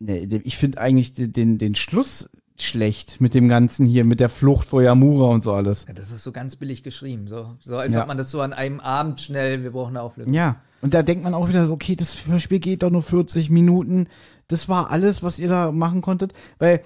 Nee, 0.01 0.29
ich 0.45 0.57
finde 0.57 0.79
eigentlich 0.79 1.13
den, 1.13 1.33
den, 1.33 1.59
den 1.59 1.75
Schluss 1.77 2.29
schlecht 2.57 3.21
mit 3.21 3.35
dem 3.35 3.49
Ganzen 3.49 3.85
hier, 3.87 4.05
mit 4.05 4.21
der 4.21 4.29
Flucht 4.29 4.69
vor 4.69 4.81
Yamura 4.83 5.29
und 5.29 5.41
so 5.43 5.53
alles. 5.53 5.87
Ja, 5.89 5.95
das 5.95 6.11
ist 6.11 6.23
so 6.23 6.31
ganz 6.33 6.57
billig 6.57 6.83
geschrieben. 6.83 7.27
So, 7.29 7.55
so 7.61 7.77
als 7.77 7.95
Ja. 7.95 8.03
ob 8.03 8.09
man 8.09 8.17
das 8.19 8.31
so 8.31 8.41
an 8.41 8.53
einem 8.53 8.79
Abend 8.81 9.21
schnell, 9.21 9.63
wir 9.63 9.73
brauchen 9.73 9.91
eine 9.97 10.03
Auflösung. 10.03 10.33
Ja. 10.33 10.61
Und 10.81 10.95
da 10.95 11.03
denkt 11.03 11.25
man 11.25 11.35
auch 11.35 11.49
wieder 11.49 11.67
so, 11.67 11.73
okay, 11.73 11.97
das 11.97 12.27
Hörspiel 12.27 12.61
geht 12.61 12.83
doch 12.83 12.91
nur 12.91 13.03
40 13.03 13.51
Minuten. 13.51 14.09
Das 14.49 14.69
war 14.69 14.91
alles, 14.91 15.23
was 15.23 15.39
ihr 15.39 15.49
da 15.49 15.73
machen 15.73 16.03
konntet. 16.03 16.33
Weil, 16.59 16.85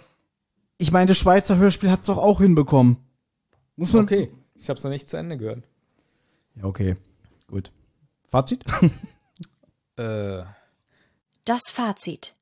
ich 0.79 0.93
meine, 0.93 1.07
das 1.07 1.19
Schweizer 1.19 1.57
Hörspiel 1.57 1.91
hat's 1.91 2.07
doch 2.07 2.19
auch 2.19 2.41
hinbekommen. 2.41 2.97
Muss 3.77 3.93
man. 3.93 4.05
Okay, 4.05 4.31
ich 4.55 4.71
hab's 4.71 4.85
noch 4.85 4.91
nicht 4.91 5.09
zu 5.09 5.17
Ende 5.17 5.37
gehört. 5.37 5.65
Ja, 6.55 6.65
okay. 6.65 6.97
Gut. 7.49 7.73
Fazit? 8.25 8.65
Äh, 9.97 10.43
Das 11.45 11.71
Fazit. 11.71 12.35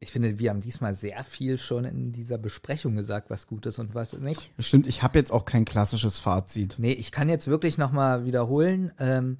Ich 0.00 0.12
finde, 0.12 0.38
wir 0.38 0.50
haben 0.50 0.60
diesmal 0.60 0.94
sehr 0.94 1.24
viel 1.24 1.56
schon 1.56 1.84
in 1.84 2.12
dieser 2.12 2.36
Besprechung 2.36 2.94
gesagt, 2.94 3.30
was 3.30 3.46
gut 3.46 3.66
ist 3.66 3.78
und 3.78 3.94
was 3.94 4.12
nicht. 4.12 4.52
Stimmt, 4.58 4.86
ich 4.86 5.02
habe 5.02 5.18
jetzt 5.18 5.32
auch 5.32 5.44
kein 5.44 5.64
klassisches 5.64 6.18
Fazit. 6.18 6.76
Nee, 6.78 6.92
ich 6.92 7.10
kann 7.10 7.28
jetzt 7.28 7.48
wirklich 7.48 7.78
noch 7.78 7.92
mal 7.92 8.24
wiederholen. 8.24 8.92
Ähm, 8.98 9.38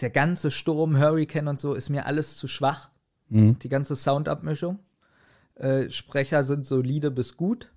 der 0.00 0.10
ganze 0.10 0.50
Sturm, 0.50 0.98
Hurricane 0.98 1.48
und 1.48 1.58
so 1.58 1.74
ist 1.74 1.90
mir 1.90 2.06
alles 2.06 2.36
zu 2.36 2.46
schwach. 2.46 2.90
Mhm. 3.28 3.58
Die 3.58 3.68
ganze 3.68 3.96
Soundabmischung. 3.96 4.78
Äh, 5.56 5.90
Sprecher 5.90 6.44
sind 6.44 6.66
solide 6.66 7.10
bis 7.10 7.36
gut. 7.36 7.72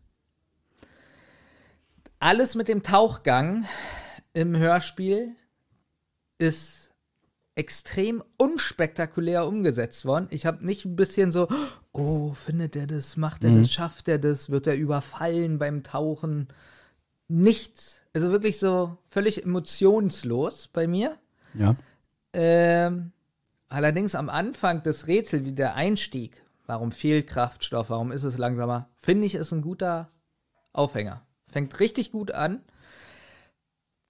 Alles 2.19 2.56
mit 2.56 2.67
dem 2.67 2.83
Tauchgang 2.83 3.65
im 4.33 4.56
Hörspiel 4.56 5.35
ist 6.38 6.84
extrem 7.56 8.22
unspektakulär 8.38 9.48
umgesetzt 9.48 10.06
worden. 10.06 10.27
Ich 10.30 10.45
habe 10.45 10.66
nicht 10.66 10.85
ein 10.85 10.95
bisschen 10.95 11.32
so, 11.32 11.48
oh, 11.93 12.34
findet 12.34 12.75
er 12.75 12.85
das, 12.88 13.16
macht 13.17 13.43
er 13.43 13.51
Mhm. 13.51 13.61
das, 13.61 13.72
schafft 13.72 14.08
er 14.09 14.19
das, 14.19 14.50
wird 14.50 14.67
er 14.67 14.75
überfallen 14.75 15.58
beim 15.58 15.82
Tauchen? 15.84 16.50
Nichts. 17.27 18.01
Also 18.14 18.30
wirklich 18.32 18.59
so 18.59 18.98
völlig 19.08 19.43
emotionslos 19.43 20.67
bei 20.67 20.88
mir. 20.88 21.17
Ja. 21.53 21.75
Ähm, 22.34 23.11
allerdings 23.69 24.16
am 24.16 24.30
Anfang 24.30 24.84
des 24.84 25.08
Rätsels, 25.08 25.45
wie 25.45 25.53
der 25.53 25.75
Einstieg, 25.75 26.43
warum 26.66 26.92
fehlt 26.92 27.27
Kraftstoff, 27.27 27.90
warum 27.90 28.11
ist 28.11 28.24
es 28.24 28.38
langsamer, 28.38 28.90
finde 28.98 29.25
ich, 29.27 29.35
ist 29.35 29.51
ein 29.53 29.61
guter 29.61 30.09
Aufhänger. 30.74 31.22
Fängt 31.48 31.80
richtig 31.80 32.11
gut 32.11 32.32
an. 32.32 32.61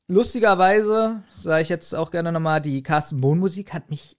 Lustigerweise, 0.07 1.23
sage 1.33 1.63
ich 1.63 1.69
jetzt 1.69 1.95
auch 1.95 2.11
gerne 2.11 2.31
nochmal, 2.31 2.61
die 2.61 2.83
Carsten 2.83 3.21
Bohn 3.21 3.39
Musik 3.39 3.73
hat 3.73 3.89
mich 3.89 4.17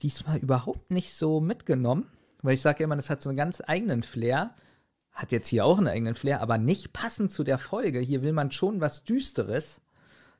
diesmal 0.00 0.38
überhaupt 0.38 0.90
nicht 0.90 1.14
so 1.14 1.40
mitgenommen, 1.40 2.08
weil 2.42 2.54
ich 2.54 2.62
sage 2.62 2.80
ja 2.80 2.84
immer, 2.84 2.96
das 2.96 3.10
hat 3.10 3.22
so 3.22 3.30
einen 3.30 3.36
ganz 3.36 3.60
eigenen 3.66 4.02
Flair. 4.04 4.54
hat 5.16 5.32
jetzt 5.32 5.48
hier 5.48 5.64
auch 5.64 5.78
einen 5.78 5.88
eigenen 5.88 6.14
Flair, 6.14 6.42
aber 6.42 6.58
nicht 6.58 6.92
passend 6.92 7.32
zu 7.32 7.42
der 7.42 7.58
Folge. 7.58 8.00
Hier 8.00 8.22
will 8.22 8.32
man 8.32 8.50
schon 8.50 8.80
was 8.82 9.02
Düsteres. 9.02 9.80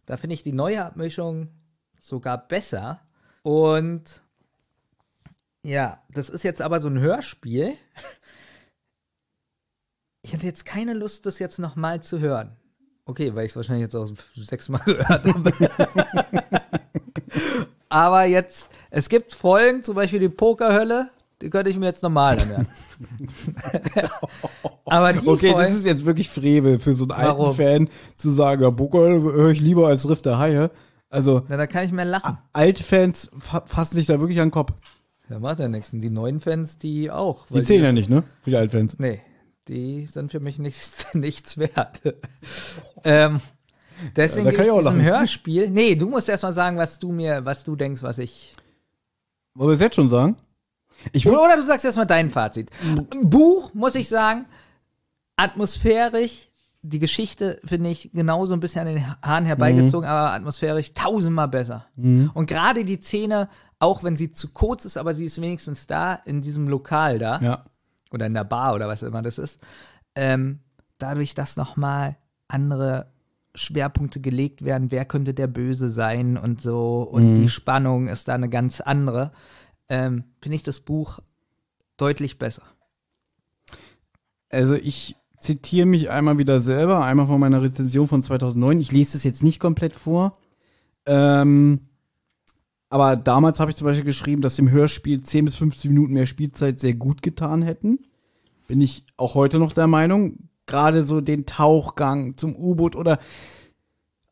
Da 0.04 0.18
finde 0.18 0.34
ich 0.34 0.42
die 0.42 0.52
neue 0.52 0.84
Abmischung 0.84 1.48
sogar 1.98 2.46
besser. 2.46 3.00
Und 3.42 4.22
ja, 5.64 6.02
das 6.10 6.28
ist 6.28 6.42
jetzt 6.42 6.60
aber 6.60 6.78
so 6.78 6.88
ein 6.88 7.00
Hörspiel. 7.00 7.72
Ich 10.20 10.34
hatte 10.34 10.46
jetzt 10.46 10.66
keine 10.66 10.92
Lust, 10.92 11.24
das 11.24 11.38
jetzt 11.38 11.58
nochmal 11.58 12.02
zu 12.02 12.18
hören. 12.18 12.56
Okay, 13.06 13.32
weil 13.34 13.44
ich 13.46 13.52
es 13.52 13.56
wahrscheinlich 13.56 13.82
jetzt 13.84 13.94
auch 13.94 14.08
sechsmal 14.36 14.80
gehört 14.84 15.08
habe. 15.26 15.52
aber 17.88 18.24
jetzt, 18.24 18.70
es 18.90 19.08
gibt 19.08 19.34
Folgen, 19.34 19.82
zum 19.82 19.94
Beispiel 19.94 20.18
die 20.20 20.28
Pokerhölle, 20.28 21.10
die 21.40 21.50
könnte 21.50 21.70
ich 21.70 21.78
mir 21.78 21.86
jetzt 21.86 22.02
normal 22.02 22.38
anhören. 22.40 22.66
aber 24.86 25.12
die 25.12 25.26
Okay, 25.26 25.52
Folgen, 25.52 25.68
das 25.68 25.76
ist 25.78 25.86
jetzt 25.86 26.04
wirklich 26.06 26.28
Frevel 26.28 26.78
für 26.78 26.94
so 26.94 27.04
einen 27.04 27.12
alten 27.12 27.38
Warum? 27.38 27.54
Fan 27.54 27.88
zu 28.14 28.30
sagen, 28.30 28.62
ja, 28.62 28.70
Poker 28.70 29.00
höre 29.00 29.50
ich 29.50 29.60
lieber 29.60 29.86
als 29.88 30.08
Riff 30.08 30.22
der 30.22 30.38
Haie. 30.38 30.70
Also, 31.08 31.42
na, 31.48 31.56
da 31.56 31.66
kann 31.66 31.84
ich 31.84 31.92
mehr 31.92 32.04
lachen. 32.04 32.38
alte 32.52 32.82
Fans 32.82 33.30
fa 33.38 33.62
fassen 33.64 33.94
sich 33.94 34.06
da 34.06 34.18
wirklich 34.18 34.40
an 34.40 34.48
den 34.48 34.52
Kopf. 34.52 34.72
Da 35.28 35.38
macht 35.38 35.58
ja 35.60 35.68
nichts. 35.68 35.92
Und 35.92 36.00
die 36.00 36.10
neuen 36.10 36.40
Fans, 36.40 36.78
die 36.78 37.10
auch. 37.10 37.46
Die 37.46 37.62
zählen 37.62 37.84
ja 37.84 37.92
nicht, 37.92 38.08
ne? 38.10 38.22
Für 38.42 38.50
die 38.50 38.56
Altfans. 38.56 38.96
Nee, 38.98 39.20
die 39.68 40.06
sind 40.06 40.30
für 40.30 40.40
mich 40.40 40.58
nichts, 40.58 41.08
nichts 41.14 41.58
wert. 41.58 42.02
ähm, 43.04 43.40
deswegen 44.14 44.46
Da 44.46 44.50
gehe 44.52 44.62
ich 44.62 44.68
ich 44.68 44.74
diesem. 44.76 45.02
Hörspiel. 45.02 45.70
Nee, 45.70 45.94
du 45.96 46.08
musst 46.08 46.28
erst 46.28 46.44
mal 46.44 46.52
sagen, 46.52 46.76
was 46.76 46.98
du 46.98 47.12
mir, 47.12 47.44
was 47.44 47.64
du 47.64 47.76
denkst, 47.76 48.02
was 48.02 48.18
ich. 48.18 48.52
Wollen 49.54 49.70
wir 49.70 49.74
es 49.74 49.80
jetzt 49.80 49.96
schon 49.96 50.08
sagen? 50.08 50.36
Ich 51.12 51.26
Oder, 51.26 51.42
oder 51.42 51.56
du 51.56 51.62
sagst 51.62 51.84
erst 51.84 51.98
mal 51.98 52.04
dein 52.04 52.30
Fazit. 52.30 52.70
Ein 53.10 53.28
Buch, 53.28 53.74
muss 53.74 53.94
ich 53.94 54.08
sagen, 54.08 54.46
atmosphärisch. 55.36 56.48
Die 56.82 57.00
Geschichte 57.00 57.60
finde 57.64 57.90
ich 57.90 58.12
genauso 58.12 58.54
ein 58.54 58.60
bisschen 58.60 58.82
an 58.86 58.94
den 58.94 59.20
Haaren 59.20 59.44
herbeigezogen, 59.44 60.08
aber 60.08 60.32
atmosphärisch 60.32 60.94
tausendmal 60.94 61.48
besser. 61.48 61.86
Und 61.96 62.46
gerade 62.46 62.84
die 62.84 63.00
Szene, 63.00 63.48
auch 63.80 64.04
wenn 64.04 64.16
sie 64.16 64.30
zu 64.30 64.52
kurz 64.52 64.84
ist, 64.84 64.96
aber 64.96 65.12
sie 65.12 65.24
ist 65.24 65.40
wenigstens 65.40 65.88
da 65.88 66.14
in 66.14 66.42
diesem 66.42 66.68
Lokal 66.68 67.18
da. 67.18 67.40
Ja. 67.40 67.64
Oder 68.10 68.26
in 68.26 68.34
der 68.34 68.44
Bar 68.44 68.74
oder 68.74 68.88
was 68.88 69.02
immer 69.02 69.22
das 69.22 69.38
ist, 69.38 69.60
ähm, 70.14 70.60
dadurch, 70.98 71.34
dass 71.34 71.56
nochmal 71.56 72.16
andere 72.48 73.12
Schwerpunkte 73.54 74.20
gelegt 74.20 74.64
werden, 74.64 74.90
wer 74.90 75.04
könnte 75.04 75.34
der 75.34 75.46
Böse 75.46 75.88
sein 75.88 76.36
und 76.36 76.60
so, 76.60 77.02
und 77.02 77.34
die 77.34 77.48
Spannung 77.48 78.06
ist 78.06 78.28
da 78.28 78.34
eine 78.34 78.48
ganz 78.48 78.80
andere, 78.80 79.32
ähm, 79.88 80.24
finde 80.40 80.56
ich 80.56 80.62
das 80.62 80.80
Buch 80.80 81.20
deutlich 81.96 82.38
besser. 82.38 82.62
Also 84.50 84.74
ich 84.74 85.16
zitiere 85.38 85.86
mich 85.86 86.10
einmal 86.10 86.38
wieder 86.38 86.60
selber, 86.60 87.04
einmal 87.04 87.26
von 87.26 87.40
meiner 87.40 87.62
Rezension 87.62 88.08
von 88.08 88.22
2009. 88.22 88.80
Ich 88.80 88.92
lese 88.92 89.14
das 89.14 89.24
jetzt 89.24 89.42
nicht 89.42 89.60
komplett 89.60 89.94
vor. 89.94 90.38
Ähm, 91.06 91.85
aber 92.88 93.16
damals 93.16 93.60
habe 93.60 93.70
ich 93.70 93.76
zum 93.76 93.86
Beispiel 93.86 94.04
geschrieben, 94.04 94.42
dass 94.42 94.56
dem 94.56 94.70
Hörspiel 94.70 95.20
10 95.22 95.44
bis 95.44 95.56
15 95.56 95.92
Minuten 95.92 96.12
mehr 96.12 96.26
Spielzeit 96.26 96.78
sehr 96.78 96.94
gut 96.94 97.22
getan 97.22 97.62
hätten. 97.62 97.98
Bin 98.68 98.80
ich 98.80 99.04
auch 99.16 99.34
heute 99.34 99.58
noch 99.58 99.72
der 99.72 99.86
Meinung. 99.86 100.48
Gerade 100.66 101.04
so 101.04 101.20
den 101.20 101.46
Tauchgang 101.46 102.36
zum 102.36 102.54
U-Boot 102.56 102.96
oder 102.96 103.18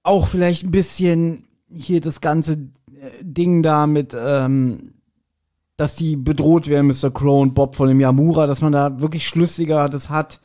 auch 0.02 0.26
vielleicht 0.26 0.64
ein 0.64 0.70
bisschen 0.70 1.44
hier 1.70 2.00
das 2.00 2.20
ganze 2.20 2.52
äh, 2.52 3.10
Ding 3.22 3.62
da 3.62 3.86
mit, 3.86 4.16
ähm, 4.18 4.94
dass 5.76 5.96
die 5.96 6.16
bedroht 6.16 6.68
werden, 6.68 6.86
Mr. 6.86 7.10
Crow 7.10 7.42
und 7.42 7.54
Bob 7.54 7.74
von 7.74 7.88
dem 7.88 8.00
Yamura, 8.00 8.46
dass 8.46 8.62
man 8.62 8.72
da 8.72 9.00
wirklich 9.00 9.26
schlüssiger 9.26 9.88
das 9.88 10.10
hat. 10.10 10.40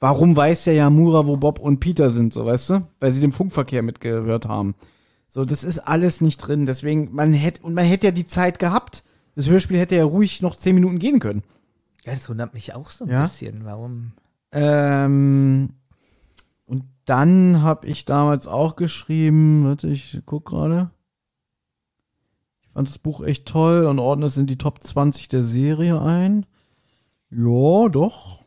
Warum 0.00 0.36
weiß 0.36 0.64
der 0.64 0.74
Yamura, 0.74 1.26
wo 1.26 1.36
Bob 1.36 1.58
und 1.58 1.80
Peter 1.80 2.10
sind, 2.10 2.34
so 2.34 2.44
weißt 2.44 2.70
du? 2.70 2.86
Weil 3.00 3.12
sie 3.12 3.22
den 3.22 3.32
Funkverkehr 3.32 3.82
mitgehört 3.82 4.46
haben. 4.46 4.74
So, 5.34 5.44
das 5.44 5.64
ist 5.64 5.80
alles 5.80 6.20
nicht 6.20 6.36
drin. 6.38 6.64
Deswegen, 6.64 7.12
man 7.12 7.32
hätte, 7.32 7.60
und 7.64 7.74
man 7.74 7.84
hätte 7.84 8.06
ja 8.06 8.10
die 8.12 8.24
Zeit 8.24 8.60
gehabt. 8.60 9.02
Das 9.34 9.48
Hörspiel 9.50 9.80
hätte 9.80 9.96
ja 9.96 10.04
ruhig 10.04 10.40
noch 10.42 10.54
10 10.54 10.76
Minuten 10.76 11.00
gehen 11.00 11.18
können. 11.18 11.42
Ja, 12.04 12.12
das 12.12 12.28
wundert 12.28 12.54
mich 12.54 12.72
auch 12.72 12.88
so 12.88 13.04
ein 13.04 13.10
Ja? 13.10 13.22
bisschen. 13.22 13.64
Warum? 13.64 14.12
Ähm, 14.52 15.70
und 16.66 16.84
dann 17.04 17.62
habe 17.62 17.88
ich 17.88 18.04
damals 18.04 18.46
auch 18.46 18.76
geschrieben, 18.76 19.64
warte, 19.64 19.88
ich 19.88 20.20
guck 20.24 20.44
gerade. 20.46 20.92
Ich 22.62 22.68
fand 22.68 22.86
das 22.86 22.98
Buch 22.98 23.20
echt 23.24 23.46
toll 23.46 23.86
und 23.86 23.98
ordne 23.98 24.26
es 24.26 24.36
in 24.36 24.46
die 24.46 24.56
Top 24.56 24.80
20 24.84 25.26
der 25.26 25.42
Serie 25.42 26.00
ein. 26.00 26.46
Ja, 27.30 27.88
doch, 27.88 28.43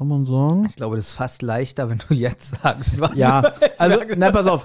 kann 0.00 0.08
man 0.08 0.24
sagen. 0.24 0.64
Ich 0.66 0.76
glaube, 0.76 0.96
das 0.96 1.08
ist 1.08 1.12
fast 1.12 1.42
leichter, 1.42 1.90
wenn 1.90 2.00
du 2.08 2.14
jetzt 2.14 2.62
sagst, 2.62 3.00
was 3.00 3.18
Ja, 3.18 3.52
also, 3.78 3.98
na, 4.16 4.30
pass 4.30 4.46
auf. 4.46 4.64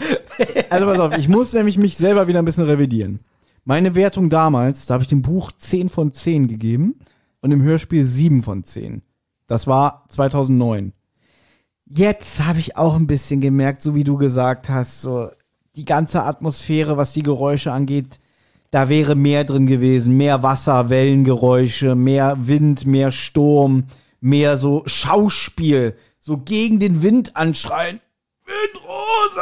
Also, 0.70 0.86
pass 0.86 1.00
auf, 1.00 1.18
ich 1.18 1.28
muss 1.28 1.52
nämlich 1.52 1.78
mich 1.78 1.98
selber 1.98 2.30
wieder 2.30 2.40
ein 2.40 2.46
bisschen 2.46 2.64
revidieren. 2.64 3.20
Meine 3.66 3.96
Wertung 3.96 4.30
damals, 4.30 4.86
da 4.86 4.94
habe 4.94 5.04
ich 5.04 5.10
dem 5.10 5.22
Buch 5.22 5.52
10 5.52 5.90
von 5.90 6.14
10 6.14 6.48
gegeben 6.48 7.02
und 7.42 7.50
dem 7.50 7.62
Hörspiel 7.62 8.06
7 8.06 8.44
von 8.44 8.64
10. 8.64 9.02
Das 9.46 9.68
war 9.68 10.06
2009. 10.08 10.94
Jetzt 11.86 12.42
habe 12.46 12.60
ich 12.60 12.78
auch 12.78 12.96
ein 12.96 13.06
bisschen 13.06 13.42
gemerkt, 13.42 13.82
so 13.82 13.94
wie 13.94 14.06
du 14.06 14.16
gesagt 14.16 14.70
hast, 14.70 15.02
so 15.02 15.32
die 15.76 15.84
ganze 15.84 16.24
Atmosphäre, 16.24 16.96
was 16.96 17.12
die 17.12 17.24
Geräusche 17.24 17.74
angeht, 17.74 18.22
da 18.72 18.88
wäre 18.88 19.16
mehr 19.16 19.44
drin 19.44 19.68
gewesen, 19.68 20.16
mehr 20.16 20.44
Wasser, 20.44 20.90
Wellengeräusche, 20.90 21.94
mehr 21.96 22.38
Wind, 22.40 22.86
mehr 22.86 23.12
Sturm, 23.12 23.88
mehr 24.26 24.58
so 24.58 24.84
Schauspiel, 24.88 25.96
so 26.20 26.38
gegen 26.40 26.80
den 26.80 27.04
Wind 27.04 27.36
anschreien. 27.36 28.00
Windrose, 28.46 29.40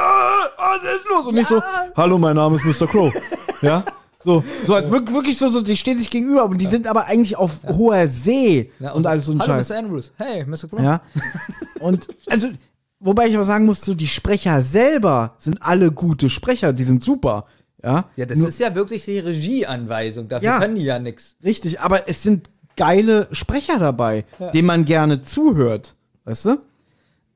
was 0.58 0.84
ist 0.84 1.06
los? 1.10 1.26
Und 1.28 1.36
nicht 1.36 1.48
so, 1.48 1.62
hallo, 1.96 2.18
mein 2.18 2.36
Name 2.36 2.58
ist 2.58 2.66
Mr. 2.82 2.88
Crow. 2.88 3.14
ja, 3.62 3.84
so, 4.24 4.44
so 4.66 4.76
als 4.76 4.90
wirk- 4.90 5.12
wirklich 5.14 5.38
so, 5.38 5.50
so, 5.50 5.62
die 5.62 5.76
stehen 5.78 5.98
sich 5.98 6.10
gegenüber, 6.10 6.46
und 6.46 6.58
die 6.58 6.66
sind 6.68 6.88
aber 6.88 7.06
eigentlich 7.06 7.36
auf 7.38 7.64
hoher 7.64 8.08
See 8.08 8.72
Ja, 8.80 8.92
und 8.94 9.06
alles 9.06 9.26
so 9.26 9.32
ein 9.32 9.40
Hallo, 9.40 9.54
Scheiß. 9.54 9.70
Mr. 9.70 9.78
Andrews. 9.78 10.12
Hey, 10.18 10.46
Mr. 10.46 10.68
Crow. 10.70 10.80
Ja. 10.82 11.02
Und 11.80 12.08
also, 12.30 12.48
wobei 13.00 13.28
ich 13.28 13.36
aber 13.36 13.44
sagen 13.44 13.66
muss, 13.66 13.82
so 13.82 13.94
die 13.94 14.08
Sprecher 14.08 14.64
selber 14.64 15.36
sind 15.38 15.62
alle 15.62 15.92
gute 15.92 16.30
Sprecher, 16.30 16.72
die 16.72 16.84
sind 16.84 17.04
super. 17.04 17.46
Ja, 17.84 18.06
Ja, 18.16 18.26
das 18.26 18.38
Nur- 18.38 18.48
ist 18.48 18.60
ja 18.60 18.74
wirklich 18.74 19.04
die 19.04 19.20
Regieanweisung. 19.20 20.30
Dafür 20.30 20.48
Ja. 20.48 20.60
können 20.60 20.76
die 20.76 20.84
ja 20.84 20.98
nix. 21.00 21.36
richtig, 21.44 21.82
aber 21.82 22.08
es 22.08 22.24
sind 22.24 22.50
geile 22.76 23.28
Sprecher 23.32 23.80
dabei, 23.80 24.26
denen 24.54 24.68
man 24.68 24.86
gerne 24.86 25.22
zuhört. 25.22 25.96
Weißt 26.26 26.46
du? 26.46 26.58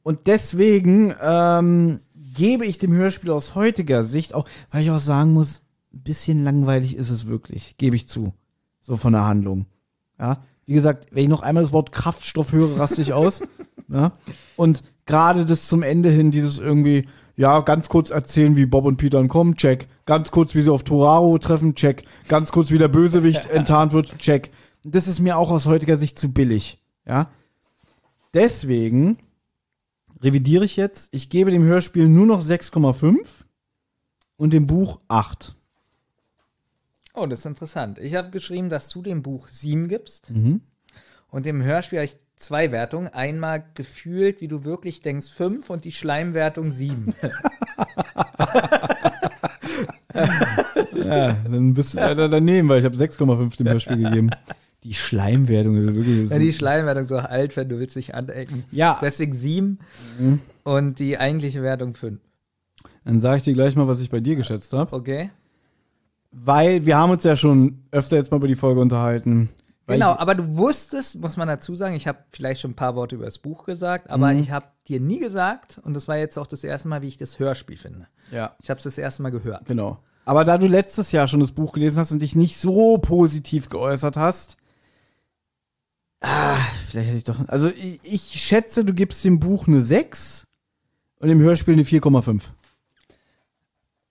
Und 0.04 0.28
deswegen 0.28 1.14
ähm, 1.22 2.00
gebe 2.36 2.66
ich 2.66 2.78
dem 2.78 2.94
Hörspiel 2.94 3.32
aus 3.32 3.56
heutiger 3.56 4.06
Sicht 4.06 4.34
auch, 4.34 4.48
weil 4.72 4.84
ich 4.84 4.92
auch 4.92 5.00
sagen 5.00 5.34
muss, 5.34 5.62
ein 5.94 6.02
bisschen 6.04 6.44
langweilig 6.44 6.96
ist 6.96 7.10
es 7.10 7.28
wirklich, 7.28 7.76
gebe 7.78 7.96
ich 7.96 8.08
zu. 8.08 8.34
So 8.80 8.96
von 8.96 9.14
der 9.14 9.26
Handlung. 9.26 9.66
Ja, 10.20 10.42
wie 10.66 10.74
gesagt, 10.74 11.08
wenn 11.12 11.24
ich 11.24 11.30
noch 11.30 11.42
einmal 11.42 11.64
das 11.64 11.74
Wort 11.74 11.92
Kraftstoff 11.92 12.52
höre, 12.52 12.80
raste 12.80 13.02
ich 13.02 13.14
aus. 13.14 13.42
ja? 13.90 14.14
Und 14.56 14.84
gerade 15.06 15.46
das 15.46 15.68
zum 15.68 15.84
Ende 15.84 16.10
hin, 16.10 16.32
dieses 16.32 16.60
irgendwie, 16.60 17.08
ja, 17.36 17.60
ganz 17.62 17.90
kurz 17.90 18.10
erzählen, 18.10 18.56
wie 18.56 18.66
Bob 18.66 18.86
und 18.86 18.98
Peter 18.98 19.26
kommen, 19.28 19.56
check. 19.56 19.88
Ganz 20.06 20.32
kurz, 20.32 20.56
wie 20.56 20.62
sie 20.62 20.72
auf 20.72 20.84
Toraro 20.84 21.38
treffen, 21.38 21.76
check. 21.76 22.04
Ganz 22.28 22.52
kurz, 22.52 22.72
wie 22.72 22.78
der 22.78 22.88
Bösewicht 22.88 23.46
enttarnt 23.50 23.94
wird, 23.94 24.18
check. 24.18 24.52
Das 24.90 25.08
ist 25.08 25.20
mir 25.20 25.38
auch 25.38 25.52
aus 25.52 25.66
heutiger 25.66 25.98
Sicht 25.98 26.18
zu 26.18 26.32
billig. 26.32 26.82
Ja. 27.06 27.30
Deswegen 28.34 29.18
revidiere 30.22 30.66
ich 30.66 30.78
jetzt. 30.78 31.10
Ich 31.12 31.30
gebe 31.30 31.52
dem 31.52 31.64
Hörspiel 31.64 32.08
nur 32.08 32.26
noch 32.26 32.42
6,5 32.42 33.18
und 34.38 34.54
dem 34.54 34.66
Buch 34.66 35.00
8. 35.10 35.56
Oh, 37.14 37.26
das 37.26 37.40
ist 37.40 37.46
interessant. 37.46 38.00
Ich 38.00 38.16
habe 38.16 38.30
geschrieben, 38.30 38.70
dass 38.70 38.90
du 38.90 39.02
dem 39.02 39.24
Buch 39.24 39.48
7 39.50 39.88
gibst. 39.88 40.32
Mhm. 40.32 40.62
Und 41.30 41.46
dem 41.46 41.62
Hörspiel 41.62 42.00
habe 42.00 42.06
ich 42.06 42.18
zwei 42.36 42.72
Wertungen. 42.72 43.10
Einmal 43.10 43.66
gefühlt, 43.74 44.40
wie 44.40 44.48
du 44.48 44.64
wirklich 44.64 45.02
denkst, 45.02 45.30
5 45.32 45.70
und 45.70 45.84
die 45.84 45.92
Schleimwertung 45.92 46.72
7. 46.72 47.14
Ja, 51.08 51.34
dann 51.34 51.74
bist 51.74 51.94
du 51.94 52.00
leider 52.00 52.28
daneben, 52.28 52.68
weil 52.70 52.80
ich 52.80 52.86
habe 52.86 52.96
6,5 52.96 53.58
dem 53.58 53.70
Hörspiel 53.70 53.98
gegeben. 53.98 54.30
Die 54.88 54.94
Schleimwertung 54.94 55.76
ist 55.76 55.94
wirklich. 55.96 56.30
ja, 56.30 56.40
die 56.40 56.54
Schleimwertung 56.54 57.06
so 57.06 57.18
alt, 57.18 57.58
wenn 57.58 57.68
du 57.68 57.78
willst 57.78 57.98
dich 57.98 58.16
anecken. 58.16 58.64
Ja. 58.72 58.98
Deswegen 59.02 59.34
7 59.34 59.80
Mhm. 60.18 60.40
und 60.64 61.00
die 61.00 61.18
eigentliche 61.18 61.62
Wertung 61.62 61.94
5. 61.94 62.20
Dann 63.04 63.20
sage 63.20 63.38
ich 63.38 63.44
dir 63.44 63.54
gleich 63.54 63.76
mal, 63.76 63.88
was 63.88 64.00
ich 64.00 64.10
bei 64.10 64.22
dir 64.22 64.38
geschätzt 64.38 64.72
habe. 64.72 64.96
Okay? 64.96 65.30
Weil 66.32 66.86
wir 66.86 66.98
haben 66.98 67.12
uns 67.12 67.24
ja 67.24 67.36
schon 67.36 67.80
öfter 67.92 68.16
jetzt 68.16 68.32
mal 68.32 68.38
über 68.38 68.48
die 68.48 68.56
Folge 68.56 68.80
unterhalten. 68.80 69.50
Genau, 69.88 70.16
aber 70.18 70.36
du 70.36 70.58
wusstest, 70.58 71.20
muss 71.20 71.38
man 71.38 71.48
dazu 71.48 71.76
sagen, 71.76 71.96
ich 71.96 72.08
habe 72.08 72.20
vielleicht 72.32 72.60
schon 72.62 72.72
ein 72.72 72.76
paar 72.76 72.96
Worte 72.96 73.16
über 73.16 73.26
das 73.26 73.38
Buch 73.40 73.64
gesagt, 73.66 74.10
aber 74.10 74.34
Mhm. 74.34 74.40
ich 74.40 74.52
habe 74.52 74.66
dir 74.88 75.00
nie 75.00 75.20
gesagt, 75.20 75.80
und 75.84 75.94
das 75.94 76.08
war 76.10 76.18
jetzt 76.18 76.38
auch 76.38 76.48
das 76.48 76.64
erste 76.66 76.88
Mal, 76.90 77.02
wie 77.02 77.08
ich 77.08 77.18
das 77.18 77.40
Hörspiel 77.40 77.78
finde. 77.78 78.08
ja, 78.32 78.56
Ich 78.62 78.70
habe 78.70 78.78
es 78.80 78.84
das 78.86 78.98
erste 78.98 79.22
Mal 79.24 79.30
gehört. 79.32 79.66
genau. 79.66 80.00
Aber 80.26 80.44
da 80.44 80.58
du 80.58 80.68
letztes 80.68 81.14
Jahr 81.14 81.30
schon 81.30 81.40
das 81.40 81.54
Buch 81.54 81.72
gelesen 81.72 82.00
hast 82.00 82.12
und 82.12 82.22
dich 82.22 82.36
nicht 82.36 82.58
so 82.58 82.98
positiv 82.98 83.70
geäußert 83.70 84.18
hast, 84.18 84.57
Vielleicht 86.20 87.10
hätte 87.10 87.18
ich 87.18 87.24
doch. 87.24 87.48
Also 87.48 87.68
ich, 87.70 88.00
ich 88.04 88.22
schätze, 88.42 88.84
du 88.84 88.94
gibst 88.94 89.24
dem 89.24 89.40
Buch 89.40 89.68
eine 89.68 89.82
6 89.82 90.48
und 91.20 91.28
dem 91.28 91.40
Hörspiel 91.40 91.74
eine 91.74 91.84
4,5. 91.84 92.42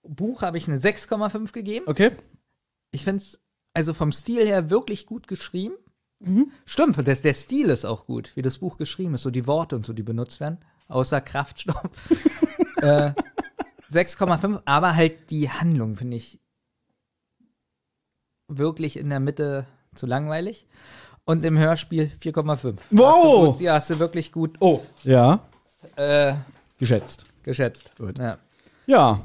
Buch 0.03 0.41
habe 0.41 0.57
ich 0.57 0.67
eine 0.67 0.77
6,5 0.77 1.51
gegeben. 1.51 1.85
Okay. 1.87 2.11
Ich 2.91 3.03
finde 3.03 3.23
es 3.23 3.39
also 3.73 3.93
vom 3.93 4.11
Stil 4.11 4.47
her 4.47 4.69
wirklich 4.69 5.05
gut 5.05 5.27
geschrieben. 5.27 5.75
Mhm. 6.19 6.51
Stimmt, 6.65 7.07
das, 7.07 7.21
der 7.21 7.35
Stil 7.35 7.69
ist 7.69 7.85
auch 7.85 8.07
gut, 8.07 8.31
wie 8.35 8.41
das 8.41 8.57
Buch 8.57 8.77
geschrieben 8.77 9.13
ist, 9.13 9.21
so 9.21 9.29
die 9.29 9.45
Worte 9.45 9.75
und 9.75 9.85
so, 9.85 9.93
die 9.93 10.03
benutzt 10.03 10.39
werden, 10.39 10.57
außer 10.87 11.21
Kraftstoff. 11.21 12.09
äh, 12.77 13.11
6,5, 13.91 14.61
aber 14.65 14.95
halt 14.95 15.29
die 15.29 15.51
Handlung 15.51 15.95
finde 15.95 16.17
ich 16.17 16.39
wirklich 18.47 18.97
in 18.97 19.09
der 19.09 19.19
Mitte 19.19 19.67
zu 19.93 20.07
langweilig. 20.07 20.65
Und 21.27 21.43
im 21.43 21.57
Hörspiel 21.57 22.09
4,5. 22.23 22.75
Wow! 22.91 23.47
Hast 23.49 23.53
gut, 23.57 23.61
ja, 23.61 23.73
hast 23.73 23.89
du 23.89 23.99
wirklich 23.99 24.31
gut. 24.31 24.55
Oh, 24.61 24.79
Ja. 25.03 25.39
äh, 25.97 26.33
Geschätzt. 26.79 27.25
geschätzt. 27.43 27.91
Gut. 27.97 28.17
Ja. 28.17 28.37
Ja. 28.85 29.21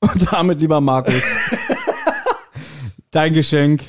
Und 0.00 0.30
damit, 0.32 0.60
lieber 0.60 0.80
Markus, 0.80 1.14
dein 3.10 3.32
Geschenk. 3.32 3.82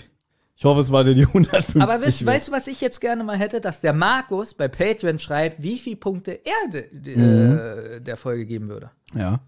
Ich 0.56 0.66
hoffe, 0.66 0.82
es 0.82 0.92
war 0.92 1.04
dir 1.04 1.14
die 1.14 1.26
150. 1.26 1.82
Aber 1.82 2.02
weißt, 2.02 2.26
weißt 2.26 2.48
du, 2.50 2.52
was 2.52 2.68
ich 2.68 2.82
jetzt 2.82 3.00
gerne 3.00 3.24
mal 3.24 3.38
hätte, 3.38 3.62
dass 3.62 3.80
der 3.80 3.94
Markus 3.94 4.54
bei 4.54 4.68
Patreon 4.68 5.18
schreibt, 5.20 5.62
wie 5.62 5.78
viele 5.78 5.96
Punkte 5.96 6.40
er 6.46 6.70
de, 6.72 7.00
de, 7.00 7.16
Mhm. 7.18 7.58
äh, 7.98 8.00
der 8.02 8.18
Folge 8.18 8.46
geben 8.46 8.68
würde. 8.68 8.90
Ja. 9.14 9.40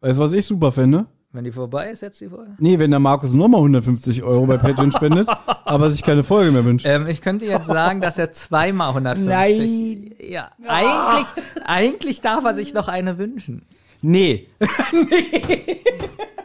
Weißt 0.00 0.18
du, 0.18 0.22
was 0.22 0.32
ich 0.32 0.46
super 0.46 0.72
fände? 0.72 1.06
Wenn 1.30 1.44
die 1.44 1.52
vorbei 1.52 1.90
ist, 1.90 2.00
jetzt 2.00 2.20
die 2.22 2.28
Folge. 2.28 2.52
Nee, 2.58 2.78
wenn 2.78 2.90
der 2.90 3.00
Markus 3.00 3.34
nochmal 3.34 3.60
150 3.60 4.22
Euro 4.22 4.46
bei 4.46 4.56
Patreon 4.56 4.92
spendet, 4.92 5.28
aber 5.64 5.90
sich 5.90 6.02
keine 6.02 6.22
Folge 6.22 6.50
mehr 6.52 6.64
wünscht. 6.64 6.86
Ähm, 6.86 7.06
ich 7.06 7.20
könnte 7.20 7.44
jetzt 7.44 7.66
sagen, 7.66 8.00
dass 8.00 8.16
er 8.16 8.32
zweimal 8.32 8.88
150. 8.88 9.28
Nein. 9.28 10.14
Ja, 10.26 10.50
eigentlich, 10.66 11.26
eigentlich 11.66 12.20
darf 12.22 12.44
er 12.44 12.54
sich 12.54 12.72
noch 12.72 12.88
eine 12.88 13.18
wünschen. 13.18 13.66
Nee. 14.00 14.48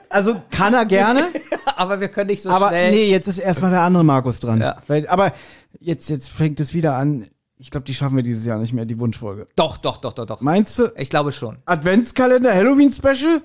Also 0.09 0.35
kann 0.51 0.73
er 0.73 0.85
gerne, 0.85 1.29
Aber 1.75 1.99
wir 1.99 2.07
können 2.09 2.27
nicht 2.29 2.41
so 2.41 2.49
aber 2.49 2.69
schnell. 2.69 2.91
nee, 2.91 3.09
jetzt 3.09 3.27
ist 3.27 3.39
erstmal 3.39 3.71
der 3.71 3.81
andere 3.81 4.03
Markus 4.03 4.39
dran. 4.39 4.59
Ja. 4.61 4.77
Weil, 4.87 5.07
aber 5.07 5.33
jetzt, 5.79 6.09
jetzt 6.09 6.29
fängt 6.29 6.59
es 6.59 6.73
wieder 6.73 6.95
an. 6.95 7.25
Ich 7.57 7.71
glaube, 7.71 7.85
die 7.85 7.93
schaffen 7.93 8.15
wir 8.15 8.23
dieses 8.23 8.45
Jahr 8.45 8.59
nicht 8.59 8.73
mehr, 8.73 8.85
die 8.85 8.99
Wunschfolge. 8.99 9.47
Doch, 9.55 9.77
doch, 9.77 9.97
doch, 9.97 10.13
doch, 10.13 10.25
doch. 10.25 10.41
Meinst 10.41 10.77
du 10.77 10.91
Ich 10.97 11.09
glaube 11.09 11.31
schon. 11.31 11.57
Adventskalender, 11.65 12.53
Halloween-Special? 12.53 13.41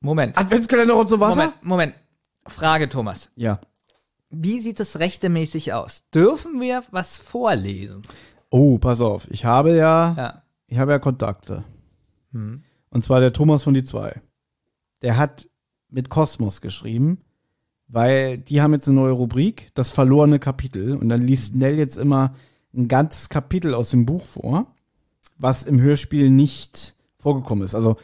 Moment. 0.00 0.36
Adventskalender 0.38 0.96
und 0.96 1.08
so 1.08 1.20
Wasser? 1.20 1.36
Moment, 1.36 1.64
Moment. 1.64 1.94
Frage, 2.46 2.88
Thomas. 2.88 3.30
Ja. 3.36 3.60
Wie 4.30 4.60
sieht 4.60 4.80
es 4.80 4.98
rechtemäßig 4.98 5.72
aus? 5.72 6.04
Dürfen 6.14 6.60
wir 6.60 6.82
was 6.90 7.16
vorlesen? 7.18 8.02
Oh, 8.50 8.78
pass 8.78 9.00
auf. 9.00 9.28
Ich 9.30 9.44
habe 9.44 9.76
ja, 9.76 10.14
Ja. 10.16 10.42
ich 10.66 10.78
habe 10.78 10.92
ja 10.92 10.98
Kontakte. 10.98 11.64
Hm. 12.32 12.62
Und 12.90 13.04
zwar 13.04 13.20
der 13.20 13.32
Thomas 13.32 13.62
von 13.62 13.74
die 13.74 13.84
zwei. 13.84 14.20
Der 15.02 15.16
hat 15.16 15.48
mit 15.90 16.08
Kosmos 16.08 16.60
geschrieben, 16.60 17.18
weil 17.88 18.38
die 18.38 18.62
haben 18.62 18.72
jetzt 18.72 18.88
eine 18.88 18.96
neue 19.00 19.12
Rubrik, 19.12 19.70
das 19.74 19.92
verlorene 19.92 20.38
Kapitel. 20.38 20.96
Und 20.96 21.08
dann 21.08 21.22
liest 21.22 21.54
Nell 21.54 21.78
jetzt 21.78 21.96
immer 21.96 22.34
ein 22.72 22.88
ganzes 22.88 23.28
Kapitel 23.28 23.74
aus 23.74 23.90
dem 23.90 24.06
Buch 24.06 24.24
vor, 24.24 24.66
was 25.38 25.64
im 25.64 25.80
Hörspiel 25.80 26.30
nicht 26.30 26.94
vorgekommen 27.18 27.64
ist. 27.64 27.74
Also, 27.74 27.96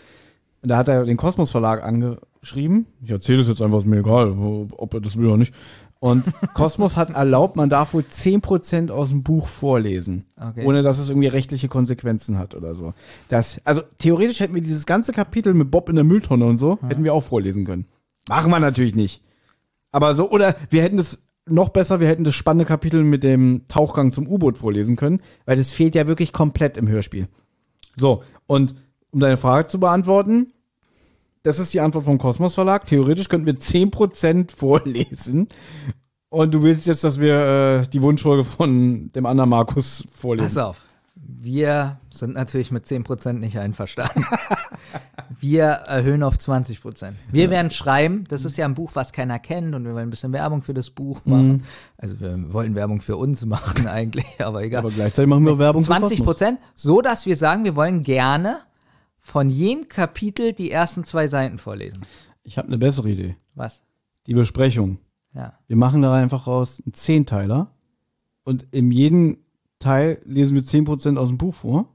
da 0.66 0.78
hat 0.78 0.88
er 0.88 1.04
den 1.04 1.16
Kosmos 1.16 1.50
Verlag 1.50 1.82
angeschrieben. 1.82 2.86
Ich 3.02 3.10
erzähle 3.10 3.40
es 3.40 3.48
jetzt 3.48 3.62
einfach, 3.62 3.78
ist 3.78 3.86
mir 3.86 4.00
egal, 4.00 4.36
ob 4.72 4.94
er 4.94 5.00
das 5.00 5.16
will 5.16 5.26
oder 5.26 5.36
nicht. 5.36 5.54
Und 5.98 6.24
Kosmos 6.54 6.96
hat 6.96 7.10
erlaubt, 7.10 7.56
man 7.56 7.70
darf 7.70 7.94
wohl 7.94 8.02
10% 8.02 8.90
aus 8.90 9.10
dem 9.10 9.22
Buch 9.22 9.46
vorlesen. 9.46 10.26
Okay. 10.36 10.64
Ohne 10.66 10.82
dass 10.82 10.98
es 10.98 11.08
irgendwie 11.08 11.28
rechtliche 11.28 11.68
Konsequenzen 11.68 12.38
hat 12.38 12.54
oder 12.54 12.74
so. 12.74 12.94
Das, 13.28 13.60
also 13.64 13.82
theoretisch 13.98 14.40
hätten 14.40 14.54
wir 14.54 14.62
dieses 14.62 14.86
ganze 14.86 15.12
Kapitel 15.12 15.54
mit 15.54 15.70
Bob 15.70 15.88
in 15.88 15.94
der 15.94 16.04
Mülltonne 16.04 16.44
und 16.44 16.58
so, 16.58 16.78
hätten 16.86 17.04
wir 17.04 17.14
auch 17.14 17.22
vorlesen 17.22 17.64
können. 17.64 17.86
Machen 18.28 18.50
wir 18.50 18.60
natürlich 18.60 18.94
nicht. 18.94 19.22
Aber 19.92 20.14
so, 20.14 20.30
oder 20.30 20.56
wir 20.68 20.82
hätten 20.82 20.98
es 20.98 21.22
noch 21.48 21.68
besser, 21.68 22.00
wir 22.00 22.08
hätten 22.08 22.24
das 22.24 22.34
spannende 22.34 22.64
Kapitel 22.64 23.04
mit 23.04 23.22
dem 23.22 23.62
Tauchgang 23.68 24.10
zum 24.10 24.26
U-Boot 24.26 24.58
vorlesen 24.58 24.96
können, 24.96 25.20
weil 25.44 25.56
das 25.56 25.72
fehlt 25.72 25.94
ja 25.94 26.06
wirklich 26.08 26.32
komplett 26.32 26.76
im 26.76 26.88
Hörspiel. 26.88 27.28
So, 27.94 28.22
und 28.46 28.74
um 29.12 29.20
deine 29.20 29.36
Frage 29.36 29.68
zu 29.68 29.80
beantworten, 29.80 30.52
das 31.46 31.60
ist 31.60 31.72
die 31.72 31.80
Antwort 31.80 32.04
vom 32.04 32.18
Kosmos 32.18 32.54
Verlag. 32.54 32.86
Theoretisch 32.86 33.28
könnten 33.28 33.46
wir 33.46 33.54
10% 33.54 34.50
vorlesen. 34.50 35.48
Und 36.28 36.52
du 36.52 36.64
willst 36.64 36.88
jetzt, 36.88 37.04
dass 37.04 37.20
wir 37.20 37.82
äh, 37.84 37.88
die 37.88 38.02
Wunschfolge 38.02 38.42
von 38.42 39.08
dem 39.14 39.26
anderen 39.26 39.50
Markus 39.50 40.04
vorlesen. 40.12 40.48
Pass 40.48 40.58
auf. 40.58 40.82
Wir 41.14 42.00
sind 42.10 42.34
natürlich 42.34 42.72
mit 42.72 42.84
10% 42.84 43.34
nicht 43.34 43.60
einverstanden. 43.60 44.24
wir 45.40 45.66
erhöhen 45.66 46.24
auf 46.24 46.34
20%. 46.34 47.12
Wir 47.30 47.50
werden 47.50 47.70
schreiben, 47.70 48.24
das 48.28 48.44
ist 48.44 48.56
ja 48.56 48.64
ein 48.64 48.74
Buch, 48.74 48.90
was 48.94 49.12
keiner 49.12 49.38
kennt 49.38 49.72
und 49.76 49.84
wir 49.84 49.94
wollen 49.94 50.08
ein 50.08 50.10
bisschen 50.10 50.32
Werbung 50.32 50.62
für 50.62 50.74
das 50.74 50.90
Buch 50.90 51.20
machen. 51.24 51.62
Also 51.96 52.18
wir 52.18 52.52
wollen 52.52 52.74
Werbung 52.74 53.00
für 53.00 53.16
uns 53.16 53.46
machen 53.46 53.86
eigentlich, 53.86 54.26
aber 54.40 54.62
egal. 54.62 54.80
Aber 54.80 54.90
gleichzeitig 54.90 55.28
machen 55.28 55.44
wir 55.44 55.58
Werbung 55.58 55.82
für 55.82 55.86
20 55.86 56.18
Kosmos. 56.18 56.26
Prozent, 56.26 56.58
so 56.74 57.00
dass 57.00 57.24
wir 57.24 57.36
sagen, 57.36 57.62
wir 57.62 57.76
wollen 57.76 58.02
gerne 58.02 58.58
von 59.26 59.50
jedem 59.50 59.88
Kapitel 59.88 60.52
die 60.52 60.70
ersten 60.70 61.02
zwei 61.02 61.26
Seiten 61.26 61.58
vorlesen. 61.58 62.06
Ich 62.44 62.58
habe 62.58 62.68
eine 62.68 62.78
bessere 62.78 63.10
Idee. 63.10 63.36
Was? 63.56 63.82
Die 64.28 64.34
Besprechung. 64.34 64.98
Ja. 65.34 65.58
Wir 65.66 65.76
machen 65.76 66.00
da 66.00 66.14
einfach 66.14 66.46
raus 66.46 66.80
einen 66.86 66.94
Zehnteiler 66.94 67.72
und 68.44 68.68
in 68.70 68.92
jedem 68.92 69.38
Teil 69.80 70.22
lesen 70.24 70.54
wir 70.54 70.62
10% 70.62 71.18
aus 71.18 71.28
dem 71.28 71.38
Buch 71.38 71.56
vor 71.56 71.78
und 71.80 71.88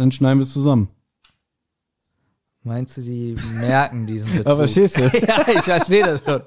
dann 0.00 0.10
schneiden 0.10 0.40
wir 0.40 0.42
es 0.42 0.52
zusammen. 0.52 0.88
Meinst 2.64 2.96
du, 2.96 3.00
sie 3.00 3.36
merken 3.60 4.06
diesen 4.06 4.30
Betrug? 4.32 4.46
Aber 4.46 4.56
verstehst 4.58 4.98
du? 4.98 5.02
ja, 5.26 5.46
ich 5.48 5.62
verstehe 5.62 6.04
das 6.04 6.22
schon. 6.24 6.42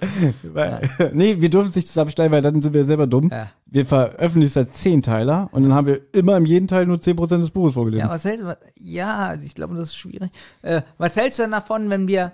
Weil, 0.53 0.89
Nee, 1.13 1.41
wir 1.41 1.49
dürfen 1.49 1.69
es 1.69 1.75
nicht 1.75 1.87
zusammenschneiden, 1.87 2.31
weil 2.31 2.41
dann 2.41 2.61
sind 2.61 2.73
wir 2.73 2.85
selber 2.85 3.07
dumm. 3.07 3.29
Ja. 3.31 3.49
Wir 3.65 3.85
veröffentlichen 3.85 4.47
es 4.51 4.57
als 4.57 4.73
Zehnteiler 4.73 5.49
und 5.51 5.63
dann 5.63 5.73
haben 5.73 5.87
wir 5.87 6.01
immer 6.13 6.37
in 6.37 6.45
jedem 6.45 6.67
Teil 6.67 6.85
nur 6.85 6.97
10% 6.97 7.37
des 7.39 7.49
Buches 7.51 7.73
vorgelesen. 7.75 8.05
Ja, 8.07 8.13
was 8.13 8.25
hältst 8.25 8.43
du? 8.43 8.57
Ja, 8.77 9.35
ich 9.35 9.55
glaube, 9.55 9.75
das 9.75 9.87
ist 9.89 9.95
schwierig. 9.95 10.29
Äh, 10.61 10.81
was 10.97 11.15
hältst 11.15 11.39
du 11.39 11.43
denn 11.43 11.51
davon, 11.51 11.89
wenn 11.89 12.07
wir 12.07 12.33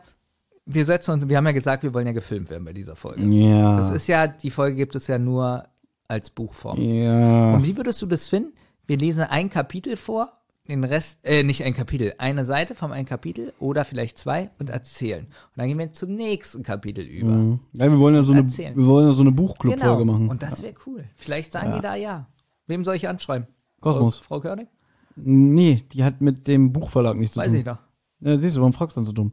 wir 0.69 0.83
setzen 0.85 1.11
uns, 1.11 1.29
wir 1.29 1.37
haben 1.37 1.45
ja 1.45 1.53
gesagt, 1.53 1.83
wir 1.83 1.93
wollen 1.93 2.07
ja 2.07 2.11
gefilmt 2.11 2.49
werden 2.49 2.65
bei 2.65 2.73
dieser 2.73 2.95
Folge. 2.97 3.23
Ja. 3.23 3.77
Das 3.77 3.89
ist 3.89 4.07
ja, 4.07 4.27
die 4.27 4.51
Folge 4.51 4.75
gibt 4.75 4.95
es 4.95 5.07
ja 5.07 5.17
nur 5.17 5.63
als 6.09 6.29
Buchform. 6.29 6.79
ja. 6.81 7.53
Und 7.53 7.65
wie 7.65 7.77
würdest 7.77 8.01
du 8.01 8.05
das 8.05 8.27
finden? 8.27 8.53
Wir 8.85 8.97
lesen 8.97 9.23
ein 9.23 9.49
Kapitel 9.49 9.95
vor, 9.95 10.36
den 10.67 10.83
Rest, 10.83 11.19
äh, 11.23 11.43
nicht 11.43 11.63
ein 11.63 11.73
Kapitel, 11.73 12.13
eine 12.17 12.43
Seite 12.45 12.75
vom 12.75 12.91
ein 12.91 13.05
Kapitel 13.05 13.53
oder 13.59 13.85
vielleicht 13.85 14.17
zwei 14.17 14.51
und 14.59 14.69
erzählen. 14.69 15.25
Und 15.25 15.31
dann 15.57 15.67
gehen 15.67 15.79
wir 15.79 15.93
zum 15.93 16.13
nächsten 16.15 16.63
Kapitel 16.63 17.05
über. 17.05 17.31
Mhm. 17.31 17.59
ja, 17.73 17.85
wir 17.91 17.99
wollen 17.99 18.15
ja 18.15 18.23
so 18.23 18.33
eine, 18.33 18.41
Erzählen. 18.41 18.75
wir 18.75 18.85
wollen 18.85 19.07
ja 19.07 19.13
so 19.13 19.21
eine 19.21 19.31
Buchclub-Folge 19.31 19.99
Genau. 19.99 20.13
machen. 20.13 20.29
Und 20.29 20.43
das 20.43 20.61
wäre 20.61 20.73
cool. 20.85 21.03
Vielleicht 21.15 21.51
sagen 21.51 21.73
die 21.75 21.81
da 21.81 21.95
ja. 21.95 22.27
Wem 22.67 22.83
soll 22.83 22.95
ich 22.95 23.07
anschreiben? 23.07 23.47
Kosmos. 23.79 24.17
Frau, 24.17 24.35
Frau 24.35 24.39
Körnig? 24.41 24.67
Nee, 25.15 25.81
die 25.93 26.03
hat 26.03 26.21
mit 26.21 26.47
dem 26.47 26.73
Buchverlag 26.73 27.15
nichts 27.17 27.33
zu 27.33 27.39
Weiß 27.39 27.47
tun. 27.47 27.55
ich 27.57 27.63
doch. 27.65 27.79
Ja, 28.19 28.37
siehst 28.37 28.55
du, 28.55 28.59
warum 28.61 28.73
fragst 28.73 28.97
du 28.97 29.01
dann 29.01 29.05
so 29.05 29.13
dumm? 29.13 29.31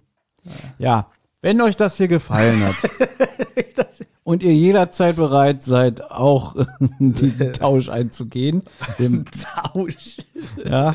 Ja, 0.79 1.11
wenn 1.43 1.61
euch 1.61 1.77
das 1.77 1.97
hier 1.97 2.09
gefallen 2.09 2.63
hat 2.65 2.77
und 4.25 4.43
ihr 4.43 4.55
jederzeit 4.55 5.17
bereit 5.17 5.63
seid, 5.63 6.11
auch 6.11 6.57
diesen 6.99 7.53
Tausch 7.53 7.89
einzugehen, 7.89 8.63
dem 8.99 9.25
Tausch. 9.73 10.19
ja, 10.65 10.95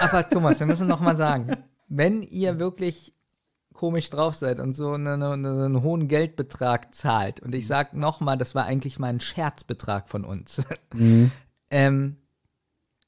Aber 0.00 0.28
Thomas, 0.28 0.60
wir 0.60 0.66
müssen 0.66 0.88
noch 0.88 1.00
mal 1.00 1.16
sagen, 1.16 1.56
wenn 1.88 2.22
ihr 2.22 2.58
wirklich 2.58 3.12
komisch 3.74 4.08
drauf 4.08 4.34
seid 4.34 4.60
und 4.60 4.72
so 4.72 4.92
eine, 4.92 5.14
eine, 5.14 5.32
einen 5.32 5.82
hohen 5.82 6.08
Geldbetrag 6.08 6.94
zahlt, 6.94 7.40
und 7.40 7.54
ich 7.54 7.66
sag 7.66 7.92
noch 7.92 8.20
mal, 8.20 8.36
das 8.36 8.54
war 8.54 8.64
eigentlich 8.64 8.98
mal 8.98 9.08
ein 9.08 9.20
Scherzbetrag 9.20 10.08
von 10.08 10.24
uns, 10.24 10.62
ähm, 11.70 12.16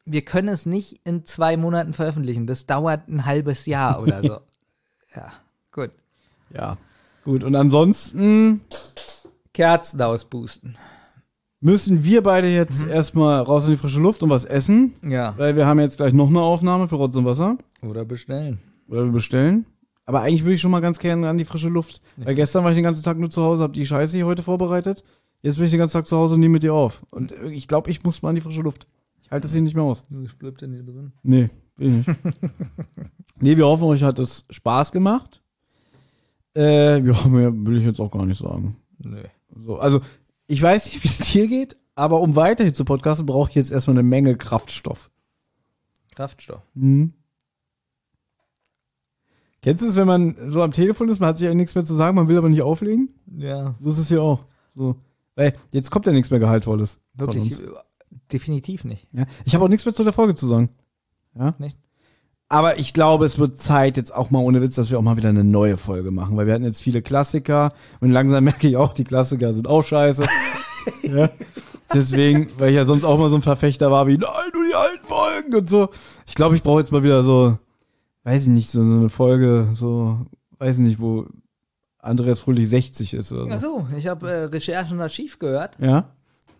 wir 0.04 0.24
können 0.24 0.48
es 0.48 0.66
nicht 0.66 1.00
in 1.04 1.26
zwei 1.26 1.56
Monaten 1.56 1.92
veröffentlichen. 1.92 2.46
Das 2.46 2.66
dauert 2.66 3.08
ein 3.08 3.26
halbes 3.26 3.66
Jahr 3.66 4.00
oder 4.00 4.22
so. 4.22 4.40
ja, 5.14 5.32
gut. 5.72 5.90
ja, 6.50 6.78
gut. 7.26 7.44
Und 7.44 7.54
ansonsten 7.54 8.62
Kerzen 9.52 10.00
ausboosten. 10.00 10.76
müssen 11.60 12.04
wir 12.04 12.22
beide 12.22 12.48
jetzt 12.48 12.86
erstmal 12.86 13.42
raus 13.42 13.64
in 13.66 13.72
die 13.72 13.76
frische 13.76 14.00
Luft 14.00 14.22
und 14.22 14.30
was 14.30 14.44
essen, 14.46 14.94
Ja. 15.02 15.34
weil 15.36 15.56
wir 15.56 15.66
haben 15.66 15.80
jetzt 15.80 15.96
gleich 15.98 16.12
noch 16.12 16.28
eine 16.28 16.40
Aufnahme 16.40 16.88
für 16.88 16.96
Rotz 16.96 17.16
und 17.16 17.24
Wasser, 17.24 17.58
Oder 17.82 18.04
bestellen. 18.04 18.58
oder 18.88 19.04
wir 19.04 19.12
bestellen. 19.12 19.66
Aber 20.04 20.20
eigentlich 20.20 20.44
würde 20.44 20.54
ich 20.54 20.60
schon 20.60 20.70
mal 20.70 20.80
ganz 20.80 20.98
gerne 21.00 21.28
an 21.28 21.36
die 21.38 21.44
frische 21.44 21.68
Luft. 21.68 22.00
Weil 22.16 22.34
gestern 22.36 22.62
war 22.62 22.70
ich 22.70 22.76
den 22.76 22.84
ganzen 22.84 23.02
Tag 23.02 23.18
nur 23.18 23.28
zu 23.30 23.42
Hause, 23.42 23.64
habe 23.64 23.72
die 23.72 23.84
Scheiße 23.86 24.16
hier 24.16 24.26
heute 24.26 24.42
vorbereitet. 24.44 25.02
Jetzt 25.42 25.56
bin 25.56 25.64
ich 25.64 25.70
den 25.72 25.80
ganzen 25.80 25.94
Tag 25.94 26.06
zu 26.06 26.16
Hause 26.16 26.34
und 26.34 26.40
nehme 26.40 26.52
mit 26.52 26.62
dir 26.62 26.74
auf. 26.74 27.04
Und 27.10 27.32
ich 27.50 27.66
glaube, 27.66 27.90
ich 27.90 28.04
muss 28.04 28.22
mal 28.22 28.28
an 28.28 28.36
die 28.36 28.40
frische 28.40 28.62
Luft. 28.62 28.86
Ich 29.22 29.30
halte 29.32 29.42
das 29.42 29.52
hier 29.52 29.62
nicht 29.62 29.74
mehr 29.74 29.82
aus. 29.84 30.04
Was 30.10 30.34
bleibt 30.34 30.62
denn 30.62 30.72
hier 30.72 30.84
drin? 30.84 31.12
Nee, 31.24 31.50
will 31.76 31.88
ich 31.88 32.06
nicht. 32.06 32.20
nee, 33.40 33.56
wir 33.56 33.66
hoffen, 33.66 33.84
euch 33.84 34.04
hat 34.04 34.20
es 34.20 34.44
Spaß 34.50 34.92
gemacht. 34.92 35.42
Äh, 36.56 37.00
ja, 37.00 37.28
mehr 37.28 37.52
will 37.54 37.76
ich 37.76 37.84
jetzt 37.84 38.00
auch 38.00 38.10
gar 38.10 38.26
nicht 38.26 38.38
sagen. 38.38 38.76
Nö. 38.98 39.22
So, 39.54 39.78
also, 39.78 40.00
ich 40.46 40.60
weiß 40.60 40.86
nicht, 40.86 41.04
wie 41.04 41.08
es 41.08 41.18
dir 41.18 41.46
geht, 41.46 41.76
Aber 41.98 42.20
um 42.20 42.36
weiterhin 42.36 42.74
zu 42.74 42.84
podcasten, 42.84 43.26
brauche 43.26 43.48
ich 43.48 43.56
jetzt 43.56 43.72
erstmal 43.72 43.94
eine 43.94 44.02
Menge 44.02 44.36
Kraftstoff. 44.36 45.10
Kraftstoff. 46.14 46.62
Mhm. 46.74 47.14
Kennst 49.62 49.82
du 49.82 49.88
es, 49.88 49.96
wenn 49.96 50.06
man 50.06 50.50
so 50.50 50.62
am 50.62 50.72
Telefon 50.72 51.08
ist, 51.08 51.20
man 51.20 51.30
hat 51.30 51.38
sich 51.38 51.46
ja 51.46 51.54
nichts 51.54 51.74
mehr 51.74 51.84
zu 51.84 51.94
sagen, 51.94 52.14
man 52.14 52.28
will 52.28 52.36
aber 52.36 52.50
nicht 52.50 52.62
auflegen? 52.62 53.08
Ja. 53.36 53.74
So 53.80 53.88
ist 53.88 53.98
es 53.98 54.08
hier 54.08 54.22
auch. 54.22 54.44
So. 54.74 54.96
Weil 55.34 55.56
jetzt 55.72 55.90
kommt 55.90 56.06
ja 56.06 56.12
nichts 56.12 56.30
mehr 56.30 56.38
Gehaltvolles. 56.38 57.00
Wirklich, 57.14 57.58
definitiv 58.30 58.84
nicht. 58.84 59.08
Ja. 59.12 59.24
Ich 59.46 59.54
habe 59.54 59.64
auch 59.64 59.68
nichts 59.68 59.86
mehr 59.86 59.94
zu 59.94 60.04
der 60.04 60.12
Folge 60.12 60.34
zu 60.34 60.46
sagen. 60.46 60.68
Ja? 61.34 61.54
Nicht? 61.58 61.78
Aber 62.48 62.78
ich 62.78 62.94
glaube, 62.94 63.26
es 63.26 63.38
wird 63.38 63.58
Zeit 63.58 63.96
jetzt 63.96 64.14
auch 64.14 64.30
mal 64.30 64.38
ohne 64.38 64.62
Witz, 64.62 64.76
dass 64.76 64.90
wir 64.90 64.98
auch 64.98 65.02
mal 65.02 65.16
wieder 65.16 65.30
eine 65.30 65.42
neue 65.42 65.76
Folge 65.76 66.12
machen, 66.12 66.36
weil 66.36 66.46
wir 66.46 66.54
hatten 66.54 66.64
jetzt 66.64 66.82
viele 66.82 67.02
Klassiker 67.02 67.72
und 68.00 68.12
langsam 68.12 68.44
merke 68.44 68.68
ich 68.68 68.76
auch, 68.76 68.92
die 68.92 69.04
Klassiker 69.04 69.52
sind 69.52 69.66
auch 69.66 69.82
scheiße. 69.82 70.26
ja. 71.02 71.28
Deswegen, 71.92 72.48
weil 72.58 72.70
ich 72.70 72.76
ja 72.76 72.84
sonst 72.84 73.04
auch 73.04 73.18
mal 73.18 73.28
so 73.28 73.36
ein 73.36 73.42
Verfechter 73.42 73.90
war 73.90 74.06
wie, 74.06 74.18
nein, 74.18 74.50
du 74.52 74.64
die 74.64 74.74
alten 74.74 75.04
Folgen 75.04 75.54
und 75.54 75.70
so. 75.70 75.88
Ich 76.26 76.34
glaube, 76.34 76.56
ich 76.56 76.62
brauche 76.62 76.80
jetzt 76.80 76.92
mal 76.92 77.02
wieder 77.02 77.22
so, 77.22 77.58
weiß 78.24 78.44
ich 78.44 78.50
nicht, 78.50 78.70
so, 78.70 78.84
so 78.84 78.92
eine 78.92 79.08
Folge, 79.08 79.68
so, 79.72 80.18
weiß 80.58 80.78
ich 80.78 80.84
nicht, 80.84 81.00
wo 81.00 81.26
Andreas 81.98 82.40
Fröhlich 82.40 82.68
60 82.68 83.14
ist 83.14 83.32
oder 83.32 83.44
so. 83.44 83.50
Ach 83.50 83.60
so, 83.60 83.96
ich 83.96 84.06
habe 84.06 84.30
äh, 84.30 84.44
Recherche 84.44 84.94
und 84.94 85.00
Archiv 85.00 85.38
gehört. 85.38 85.76
Ja? 85.80 86.15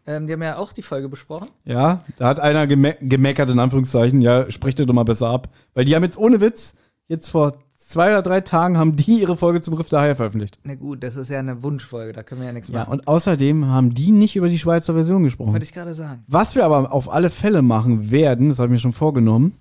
Ähm, 0.07 0.27
die 0.27 0.33
haben 0.33 0.43
ja 0.43 0.57
auch 0.57 0.73
die 0.73 0.83
Folge 0.83 1.09
besprochen. 1.09 1.49
Ja, 1.65 2.05
da 2.17 2.29
hat 2.29 2.41
einer 2.41 2.67
geme 2.67 2.97
gemeckert, 3.01 3.51
in 3.51 3.59
Anführungszeichen, 3.59 4.23
ja, 4.23 4.51
sprecht 4.51 4.79
ihr 4.79 4.87
doch 4.87 4.95
mal 4.95 5.05
besser 5.05 5.29
ab. 5.29 5.49
Weil 5.75 5.85
die 5.85 5.95
haben 5.97 6.05
jetzt 6.05 6.17
ohne 6.17 6.41
Witz, 6.41 6.75
jetzt 7.09 7.31
vor 7.31 7.59
zwei 7.75 8.09
oder 8.11 8.23
drei 8.23 8.41
Tagen 8.41 8.79
haben 8.79 8.97
die 8.97 9.21
ihre 9.21 9.37
Folge 9.37 9.61
zum 9.61 9.75
Riff 9.75 9.89
der 9.89 10.01
Haie 10.01 10.17
veröffentlicht. 10.17 10.59
Na 10.65 10.75
gut, 10.75 11.03
das 11.03 11.17
ist 11.17 11.29
ja 11.29 11.39
eine 11.39 11.63
Wunschfolge, 11.63 12.13
da 12.13 12.23
können 12.23 12.41
wir 12.41 12.47
ja 12.49 12.53
nichts 12.53 12.69
Ja, 12.69 12.81
machen. 12.81 12.93
und 12.93 13.07
außerdem 13.09 13.67
haben 13.67 13.95
die 13.95 14.11
nicht 14.13 14.35
über 14.37 14.49
die 14.49 14.59
Schweizer 14.59 14.95
Version 14.95 15.23
gesprochen. 15.23 15.53
Wollte 15.53 15.65
ich 15.65 15.73
gerade 15.73 15.95
sagen. 15.95 16.25
Was 16.27 16.55
wir 16.55 16.65
aber 16.65 16.93
auf 16.93 17.13
alle 17.13 17.31
Fälle 17.31 17.63
machen 17.63 18.11
werden, 18.11 18.49
das 18.49 18.59
habe 18.59 18.67
ich 18.69 18.73
mir 18.73 18.79
schon 18.79 18.93
vorgenommen, 18.93 19.55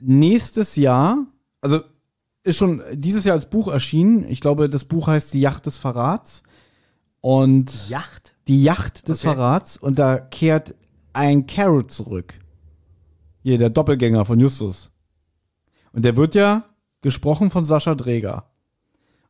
nächstes 0.00 0.76
Jahr, 0.76 1.18
also 1.60 1.80
ist 2.44 2.56
schon 2.56 2.82
dieses 2.92 3.24
Jahr 3.24 3.34
als 3.34 3.50
Buch 3.50 3.68
erschienen. 3.68 4.24
Ich 4.28 4.40
glaube, 4.40 4.68
das 4.68 4.84
Buch 4.84 5.06
heißt 5.08 5.34
Die 5.34 5.40
Yacht 5.40 5.66
des 5.66 5.78
Verrats. 5.78 6.42
Und 7.20 7.88
Yacht? 7.90 8.34
Die 8.48 8.62
Yacht 8.62 9.08
des 9.08 9.24
Okay. 9.24 9.34
Verrats. 9.34 9.76
Und 9.76 9.98
da 9.98 10.18
kehrt 10.18 10.74
ein 11.12 11.46
Carrot 11.46 11.90
zurück. 11.90 12.34
Hier, 13.42 13.58
der 13.58 13.70
Doppelgänger 13.70 14.24
von 14.24 14.40
Justus. 14.40 14.90
Und 15.92 16.04
der 16.04 16.16
wird 16.16 16.34
ja 16.34 16.64
gesprochen 17.02 17.50
von 17.50 17.64
Sascha 17.64 17.94
Dreger. 17.94 18.50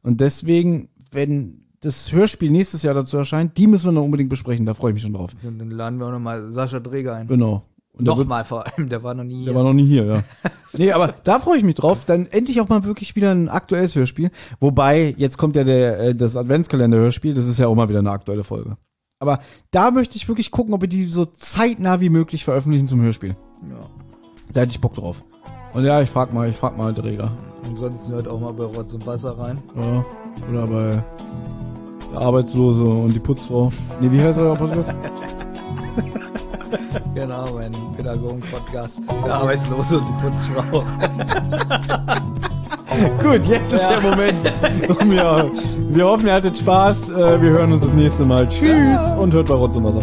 Und 0.02 0.20
deswegen, 0.20 0.88
wenn 1.10 1.64
das 1.80 2.10
Hörspiel 2.12 2.50
nächstes 2.50 2.82
Jahr 2.82 2.94
dazu 2.94 3.16
erscheint, 3.16 3.56
die 3.58 3.66
müssen 3.66 3.86
wir 3.86 3.92
noch 3.92 4.02
unbedingt 4.02 4.30
besprechen. 4.30 4.66
Da 4.66 4.74
freue 4.74 4.90
ich 4.90 4.94
mich 4.94 5.02
schon 5.02 5.12
drauf. 5.12 5.32
Und 5.42 5.58
dann 5.58 5.70
laden 5.70 5.98
wir 5.98 6.06
auch 6.06 6.12
nochmal 6.12 6.50
Sascha 6.50 6.80
Dräger 6.80 7.14
ein. 7.14 7.28
Genau. 7.28 7.64
Und 7.92 8.04
Nochmal 8.04 8.44
vor 8.44 8.64
allem, 8.64 8.88
der 8.88 9.02
war 9.02 9.14
noch 9.14 9.24
nie 9.24 9.44
Der 9.44 9.54
war 9.56 9.64
noch 9.64 9.72
nie 9.72 9.86
hier, 9.86 10.04
ja. 10.04 10.24
nee, 10.72 10.92
aber 10.92 11.14
da 11.24 11.40
freue 11.40 11.58
ich 11.58 11.64
mich 11.64 11.74
drauf. 11.74 12.04
Dann 12.04 12.26
endlich 12.26 12.60
auch 12.60 12.68
mal 12.68 12.84
wirklich 12.84 13.16
wieder 13.16 13.32
ein 13.32 13.48
aktuelles 13.48 13.96
Hörspiel. 13.96 14.30
Wobei, 14.60 15.14
jetzt 15.18 15.36
kommt 15.36 15.56
ja 15.56 15.64
der, 15.64 15.98
äh, 15.98 16.14
das 16.14 16.36
Adventskalender-Hörspiel. 16.36 17.34
Das 17.34 17.48
ist 17.48 17.58
ja 17.58 17.66
auch 17.66 17.74
mal 17.74 17.88
wieder 17.88 17.98
eine 17.98 18.10
aktuelle 18.10 18.44
Folge. 18.44 18.76
Aber 19.20 19.40
da 19.70 19.90
möchte 19.90 20.16
ich 20.16 20.28
wirklich 20.28 20.50
gucken, 20.50 20.74
ob 20.74 20.80
wir 20.80 20.88
die 20.88 21.04
so 21.06 21.24
zeitnah 21.24 22.00
wie 22.00 22.08
möglich 22.08 22.44
veröffentlichen 22.44 22.86
zum 22.86 23.00
Hörspiel. 23.00 23.36
Ja. 23.68 23.88
Da 24.52 24.60
hätte 24.60 24.70
ich 24.70 24.80
Bock 24.80 24.94
drauf. 24.94 25.22
Und 25.74 25.84
ja, 25.84 26.00
ich 26.00 26.08
frag 26.08 26.32
mal, 26.32 26.48
ich 26.48 26.56
frag 26.56 26.76
mal 26.76 26.94
Träger. 26.94 27.32
Ansonsten 27.64 28.12
hört 28.12 28.28
auch 28.28 28.40
mal 28.40 28.52
bei 28.52 28.64
Rotz 28.64 28.94
und 28.94 29.06
Wasser 29.06 29.38
rein. 29.38 29.58
Ja. 29.74 30.04
Oder 30.48 30.66
bei 30.66 31.02
der 32.12 32.20
Arbeitslose 32.20 32.84
und 32.84 33.12
die 33.12 33.18
Putzfrau. 33.18 33.70
Nee, 34.00 34.10
wie 34.10 34.22
heißt 34.22 34.38
euer 34.38 34.56
Podcast? 34.56 34.94
Genau, 37.14 37.46
mein 37.54 37.72
Pädagogen-Podcast. 37.96 39.00
Der 39.24 39.34
Arbeitslose 39.34 39.98
und 39.98 40.08
die 40.08 40.12
Putzfrau. 40.22 40.80
Gut, 43.22 43.44
jetzt 43.46 43.72
ist 43.72 43.88
der 43.88 44.00
Moment. 44.00 44.52
Ja, 45.14 45.44
wir 45.90 46.06
hoffen, 46.06 46.26
ihr 46.26 46.32
hattet 46.34 46.58
Spaß. 46.58 47.10
Äh, 47.10 47.40
Wir 47.40 47.50
hören 47.50 47.72
uns 47.72 47.82
das 47.82 47.94
nächste 47.94 48.24
Mal. 48.24 48.48
Tschüss 48.48 49.00
und 49.18 49.32
hört 49.32 49.46
bei 49.48 49.54
Rotz 49.54 49.76
und 49.76 49.84
Wasser 49.84 50.02